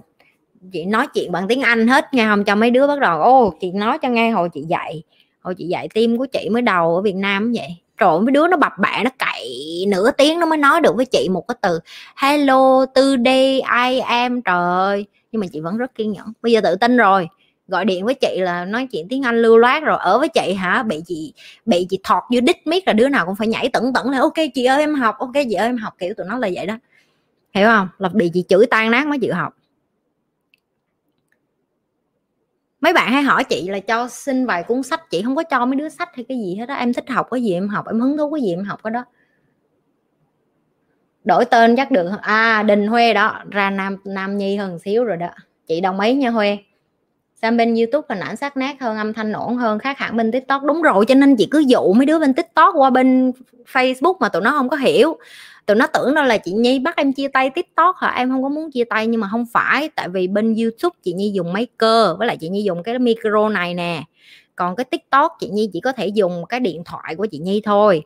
chị 0.72 0.86
nói 0.86 1.08
chuyện 1.14 1.32
bằng 1.32 1.48
tiếng 1.48 1.62
Anh 1.62 1.88
hết, 1.88 2.14
nghe 2.14 2.28
không 2.28 2.44
cho 2.44 2.56
mấy 2.56 2.72
đứa 2.72 2.88
bắt 2.88 3.00
đầu 3.00 3.22
ô 3.22 3.54
chị 3.60 3.72
nói 3.72 3.98
cho 4.02 4.10
nghe 4.10 4.30
hồi 4.30 4.50
chị 4.50 4.62
dạy 4.62 5.04
hồi 5.42 5.56
chị 5.58 5.66
dạy 5.66 5.90
tim 5.94 6.18
của 6.18 6.26
chị 6.26 6.50
mới 6.52 6.62
đầu 6.62 6.96
ở 6.96 7.02
Việt 7.02 7.16
Nam 7.16 7.52
vậy. 7.56 7.76
Trời 7.98 8.20
với 8.24 8.32
đứa 8.32 8.48
nó 8.48 8.58
bập 8.58 8.72
bẹ 8.80 9.04
nó 9.04 9.10
cậy 9.20 9.86
nửa 9.88 10.12
tiếng 10.12 10.40
nó 10.40 10.46
mới 10.46 10.58
nói 10.58 10.82
được 10.82 10.96
với 10.96 11.06
chị 11.06 11.30
một 11.32 11.48
cái 11.48 11.56
từ, 11.62 11.80
hello, 12.16 12.86
today 12.86 13.62
I 13.88 14.00
am 14.00 14.42
trời 14.42 15.06
nhưng 15.32 15.40
mà 15.40 15.48
chị 15.54 15.60
vẫn 15.60 15.78
rất 15.78 15.96
kiên 15.96 16.12
nhẫn. 16.12 16.34
Bây 16.42 16.52
giờ 16.52 16.62
tự 16.64 16.76
tin 16.76 16.98
rồi, 16.98 17.28
gọi 17.68 17.86
điện 17.86 18.06
với 18.06 18.14
chị 18.14 18.38
là 18.40 18.66
nói 18.66 18.88
chuyện 18.92 19.08
tiếng 19.10 19.26
Anh 19.26 19.42
lưu 19.42 19.58
loát 19.58 19.84
rồi, 19.84 19.98
ở 20.00 20.20
với 20.20 20.28
chị 20.28 20.54
hả? 20.54 20.84
Bị 20.84 21.02
chị 21.08 21.34
bị 21.66 21.88
chị 21.90 22.00
thọt 22.04 22.24
vô 22.34 22.42
đít 22.42 22.68
miết 22.68 22.88
là 22.88 22.94
đứa 22.94 23.08
nào 23.08 23.26
cũng 23.26 23.36
phải 23.36 23.48
nhảy 23.48 23.70
tẩn 23.70 23.94
tẩn 23.94 24.10
là 24.10 24.20
ok, 24.20 24.34
chị 24.54 24.66
ơi 24.66 24.80
em 24.80 24.96
học, 24.96 25.16
ok, 25.20 25.34
chị 25.34 25.54
ơi 25.54 25.68
em 25.68 25.78
học. 25.78 25.94
Kiểu 26.00 26.14
tụi 26.18 26.28
nó 26.28 26.38
là 26.38 26.50
vậy 26.54 26.66
đó. 26.66 26.78
Hiểu 27.54 27.68
không? 27.68 27.88
Là 27.98 28.10
bị 28.14 28.32
chị 28.34 28.44
chửi 28.50 28.66
tan 28.66 28.92
nát 28.92 29.08
mới 29.08 29.20
chịu 29.20 29.34
học. 29.34 29.54
Mấy 32.82 32.94
bạn 32.94 33.14
hay 33.14 33.24
hỏi 33.24 33.44
chị 33.44 33.70
là 33.70 33.80
cho 33.80 34.08
xin 34.08 34.46
vài 34.46 34.64
cuốn 34.64 34.84
sách, 34.84 35.10
chị 35.10 35.22
không 35.22 35.36
có 35.36 35.44
cho 35.44 35.66
mấy 35.66 35.76
đứa 35.76 35.90
sách 35.90 36.10
hay 36.16 36.26
cái 36.30 36.38
gì 36.38 36.56
hết 36.56 36.66
đó 36.66 36.74
em 36.76 36.94
thích 36.94 37.10
học 37.10 37.28
cái 37.32 37.44
gì 37.44 37.54
em 37.54 37.70
học, 37.70 37.88
em 37.88 38.00
hứng 38.00 38.18
thú 38.18 38.32
cái 38.32 38.42
gì 38.42 38.54
em 38.54 38.64
học 38.64 38.80
cái 38.84 38.92
đó. 38.92 39.06
Đổi 41.24 41.46
tên 41.46 41.76
chắc 41.76 41.92
được 41.92 42.10
à 42.22 42.64
đình 42.64 42.88
huê 42.88 43.14
đó, 43.14 43.44
ra 43.52 43.70
nam 43.70 43.98
nam 44.06 44.38
nhi 44.38 44.56
hơn 44.56 44.80
xíu 44.80 45.04
rồi 45.04 45.18
đó. 45.18 45.30
Chị 45.68 45.82
đồng 45.82 46.00
ý 46.00 46.14
nha 46.14 46.30
huê. 46.30 46.58
Sang 47.42 47.58
bên 47.58 47.76
youtube 47.76 48.06
hình 48.10 48.20
ảnh 48.20 48.36
sắc 48.36 48.58
nét 48.58 48.76
hơn, 48.80 48.98
âm 48.98 49.14
thanh 49.14 49.34
ổn 49.34 49.56
hơn, 49.56 49.80
khác 49.80 49.98
hẳn 49.98 50.18
bên 50.18 50.32
tiktok. 50.32 50.64
Đúng 50.64 50.82
rồi, 50.82 51.06
cho 51.06 51.16
nên 51.16 51.36
chị 51.36 51.48
cứ 51.52 51.60
dụ 51.60 51.94
mấy 51.94 52.06
đứa 52.06 52.20
bên 52.20 52.34
tiktok 52.34 52.74
qua 52.78 52.90
bên 52.90 53.32
facebook 53.74 54.16
mà 54.20 54.30
tụi 54.30 54.42
nó 54.42 54.52
không 54.52 54.70
có 54.70 54.78
hiểu 54.78 55.18
tụi 55.70 55.76
nó 55.76 55.88
tưởng 55.88 56.14
đâu 56.16 56.26
là 56.26 56.38
chị 56.38 56.52
nhi. 56.52 56.80
Bắt 56.80 56.96
em 56.96 57.14
chia 57.14 57.28
tay 57.28 57.50
tiktok 57.50 57.98
hả? 57.98 58.14
Em 58.16 58.30
không 58.30 58.44
có 58.44 58.50
muốn 58.50 58.72
chia 58.72 58.84
tay 58.84 59.08
nhưng 59.08 59.22
mà 59.22 59.28
không 59.32 59.46
phải. 59.54 59.90
Tại 59.96 60.10
vì 60.10 60.28
bên 60.28 60.56
youtube 60.56 60.96
chị 61.04 61.14
nhi 61.14 61.32
dùng 61.34 61.54
máy 61.54 61.68
cơ. 61.78 62.16
Với 62.20 62.28
lại 62.28 62.38
chị 62.38 62.50
nhi 62.50 62.64
dùng 62.64 62.84
cái 62.84 63.00
micro 63.00 63.50
này 63.50 63.74
nè. 63.74 64.04
Còn 64.56 64.76
cái 64.76 64.84
tiktok 64.84 65.32
chị 65.40 65.50
nhi 65.50 65.70
chỉ 65.74 65.80
có 65.82 65.92
thể 65.92 66.08
dùng 66.08 66.46
cái 66.50 66.60
điện 66.60 66.84
thoại 66.86 67.16
của 67.16 67.26
chị 67.26 67.38
nhi 67.38 67.62
thôi. 67.64 68.04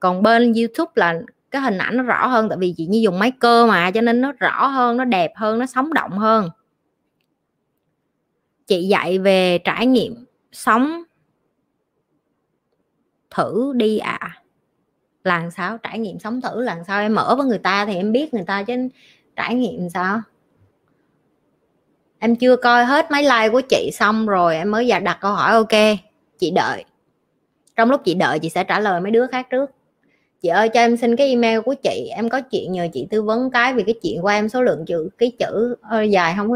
Còn 0.00 0.22
bên 0.22 0.52
youtube 0.52 0.92
là 0.94 1.20
cái 1.50 1.62
hình 1.62 1.78
ảnh 1.78 1.96
nó 1.96 2.02
rõ 2.02 2.26
hơn. 2.26 2.48
Tại 2.48 2.58
vì 2.58 2.74
chị 2.76 2.86
nhi 2.86 3.00
dùng 3.00 3.18
máy 3.18 3.32
cơ 3.38 3.66
mà, 3.66 3.90
cho 3.90 4.00
nên 4.00 4.20
nó 4.20 4.32
rõ 4.32 4.66
hơn, 4.66 4.96
nó 4.96 5.04
đẹp 5.04 5.32
hơn, 5.36 5.58
nó 5.58 5.66
sống 5.66 5.94
động 5.94 6.18
hơn. 6.18 6.50
Chị 8.66 8.88
dạy 8.88 9.18
về 9.18 9.58
trải 9.58 9.86
nghiệm 9.86 10.24
sống 10.52 11.02
thử 13.30 13.72
đi 13.76 13.98
ạ. 13.98 14.18
à 14.20 14.42
làm 15.28 15.50
sao 15.50 15.78
trải 15.78 15.98
nghiệm 15.98 16.18
sống 16.18 16.40
thử 16.40 16.62
làm 16.62 16.78
sao 16.86 17.00
em 17.00 17.14
mở 17.14 17.34
với 17.38 17.46
người 17.46 17.58
ta 17.58 17.86
thì 17.86 17.94
em 17.94 18.12
biết 18.12 18.34
người 18.34 18.44
ta 18.46 18.62
chứ 18.62 18.88
trải 19.36 19.54
nghiệm 19.54 19.88
sao? 19.90 20.20
Em 22.18 22.36
chưa 22.36 22.56
coi 22.56 22.84
hết 22.84 23.10
mấy 23.10 23.22
like 23.22 23.48
của 23.48 23.60
chị 23.60 23.90
xong 23.92 24.26
rồi 24.26 24.56
em 24.56 24.70
mới 24.70 24.86
giờ 24.86 25.00
đặt 25.00 25.18
câu 25.20 25.32
hỏi, 25.32 25.52
ok, 25.52 25.98
chị 26.38 26.50
đợi. 26.50 26.84
Trong 27.76 27.90
lúc 27.90 28.00
chị 28.04 28.14
đợi, 28.14 28.38
chị 28.38 28.48
sẽ 28.48 28.64
trả 28.64 28.80
lời 28.80 29.00
mấy 29.00 29.10
đứa 29.10 29.26
khác 29.26 29.46
trước. 29.50 29.70
Chị 30.42 30.48
ơi, 30.48 30.68
cho 30.68 30.80
em 30.80 30.96
xin 30.96 31.16
cái 31.16 31.28
email 31.28 31.60
của 31.60 31.74
chị, 31.82 32.10
em 32.16 32.28
có 32.28 32.40
chuyện 32.40 32.72
nhờ 32.72 32.88
chị 32.92 33.06
tư 33.10 33.22
vấn 33.22 33.50
cái 33.50 33.74
vì 33.74 33.82
cái 33.82 33.94
chuyện 34.02 34.22
của 34.22 34.28
em 34.28 34.48
số 34.48 34.62
lượng 34.62 34.84
chữ, 34.86 35.08
ký 35.18 35.30
chữ 35.30 35.76
hơi 35.82 36.10
dài 36.10 36.34
không 36.36 36.48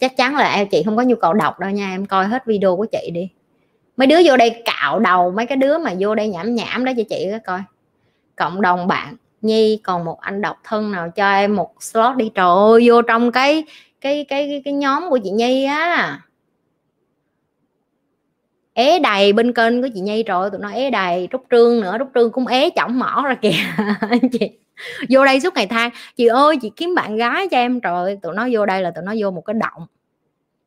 chắc 0.00 0.16
chắn 0.16 0.36
là 0.36 0.54
em, 0.54 0.68
chị 0.68 0.82
không 0.82 0.96
có 0.96 1.02
nhu 1.02 1.16
cầu 1.16 1.32
đọc 1.32 1.60
đâu 1.60 1.70
nha, 1.70 1.90
em 1.90 2.06
coi 2.06 2.26
hết 2.26 2.46
video 2.46 2.76
của 2.76 2.86
chị 2.92 3.10
đi. 3.14 3.28
Mấy 3.96 4.06
đứa 4.06 4.16
vô 4.24 4.36
đây 4.36 4.62
cạo 4.64 4.98
đầu 4.98 5.30
mấy 5.30 5.46
cái 5.46 5.56
đứa 5.56 5.78
mà 5.78 5.94
vô 5.98 6.14
đây 6.14 6.28
nhảm 6.28 6.54
nhảm 6.54 6.84
đó 6.84 6.92
cho 6.96 7.02
chị 7.08 7.28
coi 7.46 7.60
cộng 8.40 8.60
đồng 8.60 8.86
bạn. 8.86 9.16
Nhi 9.42 9.80
còn 9.82 10.04
một 10.04 10.20
anh 10.20 10.42
độc 10.42 10.56
thân 10.64 10.92
nào 10.92 11.10
cho 11.10 11.32
em 11.32 11.56
một 11.56 11.82
slot 11.82 12.16
đi. 12.16 12.30
Trời 12.34 12.46
ơi 12.46 12.88
vô 12.88 13.02
trong 13.02 13.32
cái 13.32 13.64
cái 14.00 14.24
cái 14.28 14.48
cái, 14.48 14.62
cái 14.64 14.74
nhóm 14.74 15.10
của 15.10 15.18
chị 15.24 15.30
nhi 15.30 15.64
á. 15.64 16.20
Ế 18.74 18.98
đầy 18.98 19.32
bên 19.32 19.52
kênh 19.52 19.82
của 19.82 19.88
chị 19.94 20.00
nhi 20.00 20.22
rồi 20.22 20.50
tụi 20.50 20.60
nó 20.60 20.70
ế 20.70 20.90
đầy 20.90 21.28
trúc 21.32 21.44
trương 21.50 21.80
nữa 21.80 21.96
trúc 21.98 22.08
trương 22.14 22.32
cũng 22.32 22.46
ế 22.46 22.70
chỏng 22.76 22.98
mỏ 22.98 23.24
ra 23.26 23.34
kìa. 23.34 23.50
Chị 24.32 24.50
vô 25.08 25.24
đây 25.24 25.40
suốt 25.40 25.54
ngày 25.54 25.66
than 25.66 25.90
chị 26.16 26.26
ơi 26.26 26.56
chị 26.62 26.70
kiếm 26.76 26.94
bạn 26.94 27.16
gái 27.16 27.48
cho 27.50 27.56
em. 27.56 27.80
Rồi 27.80 28.18
tụi 28.22 28.34
nó 28.34 28.48
vô 28.52 28.66
đây 28.66 28.82
là 28.82 28.90
tụi 28.90 29.04
nó 29.04 29.14
vô 29.18 29.30
một 29.30 29.40
cái 29.40 29.54
động. 29.54 29.86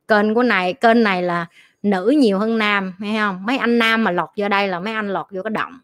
Kênh 0.07 0.33
của 0.33 0.43
này 0.43 0.73
kênh 0.73 1.03
này 1.03 1.23
là 1.23 1.45
nữ 1.83 2.13
nhiều 2.17 2.39
hơn 2.39 2.57
nam 2.57 2.93
hay 2.99 3.15
không? 3.17 3.45
Mấy 3.45 3.57
anh 3.57 3.79
nam 3.79 4.03
mà 4.03 4.11
lọt 4.11 4.29
vô 4.37 4.49
đây 4.49 4.67
là 4.67 4.79
mấy 4.79 4.93
anh 4.93 5.09
lọt 5.09 5.25
vô 5.31 5.41
cái 5.43 5.51
động 5.51 5.79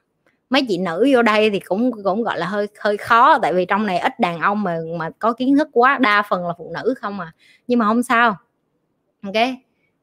mấy 0.49 0.65
chị 0.67 0.77
nữ 0.77 1.09
vô 1.13 1.21
đây 1.21 1.49
thì 1.49 1.59
cũng 1.59 1.91
cũng, 2.03 2.23
gọi 2.23 2.39
là, 2.39 2.45
hơi 2.45 2.67
hơi 2.79 2.97
khó, 2.97 3.39
tại 3.41 3.53
vì 3.53 3.65
trong 3.65 3.85
này 3.85 3.99
ít 3.99 4.19
đàn 4.19 4.39
ông 4.39 4.63
mà 4.63 4.77
mà 4.97 5.09
có 5.19 5.33
kiến 5.33 5.57
thức 5.57 5.69
quá, 5.71 5.97
đa 5.97 6.23
phần 6.29 6.47
là 6.47 6.53
phụ 6.57 6.71
nữ 6.73 6.93
không 7.01 7.19
à. 7.19 7.31
Nhưng 7.67 7.79
mà 7.79 7.85
không 7.85 8.03
sao. 8.03 8.35
Ok? 9.23 9.35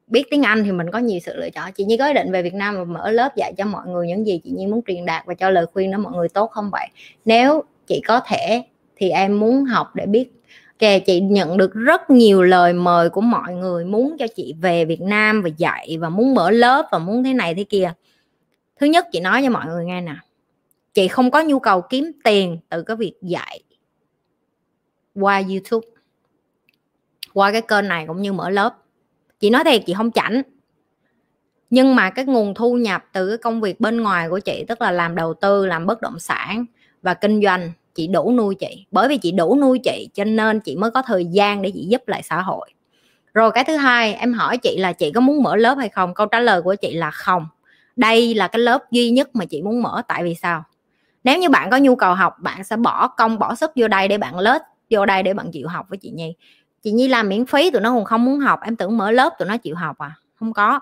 Biết 0.07 0.23
tiếng 0.31 0.43
Anh 0.43 0.63
thì 0.63 0.71
mình 0.71 0.91
có 0.91 0.99
nhiều 0.99 1.19
sự 1.19 1.35
lựa 1.35 1.49
chọn. 1.49 1.71
Chị 1.71 1.85
Nhi 1.85 1.97
có 1.97 2.07
ý 2.07 2.13
định 2.13 2.31
về 2.31 2.43
Việt 2.43 2.53
Nam 2.53 2.77
và 2.77 2.83
mở 2.83 3.11
lớp 3.11 3.35
dạy 3.35 3.53
cho 3.57 3.65
mọi 3.65 3.87
người 3.87 4.07
những 4.07 4.27
gì 4.27 4.41
chị 4.43 4.49
Nhi 4.49 4.67
muốn 4.67 4.81
truyền 4.87 5.05
đạt 5.05 5.25
và 5.25 5.33
cho 5.33 5.49
lời 5.49 5.65
khuyên 5.73 5.91
đó 5.91 5.97
mọi 5.97 6.13
người 6.13 6.29
tốt 6.29 6.51
không 6.51 6.69
vậy? 6.71 6.87
Nếu 7.25 7.63
chị 7.87 8.01
có 8.07 8.19
thể 8.27 8.63
thì 8.95 9.09
em 9.09 9.39
muốn 9.39 9.65
học 9.65 9.95
để 9.95 10.05
biết. 10.05 10.31
Kè 10.79 10.99
chị 10.99 11.19
nhận 11.19 11.57
được 11.57 11.73
rất 11.73 12.09
nhiều 12.09 12.43
lời 12.43 12.73
mời 12.73 13.09
của 13.09 13.21
mọi 13.21 13.53
người 13.53 13.85
muốn 13.85 14.15
cho 14.19 14.27
chị 14.35 14.55
về 14.61 14.85
Việt 14.85 15.01
Nam 15.01 15.41
và 15.41 15.49
dạy 15.57 15.97
và 15.99 16.09
muốn 16.09 16.33
mở 16.33 16.51
lớp 16.51 16.85
và 16.91 16.97
muốn 16.99 17.23
thế 17.23 17.33
này 17.33 17.55
thế 17.55 17.63
kia. 17.63 17.93
Thứ 18.79 18.87
nhất, 18.87 19.05
chị 19.11 19.19
nói 19.19 19.41
cho 19.43 19.49
mọi 19.49 19.65
người 19.65 19.85
nghe 19.85 20.01
nè 20.01 20.15
chị 20.97 21.07
không 21.07 21.31
có 21.31 21.41
nhu 21.41 21.59
cầu 21.59 21.81
kiếm 21.81 22.11
tiền 22.23 22.59
từ 22.69 22.83
cái 22.83 22.97
việc 22.97 23.13
dạy 23.21 23.63
qua 25.15 25.41
YouTube. 25.49 25.87
Qua 27.33 27.51
cái 27.51 27.61
kênh 27.61 27.87
này 27.87 28.05
cũng 28.07 28.21
như 28.21 28.33
mở 28.33 28.49
lớp. 28.49 28.75
Chị 29.39 29.49
nói 29.49 29.63
thiệt, 29.63 29.83
chị 29.85 29.93
không 29.93 30.11
chảnh. 30.11 30.41
Nhưng 31.69 31.95
mà 31.95 32.09
cái 32.09 32.25
nguồn 32.25 32.53
thu 32.53 32.75
nhập 32.75 33.05
từ 33.13 33.27
cái 33.27 33.37
công 33.37 33.61
việc 33.61 33.79
bên 33.79 34.01
ngoài 34.01 34.29
của 34.29 34.39
chị, 34.39 34.65
tức 34.67 34.81
là 34.81 34.91
làm 34.91 35.15
đầu 35.15 35.33
tư, 35.33 35.65
làm 35.65 35.85
bất 35.85 36.01
động 36.01 36.19
sản 36.19 36.65
và 37.01 37.13
kinh 37.13 37.41
doanh, 37.41 37.71
chị 37.95 38.07
đủ 38.07 38.31
nuôi 38.31 38.55
chị. 38.55 38.85
Bởi 38.91 39.07
vì 39.07 39.17
chị 39.17 39.31
đủ 39.31 39.57
nuôi 39.61 39.79
chị, 39.83 40.09
cho 40.13 40.23
nên 40.23 40.59
chị 40.59 40.75
mới 40.75 40.91
có 40.91 41.01
thời 41.01 41.25
gian 41.25 41.61
để 41.61 41.71
chị 41.73 41.85
giúp 41.89 42.07
lại 42.07 42.23
xã 42.23 42.41
hội. 42.41 42.69
Rồi 43.33 43.51
cái 43.51 43.63
thứ 43.63 43.75
hai, 43.75 44.13
em 44.13 44.33
hỏi 44.33 44.57
chị 44.57 44.77
là 44.77 44.93
chị 44.93 45.11
có 45.11 45.21
muốn 45.21 45.43
mở 45.43 45.55
lớp 45.55 45.77
hay 45.77 45.89
không? 45.89 46.13
Câu 46.13 46.27
trả 46.27 46.39
lời 46.39 46.61
của 46.61 46.75
chị 46.75 46.93
là 46.93 47.11
không. 47.11 47.47
Đây 47.95 48.35
là 48.35 48.47
cái 48.47 48.59
lớp 48.59 48.91
duy 48.91 49.09
nhất 49.09 49.35
mà 49.35 49.45
chị 49.45 49.61
muốn 49.61 49.81
mở, 49.81 50.01
tại 50.07 50.23
vì 50.23 50.35
sao? 50.35 50.63
Nếu 51.27 51.39
như 51.39 51.49
bạn 51.49 51.69
có 51.69 51.77
nhu 51.77 51.95
cầu 51.95 52.13
học, 52.13 52.39
bạn 52.39 52.63
sẽ 52.63 52.77
bỏ 52.77 53.07
công, 53.07 53.39
bỏ 53.39 53.55
sức 53.55 53.71
vô 53.75 53.87
đây 53.87 54.07
để 54.07 54.17
bạn 54.17 54.39
lớp, 54.39 54.59
vô 54.89 55.05
đây 55.05 55.23
để 55.23 55.33
bạn 55.33 55.51
chịu 55.51 55.67
học 55.67 55.85
với 55.89 55.97
chị 55.97 56.09
nhi. 56.09 56.35
Chị 56.83 56.91
nhi 56.91 57.07
làm 57.07 57.29
miễn 57.29 57.45
phí, 57.45 57.71
tụi 57.71 57.81
nó 57.81 57.93
còn 57.93 58.05
không 58.05 58.25
muốn 58.25 58.39
học, 58.39 58.59
em 58.63 58.75
tưởng 58.75 58.97
mở 58.97 59.11
lớp 59.11 59.33
tụi 59.39 59.47
nó 59.47 59.57
chịu 59.57 59.75
học 59.75 59.97
à? 59.97 60.11
Không 60.39 60.53
có. 60.53 60.79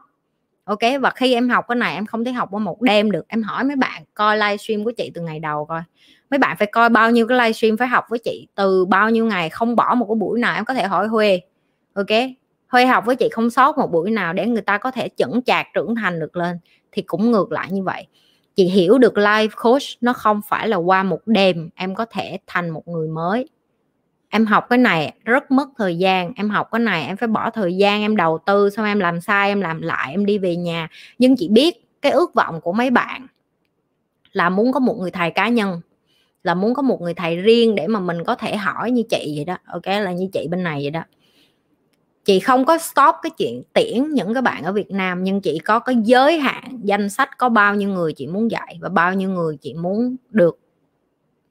Ok, 0.63 0.79
và 1.01 1.09
khi 1.09 1.33
em 1.33 1.49
học 1.49 1.65
cái 1.67 1.75
này, 1.75 1.95
em 1.95 2.05
không 2.05 2.23
thể 2.23 2.31
học 2.31 2.49
qua 2.51 2.59
một 2.59 2.81
đêm 2.81 3.11
được. 3.11 3.27
Em 3.27 3.43
hỏi 3.43 3.63
mấy 3.63 3.75
bạn 3.75 4.03
coi 4.13 4.37
livestream 4.37 4.83
của 4.83 4.91
chị 4.97 5.11
từ 5.13 5.21
ngày 5.21 5.39
đầu 5.39 5.65
coi. 5.65 5.81
Mấy 6.29 6.37
bạn 6.37 6.57
phải 6.57 6.67
coi 6.67 6.89
bao 6.89 7.11
nhiêu 7.11 7.27
cái 7.27 7.37
livestream 7.37 7.77
phải 7.77 7.87
học 7.87 8.05
với 8.09 8.19
chị, 8.19 8.47
từ 8.55 8.85
bao 8.85 9.09
nhiêu 9.09 9.25
ngày, 9.25 9.49
không 9.49 9.75
bỏ 9.75 9.95
một 9.95 10.05
cái 10.09 10.15
buổi 10.15 10.39
nào 10.39 10.55
em 10.55 10.65
có 10.65 10.73
thể 10.73 10.83
hỏi 10.83 11.07
huê. 11.07 11.41
Ok? 11.93 12.19
Huê 12.67 12.85
học 12.85 13.05
với 13.05 13.15
chị 13.15 13.29
không 13.31 13.49
sót 13.49 13.77
một 13.77 13.91
buổi 13.91 14.11
nào 14.11 14.33
để 14.33 14.47
người 14.47 14.61
ta 14.61 14.77
có 14.77 14.91
thể 14.91 15.09
chững 15.17 15.41
chạc, 15.45 15.67
trưởng 15.73 15.95
thành 15.95 16.19
được 16.19 16.35
lên. 16.35 16.57
Thì 16.91 17.01
cũng 17.01 17.31
ngược 17.31 17.51
lại 17.51 17.67
như 17.71 17.83
vậy 17.83 18.07
chị 18.55 18.65
hiểu 18.65 18.97
được 18.97 19.13
life 19.13 19.49
coach 19.63 19.83
nó 20.01 20.13
không 20.13 20.41
phải 20.47 20.67
là 20.67 20.77
qua 20.77 21.03
một 21.03 21.19
đêm 21.25 21.69
em 21.75 21.95
có 21.95 22.05
thể 22.05 22.39
thành 22.47 22.69
một 22.69 22.87
người 22.87 23.07
mới. 23.07 23.49
Em 24.29 24.45
học 24.45 24.65
cái 24.69 24.77
này 24.77 25.13
rất 25.25 25.51
mất 25.51 25.69
thời 25.77 25.97
gian, 25.97 26.33
em 26.35 26.49
học 26.49 26.67
cái 26.71 26.79
này 26.79 27.05
em 27.05 27.17
phải 27.17 27.27
bỏ 27.27 27.49
thời 27.49 27.77
gian, 27.77 28.01
em 28.01 28.15
đầu 28.15 28.39
tư, 28.45 28.69
xong 28.69 28.85
em 28.85 28.99
làm 28.99 29.21
sai, 29.21 29.49
em 29.49 29.61
làm 29.61 29.81
lại, 29.81 30.11
em 30.11 30.25
đi 30.25 30.37
về 30.37 30.55
nhà. 30.55 30.87
Nhưng 31.17 31.35
chị 31.35 31.49
biết 31.49 31.87
cái 32.01 32.11
ước 32.11 32.33
vọng 32.33 32.61
của 32.61 32.73
mấy 32.73 32.91
bạn 32.91 33.27
là 34.31 34.49
muốn 34.49 34.71
có 34.71 34.79
một 34.79 34.97
người 34.99 35.11
thầy 35.11 35.31
cá 35.31 35.49
nhân, 35.49 35.81
là 36.43 36.53
muốn 36.53 36.73
có 36.73 36.81
một 36.81 37.01
người 37.01 37.13
thầy 37.13 37.35
riêng 37.35 37.75
để 37.75 37.87
mà 37.87 37.99
mình 37.99 38.23
có 38.23 38.35
thể 38.35 38.55
hỏi 38.55 38.91
như 38.91 39.03
chị 39.09 39.33
vậy 39.35 39.45
đó, 39.45 39.57
ok, 39.67 39.85
là 39.85 40.11
như 40.11 40.27
chị 40.33 40.47
bên 40.51 40.63
này 40.63 40.79
vậy 40.81 40.91
đó 40.91 41.03
chị 42.25 42.39
không 42.39 42.65
có 42.65 42.77
stop 42.77 43.15
cái 43.21 43.29
chuyện 43.37 43.63
tiễn 43.73 44.09
những 44.13 44.33
cái 44.33 44.41
bạn 44.41 44.63
ở 44.63 44.71
Việt 44.71 44.91
Nam, 44.91 45.23
nhưng 45.23 45.41
chị 45.41 45.59
có 45.59 45.79
cái 45.79 45.95
giới 46.03 46.39
hạn 46.39 46.79
danh 46.83 47.09
sách 47.09 47.37
có 47.37 47.49
bao 47.49 47.75
nhiêu 47.75 47.89
người 47.89 48.13
chị 48.13 48.27
muốn 48.27 48.51
dạy 48.51 48.77
và 48.81 48.89
bao 48.89 49.13
nhiêu 49.13 49.29
người 49.29 49.57
chị 49.57 49.73
muốn 49.73 50.15
được 50.29 50.59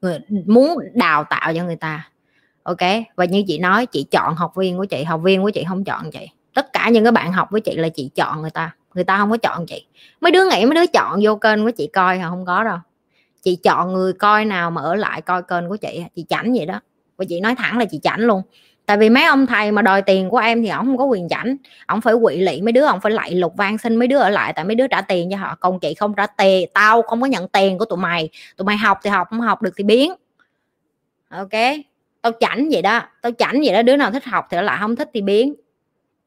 người, 0.01 0.19
muốn 0.47 0.79
đào 0.95 1.25
tạo 1.25 1.55
cho 1.55 1.65
người 1.65 1.77
ta. 1.77 2.11
Ok? 2.63 2.81
Và 3.17 3.25
như 3.25 3.45
chị 3.47 3.59
nói, 3.59 3.87
chị 3.87 4.07
chọn 4.11 4.35
học 4.35 4.53
viên 4.57 4.77
của 4.77 4.85
chị, 4.85 5.05
học 5.05 5.21
viên 5.25 5.43
của 5.43 5.51
chị 5.51 5.65
không 5.69 5.85
chọn 5.85 6.11
chị. 6.11 6.29
Tất 6.55 6.73
cả 6.73 6.89
những 6.89 7.05
cái 7.05 7.13
bạn 7.13 7.33
học 7.33 7.49
với 7.51 7.61
chị 7.61 7.77
là 7.77 7.89
chị 7.89 8.11
chọn 8.15 8.41
người 8.41 8.51
ta 8.51 8.75
người 8.95 9.05
ta 9.05 9.19
không 9.19 9.31
có 9.31 9.37
chọn 9.37 9.67
chị. 9.67 9.87
Mấy 10.21 10.33
đứa 10.33 10.51
nghĩ 10.51 10.65
mấy 10.65 10.75
đứa 10.75 10.87
chọn 10.87 11.21
vô 11.23 11.37
kênh 11.37 11.65
của 11.65 11.71
chị 11.71 11.87
coi 11.87 12.19
hả? 12.19 12.29
Không 12.29 12.45
có 12.45 12.65
đâu. 12.65 12.79
Chị 13.43 13.57
chọn 13.57 13.93
người 13.93 14.13
coi 14.13 14.45
nào 14.45 14.71
mà 14.71 14.83
ở 14.83 14.95
lại 14.95 15.23
coi 15.23 15.43
kênh 15.43 15.69
của 15.69 15.77
chị 15.77 16.05
chị 16.17 16.25
chảnh 16.29 16.53
vậy 16.53 16.67
đó. 16.67 16.81
Và 17.17 17.25
chị 17.29 17.41
nói 17.41 17.55
thẳng 17.55 17.79
là 17.79 17.85
chị 17.85 18.01
chảnh 18.03 18.21
luôn 18.21 18.43
tại 18.87 18.97
vì 18.97 19.11
mấy 19.11 19.25
ông 19.25 19.47
thầy 19.47 19.73
mà 19.73 19.83
đòi 19.83 20.03
tiền 20.03 20.31
của 20.31 20.39
em 20.39 20.63
thì 20.63 20.69
ông 20.69 20.87
không 20.87 20.99
có 20.99 21.05
quyền 21.05 21.29
rảnh. 21.29 21.57
Ông 21.87 22.01
phải 22.01 22.15
quỵ 22.23 22.37
lị 22.37 22.61
mấy 22.61 22.73
đứa 22.73 22.85
ông 22.85 23.01
phải 23.01 23.13
lạy 23.13 23.35
lục 23.35 23.57
van 23.57 23.79
xin 23.79 23.97
mấy 23.97 24.09
đứa 24.09 24.19
ở 24.19 24.29
lại, 24.29 24.53
tại 24.53 24.65
mấy 24.65 24.75
đứa 24.75 24.87
trả 24.87 25.01
tiền 25.01 25.29
cho 25.31 25.37
họ 25.37 25.57
còn 25.61 25.81
chị 25.81 25.95
không 25.95 26.15
trả 26.15 26.27
tiền 26.27 26.69
tao 26.75 27.03
không 27.03 27.21
có 27.21 27.27
nhận 27.27 27.49
tiền 27.49 27.79
của 27.79 27.85
tụi 27.85 27.99
mày. 27.99 28.29
Tụi 28.57 28.65
mày 28.65 28.77
học 28.77 28.99
thì 29.03 29.11
học, 29.11 29.29
không 29.31 29.41
học 29.41 29.63
được 29.63 29.75
thì 29.77 29.85
biến. 29.85 30.15
Ok? 31.29 31.51
Tao 32.23 32.33
chảnh 32.41 32.69
vậy 32.73 32.83
đó, 32.83 33.03
tao 33.23 33.33
chảnh 33.33 33.61
vậy 33.65 33.75
đó, 33.75 33.83
đứa 33.83 33.97
nào 33.97 34.11
thích 34.11 34.25
học 34.25 34.47
thì 34.51 34.57
lại, 34.63 34.79
không 34.81 34.97
thích 34.97 35.11
thì 35.15 35.21
biến. 35.21 35.55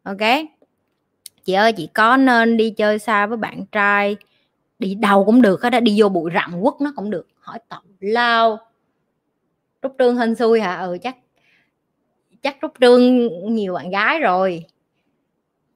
Ok? 0.03 0.17
Chị 1.43 1.53
ơi, 1.53 1.71
chị 1.71 1.89
có 1.93 2.17
nên 2.17 2.57
đi 2.57 2.69
chơi 2.69 2.99
xa 2.99 3.25
với 3.25 3.37
bạn 3.37 3.65
trai? 3.65 4.15
Đi 4.79 4.95
đâu 4.95 5.25
cũng 5.25 5.41
được 5.41 5.61
hết 5.63 5.69
đó 5.69 5.79
đi 5.79 6.01
vô 6.01 6.09
bụi 6.09 6.31
rậm 6.33 6.61
quất 6.61 6.73
nó 6.81 6.93
cũng 6.95 7.09
được. 7.09 7.27
Hỏi 7.39 7.59
tổng 7.69 7.83
lao. 7.99 8.59
Trúc 9.81 9.95
trương 9.99 10.17
hên 10.17 10.35
xui 10.35 10.61
hả? 10.61 10.81
Ừ 10.81 10.97
chắc 11.03 11.15
chắc 12.41 12.61
rút 12.61 12.71
rương 12.81 13.29
nhiều 13.55 13.73
bạn 13.73 13.89
gái 13.89 14.19
rồi. 14.19 14.65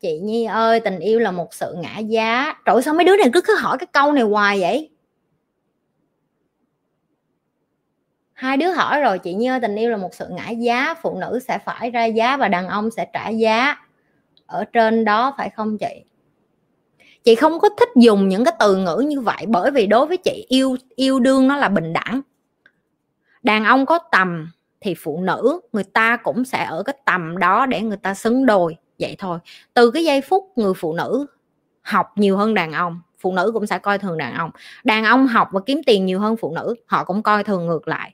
Chị 0.02 0.20
nhi 0.20 0.46
ơi, 0.46 0.80
tình 0.80 1.00
yêu 1.00 1.20
là 1.20 1.32
một 1.32 1.54
sự 1.54 1.76
ngã 1.78 1.98
giá. 1.98 2.54
Trời 2.66 2.82
sao 2.82 2.94
mấy 2.94 3.06
đứa 3.06 3.18
này 3.18 3.30
cứ 3.34 3.42
cứ 3.42 3.56
hỏi 3.56 3.78
cái 3.78 3.88
câu 3.92 4.12
này 4.12 4.24
hoài 4.24 4.60
vậy? 4.60 4.90
Hai 8.34 8.58
đứa 8.58 8.72
hỏi 8.72 9.02
rồi, 9.02 9.20
chị 9.20 9.34
nhi 9.34 9.48
ơi, 9.48 9.60
tình 9.62 9.76
yêu 9.76 9.90
là 9.90 9.98
một 9.98 10.14
sự 10.14 10.26
ngã 10.30 10.50
giá. 10.50 10.94
Phụ 11.02 11.18
nữ 11.20 11.40
sẽ 11.48 11.58
phải 11.66 11.92
ra 11.92 12.06
giá 12.06 12.38
và 12.38 12.48
đàn 12.48 12.68
ông 12.68 12.92
sẽ 12.92 13.08
trả 13.14 13.30
giá. 13.30 13.76
Ở 14.46 14.66
trên 14.66 15.06
đó 15.06 15.34
phải 15.38 15.50
không 15.50 15.78
chị? 15.78 16.04
Chị 17.24 17.36
không 17.36 17.60
có 17.60 17.70
thích 17.80 17.90
dùng 17.96 18.30
những 18.30 18.46
cái 18.46 18.54
từ 18.60 18.76
ngữ 18.76 19.04
như 19.08 19.20
vậy 19.22 19.46
bởi 19.48 19.72
vì 19.72 19.88
đối 19.88 20.08
với 20.08 20.18
chị, 20.18 20.46
yêu 20.50 20.78
yêu 20.96 21.20
đương 21.20 21.48
nó 21.48 21.58
là 21.58 21.70
bình 21.70 21.94
đẳng. 21.94 22.22
Đàn 23.44 23.64
ông 23.66 23.86
có 23.86 24.00
tầm 24.12 24.52
thì 24.82 24.96
phụ 24.96 25.22
nữ 25.22 25.62
người 25.74 25.84
ta 25.84 26.18
cũng 26.18 26.46
sẽ 26.46 26.64
ở 26.64 26.84
cái 26.84 26.96
tầm 27.06 27.38
đó 27.38 27.66
để 27.66 27.82
người 27.82 27.98
ta 27.98 28.14
xứng 28.14 28.46
đôi, 28.46 28.78
vậy 29.00 29.16
thôi. 29.20 29.40
Từ 29.74 29.92
cái 29.92 30.04
giây 30.04 30.22
phút 30.22 30.52
người 30.56 30.74
phụ 30.74 30.94
nữ 30.94 31.26
học 31.82 32.08
nhiều 32.16 32.38
hơn 32.38 32.54
đàn 32.54 32.72
ông, 32.72 33.02
phụ 33.20 33.34
nữ 33.34 33.52
cũng 33.54 33.66
sẽ 33.68 33.80
coi 33.80 33.98
thường 33.98 34.18
đàn 34.18 34.34
ông. 34.34 34.52
Đàn 34.84 35.04
ông 35.04 35.28
học 35.28 35.48
và 35.52 35.60
kiếm 35.66 35.82
tiền 35.86 36.06
nhiều 36.06 36.20
hơn 36.20 36.38
phụ 36.38 36.54
nữ, 36.56 36.76
họ 36.86 37.04
cũng 37.04 37.24
coi 37.24 37.44
thường 37.44 37.68
ngược 37.68 37.88
lại. 37.88 38.14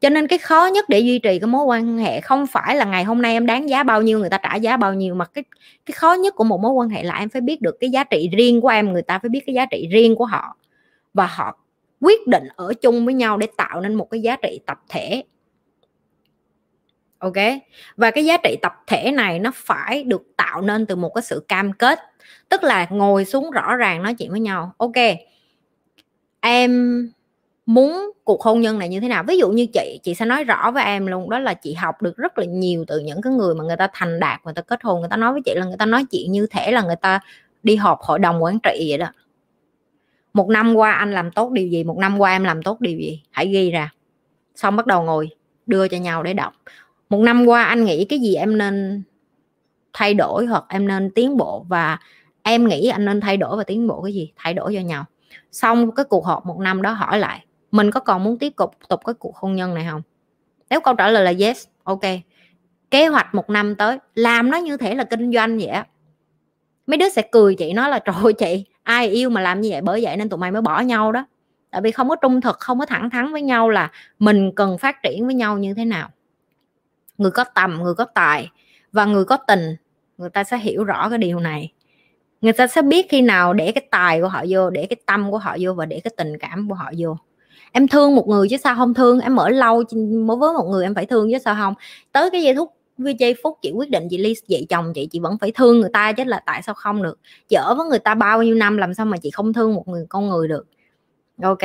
Cho 0.00 0.08
nên 0.08 0.26
cái 0.26 0.38
khó 0.38 0.66
nhất 0.66 0.88
để 0.88 1.00
duy 1.00 1.18
trì 1.18 1.38
cái 1.38 1.46
mối 1.46 1.64
quan 1.64 1.98
hệ 1.98 2.20
không 2.20 2.46
phải 2.46 2.76
là 2.76 2.84
ngày 2.84 3.04
hôm 3.04 3.22
nay 3.22 3.32
em 3.32 3.46
đáng 3.46 3.68
giá 3.68 3.82
bao 3.82 4.02
nhiêu, 4.02 4.18
người 4.18 4.30
ta 4.30 4.38
trả 4.38 4.54
giá 4.56 4.76
bao 4.76 4.94
nhiêu, 4.94 5.14
mà 5.14 5.24
cái 5.24 5.44
cái 5.86 5.92
khó 5.92 6.12
nhất 6.12 6.34
của 6.34 6.44
một 6.44 6.60
mối 6.60 6.72
quan 6.72 6.88
hệ 6.88 7.02
là 7.02 7.18
em 7.18 7.28
phải 7.28 7.40
biết 7.40 7.62
được 7.62 7.76
cái 7.80 7.90
giá 7.90 8.04
trị 8.04 8.28
riêng 8.32 8.60
của 8.60 8.68
em, 8.68 8.92
người 8.92 9.02
ta 9.02 9.18
phải 9.18 9.28
biết 9.28 9.40
cái 9.46 9.54
giá 9.54 9.66
trị 9.70 9.88
riêng 9.92 10.16
của 10.16 10.24
họ. 10.24 10.56
Và 11.14 11.26
họ 11.26 11.58
quyết 12.00 12.26
định 12.26 12.44
ở 12.56 12.74
chung 12.74 13.04
với 13.04 13.14
nhau 13.14 13.36
để 13.36 13.46
tạo 13.56 13.80
nên 13.80 13.94
một 13.94 14.10
cái 14.10 14.22
giá 14.22 14.36
trị 14.36 14.60
tập 14.66 14.78
thể 14.88 15.24
ok? 17.20 17.36
Và 17.96 18.10
cái 18.10 18.24
giá 18.24 18.36
trị 18.36 18.56
tập 18.62 18.72
thể 18.86 19.10
này 19.10 19.38
nó 19.38 19.50
phải 19.54 20.04
được 20.04 20.22
tạo 20.36 20.60
nên 20.60 20.86
từ 20.86 20.96
một 20.96 21.10
cái 21.14 21.22
sự 21.22 21.44
cam 21.48 21.72
kết. 21.72 21.98
Tức 22.48 22.62
là 22.62 22.86
ngồi 22.90 23.24
xuống 23.24 23.50
rõ 23.50 23.76
ràng 23.76 24.02
nói 24.02 24.14
chuyện 24.14 24.30
với 24.30 24.40
nhau. 24.40 24.72
Ok, 24.78 24.96
em 26.40 27.12
muốn 27.66 28.10
cuộc 28.24 28.42
hôn 28.42 28.60
nhân 28.60 28.78
này 28.78 28.88
như 28.88 29.00
thế 29.00 29.08
nào? 29.08 29.24
Ví 29.28 29.38
dụ 29.38 29.50
như 29.50 29.66
chị 29.66 30.00
chị 30.02 30.14
sẽ 30.14 30.24
nói 30.24 30.44
rõ 30.44 30.70
với 30.70 30.84
em 30.84 31.06
luôn. 31.06 31.30
Đó 31.30 31.38
là 31.38 31.54
chị 31.54 31.74
học 31.74 32.02
được 32.02 32.16
rất 32.16 32.38
là 32.38 32.44
nhiều 32.44 32.84
từ 32.86 32.98
những 32.98 33.22
cái 33.22 33.32
người 33.32 33.54
mà 33.54 33.64
người 33.64 33.76
ta 33.76 33.88
thành 33.92 34.20
đạt, 34.20 34.40
người 34.44 34.54
ta 34.54 34.62
kết 34.62 34.82
hôn, 34.82 35.00
người 35.00 35.08
ta 35.08 35.16
nói 35.16 35.32
với 35.32 35.42
chị 35.44 35.54
là 35.56 35.66
người 35.66 35.76
ta 35.78 35.86
nói 35.86 36.04
chuyện 36.10 36.32
như 36.32 36.46
thể 36.50 36.72
là 36.72 36.82
người 36.82 36.96
ta 36.96 37.20
đi 37.62 37.76
họp 37.76 38.00
hội 38.00 38.18
đồng 38.18 38.42
quản 38.42 38.58
trị 38.62 38.86
vậy 38.88 38.98
đó. 38.98 39.12
Một 40.32 40.48
năm 40.48 40.74
qua 40.74 40.92
anh 40.92 41.12
làm 41.12 41.30
tốt 41.30 41.50
điều 41.50 41.68
gì? 41.68 41.84
Một 41.84 41.98
năm 41.98 42.18
qua 42.18 42.30
em 42.30 42.44
làm 42.44 42.62
tốt 42.62 42.80
điều 42.80 42.98
gì? 42.98 43.22
Hãy 43.30 43.48
ghi 43.48 43.70
ra. 43.70 43.92
Xong 44.54 44.76
bắt 44.76 44.86
đầu 44.86 45.02
ngồi, 45.02 45.30
đưa 45.66 45.88
cho 45.88 45.96
nhau 45.96 46.22
để 46.22 46.34
đọc 46.34 46.52
một 47.10 47.18
năm 47.18 47.46
qua 47.46 47.64
anh 47.64 47.84
nghĩ 47.84 48.04
cái 48.04 48.18
gì 48.18 48.34
em 48.34 48.58
nên 48.58 49.02
thay 49.92 50.14
đổi 50.14 50.46
hoặc 50.46 50.64
em 50.68 50.88
nên 50.88 51.10
tiến 51.10 51.36
bộ? 51.36 51.64
Và 51.68 51.98
em 52.42 52.68
nghĩ 52.68 52.88
anh 52.88 53.04
nên 53.04 53.20
thay 53.20 53.36
đổi 53.36 53.56
và 53.56 53.64
tiến 53.64 53.88
bộ 53.88 54.02
cái 54.02 54.12
gì? 54.12 54.32
Thay 54.36 54.54
đổi 54.54 54.74
cho 54.74 54.80
nhau. 54.80 55.04
Xong 55.52 55.94
cái 55.94 56.04
cuộc 56.04 56.26
họp 56.26 56.46
một 56.46 56.58
năm 56.58 56.82
đó 56.82 56.92
hỏi 56.92 57.18
lại, 57.18 57.46
mình 57.70 57.90
có 57.90 58.00
còn 58.00 58.24
muốn 58.24 58.38
tiếp 58.38 58.52
tục 58.56 58.74
tục 58.88 59.00
cái 59.04 59.14
cuộc 59.14 59.36
hôn 59.36 59.56
nhân 59.56 59.74
này 59.74 59.86
không? 59.90 60.02
Nếu 60.70 60.80
câu 60.80 60.94
trả 60.94 61.08
lời 61.08 61.24
là 61.24 61.46
yes, 61.46 61.64
ok. 61.84 62.00
Kế 62.90 63.06
hoạch 63.06 63.34
một 63.34 63.50
năm 63.50 63.74
tới, 63.74 63.98
làm 64.14 64.50
nó 64.50 64.58
như 64.58 64.76
thể 64.76 64.94
là 64.94 65.04
kinh 65.04 65.32
doanh 65.32 65.58
vậy 65.58 65.66
á. 65.66 65.86
Mấy 66.86 66.96
đứa 66.96 67.08
sẽ 67.08 67.22
cười 67.32 67.54
chị, 67.54 67.72
nói 67.72 67.90
là, 67.90 67.98
trời 67.98 68.32
chị, 68.32 68.64
ai 68.82 69.08
yêu 69.08 69.30
mà 69.30 69.40
làm 69.40 69.60
như 69.60 69.68
vậy? 69.72 69.80
Bởi 69.80 70.00
vậy 70.04 70.16
nên 70.16 70.28
tụi 70.28 70.38
mày 70.38 70.50
mới 70.50 70.62
bỏ 70.62 70.80
nhau 70.80 71.12
đó. 71.12 71.26
Tại 71.70 71.80
vì 71.80 71.90
không 71.90 72.08
có 72.08 72.16
trung 72.16 72.40
thực, 72.40 72.60
không 72.60 72.78
có 72.78 72.86
thẳng 72.86 73.10
thắn 73.10 73.32
với 73.32 73.42
nhau 73.42 73.68
là 73.68 73.90
mình 74.18 74.52
cần 74.54 74.78
phát 74.78 75.02
triển 75.02 75.26
với 75.26 75.34
nhau 75.34 75.58
như 75.58 75.74
thế 75.74 75.84
nào 75.84 76.08
người 77.20 77.30
có 77.30 77.44
tầm, 77.44 77.82
người 77.82 77.94
có 77.94 78.04
tài 78.04 78.48
và 78.92 79.04
người 79.04 79.24
có 79.24 79.36
tình, 79.36 79.76
người 80.18 80.30
ta 80.30 80.44
sẽ 80.44 80.58
hiểu 80.58 80.84
rõ 80.84 81.08
cái 81.08 81.18
điều 81.18 81.40
này. 81.40 81.72
Người 82.40 82.52
ta 82.52 82.66
sẽ 82.66 82.82
biết 82.82 83.06
khi 83.08 83.20
nào 83.20 83.52
để 83.52 83.72
cái 83.72 83.86
tài 83.90 84.20
của 84.20 84.28
họ 84.28 84.44
vô, 84.48 84.70
để 84.70 84.86
cái 84.86 84.96
tâm 85.06 85.30
của 85.30 85.38
họ 85.38 85.56
vô 85.60 85.72
và 85.72 85.86
để 85.86 86.00
cái 86.04 86.12
tình 86.16 86.38
cảm 86.38 86.68
của 86.68 86.74
họ 86.74 86.90
vô. 86.98 87.16
Em 87.72 87.88
thương 87.88 88.14
một 88.16 88.28
người 88.28 88.48
chứ 88.48 88.56
sao 88.56 88.74
không 88.74 88.94
thương? 88.94 89.20
Em 89.20 89.36
ở 89.36 89.48
lâu 89.48 89.82
mới 90.26 90.36
với 90.36 90.52
một 90.52 90.68
người 90.70 90.84
em 90.84 90.94
phải 90.94 91.06
thương 91.06 91.30
chứ 91.32 91.38
sao 91.38 91.54
không? 91.54 91.74
Tới 92.12 92.30
cái 92.30 92.42
giây 92.42 92.54
phút 92.56 92.74
với 92.98 93.14
giây 93.18 93.34
phút 93.42 93.58
chị 93.62 93.72
quyết 93.74 93.90
định 93.90 94.08
chị 94.10 94.18
ly 94.18 94.34
dị 94.48 94.66
chồng 94.68 94.92
chị 94.94 95.08
chị 95.10 95.20
vẫn 95.20 95.38
phải 95.38 95.52
thương 95.52 95.80
người 95.80 95.90
ta 95.92 96.12
chứ 96.12 96.24
là 96.24 96.42
tại 96.46 96.62
sao 96.62 96.74
không 96.74 97.02
được? 97.02 97.18
Chị 97.48 97.56
ở 97.56 97.74
với 97.74 97.86
người 97.86 97.98
ta 97.98 98.14
bao 98.14 98.42
nhiêu 98.42 98.54
năm 98.54 98.76
làm 98.76 98.94
sao 98.94 99.06
mà 99.06 99.16
chị 99.16 99.30
không 99.30 99.52
thương 99.52 99.74
một 99.74 99.88
người, 99.88 100.06
con 100.08 100.28
người 100.28 100.48
được? 100.48 100.66
Ok. 101.42 101.62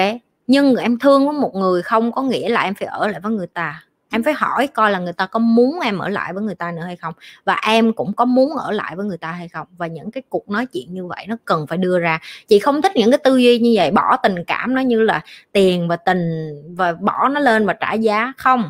Nhưng 0.47 0.75
em 0.75 0.99
thương 0.99 1.25
với 1.25 1.33
một 1.33 1.55
người 1.55 1.81
không 1.81 2.11
có 2.11 2.21
nghĩa 2.21 2.49
là 2.49 2.61
em 2.61 2.73
phải 2.73 2.87
ở 2.87 3.07
lại 3.07 3.19
với 3.19 3.31
người 3.31 3.47
ta 3.47 3.84
em 4.11 4.23
phải 4.23 4.33
hỏi 4.33 4.67
coi 4.67 4.91
là 4.91 4.99
người 4.99 5.13
ta 5.13 5.25
có 5.25 5.39
muốn 5.39 5.79
em 5.79 5.97
ở 5.97 6.09
lại 6.09 6.33
với 6.33 6.43
người 6.43 6.55
ta 6.55 6.71
nữa 6.71 6.83
hay 6.85 6.95
không? 6.95 7.13
Và 7.45 7.59
em 7.67 7.93
cũng 7.93 8.13
có 8.13 8.25
muốn 8.25 8.57
ở 8.57 8.71
lại 8.71 8.95
với 8.95 9.05
người 9.05 9.17
ta 9.17 9.31
hay 9.31 9.47
không? 9.47 9.67
Và 9.77 9.87
những 9.87 10.11
cái 10.11 10.23
cuộc 10.29 10.49
nói 10.49 10.65
chuyện 10.65 10.93
như 10.93 11.05
vậy 11.07 11.25
nó 11.27 11.35
cần 11.45 11.67
phải 11.67 11.77
đưa 11.77 11.99
ra. 11.99 12.19
Chị 12.47 12.59
không 12.59 12.81
thích 12.81 12.91
những 12.95 13.11
cái 13.11 13.17
tư 13.23 13.37
duy 13.37 13.59
như 13.59 13.73
vậy, 13.75 13.91
bỏ 13.91 14.17
tình 14.23 14.35
cảm 14.47 14.75
nó 14.75 14.81
như 14.81 15.01
là 15.01 15.21
tiền 15.51 15.87
và 15.87 15.95
tình 15.95 16.51
và 16.75 16.93
bỏ 16.93 17.29
nó 17.29 17.39
lên 17.39 17.65
và 17.65 17.73
trả 17.73 17.93
giá. 17.93 18.33
Không. 18.37 18.69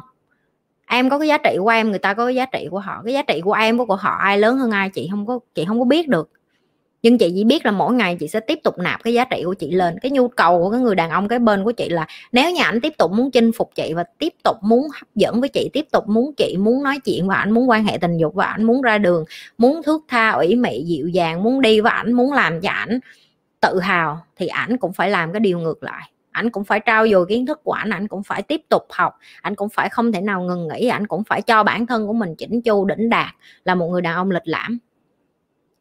Em 0.87 1.09
có 1.09 1.19
cái 1.19 1.27
giá 1.27 1.37
trị 1.37 1.55
của 1.59 1.69
em, 1.69 1.89
người 1.89 1.99
ta 1.99 2.13
có 2.13 2.25
cái 2.25 2.35
giá 2.35 2.45
trị 2.45 2.67
của 2.71 2.79
họ. 2.79 3.01
Cái 3.05 3.13
giá 3.13 3.21
trị 3.21 3.41
của 3.43 3.53
em 3.53 3.77
của 3.77 3.95
họ 3.95 4.17
ai 4.19 4.37
lớn 4.37 4.57
hơn 4.57 4.71
ai, 4.71 4.89
chị 4.89 5.07
không 5.11 5.25
có, 5.25 5.39
chị 5.55 5.65
không 5.65 5.79
có 5.79 5.85
biết 5.85 6.09
được 6.09 6.29
nhưng 7.05 7.17
chị 7.17 7.31
chỉ 7.35 7.43
biết 7.43 7.65
là 7.65 7.71
mỗi 7.71 7.93
ngày 7.93 8.17
chị 8.19 8.27
sẽ 8.27 8.39
tiếp 8.39 8.59
tục 8.63 8.77
nạp 8.77 9.03
cái 9.03 9.13
giá 9.13 9.25
trị 9.25 9.41
của 9.45 9.53
chị 9.53 9.71
lên. 9.71 9.99
Cái 10.01 10.11
nhu 10.11 10.27
cầu 10.27 10.63
của 10.63 10.71
cái 10.71 10.79
người 10.79 10.95
đàn 10.95 11.09
ông 11.09 11.27
cái 11.27 11.39
bên 11.39 11.63
của 11.63 11.71
chị 11.71 11.89
là 11.89 12.07
nếu 12.31 12.51
như 12.51 12.61
ảnh 12.63 12.81
tiếp 12.81 12.93
tục 12.97 13.11
muốn 13.11 13.31
chinh 13.31 13.51
phục 13.51 13.71
chị 13.75 13.93
và 13.93 14.03
tiếp 14.19 14.33
tục 14.43 14.57
muốn 14.61 14.81
hấp 14.81 15.07
dẫn 15.15 15.39
với 15.39 15.49
chị, 15.49 15.69
tiếp 15.73 15.85
tục 15.91 16.07
muốn 16.07 16.33
chị 16.37 16.57
muốn 16.59 16.83
nói 16.83 16.99
chuyện 16.99 17.27
và 17.27 17.35
ảnh 17.35 17.51
muốn 17.51 17.69
quan 17.69 17.83
hệ 17.83 17.97
tình 17.97 18.17
dục 18.17 18.33
và 18.33 18.45
ảnh 18.45 18.63
muốn 18.63 18.81
ra 18.81 18.97
đường, 18.97 19.25
muốn 19.57 19.83
thước 19.83 20.03
tha, 20.07 20.29
ủy 20.29 20.55
mị, 20.55 20.83
dịu 20.83 21.07
dàng, 21.07 21.43
muốn 21.43 21.61
đi 21.61 21.81
và 21.81 21.89
ảnh 21.89 22.13
muốn 22.13 22.33
làm 22.33 22.61
cho 22.61 22.69
ảnh 22.69 22.99
tự 23.61 23.79
hào, 23.79 24.21
thì 24.37 24.47
ảnh 24.47 24.77
cũng 24.77 24.93
phải 24.93 25.09
làm 25.09 25.33
cái 25.33 25.39
điều 25.39 25.59
ngược 25.59 25.83
lại. 25.83 26.09
Ảnh 26.31 26.49
cũng 26.49 26.63
phải 26.63 26.79
trao 26.79 27.07
dồi 27.07 27.25
kiến 27.29 27.45
thức 27.45 27.63
của 27.63 27.71
ảnh 27.71 27.89
ảnh 27.89 28.07
cũng 28.07 28.23
phải 28.23 28.41
tiếp 28.41 28.61
tục 28.69 28.83
học, 28.89 29.13
ảnh 29.41 29.55
cũng 29.55 29.69
phải 29.69 29.89
không 29.89 30.11
thể 30.11 30.21
nào 30.21 30.41
ngừng 30.41 30.67
nghỉ, 30.67 30.87
ảnh 30.87 31.07
cũng 31.07 31.23
phải 31.23 31.41
cho 31.41 31.63
bản 31.63 31.85
thân 31.85 32.07
của 32.07 32.13
mình 32.13 32.35
chỉnh 32.35 32.61
chu, 32.61 32.85
đỉnh 32.85 33.09
đạt, 33.09 33.35
là 33.65 33.75
một 33.75 33.87
người 33.87 34.01
đàn 34.01 34.15
ông 34.15 34.31
lịch 34.31 34.47
lãm 34.47 34.79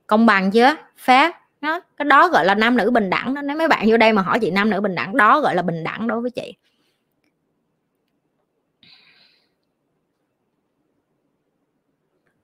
công 0.06 0.26
bằng 0.26 0.50
chưa 0.50 0.76
phép. 0.98 1.32
Đó, 1.60 1.80
cái 1.96 2.04
đó 2.04 2.28
gọi 2.28 2.44
là 2.44 2.54
nam 2.54 2.76
nữ 2.76 2.90
bình 2.90 3.10
đẳng 3.10 3.34
đó. 3.34 3.42
Nếu 3.42 3.56
mấy 3.56 3.68
bạn 3.68 3.86
vô 3.88 3.96
đây 3.96 4.12
mà 4.12 4.22
hỏi 4.22 4.38
chị 4.40 4.50
nam 4.50 4.70
nữ 4.70 4.80
bình 4.80 4.94
đẳng, 4.94 5.16
đó 5.16 5.40
gọi 5.40 5.54
là 5.54 5.62
bình 5.62 5.84
đẳng 5.84 6.06
đối 6.06 6.20
với 6.20 6.30
chị. 6.30 6.54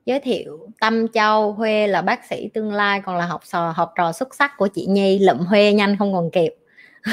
Giới 0.07 0.21
thiệu 0.21 0.69
Tâm 0.81 1.09
Châu, 1.09 1.53
Huê 1.53 1.87
là 1.87 2.03
bác 2.03 2.25
sĩ 2.25 2.49
tương 2.55 2.73
lai, 2.73 3.01
còn 3.01 3.17
là 3.17 3.27
học 3.27 3.41
trò 3.53 3.71
học 3.71 3.93
trò 3.97 4.13
xuất 4.13 4.35
sắc 4.35 4.57
của 4.57 4.69
chị 4.69 4.87
Nhi, 4.87 5.19
lụm 5.19 5.39
Huê 5.39 5.73
nhanh 5.73 5.97
không 5.99 6.13
còn 6.13 6.31
kịp. 6.31 6.55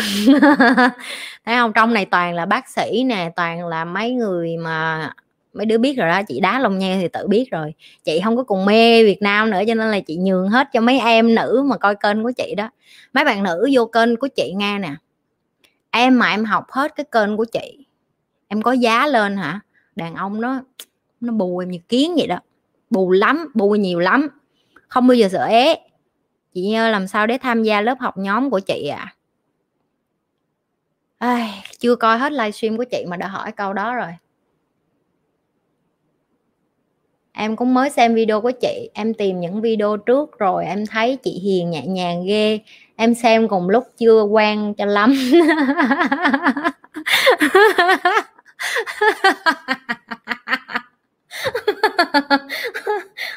Thấy 1.45 1.55
không? 1.55 1.73
Trong 1.73 1.93
này 1.93 2.05
toàn 2.05 2.33
là 2.33 2.45
bác 2.45 2.69
sĩ 2.69 3.03
nè, 3.03 3.31
toàn 3.35 3.67
là 3.67 3.85
mấy 3.85 4.11
người 4.11 4.57
mà 4.57 5.11
mấy 5.57 5.65
đứa 5.65 5.77
biết 5.77 5.93
rồi 5.97 6.09
đó 6.09 6.21
chị 6.27 6.39
đá 6.39 6.59
lông 6.59 6.77
nheo 6.77 7.01
thì 7.01 7.07
tự 7.07 7.27
biết 7.27 7.51
rồi. 7.51 7.73
Chị 8.03 8.21
không 8.23 8.37
có 8.37 8.43
cùng 8.43 8.65
mê 8.65 9.03
Việt 9.03 9.21
Nam 9.21 9.49
nữa 9.49 9.61
cho 9.67 9.73
nên 9.73 9.91
là 9.91 9.99
chị 9.99 10.17
nhường 10.17 10.49
hết 10.49 10.67
cho 10.73 10.81
mấy 10.81 10.99
em 10.99 11.35
nữ 11.35 11.63
mà 11.65 11.77
coi 11.77 11.95
kênh 11.95 12.23
của 12.23 12.31
chị 12.31 12.55
đó. 12.57 12.69
Mấy 13.13 13.25
bạn 13.25 13.43
nữ 13.43 13.69
vô 13.73 13.85
kênh 13.85 14.15
của 14.15 14.27
chị 14.27 14.53
nghe 14.55 14.79
nè. 14.79 14.95
Em 15.91 16.19
mà 16.19 16.29
em 16.29 16.45
học 16.45 16.65
hết 16.69 16.95
cái 16.95 17.05
kênh 17.11 17.37
của 17.37 17.45
chị 17.45 17.85
em 18.47 18.61
có 18.61 18.71
giá 18.71 19.07
lên 19.07 19.37
hả? 19.37 19.59
Đàn 19.95 20.15
ông 20.15 20.41
nó 20.41 20.61
nó 21.21 21.33
bù 21.33 21.57
em 21.57 21.71
như 21.71 21.79
kiến 21.89 22.15
vậy 22.17 22.27
đó. 22.27 22.39
Bù 22.89 23.11
lắm 23.11 23.51
bù 23.53 23.75
nhiều 23.75 23.99
lắm. 23.99 24.27
Không 24.87 25.07
bao 25.07 25.15
giờ 25.15 25.29
sợ 25.31 25.45
é 25.45 25.75
chị 26.53 26.61
nhớ 26.61 26.89
làm 26.89 27.07
sao 27.07 27.27
để 27.27 27.37
tham 27.37 27.63
gia 27.63 27.81
lớp 27.81 27.99
học 27.99 28.17
nhóm 28.17 28.49
của 28.49 28.59
chị 28.59 28.87
à? 28.87 29.13
Ai, 31.17 31.63
chưa 31.79 31.95
coi 31.95 32.17
hết 32.17 32.31
livestream 32.31 32.77
của 32.77 32.83
chị 32.91 33.05
mà 33.07 33.17
đã 33.17 33.27
hỏi 33.27 33.51
câu 33.51 33.73
đó 33.73 33.95
rồi. 33.95 34.11
Em 37.37 37.55
cũng 37.55 37.73
mới 37.73 37.89
xem 37.89 38.15
video 38.15 38.41
của 38.41 38.51
chị 38.51 38.89
em 38.93 39.13
tìm 39.13 39.39
những 39.39 39.61
video 39.61 39.97
trước 39.97 40.39
rồi 40.39 40.65
em 40.65 40.85
thấy 40.85 41.17
chị 41.23 41.31
hiền 41.43 41.69
nhẹ 41.69 41.81
nhàng 41.87 42.25
ghê. 42.25 42.59
Em 42.95 43.15
xem 43.15 43.47
cùng 43.47 43.69
lúc 43.69 43.83
chưa 43.97 44.21
quen 44.23 44.73
cho 44.77 44.85
lắm. 44.85 45.15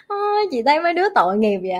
Ôi, 0.06 0.46
chị 0.50 0.62
thấy 0.66 0.80
mấy 0.80 0.94
đứa 0.94 1.08
tội 1.14 1.38
nghiệp 1.38 1.58
vậy? 1.62 1.72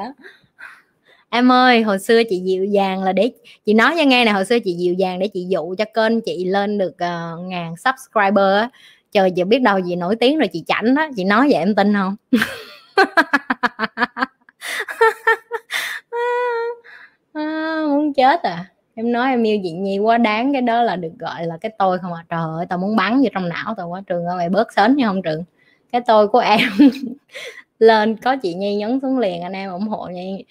Em 1.30 1.52
ơi 1.52 1.82
hồi 1.82 1.98
xưa 1.98 2.22
chị 2.30 2.40
dịu 2.44 2.64
dàng 2.64 3.02
là 3.02 3.12
để 3.12 3.30
chị 3.66 3.74
nói 3.74 3.94
cho 3.98 4.04
nghe 4.04 4.24
này 4.24 4.34
hồi 4.34 4.44
xưa 4.44 4.58
chị 4.64 4.72
dịu 4.72 4.94
dàng 4.94 5.18
để 5.18 5.28
chị 5.28 5.46
dụ 5.48 5.74
cho 5.78 5.84
kênh 5.94 6.20
chị 6.20 6.44
lên 6.44 6.78
được 6.78 6.92
uh, 6.92 7.40
ngàn 7.40 7.74
subscriber 7.76 8.54
á 8.60 8.70
trời 9.12 9.32
giờ 9.32 9.44
biết 9.44 9.58
đâu 9.58 9.78
gì 9.78 9.96
nổi 9.96 10.16
tiếng 10.16 10.38
rồi 10.38 10.48
chị 10.52 10.64
chảnh 10.66 10.94
đó 10.94 11.08
chị 11.16 11.24
nói 11.24 11.48
vậy 11.50 11.58
em 11.58 11.74
tin 11.74 11.94
không? 11.94 12.16
À, 17.32 17.82
muốn 17.88 18.12
chết 18.14 18.42
à? 18.42 18.64
Em 18.94 19.12
nói 19.12 19.30
em 19.30 19.42
yêu 19.42 19.58
chị 19.62 19.70
nhi 19.70 19.98
quá 19.98 20.18
đáng 20.18 20.52
cái 20.52 20.62
đó 20.62 20.82
là 20.82 20.96
được 20.96 21.12
gọi 21.18 21.46
là 21.46 21.56
cái 21.60 21.72
tôi 21.78 21.98
không 21.98 22.12
à. 22.12 22.24
Trời 22.28 22.40
ơi 22.56 22.66
tao 22.68 22.78
muốn 22.78 22.96
bắn 22.96 23.20
vô 23.22 23.28
trong 23.34 23.48
não 23.48 23.74
tao 23.76 23.88
quá 23.88 24.02
trường 24.06 24.26
ơi 24.26 24.36
mày 24.36 24.48
bớt 24.48 24.72
sến 24.72 24.96
nha 24.96 25.06
không 25.06 25.22
trường? 25.22 25.44
Cái 25.92 26.00
tôi 26.06 26.28
của 26.28 26.38
em 26.38 26.60
lên 27.78 28.16
có 28.16 28.36
chị 28.36 28.54
nhi 28.54 28.74
nhấn 28.76 29.00
xuống 29.00 29.18
liền 29.18 29.42
anh 29.42 29.52
em 29.52 29.70
ủng 29.70 29.88
hộ 29.88 30.06
nhi. 30.06 30.44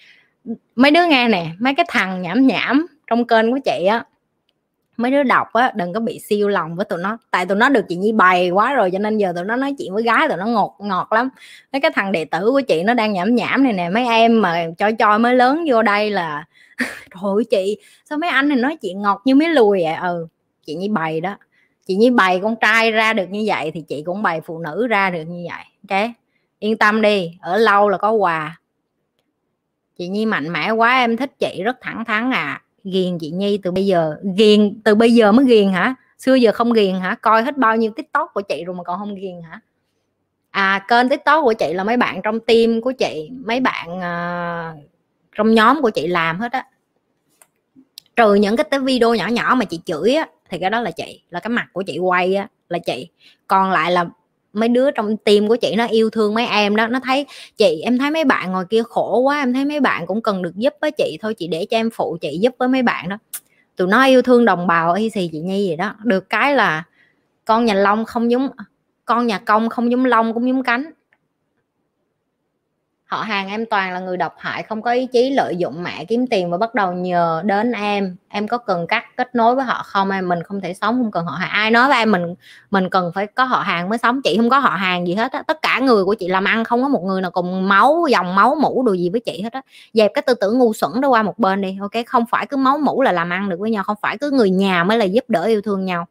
Mấy 0.76 0.90
đứa 0.90 1.06
nghe 1.06 1.28
nè 1.28 1.46
mấy 1.58 1.74
cái 1.74 1.86
thằng 1.88 2.22
nhảm 2.22 2.46
nhảm 2.46 2.86
trong 3.06 3.26
kênh 3.26 3.52
của 3.52 3.58
chị 3.64 3.84
á 3.84 4.04
mấy 5.00 5.10
đứa 5.10 5.22
đọc 5.22 5.52
á, 5.52 5.72
đừng 5.74 5.92
có 5.92 6.00
bị 6.00 6.18
siêu 6.18 6.48
lòng 6.48 6.76
với 6.76 6.84
tụi 6.84 6.98
nó. 6.98 7.18
Tại 7.30 7.46
tụi 7.46 7.58
nó 7.58 7.68
được 7.68 7.84
chị 7.88 7.96
nhi 7.96 8.12
bày 8.12 8.50
quá 8.50 8.74
rồi 8.74 8.90
cho 8.90 8.98
nên 8.98 9.18
giờ 9.18 9.32
tụi 9.36 9.44
nó 9.44 9.56
nói 9.56 9.74
chuyện 9.78 9.94
với 9.94 10.02
gái 10.02 10.28
tụi 10.28 10.36
nó 10.36 10.46
ngọt 10.46 10.76
ngọt 10.78 11.12
lắm. 11.12 11.28
Mấy 11.72 11.80
cái 11.80 11.90
thằng 11.94 12.12
đệ 12.12 12.24
tử 12.24 12.50
của 12.50 12.60
chị 12.60 12.82
nó 12.82 12.94
đang 12.94 13.12
nhảm 13.12 13.34
nhảm 13.34 13.64
này 13.64 13.72
nè, 13.72 13.90
mấy 13.90 14.06
em 14.06 14.42
mà 14.42 14.66
cho 14.78 14.90
cho 14.98 15.18
mới 15.18 15.34
lớn 15.34 15.64
vô 15.68 15.82
đây 15.82 16.10
là 16.10 16.44
thôi 17.10 17.44
chị, 17.50 17.78
sao 18.04 18.18
mấy 18.18 18.30
anh 18.30 18.48
này 18.48 18.58
nói 18.58 18.76
chuyện 18.76 19.02
ngọt 19.02 19.22
như 19.24 19.34
mấy 19.34 19.48
lùi 19.48 19.82
vậy? 19.82 19.94
Ừ 19.94 20.26
chị 20.70 20.76
nhi 20.76 20.88
bày 20.88 21.20
đó. 21.20 21.36
Chị 21.86 21.96
nhi 21.96 22.10
bày 22.10 22.40
con 22.42 22.56
trai 22.60 22.90
ra 22.90 23.12
được 23.12 23.26
như 23.30 23.44
vậy 23.46 23.70
thì 23.74 23.80
chị 23.80 24.02
cũng 24.06 24.22
bày 24.22 24.40
phụ 24.40 24.58
nữ 24.58 24.86
ra 24.86 25.10
được 25.10 25.24
như 25.24 25.46
vậy. 25.50 25.64
Ok, 25.88 26.10
yên 26.58 26.76
tâm 26.76 27.02
đi, 27.02 27.38
ở 27.40 27.56
lâu 27.56 27.88
là 27.88 27.98
có 27.98 28.10
quà. 28.12 28.60
Chị 29.98 30.08
nhi 30.08 30.26
mạnh 30.26 30.52
mẽ 30.52 30.70
quá, 30.70 30.98
em 30.98 31.16
thích 31.16 31.38
chị 31.38 31.62
rất 31.62 31.76
thẳng 31.80 32.04
thắn 32.04 32.30
à 32.30 32.62
ghiền 32.84 33.18
chị 33.18 33.30
nhi 33.30 33.58
từ 33.62 33.70
bây 33.70 33.86
giờ. 33.86 34.16
Ghiền 34.36 34.80
từ 34.84 34.94
bây 34.94 35.14
giờ 35.14 35.32
mới 35.32 35.44
ghiền 35.44 35.68
hả? 35.68 35.94
Xưa 36.18 36.34
giờ 36.34 36.52
không 36.52 36.72
ghiền 36.72 36.94
hả? 36.94 37.16
Coi 37.22 37.42
hết 37.42 37.56
bao 37.56 37.76
nhiêu 37.76 37.90
tiktok 37.96 38.30
của 38.34 38.40
chị 38.40 38.64
rồi 38.64 38.76
mà 38.76 38.82
còn 38.82 38.98
không 38.98 39.14
ghiền 39.14 39.42
hả? 39.42 39.60
À 40.50 40.84
kênh 40.88 41.08
tiktok 41.08 41.44
của 41.44 41.52
chị 41.52 41.72
là 41.72 41.84
mấy 41.84 41.96
bạn 41.96 42.20
trong 42.22 42.40
team 42.40 42.80
của 42.80 42.92
chị 42.92 43.30
mấy 43.44 43.60
bạn 43.60 43.88
uh, 43.96 44.90
trong 45.36 45.54
nhóm 45.54 45.82
của 45.82 45.90
chị 45.90 46.06
làm 46.06 46.40
hết 46.40 46.52
á. 46.52 46.66
Trừ 48.16 48.34
những 48.34 48.56
cái 48.56 48.80
video 48.80 49.14
nhỏ 49.14 49.26
nhỏ 49.26 49.54
mà 49.58 49.64
chị 49.64 49.80
chửi 49.84 50.14
á 50.14 50.28
thì 50.50 50.58
cái 50.58 50.70
đó 50.70 50.80
là 50.80 50.90
chị 50.90 51.22
là 51.30 51.40
cái 51.40 51.48
mặt 51.48 51.66
của 51.72 51.82
chị 51.82 51.98
quay 51.98 52.34
á 52.34 52.48
là 52.68 52.78
chị. 52.78 53.08
Còn 53.46 53.70
lại 53.70 53.92
là 53.92 54.04
mấy 54.52 54.68
đứa 54.68 54.90
trong 54.90 55.16
tim 55.16 55.48
của 55.48 55.56
chị 55.56 55.74
nó 55.76 55.86
yêu 55.86 56.10
thương 56.10 56.34
mấy 56.34 56.46
em 56.46 56.76
đó, 56.76 56.86
nó 56.86 57.00
thấy 57.04 57.26
chị, 57.56 57.80
em 57.84 57.98
thấy 57.98 58.10
mấy 58.10 58.24
bạn 58.24 58.52
ngồi 58.52 58.64
kia 58.70 58.82
khổ 58.82 59.18
quá, 59.18 59.38
em 59.38 59.52
thấy 59.52 59.64
mấy 59.64 59.80
bạn 59.80 60.06
cũng 60.06 60.22
cần 60.22 60.42
được 60.42 60.56
giúp 60.56 60.74
với 60.80 60.90
chị 60.90 61.18
thôi, 61.20 61.34
chị 61.34 61.48
để 61.48 61.66
cho 61.70 61.76
em 61.76 61.90
phụ 61.90 62.16
chị 62.20 62.38
giúp 62.40 62.54
với 62.58 62.68
mấy 62.68 62.82
bạn 62.82 63.08
đó. 63.08 63.18
Tụi 63.76 63.88
nó 63.88 64.04
yêu 64.04 64.22
thương 64.22 64.44
đồng 64.44 64.66
bào 64.66 64.92
y 64.92 65.10
xì 65.10 65.28
chị 65.32 65.38
nhi 65.38 65.68
vậy 65.68 65.76
đó. 65.76 65.94
Được 66.04 66.28
cái 66.28 66.54
là 66.54 66.84
con 67.44 67.64
nhà 67.64 67.74
long 67.74 68.04
không 68.04 68.30
giống, 68.30 68.48
con 69.04 69.26
nhà 69.26 69.38
công 69.38 69.68
không 69.68 69.90
giống 69.90 70.04
long, 70.04 70.34
cũng 70.34 70.48
giống 70.48 70.62
cánh 70.62 70.90
họ 73.10 73.22
hàng 73.22 73.48
em 73.48 73.66
toàn 73.66 73.92
là 73.92 74.00
người 74.00 74.16
độc 74.16 74.34
hại, 74.38 74.62
không 74.62 74.82
có 74.82 74.92
ý 74.92 75.06
chí 75.06 75.30
lợi 75.30 75.56
dụng 75.56 75.82
mẹ 75.82 76.04
kiếm 76.04 76.26
tiền 76.26 76.50
và 76.50 76.58
bắt 76.58 76.74
đầu 76.74 76.92
nhờ 76.92 77.42
đến 77.44 77.72
em. 77.72 78.16
Em 78.28 78.48
có 78.48 78.58
cần 78.58 78.86
cắt 78.86 79.04
kết 79.16 79.34
nối 79.34 79.54
với 79.54 79.64
họ 79.64 79.82
không? 79.86 80.10
Em, 80.10 80.28
mình 80.28 80.42
không 80.42 80.60
thể 80.60 80.74
sống, 80.74 81.02
không 81.02 81.10
cần 81.10 81.26
họ 81.26 81.32
hàng. 81.32 81.50
Ai 81.50 81.70
nói 81.70 81.88
với 81.88 81.98
em 81.98 82.12
mình 82.12 82.34
mình 82.70 82.90
cần 82.90 83.10
phải 83.14 83.26
có 83.26 83.44
họ 83.44 83.60
hàng 83.60 83.88
mới 83.88 83.98
sống. 83.98 84.22
Chị 84.22 84.36
không 84.36 84.50
có 84.50 84.58
họ 84.58 84.70
hàng 84.70 85.06
gì 85.06 85.14
hết 85.14 85.32
á. 85.32 85.42
Tất 85.42 85.62
cả 85.62 85.78
người 85.78 86.04
của 86.04 86.14
chị 86.14 86.28
làm 86.28 86.44
ăn, 86.44 86.64
không 86.64 86.82
có 86.82 86.88
một 86.88 87.02
người 87.04 87.20
nào 87.20 87.30
cùng 87.30 87.68
máu, 87.68 88.06
dòng 88.10 88.34
máu 88.34 88.54
mũ 88.54 88.82
đồ 88.86 88.92
gì 88.92 89.10
với 89.10 89.20
chị 89.20 89.42
hết 89.42 89.52
á. 89.52 89.62
Dẹp 89.92 90.10
cái 90.14 90.22
tư 90.22 90.34
tưởng 90.34 90.58
ngu 90.58 90.74
xuẩn 90.74 91.00
đó 91.00 91.08
qua 91.08 91.22
một 91.22 91.38
bên 91.38 91.60
đi, 91.60 91.76
ok? 91.80 92.06
Không 92.06 92.24
phải 92.30 92.46
cứ 92.46 92.56
máu 92.56 92.78
mũ 92.78 93.02
là 93.02 93.12
làm 93.12 93.30
ăn 93.30 93.48
được 93.48 93.60
với 93.60 93.70
nhau, 93.70 93.84
không 93.84 93.96
phải 94.02 94.18
cứ 94.18 94.30
người 94.30 94.50
nhà 94.50 94.84
mới 94.84 94.98
là 94.98 95.04
giúp 95.04 95.24
đỡ 95.28 95.44
yêu 95.44 95.60
thương 95.60 95.84
nhau. 95.84 96.06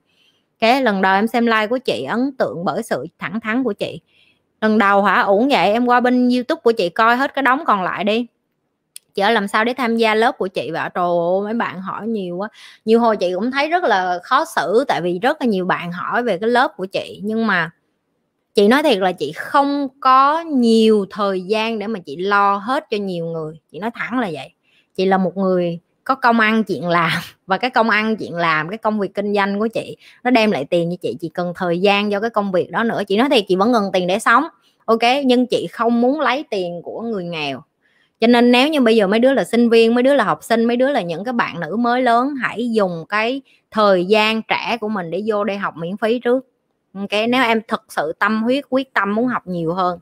Cái 0.60 0.82
lần 0.84 1.02
đầu 1.02 1.16
em 1.16 1.28
xem 1.28 1.46
like 1.46 1.68
của 1.68 1.78
chị, 1.78 2.04
ấn 2.04 2.32
tượng 2.38 2.66
bởi 2.66 2.84
sự 2.84 3.06
thẳng 3.20 3.40
thắn 3.40 3.64
của 3.64 3.74
chị 3.74 4.02
lần 4.62 4.78
đầu 4.78 5.04
hả? 5.04 5.22
Ổn 5.22 5.48
vậy 5.50 5.72
em 5.72 5.86
qua 5.86 6.00
bên 6.00 6.30
youtube 6.30 6.62
của 6.62 6.72
chị 6.72 6.90
coi 6.90 7.16
hết 7.16 7.34
cái 7.34 7.44
đóng 7.44 7.66
còn 7.66 7.84
lại 7.84 8.04
đi. 8.04 8.28
Chị 9.14 9.22
ở 9.22 9.32
làm 9.32 9.48
sao 9.48 9.66
để 9.66 9.74
tham 9.74 9.98
gia 9.98 10.16
lớp 10.16 10.38
của 10.38 10.48
chị 10.48 10.72
và 10.72 10.90
trời 10.90 11.04
ơi, 11.06 11.44
mấy 11.44 11.54
bạn 11.54 11.82
hỏi 11.82 12.08
nhiều 12.08 12.38
quá. 12.38 12.50
Nhiều 12.86 13.00
hồi 13.00 13.18
chị 13.18 13.34
cũng 13.36 13.52
thấy 13.52 13.70
rất 13.70 13.84
là 13.84 14.20
khó 14.24 14.46
xử, 14.46 14.84
tại 14.88 15.02
vì 15.02 15.20
rất 15.20 15.38
là 15.42 15.48
nhiều 15.48 15.66
bạn 15.66 15.92
hỏi 15.92 16.24
về 16.24 16.38
cái 16.38 16.50
lớp 16.50 16.72
của 16.78 16.86
chị. 16.86 17.22
Nhưng 17.24 17.48
mà 17.48 17.72
chị 18.56 18.68
nói 18.68 18.84
thiệt 18.84 18.98
là 18.98 19.12
chị 19.12 19.32
không 19.32 19.88
có 20.00 20.42
nhiều 20.42 21.06
thời 21.10 21.42
gian 21.42 21.80
để 21.80 21.88
mà 21.88 22.00
chị 22.06 22.18
lo 22.18 22.56
hết 22.58 22.86
cho 22.90 22.98
nhiều 22.98 23.26
người. 23.26 23.60
Chị 23.72 23.80
nói 23.80 23.92
thẳng 23.94 24.20
là 24.20 24.30
vậy. 24.34 24.54
Chị 24.96 25.06
là 25.06 25.18
một 25.18 25.38
người 25.38 25.80
có 26.10 26.16
công 26.16 26.40
ăn, 26.40 26.64
chuyện 26.64 26.88
làm. 26.88 27.12
Và 27.48 27.58
cái 27.58 27.70
công 27.70 27.90
ăn, 27.90 28.16
chuyện 28.16 28.36
làm, 28.36 28.70
cái 28.70 28.78
công 28.78 29.00
việc 29.00 29.14
kinh 29.14 29.34
doanh 29.34 29.60
của 29.60 29.68
chị, 29.68 29.98
nó 30.24 30.32
đem 30.32 30.52
lại 30.52 30.66
tiền 30.66 30.90
cho 30.90 30.96
chị 31.02 31.16
chị 31.22 31.30
cần 31.34 31.54
thời 31.56 31.82
gian 31.82 32.12
cho 32.12 32.20
cái 32.20 32.30
công 32.30 32.52
việc 32.52 32.72
đó 32.72 32.84
nữa. 32.84 33.02
Chị 33.08 33.18
nói 33.18 33.28
thì 33.32 33.42
chị 33.42 33.56
vẫn 33.56 33.74
cần 33.74 33.90
tiền 33.94 34.08
để 34.08 34.20
sống, 34.20 34.44
ok? 34.86 35.00
Nhưng 35.26 35.48
chị 35.48 35.68
không 35.72 36.02
muốn 36.02 36.20
lấy 36.20 36.46
tiền 36.50 36.82
của 36.84 37.02
người 37.02 37.24
nghèo. 37.24 37.62
Cho 38.20 38.28
nên 38.28 38.52
nếu 38.52 38.70
như 38.70 38.82
bây 38.82 38.96
giờ 38.96 39.08
mấy 39.08 39.20
đứa 39.20 39.34
là 39.34 39.44
sinh 39.44 39.70
viên, 39.70 39.96
mấy 39.96 40.04
đứa 40.04 40.14
là 40.14 40.24
học 40.24 40.44
sinh, 40.44 40.66
mấy 40.66 40.78
đứa 40.78 40.92
là 40.92 41.02
những 41.02 41.24
cái 41.24 41.34
bạn 41.34 41.60
nữ 41.60 41.76
mới 41.76 42.02
lớn, 42.02 42.36
hãy 42.42 42.72
dùng 42.72 43.06
cái 43.10 43.42
thời 43.72 44.06
gian 44.06 44.42
trẻ 44.42 44.78
của 44.82 44.90
mình 44.90 45.12
để 45.12 45.24
vô 45.26 45.44
đây 45.44 45.58
học 45.58 45.74
miễn 45.78 45.98
phí 45.98 46.20
trước, 46.20 46.48
ok? 46.94 47.12
Nếu 47.30 47.44
em 47.44 47.62
thực 47.68 47.84
sự 47.90 48.14
tâm 48.20 48.44
huyết, 48.44 48.64
quyết 48.70 48.94
tâm 48.94 49.16
muốn 49.16 49.28
học 49.28 49.48
nhiều 49.48 49.74
hơn. 49.74 50.00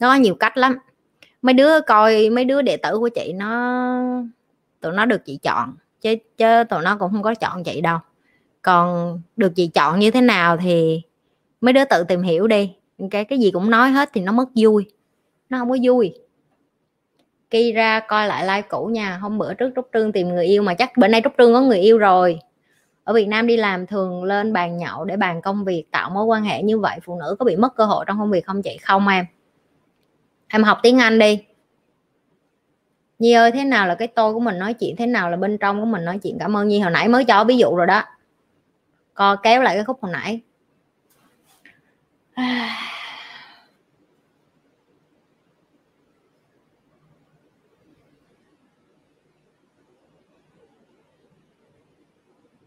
Nó 0.00 0.08
có 0.08 0.14
nhiều 0.14 0.34
cách 0.34 0.56
lắm. 0.56 0.78
Mấy 1.42 1.54
đứa 1.54 1.80
coi, 1.80 2.30
mấy 2.30 2.44
đứa 2.44 2.62
đệ 2.62 2.76
tử 2.76 2.98
của 2.98 3.08
chị 3.08 3.32
nó 3.32 4.02
tụi 4.80 4.92
nó 4.92 5.04
được 5.04 5.24
chị 5.24 5.38
chọn, 5.42 5.74
chứ 6.00 6.14
chứ 6.36 6.64
tụi 6.64 6.82
nó 6.82 6.96
cũng 6.96 7.12
không 7.12 7.22
có 7.22 7.34
chọn 7.34 7.64
chị 7.64 7.80
đâu. 7.80 7.98
Còn 8.62 9.20
được 9.36 9.52
chị 9.56 9.66
chọn 9.66 9.98
như 9.98 10.10
thế 10.10 10.20
nào 10.20 10.56
thì 10.56 11.02
mấy 11.60 11.72
đứa 11.72 11.84
tự 11.84 12.04
tìm 12.04 12.22
hiểu 12.22 12.46
đi. 12.46 12.74
Cái 13.10 13.24
cái 13.24 13.38
gì 13.38 13.50
cũng 13.50 13.70
nói 13.70 13.90
hết 13.90 14.10
thì 14.12 14.20
nó 14.20 14.32
mất 14.32 14.48
vui, 14.54 14.86
nó 15.48 15.58
không 15.58 15.70
có 15.70 15.76
vui. 15.82 16.14
Khi 17.50 17.72
ra 17.72 18.00
coi 18.00 18.26
lại 18.26 18.46
like 18.46 18.68
cũ 18.68 18.86
nha, 18.86 19.16
hôm 19.16 19.38
bữa 19.38 19.54
trước 19.54 19.70
Trúc 19.76 19.88
Trương 19.94 20.12
tìm 20.12 20.28
người 20.28 20.46
yêu 20.46 20.62
mà 20.62 20.74
chắc 20.74 20.96
bữa 20.96 21.08
nay 21.08 21.20
Trúc 21.24 21.32
Trương 21.38 21.52
có 21.52 21.60
người 21.60 21.78
yêu 21.78 21.98
rồi. 21.98 22.38
Ở 23.04 23.12
Việt 23.12 23.28
Nam 23.28 23.46
đi 23.46 23.56
làm 23.56 23.86
thường 23.86 24.24
lên 24.24 24.52
bàn 24.52 24.78
nhậu 24.78 25.04
để 25.04 25.16
bàn 25.16 25.42
công 25.42 25.64
việc, 25.64 25.84
tạo 25.90 26.10
mối 26.10 26.24
quan 26.24 26.44
hệ 26.44 26.62
như 26.62 26.78
vậy, 26.78 26.98
phụ 27.04 27.18
nữ 27.18 27.36
có 27.38 27.44
bị 27.44 27.56
mất 27.56 27.76
cơ 27.76 27.84
hội 27.84 28.04
trong 28.08 28.18
công 28.18 28.30
việc 28.30 28.46
không 28.46 28.62
chị? 28.62 28.76
Không 28.82 29.08
em. 29.08 29.24
Em 30.48 30.62
học 30.62 30.78
tiếng 30.82 31.00
Anh 31.00 31.18
đi. 31.18 31.44
Nhi 33.18 33.32
ơi, 33.32 33.52
thế 33.52 33.64
nào 33.64 33.86
là 33.86 33.94
cái 33.94 34.08
tôi 34.08 34.34
của 34.34 34.40
mình, 34.40 34.58
nói 34.58 34.74
chuyện 34.74 34.96
thế 34.96 35.06
nào 35.06 35.30
là 35.30 35.36
bên 35.36 35.58
trong 35.58 35.80
của 35.80 35.86
mình, 35.86 36.04
nói 36.04 36.18
chuyện? 36.22 36.36
Cảm 36.40 36.56
ơn 36.56 36.68
Nhi, 36.68 36.80
hồi 36.80 36.90
nãy 36.90 37.08
mới 37.08 37.24
cho 37.24 37.44
ví 37.44 37.56
dụ 37.58 37.76
rồi 37.76 37.86
đó. 37.86 38.02
Co 39.14 39.36
kéo 39.36 39.62
lại 39.62 39.74
cái 39.74 39.84
khúc 39.84 40.02
hồi 40.02 40.12
nãy. 40.12 40.40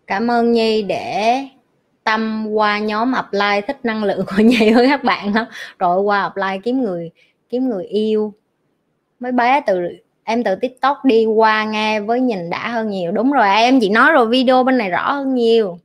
Cảm 0.08 0.32
ơn 0.32 0.52
nhi 0.52 0.82
để 0.82 1.44
tâm 2.04 2.48
qua 2.54 2.80
nhóm 2.80 3.12
apply 3.12 3.62
thích 3.68 3.78
năng 3.84 4.04
lượng 4.04 4.26
của 4.26 4.44
nhi 4.44 4.74
với 4.74 4.88
các 4.88 5.04
bạn 5.04 5.36
lắm 5.36 5.46
rồi 5.80 6.02
qua 6.02 6.22
apply 6.22 6.60
kiếm 6.64 6.82
người 6.82 7.12
kiếm 7.50 7.70
người 7.70 7.86
yêu. 7.86 8.34
Mấy 9.20 9.32
bé 9.32 9.62
từ 9.68 9.82
em 10.30 10.44
từ 10.44 10.56
tiktok 10.56 11.06
đi 11.06 11.26
qua 11.26 11.64
nghe 11.64 12.02
với 12.02 12.20
nhìn 12.20 12.50
đã 12.50 12.70
hơn 12.70 12.90
nhiều. 12.90 13.12
Đúng 13.12 13.32
rồi, 13.32 13.50
em 13.50 13.80
chị 13.80 13.90
nói 13.90 14.12
rồi 14.12 14.28
video 14.28 14.64
bên 14.64 14.78
này 14.78 14.90
rõ 14.90 15.12
hơn 15.12 15.36
nhiều. 15.36 15.80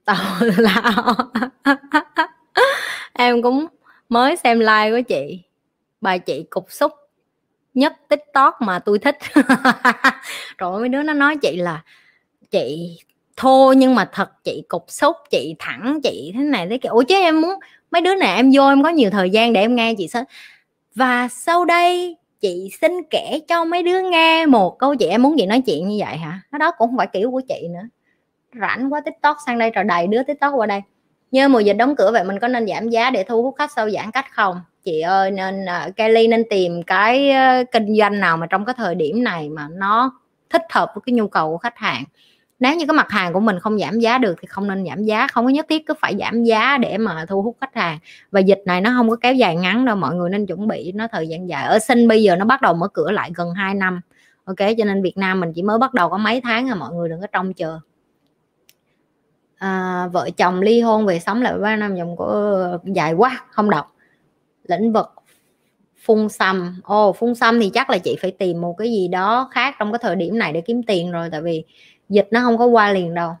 Tào 0.04 0.36
lao 0.56 1.14
em 3.12 3.42
cũng 3.42 3.66
mới 4.08 4.36
xem 4.36 4.60
like 4.60 4.90
của 4.90 5.00
chị. 5.08 5.40
Bài 6.00 6.18
chị 6.18 6.44
cục 6.50 6.72
xúc 6.72 6.92
nhất 7.74 7.92
tiktok 8.08 8.62
mà 8.62 8.78
tôi 8.78 8.98
thích. 8.98 9.18
Rồi 10.58 10.80
mấy 10.80 10.88
đứa 10.88 11.02
nó 11.02 11.12
nói 11.12 11.36
chị 11.36 11.56
là 11.56 11.82
chị 12.50 12.98
thô 13.36 13.72
nhưng 13.76 13.94
mà 13.94 14.08
thật, 14.12 14.44
chị 14.44 14.62
cục 14.68 14.84
xúc, 14.88 15.16
chị 15.30 15.54
thẳng, 15.58 16.00
chị 16.02 16.32
thế 16.34 16.40
này 16.40 16.66
thế 16.70 16.78
kia. 16.78 16.88
ủa 16.88 17.02
chứ 17.02 17.14
em 17.14 17.40
muốn 17.40 17.54
mấy 17.90 18.02
đứa 18.02 18.14
này 18.14 18.36
em 18.36 18.50
vô 18.54 18.68
em 18.68 18.82
có 18.82 18.88
nhiều 18.88 19.10
thời 19.10 19.30
gian 19.30 19.52
để 19.52 19.60
em 19.60 19.76
nghe 19.76 19.94
chị 19.98 20.08
sẽ 20.08 20.24
và 20.94 21.28
sau 21.28 21.64
đây 21.64 22.16
chị 22.40 22.70
xin 22.80 22.92
kể 23.10 23.40
cho 23.48 23.64
mấy 23.64 23.82
đứa 23.82 24.00
nghe 24.10 24.46
một 24.46 24.78
câu 24.78 24.96
chuyện 24.96 25.10
em 25.10 25.22
muốn 25.22 25.34
chị 25.38 25.46
nói 25.46 25.62
chuyện 25.66 25.88
như 25.88 25.96
vậy 26.06 26.16
hả? 26.16 26.40
Nó 26.52 26.58
đó 26.58 26.72
cũng 26.78 26.88
không 26.88 26.96
phải 26.96 27.06
kiểu 27.06 27.30
của 27.30 27.40
chị 27.48 27.68
nữa. 27.68 27.88
Rảnh 28.60 28.92
quá 28.92 29.00
tiktok 29.00 29.36
sang 29.46 29.58
đây 29.58 29.70
rồi 29.70 29.84
đầy 29.84 30.06
đứa 30.06 30.22
tiktok 30.22 30.52
qua 30.56 30.66
đây. 30.66 30.80
Như 31.30 31.48
mùa 31.48 31.60
dịch 31.60 31.72
đóng 31.72 31.96
cửa 31.96 32.10
vậy 32.12 32.24
mình 32.24 32.38
có 32.38 32.48
nên 32.48 32.66
giảm 32.66 32.88
giá 32.88 33.10
để 33.10 33.24
thu 33.24 33.42
hút 33.42 33.54
khách 33.58 33.72
sau 33.76 33.90
giãn 33.90 34.10
cách 34.10 34.26
không? 34.32 34.60
Chị 34.84 35.00
ơi 35.00 35.30
nên 35.30 35.64
uh, 35.64 35.96
Kelly 35.96 36.28
nên 36.28 36.44
tìm 36.50 36.82
cái 36.82 37.30
uh, 37.30 37.70
kinh 37.72 37.96
doanh 37.96 38.20
nào 38.20 38.36
mà 38.36 38.46
trong 38.46 38.64
cái 38.64 38.74
thời 38.78 38.94
điểm 38.94 39.24
này 39.24 39.48
mà 39.48 39.68
nó 39.72 40.20
thích 40.50 40.62
hợp 40.70 40.90
với 40.94 41.02
cái 41.06 41.12
nhu 41.12 41.28
cầu 41.28 41.50
của 41.50 41.58
khách 41.58 41.78
hàng 41.78 42.04
nếu 42.60 42.76
như 42.76 42.86
cái 42.86 42.94
mặt 42.94 43.10
hàng 43.10 43.32
của 43.32 43.40
mình 43.40 43.58
không 43.60 43.78
giảm 43.78 43.98
giá 43.98 44.18
được 44.18 44.34
thì 44.40 44.46
không 44.46 44.68
nên 44.68 44.86
giảm 44.86 45.04
giá 45.04 45.26
không 45.26 45.44
có 45.44 45.50
nhất 45.50 45.66
thiết 45.68 45.86
cứ 45.86 45.94
phải 46.00 46.16
giảm 46.20 46.44
giá 46.44 46.78
để 46.78 46.98
mà 46.98 47.24
thu 47.28 47.42
hút 47.42 47.56
khách 47.60 47.74
hàng. 47.74 47.98
Và 48.30 48.40
dịch 48.40 48.62
này 48.66 48.80
nó 48.80 48.90
không 48.96 49.10
có 49.10 49.16
kéo 49.16 49.34
dài 49.34 49.56
ngắn 49.56 49.84
đâu 49.84 49.96
mọi 49.96 50.14
người 50.14 50.30
nên 50.30 50.46
chuẩn 50.46 50.68
bị 50.68 50.92
nó 50.92 51.06
thời 51.12 51.28
gian 51.28 51.48
dài. 51.48 51.64
Ở 51.66 51.78
sinh 51.78 52.08
bây 52.08 52.22
giờ 52.22 52.36
nó 52.36 52.44
bắt 52.44 52.62
đầu 52.62 52.74
mở 52.74 52.88
cửa 52.88 53.10
lại 53.10 53.30
gần 53.34 53.54
2 53.54 53.74
năm 53.74 54.00
ok? 54.46 54.56
Cho 54.78 54.84
nên 54.84 55.02
Việt 55.02 55.16
Nam 55.16 55.40
mình 55.40 55.52
chỉ 55.54 55.62
mới 55.62 55.78
bắt 55.78 55.94
đầu 55.94 56.08
có 56.08 56.18
mấy 56.18 56.40
tháng 56.40 56.68
à 56.70 56.74
mọi 56.74 56.94
người 56.94 57.08
đừng 57.08 57.20
có 57.20 57.26
trông 57.26 57.52
chờ. 57.54 57.80
À, 59.58 60.06
vợ 60.12 60.30
chồng 60.36 60.60
ly 60.60 60.80
hôn 60.80 61.06
về 61.06 61.18
sống 61.18 61.42
lại 61.42 61.58
ba 61.58 61.76
năm 61.76 61.96
dòng 61.96 62.16
của 62.16 62.78
dài 62.84 63.12
quá 63.12 63.44
không 63.50 63.70
đọc. 63.70 63.94
Lĩnh 64.64 64.92
vực 64.92 65.10
phun 66.04 66.28
xăm. 66.28 66.80
Ồ 66.84 67.08
oh, 67.08 67.16
phun 67.16 67.34
xăm 67.34 67.60
thì 67.60 67.70
chắc 67.74 67.90
là 67.90 67.98
chị 67.98 68.16
phải 68.20 68.30
tìm 68.30 68.60
một 68.60 68.74
cái 68.78 68.92
gì 68.92 69.08
đó 69.08 69.48
khác 69.52 69.74
trong 69.78 69.92
cái 69.92 69.98
thời 70.02 70.16
điểm 70.16 70.38
này 70.38 70.52
để 70.52 70.60
kiếm 70.60 70.82
tiền 70.82 71.12
rồi 71.12 71.28
tại 71.32 71.42
vì 71.42 71.64
dịch 72.08 72.28
nó 72.30 72.40
không 72.40 72.58
có 72.58 72.66
qua 72.66 72.92
liền 72.92 73.14
đâu. 73.14 73.36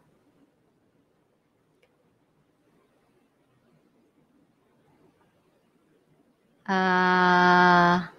À... 6.62 8.12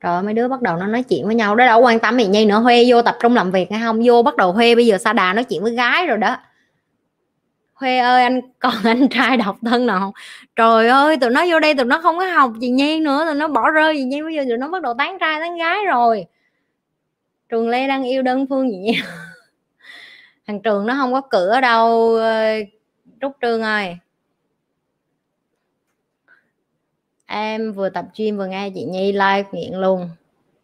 rồi 0.00 0.22
mấy 0.22 0.34
đứa 0.34 0.48
bắt 0.48 0.62
đầu 0.62 0.76
nó 0.76 0.86
nói 0.86 1.02
chuyện 1.02 1.26
với 1.26 1.34
nhau. 1.34 1.54
Đó, 1.56 1.66
đâu 1.66 1.80
quan 1.80 1.98
tâm 1.98 2.18
gì. 2.18 2.26
Nhây 2.26 2.46
nữa 2.46 2.58
huê 2.58 2.84
vô 2.88 3.02
tập 3.02 3.16
trung 3.20 3.34
làm 3.34 3.50
việc 3.50 3.70
hay 3.70 3.80
không? 3.80 4.00
Vô 4.04 4.22
bắt 4.22 4.36
đầu 4.36 4.52
huê 4.52 4.74
bây 4.74 4.86
giờ 4.86 4.98
sa 4.98 5.12
đà 5.12 5.32
nói 5.32 5.44
chuyện 5.44 5.62
với 5.62 5.74
gái 5.74 6.06
rồi 6.06 6.18
đó. 6.18 6.36
Huê 7.80 7.98
ơi, 7.98 8.22
anh 8.22 8.40
còn 8.58 8.74
anh 8.84 9.08
trai 9.08 9.36
độc 9.36 9.56
thân 9.64 9.86
nào? 9.86 10.00
Không 10.00 10.12
trời 10.56 10.88
ơi, 10.88 11.16
tụi 11.20 11.30
nó 11.30 11.44
vô 11.50 11.60
đây 11.60 11.74
tụi 11.74 11.84
nó 11.84 12.00
không 12.02 12.18
có 12.18 12.26
học 12.26 12.52
gì 12.60 12.68
Nhi 12.70 13.00
nữa, 13.00 13.24
tụi 13.26 13.34
nó 13.34 13.48
bỏ 13.48 13.70
rơi 13.70 13.96
gì 13.96 14.04
Nhi 14.04 14.22
bây 14.22 14.34
giờ 14.34 14.44
tụi 14.48 14.58
nó 14.58 14.68
bắt 14.68 14.82
đầu 14.82 14.94
tán 14.98 15.18
trai, 15.20 15.40
tán 15.40 15.56
gái 15.56 15.78
rồi. 15.86 16.26
Trường 17.48 17.68
Lê 17.68 17.88
đang 17.88 18.04
yêu 18.04 18.22
đơn 18.22 18.46
phương 18.50 18.70
gì 18.70 18.76
Nhi 18.76 19.00
thằng 20.46 20.62
trường 20.62 20.86
nó 20.86 20.94
không 20.94 21.12
có 21.12 21.20
cửa 21.20 21.60
đâu 21.60 22.18
Trúc 23.20 23.32
Trương 23.42 23.62
ơi. 23.62 23.96
Em 27.26 27.72
vừa 27.72 27.88
tập 27.88 28.04
gym 28.16 28.36
vừa 28.36 28.46
nghe 28.46 28.70
chị 28.74 28.84
Nhi 28.84 29.12
live 29.12 29.44
nghiện 29.52 29.72
luôn. 29.74 30.10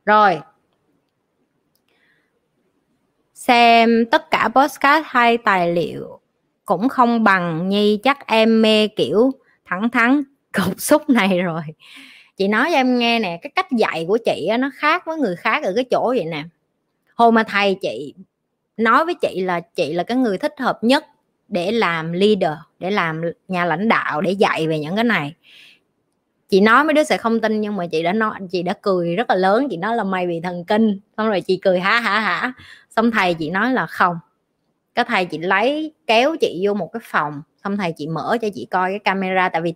Rồi. 0.05 0.41
Xem 3.35 4.05
tất 4.11 4.31
cả 4.31 4.49
postcard 4.55 5.07
hay 5.11 5.39
tài 5.39 5.73
liệu 5.73 6.16
cũng 6.67 6.89
không 6.89 7.25
bằng 7.25 7.69
nhi, 7.69 8.01
chắc 8.03 8.27
em 8.27 8.63
mê, 8.63 8.89
kiểu, 8.89 9.31
thẳng 9.65 9.91
thắn 9.91 10.23
cục 10.53 10.81
xúc 10.81 11.11
này 11.11 11.41
rồi. 11.41 11.63
Chị 12.37 12.49
nói 12.49 12.69
cho 12.71 12.77
em 12.77 12.99
nghe 12.99 13.19
nè, 13.19 13.39
cái 13.43 13.51
cách 13.55 13.73
dạy 13.73 14.05
của 14.09 14.19
chị 14.25 14.51
nó 14.59 14.71
khác 14.75 15.07
với 15.07 15.17
người 15.17 15.37
khác 15.37 15.63
ở 15.65 15.73
cái 15.77 15.85
chỗ 15.85 16.09
vậy 16.09 16.25
nè. 16.25 16.45
Hồi 17.15 17.33
mà 17.33 17.43
thầy 17.43 17.75
chị 17.81 18.15
nói 18.77 19.05
với 19.05 19.15
chị 19.15 19.41
là 19.41 19.61
chị 19.61 19.93
là 19.93 20.03
cái 20.03 20.17
người 20.17 20.39
thích 20.39 20.55
hợp 20.59 20.85
nhất 20.85 21.05
để 21.49 21.73
làm 21.73 22.13
leader, 22.13 22.59
để 22.79 22.91
làm 22.91 23.23
nhà 23.49 23.65
lãnh 23.65 23.89
đạo, 23.89 24.21
để 24.21 24.33
dạy 24.33 24.67
về 24.67 24.79
những 24.79 24.95
cái 24.95 25.05
này. 25.05 25.35
Chị 26.49 26.61
nói 26.61 26.85
mấy 26.85 26.95
đứa 26.95 27.05
sẽ 27.05 27.17
không 27.17 27.41
tin, 27.41 27.61
nhưng 27.61 27.77
mà 27.77 27.87
chị 27.87 28.03
đã 28.03 28.13
nói, 28.13 28.35
chị 28.51 28.63
đã 28.63 28.75
cười 28.83 29.17
rất 29.17 29.31
là 29.31 29.37
lớn, 29.37 29.67
chị 29.71 29.77
nói 29.77 29.97
là 29.97 30.05
mày 30.05 30.27
bị 30.27 30.41
thần 30.41 30.65
kinh. 30.65 31.01
Xong 31.17 31.29
rồi 31.29 31.41
chị 31.41 31.57
cười 31.57 31.81
hả 31.81 32.01
hả 32.01 32.21
hả 32.21 32.53
xong 32.97 33.11
thầy 33.11 33.35
chị 33.35 33.51
nói 33.51 33.73
là 33.73 33.87
không 33.87 34.19
cái 34.97 35.05
thầy 35.09 35.25
chị 35.25 35.39
lấy, 35.39 35.93
kéo 36.07 36.37
chị 36.41 36.63
vô 36.67 36.75
một 36.75 36.93
cái 36.93 37.01
phòng, 37.05 37.43
xong 37.65 37.77
thầy 37.77 37.93
chị 37.93 38.07
mở 38.07 38.37
cho 38.43 38.49
chị 38.55 38.67
coi 38.71 38.91
cái 38.91 38.99
camera. 38.99 39.49
Tại 39.49 39.63
vì 39.63 39.75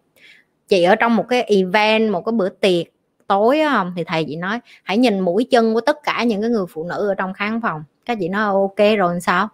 chị 0.68 0.82
ở 0.82 0.94
trong 0.94 1.16
một 1.16 1.24
cái 1.28 1.42
event, 1.42 2.10
một 2.12 2.24
cái 2.24 2.32
bữa 2.32 2.48
tiệc 2.48 2.86
tối 3.26 3.60
không? 3.70 3.92
Thì 3.96 4.04
thầy 4.04 4.24
chị 4.24 4.36
nói, 4.36 4.60
hãy 4.82 4.98
nhìn 4.98 5.20
mũi 5.20 5.46
chân 5.50 5.74
của 5.74 5.80
tất 5.80 5.96
cả 6.02 6.22
những 6.22 6.40
cái 6.40 6.50
người 6.50 6.66
phụ 6.70 6.84
nữ 6.84 7.08
ở 7.08 7.14
trong 7.14 7.32
khán 7.32 7.60
phòng. 7.60 7.84
Các 8.04 8.18
chị 8.20 8.28
nói, 8.28 8.44
ok, 8.44 8.98
rồi 8.98 9.20
sao? 9.20 9.48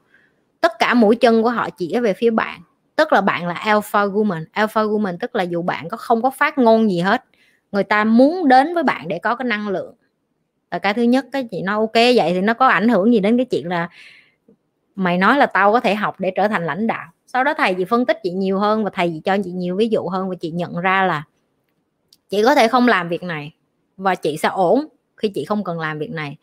Tất 0.60 0.72
cả 0.78 0.94
mũi 0.94 1.16
chân 1.16 1.42
của 1.42 1.50
họ 1.50 1.70
chỉ 1.70 1.98
về 2.02 2.12
phía 2.12 2.30
bạn. 2.30 2.60
Tức 2.96 3.12
là 3.12 3.20
bạn 3.20 3.46
là 3.46 3.54
alpha 3.54 4.06
woman. 4.06 4.44
Alpha 4.52 4.82
woman 4.82 5.16
tức 5.20 5.36
là 5.36 5.42
dù 5.42 5.62
bạn 5.62 5.88
có 5.88 5.96
không 5.96 6.22
có 6.22 6.30
phát 6.30 6.58
ngôn 6.58 6.90
gì 6.90 7.00
hết, 7.00 7.24
người 7.72 7.84
ta 7.84 8.04
muốn 8.04 8.48
đến 8.48 8.74
với 8.74 8.82
bạn 8.82 9.08
để 9.08 9.18
có 9.18 9.36
cái 9.36 9.46
năng 9.46 9.68
lượng. 9.68 9.94
Là 10.70 10.78
cái 10.78 10.94
thứ 10.94 11.02
nhất 11.02 11.26
cái 11.32 11.44
chị 11.50 11.62
nói, 11.62 11.74
ok, 11.74 11.94
vậy 11.94 12.32
thì 12.32 12.40
nó 12.40 12.54
có 12.54 12.66
ảnh 12.66 12.88
hưởng 12.88 13.12
gì 13.12 13.20
đến 13.20 13.36
cái 13.36 13.46
chuyện 13.46 13.68
là 13.68 13.88
mày 14.96 15.18
nói 15.18 15.38
là 15.38 15.46
tao 15.46 15.72
có 15.72 15.80
thể 15.80 15.94
học 15.94 16.20
để 16.20 16.32
trở 16.36 16.48
thành 16.48 16.66
lãnh 16.66 16.86
đạo. 16.86 17.08
Sau 17.26 17.44
đó 17.44 17.54
thầy 17.56 17.74
chị 17.74 17.84
phân 17.84 18.06
tích 18.06 18.18
chị 18.22 18.30
nhiều 18.30 18.58
hơn 18.58 18.84
và 18.84 18.90
thầy 18.94 19.08
chị 19.08 19.20
cho 19.24 19.36
chị 19.44 19.50
nhiều 19.50 19.76
ví 19.76 19.88
dụ 19.88 20.08
hơn 20.08 20.28
và 20.28 20.34
chị 20.40 20.50
nhận 20.50 20.76
ra 20.76 21.06
là 21.06 21.24
chị 22.28 22.42
có 22.44 22.54
thể 22.54 22.68
không 22.68 22.88
làm 22.88 23.08
việc 23.08 23.22
này 23.22 23.54
và 23.96 24.14
chị 24.14 24.36
sẽ 24.36 24.48
ổn 24.48 24.86
khi 25.16 25.28
chị 25.28 25.44
không 25.44 25.64
cần 25.64 25.80
làm 25.80 25.98
việc 25.98 26.10
này. 26.10 26.36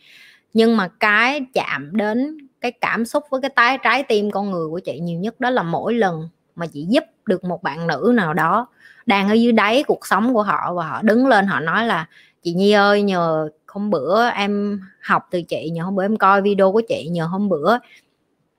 Nhưng 0.54 0.78
mà 0.78 0.88
cái 0.88 1.42
chạm 1.54 1.98
đến 1.98 2.38
cái 2.62 2.72
cảm 2.72 3.06
xúc 3.06 3.24
với 3.30 3.42
cái 3.42 3.50
tái, 3.50 3.78
trái 3.84 4.04
tim 4.04 4.32
con 4.32 4.52
người 4.52 4.68
của 4.70 4.80
chị 4.80 5.00
nhiều 5.00 5.20
nhất 5.20 5.40
đó 5.40 5.50
là 5.50 5.64
mỗi 5.64 5.94
lần 5.94 6.30
mà 6.56 6.66
chị 6.68 6.86
giúp 6.90 7.04
được 7.26 7.44
một 7.44 7.64
bạn 7.64 7.88
nữ 7.88 8.14
nào 8.16 8.34
đó 8.34 8.68
đang 9.06 9.30
ở 9.30 9.34
dưới 9.34 9.52
đáy 9.52 9.84
cuộc 9.84 10.08
sống 10.08 10.34
của 10.34 10.44
họ 10.44 10.74
và 10.74 10.88
họ 10.88 11.02
đứng 11.02 11.28
lên 11.28 11.48
họ 11.48 11.60
nói 11.60 11.86
là, 11.86 12.08
chị 12.44 12.54
Nhi 12.54 12.72
ơi, 12.72 13.02
nhờ 13.02 13.50
hôm 13.68 13.90
bữa 13.90 14.30
em 14.30 14.82
học 15.02 15.28
từ 15.32 15.42
chị, 15.42 15.70
nhờ 15.70 15.84
hôm 15.84 15.96
bữa 15.96 16.06
em 16.06 16.18
coi 16.18 16.42
video 16.42 16.72
của 16.72 16.82
chị, 16.88 17.08
nhờ 17.12 17.26
hôm 17.26 17.50
bữa 17.50 17.78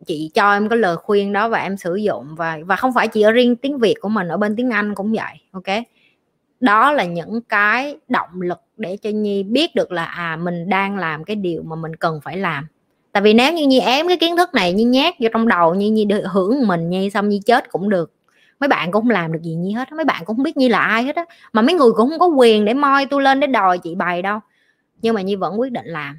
chị 0.07 0.31
cho 0.35 0.53
em 0.53 0.69
cái 0.69 0.79
lời 0.79 0.97
khuyên 0.97 1.33
đó 1.33 1.49
và 1.49 1.59
em 1.59 1.77
sử 1.77 1.95
dụng 1.95 2.35
và 2.37 2.59
và 2.67 2.77
không 2.77 2.95
phải 2.95 3.09
chỉ 3.09 3.23
ở 3.23 3.33
riêng 3.33 3.57
tiếng 3.57 3.79
Việt 3.79 3.95
của 4.01 4.09
mình, 4.09 4.29
ở 4.29 4.37
bên 4.37 4.57
tiếng 4.57 4.71
Anh 4.71 4.95
cũng 4.95 5.13
vậy, 5.13 5.41
ok? 5.53 5.85
Đó 6.61 6.93
là 6.93 7.05
những 7.05 7.41
cái 7.41 7.97
động 8.09 8.41
lực 8.41 8.61
để 8.77 8.97
cho 8.97 9.11
Nhi 9.11 9.43
biết 9.43 9.75
được 9.75 9.93
là 9.93 10.05
à 10.05 10.37
mình 10.37 10.69
đang 10.69 10.97
làm 10.97 11.25
cái 11.25 11.37
điều 11.37 11.63
mà 11.63 11.77
mình 11.77 11.97
cần 11.97 12.21
phải 12.25 12.39
làm. 12.39 12.67
Tại 13.13 13.23
vì 13.23 13.35
nếu 13.35 13.53
như 13.53 13.67
Nhi 13.67 13.81
ém 13.81 14.09
cái 14.09 14.17
kiến 14.17 14.37
thức 14.37 14.55
này 14.55 14.73
như 14.73 14.87
nhát 14.87 15.15
vô 15.21 15.29
trong 15.33 15.49
đầu 15.49 15.75
như 15.75 15.91
Nhi 15.91 16.05
được 16.05 16.23
hưởng 16.33 16.67
mình 16.67 16.91
Nhi, 16.91 17.11
xong 17.11 17.29
Nhi 17.29 17.41
chết 17.47 17.71
cũng 17.71 17.89
được. 17.89 18.13
Mấy 18.61 18.69
bạn 18.69 18.93
cũng 18.93 19.03
không 19.03 19.11
làm 19.11 19.33
được 19.33 19.43
gì 19.43 19.55
Nhi 19.55 19.73
hết 19.73 19.93
mấy 19.93 20.05
bạn 20.05 20.25
cũng 20.25 20.37
không 20.37 20.43
biết 20.45 20.57
Nhi 20.57 20.69
là 20.69 20.79
ai 20.79 21.03
hết 21.03 21.17
á. 21.17 21.25
Mà 21.53 21.63
mấy 21.63 21.75
người 21.75 21.93
cũng 21.97 22.11
không 22.11 22.19
có 22.19 22.27
quyền 22.27 22.65
để 22.65 22.75
moi 22.75 23.07
tôi 23.07 23.23
lên 23.23 23.41
để 23.41 23.47
đòi 23.47 23.79
chị 23.79 23.95
bày 23.95 24.23
đâu. 24.23 24.41
Nhưng 25.03 25.15
mà 25.15 25.23
Nhi 25.23 25.37
vẫn 25.37 25.61
quyết 25.61 25.73
định 25.73 25.87
làm. 25.87 26.19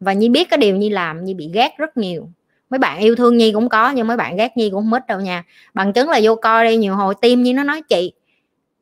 Và 0.00 0.12
Nhi 0.12 0.28
biết 0.28 0.50
cái 0.50 0.58
điều 0.58 0.76
Nhi 0.76 0.90
làm, 0.90 1.24
Nhi 1.24 1.34
bị 1.34 1.50
ghét 1.54 1.74
rất 1.78 1.96
nhiều 1.96 2.28
mấy 2.70 2.78
bạn 2.78 2.98
yêu 2.98 3.16
thương 3.16 3.36
Nhi 3.36 3.52
cũng 3.52 3.68
có, 3.68 3.90
nhưng 3.90 4.06
mấy 4.06 4.16
bạn 4.16 4.36
ghét 4.36 4.56
Nhi 4.56 4.70
cũng 4.70 4.84
không 4.84 4.92
ít 4.92 5.06
đâu 5.06 5.20
nha. 5.20 5.44
Bằng 5.74 5.92
chứng 5.92 6.08
là 6.08 6.20
vô 6.22 6.34
coi 6.34 6.64
đây, 6.64 6.76
nhiều 6.76 6.94
hồi 6.94 7.14
tim 7.20 7.42
Nhi 7.42 7.52
nó 7.52 7.62
nói 7.62 7.82
chị, 7.82 8.12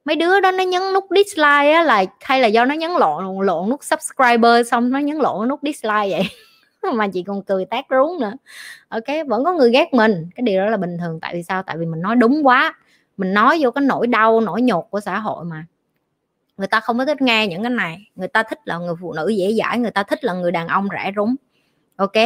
mấy 0.05 0.16
đứa 0.16 0.40
đó 0.40 0.51
nó 0.51 0.65
nhấn 0.65 0.82
nút 0.94 1.05
dislike 1.10 1.73
á, 1.73 1.82
là, 1.82 2.05
hay 2.20 2.40
là 2.40 2.47
do 2.47 2.65
nó 2.65 2.74
nhấn 2.74 2.90
lộn 2.90 3.47
lộn 3.47 3.70
nút 3.70 3.85
subscriber 3.85 4.70
xong 4.70 4.90
nó 4.90 4.98
nhấn 4.98 5.16
lộn 5.16 5.48
nút 5.48 5.60
dislike 5.62 6.09
vậy? 6.10 6.23
Mà 6.94 7.09
chị 7.09 7.23
còn 7.23 7.43
cười 7.43 7.65
tát 7.65 7.85
rúng 7.90 8.20
nữa. 8.20 8.32
Ok, 8.89 9.05
vẫn 9.27 9.44
có 9.44 9.52
người 9.52 9.70
ghét 9.70 9.94
mình. 9.94 10.31
Cái 10.35 10.43
điều 10.43 10.60
đó 10.60 10.66
là 10.70 10.77
bình 10.77 10.98
thường, 10.98 11.20
tại 11.20 11.35
vì 11.35 11.43
sao? 11.43 11.62
Tại 11.62 11.77
vì 11.77 11.86
mình 11.86 12.02
nói 12.02 12.16
đúng 12.16 12.47
quá. 12.47 12.74
Mình 13.16 13.35
nói 13.35 13.59
vô 13.60 13.70
cái 13.70 13.85
nỗi 13.85 14.06
đau, 14.06 14.40
nỗi 14.40 14.62
nhột 14.62 14.85
của 14.90 15.01
xã 15.01 15.19
hội 15.19 15.44
mà. 15.44 15.66
Người 16.56 16.66
ta 16.66 16.81
không 16.81 16.98
có 16.98 17.05
thích 17.05 17.23
nghe 17.23 17.47
những 17.47 17.62
cái 17.62 17.70
này. 17.70 17.98
Người 18.15 18.28
ta 18.28 18.43
thích 18.43 18.59
là 18.65 18.78
người 18.78 18.94
phụ 19.01 19.12
nữ 19.12 19.28
dễ 19.28 19.55
dãi, 19.55 19.78
người 19.78 19.90
ta 19.90 20.02
thích 20.02 20.24
là 20.24 20.32
người 20.32 20.52
đàn 20.52 20.69
ông 20.69 20.89
rẻ 20.93 21.12
rúng. 21.16 21.36
Ok 21.97 22.16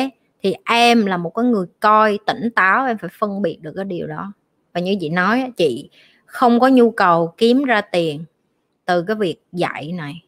thì 0.42 0.54
em 0.64 1.06
là 1.06 1.16
một 1.16 1.30
cái 1.34 1.44
người 1.44 1.66
coi, 1.80 2.18
tỉnh 2.26 2.50
táo, 2.54 2.86
em 2.86 2.98
phải 2.98 3.10
phân 3.18 3.42
biệt 3.42 3.58
được 3.60 3.72
cái 3.76 3.84
điều 3.84 4.06
đó. 4.06 4.32
Và 4.72 4.80
như 4.80 4.96
chị 5.00 5.08
nói 5.08 5.52
chị 5.56 5.90
không 6.26 6.60
có 6.60 6.68
nhu 6.68 6.90
cầu 6.90 7.34
kiếm 7.36 7.64
ra 7.64 7.80
tiền 7.80 8.24
từ 8.84 9.02
cái 9.02 9.16
việc 9.16 9.36
dạy 9.52 9.92
này. 9.92 10.22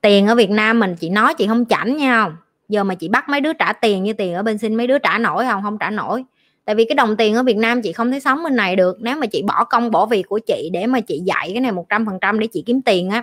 Tiền 0.00 0.26
ở 0.26 0.34
Việt 0.34 0.50
Nam 0.50 0.80
mình, 0.80 0.96
chị 1.00 1.10
nói 1.10 1.34
chị 1.34 1.46
không 1.46 1.64
chảnh 1.64 1.96
nha 1.96 2.22
không? 2.22 2.36
Giờ 2.68 2.84
mà 2.84 2.94
chị 2.94 3.08
bắt 3.08 3.28
mấy 3.28 3.40
đứa 3.40 3.52
trả 3.52 3.72
tiền 3.72 4.02
như 4.02 4.12
tiền 4.12 4.34
ở 4.34 4.42
bên 4.42 4.58
xin 4.58 4.74
mấy 4.74 4.86
đứa 4.86 4.98
trả 4.98 5.18
nổi 5.18 5.44
không? 5.44 5.62
Không 5.62 5.78
trả 5.78 5.90
nổi. 5.90 6.24
Tại 6.64 6.74
vì 6.74 6.84
cái 6.84 6.94
đồng 6.94 7.16
tiền 7.16 7.34
ở 7.34 7.42
Việt 7.42 7.56
Nam 7.56 7.82
chị 7.82 7.92
không 7.92 8.12
thể 8.12 8.20
sống 8.20 8.42
bên 8.44 8.56
này 8.56 8.76
được. 8.76 8.96
Nếu 9.00 9.16
mà 9.16 9.26
chị 9.26 9.42
bỏ 9.42 9.64
công, 9.64 9.90
bỏ 9.90 10.06
việc 10.06 10.22
của 10.28 10.40
chị 10.46 10.70
để 10.72 10.86
mà 10.86 11.00
chị 11.00 11.22
dạy 11.24 11.50
cái 11.52 11.60
này 11.60 11.72
một 11.72 11.88
trăm 11.88 12.06
phần 12.06 12.18
trăm 12.20 12.38
để 12.38 12.46
chị 12.46 12.62
kiếm 12.66 12.82
tiền 12.82 13.10
á, 13.10 13.22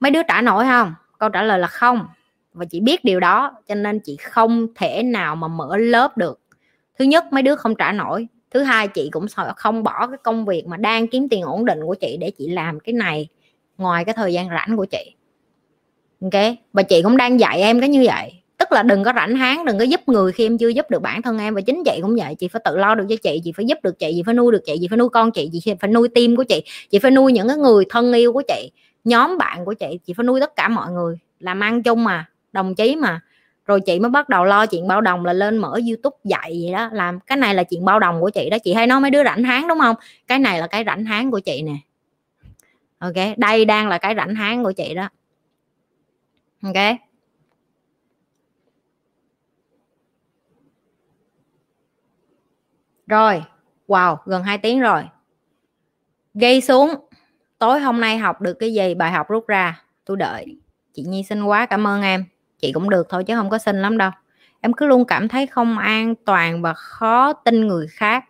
mấy 0.00 0.10
đứa 0.10 0.22
trả 0.22 0.42
nổi 0.42 0.64
không? 0.64 0.94
Câu 1.18 1.28
trả 1.28 1.42
lời 1.42 1.58
là 1.58 1.66
không 1.66 2.06
và 2.52 2.64
chị 2.64 2.80
biết 2.80 3.04
điều 3.04 3.20
đó, 3.20 3.52
cho 3.68 3.74
nên 3.74 4.00
chị 4.00 4.16
không 4.16 4.66
thể 4.74 5.02
nào 5.02 5.36
mà 5.36 5.48
mở 5.48 5.76
lớp 5.76 6.16
được. 6.16 6.40
Thứ 6.98 7.04
nhất, 7.04 7.24
mấy 7.32 7.42
đứa 7.42 7.54
không 7.56 7.74
trả 7.74 7.92
nổi. 7.92 8.28
Thứ 8.50 8.62
hai, 8.62 8.88
chị 8.88 9.08
cũng 9.12 9.28
sợ 9.28 9.52
không 9.56 9.82
bỏ 9.82 10.06
cái 10.06 10.18
công 10.22 10.44
việc 10.44 10.66
mà 10.66 10.76
đang 10.76 11.08
kiếm 11.08 11.28
tiền 11.28 11.42
ổn 11.42 11.64
định 11.64 11.78
của 11.86 11.94
chị 11.94 12.16
để 12.20 12.30
chị 12.30 12.48
làm 12.48 12.80
cái 12.80 12.92
này 12.92 13.28
ngoài 13.78 14.04
cái 14.04 14.14
thời 14.14 14.32
gian 14.32 14.48
rảnh 14.48 14.76
của 14.76 14.84
chị. 14.84 15.14
Ok? 16.22 16.42
Và 16.72 16.82
chị 16.82 17.02
cũng 17.02 17.16
đang 17.16 17.40
dạy 17.40 17.62
em 17.62 17.80
cái 17.80 17.88
như 17.88 18.02
vậy. 18.06 18.32
Tức 18.58 18.72
là 18.72 18.82
đừng 18.82 19.04
có 19.04 19.12
rảnh 19.16 19.36
háng, 19.36 19.64
đừng 19.64 19.78
có 19.78 19.84
giúp 19.84 20.00
người 20.06 20.32
khi 20.32 20.46
em 20.46 20.58
chưa 20.58 20.68
giúp 20.68 20.90
được 20.90 21.02
bản 21.02 21.22
thân 21.22 21.38
em. 21.38 21.54
Và 21.54 21.60
chính 21.60 21.82
chị 21.84 21.98
cũng 22.02 22.16
vậy. 22.16 22.34
Chị 22.34 22.48
phải 22.48 22.62
tự 22.64 22.76
lo 22.76 22.94
được 22.94 23.04
cho 23.08 23.16
chị 23.22 23.40
chị 23.44 23.52
phải 23.52 23.66
giúp 23.66 23.78
được 23.82 23.98
chị 23.98 24.12
chị 24.14 24.22
phải 24.26 24.34
nuôi 24.34 24.52
được 24.52 24.62
chị 24.66 24.76
chị 24.80 24.88
phải 24.88 24.96
nuôi 24.96 25.08
con 25.08 25.30
chị 25.30 25.50
chị 25.52 25.74
phải 25.80 25.90
nuôi 25.90 26.08
tim 26.08 26.36
của 26.36 26.44
chị 26.44 26.62
chị 26.90 26.98
phải 26.98 27.10
nuôi 27.10 27.32
những 27.32 27.48
cái 27.48 27.56
người 27.56 27.84
thân 27.90 28.12
yêu 28.12 28.32
của 28.32 28.42
chị, 28.48 28.70
nhóm 29.04 29.38
bạn 29.38 29.64
của 29.64 29.74
chị 29.74 29.98
chị 30.06 30.12
phải 30.12 30.24
nuôi 30.24 30.40
tất 30.40 30.56
cả 30.56 30.68
mọi 30.68 30.92
người. 30.92 31.18
Làm 31.40 31.60
ăn 31.60 31.82
chung 31.82 32.04
mà 32.04 32.26
đồng 32.58 32.74
chí 32.74 32.96
mà. 32.96 33.20
Rồi 33.66 33.80
chị 33.80 34.00
mới 34.00 34.10
bắt 34.10 34.28
đầu 34.28 34.44
lo 34.44 34.66
chuyện 34.66 34.88
bao 34.88 35.00
đồng 35.00 35.24
là 35.24 35.32
lên 35.32 35.58
mở 35.58 35.80
youtube 35.88 36.16
dạy 36.24 36.58
vậy 36.62 36.72
đó. 36.72 36.88
Làm 36.92 37.20
cái 37.20 37.38
này 37.38 37.54
là 37.54 37.64
chuyện 37.64 37.84
bao 37.84 38.00
đồng 38.00 38.20
của 38.20 38.30
chị 38.30 38.50
đó. 38.50 38.58
Chị 38.64 38.74
hay 38.74 38.86
nói 38.86 39.00
mấy 39.00 39.10
đứa 39.10 39.24
rảnh 39.24 39.44
háng 39.44 39.68
đúng 39.68 39.78
không? 39.78 39.96
Cái 40.26 40.38
này 40.38 40.60
là 40.60 40.66
cái 40.66 40.84
rảnh 40.86 41.04
háng 41.04 41.30
của 41.30 41.40
chị 41.40 41.62
nè. 41.62 41.76
Ok, 42.98 43.36
đây 43.36 43.64
đang 43.64 43.88
là 43.88 43.98
cái 43.98 44.14
rảnh 44.16 44.34
háng 44.34 44.64
của 44.64 44.72
chị 44.72 44.94
đó. 44.94 45.08
Ok. 46.62 46.96
Rồi, 53.06 53.42
wow, 53.88 54.16
gần 54.26 54.42
2 54.42 54.58
tiếng 54.58 54.80
rồi. 54.80 55.02
Ghi 56.34 56.60
xuống. 56.60 56.94
Tối 57.58 57.80
hôm 57.80 58.00
nay 58.00 58.18
học 58.18 58.40
được 58.40 58.54
cái 58.54 58.74
gì? 58.74 58.94
Bài 58.94 59.12
học 59.12 59.28
rút 59.28 59.46
ra. 59.46 59.82
Tôi 60.04 60.16
đợi. 60.16 60.56
Chị 60.92 61.02
nhi 61.02 61.22
xin 61.22 61.42
quá, 61.42 61.66
cảm 61.66 61.86
ơn 61.86 62.02
em 62.02 62.24
chị 62.58 62.72
cũng 62.72 62.90
được 62.90 63.06
thôi 63.08 63.24
chứ 63.24 63.34
không 63.34 63.50
có 63.50 63.58
xin 63.58 63.82
lắm 63.82 63.98
đâu. 63.98 64.10
Em 64.60 64.72
cứ 64.72 64.86
luôn 64.86 65.04
cảm 65.04 65.28
thấy 65.28 65.46
không 65.46 65.78
an 65.78 66.14
toàn 66.24 66.62
và 66.62 66.74
khó 66.74 67.32
tin 67.32 67.66
người 67.66 67.86
khác. 67.86 68.24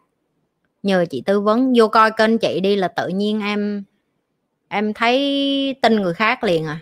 Nhờ 0.82 1.05
chị 1.10 1.22
tư 1.26 1.40
vấn, 1.40 1.72
vô 1.76 1.88
coi 1.88 2.10
kênh 2.10 2.38
chị 2.38 2.60
đi 2.60 2.76
là 2.76 2.88
tự 2.88 3.09
nhiên 3.09 3.40
em 3.40 3.84
em 4.68 4.94
thấy 4.94 5.76
tin 5.82 5.96
người 5.96 6.14
khác 6.14 6.44
liền 6.44 6.66
à. 6.66 6.80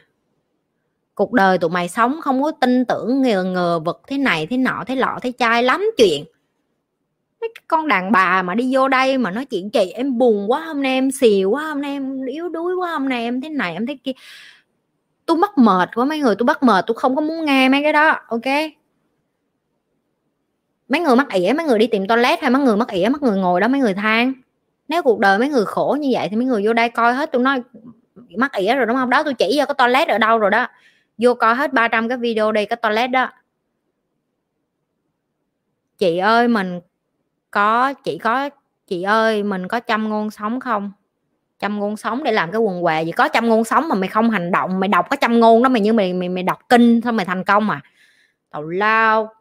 Cuộc 1.14 1.32
đời 1.32 1.58
tụi 1.58 1.70
mày 1.70 1.88
sống 1.88 2.20
không 2.22 2.42
có 2.42 2.52
tin 2.60 2.84
tưởng 2.84 3.22
ngờ 3.22 3.44
ngờ 3.44 3.80
vật 3.84 4.00
thế 4.06 4.18
này 4.18 4.46
thế 4.46 4.56
nọ 4.56 4.84
thế 4.86 4.96
lọ 4.96 5.18
thế 5.22 5.32
chai 5.38 5.62
lắm 5.62 5.84
chuyện. 5.96 6.24
Mấy 7.40 7.50
con 7.68 7.88
đàn 7.88 8.12
bà 8.12 8.42
mà 8.42 8.54
đi 8.54 8.74
vô 8.74 8.88
đây 8.88 9.18
mà 9.18 9.30
nói 9.30 9.44
chuyện 9.44 9.70
chị, 9.70 9.90
em 9.90 10.18
buồn 10.18 10.50
quá 10.50 10.64
hôm 10.64 10.82
nay, 10.82 10.92
em 10.92 11.10
xìu 11.10 11.50
quá 11.50 11.68
hôm 11.68 11.80
nay, 11.82 11.92
em 11.92 12.26
yếu 12.26 12.48
đuối 12.48 12.74
quá 12.74 12.92
hôm 12.92 13.08
nay, 13.08 13.22
em 13.22 13.40
thế 13.40 13.48
này, 13.48 13.72
em 13.72 13.86
thế 13.86 13.96
kia 14.04 14.12
tôi 15.26 15.36
mất 15.36 15.58
mệt 15.58 15.88
quá, 15.94 16.04
mấy 16.04 16.18
người 16.18 16.34
tôi 16.38 16.46
bắt 16.46 16.62
mệt 16.62 16.84
tôi 16.86 16.94
không 16.94 17.16
có 17.16 17.20
muốn 17.20 17.44
nghe 17.44 17.68
mấy 17.68 17.82
cái 17.82 17.92
đó, 17.92 18.18
ok? 18.28 18.46
Mấy 20.88 21.00
người 21.00 21.16
mắc 21.16 21.26
ỉa, 21.32 21.52
mấy 21.56 21.66
người 21.66 21.78
đi 21.78 21.86
tìm 21.86 22.06
toilet 22.06 22.40
hay 22.40 22.50
mấy 22.50 22.62
người 22.62 22.76
mắc 22.76 22.88
ỉa, 22.88 23.08
mấy 23.08 23.20
người 23.20 23.38
ngồi 23.38 23.60
đó, 23.60 23.68
mấy 23.68 23.80
người 23.80 23.94
than. 23.94 24.32
Nếu 24.88 25.02
cuộc 25.02 25.18
đời 25.18 25.38
mấy 25.38 25.48
người 25.48 25.64
khổ 25.64 25.96
như 26.00 26.08
vậy 26.12 26.28
thì 26.30 26.36
mấy 26.36 26.46
người 26.46 26.66
vô 26.66 26.72
đây 26.72 26.88
coi 26.88 27.14
hết 27.14 27.32
tôi 27.32 27.42
nói, 27.42 27.62
mắc 28.36 28.52
ỉa 28.52 28.74
rồi 28.74 28.86
đúng 28.86 28.96
không? 28.96 29.10
Đó 29.10 29.22
tôi 29.22 29.34
chỉ 29.34 29.56
cho 29.58 29.66
cái 29.66 29.74
toilet 29.78 30.08
ở 30.08 30.18
đâu 30.18 30.38
rồi 30.38 30.50
đó. 30.50 30.66
Vô 31.18 31.34
coi 31.34 31.54
hết 31.54 31.72
300 31.72 32.08
cái 32.08 32.18
video 32.18 32.52
đây 32.52 32.66
cái 32.66 32.76
toilet 32.76 33.10
đó. 33.10 33.32
Chị 35.98 36.18
ơi, 36.18 36.48
mình 36.48 36.80
có, 37.50 37.92
chị 37.92 38.18
có, 38.18 38.50
chị 38.86 39.02
ơi, 39.02 39.42
mình 39.42 39.68
có 39.68 39.80
trăm 39.80 40.08
ngôn 40.08 40.30
sống 40.30 40.60
không? 40.60 40.92
Trăm 41.58 41.78
ngôn 41.78 41.96
sống 41.96 42.24
để 42.24 42.32
làm 42.32 42.52
cái 42.52 42.60
quần 42.60 42.82
què 42.82 43.02
gì. 43.04 43.12
Có 43.12 43.28
trăm 43.28 43.48
ngôn 43.48 43.64
sống 43.64 43.88
mà 43.88 43.94
mày 43.94 44.08
không 44.08 44.30
hành 44.30 44.52
động, 44.52 44.80
mày 44.80 44.88
đọc 44.88 45.06
cái 45.10 45.18
trăm 45.20 45.40
ngôn 45.40 45.62
đó 45.62 45.68
mày 45.68 45.80
như 45.80 45.92
mày 45.92 46.12
mày 46.12 46.28
mày 46.28 46.42
đọc 46.42 46.58
kinh 46.68 47.00
thôi 47.00 47.12
mày 47.12 47.26
thành 47.26 47.44
công 47.44 47.70
à. 47.70 47.82
Tào 48.50 48.62
lao. 48.62 49.34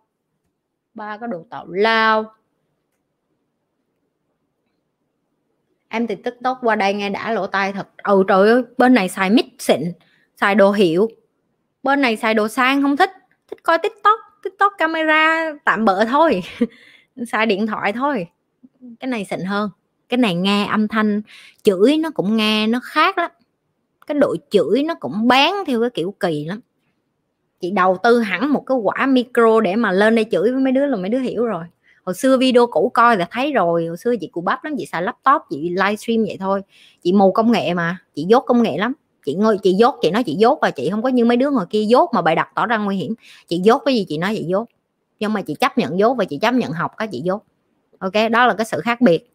Ba 0.93 1.17
có 1.17 1.27
đồ 1.27 1.45
tào 1.49 1.65
lao. 1.67 2.31
Em 5.89 6.07
thì 6.07 6.15
tiktok 6.15 6.57
qua 6.61 6.75
đây 6.75 6.93
nghe 6.93 7.09
đã 7.09 7.31
lỗ 7.31 7.47
tai 7.47 7.73
thật. 7.73 7.87
Ừ 8.03 8.23
trời 8.27 8.49
ơi, 8.49 8.63
bên 8.77 8.93
này 8.93 9.09
xài 9.09 9.29
mít 9.29 9.45
xịn, 9.59 9.81
xài 10.35 10.55
đồ 10.55 10.71
hiệu. 10.71 11.07
Bên 11.83 12.01
này 12.01 12.17
xài 12.17 12.33
đồ 12.33 12.47
sang 12.47 12.81
không 12.81 12.97
thích 12.97 13.11
thích 13.47 13.63
coi 13.63 13.77
tiktok 13.77 14.19
tiktok 14.43 14.73
camera 14.77 15.51
tạm 15.65 15.85
bỡ 15.85 16.05
thôi. 16.05 16.43
Xài 17.27 17.45
điện 17.45 17.67
thoại 17.67 17.93
thôi, 17.93 18.27
cái 18.99 19.07
này 19.07 19.25
xịn 19.25 19.39
hơn 19.39 19.69
cái 20.09 20.17
này 20.17 20.35
nghe 20.35 20.65
âm 20.65 20.87
thanh 20.87 21.21
chửi 21.63 21.97
nó 21.97 22.09
cũng 22.09 22.37
nghe 22.37 22.67
nó 22.67 22.79
khác 22.83 23.17
lắm. 23.17 23.31
Cái 24.07 24.17
độ 24.19 24.35
chửi 24.49 24.83
nó 24.83 24.95
cũng 24.99 25.27
bán 25.27 25.63
theo 25.67 25.81
cái 25.81 25.89
kiểu 25.89 26.15
kỳ 26.19 26.45
lắm. 26.45 26.59
Chị 27.61 27.71
đầu 27.71 27.97
tư 28.03 28.19
hẳn 28.19 28.53
một 28.53 28.63
cái 28.65 28.77
quả 28.77 29.05
micro 29.05 29.61
để 29.61 29.75
mà 29.75 29.91
lên 29.91 30.15
đây 30.15 30.25
chửi 30.31 30.51
với 30.51 30.61
mấy 30.61 30.71
đứa 30.71 30.85
là 30.85 30.97
mấy 30.97 31.09
đứa 31.09 31.19
hiểu 31.19 31.45
rồi. 31.45 31.63
Hồi 32.03 32.15
xưa 32.15 32.37
video 32.37 32.67
cũ 32.67 32.91
coi 32.93 33.17
là 33.17 33.27
thấy 33.31 33.51
rồi, 33.51 33.85
hồi 33.87 33.97
xưa 33.97 34.15
chị 34.21 34.27
cụ 34.27 34.41
bắp 34.41 34.63
lắm, 34.63 34.73
chị 34.77 34.85
xài 34.85 35.01
laptop, 35.01 35.41
chị 35.49 35.69
livestream 35.69 36.23
vậy 36.25 36.37
thôi. 36.39 36.61
Chị 37.03 37.13
mù 37.13 37.31
công 37.31 37.51
nghệ 37.51 37.73
mà, 37.73 37.97
chị 38.15 38.25
dốt 38.29 38.43
công 38.47 38.63
nghệ 38.63 38.77
lắm. 38.77 38.93
Chị 39.25 39.33
ngồi, 39.33 39.57
chị 39.63 39.73
dốt, 39.73 39.95
chị 40.01 40.11
nói 40.11 40.23
chị 40.23 40.35
dốt 40.35 40.59
và 40.61 40.71
chị 40.71 40.89
không 40.89 41.01
có 41.01 41.09
như 41.09 41.25
mấy 41.25 41.37
đứa 41.37 41.49
ngồi 41.49 41.65
kia 41.69 41.83
dốt 41.83 42.09
mà 42.13 42.21
bày 42.21 42.35
đặt 42.35 42.49
tỏ 42.55 42.65
ra 42.65 42.77
nguy 42.77 42.95
hiểm. 42.95 43.13
Chị 43.47 43.59
dốt 43.63 43.81
cái 43.85 43.95
gì 43.95 44.05
chị 44.09 44.17
nói 44.17 44.35
chị 44.37 44.43
dốt. 44.43 44.67
Nhưng 45.19 45.33
mà 45.33 45.41
chị 45.41 45.55
chấp 45.59 45.77
nhận 45.77 45.99
dốt 45.99 46.13
và 46.13 46.25
chị 46.25 46.37
chấp 46.37 46.53
nhận 46.53 46.71
học 46.71 46.91
cái 46.97 47.07
chị 47.11 47.21
dốt. 47.23 47.43
Ok, 47.99 48.13
đó 48.31 48.45
là 48.45 48.53
cái 48.53 48.65
sự 48.65 48.79
khác 48.83 49.01
biệt 49.01 49.34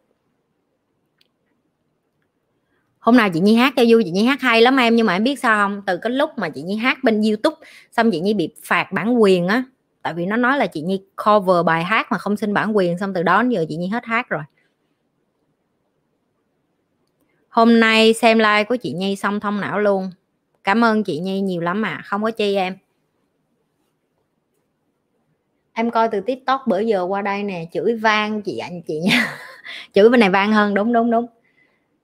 hôm 3.00 3.16
nào 3.16 3.30
chị 3.30 3.40
nhi 3.40 3.54
hát 3.54 3.72
cho 3.76 3.82
vui, 3.88 4.04
chị 4.04 4.10
nhi 4.10 4.24
hát 4.24 4.40
hay 4.40 4.62
lắm 4.62 4.76
em, 4.76 4.96
nhưng 4.96 5.06
mà 5.06 5.12
em 5.12 5.24
biết 5.24 5.38
sao 5.38 5.68
không? 5.68 5.82
Từ 5.86 5.96
cái 5.96 6.12
lúc 6.12 6.30
mà 6.36 6.48
chị 6.48 6.62
nhi 6.62 6.76
hát 6.76 7.04
bên 7.04 7.22
youtube, 7.22 7.56
xong 7.92 8.10
chị 8.10 8.20
nhi 8.20 8.34
bị 8.34 8.48
phạt 8.64 8.92
bản 8.92 9.22
quyền 9.22 9.48
á. 9.48 9.64
Tại 10.02 10.14
vì 10.14 10.26
nó 10.26 10.36
nói 10.36 10.58
là 10.58 10.66
chị 10.66 10.82
nhi 10.82 11.00
cover 11.24 11.64
bài 11.66 11.84
hát 11.84 12.12
mà 12.12 12.18
không 12.18 12.36
xin 12.36 12.54
bản 12.54 12.76
quyền, 12.76 12.98
xong 12.98 13.14
từ 13.14 13.22
đó 13.22 13.42
đến 13.42 13.50
giờ 13.50 13.64
chị 13.68 13.76
nhi 13.76 13.86
hết 13.86 14.04
hát 14.04 14.28
rồi. 14.28 14.42
Hôm 17.48 17.80
nay 17.80 18.12
xem 18.12 18.38
like 18.38 18.64
của 18.64 18.76
chị 18.76 18.92
nhi 18.92 19.16
xong 19.16 19.40
thông 19.40 19.60
não 19.60 19.78
luôn. 19.78 20.10
Cảm 20.64 20.84
ơn 20.84 21.04
chị 21.04 21.18
nhi 21.18 21.40
nhiều 21.40 21.60
lắm 21.60 21.82
mà 21.82 22.00
không 22.04 22.22
có 22.22 22.30
chi 22.30 22.54
em. 22.54 22.76
Em 25.72 25.90
coi 25.90 26.08
từ 26.08 26.20
tiktok 26.20 26.66
bữa 26.66 26.80
giờ 26.80 27.02
qua 27.02 27.22
đây 27.22 27.42
nè, 27.42 27.66
chửi 27.72 27.94
vang 27.94 28.42
chị 28.42 28.58
anh 28.58 28.82
chị 28.82 29.00
nha. 29.00 29.26
Chửi 29.94 30.08
bên 30.08 30.20
này 30.20 30.30
vang 30.30 30.52
hơn, 30.52 30.74
đúng 30.74 30.92
đúng 30.92 31.10
đúng 31.10 31.26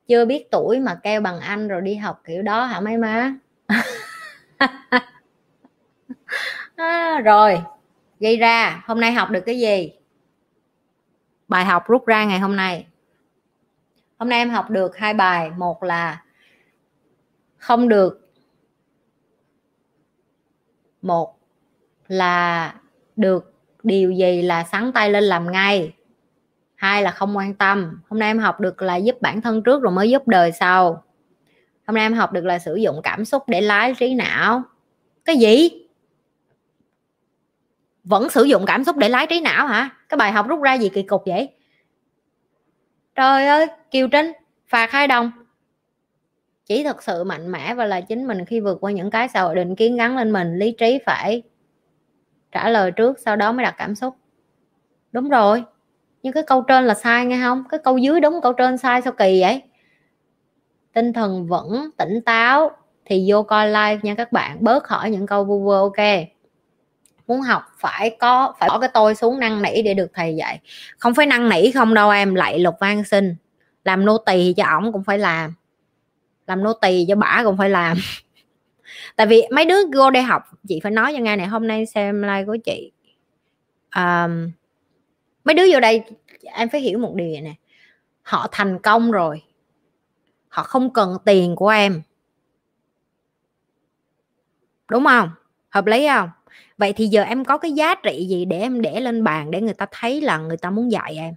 chưa 0.08 0.24
biết 0.24 0.50
tuổi 0.50 0.80
mà 0.80 1.00
kêu 1.02 1.20
bằng 1.20 1.40
anh 1.40 1.68
rồi 1.68 1.80
đi 1.80 1.94
học 1.94 2.20
kiểu 2.24 2.42
đó 2.42 2.64
hả 2.64 2.80
mấy 2.80 2.96
má? 2.96 3.34
À, 6.76 7.20
rồi 7.24 7.62
gây 8.20 8.36
ra 8.36 8.82
hôm 8.86 9.00
nay 9.00 9.12
học 9.12 9.30
được 9.30 9.40
cái 9.46 9.58
gì? 9.58 9.92
Bài 11.48 11.64
học 11.64 11.88
rút 11.88 12.06
ra 12.06 12.24
ngày 12.24 12.38
hôm 12.38 12.56
nay. 12.56 12.86
Hôm 14.18 14.28
nay 14.28 14.38
em 14.38 14.50
học 14.50 14.70
được 14.70 14.96
hai 14.96 15.14
bài 15.14 15.50
một 15.50 15.82
là 15.82 16.22
không 17.56 17.88
được 17.88 18.30
một 21.02 21.38
là 22.08 22.74
được 23.16 23.52
điều 23.82 24.10
gì 24.10 24.42
là 24.42 24.64
sáng 24.64 24.92
tay 24.92 25.10
lên 25.10 25.24
làm 25.24 25.52
ngay? 25.52 25.95
Hai 26.86 27.02
là 27.02 27.10
không 27.10 27.36
quan 27.36 27.54
tâm. 27.54 28.00
Hôm 28.08 28.18
nay 28.18 28.30
em 28.30 28.38
học 28.38 28.60
được 28.60 28.82
là 28.82 28.96
giúp 28.96 29.16
bản 29.20 29.40
thân 29.40 29.62
trước 29.62 29.82
rồi 29.82 29.92
mới 29.92 30.10
giúp 30.10 30.28
đời 30.28 30.52
sau. 30.52 31.04
Hôm 31.86 31.94
nay 31.94 32.04
em 32.04 32.14
học 32.14 32.32
được 32.32 32.44
là 32.44 32.58
sử 32.58 32.74
dụng 32.74 33.00
cảm 33.02 33.24
xúc 33.24 33.42
để 33.46 33.60
lái 33.60 33.94
trí 33.94 34.14
não. 34.14 34.62
Cái 35.24 35.36
gì? 35.36 35.70
Vẫn 38.04 38.30
sử 38.30 38.44
dụng 38.44 38.66
cảm 38.66 38.84
xúc 38.84 38.96
để 38.96 39.08
lái 39.08 39.26
trí 39.26 39.40
não 39.40 39.66
hả? 39.66 39.90
Cái 40.08 40.16
bài 40.18 40.32
học 40.32 40.48
rút 40.48 40.62
ra 40.62 40.74
gì 40.74 40.88
kỳ 40.88 41.02
cục 41.02 41.22
vậy? 41.26 41.48
Trời 43.14 43.46
ơi, 43.46 43.66
kiều 43.90 44.08
trinh, 44.08 44.32
phạt 44.68 44.90
hai 44.90 45.08
đồng. 45.08 45.30
Chỉ 46.66 46.84
thực 46.84 47.02
sự 47.02 47.24
mạnh 47.24 47.52
mẽ 47.52 47.74
và 47.74 47.84
là 47.84 48.00
chính 48.00 48.26
mình 48.26 48.44
khi 48.44 48.60
vượt 48.60 48.78
qua 48.80 48.92
những 48.92 49.10
cái 49.10 49.28
xã 49.28 49.42
hội 49.42 49.54
định 49.54 49.76
kiến 49.76 49.96
gắn 49.96 50.16
lên 50.16 50.32
mình, 50.32 50.58
lý 50.58 50.72
trí 50.78 50.98
phải 51.06 51.42
trả 52.52 52.68
lời 52.68 52.90
trước, 52.90 53.18
sau 53.18 53.36
đó 53.36 53.52
mới 53.52 53.64
đặt 53.64 53.74
cảm 53.78 53.94
xúc. 53.94 54.16
Đúng 55.12 55.28
rồi 55.28 55.64
nhưng 56.26 56.32
cái 56.32 56.42
câu 56.42 56.62
trên 56.62 56.84
là 56.84 56.94
sai 56.94 57.26
nghe 57.26 57.40
không? 57.42 57.64
Cái 57.70 57.80
câu 57.84 57.98
dưới 57.98 58.20
đúng 58.20 58.40
câu 58.42 58.52
trên 58.52 58.78
sai 58.78 59.02
sao 59.02 59.12
kỳ 59.12 59.40
vậy? 59.40 59.62
Tinh 60.92 61.12
thần 61.12 61.46
vẫn 61.46 61.90
tỉnh 61.96 62.20
táo 62.26 62.70
thì 63.04 63.24
vô 63.28 63.42
coi 63.42 63.66
live 63.68 63.98
nha 64.02 64.14
các 64.14 64.32
bạn. 64.32 64.56
Bớt 64.60 64.88
hỏi 64.88 65.10
những 65.10 65.26
câu 65.26 65.44
vu 65.44 65.64
vơ 65.64 65.78
ok. 65.78 66.26
Muốn 67.26 67.40
học 67.40 67.62
phải 67.78 68.16
có 68.20 68.54
phải 68.58 68.68
bỏ 68.68 68.78
cái 68.78 68.90
tôi 68.94 69.14
xuống 69.14 69.38
năn 69.38 69.62
nỉ 69.62 69.82
để 69.82 69.94
được 69.94 70.10
thầy 70.14 70.36
dạy. 70.36 70.60
Không 70.98 71.14
phải 71.14 71.26
năn 71.26 71.48
nỉ 71.48 71.70
không 71.70 71.94
đâu 71.94 72.10
em 72.10 72.34
lạy 72.34 72.58
lục 72.58 72.74
van 72.80 73.04
sinh. 73.04 73.36
Làm 73.84 74.04
nô 74.04 74.18
tỳ 74.18 74.54
cho 74.56 74.64
ổng 74.64 74.92
cũng 74.92 75.04
phải 75.04 75.18
làm. 75.18 75.54
Làm 76.46 76.62
nô 76.62 76.72
tỳ 76.72 77.04
cho 77.08 77.16
bả 77.16 77.40
cũng 77.44 77.56
phải 77.56 77.70
làm. 77.70 77.96
Tại 79.16 79.26
vì 79.26 79.42
mấy 79.50 79.64
đứa 79.64 79.78
vô 79.94 80.10
đây 80.10 80.22
học 80.22 80.42
chị 80.68 80.80
phải 80.82 80.92
nói 80.92 81.12
cho 81.16 81.22
nghe 81.22 81.36
này 81.36 81.46
hôm 81.46 81.66
nay 81.66 81.86
xem 81.86 82.22
like 82.22 82.44
của 82.46 82.56
chị. 82.64 82.92
Um, 83.96 84.50
mấy 85.46 85.54
đứa 85.54 85.62
vô 85.72 85.80
đây, 85.80 86.02
em 86.42 86.68
phải 86.68 86.80
hiểu 86.80 86.98
một 86.98 87.14
điều 87.14 87.26
này 87.26 87.40
nè. 87.40 87.54
Họ 88.22 88.48
thành 88.52 88.78
công 88.78 89.10
rồi. 89.10 89.42
Họ 90.48 90.62
không 90.62 90.92
cần 90.92 91.16
tiền 91.24 91.56
của 91.56 91.68
em. 91.68 92.02
Đúng 94.90 95.04
không? 95.04 95.30
Hợp 95.70 95.86
lý 95.86 96.06
không? 96.08 96.30
Vậy 96.78 96.92
thì 96.92 97.06
giờ 97.06 97.22
em 97.22 97.44
có 97.44 97.58
cái 97.58 97.72
giá 97.72 97.94
trị 97.94 98.26
gì 98.30 98.44
để 98.44 98.60
em 98.60 98.80
để 98.80 99.00
lên 99.00 99.24
bàn 99.24 99.50
để 99.50 99.60
người 99.60 99.74
ta 99.74 99.86
thấy 99.90 100.20
là 100.20 100.38
người 100.38 100.56
ta 100.56 100.70
muốn 100.70 100.92
dạy 100.92 101.16
em? 101.16 101.34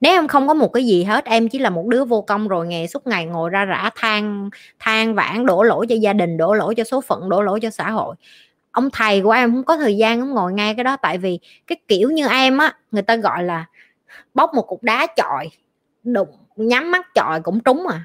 Nếu 0.00 0.12
em 0.12 0.28
không 0.28 0.48
có 0.48 0.54
một 0.54 0.68
cái 0.68 0.86
gì 0.86 1.04
hết, 1.04 1.24
em 1.24 1.48
chỉ 1.48 1.58
là 1.58 1.70
một 1.70 1.86
đứa 1.86 2.04
vô 2.04 2.22
công 2.22 2.48
rồi 2.48 2.66
ngày 2.66 2.88
suốt 2.88 3.06
ngày 3.06 3.26
ngồi 3.26 3.50
ra 3.50 3.64
rã 3.64 3.90
than 3.96 4.50
than 4.78 5.14
vãn 5.14 5.46
đổ 5.46 5.62
lỗi 5.62 5.86
cho 5.88 5.94
gia 5.94 6.12
đình, 6.12 6.36
đổ 6.36 6.54
lỗi 6.54 6.74
cho 6.74 6.84
số 6.84 7.00
phận, 7.00 7.28
đổ 7.28 7.42
lỗi 7.42 7.60
cho 7.60 7.70
xã 7.70 7.90
hội 7.90 8.16
ông 8.74 8.90
thầy 8.92 9.22
của 9.22 9.30
em 9.30 9.52
không 9.52 9.64
có 9.64 9.76
thời 9.76 9.96
gian 9.96 10.20
ông 10.20 10.30
ngồi 10.30 10.52
ngay 10.52 10.74
cái 10.74 10.84
đó 10.84 10.96
tại 10.96 11.18
vì 11.18 11.38
cái 11.66 11.78
kiểu 11.88 12.10
như 12.10 12.28
em 12.28 12.58
á 12.58 12.74
người 12.90 13.02
ta 13.02 13.16
gọi 13.16 13.42
là 13.44 13.66
bóc 14.34 14.54
một 14.54 14.62
cục 14.62 14.82
đá 14.82 15.06
chọi 15.16 15.50
đụng 16.04 16.28
nhắm 16.56 16.90
mắt 16.90 17.14
chọi 17.14 17.40
cũng 17.40 17.60
trúng 17.60 17.86
à 17.86 18.04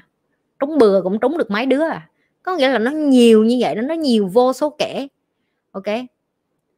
trúng 0.58 0.78
bừa 0.78 1.00
cũng 1.02 1.18
trúng 1.20 1.38
được 1.38 1.50
mấy 1.50 1.66
đứa 1.66 1.82
à. 1.82 2.08
Có 2.42 2.56
nghĩa 2.56 2.68
là 2.68 2.78
nó 2.78 2.90
nhiều 2.90 3.44
như 3.44 3.56
vậy 3.60 3.74
đó 3.74 3.82
nó 3.82 3.94
nhiều 3.94 4.26
vô 4.32 4.52
số 4.52 4.70
kể 4.78 5.08
ok? 5.72 5.86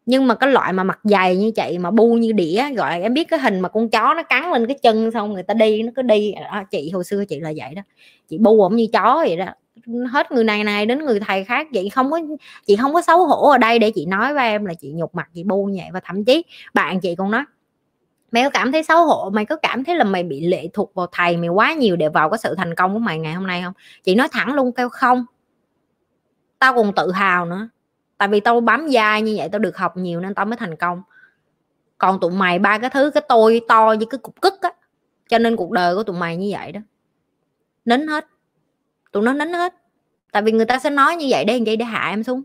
Nhưng 0.06 0.26
mà 0.26 0.34
cái 0.34 0.50
loại 0.50 0.72
mà 0.72 0.84
mặt 0.84 1.00
dày 1.04 1.36
như 1.36 1.50
chị 1.50 1.78
mà 1.78 1.90
bu 1.90 2.14
như 2.14 2.32
đĩa 2.32 2.64
gọi 2.76 3.02
em 3.02 3.14
biết 3.14 3.28
cái 3.28 3.40
hình 3.40 3.60
mà 3.60 3.68
con 3.68 3.88
chó 3.88 4.14
nó 4.14 4.22
cắn 4.22 4.50
lên 4.52 4.66
cái 4.66 4.78
chân 4.82 5.10
xong 5.10 5.32
người 5.32 5.42
ta 5.42 5.54
đi 5.54 5.82
nó 5.82 5.92
cứ 5.96 6.02
đi. 6.02 6.34
Đó, 6.52 6.64
chị 6.70 6.90
hồi 6.90 7.04
xưa 7.04 7.24
chị 7.24 7.40
là 7.40 7.52
vậy 7.56 7.74
đó. 7.74 7.82
Chị 8.28 8.38
bu 8.38 8.62
ổng 8.62 8.76
như 8.76 8.86
chó 8.92 9.24
vậy 9.26 9.36
đó 9.36 9.46
hết 10.12 10.32
người 10.32 10.44
này 10.44 10.64
này 10.64 10.86
đến 10.86 11.04
người 11.04 11.20
thầy 11.20 11.44
khác, 11.44 11.66
chị 11.72 11.88
không 11.88 12.10
có, 12.10 12.20
chị 12.66 12.76
không 12.76 12.94
có 12.94 13.02
xấu 13.02 13.26
hổ 13.26 13.50
ở 13.50 13.58
đây 13.58 13.78
để 13.78 13.90
chị 13.94 14.06
nói 14.06 14.34
với 14.34 14.48
em 14.48 14.64
là 14.64 14.74
chị 14.74 14.92
nhục 14.92 15.14
mặt, 15.14 15.28
chị 15.34 15.44
bu 15.44 15.64
như 15.64 15.78
vậy 15.82 15.90
và 15.92 16.00
thậm 16.04 16.24
chí 16.24 16.44
bạn 16.74 17.00
chị 17.00 17.14
còn 17.14 17.30
nói, 17.30 17.44
mày 18.32 18.44
có 18.44 18.50
cảm 18.50 18.72
thấy 18.72 18.82
xấu 18.82 19.06
hổ, 19.06 19.30
mày 19.30 19.44
có 19.44 19.56
cảm 19.56 19.84
thấy 19.84 19.96
là 19.96 20.04
mày 20.04 20.22
bị 20.22 20.40
lệ 20.40 20.68
thuộc 20.72 20.94
vào 20.94 21.06
thầy, 21.12 21.36
mày 21.36 21.48
quá 21.48 21.72
nhiều 21.72 21.96
để 21.96 22.08
vào 22.08 22.30
cái 22.30 22.38
sự 22.38 22.54
thành 22.54 22.74
công 22.74 22.92
của 22.92 22.98
mày 22.98 23.18
ngày 23.18 23.34
hôm 23.34 23.46
nay 23.46 23.62
không? 23.64 23.72
Chị 24.04 24.14
nói 24.14 24.28
thẳng 24.32 24.54
luôn 24.54 24.72
kêu 24.72 24.88
không. 24.88 25.24
Tao 26.58 26.74
còn 26.74 26.92
tự 26.94 27.12
hào 27.12 27.46
nữa, 27.46 27.68
tại 28.18 28.28
vì 28.28 28.40
tao 28.40 28.60
bám 28.60 28.88
dai 28.88 29.22
như 29.22 29.34
vậy 29.38 29.48
tao 29.52 29.58
được 29.58 29.76
học 29.76 29.96
nhiều 29.96 30.20
nên 30.20 30.34
tao 30.34 30.46
mới 30.46 30.56
thành 30.56 30.76
công. 30.76 31.02
Còn 31.98 32.20
tụi 32.20 32.30
mày 32.30 32.58
ba 32.58 32.78
cái 32.78 32.90
thứ, 32.90 33.10
cái 33.10 33.22
tôi 33.28 33.60
to 33.68 33.94
như 33.98 34.06
cái 34.10 34.18
cục 34.18 34.40
cức 34.40 34.62
á, 34.62 34.70
cho 35.28 35.38
nên 35.38 35.56
cuộc 35.56 35.70
đời 35.70 35.94
của 35.94 36.02
tụi 36.02 36.16
mày 36.16 36.36
như 36.36 36.48
vậy 36.52 36.72
đó. 36.72 36.80
Nín 37.84 38.08
hết 38.08 38.26
tụi 39.12 39.22
nó 39.22 39.32
nín 39.32 39.52
hết. 39.52 39.74
Tại 40.32 40.42
vì 40.42 40.52
người 40.52 40.66
ta 40.66 40.78
sẽ 40.78 40.90
nói 40.90 41.16
như 41.16 41.26
vậy, 41.30 41.44
để 41.44 41.60
vậy 41.66 41.76
để 41.76 41.84
hạ 41.84 42.10
em 42.10 42.22
xuống. 42.22 42.42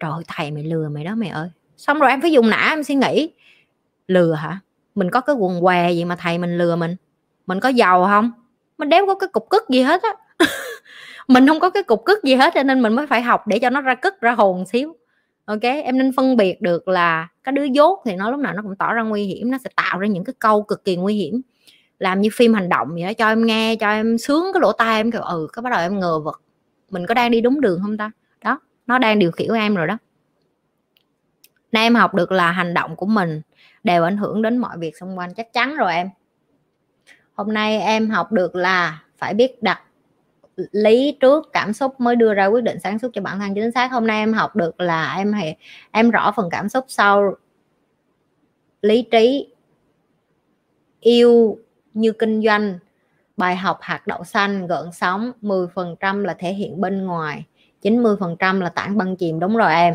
Trời 0.00 0.12
thầy 0.26 0.50
mày 0.50 0.62
lừa 0.62 0.88
mày 0.88 1.04
đó 1.04 1.14
mày 1.14 1.28
ơi. 1.28 1.48
Xong 1.76 1.98
rồi 1.98 2.10
em 2.10 2.20
phải 2.20 2.32
dùng 2.32 2.50
nã, 2.50 2.66
em 2.70 2.84
suy 2.84 2.94
nghĩ. 2.94 3.30
Lừa 4.06 4.34
hả? 4.34 4.58
Mình 4.94 5.10
có 5.10 5.20
cái 5.20 5.36
quần 5.36 5.60
què 5.60 5.90
gì 5.92 6.04
mà 6.04 6.16
thầy 6.16 6.38
mình 6.38 6.58
lừa 6.58 6.76
mình? 6.76 6.96
Mình 7.46 7.60
có 7.60 7.68
giàu 7.68 8.06
không? 8.06 8.32
Mình 8.78 8.88
đéo 8.88 9.06
có 9.06 9.14
cái 9.14 9.28
cục 9.28 9.48
cức 9.50 9.68
gì 9.68 9.82
hết 9.82 10.02
á. 10.02 10.10
Mình 11.28 11.46
không 11.46 11.60
có 11.60 11.70
cái 11.70 11.82
cục 11.82 12.04
cức 12.04 12.24
gì 12.24 12.34
hết, 12.34 12.54
cho 12.54 12.62
nên 12.62 12.82
mình 12.82 12.92
mới 12.92 13.06
phải 13.06 13.22
học 13.22 13.46
để 13.46 13.58
cho 13.58 13.70
nó 13.70 13.80
ra 13.80 13.94
cức 13.94 14.20
ra 14.20 14.32
hồn 14.32 14.66
xíu. 14.66 14.96
Ok, 15.44 15.62
em 15.62 15.98
nên 15.98 16.12
phân 16.16 16.36
biệt 16.36 16.60
được 16.60 16.88
là 16.88 17.28
cái 17.44 17.52
đứa 17.52 17.64
dốt 17.64 18.02
thì 18.04 18.16
nó 18.16 18.30
lúc 18.30 18.40
nào 18.40 18.52
nó 18.52 18.62
cũng 18.62 18.76
tỏ 18.76 18.92
ra 18.92 19.02
nguy 19.02 19.24
hiểm, 19.24 19.50
nó 19.50 19.58
sẽ 19.64 19.70
tạo 19.76 19.98
ra 19.98 20.06
những 20.06 20.24
cái 20.24 20.34
câu 20.38 20.62
cực 20.62 20.84
kỳ 20.84 20.96
nguy 20.96 21.14
hiểm 21.14 21.40
làm 22.02 22.20
như 22.20 22.28
phim 22.32 22.54
hành 22.54 22.68
động 22.68 22.88
vậy 22.94 23.02
đó, 23.02 23.12
cho 23.12 23.28
em 23.28 23.46
nghe, 23.46 23.76
cho 23.76 23.90
em 23.90 24.18
sướng 24.18 24.44
cái 24.52 24.60
lỗ 24.60 24.72
tai, 24.72 24.96
em 24.96 25.10
kiểu 25.10 25.22
ừ 25.22 25.48
cái 25.52 25.62
bắt 25.62 25.70
đầu 25.70 25.80
em 25.80 26.00
ngờ 26.00 26.18
vật 26.18 26.42
mình 26.90 27.06
có 27.06 27.14
đang 27.14 27.30
đi 27.30 27.40
đúng 27.40 27.60
đường 27.60 27.80
không 27.82 27.96
ta? 27.96 28.10
Đó, 28.44 28.60
nó 28.86 28.98
đang 28.98 29.18
điều 29.18 29.30
khiển 29.30 29.48
em 29.52 29.74
rồi 29.74 29.86
đó. 29.86 29.98
Nay 31.72 31.82
em 31.82 31.94
học 31.94 32.14
được 32.14 32.32
là 32.32 32.52
hành 32.52 32.74
động 32.74 32.96
của 32.96 33.06
mình 33.06 33.42
đều 33.84 34.04
ảnh 34.04 34.16
hưởng 34.16 34.42
đến 34.42 34.58
mọi 34.58 34.78
việc 34.78 34.96
xung 34.96 35.18
quanh, 35.18 35.34
chắc 35.34 35.52
chắn 35.52 35.76
rồi 35.76 35.94
em. 35.94 36.10
Hôm 37.34 37.54
nay 37.54 37.78
em 37.78 38.10
học 38.10 38.32
được 38.32 38.54
là 38.54 39.02
phải 39.18 39.34
biết 39.34 39.62
đặt 39.62 39.82
lý 40.72 41.16
trước, 41.20 41.48
cảm 41.52 41.72
xúc 41.72 42.00
mới 42.00 42.16
đưa 42.16 42.34
ra 42.34 42.46
quyết 42.46 42.64
định 42.64 42.78
sáng 42.82 42.98
suốt 42.98 43.08
cho 43.12 43.22
bản 43.22 43.38
thân, 43.38 43.54
chính 43.54 43.72
xác. 43.72 43.92
Hôm 43.92 44.06
nay 44.06 44.18
em 44.18 44.32
học 44.32 44.56
được 44.56 44.80
là 44.80 45.14
em 45.16 45.32
hãy 45.32 45.56
em 45.90 46.10
rõ 46.10 46.32
phần 46.36 46.48
cảm 46.50 46.68
xúc 46.68 46.84
sau 46.88 47.36
lý 48.82 49.02
trí, 49.10 49.48
yêu 51.00 51.58
như 51.94 52.12
kinh 52.12 52.42
doanh, 52.42 52.78
bài 53.36 53.56
học 53.56 53.78
hạt 53.80 54.06
đậu 54.06 54.24
xanh 54.24 54.66
gợn 54.66 54.92
sóng 54.92 55.32
10% 55.42 56.24
là 56.24 56.34
thể 56.34 56.52
hiện 56.52 56.80
bên 56.80 57.06
ngoài 57.06 57.44
90% 57.82 58.60
là 58.60 58.68
tảng 58.68 58.98
băng 58.98 59.16
chìm. 59.16 59.40
Đúng 59.40 59.56
rồi 59.56 59.74
em. 59.74 59.94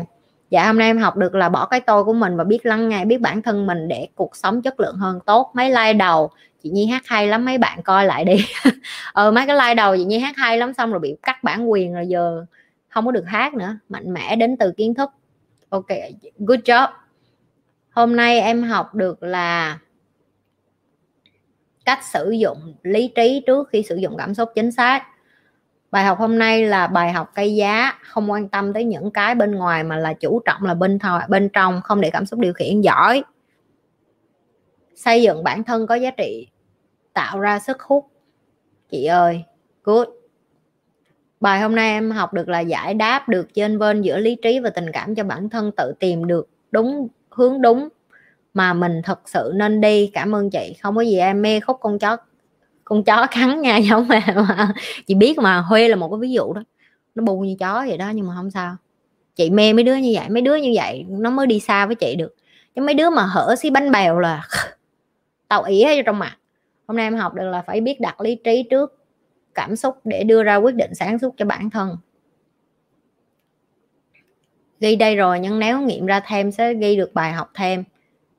Dạ 0.50 0.66
hôm 0.66 0.78
nay 0.78 0.88
em 0.88 0.98
học 0.98 1.16
được 1.16 1.34
là 1.34 1.48
bỏ 1.48 1.66
cái 1.66 1.80
tôi 1.80 2.04
của 2.04 2.12
mình 2.12 2.36
và 2.36 2.44
biết 2.44 2.66
lắng 2.66 2.88
nghe, 2.88 3.04
biết 3.04 3.20
bản 3.20 3.42
thân 3.42 3.66
mình 3.66 3.88
để 3.88 4.08
cuộc 4.14 4.36
sống 4.36 4.62
chất 4.62 4.80
lượng 4.80 4.96
hơn 4.96 5.18
tốt. 5.26 5.50
Mấy 5.54 5.70
like 5.70 5.92
đầu, 5.92 6.30
chị 6.62 6.70
nhi 6.70 6.86
hát 6.86 7.02
hay 7.06 7.28
lắm, 7.28 7.44
mấy 7.44 7.58
bạn 7.58 7.82
coi 7.82 8.04
lại 8.06 8.24
đi. 8.24 8.36
Ờ 9.12 9.30
mấy 9.30 9.46
cái 9.46 9.56
like 9.56 9.74
đầu 9.74 9.96
chị 9.96 10.04
nhi 10.04 10.18
hát 10.18 10.36
hay 10.36 10.58
lắm, 10.58 10.74
xong 10.74 10.90
rồi 10.90 11.00
bị 11.00 11.16
cắt 11.22 11.44
bản 11.44 11.70
quyền 11.70 11.94
rồi 11.94 12.06
giờ 12.06 12.44
không 12.88 13.06
có 13.06 13.12
được 13.12 13.24
hát 13.26 13.54
nữa. 13.54 13.76
Mạnh 13.88 14.12
mẽ 14.12 14.36
đến 14.36 14.56
từ 14.56 14.72
kiến 14.76 14.94
thức. 14.94 15.10
Ok, 15.68 15.86
good 16.38 16.60
job. 16.60 16.88
Hôm 17.90 18.16
nay 18.16 18.40
em 18.40 18.62
học 18.62 18.94
được 18.94 19.22
là 19.22 19.78
cách 21.88 22.04
sử 22.04 22.30
dụng 22.30 22.74
lý 22.82 23.12
trí 23.14 23.42
trước 23.46 23.68
khi 23.68 23.82
sử 23.82 23.96
dụng 23.96 24.16
cảm 24.18 24.34
xúc 24.34 24.48
chính 24.54 24.72
xác. 24.72 25.02
Bài 25.90 26.04
học 26.04 26.18
hôm 26.18 26.38
nay 26.38 26.66
là 26.66 26.86
bài 26.86 27.12
học 27.12 27.30
cây 27.34 27.54
giá, 27.54 27.92
không 28.02 28.30
quan 28.30 28.48
tâm 28.48 28.72
tới 28.72 28.84
những 28.84 29.10
cái 29.10 29.34
bên 29.34 29.54
ngoài 29.54 29.84
mà 29.84 29.96
là 29.96 30.12
chủ 30.12 30.40
trọng 30.44 30.62
là 30.62 30.74
bên 30.74 30.98
thò, 30.98 31.20
bên 31.28 31.48
trong, 31.48 31.80
không 31.84 32.00
để 32.00 32.10
cảm 32.10 32.26
xúc 32.26 32.40
điều 32.40 32.52
khiển, 32.52 32.80
giỏi. 32.80 33.22
Xây 34.94 35.22
dựng 35.22 35.44
bản 35.44 35.64
thân 35.64 35.86
có 35.86 35.94
giá 35.94 36.10
trị, 36.10 36.46
tạo 37.12 37.40
ra 37.40 37.58
sức 37.58 37.82
hút. 37.82 38.06
Chị 38.90 39.04
ơi, 39.04 39.44
good. 39.84 40.08
Bài 41.40 41.60
hôm 41.60 41.74
nay 41.74 41.90
em 41.90 42.10
học 42.10 42.32
được 42.32 42.48
là 42.48 42.60
giải 42.60 42.94
đáp 42.94 43.28
được 43.28 43.54
trên 43.54 43.78
bên 43.78 44.02
giữa 44.02 44.18
lý 44.18 44.36
trí 44.42 44.58
và 44.58 44.70
tình 44.70 44.92
cảm 44.92 45.14
cho 45.14 45.24
bản 45.24 45.48
thân, 45.48 45.70
tự 45.76 45.94
tìm 46.00 46.26
được 46.26 46.48
đúng 46.70 47.08
hướng 47.30 47.62
đúng 47.62 47.88
mà 48.58 48.74
mình 48.74 49.02
thật 49.04 49.20
sự 49.28 49.52
nên 49.54 49.80
đi. 49.80 50.10
Cảm 50.12 50.34
ơn 50.34 50.50
chị. 50.50 50.74
Không 50.82 50.96
có 50.96 51.00
gì 51.00 51.18
em 51.18 51.42
mê 51.42 51.60
khúc 51.60 51.76
con 51.80 51.98
chó 51.98 52.16
con 52.84 53.04
chó 53.04 53.26
cắn 53.30 53.60
nha 53.60 53.76
giống 53.90 54.08
mà, 54.08 54.22
mà. 54.34 54.74
Chị 55.06 55.14
biết 55.14 55.38
mà 55.38 55.58
huê 55.58 55.88
là 55.88 55.96
một 55.96 56.08
cái 56.08 56.18
ví 56.20 56.30
dụ 56.30 56.52
đó. 56.52 56.62
Nó 57.14 57.24
bu 57.24 57.40
như 57.40 57.56
chó 57.58 57.84
vậy 57.88 57.98
đó 57.98 58.10
nhưng 58.14 58.26
mà 58.26 58.34
không 58.36 58.50
sao. 58.50 58.76
Chị 59.34 59.50
mê 59.50 59.72
mấy 59.72 59.84
đứa 59.84 59.94
như 59.94 60.12
vậy 60.14 60.28
mấy 60.28 60.42
đứa 60.42 60.56
như 60.56 60.72
vậy 60.74 61.04
nó 61.08 61.30
mới 61.30 61.46
đi 61.46 61.60
xa 61.60 61.86
với 61.86 61.94
chị 61.94 62.16
được. 62.16 62.34
Chứ 62.74 62.82
mấy 62.82 62.94
đứa 62.94 63.10
mà 63.10 63.22
hở 63.22 63.54
xí 63.58 63.70
bánh 63.70 63.92
bèo 63.92 64.18
là 64.18 64.48
tàu 65.48 65.62
ỉ 65.62 65.82
ở 65.82 66.02
trong 66.06 66.18
mặt. 66.18 66.36
Hôm 66.86 66.96
nay 66.96 67.06
em 67.06 67.16
học 67.16 67.34
được 67.34 67.44
là 67.44 67.62
phải 67.62 67.80
biết 67.80 68.00
đặt 68.00 68.20
lý 68.20 68.34
trí 68.44 68.62
trước 68.70 68.98
cảm 69.54 69.76
xúc 69.76 69.96
để 70.04 70.24
đưa 70.24 70.42
ra 70.42 70.56
quyết 70.56 70.74
định 70.74 70.94
sáng 70.94 71.18
suốt 71.18 71.34
cho 71.36 71.44
bản 71.44 71.70
thân. 71.70 71.96
Ghi 74.80 74.96
đây 74.96 75.16
rồi 75.16 75.40
nhưng 75.40 75.58
nếu 75.58 75.80
nghiệm 75.80 76.06
ra 76.06 76.20
thêm 76.20 76.52
sẽ 76.52 76.74
ghi 76.74 76.96
được 76.96 77.14
bài 77.14 77.32
học 77.32 77.50
thêm 77.54 77.84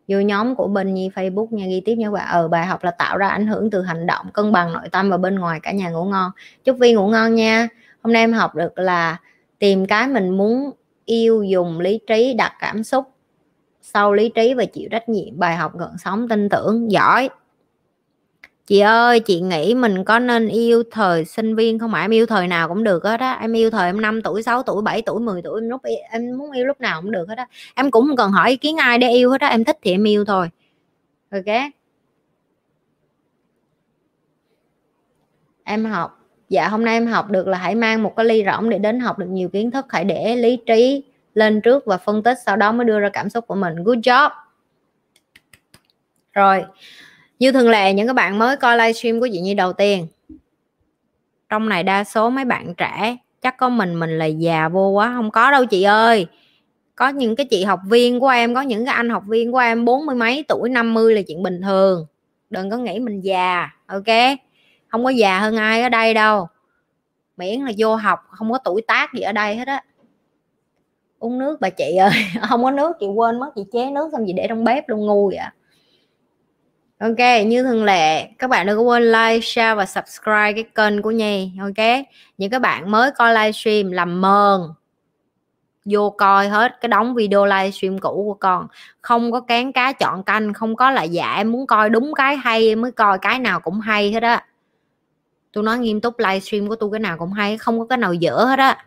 vô 0.10 0.19
nhóm 0.19 0.56
của 0.56 0.68
bên 0.68 0.94
nhi 0.94 1.10
facebook 1.15 1.48
nha 1.52 1.65
ghi 1.68 1.81
tiếp 1.86 1.95
nha 1.95 2.11
bạn. 2.11 2.27
Ở 2.27 2.41
ờ, 2.41 2.48
bài 2.48 2.65
học 2.65 2.84
là 2.84 2.91
tạo 2.91 3.18
ra 3.18 3.27
ảnh 3.27 3.48
hưởng 3.48 3.69
từ 3.69 3.81
hành 3.81 4.07
động 4.07 4.26
cân 4.34 4.52
bằng 4.52 4.73
nội 4.73 4.90
tâm 4.91 5.10
và 5.10 5.18
bên 5.18 5.40
ngoài 5.40 5.60
cả 5.64 5.72
nhà 5.72 5.90
ngủ 5.90 6.06
ngon. 6.06 6.31
Chúc 6.64 6.77
vi 6.77 6.94
ngủ 6.94 7.07
ngon 7.07 7.36
nha. 7.36 7.68
Hôm 8.02 8.14
nay 8.14 8.23
em 8.23 8.34
học 8.34 8.56
được 8.56 8.80
là 8.80 9.18
tìm 9.60 9.86
cái 9.86 10.07
mình 10.07 10.38
muốn 10.38 10.72
yêu 11.06 11.44
dùng 11.44 11.80
lý 11.80 11.99
trí 12.07 12.34
đặt 12.34 12.53
cảm 12.60 12.84
xúc 12.84 13.06
sau 13.81 14.14
lý 14.14 14.30
trí 14.30 14.53
và 14.53 14.65
chịu 14.65 14.90
trách 14.91 15.10
nhiệm. 15.10 15.40
Bài 15.40 15.56
học 15.56 15.77
gần 15.77 15.98
sống 15.98 16.27
tin 16.27 16.49
tưởng 16.49 16.91
giỏi 16.91 17.30
chị 18.69 18.79
ơi, 18.79 19.19
chị 19.19 19.39
nghĩ 19.41 19.75
mình 19.75 20.03
có 20.03 20.19
nên 20.19 20.47
yêu 20.47 20.83
thời 20.91 21.25
sinh 21.25 21.55
viên 21.55 21.79
không? 21.79 21.91
Phải 21.91 22.01
em 22.01 22.13
yêu 22.13 22.25
thời 22.25 22.47
nào 22.47 22.67
cũng 22.67 22.83
được 22.83 23.03
hết 23.03 23.19
á. 23.19 23.37
Em 23.41 23.53
yêu 23.53 23.69
thời 23.69 23.85
em 23.89 24.01
5 24.01 24.21
tuổi 24.21 24.43
6 24.43 24.63
tuổi 24.63 24.81
7 24.81 25.01
tuổi 25.01 25.19
10 25.19 25.41
tuổi, 25.41 25.61
em 25.61 25.69
lúc 25.69 25.81
em 26.11 26.37
muốn 26.37 26.51
yêu 26.51 26.65
lúc 26.65 26.81
nào 26.81 27.01
cũng 27.01 27.11
được 27.11 27.29
hết 27.29 27.37
á. 27.37 27.47
Em 27.75 27.91
cũng 27.91 28.07
không 28.07 28.15
cần 28.17 28.31
hỏi 28.31 28.49
ý 28.49 28.57
kiến 28.57 28.77
ai 28.77 28.97
để 28.97 29.09
yêu 29.09 29.31
hết 29.31 29.41
á. 29.41 29.47
Em 29.47 29.63
thích 29.63 29.77
thì 29.81 29.91
em 29.91 30.07
yêu 30.07 30.25
thôi. 30.25 30.49
Ok? 31.31 31.45
Em 35.63 35.85
học. 35.85 36.19
Dạ 36.49 36.67
hôm 36.67 36.85
nay 36.85 36.93
em 36.93 37.07
học 37.07 37.29
được 37.29 37.47
là 37.47 37.57
hãy 37.57 37.75
mang 37.75 38.03
một 38.03 38.13
cái 38.15 38.25
ly 38.25 38.43
rỗng 38.45 38.69
để 38.69 38.79
đến 38.79 38.99
học 38.99 39.19
được 39.19 39.29
nhiều 39.29 39.49
kiến 39.49 39.71
thức. 39.71 39.85
Hãy 39.89 40.03
để 40.05 40.35
lý 40.35 40.57
trí 40.65 41.03
lên 41.33 41.61
trước 41.61 41.85
và 41.85 41.97
phân 41.97 42.23
tích, 42.23 42.37
sau 42.45 42.55
đó 42.55 42.71
mới 42.71 42.85
đưa 42.85 42.99
ra 42.99 43.09
cảm 43.13 43.29
xúc 43.29 43.47
của 43.47 43.55
mình. 43.55 43.83
Good 43.83 43.97
job! 43.97 44.29
Rồi 46.33 46.63
như 47.40 47.52
thường 47.52 47.70
lệ, 47.70 47.94
những 47.94 48.07
các 48.07 48.14
bạn 48.14 48.40
mới 48.40 48.57
coi 48.57 48.78
livestream 48.78 49.20
của 49.20 49.28
chị 49.32 49.40
Nhi 49.40 49.53
đầu 49.53 49.74
tiên. 49.74 50.07
Trong 51.49 51.70
này 51.70 51.84
đa 51.84 52.03
số 52.03 52.30
mấy 52.30 52.45
bạn 52.45 52.76
trẻ, 52.76 53.18
chắc 53.41 53.57
có 53.57 53.70
mình 53.70 53.99
mình 53.99 54.18
là 54.18 54.26
già 54.26 54.70
vô 54.70 54.90
quá, 54.90 55.14
không 55.16 55.32
có 55.32 55.52
đâu 55.52 55.66
chị 55.66 55.84
ơi. 55.84 56.28
Có 56.95 57.10
những 57.10 57.36
cái 57.36 57.45
chị 57.45 57.64
học 57.64 57.80
viên 57.90 58.20
của 58.20 58.28
em, 58.28 58.56
có 58.56 58.61
những 58.61 58.86
cái 58.86 58.95
anh 58.95 59.10
học 59.10 59.24
viên 59.28 59.52
của 59.52 59.57
em 59.57 59.86
bốn 59.86 60.06
mươi 60.06 60.16
mấy 60.16 60.45
tuổi 60.48 60.70
50 60.70 61.16
là 61.16 61.22
chuyện 61.28 61.44
bình 61.44 61.61
thường. 61.61 62.06
Đừng 62.49 62.70
có 62.70 62.78
nghĩ 62.78 62.99
mình 62.99 63.22
già, 63.22 63.70
ok? 63.88 64.38
Không 64.88 65.03
có 65.03 65.10
già 65.10 65.40
hơn 65.40 65.57
ai 65.57 65.82
ở 65.82 65.90
đây 65.90 66.14
đâu. 66.14 66.48
Miễn 67.38 67.61
là 67.61 67.72
vô 67.78 67.95
học, 67.95 68.20
không 68.32 68.52
có 68.52 68.57
tuổi 68.57 68.82
tác 68.88 69.14
gì 69.14 69.22
ở 69.22 69.32
đây 69.32 69.56
hết 69.56 69.68
á. 69.68 69.84
Uống 71.20 71.40
nước 71.40 71.61
bà 71.61 71.70
chị 71.70 71.95
ơi, 71.95 72.11
không 72.49 72.64
có 72.64 72.72
nước, 72.72 72.91
chị 72.99 73.07
quên 73.07 73.40
mất, 73.40 73.52
chị 73.56 73.61
chế 73.72 73.91
nước 73.91 74.10
xong 74.11 74.24
chị 74.28 74.34
để 74.34 74.45
trong 74.49 74.64
bếp 74.64 74.90
luôn, 74.90 75.06
ngu 75.06 75.28
vậy 75.28 75.45
Ok, 76.99 77.45
như 77.45 77.63
thường 77.63 77.84
lệ, 77.84 78.27
các 78.39 78.49
bạn 78.49 78.65
đừng 78.67 78.77
có 78.77 78.84
quên 78.84 79.11
like, 79.11 79.39
share 79.41 79.76
và 79.76 79.85
subscribe 79.85 80.53
cái 80.53 80.63
kênh 80.76 81.01
của 81.01 81.11
Nhi. 81.11 81.51
Ok, 81.61 82.05
những 82.38 82.51
các 82.51 82.59
bạn 82.59 82.91
mới 82.91 83.11
coi 83.11 83.34
livestream 83.34 83.91
làm 83.91 84.21
mờn 84.21 84.61
vô 85.85 86.09
coi 86.09 86.47
hết 86.47 86.81
cái 86.81 86.89
đóng 86.89 87.15
video 87.15 87.45
livestream 87.45 87.99
cũ 87.99 88.23
của 88.27 88.34
con. 88.34 88.67
Không 89.01 89.31
có 89.31 89.39
cán 89.39 89.73
cá 89.73 89.91
chọn 89.91 90.23
canh 90.23 90.53
không 90.53 90.76
có 90.76 90.91
là 90.91 91.03
dạ 91.03 91.34
em 91.35 91.51
muốn 91.51 91.67
coi 91.67 91.89
đúng 91.89 92.13
cái 92.15 92.38
hay 92.38 92.76
mới 92.76 92.91
coi 92.91 93.19
cái 93.19 93.39
nào 93.39 93.59
cũng 93.59 93.80
hay 93.80 94.11
hết 94.11 94.23
á. 94.23 94.45
Tôi 95.53 95.63
nói 95.63 95.80
nghiêm 95.80 96.01
túc 96.01 96.19
livestream 96.19 96.67
của 96.67 96.76
tôi 96.76 96.89
cái 96.91 96.99
nào 96.99 97.17
cũng 97.17 97.34
hay 97.34 97.57
không 97.57 97.80
có 97.80 97.85
cái 97.85 97.97
nào 97.97 98.13
dở 98.13 98.35
hết 98.35 98.59
á. 98.59 98.85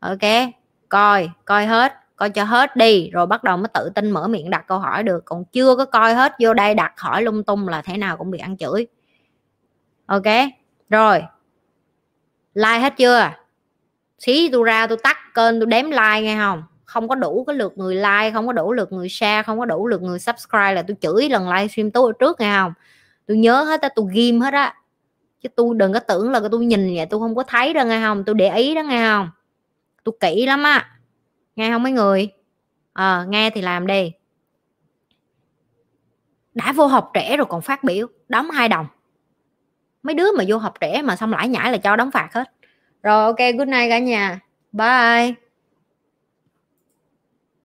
Ok 0.00 0.52
coi 0.88 1.30
coi 1.44 1.66
hết 1.66 2.01
coi 2.22 2.30
cho 2.30 2.44
hết 2.44 2.76
đi, 2.76 3.10
rồi 3.10 3.26
bắt 3.26 3.44
đầu 3.44 3.56
mới 3.56 3.68
tự 3.74 3.90
tin 3.94 4.10
mở 4.10 4.28
miệng 4.28 4.50
đặt 4.50 4.64
câu 4.66 4.78
hỏi 4.78 5.02
được. 5.02 5.24
Còn 5.24 5.44
chưa 5.44 5.76
có 5.76 5.84
coi 5.84 6.14
hết, 6.14 6.32
vô 6.38 6.54
đây 6.54 6.74
đặt 6.74 6.92
hỏi 7.00 7.22
lung 7.22 7.44
tung 7.44 7.68
là 7.68 7.82
thế 7.82 7.96
nào 7.96 8.16
cũng 8.16 8.30
bị 8.30 8.38
ăn 8.38 8.56
chửi. 8.56 8.86
Ok, 10.06 10.22
rồi. 10.90 11.22
Like 12.54 12.78
hết 12.78 12.94
chưa? 12.96 13.30
Xí, 14.18 14.48
tôi 14.52 14.64
ra 14.64 14.86
tôi 14.86 14.98
tắt 15.02 15.16
kênh, 15.34 15.60
tôi 15.60 15.66
đếm 15.66 15.84
like 15.84 16.20
nghe 16.22 16.36
không? 16.38 16.62
Không 16.84 17.08
có 17.08 17.14
đủ 17.14 17.44
cái 17.46 17.56
lượt 17.56 17.72
người 17.78 17.94
like, 17.94 18.30
không 18.32 18.46
có 18.46 18.52
đủ 18.52 18.72
lượt 18.72 18.92
người 18.92 19.08
share, 19.08 19.42
không 19.42 19.58
có 19.58 19.64
đủ 19.64 19.86
lượt 19.86 20.02
người 20.02 20.18
subscribe 20.18 20.72
là 20.72 20.82
tôi 20.82 20.96
chửi 21.00 21.28
lần 21.28 21.48
livestream 21.48 21.90
tôi 21.90 22.12
trước 22.18 22.40
nghe 22.40 22.52
không? 22.56 22.72
Tôi 23.26 23.36
nhớ 23.36 23.62
hết 23.62 23.80
á, 23.80 23.88
tôi 23.94 24.06
ghim 24.12 24.40
hết 24.40 24.54
á. 24.54 24.74
Chứ 25.40 25.48
tôi 25.56 25.74
đừng 25.76 25.92
có 25.92 25.98
tưởng 25.98 26.30
là 26.30 26.40
tôi 26.50 26.64
nhìn 26.64 26.94
vậy, 26.96 27.06
tôi 27.06 27.20
không 27.20 27.34
có 27.34 27.42
thấy 27.42 27.72
đâu 27.72 27.86
nghe 27.86 28.00
không? 28.00 28.24
Tôi 28.24 28.34
để 28.34 28.56
ý 28.56 28.74
đó 28.74 28.82
nghe 28.82 29.06
không? 29.06 29.30
Tôi 30.04 30.14
kỹ 30.20 30.46
lắm 30.46 30.62
á 30.62 30.88
nghe 31.56 31.70
không 31.70 31.82
mấy 31.82 31.92
người? 31.92 32.32
À, 32.92 33.24
nghe 33.28 33.50
thì 33.50 33.60
làm 33.60 33.86
đi. 33.86 34.12
Đã 36.54 36.72
vô 36.72 36.86
học 36.86 37.10
trẻ 37.14 37.36
rồi 37.36 37.46
còn 37.46 37.62
phát 37.62 37.84
biểu 37.84 38.06
đóng 38.28 38.50
hai 38.50 38.68
đồng. 38.68 38.86
Mấy 40.02 40.14
đứa 40.14 40.32
mà 40.38 40.44
vô 40.48 40.58
học 40.58 40.80
trẻ 40.80 41.02
mà 41.02 41.16
xong 41.16 41.32
lãi 41.32 41.48
nhãi 41.48 41.72
là 41.72 41.78
cho 41.78 41.96
đóng 41.96 42.10
phạt 42.10 42.28
hết. 42.32 42.52
Rồi 43.02 43.24
ok 43.24 43.38
good 43.38 43.68
night 43.68 43.90
cả 43.90 43.98
nhà. 43.98 44.40
Bye. 44.72 45.34